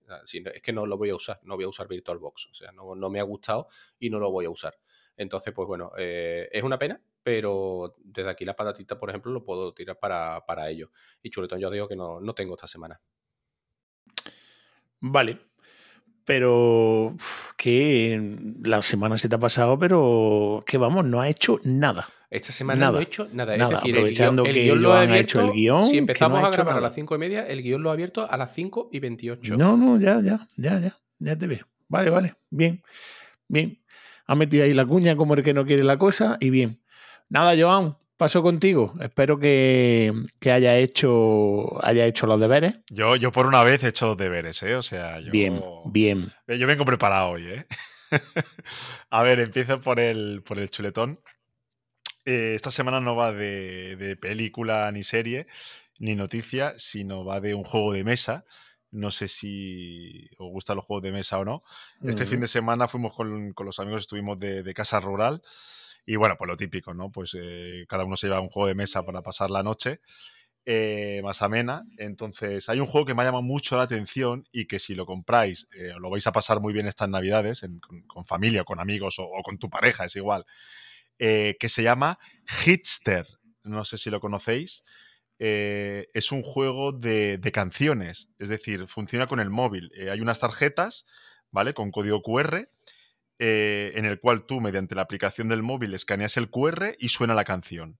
Es 0.55 0.62
que 0.62 0.73
no 0.73 0.87
lo 0.87 0.97
voy 0.97 1.11
a 1.11 1.16
usar, 1.16 1.41
no 1.43 1.57
voy 1.57 1.65
a 1.65 1.69
usar 1.69 1.89
VirtualBox, 1.89 2.47
o 2.47 2.55
sea, 2.55 2.70
no, 2.70 3.11
me 3.11 3.19
ha 3.19 3.24
gustado 3.24 3.66
y 3.99 4.09
no 4.09 4.20
lo 4.20 4.31
voy 4.31 4.45
a 4.45 4.51
usar. 4.51 4.79
Entonces, 5.16 5.53
pues 5.53 5.66
bueno, 5.66 5.91
eh, 5.99 6.49
es 6.53 6.62
una 6.62 6.79
pena, 6.79 7.03
pero 7.23 7.94
desde 7.99 8.31
aquí 8.31 8.44
la 8.44 8.57
patatita, 8.57 8.99
por 8.99 9.11
ejemplo, 9.11 9.32
lo 9.32 9.44
puedo 9.44 9.73
tirar 9.74 9.99
para, 9.99 10.44
para 10.47 10.69
ello. 10.69 10.90
Y 11.23 11.31
chuletón, 11.31 11.61
yo 11.61 11.70
digo 11.70 11.89
que 11.89 11.97
no, 11.97 12.20
no 12.20 12.35
tengo 12.35 12.55
esta 12.55 12.66
semana. 12.66 13.01
Vale, 15.01 15.39
pero 16.24 17.16
que 17.57 18.39
la 18.65 18.82
semana 18.82 19.16
se 19.16 19.28
te 19.28 19.35
ha 19.35 19.40
pasado, 19.40 19.78
pero 19.78 20.62
que 20.66 20.78
vamos, 20.78 21.05
no 21.05 21.20
ha 21.20 21.28
hecho 21.28 21.61
nada. 21.65 22.09
Esta 22.31 22.53
semana 22.53 22.90
no 22.90 22.99
ha 22.99 23.03
hecho 23.03 23.28
nada. 23.32 23.55
es 23.55 23.69
decir, 23.69 23.94
aprovechando 23.94 24.44
el 24.47 24.55
guion, 24.55 24.77
que 24.77 24.82
lo 24.82 24.94
han 24.94 25.12
hecho 25.12 25.40
el 25.40 25.53
guion. 25.53 25.85
Si 25.85 25.99
empezamos 25.99 26.43
a 26.43 26.51
grabar 26.51 26.78
a 26.78 26.81
las 26.81 26.94
cinco 26.94 27.15
y 27.15 27.19
media, 27.19 27.47
el 27.47 27.62
guion 27.62 27.82
lo 27.82 27.90
ha 27.90 27.93
abierto 27.93 28.31
a 28.31 28.36
las 28.36 28.55
5 28.55 28.89
y 28.93 29.01
28. 29.01 29.57
No, 29.57 29.77
no, 29.77 30.01
ya, 30.01 30.20
ya, 30.23 30.47
ya, 30.57 30.81
ya, 30.81 30.97
ya 31.19 31.36
te 31.36 31.47
veo. 31.47 31.66
Vale, 31.89 32.09
vale, 32.09 32.35
bien, 32.49 32.82
bien. 33.49 33.82
Ha 34.27 34.35
metido 34.35 34.65
ahí 34.65 34.73
la 34.73 34.86
cuña 34.86 35.15
como 35.15 35.35
el 35.35 35.44
que 35.44 35.53
no 35.53 35.66
quiere 35.66 35.85
la 35.85 35.99
cosa 35.99 36.39
y 36.40 36.49
bien. 36.49 36.81
Nada, 37.32 37.54
Joan, 37.59 37.96
paso 38.18 38.42
contigo. 38.42 38.92
Espero 39.00 39.38
que, 39.38 40.12
haya, 40.44 40.76
hecho, 40.76 41.82
haya 41.82 42.04
hecho 42.04 42.26
los 42.26 42.38
deberes. 42.38 42.74
Yo, 42.90 43.16
yo 43.16 43.32
por 43.32 43.46
una 43.46 43.64
vez 43.64 43.82
he 43.82 43.88
hecho 43.88 44.04
los 44.04 44.18
deberes, 44.18 44.62
¿eh? 44.62 44.74
O 44.74 44.82
sea, 44.82 45.18
yo, 45.18 45.32
Bien, 45.32 45.59
bien. 45.86 46.30
Yo 46.46 46.66
vengo 46.66 46.84
preparado 46.84 47.30
hoy, 47.30 47.46
¿eh? 47.46 47.66
A 49.09 49.22
ver, 49.22 49.40
empiezo 49.40 49.80
por 49.80 49.98
el, 49.98 50.42
por 50.42 50.59
el 50.59 50.68
chuletón. 50.68 51.20
Eh, 52.26 52.52
esta 52.54 52.70
semana 52.70 53.00
no 53.00 53.16
va 53.16 53.32
de, 53.32 54.18
película 54.20 54.92
ni 54.92 55.02
serie 55.02 55.46
ni 55.98 56.14
noticia, 56.14 56.74
sino 56.76 57.24
va 57.24 57.40
de 57.40 57.54
un 57.54 57.64
juego 57.64 57.94
de 57.94 58.04
mesa. 58.04 58.44
No 58.90 59.10
sé 59.10 59.26
si 59.26 60.28
os 60.36 60.50
gustan 60.50 60.76
los 60.76 60.84
juegos 60.84 61.02
de 61.04 61.12
mesa 61.12 61.38
o 61.38 61.46
no. 61.46 61.62
Este 62.04 62.26
fin 62.26 62.40
de 62.40 62.46
semana 62.46 62.88
fuimos 62.88 63.14
con, 63.14 63.54
los 63.56 63.80
amigos, 63.80 64.02
estuvimos 64.02 64.38
de, 64.38 64.62
de 64.62 64.74
Casa 64.74 65.00
Rural 65.00 65.40
y 66.05 66.16
bueno, 66.16 66.37
pues 66.37 66.49
lo 66.49 66.57
típico, 66.57 66.95
¿no? 66.95 67.11
Pues 67.11 67.37
eh, 67.39 67.85
cada 67.89 68.05
uno 68.05 68.16
se 68.16 68.27
lleva 68.27 68.41
un 68.41 68.49
juego 68.49 68.66
de 68.66 68.74
mesa 68.74 69.03
para 69.05 69.23
pasar 69.23 69.51
la 69.51 69.62
noche 69.62 70.01
eh, 70.65 71.20
más 71.23 71.43
amena. 71.43 71.85
Entonces, 71.97 72.69
hay 72.69 72.81
un 72.81 72.87
juego 72.87 73.07
que 73.07 73.15
me 73.15 73.23
ha 73.23 73.27
llamado 73.27 73.43
mucho 73.43 73.77
la 73.77 73.85
atención 73.85 74.49
y 74.53 74.66
que 74.66 74.79
si 74.79 74.95
lo 74.95 75.07
compráis, 75.07 75.69
eh, 75.77 75.93
lo 76.01 76.11
vais 76.11 76.27
a 76.27 76.33
pasar 76.33 76.61
muy 76.61 76.73
bien 76.73 76.89
estas 76.89 77.09
navidades, 77.09 77.65
con, 78.07 78.24
familia, 78.24 78.65
con 78.65 78.81
amigos 78.81 79.16
o, 79.19 79.31
con 79.45 79.59
tu 79.59 79.70
pareja, 79.70 80.05
es 80.05 80.16
igual, 80.16 80.45
que 81.19 81.69
se 81.69 81.83
llama 81.85 82.19
Hitster. 82.65 83.27
No 83.62 83.85
sé 83.85 83.97
si 83.97 84.11
lo 84.11 84.19
conocéis. 84.20 84.85
es 85.39 86.33
un 86.33 86.43
juego 86.43 86.93
de, 86.93 87.39
de, 87.39 87.53
canciones, 87.53 88.31
es 88.39 88.49
decir, 88.49 88.89
funciona 88.89 89.27
con 89.29 89.39
el 89.39 89.51
móvil. 89.51 89.93
hay 90.11 90.20
unas 90.20 90.41
tarjetas, 90.41 91.07
¿vale? 91.53 91.74
Con 91.74 91.93
código 91.93 92.23
QR 92.23 92.69
eh, 93.38 93.92
en 93.94 94.04
el 94.04 94.20
cual 94.20 94.44
tú, 94.46 94.60
mediante 94.60 94.94
la 94.94 95.02
aplicación 95.02 95.48
del 95.48 95.62
móvil, 95.62 95.94
escaneas 95.94 96.36
el 96.36 96.50
QR 96.50 96.94
y 96.98 97.09
suena 97.09 97.34
la 97.34 97.44
canción. 97.44 97.98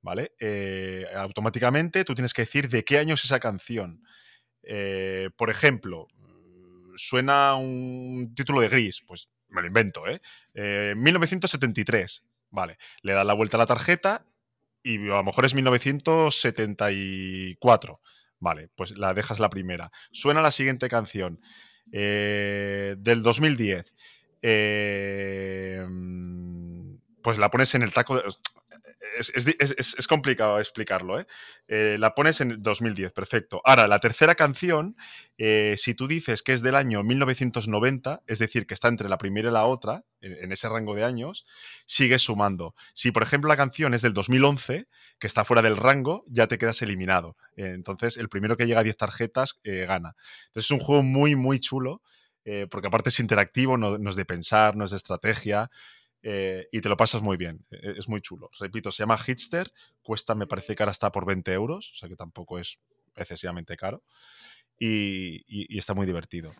¿Vale? 0.00 0.32
Eh, 0.38 1.06
automáticamente 1.16 2.04
tú 2.04 2.14
tienes 2.14 2.34
que 2.34 2.42
decir 2.42 2.68
de 2.68 2.84
qué 2.84 2.98
año 2.98 3.14
es 3.14 3.24
esa 3.24 3.40
canción. 3.40 4.02
Eh, 4.62 5.30
por 5.36 5.48
ejemplo, 5.48 6.08
suena 6.96 7.54
un 7.54 8.34
título 8.34 8.60
de 8.60 8.68
gris, 8.68 9.02
pues 9.06 9.30
me 9.48 9.62
lo 9.62 9.66
invento, 9.66 10.02
¿eh? 10.06 10.20
1973. 10.94 12.24
Vale, 12.50 12.76
le 13.02 13.12
das 13.14 13.24
la 13.24 13.32
vuelta 13.34 13.56
a 13.56 13.60
la 13.60 13.66
tarjeta 13.66 14.26
y 14.82 14.96
a 15.08 15.16
lo 15.16 15.24
mejor 15.24 15.46
es 15.46 15.54
1974. 15.54 18.00
Vale, 18.40 18.68
pues 18.76 18.98
la 18.98 19.14
dejas 19.14 19.40
la 19.40 19.48
primera. 19.48 19.90
Suena 20.12 20.42
la 20.42 20.50
siguiente 20.50 20.88
canción. 20.88 21.40
eh, 21.92 22.96
del 22.98 23.22
2010, 23.22 23.94
pues 27.22 27.38
la 27.38 27.50
pones 27.50 27.74
en 27.74 27.82
el 27.82 27.92
taco 27.92 28.16
de, 28.16 28.22
es, 29.18 30.06
complicado 30.06 30.58
explicarlo, 30.58 31.20
¿eh? 31.20 31.26
¿eh? 31.68 31.96
La 31.98 32.14
pones 32.14 32.40
en 32.40 32.60
2010, 32.60 33.12
perfecto. 33.12 33.60
Ahora, 33.64 33.86
la 33.86 33.98
tercera 33.98 34.34
canción, 34.34 34.96
eh, 35.38 35.74
si 35.76 35.94
tú 35.94 36.06
dices 36.06 36.42
que 36.42 36.52
es 36.52 36.62
del 36.62 36.74
año 36.74 37.02
1990, 37.02 38.22
es 38.26 38.38
decir, 38.38 38.66
que 38.66 38.74
está 38.74 38.88
entre 38.88 39.08
la 39.08 39.18
primera 39.18 39.48
y 39.48 39.52
la 39.52 39.66
otra, 39.66 40.04
en, 40.20 40.52
ese 40.52 40.68
rango 40.68 40.94
de 40.94 41.04
años, 41.04 41.44
sigues 41.86 42.22
sumando. 42.22 42.74
Si, 42.94 43.10
por 43.10 43.22
ejemplo, 43.22 43.48
la 43.48 43.56
canción 43.56 43.94
es 43.94 44.02
del 44.02 44.12
2011, 44.12 44.86
que 45.18 45.26
está 45.26 45.44
fuera 45.44 45.62
del 45.62 45.76
rango, 45.76 46.24
ya 46.26 46.46
te 46.46 46.58
quedas 46.58 46.82
eliminado. 46.82 47.36
entonces, 47.56 48.16
el 48.16 48.28
primero 48.28 48.56
que 48.56 48.66
llega 48.66 48.80
a 48.80 48.84
10 48.84 48.96
tarjetas 48.96 49.58
eh, 49.64 49.86
gana. 49.86 50.16
Entonces, 50.46 50.66
es 50.66 50.70
un 50.70 50.80
juego 50.80 51.02
muy, 51.02 51.36
muy 51.36 51.60
chulo. 51.60 52.02
Porque 52.70 52.88
aparte 52.88 53.08
es 53.08 53.20
interactivo, 53.20 53.76
no, 53.76 53.98
no, 53.98 54.10
es 54.10 54.16
de 54.16 54.24
pensar, 54.24 54.76
no 54.76 54.84
es 54.84 54.90
de 54.90 54.98
estrategia. 54.98 55.70
Eh, 56.26 56.68
y 56.72 56.80
te 56.80 56.88
lo 56.88 56.96
pasas 56.96 57.20
muy 57.20 57.36
bien. 57.36 57.60
E-, 57.70 57.94
es 57.98 58.08
muy 58.08 58.22
chulo. 58.22 58.50
Repito, 58.58 58.90
se 58.90 59.02
llama 59.02 59.18
Hitster, 59.18 59.70
cuesta, 60.02 60.34
me 60.34 60.46
parece 60.46 60.74
que 60.74 60.82
ahora 60.82 60.92
está 60.92 61.12
por 61.12 61.26
20 61.26 61.52
euros, 61.52 61.92
o 61.92 61.94
sea 61.94 62.08
que 62.08 62.16
tampoco 62.16 62.58
es 62.58 62.78
excesivamente 63.14 63.76
caro. 63.76 64.02
Y, 64.78 65.76
está 65.78 65.94
muy 65.94 66.06
divertido. 66.06 66.52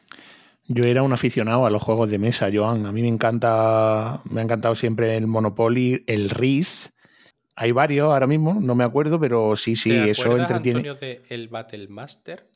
Yo 0.66 0.84
era 0.84 1.02
un 1.02 1.12
aficionado 1.12 1.66
a 1.66 1.70
los 1.70 1.82
juegos 1.82 2.10
de 2.10 2.18
mesa, 2.18 2.48
Joan. 2.52 2.86
A 2.86 2.92
mí 2.92 3.02
me 3.02 3.08
encanta, 3.08 4.22
me 4.24 4.40
ha 4.40 4.44
encantado 4.44 4.74
siempre 4.74 5.16
el 5.16 5.26
Monopoly, 5.26 6.04
el 6.06 6.30
RIS. 6.30 6.92
Hay 7.56 7.72
varios 7.72 8.06
ahora 8.06 8.26
mismo, 8.26 8.54
no 8.60 8.74
me 8.74 8.84
acuerdo, 8.84 9.18
pero 9.18 9.56
sí, 9.56 9.76
sí, 9.76 9.92
eso 9.92 10.36
entretiene. 10.36 10.80
Antonio, 10.80 10.94
de 10.94 11.22
el 11.28 11.48
Battle 11.48 11.88
Master? 11.88 12.48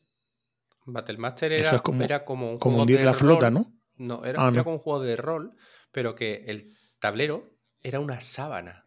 Battle 0.92 1.18
Master 1.18 1.52
era, 1.52 1.78
como, 1.78 2.02
era 2.02 2.24
como 2.24 2.52
un 2.52 2.58
como 2.58 2.82
hundir 2.82 3.00
la 3.02 3.14
flota, 3.14 3.50
¿no? 3.50 3.72
No, 3.96 4.24
era, 4.24 4.44
ah, 4.44 4.50
era 4.52 4.64
como 4.64 4.76
un 4.76 4.82
juego 4.82 5.00
de 5.00 5.16
rol, 5.16 5.54
pero 5.92 6.14
que 6.14 6.44
el 6.46 6.72
tablero 6.98 7.50
era 7.82 8.00
una 8.00 8.20
sábana. 8.20 8.84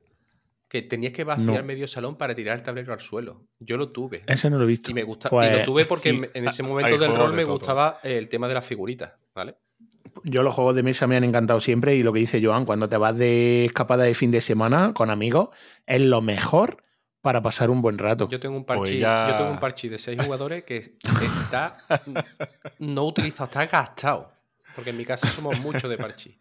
Que 0.68 0.82
tenías 0.82 1.12
que 1.12 1.26
vaciar 1.26 1.66
medio 1.66 1.86
salón 1.86 2.16
para 2.16 2.34
tirar 2.34 2.56
el 2.56 2.64
tablero 2.64 2.94
al 2.94 3.02
suelo. 3.02 3.46
Yo 3.60 3.76
lo 3.76 3.90
tuve. 3.90 4.24
Ese 4.26 4.50
no 4.50 4.58
lo 4.58 4.64
he 4.64 4.68
visto. 4.68 4.90
Y 4.92 4.94
me 4.94 5.04
gusta. 5.04 5.28
y 5.28 5.32
lo 5.32 5.38
pues, 5.38 5.66
tuve 5.66 5.86
porque 5.86 6.30
en 6.34 6.48
ese 6.48 6.64
momento 6.64 6.98
del 6.98 7.14
rol 7.14 7.34
me 7.34 7.44
gustaba 7.44 8.00
el 8.04 8.30
tema 8.30 8.48
de 8.48 8.54
las 8.54 8.66
figuritas, 8.66 9.12
¿vale? 9.36 9.58
Yo 10.24 10.44
los 10.44 10.54
juegos 10.54 10.76
de 10.76 10.84
mesa 10.84 11.08
me 11.08 11.18
han 11.18 11.26
encantado 11.26 11.60
siempre 11.60 11.96
y 11.96 12.04
lo 12.04 12.14
que 12.14 12.20
dice 12.20 12.42
Joan, 12.44 12.66
cuando 12.66 12.88
te 12.88 12.96
vas 12.96 13.18
de 13.18 13.66
escapada 13.66 14.04
de 14.04 14.14
fin 14.14 14.32
de 14.32 14.40
semana 14.40 14.94
con 14.94 15.10
amigos, 15.10 15.50
es 15.86 16.02
lo 16.02 16.22
mejor 16.22 16.84
para 17.22 17.42
pasar 17.42 17.70
un 17.70 17.82
buen 17.82 17.98
rato. 17.98 18.28
Yo 18.30 18.40
tengo 18.40 18.58
un 18.58 18.66
parche, 18.66 19.00
yo 19.00 19.36
tengo 19.38 19.52
un 19.52 19.60
parche 19.60 19.90
de 19.90 20.00
seis 20.00 20.20
jugadores 20.22 20.64
que 20.64 20.98
está 21.22 21.78
no 22.80 23.06
utilizado, 23.06 23.46
está 23.46 23.66
gastado. 23.66 24.34
Porque 24.76 24.90
en 24.90 24.98
mi 24.98 25.06
casa 25.06 25.28
somos 25.28 25.60
mucho 25.60 25.88
de 25.88 25.98
parche. 25.98 26.40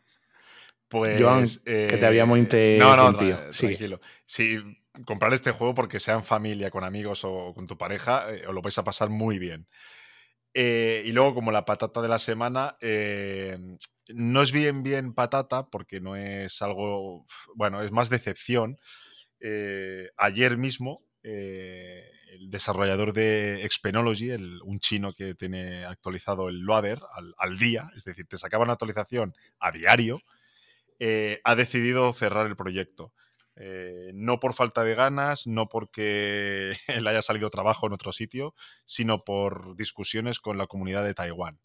Pues. 0.89 1.61
que 1.65 1.97
te 1.99 2.07
habíamos 2.07 2.37
eh, 2.37 2.41
interrumpido. 2.41 2.97
No, 2.97 3.13
no, 3.13 3.53
tranquilo. 3.53 4.01
Si 4.25 4.59
comprar 5.07 5.33
este 5.33 5.53
juego 5.53 5.73
porque 5.75 6.01
sea 6.01 6.15
en 6.15 6.25
familia, 6.25 6.71
con 6.71 6.83
amigos 6.83 7.23
o 7.25 7.53
con 7.55 7.67
tu 7.67 7.79
pareja, 7.79 8.33
eh, 8.33 8.47
os 8.47 8.55
lo 8.55 8.63
vais 8.63 8.77
a 8.79 8.85
pasar 8.85 9.09
muy 9.09 9.39
bien. 9.39 9.69
Eh, 10.53 11.03
y 11.05 11.13
luego, 11.13 11.35
como 11.35 11.53
la 11.53 11.65
patata 11.65 12.03
de 12.03 12.09
la 12.09 12.19
semana, 12.19 12.77
no 14.09 14.43
es 14.43 14.51
bien, 14.51 14.83
bien 14.83 15.15
patata 15.15 15.69
porque 15.69 16.01
no 16.01 16.17
es 16.17 16.61
algo. 16.63 17.25
Bueno, 17.55 17.83
es 17.83 17.93
más 17.93 18.11
decepción. 18.11 18.79
Ayer 20.17 20.57
mismo, 20.57 21.03
el 21.23 22.51
desarrollador 22.51 23.13
de 23.13 23.65
Expenology, 23.65 24.31
un 24.31 24.79
chino 24.79 25.13
que 25.13 25.35
tiene 25.35 25.85
actualizado 25.85 26.49
el 26.49 26.61
loader 26.61 27.01
al, 27.39 27.59
día, 27.59 27.91
es 27.97 28.05
decir, 28.05 28.27
te 28.27 28.37
sacaba 28.39 28.65
una 28.65 28.75
actualización 28.75 29.35
a 29.59 29.73
diario 29.73 30.23
eh, 31.03 31.41
ha 31.45 31.57
decidido 31.57 32.13
cerrar 32.13 32.47
el 32.47 32.57
proyecto. 32.57 33.15
Eh, 33.57 34.13
no 34.15 34.39
por 34.39 34.53
falta 34.53 34.85
de 34.85 34.95
ganas, 34.95 35.47
no 35.47 35.67
porque 35.69 36.75
le 37.01 37.11
haya 37.11 37.23
salido 37.23 37.49
trabajo 37.49 37.87
en 37.87 37.95
otro 37.95 38.13
sitio, 38.13 38.55
sino 38.85 39.19
por 39.19 39.77
discusiones 39.77 40.39
con 40.41 40.59
la 40.59 40.67
comunidad 40.67 41.03
de 41.05 41.15
Taiwán. 41.15 41.59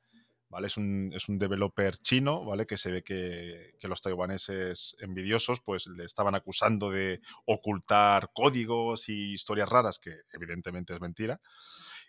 ¿Vale? 0.49 0.67
Es, 0.67 0.77
un, 0.77 1.11
es 1.13 1.27
un 1.29 1.37
developer 1.37 1.97
chino, 1.97 2.45
¿vale? 2.45 2.65
Que 2.65 2.77
se 2.77 2.91
ve 2.91 3.03
que, 3.03 3.75
que, 3.79 3.87
los 3.87 4.01
taiwaneses 4.01 4.95
envidiosos 4.99 5.61
pues, 5.61 5.87
le 5.87 6.05
estaban 6.05 6.35
acusando 6.35 6.89
de 6.89 7.21
ocultar 7.45 8.31
códigos 8.33 9.09
y 9.09 9.33
historias 9.33 9.69
raras, 9.69 9.99
que 9.99 10.11
evidentemente 10.33 10.93
es 10.93 11.01
mentira. 11.01 11.41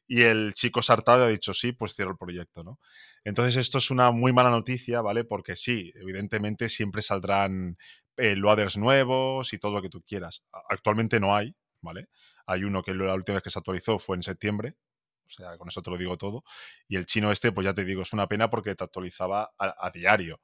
Y 0.08 0.22
el 0.22 0.54
chico 0.54 0.82
Sartado 0.82 1.24
ha 1.24 1.28
dicho 1.28 1.52
sí, 1.52 1.72
pues 1.72 1.94
cierro 1.94 2.12
el 2.12 2.18
proyecto, 2.18 2.62
¿no? 2.62 2.78
Entonces 3.24 3.56
esto 3.56 3.78
es 3.78 3.90
una 3.90 4.12
muy 4.12 4.32
mala 4.32 4.50
noticia, 4.50 5.00
¿vale? 5.00 5.24
Porque 5.24 5.56
sí, 5.56 5.92
evidentemente 5.96 6.68
siempre 6.68 7.02
saldrán 7.02 7.76
eh, 8.16 8.36
loaders 8.36 8.76
nuevos 8.76 9.52
y 9.52 9.58
todo 9.58 9.72
lo 9.72 9.82
que 9.82 9.88
tú 9.88 10.02
quieras. 10.02 10.44
Actualmente 10.68 11.18
no 11.18 11.34
hay, 11.34 11.56
¿vale? 11.80 12.08
Hay 12.46 12.62
uno 12.62 12.82
que 12.82 12.94
la 12.94 13.14
última 13.14 13.36
vez 13.36 13.42
que 13.42 13.50
se 13.50 13.58
actualizó 13.58 13.98
fue 13.98 14.16
en 14.16 14.22
septiembre, 14.22 14.76
o 15.26 15.30
sea, 15.30 15.56
con 15.58 15.68
eso 15.68 15.82
te 15.82 15.90
lo 15.90 15.98
digo 15.98 16.16
todo. 16.16 16.44
Y 16.88 16.96
el 16.96 17.06
chino 17.06 17.30
este, 17.30 17.52
pues 17.52 17.64
ya 17.64 17.74
te 17.74 17.84
digo, 17.84 18.02
es 18.02 18.12
una 18.12 18.26
pena 18.26 18.48
porque 18.50 18.74
te 18.74 18.84
actualizaba 18.84 19.50
a 19.58 19.90
diario. 19.90 20.40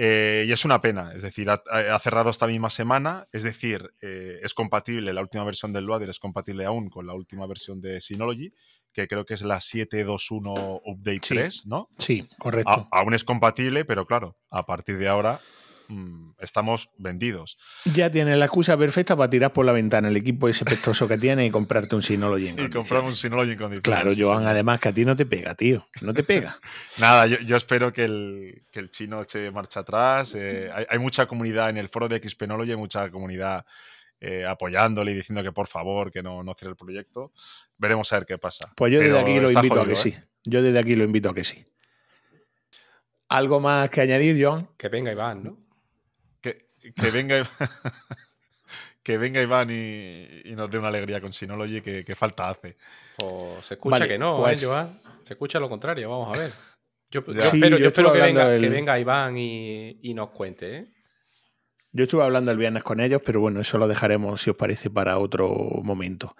Eh, 0.00 0.44
y 0.46 0.52
es 0.52 0.64
una 0.64 0.80
pena, 0.80 1.10
es 1.12 1.22
decir, 1.22 1.50
ha, 1.50 1.98
cerrado 1.98 2.30
esta 2.30 2.46
misma 2.46 2.70
semana, 2.70 3.26
es 3.32 3.42
decir, 3.42 3.92
eh, 4.00 4.38
es 4.44 4.54
compatible, 4.54 5.12
la 5.12 5.22
última 5.22 5.42
versión 5.42 5.72
del 5.72 5.86
Loader 5.86 6.08
es 6.08 6.20
compatible 6.20 6.64
aún 6.64 6.88
con 6.88 7.04
la 7.04 7.14
última 7.14 7.48
versión 7.48 7.80
de 7.80 8.00
Synology, 8.00 8.52
que 8.92 9.08
creo 9.08 9.24
que 9.24 9.34
es 9.34 9.42
la 9.42 9.60
721 9.60 10.82
Update 10.84 11.20
3, 11.28 11.66
¿no? 11.66 11.88
Sí, 11.98 12.28
correcto. 12.38 12.86
aún 12.92 13.12
es 13.12 13.24
compatible, 13.24 13.84
pero 13.84 14.06
claro, 14.06 14.38
a 14.50 14.64
partir 14.64 14.98
de 14.98 15.08
ahora 15.08 15.40
Mm, 15.88 16.32
estamos 16.38 16.90
vendidos. 16.98 17.56
Ya 17.94 18.10
tienes 18.10 18.36
la 18.36 18.44
excusa 18.44 18.76
perfecta 18.76 19.16
para 19.16 19.30
tirar 19.30 19.54
por 19.54 19.64
la 19.64 19.72
ventana 19.72 20.08
el 20.08 20.16
equipo 20.18 20.46
ese 20.46 20.66
pestoso 20.66 21.08
que 21.08 21.16
tiene 21.16 21.46
y 21.46 21.50
comprarte 21.50 21.96
un 21.96 22.02
Synology 22.02 22.48
en 22.48 22.58
Y 22.66 22.68
comprar 22.68 23.02
un 23.02 23.16
Synology 23.16 23.52
en 23.52 23.58
condiciones. 23.58 23.80
Claro, 23.80 24.12
Joan, 24.14 24.46
además 24.46 24.80
que 24.80 24.90
a 24.90 24.92
ti 24.92 25.06
no 25.06 25.16
te 25.16 25.24
pega, 25.24 25.54
tío. 25.54 25.86
No 26.02 26.12
te 26.12 26.24
pega. 26.24 26.58
Nada, 26.98 27.26
yo, 27.26 27.56
espero 27.56 27.90
que 27.90 28.04
el, 28.04 28.90
chino 28.90 29.22
eche 29.22 29.50
marcha 29.50 29.80
atrás. 29.80 30.34
Eh, 30.34 30.70
hay, 30.88 30.98
mucha 30.98 31.24
comunidad 31.26 31.70
en 31.70 31.78
el 31.78 31.88
foro 31.88 32.06
de 32.06 32.20
Xpenology, 32.20 32.72
hay 32.72 32.76
mucha 32.76 33.10
comunidad 33.10 33.64
eh, 34.20 34.44
apoyándole 34.44 35.12
y 35.12 35.14
diciendo 35.14 35.42
que 35.42 35.52
por 35.52 35.68
favor, 35.68 36.12
que 36.12 36.22
no, 36.22 36.42
no 36.42 36.52
cierre 36.52 36.72
el 36.72 36.76
proyecto. 36.76 37.32
Veremos 37.78 38.12
a 38.12 38.16
ver 38.16 38.26
qué 38.26 38.36
pasa. 38.36 38.70
Pues 38.76 38.92
yo 38.92 39.00
desde 39.00 39.18
aquí 39.18 39.40
lo 39.40 39.50
invito 39.50 39.80
a 39.80 39.86
que 39.86 39.96
sí. 39.96 40.10
¿eh? 40.10 40.24
Yo 40.44 40.60
desde 40.60 40.78
aquí 40.78 40.94
lo 40.96 41.04
invito 41.04 41.30
a 41.30 41.34
que 41.34 41.44
sí. 41.44 41.64
¿Algo 43.30 43.58
más 43.60 43.88
que 43.88 44.02
añadir, 44.02 44.42
Joan? 44.42 44.68
Que 44.76 44.88
venga 44.88 45.12
Iván, 45.12 45.44
¿no? 45.44 45.67
Que 46.94 47.10
venga 47.10 47.48
que 49.02 49.16
venga 49.16 49.40
Iván 49.40 49.70
y, 49.70 50.54
nos 50.54 50.70
dé 50.70 50.78
una 50.78 50.88
alegría 50.88 51.20
con 51.20 51.32
Synology 51.32 51.80
que, 51.80 52.04
que 52.04 52.14
falta 52.14 52.50
hace. 52.50 52.76
Pues 53.16 53.64
se 53.64 53.74
escucha 53.74 54.06
que 54.06 54.18
no, 54.18 54.40
¿eh, 54.40 54.42
pues 54.42 54.64
Joan? 54.64 54.86
Se 55.22 55.34
escucha 55.34 55.58
lo 55.58 55.68
contrario, 55.68 56.10
vamos 56.10 56.36
a 56.36 56.40
ver. 56.40 56.52
Yo, 57.10 57.20
espero, 57.20 57.78
yo 57.78 57.86
espero 57.86 58.12
que, 58.12 58.20
venga, 58.20 58.58
que, 58.58 58.68
venga, 58.68 58.98
Iván 58.98 59.38
y, 59.38 59.98
y 60.02 60.12
nos 60.12 60.28
cuente, 60.28 60.76
¿eh? 60.76 60.97
Yo 61.98 62.04
estuve 62.04 62.22
hablando 62.22 62.52
el 62.52 62.58
viernes 62.58 62.84
con 62.84 63.00
ellos, 63.00 63.20
pero 63.26 63.40
bueno, 63.40 63.58
eso 63.58 63.76
lo 63.76 63.88
dejaremos, 63.88 64.40
si 64.40 64.50
os 64.50 64.56
parece, 64.56 64.88
para 64.88 65.18
otro 65.18 65.48
momento. 65.82 66.36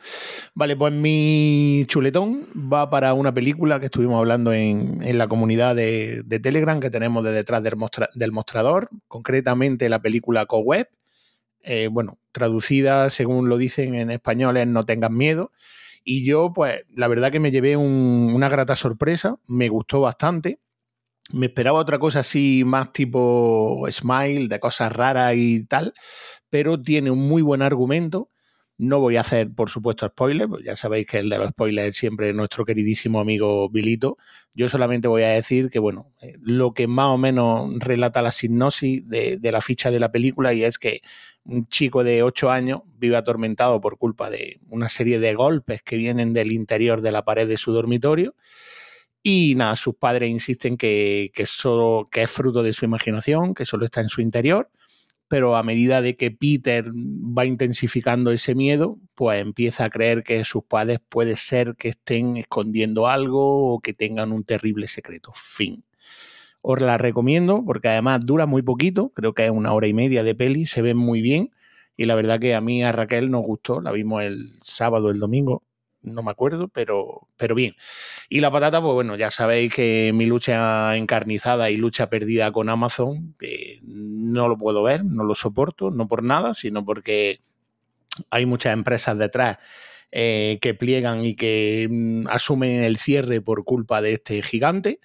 Vale, 0.55 0.77
pues 0.77 0.93
mi 0.93 1.85
chuletón 1.89 2.47
va 2.73 2.89
para 2.91 3.13
una 3.13 3.35
película 3.35 3.81
que 3.81 3.87
estuvimos 3.87 4.21
hablando 4.21 4.53
en, 4.53 5.19
la 5.19 5.27
comunidad 5.27 5.75
de, 5.75 6.23
Telegram 6.41 6.79
que 6.79 6.91
tenemos 6.91 7.25
de 7.25 7.33
detrás 7.33 7.65
del, 7.65 8.31
mostrador, 8.31 8.89
concretamente 9.09 9.89
la 9.89 10.01
película 10.01 10.47
Co-Web. 10.47 10.91
Eh, 11.65 11.89
bueno, 11.91 12.21
traducida, 12.31 13.11
según 13.11 13.49
lo 13.49 13.57
dicen 13.57 13.97
en 13.97 14.13
español, 14.13 14.59
es 14.59 14.69
No 14.69 14.85
tengas 14.85 15.11
miedo. 15.11 15.51
Y 16.05 16.25
yo, 16.25 16.53
pues, 16.55 16.83
la 16.95 17.09
verdad 17.09 17.33
que 17.33 17.41
me 17.41 17.51
llevé 17.51 17.77
una 17.77 18.49
grata 18.49 18.77
sorpresa, 18.77 19.41
me 19.49 19.69
gustó 19.69 20.03
bastante 20.03 20.61
me 21.33 21.47
esperaba 21.47 21.79
otra 21.79 21.99
cosa 21.99 22.21
así, 22.21 22.65
más 22.65 22.93
tipo 22.93 23.87
Smile, 23.91 24.49
de 24.49 24.61
cosas 24.61 24.93
raras 24.93 25.35
y 25.37 25.65
tal, 25.67 25.95
pero 26.51 26.81
tiene 26.81 27.11
un 27.11 27.29
muy 27.29 27.43
buen 27.43 27.63
argumento. 27.63 28.31
No 28.79 29.01
voy 29.01 29.17
a 29.17 29.23
hacer, 29.23 29.53
por 29.53 29.71
supuesto, 29.71 30.07
spoilers, 30.07 30.49
pues 30.49 30.65
ya 30.65 30.77
sabéis 30.77 31.07
que 31.07 31.19
el 31.19 31.29
de 31.29 31.39
los 31.39 31.51
spoilers 31.51 31.89
es 31.89 31.97
siempre 31.97 32.33
nuestro 32.33 32.65
queridísimo 32.65 33.21
amigo 33.21 33.69
Bilito. 33.69 34.19
Yo 34.55 34.69
solamente 34.69 35.09
voy 35.09 35.23
a 35.25 35.31
decir 35.31 35.69
que, 35.69 35.81
bueno, 35.81 36.13
eh, 36.23 36.35
lo 36.41 36.73
que 36.73 36.87
más 36.87 37.07
o 37.07 37.19
menos 37.19 37.73
relata 37.81 38.23
la 38.23 38.31
sinopsis 38.31 39.07
de, 39.09 39.37
de 39.39 39.53
la 39.53 39.61
ficha 39.61 39.91
de 39.91 39.99
la 40.01 40.13
película 40.13 40.55
y 40.55 40.63
es 40.63 40.79
que 40.79 41.03
un 41.45 41.67
chico 41.67 42.05
de 42.05 42.23
8 42.23 42.51
años 42.51 42.83
vive 42.97 43.17
atormentado 43.17 43.81
por 43.81 43.99
culpa 43.99 44.31
de 44.31 44.61
una 44.69 44.89
serie 44.89 45.19
de 45.19 45.35
golpes 45.35 45.83
que 45.83 45.97
vienen 45.97 46.33
del 46.33 46.53
interior 46.53 47.01
de 47.03 47.13
la 47.13 47.25
pared 47.25 47.49
de 47.49 47.57
su 47.57 47.73
dormitorio 47.73 48.35
y 49.29 49.55
nada, 49.55 49.77
sus 49.77 49.95
padres 49.95 50.31
insisten 50.31 50.79
que, 50.79 51.31
solo, 51.47 52.07
que 52.11 52.23
es 52.23 52.31
fruto 52.31 52.63
de 52.63 52.73
su 52.73 52.87
imaginación, 52.87 53.55
que 53.55 53.67
solo 53.67 53.85
está 53.85 54.01
en 54.01 54.09
su 54.09 54.23
interior, 54.23 54.71
pero 55.29 55.57
a 55.57 55.63
medida 55.63 56.01
de 56.01 56.17
que 56.17 56.31
Peter 56.31 56.91
va 56.91 57.45
intensificando 57.45 58.33
ese 58.33 58.55
miedo, 58.55 58.99
pues 59.15 59.43
empieza 59.43 59.85
a 59.85 59.91
creer 59.91 60.23
que 60.23 60.43
sus 60.45 60.65
padres 60.65 61.01
puede 61.07 61.37
ser 61.37 61.77
que 61.77 61.89
estén 61.89 62.39
escondiendo 62.39 63.07
algo 63.07 63.75
o 63.75 63.81
que 63.81 63.93
tengan 63.93 64.33
un 64.33 64.45
terrible 64.45 64.89
secreto. 64.89 65.33
Fin. 65.35 65.85
Os 66.63 66.81
la 66.81 66.97
recomiendo 66.97 67.63
porque 67.67 67.89
además 67.89 68.25
dura 68.25 68.47
muy 68.47 68.63
poquito, 68.63 69.11
creo 69.11 69.35
que 69.35 69.45
es 69.45 69.51
una 69.51 69.75
hora 69.75 69.89
y 69.89 69.93
media 69.93 70.23
de 70.23 70.35
peli, 70.35 70.65
se 70.65 70.81
ve 70.81 70.95
muy 70.95 71.21
bien 71.21 71.51
y 71.99 72.07
la 72.07 72.15
verdad 72.15 72.41
que 72.41 72.55
a 72.55 72.63
mí 72.63 72.83
a 72.83 72.93
Raquel 72.93 73.31
nos 73.31 73.43
gustó, 73.43 73.83
la 73.83 73.93
vimos 73.93 74.23
el 74.23 74.57
sábado, 74.63 75.11
el 75.11 75.19
domingo, 75.21 75.65
no 76.03 76.23
me 76.23 76.31
acuerdo, 76.31 76.69
pero, 76.69 77.29
pero 77.37 77.55
bien. 77.55 77.75
Y 78.29 78.41
la 78.41 78.51
patata, 78.51 78.81
pues 78.81 78.95
bueno, 78.95 79.16
ya 79.16 79.31
sabéis 79.31 79.73
que 79.73 80.12
mi 80.15 80.27
lucha 80.27 80.97
encarnizada 80.97 81.70
y 81.70 81.77
lucha 81.77 82.09
perdida 82.09 82.53
con 82.53 82.69
Amazon, 82.69 83.35
que 83.39 83.81
no 83.83 84.49
lo 84.49 84.59
puedo 84.59 84.83
ver, 84.83 85.05
no 85.05 85.25
lo 85.25 85.35
soporto, 85.35 85.91
no 85.91 86.09
por 86.09 86.23
nada, 86.23 86.55
sino 86.55 86.85
porque 86.85 87.41
hay 88.31 88.47
muchas 88.47 88.73
empresas 88.73 89.19
detrás 89.19 89.59
eh, 90.11 90.59
que 90.62 90.75
pliegan 90.75 91.25
y 91.25 91.35
que 91.35 91.87
mm, 91.91 92.29
asumen 92.29 92.83
el 92.83 92.97
cierre 92.97 93.41
por 93.41 93.65
culpa 93.65 94.01
de 94.01 94.15
este 94.15 94.43
gigante. 94.43 95.01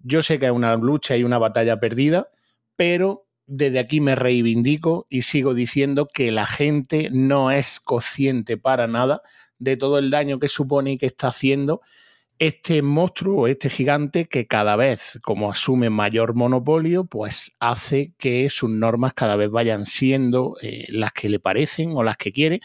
Yo 0.00 0.22
sé 0.22 0.38
que 0.38 0.46
es 0.46 0.52
una 0.52 0.76
lucha 0.76 1.16
y 1.16 1.24
una 1.24 1.38
batalla 1.38 1.80
perdida, 1.80 2.28
pero 2.76 3.26
desde 3.46 3.78
aquí 3.78 4.00
me 4.00 4.14
reivindico 4.14 5.06
y 5.08 5.22
sigo 5.22 5.54
diciendo 5.54 6.08
que 6.12 6.30
la 6.30 6.46
gente 6.46 7.10
no 7.12 7.50
es 7.50 7.80
consciente 7.80 8.56
para 8.56 8.86
nada 8.86 9.22
de 9.58 9.76
todo 9.76 9.98
el 9.98 10.10
daño 10.10 10.38
que 10.38 10.48
supone 10.48 10.92
y 10.92 10.98
que 10.98 11.06
está 11.06 11.28
haciendo 11.28 11.80
este 12.38 12.82
monstruo, 12.82 13.46
este 13.46 13.70
gigante 13.70 14.26
que 14.26 14.46
cada 14.46 14.76
vez, 14.76 15.18
como 15.22 15.50
asume 15.50 15.88
mayor 15.88 16.34
monopolio, 16.34 17.04
pues 17.04 17.56
hace 17.60 18.12
que 18.18 18.50
sus 18.50 18.68
normas 18.68 19.14
cada 19.14 19.36
vez 19.36 19.50
vayan 19.50 19.86
siendo 19.86 20.56
eh, 20.60 20.84
las 20.88 21.12
que 21.12 21.30
le 21.30 21.38
parecen 21.38 21.92
o 21.94 22.02
las 22.02 22.16
que 22.18 22.32
quiere. 22.32 22.60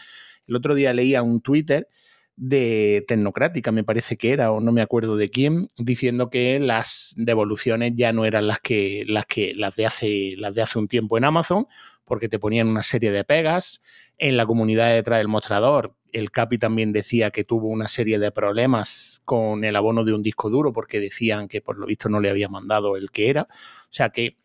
El 0.46 0.56
otro 0.56 0.74
día 0.74 0.92
leía 0.92 1.22
un 1.22 1.40
Twitter 1.40 1.88
de 2.36 3.04
Tecnocrática, 3.06 3.72
me 3.72 3.84
parece 3.84 4.16
que 4.16 4.32
era, 4.32 4.52
o 4.52 4.60
no 4.60 4.72
me 4.72 4.82
acuerdo 4.82 5.16
de 5.16 5.28
quién, 5.28 5.68
diciendo 5.76 6.30
que 6.30 6.58
las 6.58 7.14
devoluciones 7.16 7.92
ya 7.94 8.12
no 8.12 8.24
eran 8.24 8.46
las 8.46 8.60
que, 8.60 9.04
las 9.06 9.26
que, 9.26 9.54
las 9.54 9.76
de 9.76 9.86
hace, 9.86 10.30
las 10.36 10.54
de 10.54 10.62
hace 10.62 10.78
un 10.78 10.88
tiempo 10.88 11.18
en 11.18 11.24
Amazon, 11.24 11.66
porque 12.04 12.28
te 12.28 12.38
ponían 12.38 12.68
una 12.68 12.82
serie 12.82 13.10
de 13.10 13.24
pegas. 13.24 13.82
En 14.18 14.36
la 14.36 14.46
comunidad 14.46 14.92
detrás 14.92 15.18
del 15.18 15.28
mostrador, 15.28 15.94
el 16.12 16.30
Capi 16.30 16.58
también 16.58 16.92
decía 16.92 17.30
que 17.30 17.44
tuvo 17.44 17.68
una 17.68 17.88
serie 17.88 18.18
de 18.18 18.30
problemas 18.30 19.22
con 19.24 19.64
el 19.64 19.74
abono 19.76 20.04
de 20.04 20.12
un 20.12 20.22
disco 20.22 20.50
duro, 20.50 20.72
porque 20.72 21.00
decían 21.00 21.48
que 21.48 21.60
por 21.60 21.78
lo 21.78 21.86
visto 21.86 22.08
no 22.08 22.20
le 22.20 22.30
había 22.30 22.48
mandado 22.48 22.96
el 22.96 23.10
que 23.10 23.30
era. 23.30 23.42
O 23.42 23.88
sea 23.90 24.10
que 24.10 24.36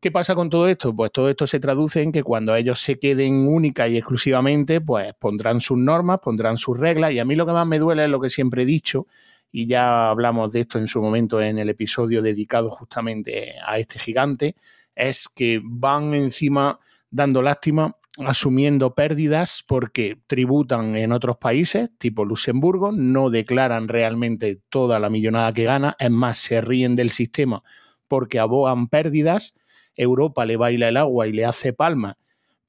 ¿Qué 0.00 0.10
pasa 0.10 0.34
con 0.34 0.50
todo 0.50 0.68
esto? 0.68 0.94
Pues 0.94 1.10
todo 1.10 1.30
esto 1.30 1.46
se 1.46 1.58
traduce 1.58 2.02
en 2.02 2.12
que 2.12 2.22
cuando 2.22 2.54
ellos 2.54 2.80
se 2.80 2.98
queden 2.98 3.48
única 3.48 3.88
y 3.88 3.96
exclusivamente, 3.96 4.82
pues 4.82 5.14
pondrán 5.14 5.60
sus 5.60 5.78
normas, 5.78 6.20
pondrán 6.20 6.58
sus 6.58 6.78
reglas. 6.78 7.12
Y 7.12 7.18
a 7.18 7.24
mí 7.24 7.34
lo 7.34 7.46
que 7.46 7.52
más 7.52 7.66
me 7.66 7.78
duele 7.78 8.04
es 8.04 8.10
lo 8.10 8.20
que 8.20 8.28
siempre 8.28 8.62
he 8.62 8.66
dicho, 8.66 9.06
y 9.50 9.66
ya 9.66 10.10
hablamos 10.10 10.52
de 10.52 10.60
esto 10.60 10.78
en 10.78 10.86
su 10.86 11.00
momento 11.00 11.40
en 11.40 11.58
el 11.58 11.70
episodio 11.70 12.20
dedicado 12.20 12.70
justamente 12.70 13.54
a 13.66 13.78
este 13.78 13.98
gigante, 13.98 14.54
es 14.94 15.28
que 15.28 15.62
van 15.64 16.12
encima 16.12 16.78
dando 17.10 17.40
lástima, 17.40 17.96
asumiendo 18.18 18.94
pérdidas 18.94 19.64
porque 19.66 20.18
tributan 20.26 20.94
en 20.96 21.12
otros 21.12 21.38
países, 21.38 21.90
tipo 21.96 22.26
Luxemburgo, 22.26 22.92
no 22.92 23.30
declaran 23.30 23.88
realmente 23.88 24.60
toda 24.68 24.98
la 24.98 25.08
millonada 25.08 25.52
que 25.52 25.64
gana, 25.64 25.96
es 25.98 26.10
más, 26.10 26.36
se 26.38 26.60
ríen 26.60 26.96
del 26.96 27.10
sistema 27.10 27.62
porque 28.08 28.38
abogan 28.38 28.88
pérdidas 28.88 29.54
Europa 29.96 30.44
le 30.44 30.56
baila 30.56 30.88
el 30.88 30.96
agua 30.96 31.26
y 31.26 31.32
le 31.32 31.44
hace 31.44 31.72
palma. 31.72 32.18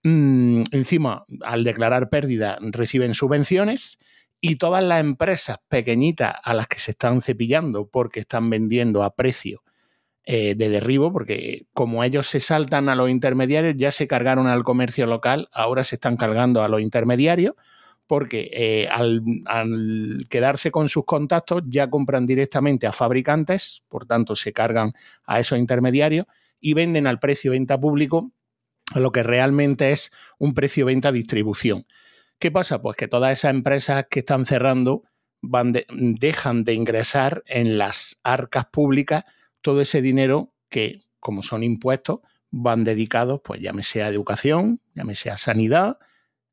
Mm, 0.04 0.64
encima, 0.72 1.26
al 1.44 1.64
declarar 1.64 2.10
pérdida, 2.10 2.58
reciben 2.62 3.14
subvenciones 3.14 4.00
y 4.40 4.56
todas 4.56 4.84
las 4.84 5.02
empresas 5.02 5.58
pequeñitas 5.68 6.36
a 6.44 6.54
las 6.54 6.68
que 6.68 6.80
se 6.80 6.92
están 6.92 7.22
cepillando 7.22 7.88
porque 7.88 8.22
están 8.22 8.50
vendiendo 8.50 9.04
a 9.04 9.16
precio 9.16 9.64
eh, 10.24 10.56
de 10.56 10.70
derribo, 10.70 11.12
porque 11.12 11.66
como 11.74 12.04
ellos 12.04 12.28
se 12.28 12.40
saltan 12.40 12.90
a 12.90 12.96
los 12.96 13.10
intermediarios, 13.10 13.76
ya 13.78 13.92
se 13.92 14.08
cargaron 14.08 14.48
al 14.48 14.64
comercio 14.64 15.08
local, 15.08 15.50
ahora 15.52 15.84
se 15.84 15.96
están 15.96 16.18
cargando 16.18 16.64
a 16.64 16.68
los 16.68 16.82
intermediarios, 16.82 17.56
porque 18.08 18.50
eh, 18.54 18.88
al, 18.90 19.22
al, 19.46 20.28
quedarse 20.30 20.72
con 20.72 20.90
sus 20.90 21.06
contactos 21.06 21.64
ya 21.68 21.90
compran 21.90 22.26
directamente 22.26 22.88
a 22.88 22.92
fabricantes, 22.92 23.84
por 23.90 24.06
tanto 24.06 24.36
se 24.36 24.54
cargan 24.54 24.94
a 25.26 25.40
esos 25.40 25.60
intermediarios 25.60 26.26
y 26.60 26.74
venden 26.74 27.08
al 27.08 27.20
precio 27.20 27.52
venta 27.52 27.80
público 27.80 28.32
lo 28.96 29.12
que 29.12 29.24
realmente 29.24 29.92
es 29.92 30.12
un 30.38 30.54
precio 30.54 30.86
venta 30.86 31.12
distribución. 31.12 31.86
¿Qué 32.40 32.52
pasa? 32.52 32.82
Pues 32.82 32.96
que 32.96 33.08
todas 33.08 33.38
esas 33.38 33.52
empresas 33.52 34.06
que 34.10 34.20
están 34.20 34.46
cerrando 34.46 35.04
van 35.42 35.74
dejan 35.90 36.64
de 36.64 36.74
ingresar 36.74 37.44
en 37.48 37.78
las 37.78 38.20
arcas 38.24 38.66
públicas 38.66 39.26
todo 39.62 39.82
ese 39.82 40.02
dinero 40.02 40.54
que, 40.70 41.02
como 41.20 41.44
son 41.44 41.64
impuestos, 41.64 42.22
van 42.50 42.84
dedicados, 42.84 43.42
pues 43.44 43.60
llámese 43.60 44.04
a 44.04 44.08
educación, 44.08 44.80
llámese 44.94 45.30
a 45.30 45.38
sanidad, 45.38 45.98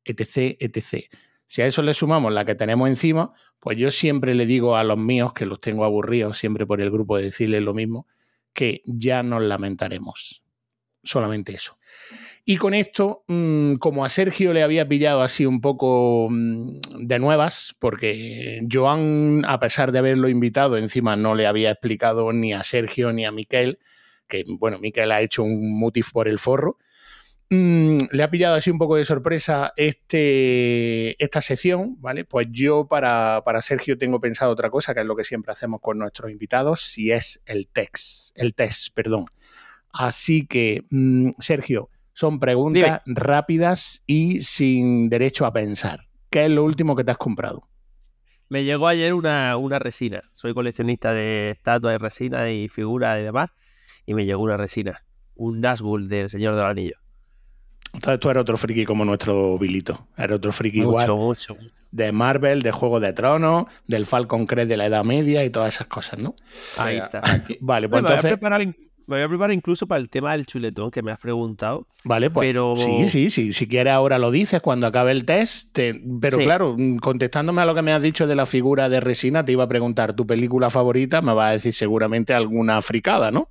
etc., 0.03 0.57
etc. 0.59 1.05
Si 1.47 1.61
a 1.61 1.67
eso 1.67 1.81
le 1.81 1.93
sumamos 1.93 2.33
la 2.33 2.43
que 2.43 2.55
tenemos 2.55 2.89
encima, 2.89 3.33
pues 3.59 3.77
yo 3.77 3.91
siempre 3.91 4.35
le 4.35 4.45
digo 4.45 4.75
a 4.75 4.83
los 4.83 4.97
míos, 4.97 5.33
que 5.33 5.45
los 5.45 5.61
tengo 5.61 5.85
aburridos 5.85 6.37
siempre 6.37 6.65
por 6.65 6.81
el 6.81 6.91
grupo 6.91 7.17
de 7.17 7.23
decirles 7.23 7.63
lo 7.63 7.73
mismo, 7.73 8.07
que 8.55 8.81
ya 8.85 9.21
nos 9.21 9.43
lamentaremos. 9.43 10.41
Solamente 11.03 11.53
eso. 11.53 11.77
Y 12.45 12.57
con 12.57 12.73
esto, 12.73 13.23
mm, 13.27 13.75
como 13.75 14.05
a 14.05 14.09
Sergio 14.09 14.53
le 14.53 14.63
había 14.63 14.87
pillado 14.87 15.21
así 15.21 15.45
un 15.45 15.61
poco 15.61 16.27
mm, 16.29 16.79
de 17.05 17.19
nuevas, 17.19 17.75
porque 17.79 18.61
Joan, 18.71 19.43
a 19.45 19.59
pesar 19.59 19.91
de 19.91 19.99
haberlo 19.99 20.29
invitado, 20.29 20.77
encima 20.77 21.15
no 21.15 21.35
le 21.35 21.45
había 21.45 21.71
explicado 21.71 22.31
ni 22.33 22.53
a 22.53 22.63
Sergio 22.63 23.11
ni 23.13 23.25
a 23.25 23.31
Miquel, 23.31 23.77
que 24.27 24.45
bueno, 24.47 24.79
Miquel 24.79 25.11
ha 25.11 25.21
hecho 25.21 25.43
un 25.43 25.77
mutif 25.77 26.11
por 26.11 26.27
el 26.27 26.39
forro, 26.39 26.77
Mm, 27.49 27.97
le 28.11 28.23
ha 28.23 28.31
pillado 28.31 28.55
así 28.55 28.71
un 28.71 28.79
poco 28.79 28.95
de 28.95 29.05
sorpresa 29.05 29.71
este, 29.75 31.23
esta 31.23 31.41
sección, 31.41 31.95
¿vale? 32.01 32.25
Pues 32.25 32.47
yo 32.49 32.87
para, 32.87 33.43
para, 33.45 33.61
Sergio 33.61 33.97
tengo 33.99 34.19
pensado 34.19 34.51
otra 34.51 34.71
cosa, 34.71 34.95
que 34.95 35.01
es 35.01 35.05
lo 35.05 35.15
que 35.15 35.23
siempre 35.23 35.51
hacemos 35.51 35.79
con 35.79 35.99
nuestros 35.99 36.31
invitados, 36.31 36.97
y 36.97 37.11
es 37.11 37.43
el 37.45 37.67
test, 37.67 38.31
el 38.35 38.55
test, 38.55 38.93
perdón. 38.95 39.25
Así 39.91 40.47
que, 40.47 40.85
mm, 40.89 41.31
Sergio, 41.39 41.89
son 42.13 42.39
preguntas 42.39 43.01
rápidas 43.05 44.01
y 44.07 44.41
sin 44.41 45.09
derecho 45.09 45.45
a 45.45 45.53
pensar. 45.53 46.07
¿Qué 46.31 46.45
es 46.45 46.51
lo 46.51 46.63
último 46.63 46.95
que 46.95 47.03
te 47.03 47.11
has 47.11 47.17
comprado? 47.17 47.67
Me 48.49 48.63
llegó 48.63 48.87
ayer 48.87 49.13
una, 49.13 49.55
una 49.57 49.79
resina. 49.79 50.23
Soy 50.33 50.53
coleccionista 50.53 51.13
de 51.13 51.51
estatuas 51.51 51.93
de 51.93 51.97
resina 51.99 52.49
y 52.51 52.69
figuras 52.69 53.19
y 53.19 53.23
demás, 53.23 53.49
y 54.05 54.15
me 54.15 54.25
llegó 54.25 54.41
una 54.41 54.57
resina, 54.57 55.05
un 55.35 55.61
Nazgûl 55.61 56.07
del 56.07 56.29
Señor 56.29 56.55
del 56.55 56.65
Anillo. 56.65 57.04
Entonces 57.95 58.19
tú 58.19 58.29
eres 58.29 58.41
otro 58.41 58.57
friki 58.57 58.85
como 58.85 59.03
nuestro 59.05 59.57
Bilito. 59.57 60.07
Eres 60.17 60.37
otro 60.37 60.51
friki 60.51 60.79
igual. 60.81 61.09
Mucho. 61.11 61.57
De 61.91 62.11
Marvel, 62.11 62.61
de 62.61 62.71
Juego 62.71 62.99
de 62.99 63.13
Tronos, 63.13 63.65
del 63.87 64.05
Falcon 64.05 64.45
Crest 64.45 64.67
de 64.69 64.77
la 64.77 64.85
Edad 64.85 65.03
Media 65.03 65.43
y 65.45 65.49
todas 65.49 65.73
esas 65.75 65.87
cosas, 65.87 66.19
¿no? 66.19 66.35
Ahí 66.77 66.97
está. 66.97 67.21
Vale, 67.61 67.87
pues 67.89 68.01
me 68.03 68.07
entonces. 68.09 68.23
Voy 68.23 68.31
a 68.31 68.37
preparar, 68.37 68.67
me 68.67 68.73
voy 69.07 69.21
a 69.21 69.27
preparar 69.29 69.51
incluso 69.53 69.87
para 69.87 70.01
el 70.01 70.09
tema 70.09 70.33
del 70.33 70.45
chuletón 70.45 70.91
que 70.91 71.01
me 71.01 71.11
has 71.11 71.19
preguntado. 71.19 71.87
Vale, 72.03 72.29
pues. 72.29 72.47
Pero... 72.49 72.75
Sí, 72.75 73.07
sí, 73.07 73.29
sí. 73.29 73.53
Si 73.53 73.67
quieres 73.67 73.93
ahora 73.93 74.19
lo 74.19 74.29
dices 74.31 74.61
cuando 74.61 74.87
acabe 74.87 75.11
el 75.11 75.23
test. 75.25 75.71
Te... 75.73 76.01
Pero 76.19 76.37
Sí. 76.37 76.43
claro, 76.43 76.75
contestándome 77.01 77.61
a 77.61 77.65
lo 77.65 77.73
que 77.75 77.81
me 77.81 77.93
has 77.93 78.01
dicho 78.01 78.27
de 78.27 78.35
la 78.35 78.45
figura 78.45 78.89
de 78.89 78.99
resina, 78.99 79.45
te 79.45 79.53
iba 79.53 79.63
a 79.63 79.67
preguntar 79.69 80.13
tu 80.15 80.27
película 80.27 80.69
favorita. 80.69 81.21
Me 81.21 81.33
vas 81.33 81.49
a 81.49 81.51
decir 81.53 81.73
seguramente 81.73 82.33
alguna 82.33 82.81
fricada, 82.81 83.31
¿no? 83.31 83.47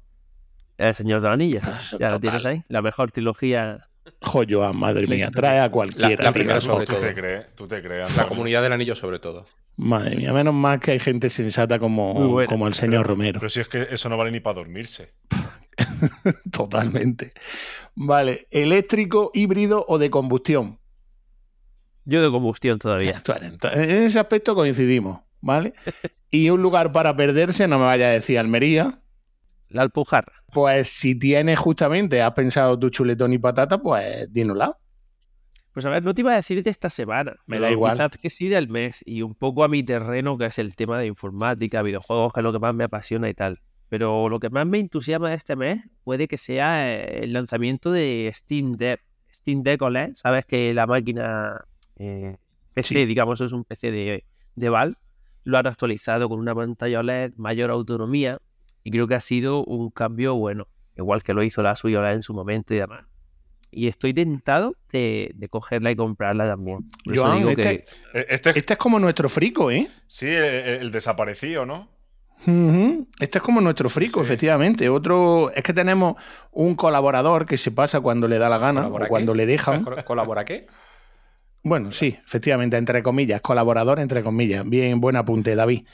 El 0.76 0.94
Señor 0.94 1.22
del 1.22 1.32
Anillo. 1.32 1.60
Ya 1.98 2.08
lo 2.08 2.14
Total. 2.16 2.20
tienes 2.20 2.44
ahí. 2.44 2.62
La 2.68 2.82
mejor 2.82 3.10
trilogía. 3.10 3.88
Joyo, 4.20 4.72
madre 4.72 5.06
mía. 5.06 5.30
Trae 5.34 5.60
a 5.60 5.70
cualquiera. 5.70 6.08
La- 6.10 6.16
la 6.16 6.22
tío. 6.24 6.32
primera 6.32 6.60
sobre 6.60 6.86
tú 6.86 6.94
te 6.96 7.14
crees, 7.14 7.54
tú 7.54 7.66
te 7.66 7.82
creas. 7.82 8.16
La 8.16 8.26
comunidad 8.28 8.62
del 8.62 8.72
anillo 8.72 8.94
sobre 8.94 9.18
todo. 9.18 9.46
Madre 9.76 10.14
mía, 10.16 10.32
menos 10.32 10.54
mal 10.54 10.78
que 10.78 10.92
hay 10.92 11.00
gente 11.00 11.28
sensata 11.30 11.78
como, 11.78 12.40
como 12.46 12.68
el 12.68 12.74
señor 12.74 13.06
Romero. 13.06 13.40
Pero 13.40 13.50
si 13.50 13.60
es 13.60 13.68
que 13.68 13.88
eso 13.90 14.08
no 14.08 14.16
vale 14.16 14.30
ni 14.30 14.40
para 14.40 14.54
dormirse. 14.54 15.14
Totalmente. 16.52 17.32
Vale, 17.94 18.46
eléctrico, 18.50 19.30
híbrido 19.34 19.84
o 19.88 19.98
de 19.98 20.10
combustión. 20.10 20.78
Yo 22.04 22.22
de 22.22 22.30
combustión 22.30 22.78
todavía. 22.78 23.22
En 23.72 23.90
ese 24.04 24.18
aspecto 24.18 24.54
coincidimos, 24.54 25.20
¿vale? 25.40 25.74
Y 26.30 26.50
un 26.50 26.60
lugar 26.62 26.92
para 26.92 27.16
perderse, 27.16 27.66
no 27.66 27.78
me 27.78 27.84
vaya 27.86 28.08
a 28.08 28.10
decir 28.10 28.38
Almería. 28.38 29.00
La 29.74 29.82
Alpujarra. 29.82 30.32
Pues 30.52 30.88
si 30.88 31.16
tienes 31.18 31.58
justamente, 31.58 32.22
has 32.22 32.32
pensado 32.32 32.78
tu 32.78 32.90
chuletón 32.90 33.32
y 33.32 33.38
patata, 33.38 33.78
pues 33.78 34.32
dínosla. 34.32 34.78
Pues 35.72 35.84
a 35.84 35.90
ver, 35.90 36.04
no 36.04 36.14
te 36.14 36.20
iba 36.20 36.32
a 36.32 36.36
decir 36.36 36.62
de 36.62 36.70
esta 36.70 36.88
semana. 36.88 37.34
Me 37.46 37.58
da 37.58 37.68
igual. 37.72 37.94
Quizás 37.94 38.16
que 38.18 38.30
sí 38.30 38.48
del 38.48 38.68
mes. 38.68 39.02
Y 39.04 39.22
un 39.22 39.34
poco 39.34 39.64
a 39.64 39.68
mi 39.68 39.82
terreno, 39.82 40.38
que 40.38 40.46
es 40.46 40.60
el 40.60 40.76
tema 40.76 41.00
de 41.00 41.06
informática, 41.06 41.82
videojuegos, 41.82 42.32
que 42.32 42.38
es 42.38 42.44
lo 42.44 42.52
que 42.52 42.60
más 42.60 42.72
me 42.72 42.84
apasiona 42.84 43.28
y 43.28 43.34
tal. 43.34 43.58
Pero 43.88 44.28
lo 44.28 44.38
que 44.38 44.48
más 44.48 44.64
me 44.64 44.78
entusiasma 44.78 45.30
de 45.30 45.34
este 45.34 45.56
mes 45.56 45.82
puede 46.04 46.28
que 46.28 46.38
sea 46.38 46.94
eh, 46.94 47.24
el 47.24 47.32
lanzamiento 47.32 47.90
de 47.90 48.30
Steam 48.32 48.76
Deck. 48.76 49.00
Steam 49.32 49.64
Deck 49.64 49.82
OLED, 49.82 50.12
sabes 50.14 50.46
que 50.46 50.72
la 50.72 50.86
máquina 50.86 51.64
eh, 51.96 52.36
PC, 52.74 52.94
Sí. 52.94 53.06
digamos, 53.06 53.40
es 53.40 53.50
un 53.50 53.64
PC 53.64 53.90
de, 53.90 54.24
de 54.54 54.68
Valve. 54.68 54.94
Lo 55.42 55.58
han 55.58 55.66
actualizado 55.66 56.28
con 56.28 56.38
una 56.38 56.54
pantalla 56.54 57.00
OLED, 57.00 57.32
mayor 57.36 57.70
autonomía. 57.72 58.38
Y 58.84 58.90
creo 58.90 59.08
que 59.08 59.14
ha 59.14 59.20
sido 59.20 59.64
un 59.64 59.90
cambio 59.90 60.34
bueno, 60.34 60.68
igual 60.96 61.22
que 61.22 61.32
lo 61.32 61.42
hizo 61.42 61.62
la 61.62 61.74
suya 61.74 62.12
en 62.12 62.22
su 62.22 62.34
momento 62.34 62.74
y 62.74 62.78
demás. 62.78 63.06
Y 63.70 63.88
estoy 63.88 64.14
tentado 64.14 64.76
de, 64.92 65.34
cogerla 65.50 65.90
y 65.90 65.96
comprarla 65.96 66.46
también. 66.46 66.90
Joan, 67.12 67.48
este, 67.48 67.84
eh, 68.12 68.26
este, 68.28 68.56
este, 68.56 68.74
es 68.74 68.78
como 68.78 69.00
nuestro 69.00 69.28
frico, 69.28 69.70
¿eh? 69.70 69.88
Sí, 70.06 70.28
el, 70.28 70.92
desaparecido, 70.92 71.66
¿no? 71.66 71.88
Este 73.18 73.38
es 73.38 73.42
como 73.42 73.60
nuestro 73.60 73.88
frico, 73.88 74.20
efectivamente. 74.20 74.88
Otro 74.88 75.50
es 75.52 75.62
que 75.62 75.72
tenemos 75.72 76.16
un 76.52 76.76
colaborador 76.76 77.46
que 77.46 77.56
se 77.56 77.70
pasa 77.70 78.00
cuando 78.00 78.28
le 78.28 78.38
da 78.38 78.48
la 78.48 78.58
gana 78.58 78.88
o 78.88 79.08
cuando 79.08 79.34
le 79.34 79.46
dejan. 79.46 79.84
¿Colabora 80.04 80.44
qué? 80.44 80.66
Bueno, 81.66 81.92
sí, 81.92 82.18
efectivamente, 82.26 82.76
entre 82.76 83.02
comillas, 83.02 83.40
colaborador, 83.40 83.98
entre 83.98 84.22
comillas. 84.22 84.68
Bien, 84.68 85.00
buen 85.00 85.16
apunte, 85.16 85.54
David. 85.54 85.84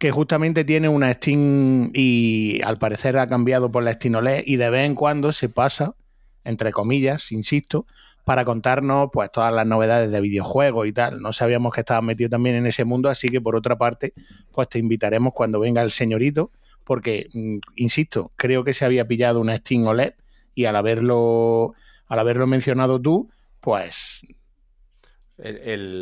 Que 0.00 0.10
justamente 0.10 0.64
tiene 0.64 0.88
una 0.88 1.12
Steam 1.12 1.90
y 1.94 2.60
al 2.64 2.78
parecer 2.78 3.16
ha 3.16 3.28
cambiado 3.28 3.70
por 3.70 3.84
la 3.84 3.92
Steam 3.92 4.16
OLED 4.16 4.42
y 4.44 4.56
de 4.56 4.70
vez 4.70 4.86
en 4.86 4.96
cuando 4.96 5.30
se 5.30 5.48
pasa, 5.48 5.94
entre 6.42 6.72
comillas, 6.72 7.30
insisto, 7.30 7.86
para 8.24 8.44
contarnos 8.44 9.10
pues 9.12 9.30
todas 9.30 9.54
las 9.54 9.68
novedades 9.68 10.10
de 10.10 10.20
videojuegos 10.20 10.88
y 10.88 10.92
tal. 10.92 11.22
No 11.22 11.32
sabíamos 11.32 11.72
que 11.72 11.82
estabas 11.82 12.02
metido 12.02 12.28
también 12.28 12.56
en 12.56 12.66
ese 12.66 12.84
mundo, 12.84 13.08
así 13.08 13.28
que 13.28 13.40
por 13.40 13.54
otra 13.54 13.78
parte, 13.78 14.14
pues 14.50 14.68
te 14.68 14.80
invitaremos 14.80 15.32
cuando 15.32 15.60
venga 15.60 15.80
el 15.82 15.92
señorito, 15.92 16.50
porque, 16.82 17.28
mm, 17.32 17.58
insisto, 17.76 18.32
creo 18.34 18.64
que 18.64 18.74
se 18.74 18.84
había 18.84 19.06
pillado 19.06 19.40
una 19.40 19.56
Steam 19.56 19.86
OLED 19.86 20.14
y 20.56 20.64
al 20.64 20.74
haberlo, 20.74 21.74
al 22.08 22.18
haberlo 22.18 22.48
mencionado 22.48 23.00
tú, 23.00 23.30
pues 23.60 24.22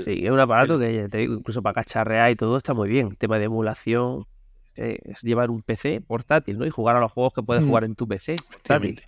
sí, 0.04 0.24
es 0.24 0.30
un 0.30 0.40
aparato 0.40 0.78
que 0.78 1.08
te 1.08 1.18
digo, 1.18 1.34
incluso 1.34 1.62
para 1.62 1.74
cacharrear 1.74 2.30
y 2.30 2.36
todo 2.36 2.56
está 2.56 2.74
muy 2.74 2.88
bien. 2.88 3.16
tema 3.16 3.38
de 3.38 3.44
emulación 3.44 4.26
eh, 4.74 4.98
es 5.04 5.22
llevar 5.22 5.50
un 5.50 5.62
PC 5.62 6.00
portátil, 6.00 6.58
¿no? 6.58 6.66
Y 6.66 6.70
jugar 6.70 6.96
a 6.96 7.00
los 7.00 7.12
juegos 7.12 7.32
que 7.34 7.42
puedes 7.42 7.64
jugar 7.64 7.84
en 7.84 7.94
tu 7.94 8.06
PC 8.06 8.36
portátil. 8.50 9.02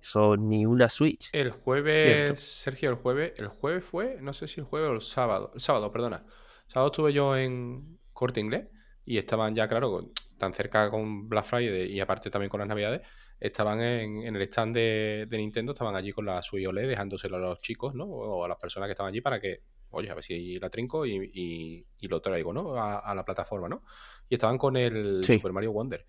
Eso 0.00 0.36
ni 0.36 0.66
una 0.66 0.90
Switch. 0.90 1.30
El 1.32 1.50
jueves, 1.50 2.38
Sergio, 2.38 2.90
el 2.90 2.96
jueves, 2.96 3.32
el 3.38 3.48
jueves 3.48 3.84
fue, 3.84 4.18
no 4.20 4.32
sé 4.34 4.46
si 4.46 4.60
el 4.60 4.66
jueves 4.66 4.90
o 4.90 4.92
el 4.92 5.00
sábado, 5.00 5.50
el 5.54 5.60
sábado, 5.60 5.90
perdona. 5.90 6.24
El 6.66 6.70
sábado 6.70 6.92
estuve 6.92 7.12
yo 7.12 7.36
en 7.36 7.98
Corte 8.12 8.40
Inglés 8.40 8.68
y 9.06 9.16
estaban 9.16 9.54
ya, 9.54 9.66
claro, 9.66 10.12
tan 10.36 10.52
cerca 10.52 10.90
con 10.90 11.28
Black 11.28 11.44
Friday 11.44 11.90
y 11.90 12.00
aparte 12.00 12.30
también 12.30 12.50
con 12.50 12.60
las 12.60 12.68
Navidades, 12.68 13.06
estaban 13.40 13.80
en, 13.80 14.34
el 14.34 14.42
stand 14.42 14.74
de, 14.74 15.28
Nintendo, 15.30 15.72
estaban 15.72 15.94
allí 15.96 16.12
con 16.12 16.26
la 16.26 16.42
Switch 16.42 16.66
OLED 16.66 16.88
dejándoselo 16.88 17.36
a 17.36 17.40
los 17.40 17.60
chicos, 17.60 17.94
¿no? 17.94 18.04
O 18.04 18.44
a 18.44 18.48
las 18.48 18.58
personas 18.58 18.86
que 18.86 18.92
estaban 18.92 19.10
allí 19.10 19.20
para 19.20 19.40
que, 19.40 19.62
oye, 19.90 20.10
a 20.10 20.14
ver 20.14 20.24
si 20.24 20.56
la 20.56 20.70
trinco 20.70 21.06
y, 21.06 21.86
lo 22.00 22.20
traigo, 22.20 22.52
¿no? 22.52 22.76
A, 22.76 23.14
la 23.14 23.24
plataforma, 23.24 23.68
¿no? 23.68 23.82
Y 24.28 24.34
estaban 24.34 24.58
con 24.58 24.76
el 24.76 25.22
Super 25.24 25.52
Mario 25.52 25.72
Wonder. 25.72 26.06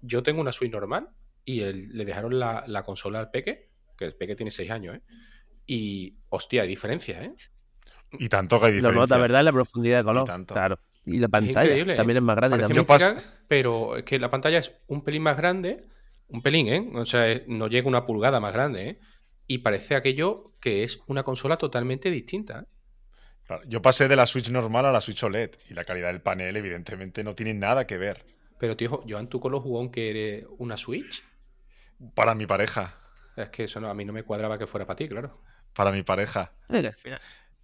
Yo 0.00 0.22
tengo 0.22 0.40
una 0.40 0.52
Switch 0.52 0.72
normal 0.72 1.08
y 1.44 1.60
le 1.60 2.04
dejaron 2.04 2.38
la, 2.38 2.82
consola 2.84 3.20
al 3.20 3.30
Peque, 3.30 3.70
que 3.96 4.04
el 4.04 4.14
Peque 4.14 4.36
tiene 4.36 4.50
6 4.50 4.70
años, 4.70 4.96
¿eh? 4.96 5.02
Y, 5.66 6.16
hostia, 6.30 6.62
hay 6.62 6.68
diferencia, 6.68 7.22
¿eh? 7.22 7.34
Y 8.12 8.28
tanto 8.28 8.58
que 8.58 8.66
hay 8.66 8.72
diferencia. 8.72 8.94
Lo 8.94 9.00
nota, 9.00 9.18
¿verdad? 9.18 9.44
La 9.44 9.52
profundidad 9.52 9.98
de 9.98 10.04
color. 10.04 10.46
Claro. 10.46 10.78
Y 11.04 11.18
la 11.18 11.28
pantalla 11.28 11.96
también 11.96 12.18
es 12.18 12.22
más 12.22 12.36
grande. 12.36 12.58
También. 12.58 12.86
pero 13.46 13.96
es 13.96 14.04
que 14.04 14.18
la 14.18 14.30
pantalla 14.30 14.58
es 14.58 14.72
un 14.86 15.02
pelín 15.02 15.22
más 15.22 15.36
grande 15.36 15.82
un 16.28 16.42
pelín, 16.42 16.68
¿eh? 16.68 16.90
O 16.94 17.04
sea, 17.04 17.40
no 17.46 17.68
llega 17.68 17.88
una 17.88 18.04
pulgada 18.04 18.40
más 18.40 18.52
grande, 18.52 18.88
¿eh? 18.88 19.00
Y 19.46 19.58
parece 19.58 19.94
aquello 19.94 20.44
que 20.60 20.84
es 20.84 21.00
una 21.06 21.22
consola 21.22 21.56
totalmente 21.56 22.10
distinta. 22.10 22.66
yo 23.66 23.80
pasé 23.80 24.08
de 24.08 24.16
la 24.16 24.26
Switch 24.26 24.50
normal 24.50 24.84
a 24.86 24.92
la 24.92 25.00
Switch 25.00 25.22
OLED 25.22 25.52
y 25.70 25.74
la 25.74 25.84
calidad 25.84 26.08
del 26.08 26.20
panel, 26.20 26.56
evidentemente, 26.56 27.24
no 27.24 27.34
tiene 27.34 27.54
nada 27.54 27.86
que 27.86 27.96
ver. 27.96 28.26
Pero, 28.58 28.76
tío, 28.76 29.02
Joan, 29.08 29.28
¿tú 29.28 29.40
con 29.40 29.52
los 29.52 29.62
jugón 29.62 29.90
que 29.90 30.10
eres 30.10 30.46
una 30.58 30.76
Switch? 30.76 31.24
Para 32.14 32.34
mi 32.34 32.46
pareja. 32.46 32.94
Es 33.36 33.48
que 33.48 33.64
eso 33.64 33.80
no, 33.80 33.88
a 33.88 33.94
mí 33.94 34.04
no 34.04 34.12
me 34.12 34.22
cuadraba 34.22 34.58
que 34.58 34.66
fuera 34.66 34.86
para 34.86 34.96
ti, 34.96 35.08
claro. 35.08 35.40
Para 35.72 35.92
mi 35.92 36.02
pareja. 36.02 36.52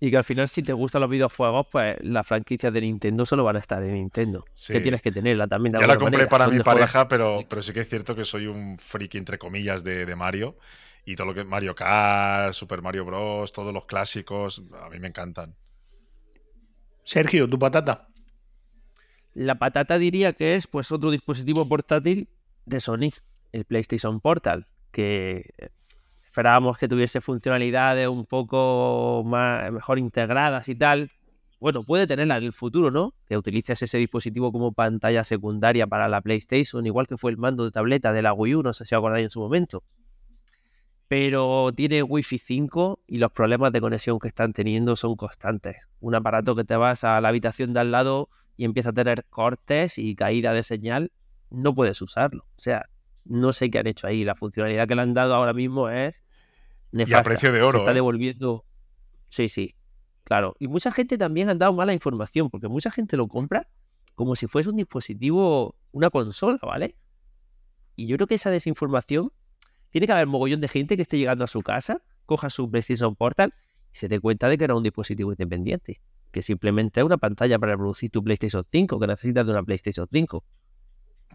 Y 0.04 0.10
que 0.10 0.18
al 0.18 0.24
final, 0.24 0.46
si 0.48 0.62
te 0.62 0.74
gustan 0.74 1.00
los 1.00 1.08
videojuegos, 1.08 1.66
pues 1.72 1.96
las 2.02 2.26
franquicias 2.26 2.70
de 2.70 2.82
Nintendo 2.82 3.24
solo 3.24 3.42
van 3.42 3.56
a 3.56 3.58
estar 3.58 3.82
en 3.82 3.94
Nintendo. 3.94 4.44
Que 4.68 4.80
tienes 4.80 5.00
que 5.00 5.10
tenerla 5.10 5.48
también. 5.48 5.76
Ya 5.80 5.86
la 5.86 5.96
compré 5.96 6.26
para 6.26 6.46
mi 6.46 6.60
pareja, 6.60 7.08
pero, 7.08 7.40
pero 7.48 7.62
sí 7.62 7.72
que 7.72 7.80
es 7.80 7.88
cierto 7.88 8.14
que 8.14 8.26
soy 8.26 8.46
un 8.46 8.76
friki, 8.78 9.16
entre 9.16 9.38
comillas, 9.38 9.82
de, 9.82 10.14
Mario. 10.14 10.58
Y 11.06 11.16
todo 11.16 11.28
lo 11.28 11.32
que 11.32 11.40
es 11.40 11.46
Mario 11.46 11.74
Kart, 11.74 12.52
Super 12.52 12.82
Mario 12.82 13.06
Bros., 13.06 13.50
todos 13.50 13.72
los 13.72 13.86
clásicos, 13.86 14.70
a 14.78 14.90
mí 14.90 14.98
me 14.98 15.08
encantan. 15.08 15.54
Sergio, 17.04 17.48
¿tu 17.48 17.58
patata? 17.58 18.08
La 19.32 19.58
patata 19.58 19.96
diría 19.96 20.34
que 20.34 20.56
es 20.56 20.66
pues 20.66 20.92
otro 20.92 21.12
dispositivo 21.12 21.66
portátil 21.66 22.28
de 22.66 22.80
Sony, 22.80 23.08
el 23.52 23.64
PlayStation 23.64 24.20
Portal, 24.20 24.66
que 24.92 25.54
esperábamos 26.34 26.76
que 26.78 26.88
tuviese 26.88 27.20
funcionalidades 27.20 28.08
un 28.08 28.26
poco 28.26 29.22
más, 29.24 29.70
mejor 29.70 30.00
integradas 30.00 30.68
y 30.68 30.74
tal. 30.74 31.12
Bueno, 31.60 31.84
puede 31.84 32.08
tenerla 32.08 32.38
en 32.38 32.42
el 32.42 32.52
futuro, 32.52 32.90
¿no? 32.90 33.14
Que 33.28 33.36
utilices 33.36 33.80
ese 33.82 33.98
dispositivo 33.98 34.50
como 34.50 34.72
pantalla 34.72 35.22
secundaria 35.22 35.86
para 35.86 36.08
la 36.08 36.20
PlayStation, 36.22 36.84
igual 36.86 37.06
que 37.06 37.16
fue 37.16 37.30
el 37.30 37.36
mando 37.36 37.64
de 37.64 37.70
tableta 37.70 38.12
de 38.12 38.22
la 38.22 38.32
Wii 38.32 38.56
U, 38.56 38.62
no 38.64 38.72
sé 38.72 38.84
si 38.84 38.96
os 38.96 38.98
acordáis 38.98 39.22
en 39.22 39.30
su 39.30 39.38
momento. 39.38 39.84
Pero 41.06 41.70
tiene 41.72 42.02
Wi-Fi 42.02 42.38
5 42.38 42.98
y 43.06 43.18
los 43.18 43.30
problemas 43.30 43.70
de 43.70 43.80
conexión 43.80 44.18
que 44.18 44.26
están 44.26 44.52
teniendo 44.52 44.96
son 44.96 45.14
constantes. 45.14 45.76
Un 46.00 46.16
aparato 46.16 46.56
que 46.56 46.64
te 46.64 46.74
vas 46.74 47.04
a 47.04 47.20
la 47.20 47.28
habitación 47.28 47.72
de 47.74 47.78
al 47.78 47.92
lado 47.92 48.28
y 48.56 48.64
empieza 48.64 48.88
a 48.88 48.92
tener 48.92 49.24
cortes 49.30 49.98
y 49.98 50.16
caída 50.16 50.52
de 50.52 50.64
señal, 50.64 51.12
no 51.50 51.76
puedes 51.76 52.02
usarlo. 52.02 52.42
O 52.56 52.60
sea, 52.60 52.86
no 53.24 53.52
sé 53.52 53.70
qué 53.70 53.78
han 53.78 53.86
hecho 53.86 54.08
ahí. 54.08 54.24
La 54.24 54.34
funcionalidad 54.34 54.88
que 54.88 54.96
le 54.96 55.02
han 55.02 55.14
dado 55.14 55.34
ahora 55.34 55.52
mismo 55.52 55.88
es 55.88 56.24
nefasta. 56.94 57.16
Y 57.16 57.20
a 57.20 57.22
precio 57.22 57.52
de 57.52 57.62
oro. 57.62 57.78
Se 57.78 57.78
está 57.78 57.90
¿eh? 57.90 57.94
devolviendo. 57.94 58.64
Sí, 59.28 59.48
sí. 59.48 59.74
Claro. 60.24 60.56
Y 60.58 60.68
mucha 60.68 60.90
gente 60.92 61.18
también 61.18 61.48
ha 61.50 61.54
dado 61.54 61.72
mala 61.72 61.92
información, 61.92 62.48
porque 62.50 62.68
mucha 62.68 62.90
gente 62.90 63.16
lo 63.16 63.28
compra 63.28 63.68
como 64.14 64.36
si 64.36 64.46
fuese 64.46 64.70
un 64.70 64.76
dispositivo, 64.76 65.76
una 65.92 66.08
consola, 66.10 66.58
¿vale? 66.62 66.96
Y 67.96 68.06
yo 68.06 68.16
creo 68.16 68.26
que 68.26 68.36
esa 68.36 68.50
desinformación 68.50 69.32
tiene 69.90 70.06
que 70.06 70.12
haber 70.12 70.26
mogollón 70.26 70.60
de 70.60 70.68
gente 70.68 70.96
que 70.96 71.02
esté 71.02 71.18
llegando 71.18 71.44
a 71.44 71.46
su 71.46 71.62
casa, 71.62 72.02
coja 72.26 72.50
su 72.50 72.70
PlayStation 72.70 73.14
Portal 73.16 73.54
y 73.92 73.96
se 73.96 74.08
dé 74.08 74.20
cuenta 74.20 74.48
de 74.48 74.58
que 74.58 74.64
era 74.64 74.74
un 74.74 74.82
dispositivo 74.82 75.32
independiente, 75.32 76.00
que 76.30 76.42
simplemente 76.42 77.00
es 77.00 77.06
una 77.06 77.18
pantalla 77.18 77.58
para 77.58 77.72
reproducir 77.72 78.10
tu 78.10 78.22
PlayStation 78.22 78.64
5, 78.70 78.98
que 78.98 79.06
necesitas 79.06 79.46
de 79.46 79.52
una 79.52 79.62
PlayStation 79.62 80.06
5. 80.10 80.44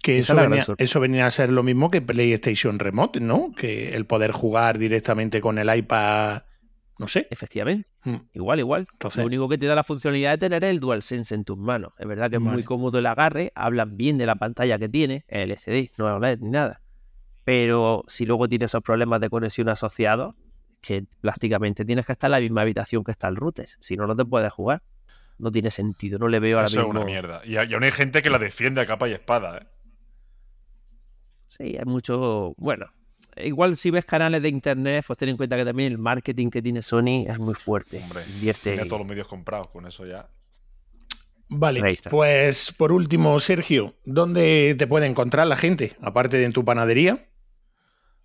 Que 0.01 0.19
eso 0.19 0.35
venía, 0.35 0.65
eso 0.77 0.99
venía, 0.99 1.25
a 1.25 1.31
ser 1.31 1.51
lo 1.51 1.63
mismo 1.63 1.91
que 1.91 2.01
PlayStation 2.01 2.79
Remote, 2.79 3.19
¿no? 3.19 3.51
Que 3.55 3.95
el 3.95 4.05
poder 4.05 4.31
jugar 4.31 4.77
directamente 4.77 5.41
con 5.41 5.57
el 5.57 5.75
iPad, 5.75 6.43
no 6.99 7.07
sé. 7.07 7.27
Efectivamente. 7.31 7.89
Hmm. 8.03 8.17
Igual, 8.33 8.59
igual. 8.59 8.87
Lo 9.15 9.25
único 9.25 9.47
que 9.47 9.57
te 9.57 9.65
da 9.65 9.73
la 9.73 9.85
funcionalidad 9.85 10.31
de 10.31 10.37
tener 10.37 10.65
es 10.65 10.69
el 10.69 10.81
DualSense 10.81 11.33
en 11.33 11.45
tus 11.45 11.57
manos. 11.57 11.93
Es 11.97 12.05
verdad 12.05 12.29
que 12.29 12.35
es 12.35 12.41
muy 12.41 12.63
cómodo 12.63 12.99
el 12.99 13.05
agarre, 13.05 13.53
hablan 13.55 13.95
bien 13.95 14.17
de 14.17 14.25
la 14.25 14.35
pantalla 14.35 14.77
que 14.77 14.89
tiene, 14.89 15.23
el 15.29 15.49
LCD, 15.49 15.91
no 15.97 16.13
OLED 16.13 16.39
ni 16.39 16.49
nada. 16.49 16.81
Pero 17.45 18.03
si 18.07 18.25
luego 18.25 18.49
tienes 18.49 18.71
esos 18.71 18.83
problemas 18.83 19.21
de 19.21 19.29
conexión 19.29 19.69
asociados, 19.69 20.35
que 20.81 21.05
prácticamente 21.21 21.85
tienes 21.85 22.05
que 22.05 22.11
estar 22.11 22.27
en 22.27 22.33
la 22.33 22.39
misma 22.41 22.61
habitación 22.61 23.05
que 23.05 23.11
está 23.11 23.29
el 23.29 23.37
router. 23.37 23.69
Si 23.79 23.95
no, 23.95 24.05
no 24.05 24.15
te 24.15 24.25
puedes 24.25 24.51
jugar. 24.51 24.83
No 25.37 25.53
tiene 25.53 25.71
sentido, 25.71 26.19
no 26.19 26.27
le 26.27 26.41
veo 26.41 26.59
a 26.59 26.63
la 26.63 26.67
Eso 26.67 26.81
es 26.81 26.87
una 26.87 27.05
mierda. 27.05 27.41
Y 27.45 27.55
aún 27.55 27.83
hay 27.83 27.91
gente 27.91 28.21
que 28.21 28.29
la 28.29 28.39
defiende 28.39 28.81
a 28.81 28.85
capa 28.85 29.07
y 29.07 29.13
espada, 29.13 29.57
¿eh? 29.57 29.67
Sí, 31.49 31.75
hay 31.77 31.85
mucho. 31.85 32.53
Bueno, 32.57 32.85
igual 33.37 33.75
si 33.75 33.91
ves 33.91 34.05
canales 34.05 34.41
de 34.41 34.49
internet, 34.49 35.03
pues 35.05 35.17
ten 35.17 35.29
en 35.29 35.37
cuenta 35.37 35.57
que 35.57 35.65
también 35.65 35.91
el 35.91 35.97
marketing 35.97 36.49
que 36.49 36.61
tiene 36.61 36.81
Sony 36.81 37.25
es 37.27 37.39
muy 37.39 37.55
fuerte. 37.55 38.01
Hombre, 38.01 38.23
tiene 38.61 38.85
todos 38.85 38.99
los 38.99 39.07
medios 39.07 39.27
comprados, 39.27 39.67
con 39.69 39.85
eso 39.85 40.05
ya. 40.05 40.29
Vale, 41.51 41.97
pues 42.11 42.71
por 42.71 42.91
último, 42.91 43.39
Sergio, 43.39 43.95
¿dónde 44.05 44.75
te 44.77 44.85
puede 44.85 45.07
encontrar 45.07 45.47
la 45.47 45.55
gente? 45.55 45.95
Aparte 45.99 46.37
de 46.37 46.45
en 46.45 46.53
tu 46.53 46.63
panadería. 46.63 47.27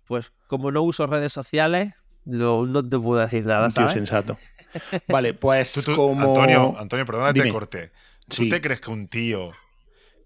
Pues 0.05 0.31
como 0.45 0.71
no 0.71 0.83
uso 0.83 1.07
redes 1.07 1.33
sociales, 1.33 1.93
no, 2.23 2.87
te 2.87 2.99
puedo 2.99 3.19
decir 3.19 3.43
nada. 3.43 3.65
Un 3.65 3.89
sensato. 3.89 4.37
Vale, 5.07 5.33
pues 5.33 5.85
como. 5.95 6.37
Antonio, 6.37 6.75
Antonio, 6.77 7.05
perdona 7.07 7.33
que 7.33 7.41
te 7.41 7.49
corte. 7.49 7.91
¿Tú 8.27 8.47
te 8.47 8.61
crees 8.61 8.79
que 8.79 8.91
un 8.91 9.07
tío 9.07 9.51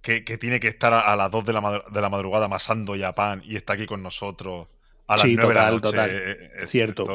que, 0.02 0.22
tiene 0.38 0.60
que 0.60 0.68
estar 0.68 0.94
a, 0.94 1.16
las 1.16 1.32
2 1.32 1.46
de 1.46 1.54
la, 1.54 1.84
de 1.92 2.02
la 2.02 2.10
madrugada 2.10 2.46
amasando 2.46 2.96
ya 2.96 3.14
pan 3.14 3.42
y 3.44 3.56
está 3.56 3.74
aquí 3.74 3.86
con 3.86 4.02
nosotros 4.02 4.68
a 5.08 5.14
las 5.14 5.22
sí, 5.22 5.36
9 5.36 5.42
total, 5.42 5.54
de 5.54 5.62
la 5.62 5.72
noche. 5.72 5.82
Total. 5.82 6.10
Eh, 6.12 6.52
eh, 6.62 6.66
Cierto. 6.66 7.06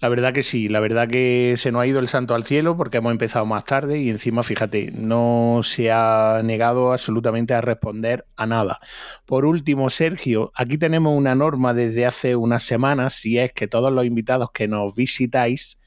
La 0.00 0.08
verdad 0.10 0.34
que 0.34 0.42
sí, 0.42 0.68
la 0.68 0.80
verdad 0.80 1.08
que 1.08 1.54
se 1.56 1.72
nos 1.72 1.82
ha 1.82 1.86
ido 1.86 1.98
el 1.98 2.08
santo 2.08 2.34
al 2.34 2.44
cielo 2.44 2.76
porque 2.76 2.98
hemos 2.98 3.10
empezado 3.10 3.46
más 3.46 3.64
tarde 3.64 3.98
y 3.98 4.10
encima, 4.10 4.42
fíjate, 4.42 4.90
no 4.92 5.60
se 5.62 5.90
ha 5.90 6.42
negado 6.44 6.92
absolutamente 6.92 7.54
a 7.54 7.62
responder 7.62 8.26
a 8.36 8.46
nada. 8.46 8.80
Por 9.24 9.46
último, 9.46 9.88
Sergio, 9.88 10.52
aquí 10.54 10.76
tenemos 10.76 11.16
una 11.16 11.34
norma 11.34 11.72
desde 11.72 12.04
hace 12.04 12.36
unas 12.36 12.64
semanas 12.64 13.24
y 13.24 13.38
es 13.38 13.54
que 13.54 13.66
todos 13.66 13.90
los 13.92 14.04
invitados 14.04 14.50
que 14.52 14.68
nos 14.68 14.94
visitáis 14.94 15.78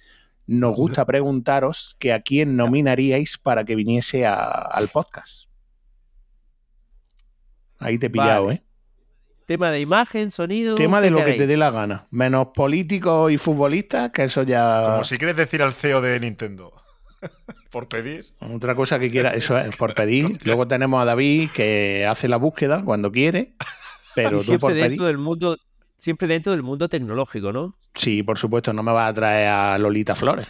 nos 0.48 0.76
gusta 0.76 1.06
preguntaros 1.06 1.96
que 2.00 2.14
a 2.14 2.22
quién 2.22 2.56
nominaríais 2.56 3.38
para 3.38 3.66
que 3.66 3.76
viniese 3.76 4.26
al 4.26 4.88
podcast. 4.88 5.47
Ahí 7.80 7.98
te 7.98 8.08
he 8.08 8.10
pillado, 8.10 8.46
Vale. 8.46 8.58
¿eh? 8.58 8.64
Tema 9.46 9.72
de 9.72 9.80
imagen, 9.80 10.30
sonido. 10.32 10.76
Tema 10.76 11.00
de 11.00 11.08
¿qué 11.08 11.12
lo 11.12 11.24
que 11.24 11.34
te 11.34 11.48
dé 11.48 11.56
la 11.56 11.72
gana. 11.72 12.08
Menos 12.12 12.48
políticos 12.54 13.32
y 13.32 13.38
futbolistas, 13.38 14.12
que 14.12 14.24
eso 14.26 14.44
ya. 14.44 14.84
Como 14.92 15.04
si 15.06 15.18
quieres 15.18 15.38
decir 15.38 15.62
al 15.64 15.74
CEO 15.74 16.02
de 16.02 16.20
Nintendo. 16.20 16.74
Por 17.72 17.88
pedir. 17.88 18.26
Otra 18.40 18.76
cosa 18.76 19.00
que 19.00 19.10
quiera, 19.12 19.32
eso 19.34 19.58
es, 19.58 19.76
por 19.76 19.94
pedir. 19.94 20.38
Luego 20.46 20.68
tenemos 20.68 21.02
a 21.02 21.06
David 21.06 21.50
que 21.54 22.06
hace 22.10 22.28
la 22.30 22.38
búsqueda 22.38 22.82
cuando 22.84 23.12
quiere, 23.12 23.54
pero 24.16 24.38
Y 24.38 24.40
tú 24.42 24.44
siempre 24.44 24.60
por 24.60 24.74
dentro 24.74 24.88
pedir. 24.90 25.02
del 25.08 25.18
mundo, 25.18 25.58
siempre 25.98 26.28
dentro 26.30 26.52
del 26.54 26.64
mundo 26.64 26.88
tecnológico, 26.88 27.52
¿no? 27.52 27.76
Sí, 27.94 28.24
por 28.24 28.38
supuesto, 28.38 28.72
no 28.74 28.84
me 28.84 28.92
vas 28.94 29.10
a 29.10 29.14
traer 29.14 29.50
a 29.50 29.78
Lolita 29.78 30.16
Flores. 30.16 30.48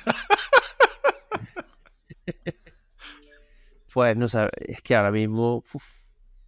Pues 3.94 4.16
no 4.16 4.28
sab- 4.28 4.52
es 4.58 4.82
que 4.82 4.96
ahora 4.96 5.12
mismo 5.12 5.64
uf, 5.74 5.84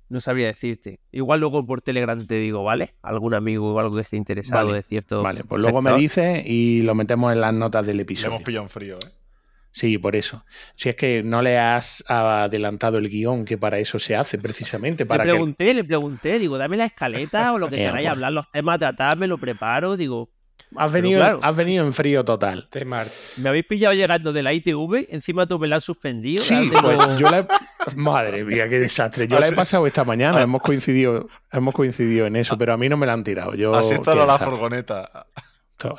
no 0.09 0.19
sabría 0.19 0.47
decirte. 0.47 0.99
Igual 1.11 1.39
luego 1.39 1.65
por 1.65 1.81
Telegram 1.81 2.25
te 2.25 2.35
digo, 2.35 2.63
¿vale? 2.63 2.95
Algún 3.01 3.33
amigo 3.33 3.73
o 3.73 3.79
algo 3.79 3.95
que 3.95 4.01
esté 4.01 4.17
interesado 4.17 4.67
Vale, 4.67 4.77
de 4.77 4.83
cierto. 4.83 5.21
Vale, 5.21 5.43
pues 5.43 5.61
luego 5.61 5.81
me 5.81 5.93
dices 5.93 6.45
y 6.45 6.81
lo 6.81 6.95
metemos 6.95 7.31
en 7.31 7.41
las 7.41 7.53
notas 7.53 7.85
del 7.85 7.97
Le 7.97 8.03
episodio. 8.03 8.29
hemos 8.29 8.43
pillado 8.43 8.63
en 8.63 8.69
frío, 8.69 8.95
¿eh? 8.95 9.09
Sí, 9.71 9.99
por 9.99 10.15
eso. 10.15 10.43
Si 10.73 10.89
es 10.89 10.95
que 10.95 11.21
no 11.23 11.43
le 11.43 11.59
has 11.59 12.03
adelantado 12.07 12.97
el 12.97 13.07
guion, 13.07 13.45
que 13.45 13.57
para 13.57 13.77
eso 13.77 13.99
se 13.99 14.15
hace, 14.15 14.39
precisamente. 14.39 15.05
Para 15.05 15.23
le 15.23 15.29
que... 15.29 15.35
pregunté, 15.35 15.73
le 15.73 15.83
pregunté, 15.83 16.39
digo, 16.39 16.57
dame 16.57 16.75
la 16.75 16.85
escaleta 16.85 17.53
o 17.53 17.59
lo 17.59 17.69
que 17.69 17.75
Eh, 17.79 17.85
queráis 17.85 17.93
bueno. 17.95 18.11
hablar, 18.11 18.33
los 18.33 18.51
temas, 18.51 18.79
tratar, 18.79 19.17
me 19.17 19.27
lo 19.27 19.37
preparo, 19.37 19.95
digo, 19.95 20.31
Has 20.75 20.91
venido, 20.91 21.19
claro. 21.19 21.39
has 21.41 21.55
venido 21.55 21.85
en 21.85 21.93
frío 21.93 22.23
total. 22.23 22.67
Te 22.69 22.85
me 22.85 23.49
habéis 23.49 23.65
pillado 23.65 23.93
llegando 23.95 24.33
de 24.33 24.43
la 24.43 24.53
ITV, 24.53 25.07
encima 25.09 25.47
tú 25.47 25.57
me 25.57 25.67
la 25.67 25.77
has 25.77 25.83
suspendido. 25.83 26.43
Sí, 26.43 26.69
pues 26.81 27.17
yo 27.17 27.29
la 27.29 27.39
he... 27.39 27.47
Madre 27.95 28.43
mía, 28.43 28.67
qué 28.69 28.79
desastre. 28.79 29.27
Yo 29.27 29.39
la 29.39 29.47
he 29.47 29.51
pasado 29.53 29.87
esta 29.87 30.03
mañana, 30.03 30.39
Ah. 30.39 30.43
hemos 30.43 30.61
coincidido, 30.61 31.27
hemos 31.51 31.73
coincidido 31.73 32.25
en 32.27 32.35
eso, 32.35 32.57
pero 32.57 32.73
a 32.73 32.77
mí 32.77 32.89
no 32.89 32.97
me 32.97 33.05
la 33.07 33.13
han 33.13 33.23
tirado. 33.23 33.55
Yo, 33.55 33.73
Así 33.73 33.93
está 33.93 34.13
la 34.15 34.23
desastre. 34.23 34.49
furgoneta. 34.49 35.27
Todo. 35.77 35.97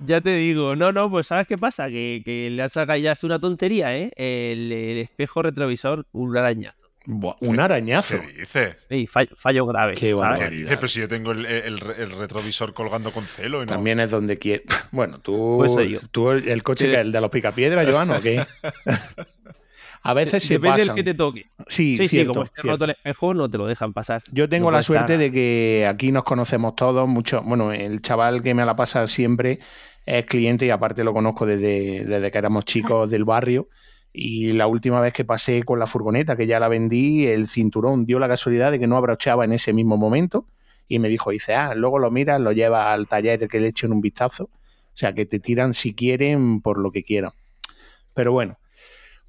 Ya 0.00 0.20
te 0.20 0.34
digo, 0.34 0.74
no, 0.74 0.90
no, 0.90 1.08
pues 1.08 1.28
¿sabes 1.28 1.46
qué 1.46 1.56
pasa? 1.56 1.88
Que, 1.88 2.20
que 2.24 2.50
le 2.50 2.62
has 2.62 2.72
sacado 2.72 2.98
ya 2.98 3.16
una 3.22 3.38
tontería, 3.38 3.96
¿eh? 3.96 4.10
El, 4.16 4.72
el 4.72 4.98
espejo 4.98 5.40
retrovisor, 5.42 6.04
un 6.12 6.36
arañazo. 6.36 6.76
Buah, 7.06 7.36
un 7.40 7.58
arañazo. 7.60 8.20
¿Qué 8.20 8.32
dices? 8.40 8.86
Ey, 8.90 9.06
fallo, 9.06 9.30
fallo 9.36 9.64
grave. 9.66 9.94
Qué. 9.94 10.14
¿Qué 10.36 10.50
dices? 10.50 10.76
Pero 10.76 10.88
si 10.88 11.00
yo 11.00 11.08
tengo 11.08 11.30
el, 11.30 11.46
el- 11.46 11.80
el 11.96 12.10
retrovisor 12.10 12.74
colgando 12.74 13.12
con 13.12 13.24
celo 13.24 13.58
y 13.62 13.66
no. 13.66 13.72
También 13.72 14.00
es 14.00 14.10
donde 14.10 14.36
quiere. 14.38 14.64
Bueno, 14.90 15.20
tú, 15.20 15.54
Pues 15.58 15.72
soy 15.72 15.90
yo. 15.90 16.00
tú 16.10 16.32
el 16.32 16.62
coche 16.62 16.86
Sí. 16.86 16.90
que 16.90 16.98
el 17.00 17.12
de 17.12 17.20
los 17.20 17.30
picapiedras, 17.30 17.86
Joan, 17.88 18.10
¿o 18.10 18.20
qué? 18.20 18.44
A 20.02 20.14
veces 20.14 20.42
se 20.44 20.54
Depende 20.54 20.78
pasan. 20.78 20.86
del 20.86 21.04
que 21.04 21.10
te 21.12 21.14
toque. 21.16 21.46
Sí, 21.68 21.96
Sí, 21.96 22.04
sí, 22.04 22.08
cierto, 22.08 22.32
como 22.34 22.44
esté 22.44 22.62
cierto. 22.62 22.70
roto 22.72 22.84
el 22.84 22.90
espejo, 22.92 23.34
no 23.34 23.50
te 23.50 23.58
lo 23.58 23.66
dejan 23.66 23.92
pasar. 23.92 24.22
Yo 24.32 24.48
tengo 24.48 24.70
No 24.70 24.76
la 24.76 24.82
suerte 24.82 25.14
estar- 25.14 25.18
de 25.18 25.32
que 25.32 25.86
aquí 25.88 26.12
nos 26.12 26.24
conocemos 26.24 26.76
todos, 26.76 27.08
mucho. 27.08 27.42
Bueno, 27.42 27.72
el 27.72 28.00
chaval 28.00 28.42
que 28.42 28.54
me 28.54 28.64
la 28.64 28.76
pasa 28.76 29.06
siempre 29.06 29.58
es 30.06 30.24
cliente 30.26 30.64
y 30.66 30.70
aparte 30.70 31.04
lo 31.04 31.12
conozco 31.12 31.44
desde, 31.46 32.04
desde 32.04 32.30
que 32.30 32.38
éramos 32.38 32.64
chicos 32.64 33.10
del 33.10 33.24
barrio. 33.24 33.68
Y 34.12 34.52
la 34.52 34.66
última 34.66 35.00
vez 35.00 35.12
que 35.12 35.24
pasé 35.24 35.62
con 35.64 35.78
la 35.78 35.86
furgoneta, 35.86 36.34
que 36.36 36.46
ya 36.46 36.58
la 36.58 36.68
vendí, 36.68 37.26
el 37.26 37.46
cinturón 37.46 38.06
dio 38.06 38.18
la 38.18 38.26
casualidad 38.28 38.70
de 38.70 38.78
que 38.78 38.86
no 38.86 38.96
abrochaba 38.96 39.44
en 39.44 39.52
ese 39.52 39.72
mismo 39.72 39.96
momento. 39.96 40.46
Y 40.88 40.98
me 40.98 41.08
dijo, 41.10 41.30
dice, 41.30 41.54
ah, 41.54 41.74
luego 41.74 41.98
lo 41.98 42.10
miras, 42.10 42.40
lo 42.40 42.52
llevas 42.52 42.86
al 42.86 43.06
taller 43.06 43.46
que 43.48 43.60
le 43.60 43.68
echen 43.68 43.92
un 43.92 44.00
vistazo. 44.00 44.44
O 44.44 44.96
sea, 45.00 45.12
que 45.12 45.26
te 45.26 45.38
tiran 45.38 45.74
si 45.74 45.92
quieren 45.94 46.62
por 46.62 46.78
lo 46.78 46.90
que 46.90 47.02
quieran. 47.02 47.32
Pero 48.14 48.32
bueno. 48.32 48.56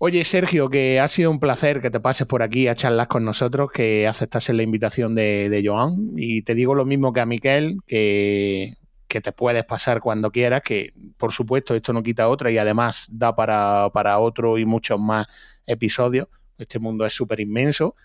Oye, 0.01 0.23
Sergio, 0.23 0.69
que 0.69 0.97
ha 0.99 1.07
sido 1.09 1.29
un 1.29 1.41
placer 1.41 1.81
que 1.81 1.91
te 1.91 1.99
pases 1.99 2.25
por 2.25 2.41
aquí 2.41 2.69
a 2.69 2.75
charlar 2.75 3.09
con 3.09 3.25
nosotros, 3.25 3.69
que 3.69 4.07
aceptases 4.07 4.55
la 4.55 4.63
invitación 4.63 5.13
de, 5.13 5.49
de 5.49 5.61
Joan. 5.67 6.13
Y 6.15 6.41
te 6.43 6.55
digo 6.55 6.73
lo 6.73 6.85
mismo 6.85 7.11
que 7.11 7.19
a 7.19 7.25
Miquel, 7.25 7.79
que, 7.85 8.77
que 9.09 9.19
te 9.19 9.33
puedes 9.33 9.65
pasar 9.65 9.99
cuando 9.99 10.31
quieras, 10.31 10.61
que 10.63 10.91
por 11.17 11.33
supuesto 11.33 11.75
esto 11.75 11.91
no 11.91 12.01
quita 12.01 12.29
otra 12.29 12.49
y 12.49 12.57
además 12.57 13.09
da 13.11 13.35
para, 13.35 13.89
para 13.93 14.19
otro 14.19 14.57
y 14.57 14.63
muchos 14.63 14.97
más 15.01 15.27
episodios. 15.65 16.29
Este 16.57 16.79
mundo 16.79 17.05
es 17.05 17.11
súper 17.13 17.41
inmenso. 17.41 17.95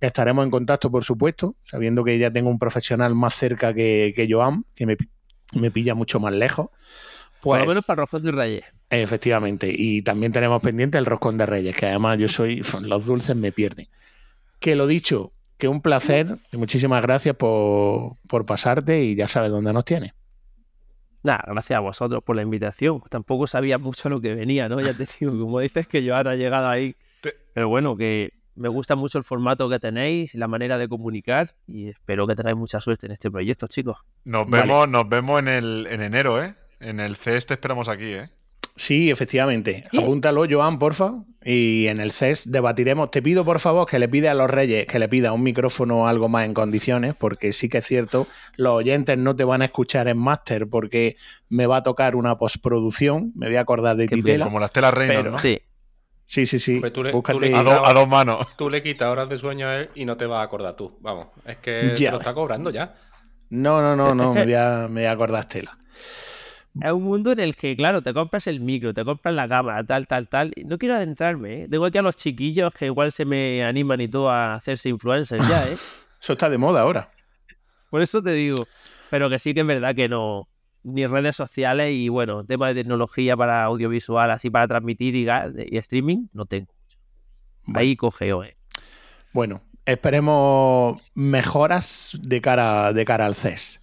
Que 0.00 0.06
estaremos 0.06 0.42
en 0.42 0.50
contacto, 0.50 0.90
por 0.90 1.04
supuesto, 1.04 1.56
sabiendo 1.64 2.02
que 2.02 2.18
ya 2.18 2.30
tengo 2.30 2.48
un 2.48 2.58
profesional 2.58 3.14
más 3.14 3.34
cerca 3.34 3.74
que, 3.74 4.14
que 4.16 4.26
Joan, 4.30 4.64
que 4.74 4.86
me, 4.86 4.96
me 5.54 5.70
pilla 5.70 5.94
mucho 5.94 6.18
más 6.18 6.32
lejos. 6.32 6.68
Por 7.42 7.58
Pues, 7.58 7.60
lo 7.62 7.68
menos 7.68 7.84
para 7.84 8.06
de 8.06 8.32
Reyes. 8.32 8.64
Efectivamente, 8.88 9.74
y 9.76 10.02
también 10.02 10.32
tenemos 10.32 10.62
pendiente 10.62 10.96
el 10.96 11.06
roscón 11.06 11.38
de 11.38 11.46
Reyes, 11.46 11.76
que 11.76 11.86
además 11.86 12.18
yo 12.18 12.28
soy, 12.28 12.62
los 12.82 13.06
dulces 13.06 13.34
me 13.34 13.50
pierden. 13.50 13.88
Que 14.60 14.76
lo 14.76 14.86
dicho, 14.86 15.32
que 15.58 15.68
un 15.68 15.80
placer 15.80 16.38
y 16.52 16.56
muchísimas 16.56 17.02
gracias 17.02 17.34
por, 17.34 18.16
por 18.28 18.46
pasarte 18.46 19.02
y 19.02 19.16
ya 19.16 19.26
sabes 19.26 19.50
dónde 19.50 19.72
nos 19.72 19.84
tienes. 19.84 20.12
Nada, 21.22 21.44
gracias 21.48 21.76
a 21.76 21.80
vosotros 21.80 22.22
por 22.22 22.36
la 22.36 22.42
invitación. 22.42 23.02
Tampoco 23.10 23.48
sabía 23.48 23.78
mucho 23.78 24.08
lo 24.08 24.20
que 24.20 24.34
venía, 24.34 24.68
¿no? 24.68 24.80
Ya 24.80 24.94
te 24.94 25.06
digo, 25.20 25.32
como 25.32 25.58
dices 25.58 25.88
que 25.88 26.04
yo 26.04 26.14
ahora 26.14 26.34
he 26.34 26.38
llegado 26.38 26.68
ahí. 26.68 26.94
Pero 27.52 27.68
bueno, 27.68 27.96
que 27.96 28.34
me 28.54 28.68
gusta 28.68 28.94
mucho 28.94 29.18
el 29.18 29.24
formato 29.24 29.68
que 29.68 29.80
tenéis 29.80 30.34
y 30.34 30.38
la 30.38 30.46
manera 30.46 30.78
de 30.78 30.88
comunicar 30.88 31.54
y 31.66 31.88
espero 31.88 32.26
que 32.26 32.36
tengáis 32.36 32.56
mucha 32.56 32.80
suerte 32.80 33.06
en 33.06 33.12
este 33.12 33.30
proyecto, 33.30 33.66
chicos. 33.66 33.96
Nos 34.24 34.48
Vale. 34.48 34.62
vemos, 34.62 34.88
nos 34.88 35.08
vemos 35.08 35.40
en, 35.40 35.48
el, 35.48 35.86
en 35.90 36.02
enero, 36.02 36.42
¿eh? 36.42 36.54
En 36.78 37.00
el 37.00 37.16
CES 37.16 37.46
te 37.46 37.54
esperamos 37.54 37.88
aquí, 37.88 38.12
¿eh? 38.12 38.30
Sí, 38.76 39.10
efectivamente. 39.10 39.84
Sí. 39.90 39.98
Apúntalo, 39.98 40.44
Joan, 40.48 40.78
porfa. 40.78 41.12
Y 41.44 41.86
en 41.86 42.00
el 42.00 42.10
CES 42.10 42.50
debatiremos. 42.50 43.10
Te 43.10 43.22
pido, 43.22 43.44
por 43.44 43.60
favor, 43.60 43.88
que 43.88 43.98
le 43.98 44.08
pida 44.08 44.32
a 44.32 44.34
los 44.34 44.50
Reyes 44.50 44.86
que 44.86 44.98
le 44.98 45.08
pida 45.08 45.32
un 45.32 45.42
micrófono 45.44 46.02
o 46.02 46.06
algo 46.08 46.28
más 46.28 46.44
en 46.44 46.54
condiciones, 46.54 47.14
porque 47.16 47.52
sí 47.52 47.68
que 47.68 47.78
es 47.78 47.86
cierto, 47.86 48.26
los 48.56 48.74
oyentes 48.74 49.16
no 49.16 49.34
te 49.36 49.44
van 49.44 49.62
a 49.62 49.66
escuchar 49.66 50.08
en 50.08 50.18
máster 50.18 50.66
porque 50.68 51.16
me 51.48 51.66
va 51.66 51.78
a 51.78 51.82
tocar 51.84 52.16
una 52.16 52.36
postproducción. 52.36 53.32
Me 53.36 53.46
voy 53.46 53.56
a 53.56 53.60
acordar 53.60 53.96
de 53.96 54.08
Qué 54.08 54.16
Titela. 54.16 54.44
Como 54.46 54.58
las 54.60 54.72
telas 54.72 54.92
reinas, 54.92 55.16
Pero- 55.18 55.30
¿no? 55.32 55.38
Sí. 55.38 55.60
Sí, 56.28 56.44
sí, 56.44 56.58
sí. 56.58 56.74
Hombre, 56.74 56.90
tú 56.90 57.04
le- 57.04 57.12
Búscate- 57.12 57.34
tú 57.38 57.40
le 57.40 57.54
A, 57.54 57.62
do- 57.62 57.86
a 57.86 57.92
dos 57.94 58.08
manos. 58.08 58.44
Tú 58.58 58.68
le 58.68 58.82
quitas 58.82 59.08
horas 59.08 59.28
de 59.28 59.38
sueño 59.38 59.68
a 59.68 59.76
él 59.76 59.88
y 59.94 60.04
no 60.04 60.16
te 60.16 60.26
vas 60.26 60.40
a 60.40 60.42
acordar 60.42 60.74
tú. 60.74 60.98
Vamos, 61.00 61.28
es 61.46 61.58
que 61.58 61.94
Ya. 61.96 62.08
te 62.08 62.10
lo 62.10 62.18
está 62.18 62.34
cobrando 62.34 62.70
ya. 62.70 62.96
No, 63.50 63.80
no, 63.80 63.94
no, 63.94 64.12
no, 64.16 64.32
que- 64.32 64.40
me 64.40 64.44
voy 64.46 64.54
a, 64.54 64.88
me 64.90 65.02
voy 65.02 65.04
a 65.04 65.12
acordar 65.12 65.40
Estela. 65.42 65.78
Es 66.80 66.92
un 66.92 67.04
mundo 67.04 67.32
en 67.32 67.40
el 67.40 67.56
que, 67.56 67.74
claro, 67.74 68.02
te 68.02 68.12
compras 68.12 68.46
el 68.46 68.60
micro, 68.60 68.92
te 68.92 69.04
compras 69.04 69.34
la 69.34 69.48
cámara, 69.48 69.84
tal, 69.84 70.06
tal, 70.06 70.28
tal. 70.28 70.52
No 70.64 70.78
quiero 70.78 70.94
adentrarme, 70.96 71.62
¿eh? 71.62 71.68
Tengo 71.68 71.86
aquí 71.86 71.98
a 71.98 72.02
los 72.02 72.16
chiquillos 72.16 72.72
que 72.74 72.86
igual 72.86 73.12
se 73.12 73.24
me 73.24 73.64
animan 73.64 74.00
y 74.00 74.08
todo 74.08 74.30
a 74.30 74.54
hacerse 74.54 74.88
influencers 74.88 75.46
ya, 75.48 75.68
¿eh? 75.68 75.76
Eso 76.20 76.32
está 76.32 76.50
de 76.50 76.58
moda 76.58 76.82
ahora. 76.82 77.10
Por 77.90 78.02
eso 78.02 78.22
te 78.22 78.32
digo. 78.32 78.66
Pero 79.10 79.30
que 79.30 79.38
sí 79.38 79.54
que 79.54 79.60
es 79.60 79.66
verdad 79.66 79.94
que 79.94 80.08
no. 80.08 80.48
Ni 80.82 81.06
redes 81.06 81.34
sociales 81.34 81.92
y 81.92 82.08
bueno, 82.08 82.44
tema 82.44 82.68
de 82.68 82.74
tecnología 82.74 83.36
para 83.36 83.64
audiovisual, 83.64 84.30
así 84.30 84.50
para 84.50 84.68
transmitir 84.68 85.16
y 85.16 85.76
streaming, 85.78 86.28
no 86.32 86.46
tengo. 86.46 86.72
Ahí 87.74 87.96
cogeo, 87.96 88.44
¿eh? 88.44 88.56
Bueno, 89.32 89.62
esperemos 89.84 91.00
mejoras 91.14 92.16
de 92.22 92.40
cara, 92.40 92.92
de 92.92 93.04
cara 93.04 93.26
al 93.26 93.34
CES. 93.34 93.80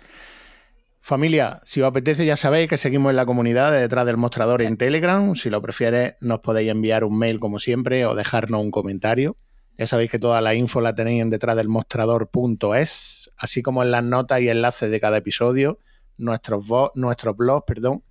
Familia, 1.05 1.59
si 1.65 1.81
os 1.81 1.87
apetece 1.87 2.25
ya 2.25 2.37
sabéis 2.37 2.69
que 2.69 2.77
seguimos 2.77 3.09
en 3.09 3.17
la 3.17 3.25
comunidad 3.25 3.73
de 3.73 3.81
detrás 3.81 4.05
del 4.05 4.15
mostrador 4.15 4.61
en 4.61 4.77
Telegram. 4.77 5.35
Si 5.35 5.49
lo 5.49 5.61
prefieres, 5.61 6.13
nos 6.21 6.39
podéis 6.39 6.71
enviar 6.71 7.03
un 7.03 7.19
mail 7.19 7.41
como 7.41 7.59
siempre 7.59 8.05
o 8.05 8.15
dejarnos 8.15 8.61
un 8.61 8.71
comentario. 8.71 9.35
Ya 9.77 9.85
sabéis 9.85 10.11
que 10.11 10.17
toda 10.17 10.39
la 10.39 10.55
info 10.55 10.79
la 10.79 10.95
tenéis 10.95 11.23
en 11.23 11.29
detrás 11.29 11.57
del 11.57 11.67
mostrador.es, 11.67 13.29
así 13.35 13.61
como 13.61 13.83
en 13.83 13.91
las 13.91 14.01
notas 14.01 14.39
y 14.39 14.47
enlaces 14.47 14.89
de 14.89 15.01
cada 15.01 15.17
episodio, 15.17 15.77
nuestros, 16.17 16.63
nuestros 16.95 17.35
blogs, 17.35 17.65
perdón, 17.67 18.05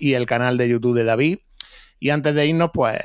y 0.00 0.14
el 0.14 0.26
canal 0.26 0.58
de 0.58 0.68
YouTube 0.68 0.96
de 0.96 1.04
David. 1.04 1.38
Y 2.00 2.10
antes 2.10 2.34
de 2.34 2.46
irnos, 2.48 2.70
pues 2.74 2.98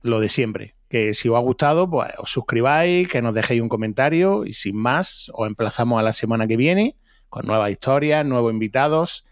lo 0.00 0.20
de 0.20 0.30
siempre, 0.30 0.74
que 0.88 1.12
si 1.12 1.28
os 1.28 1.36
ha 1.36 1.40
gustado, 1.40 1.90
pues 1.90 2.12
os 2.16 2.30
suscribáis, 2.30 3.10
que 3.10 3.20
nos 3.20 3.34
dejéis 3.34 3.60
un 3.60 3.68
comentario 3.68 4.46
y 4.46 4.54
sin 4.54 4.74
más, 4.74 5.30
os 5.34 5.46
emplazamos 5.46 6.00
a 6.00 6.02
la 6.02 6.14
semana 6.14 6.46
que 6.46 6.56
viene 6.56 6.96
con 7.28 7.46
nuevas 7.46 7.70
historias, 7.70 8.24
nuevos 8.24 8.52
invitados. 8.52 9.24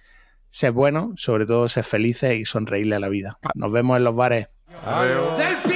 Sed 0.50 0.73
buenos, 0.73 1.20
sobre 1.20 1.47
todo 1.47 1.68
sed 1.68 1.83
felices 1.83 2.39
y 2.39 2.44
sonreírle 2.44 2.97
a 2.97 3.00
la 3.00 3.08
vida. 3.08 3.39
Nos 3.55 3.70
vemos 3.73 3.97
en 3.97 4.05
los 4.05 4.16
bares. 4.16 4.49
Adiós. 4.84 5.75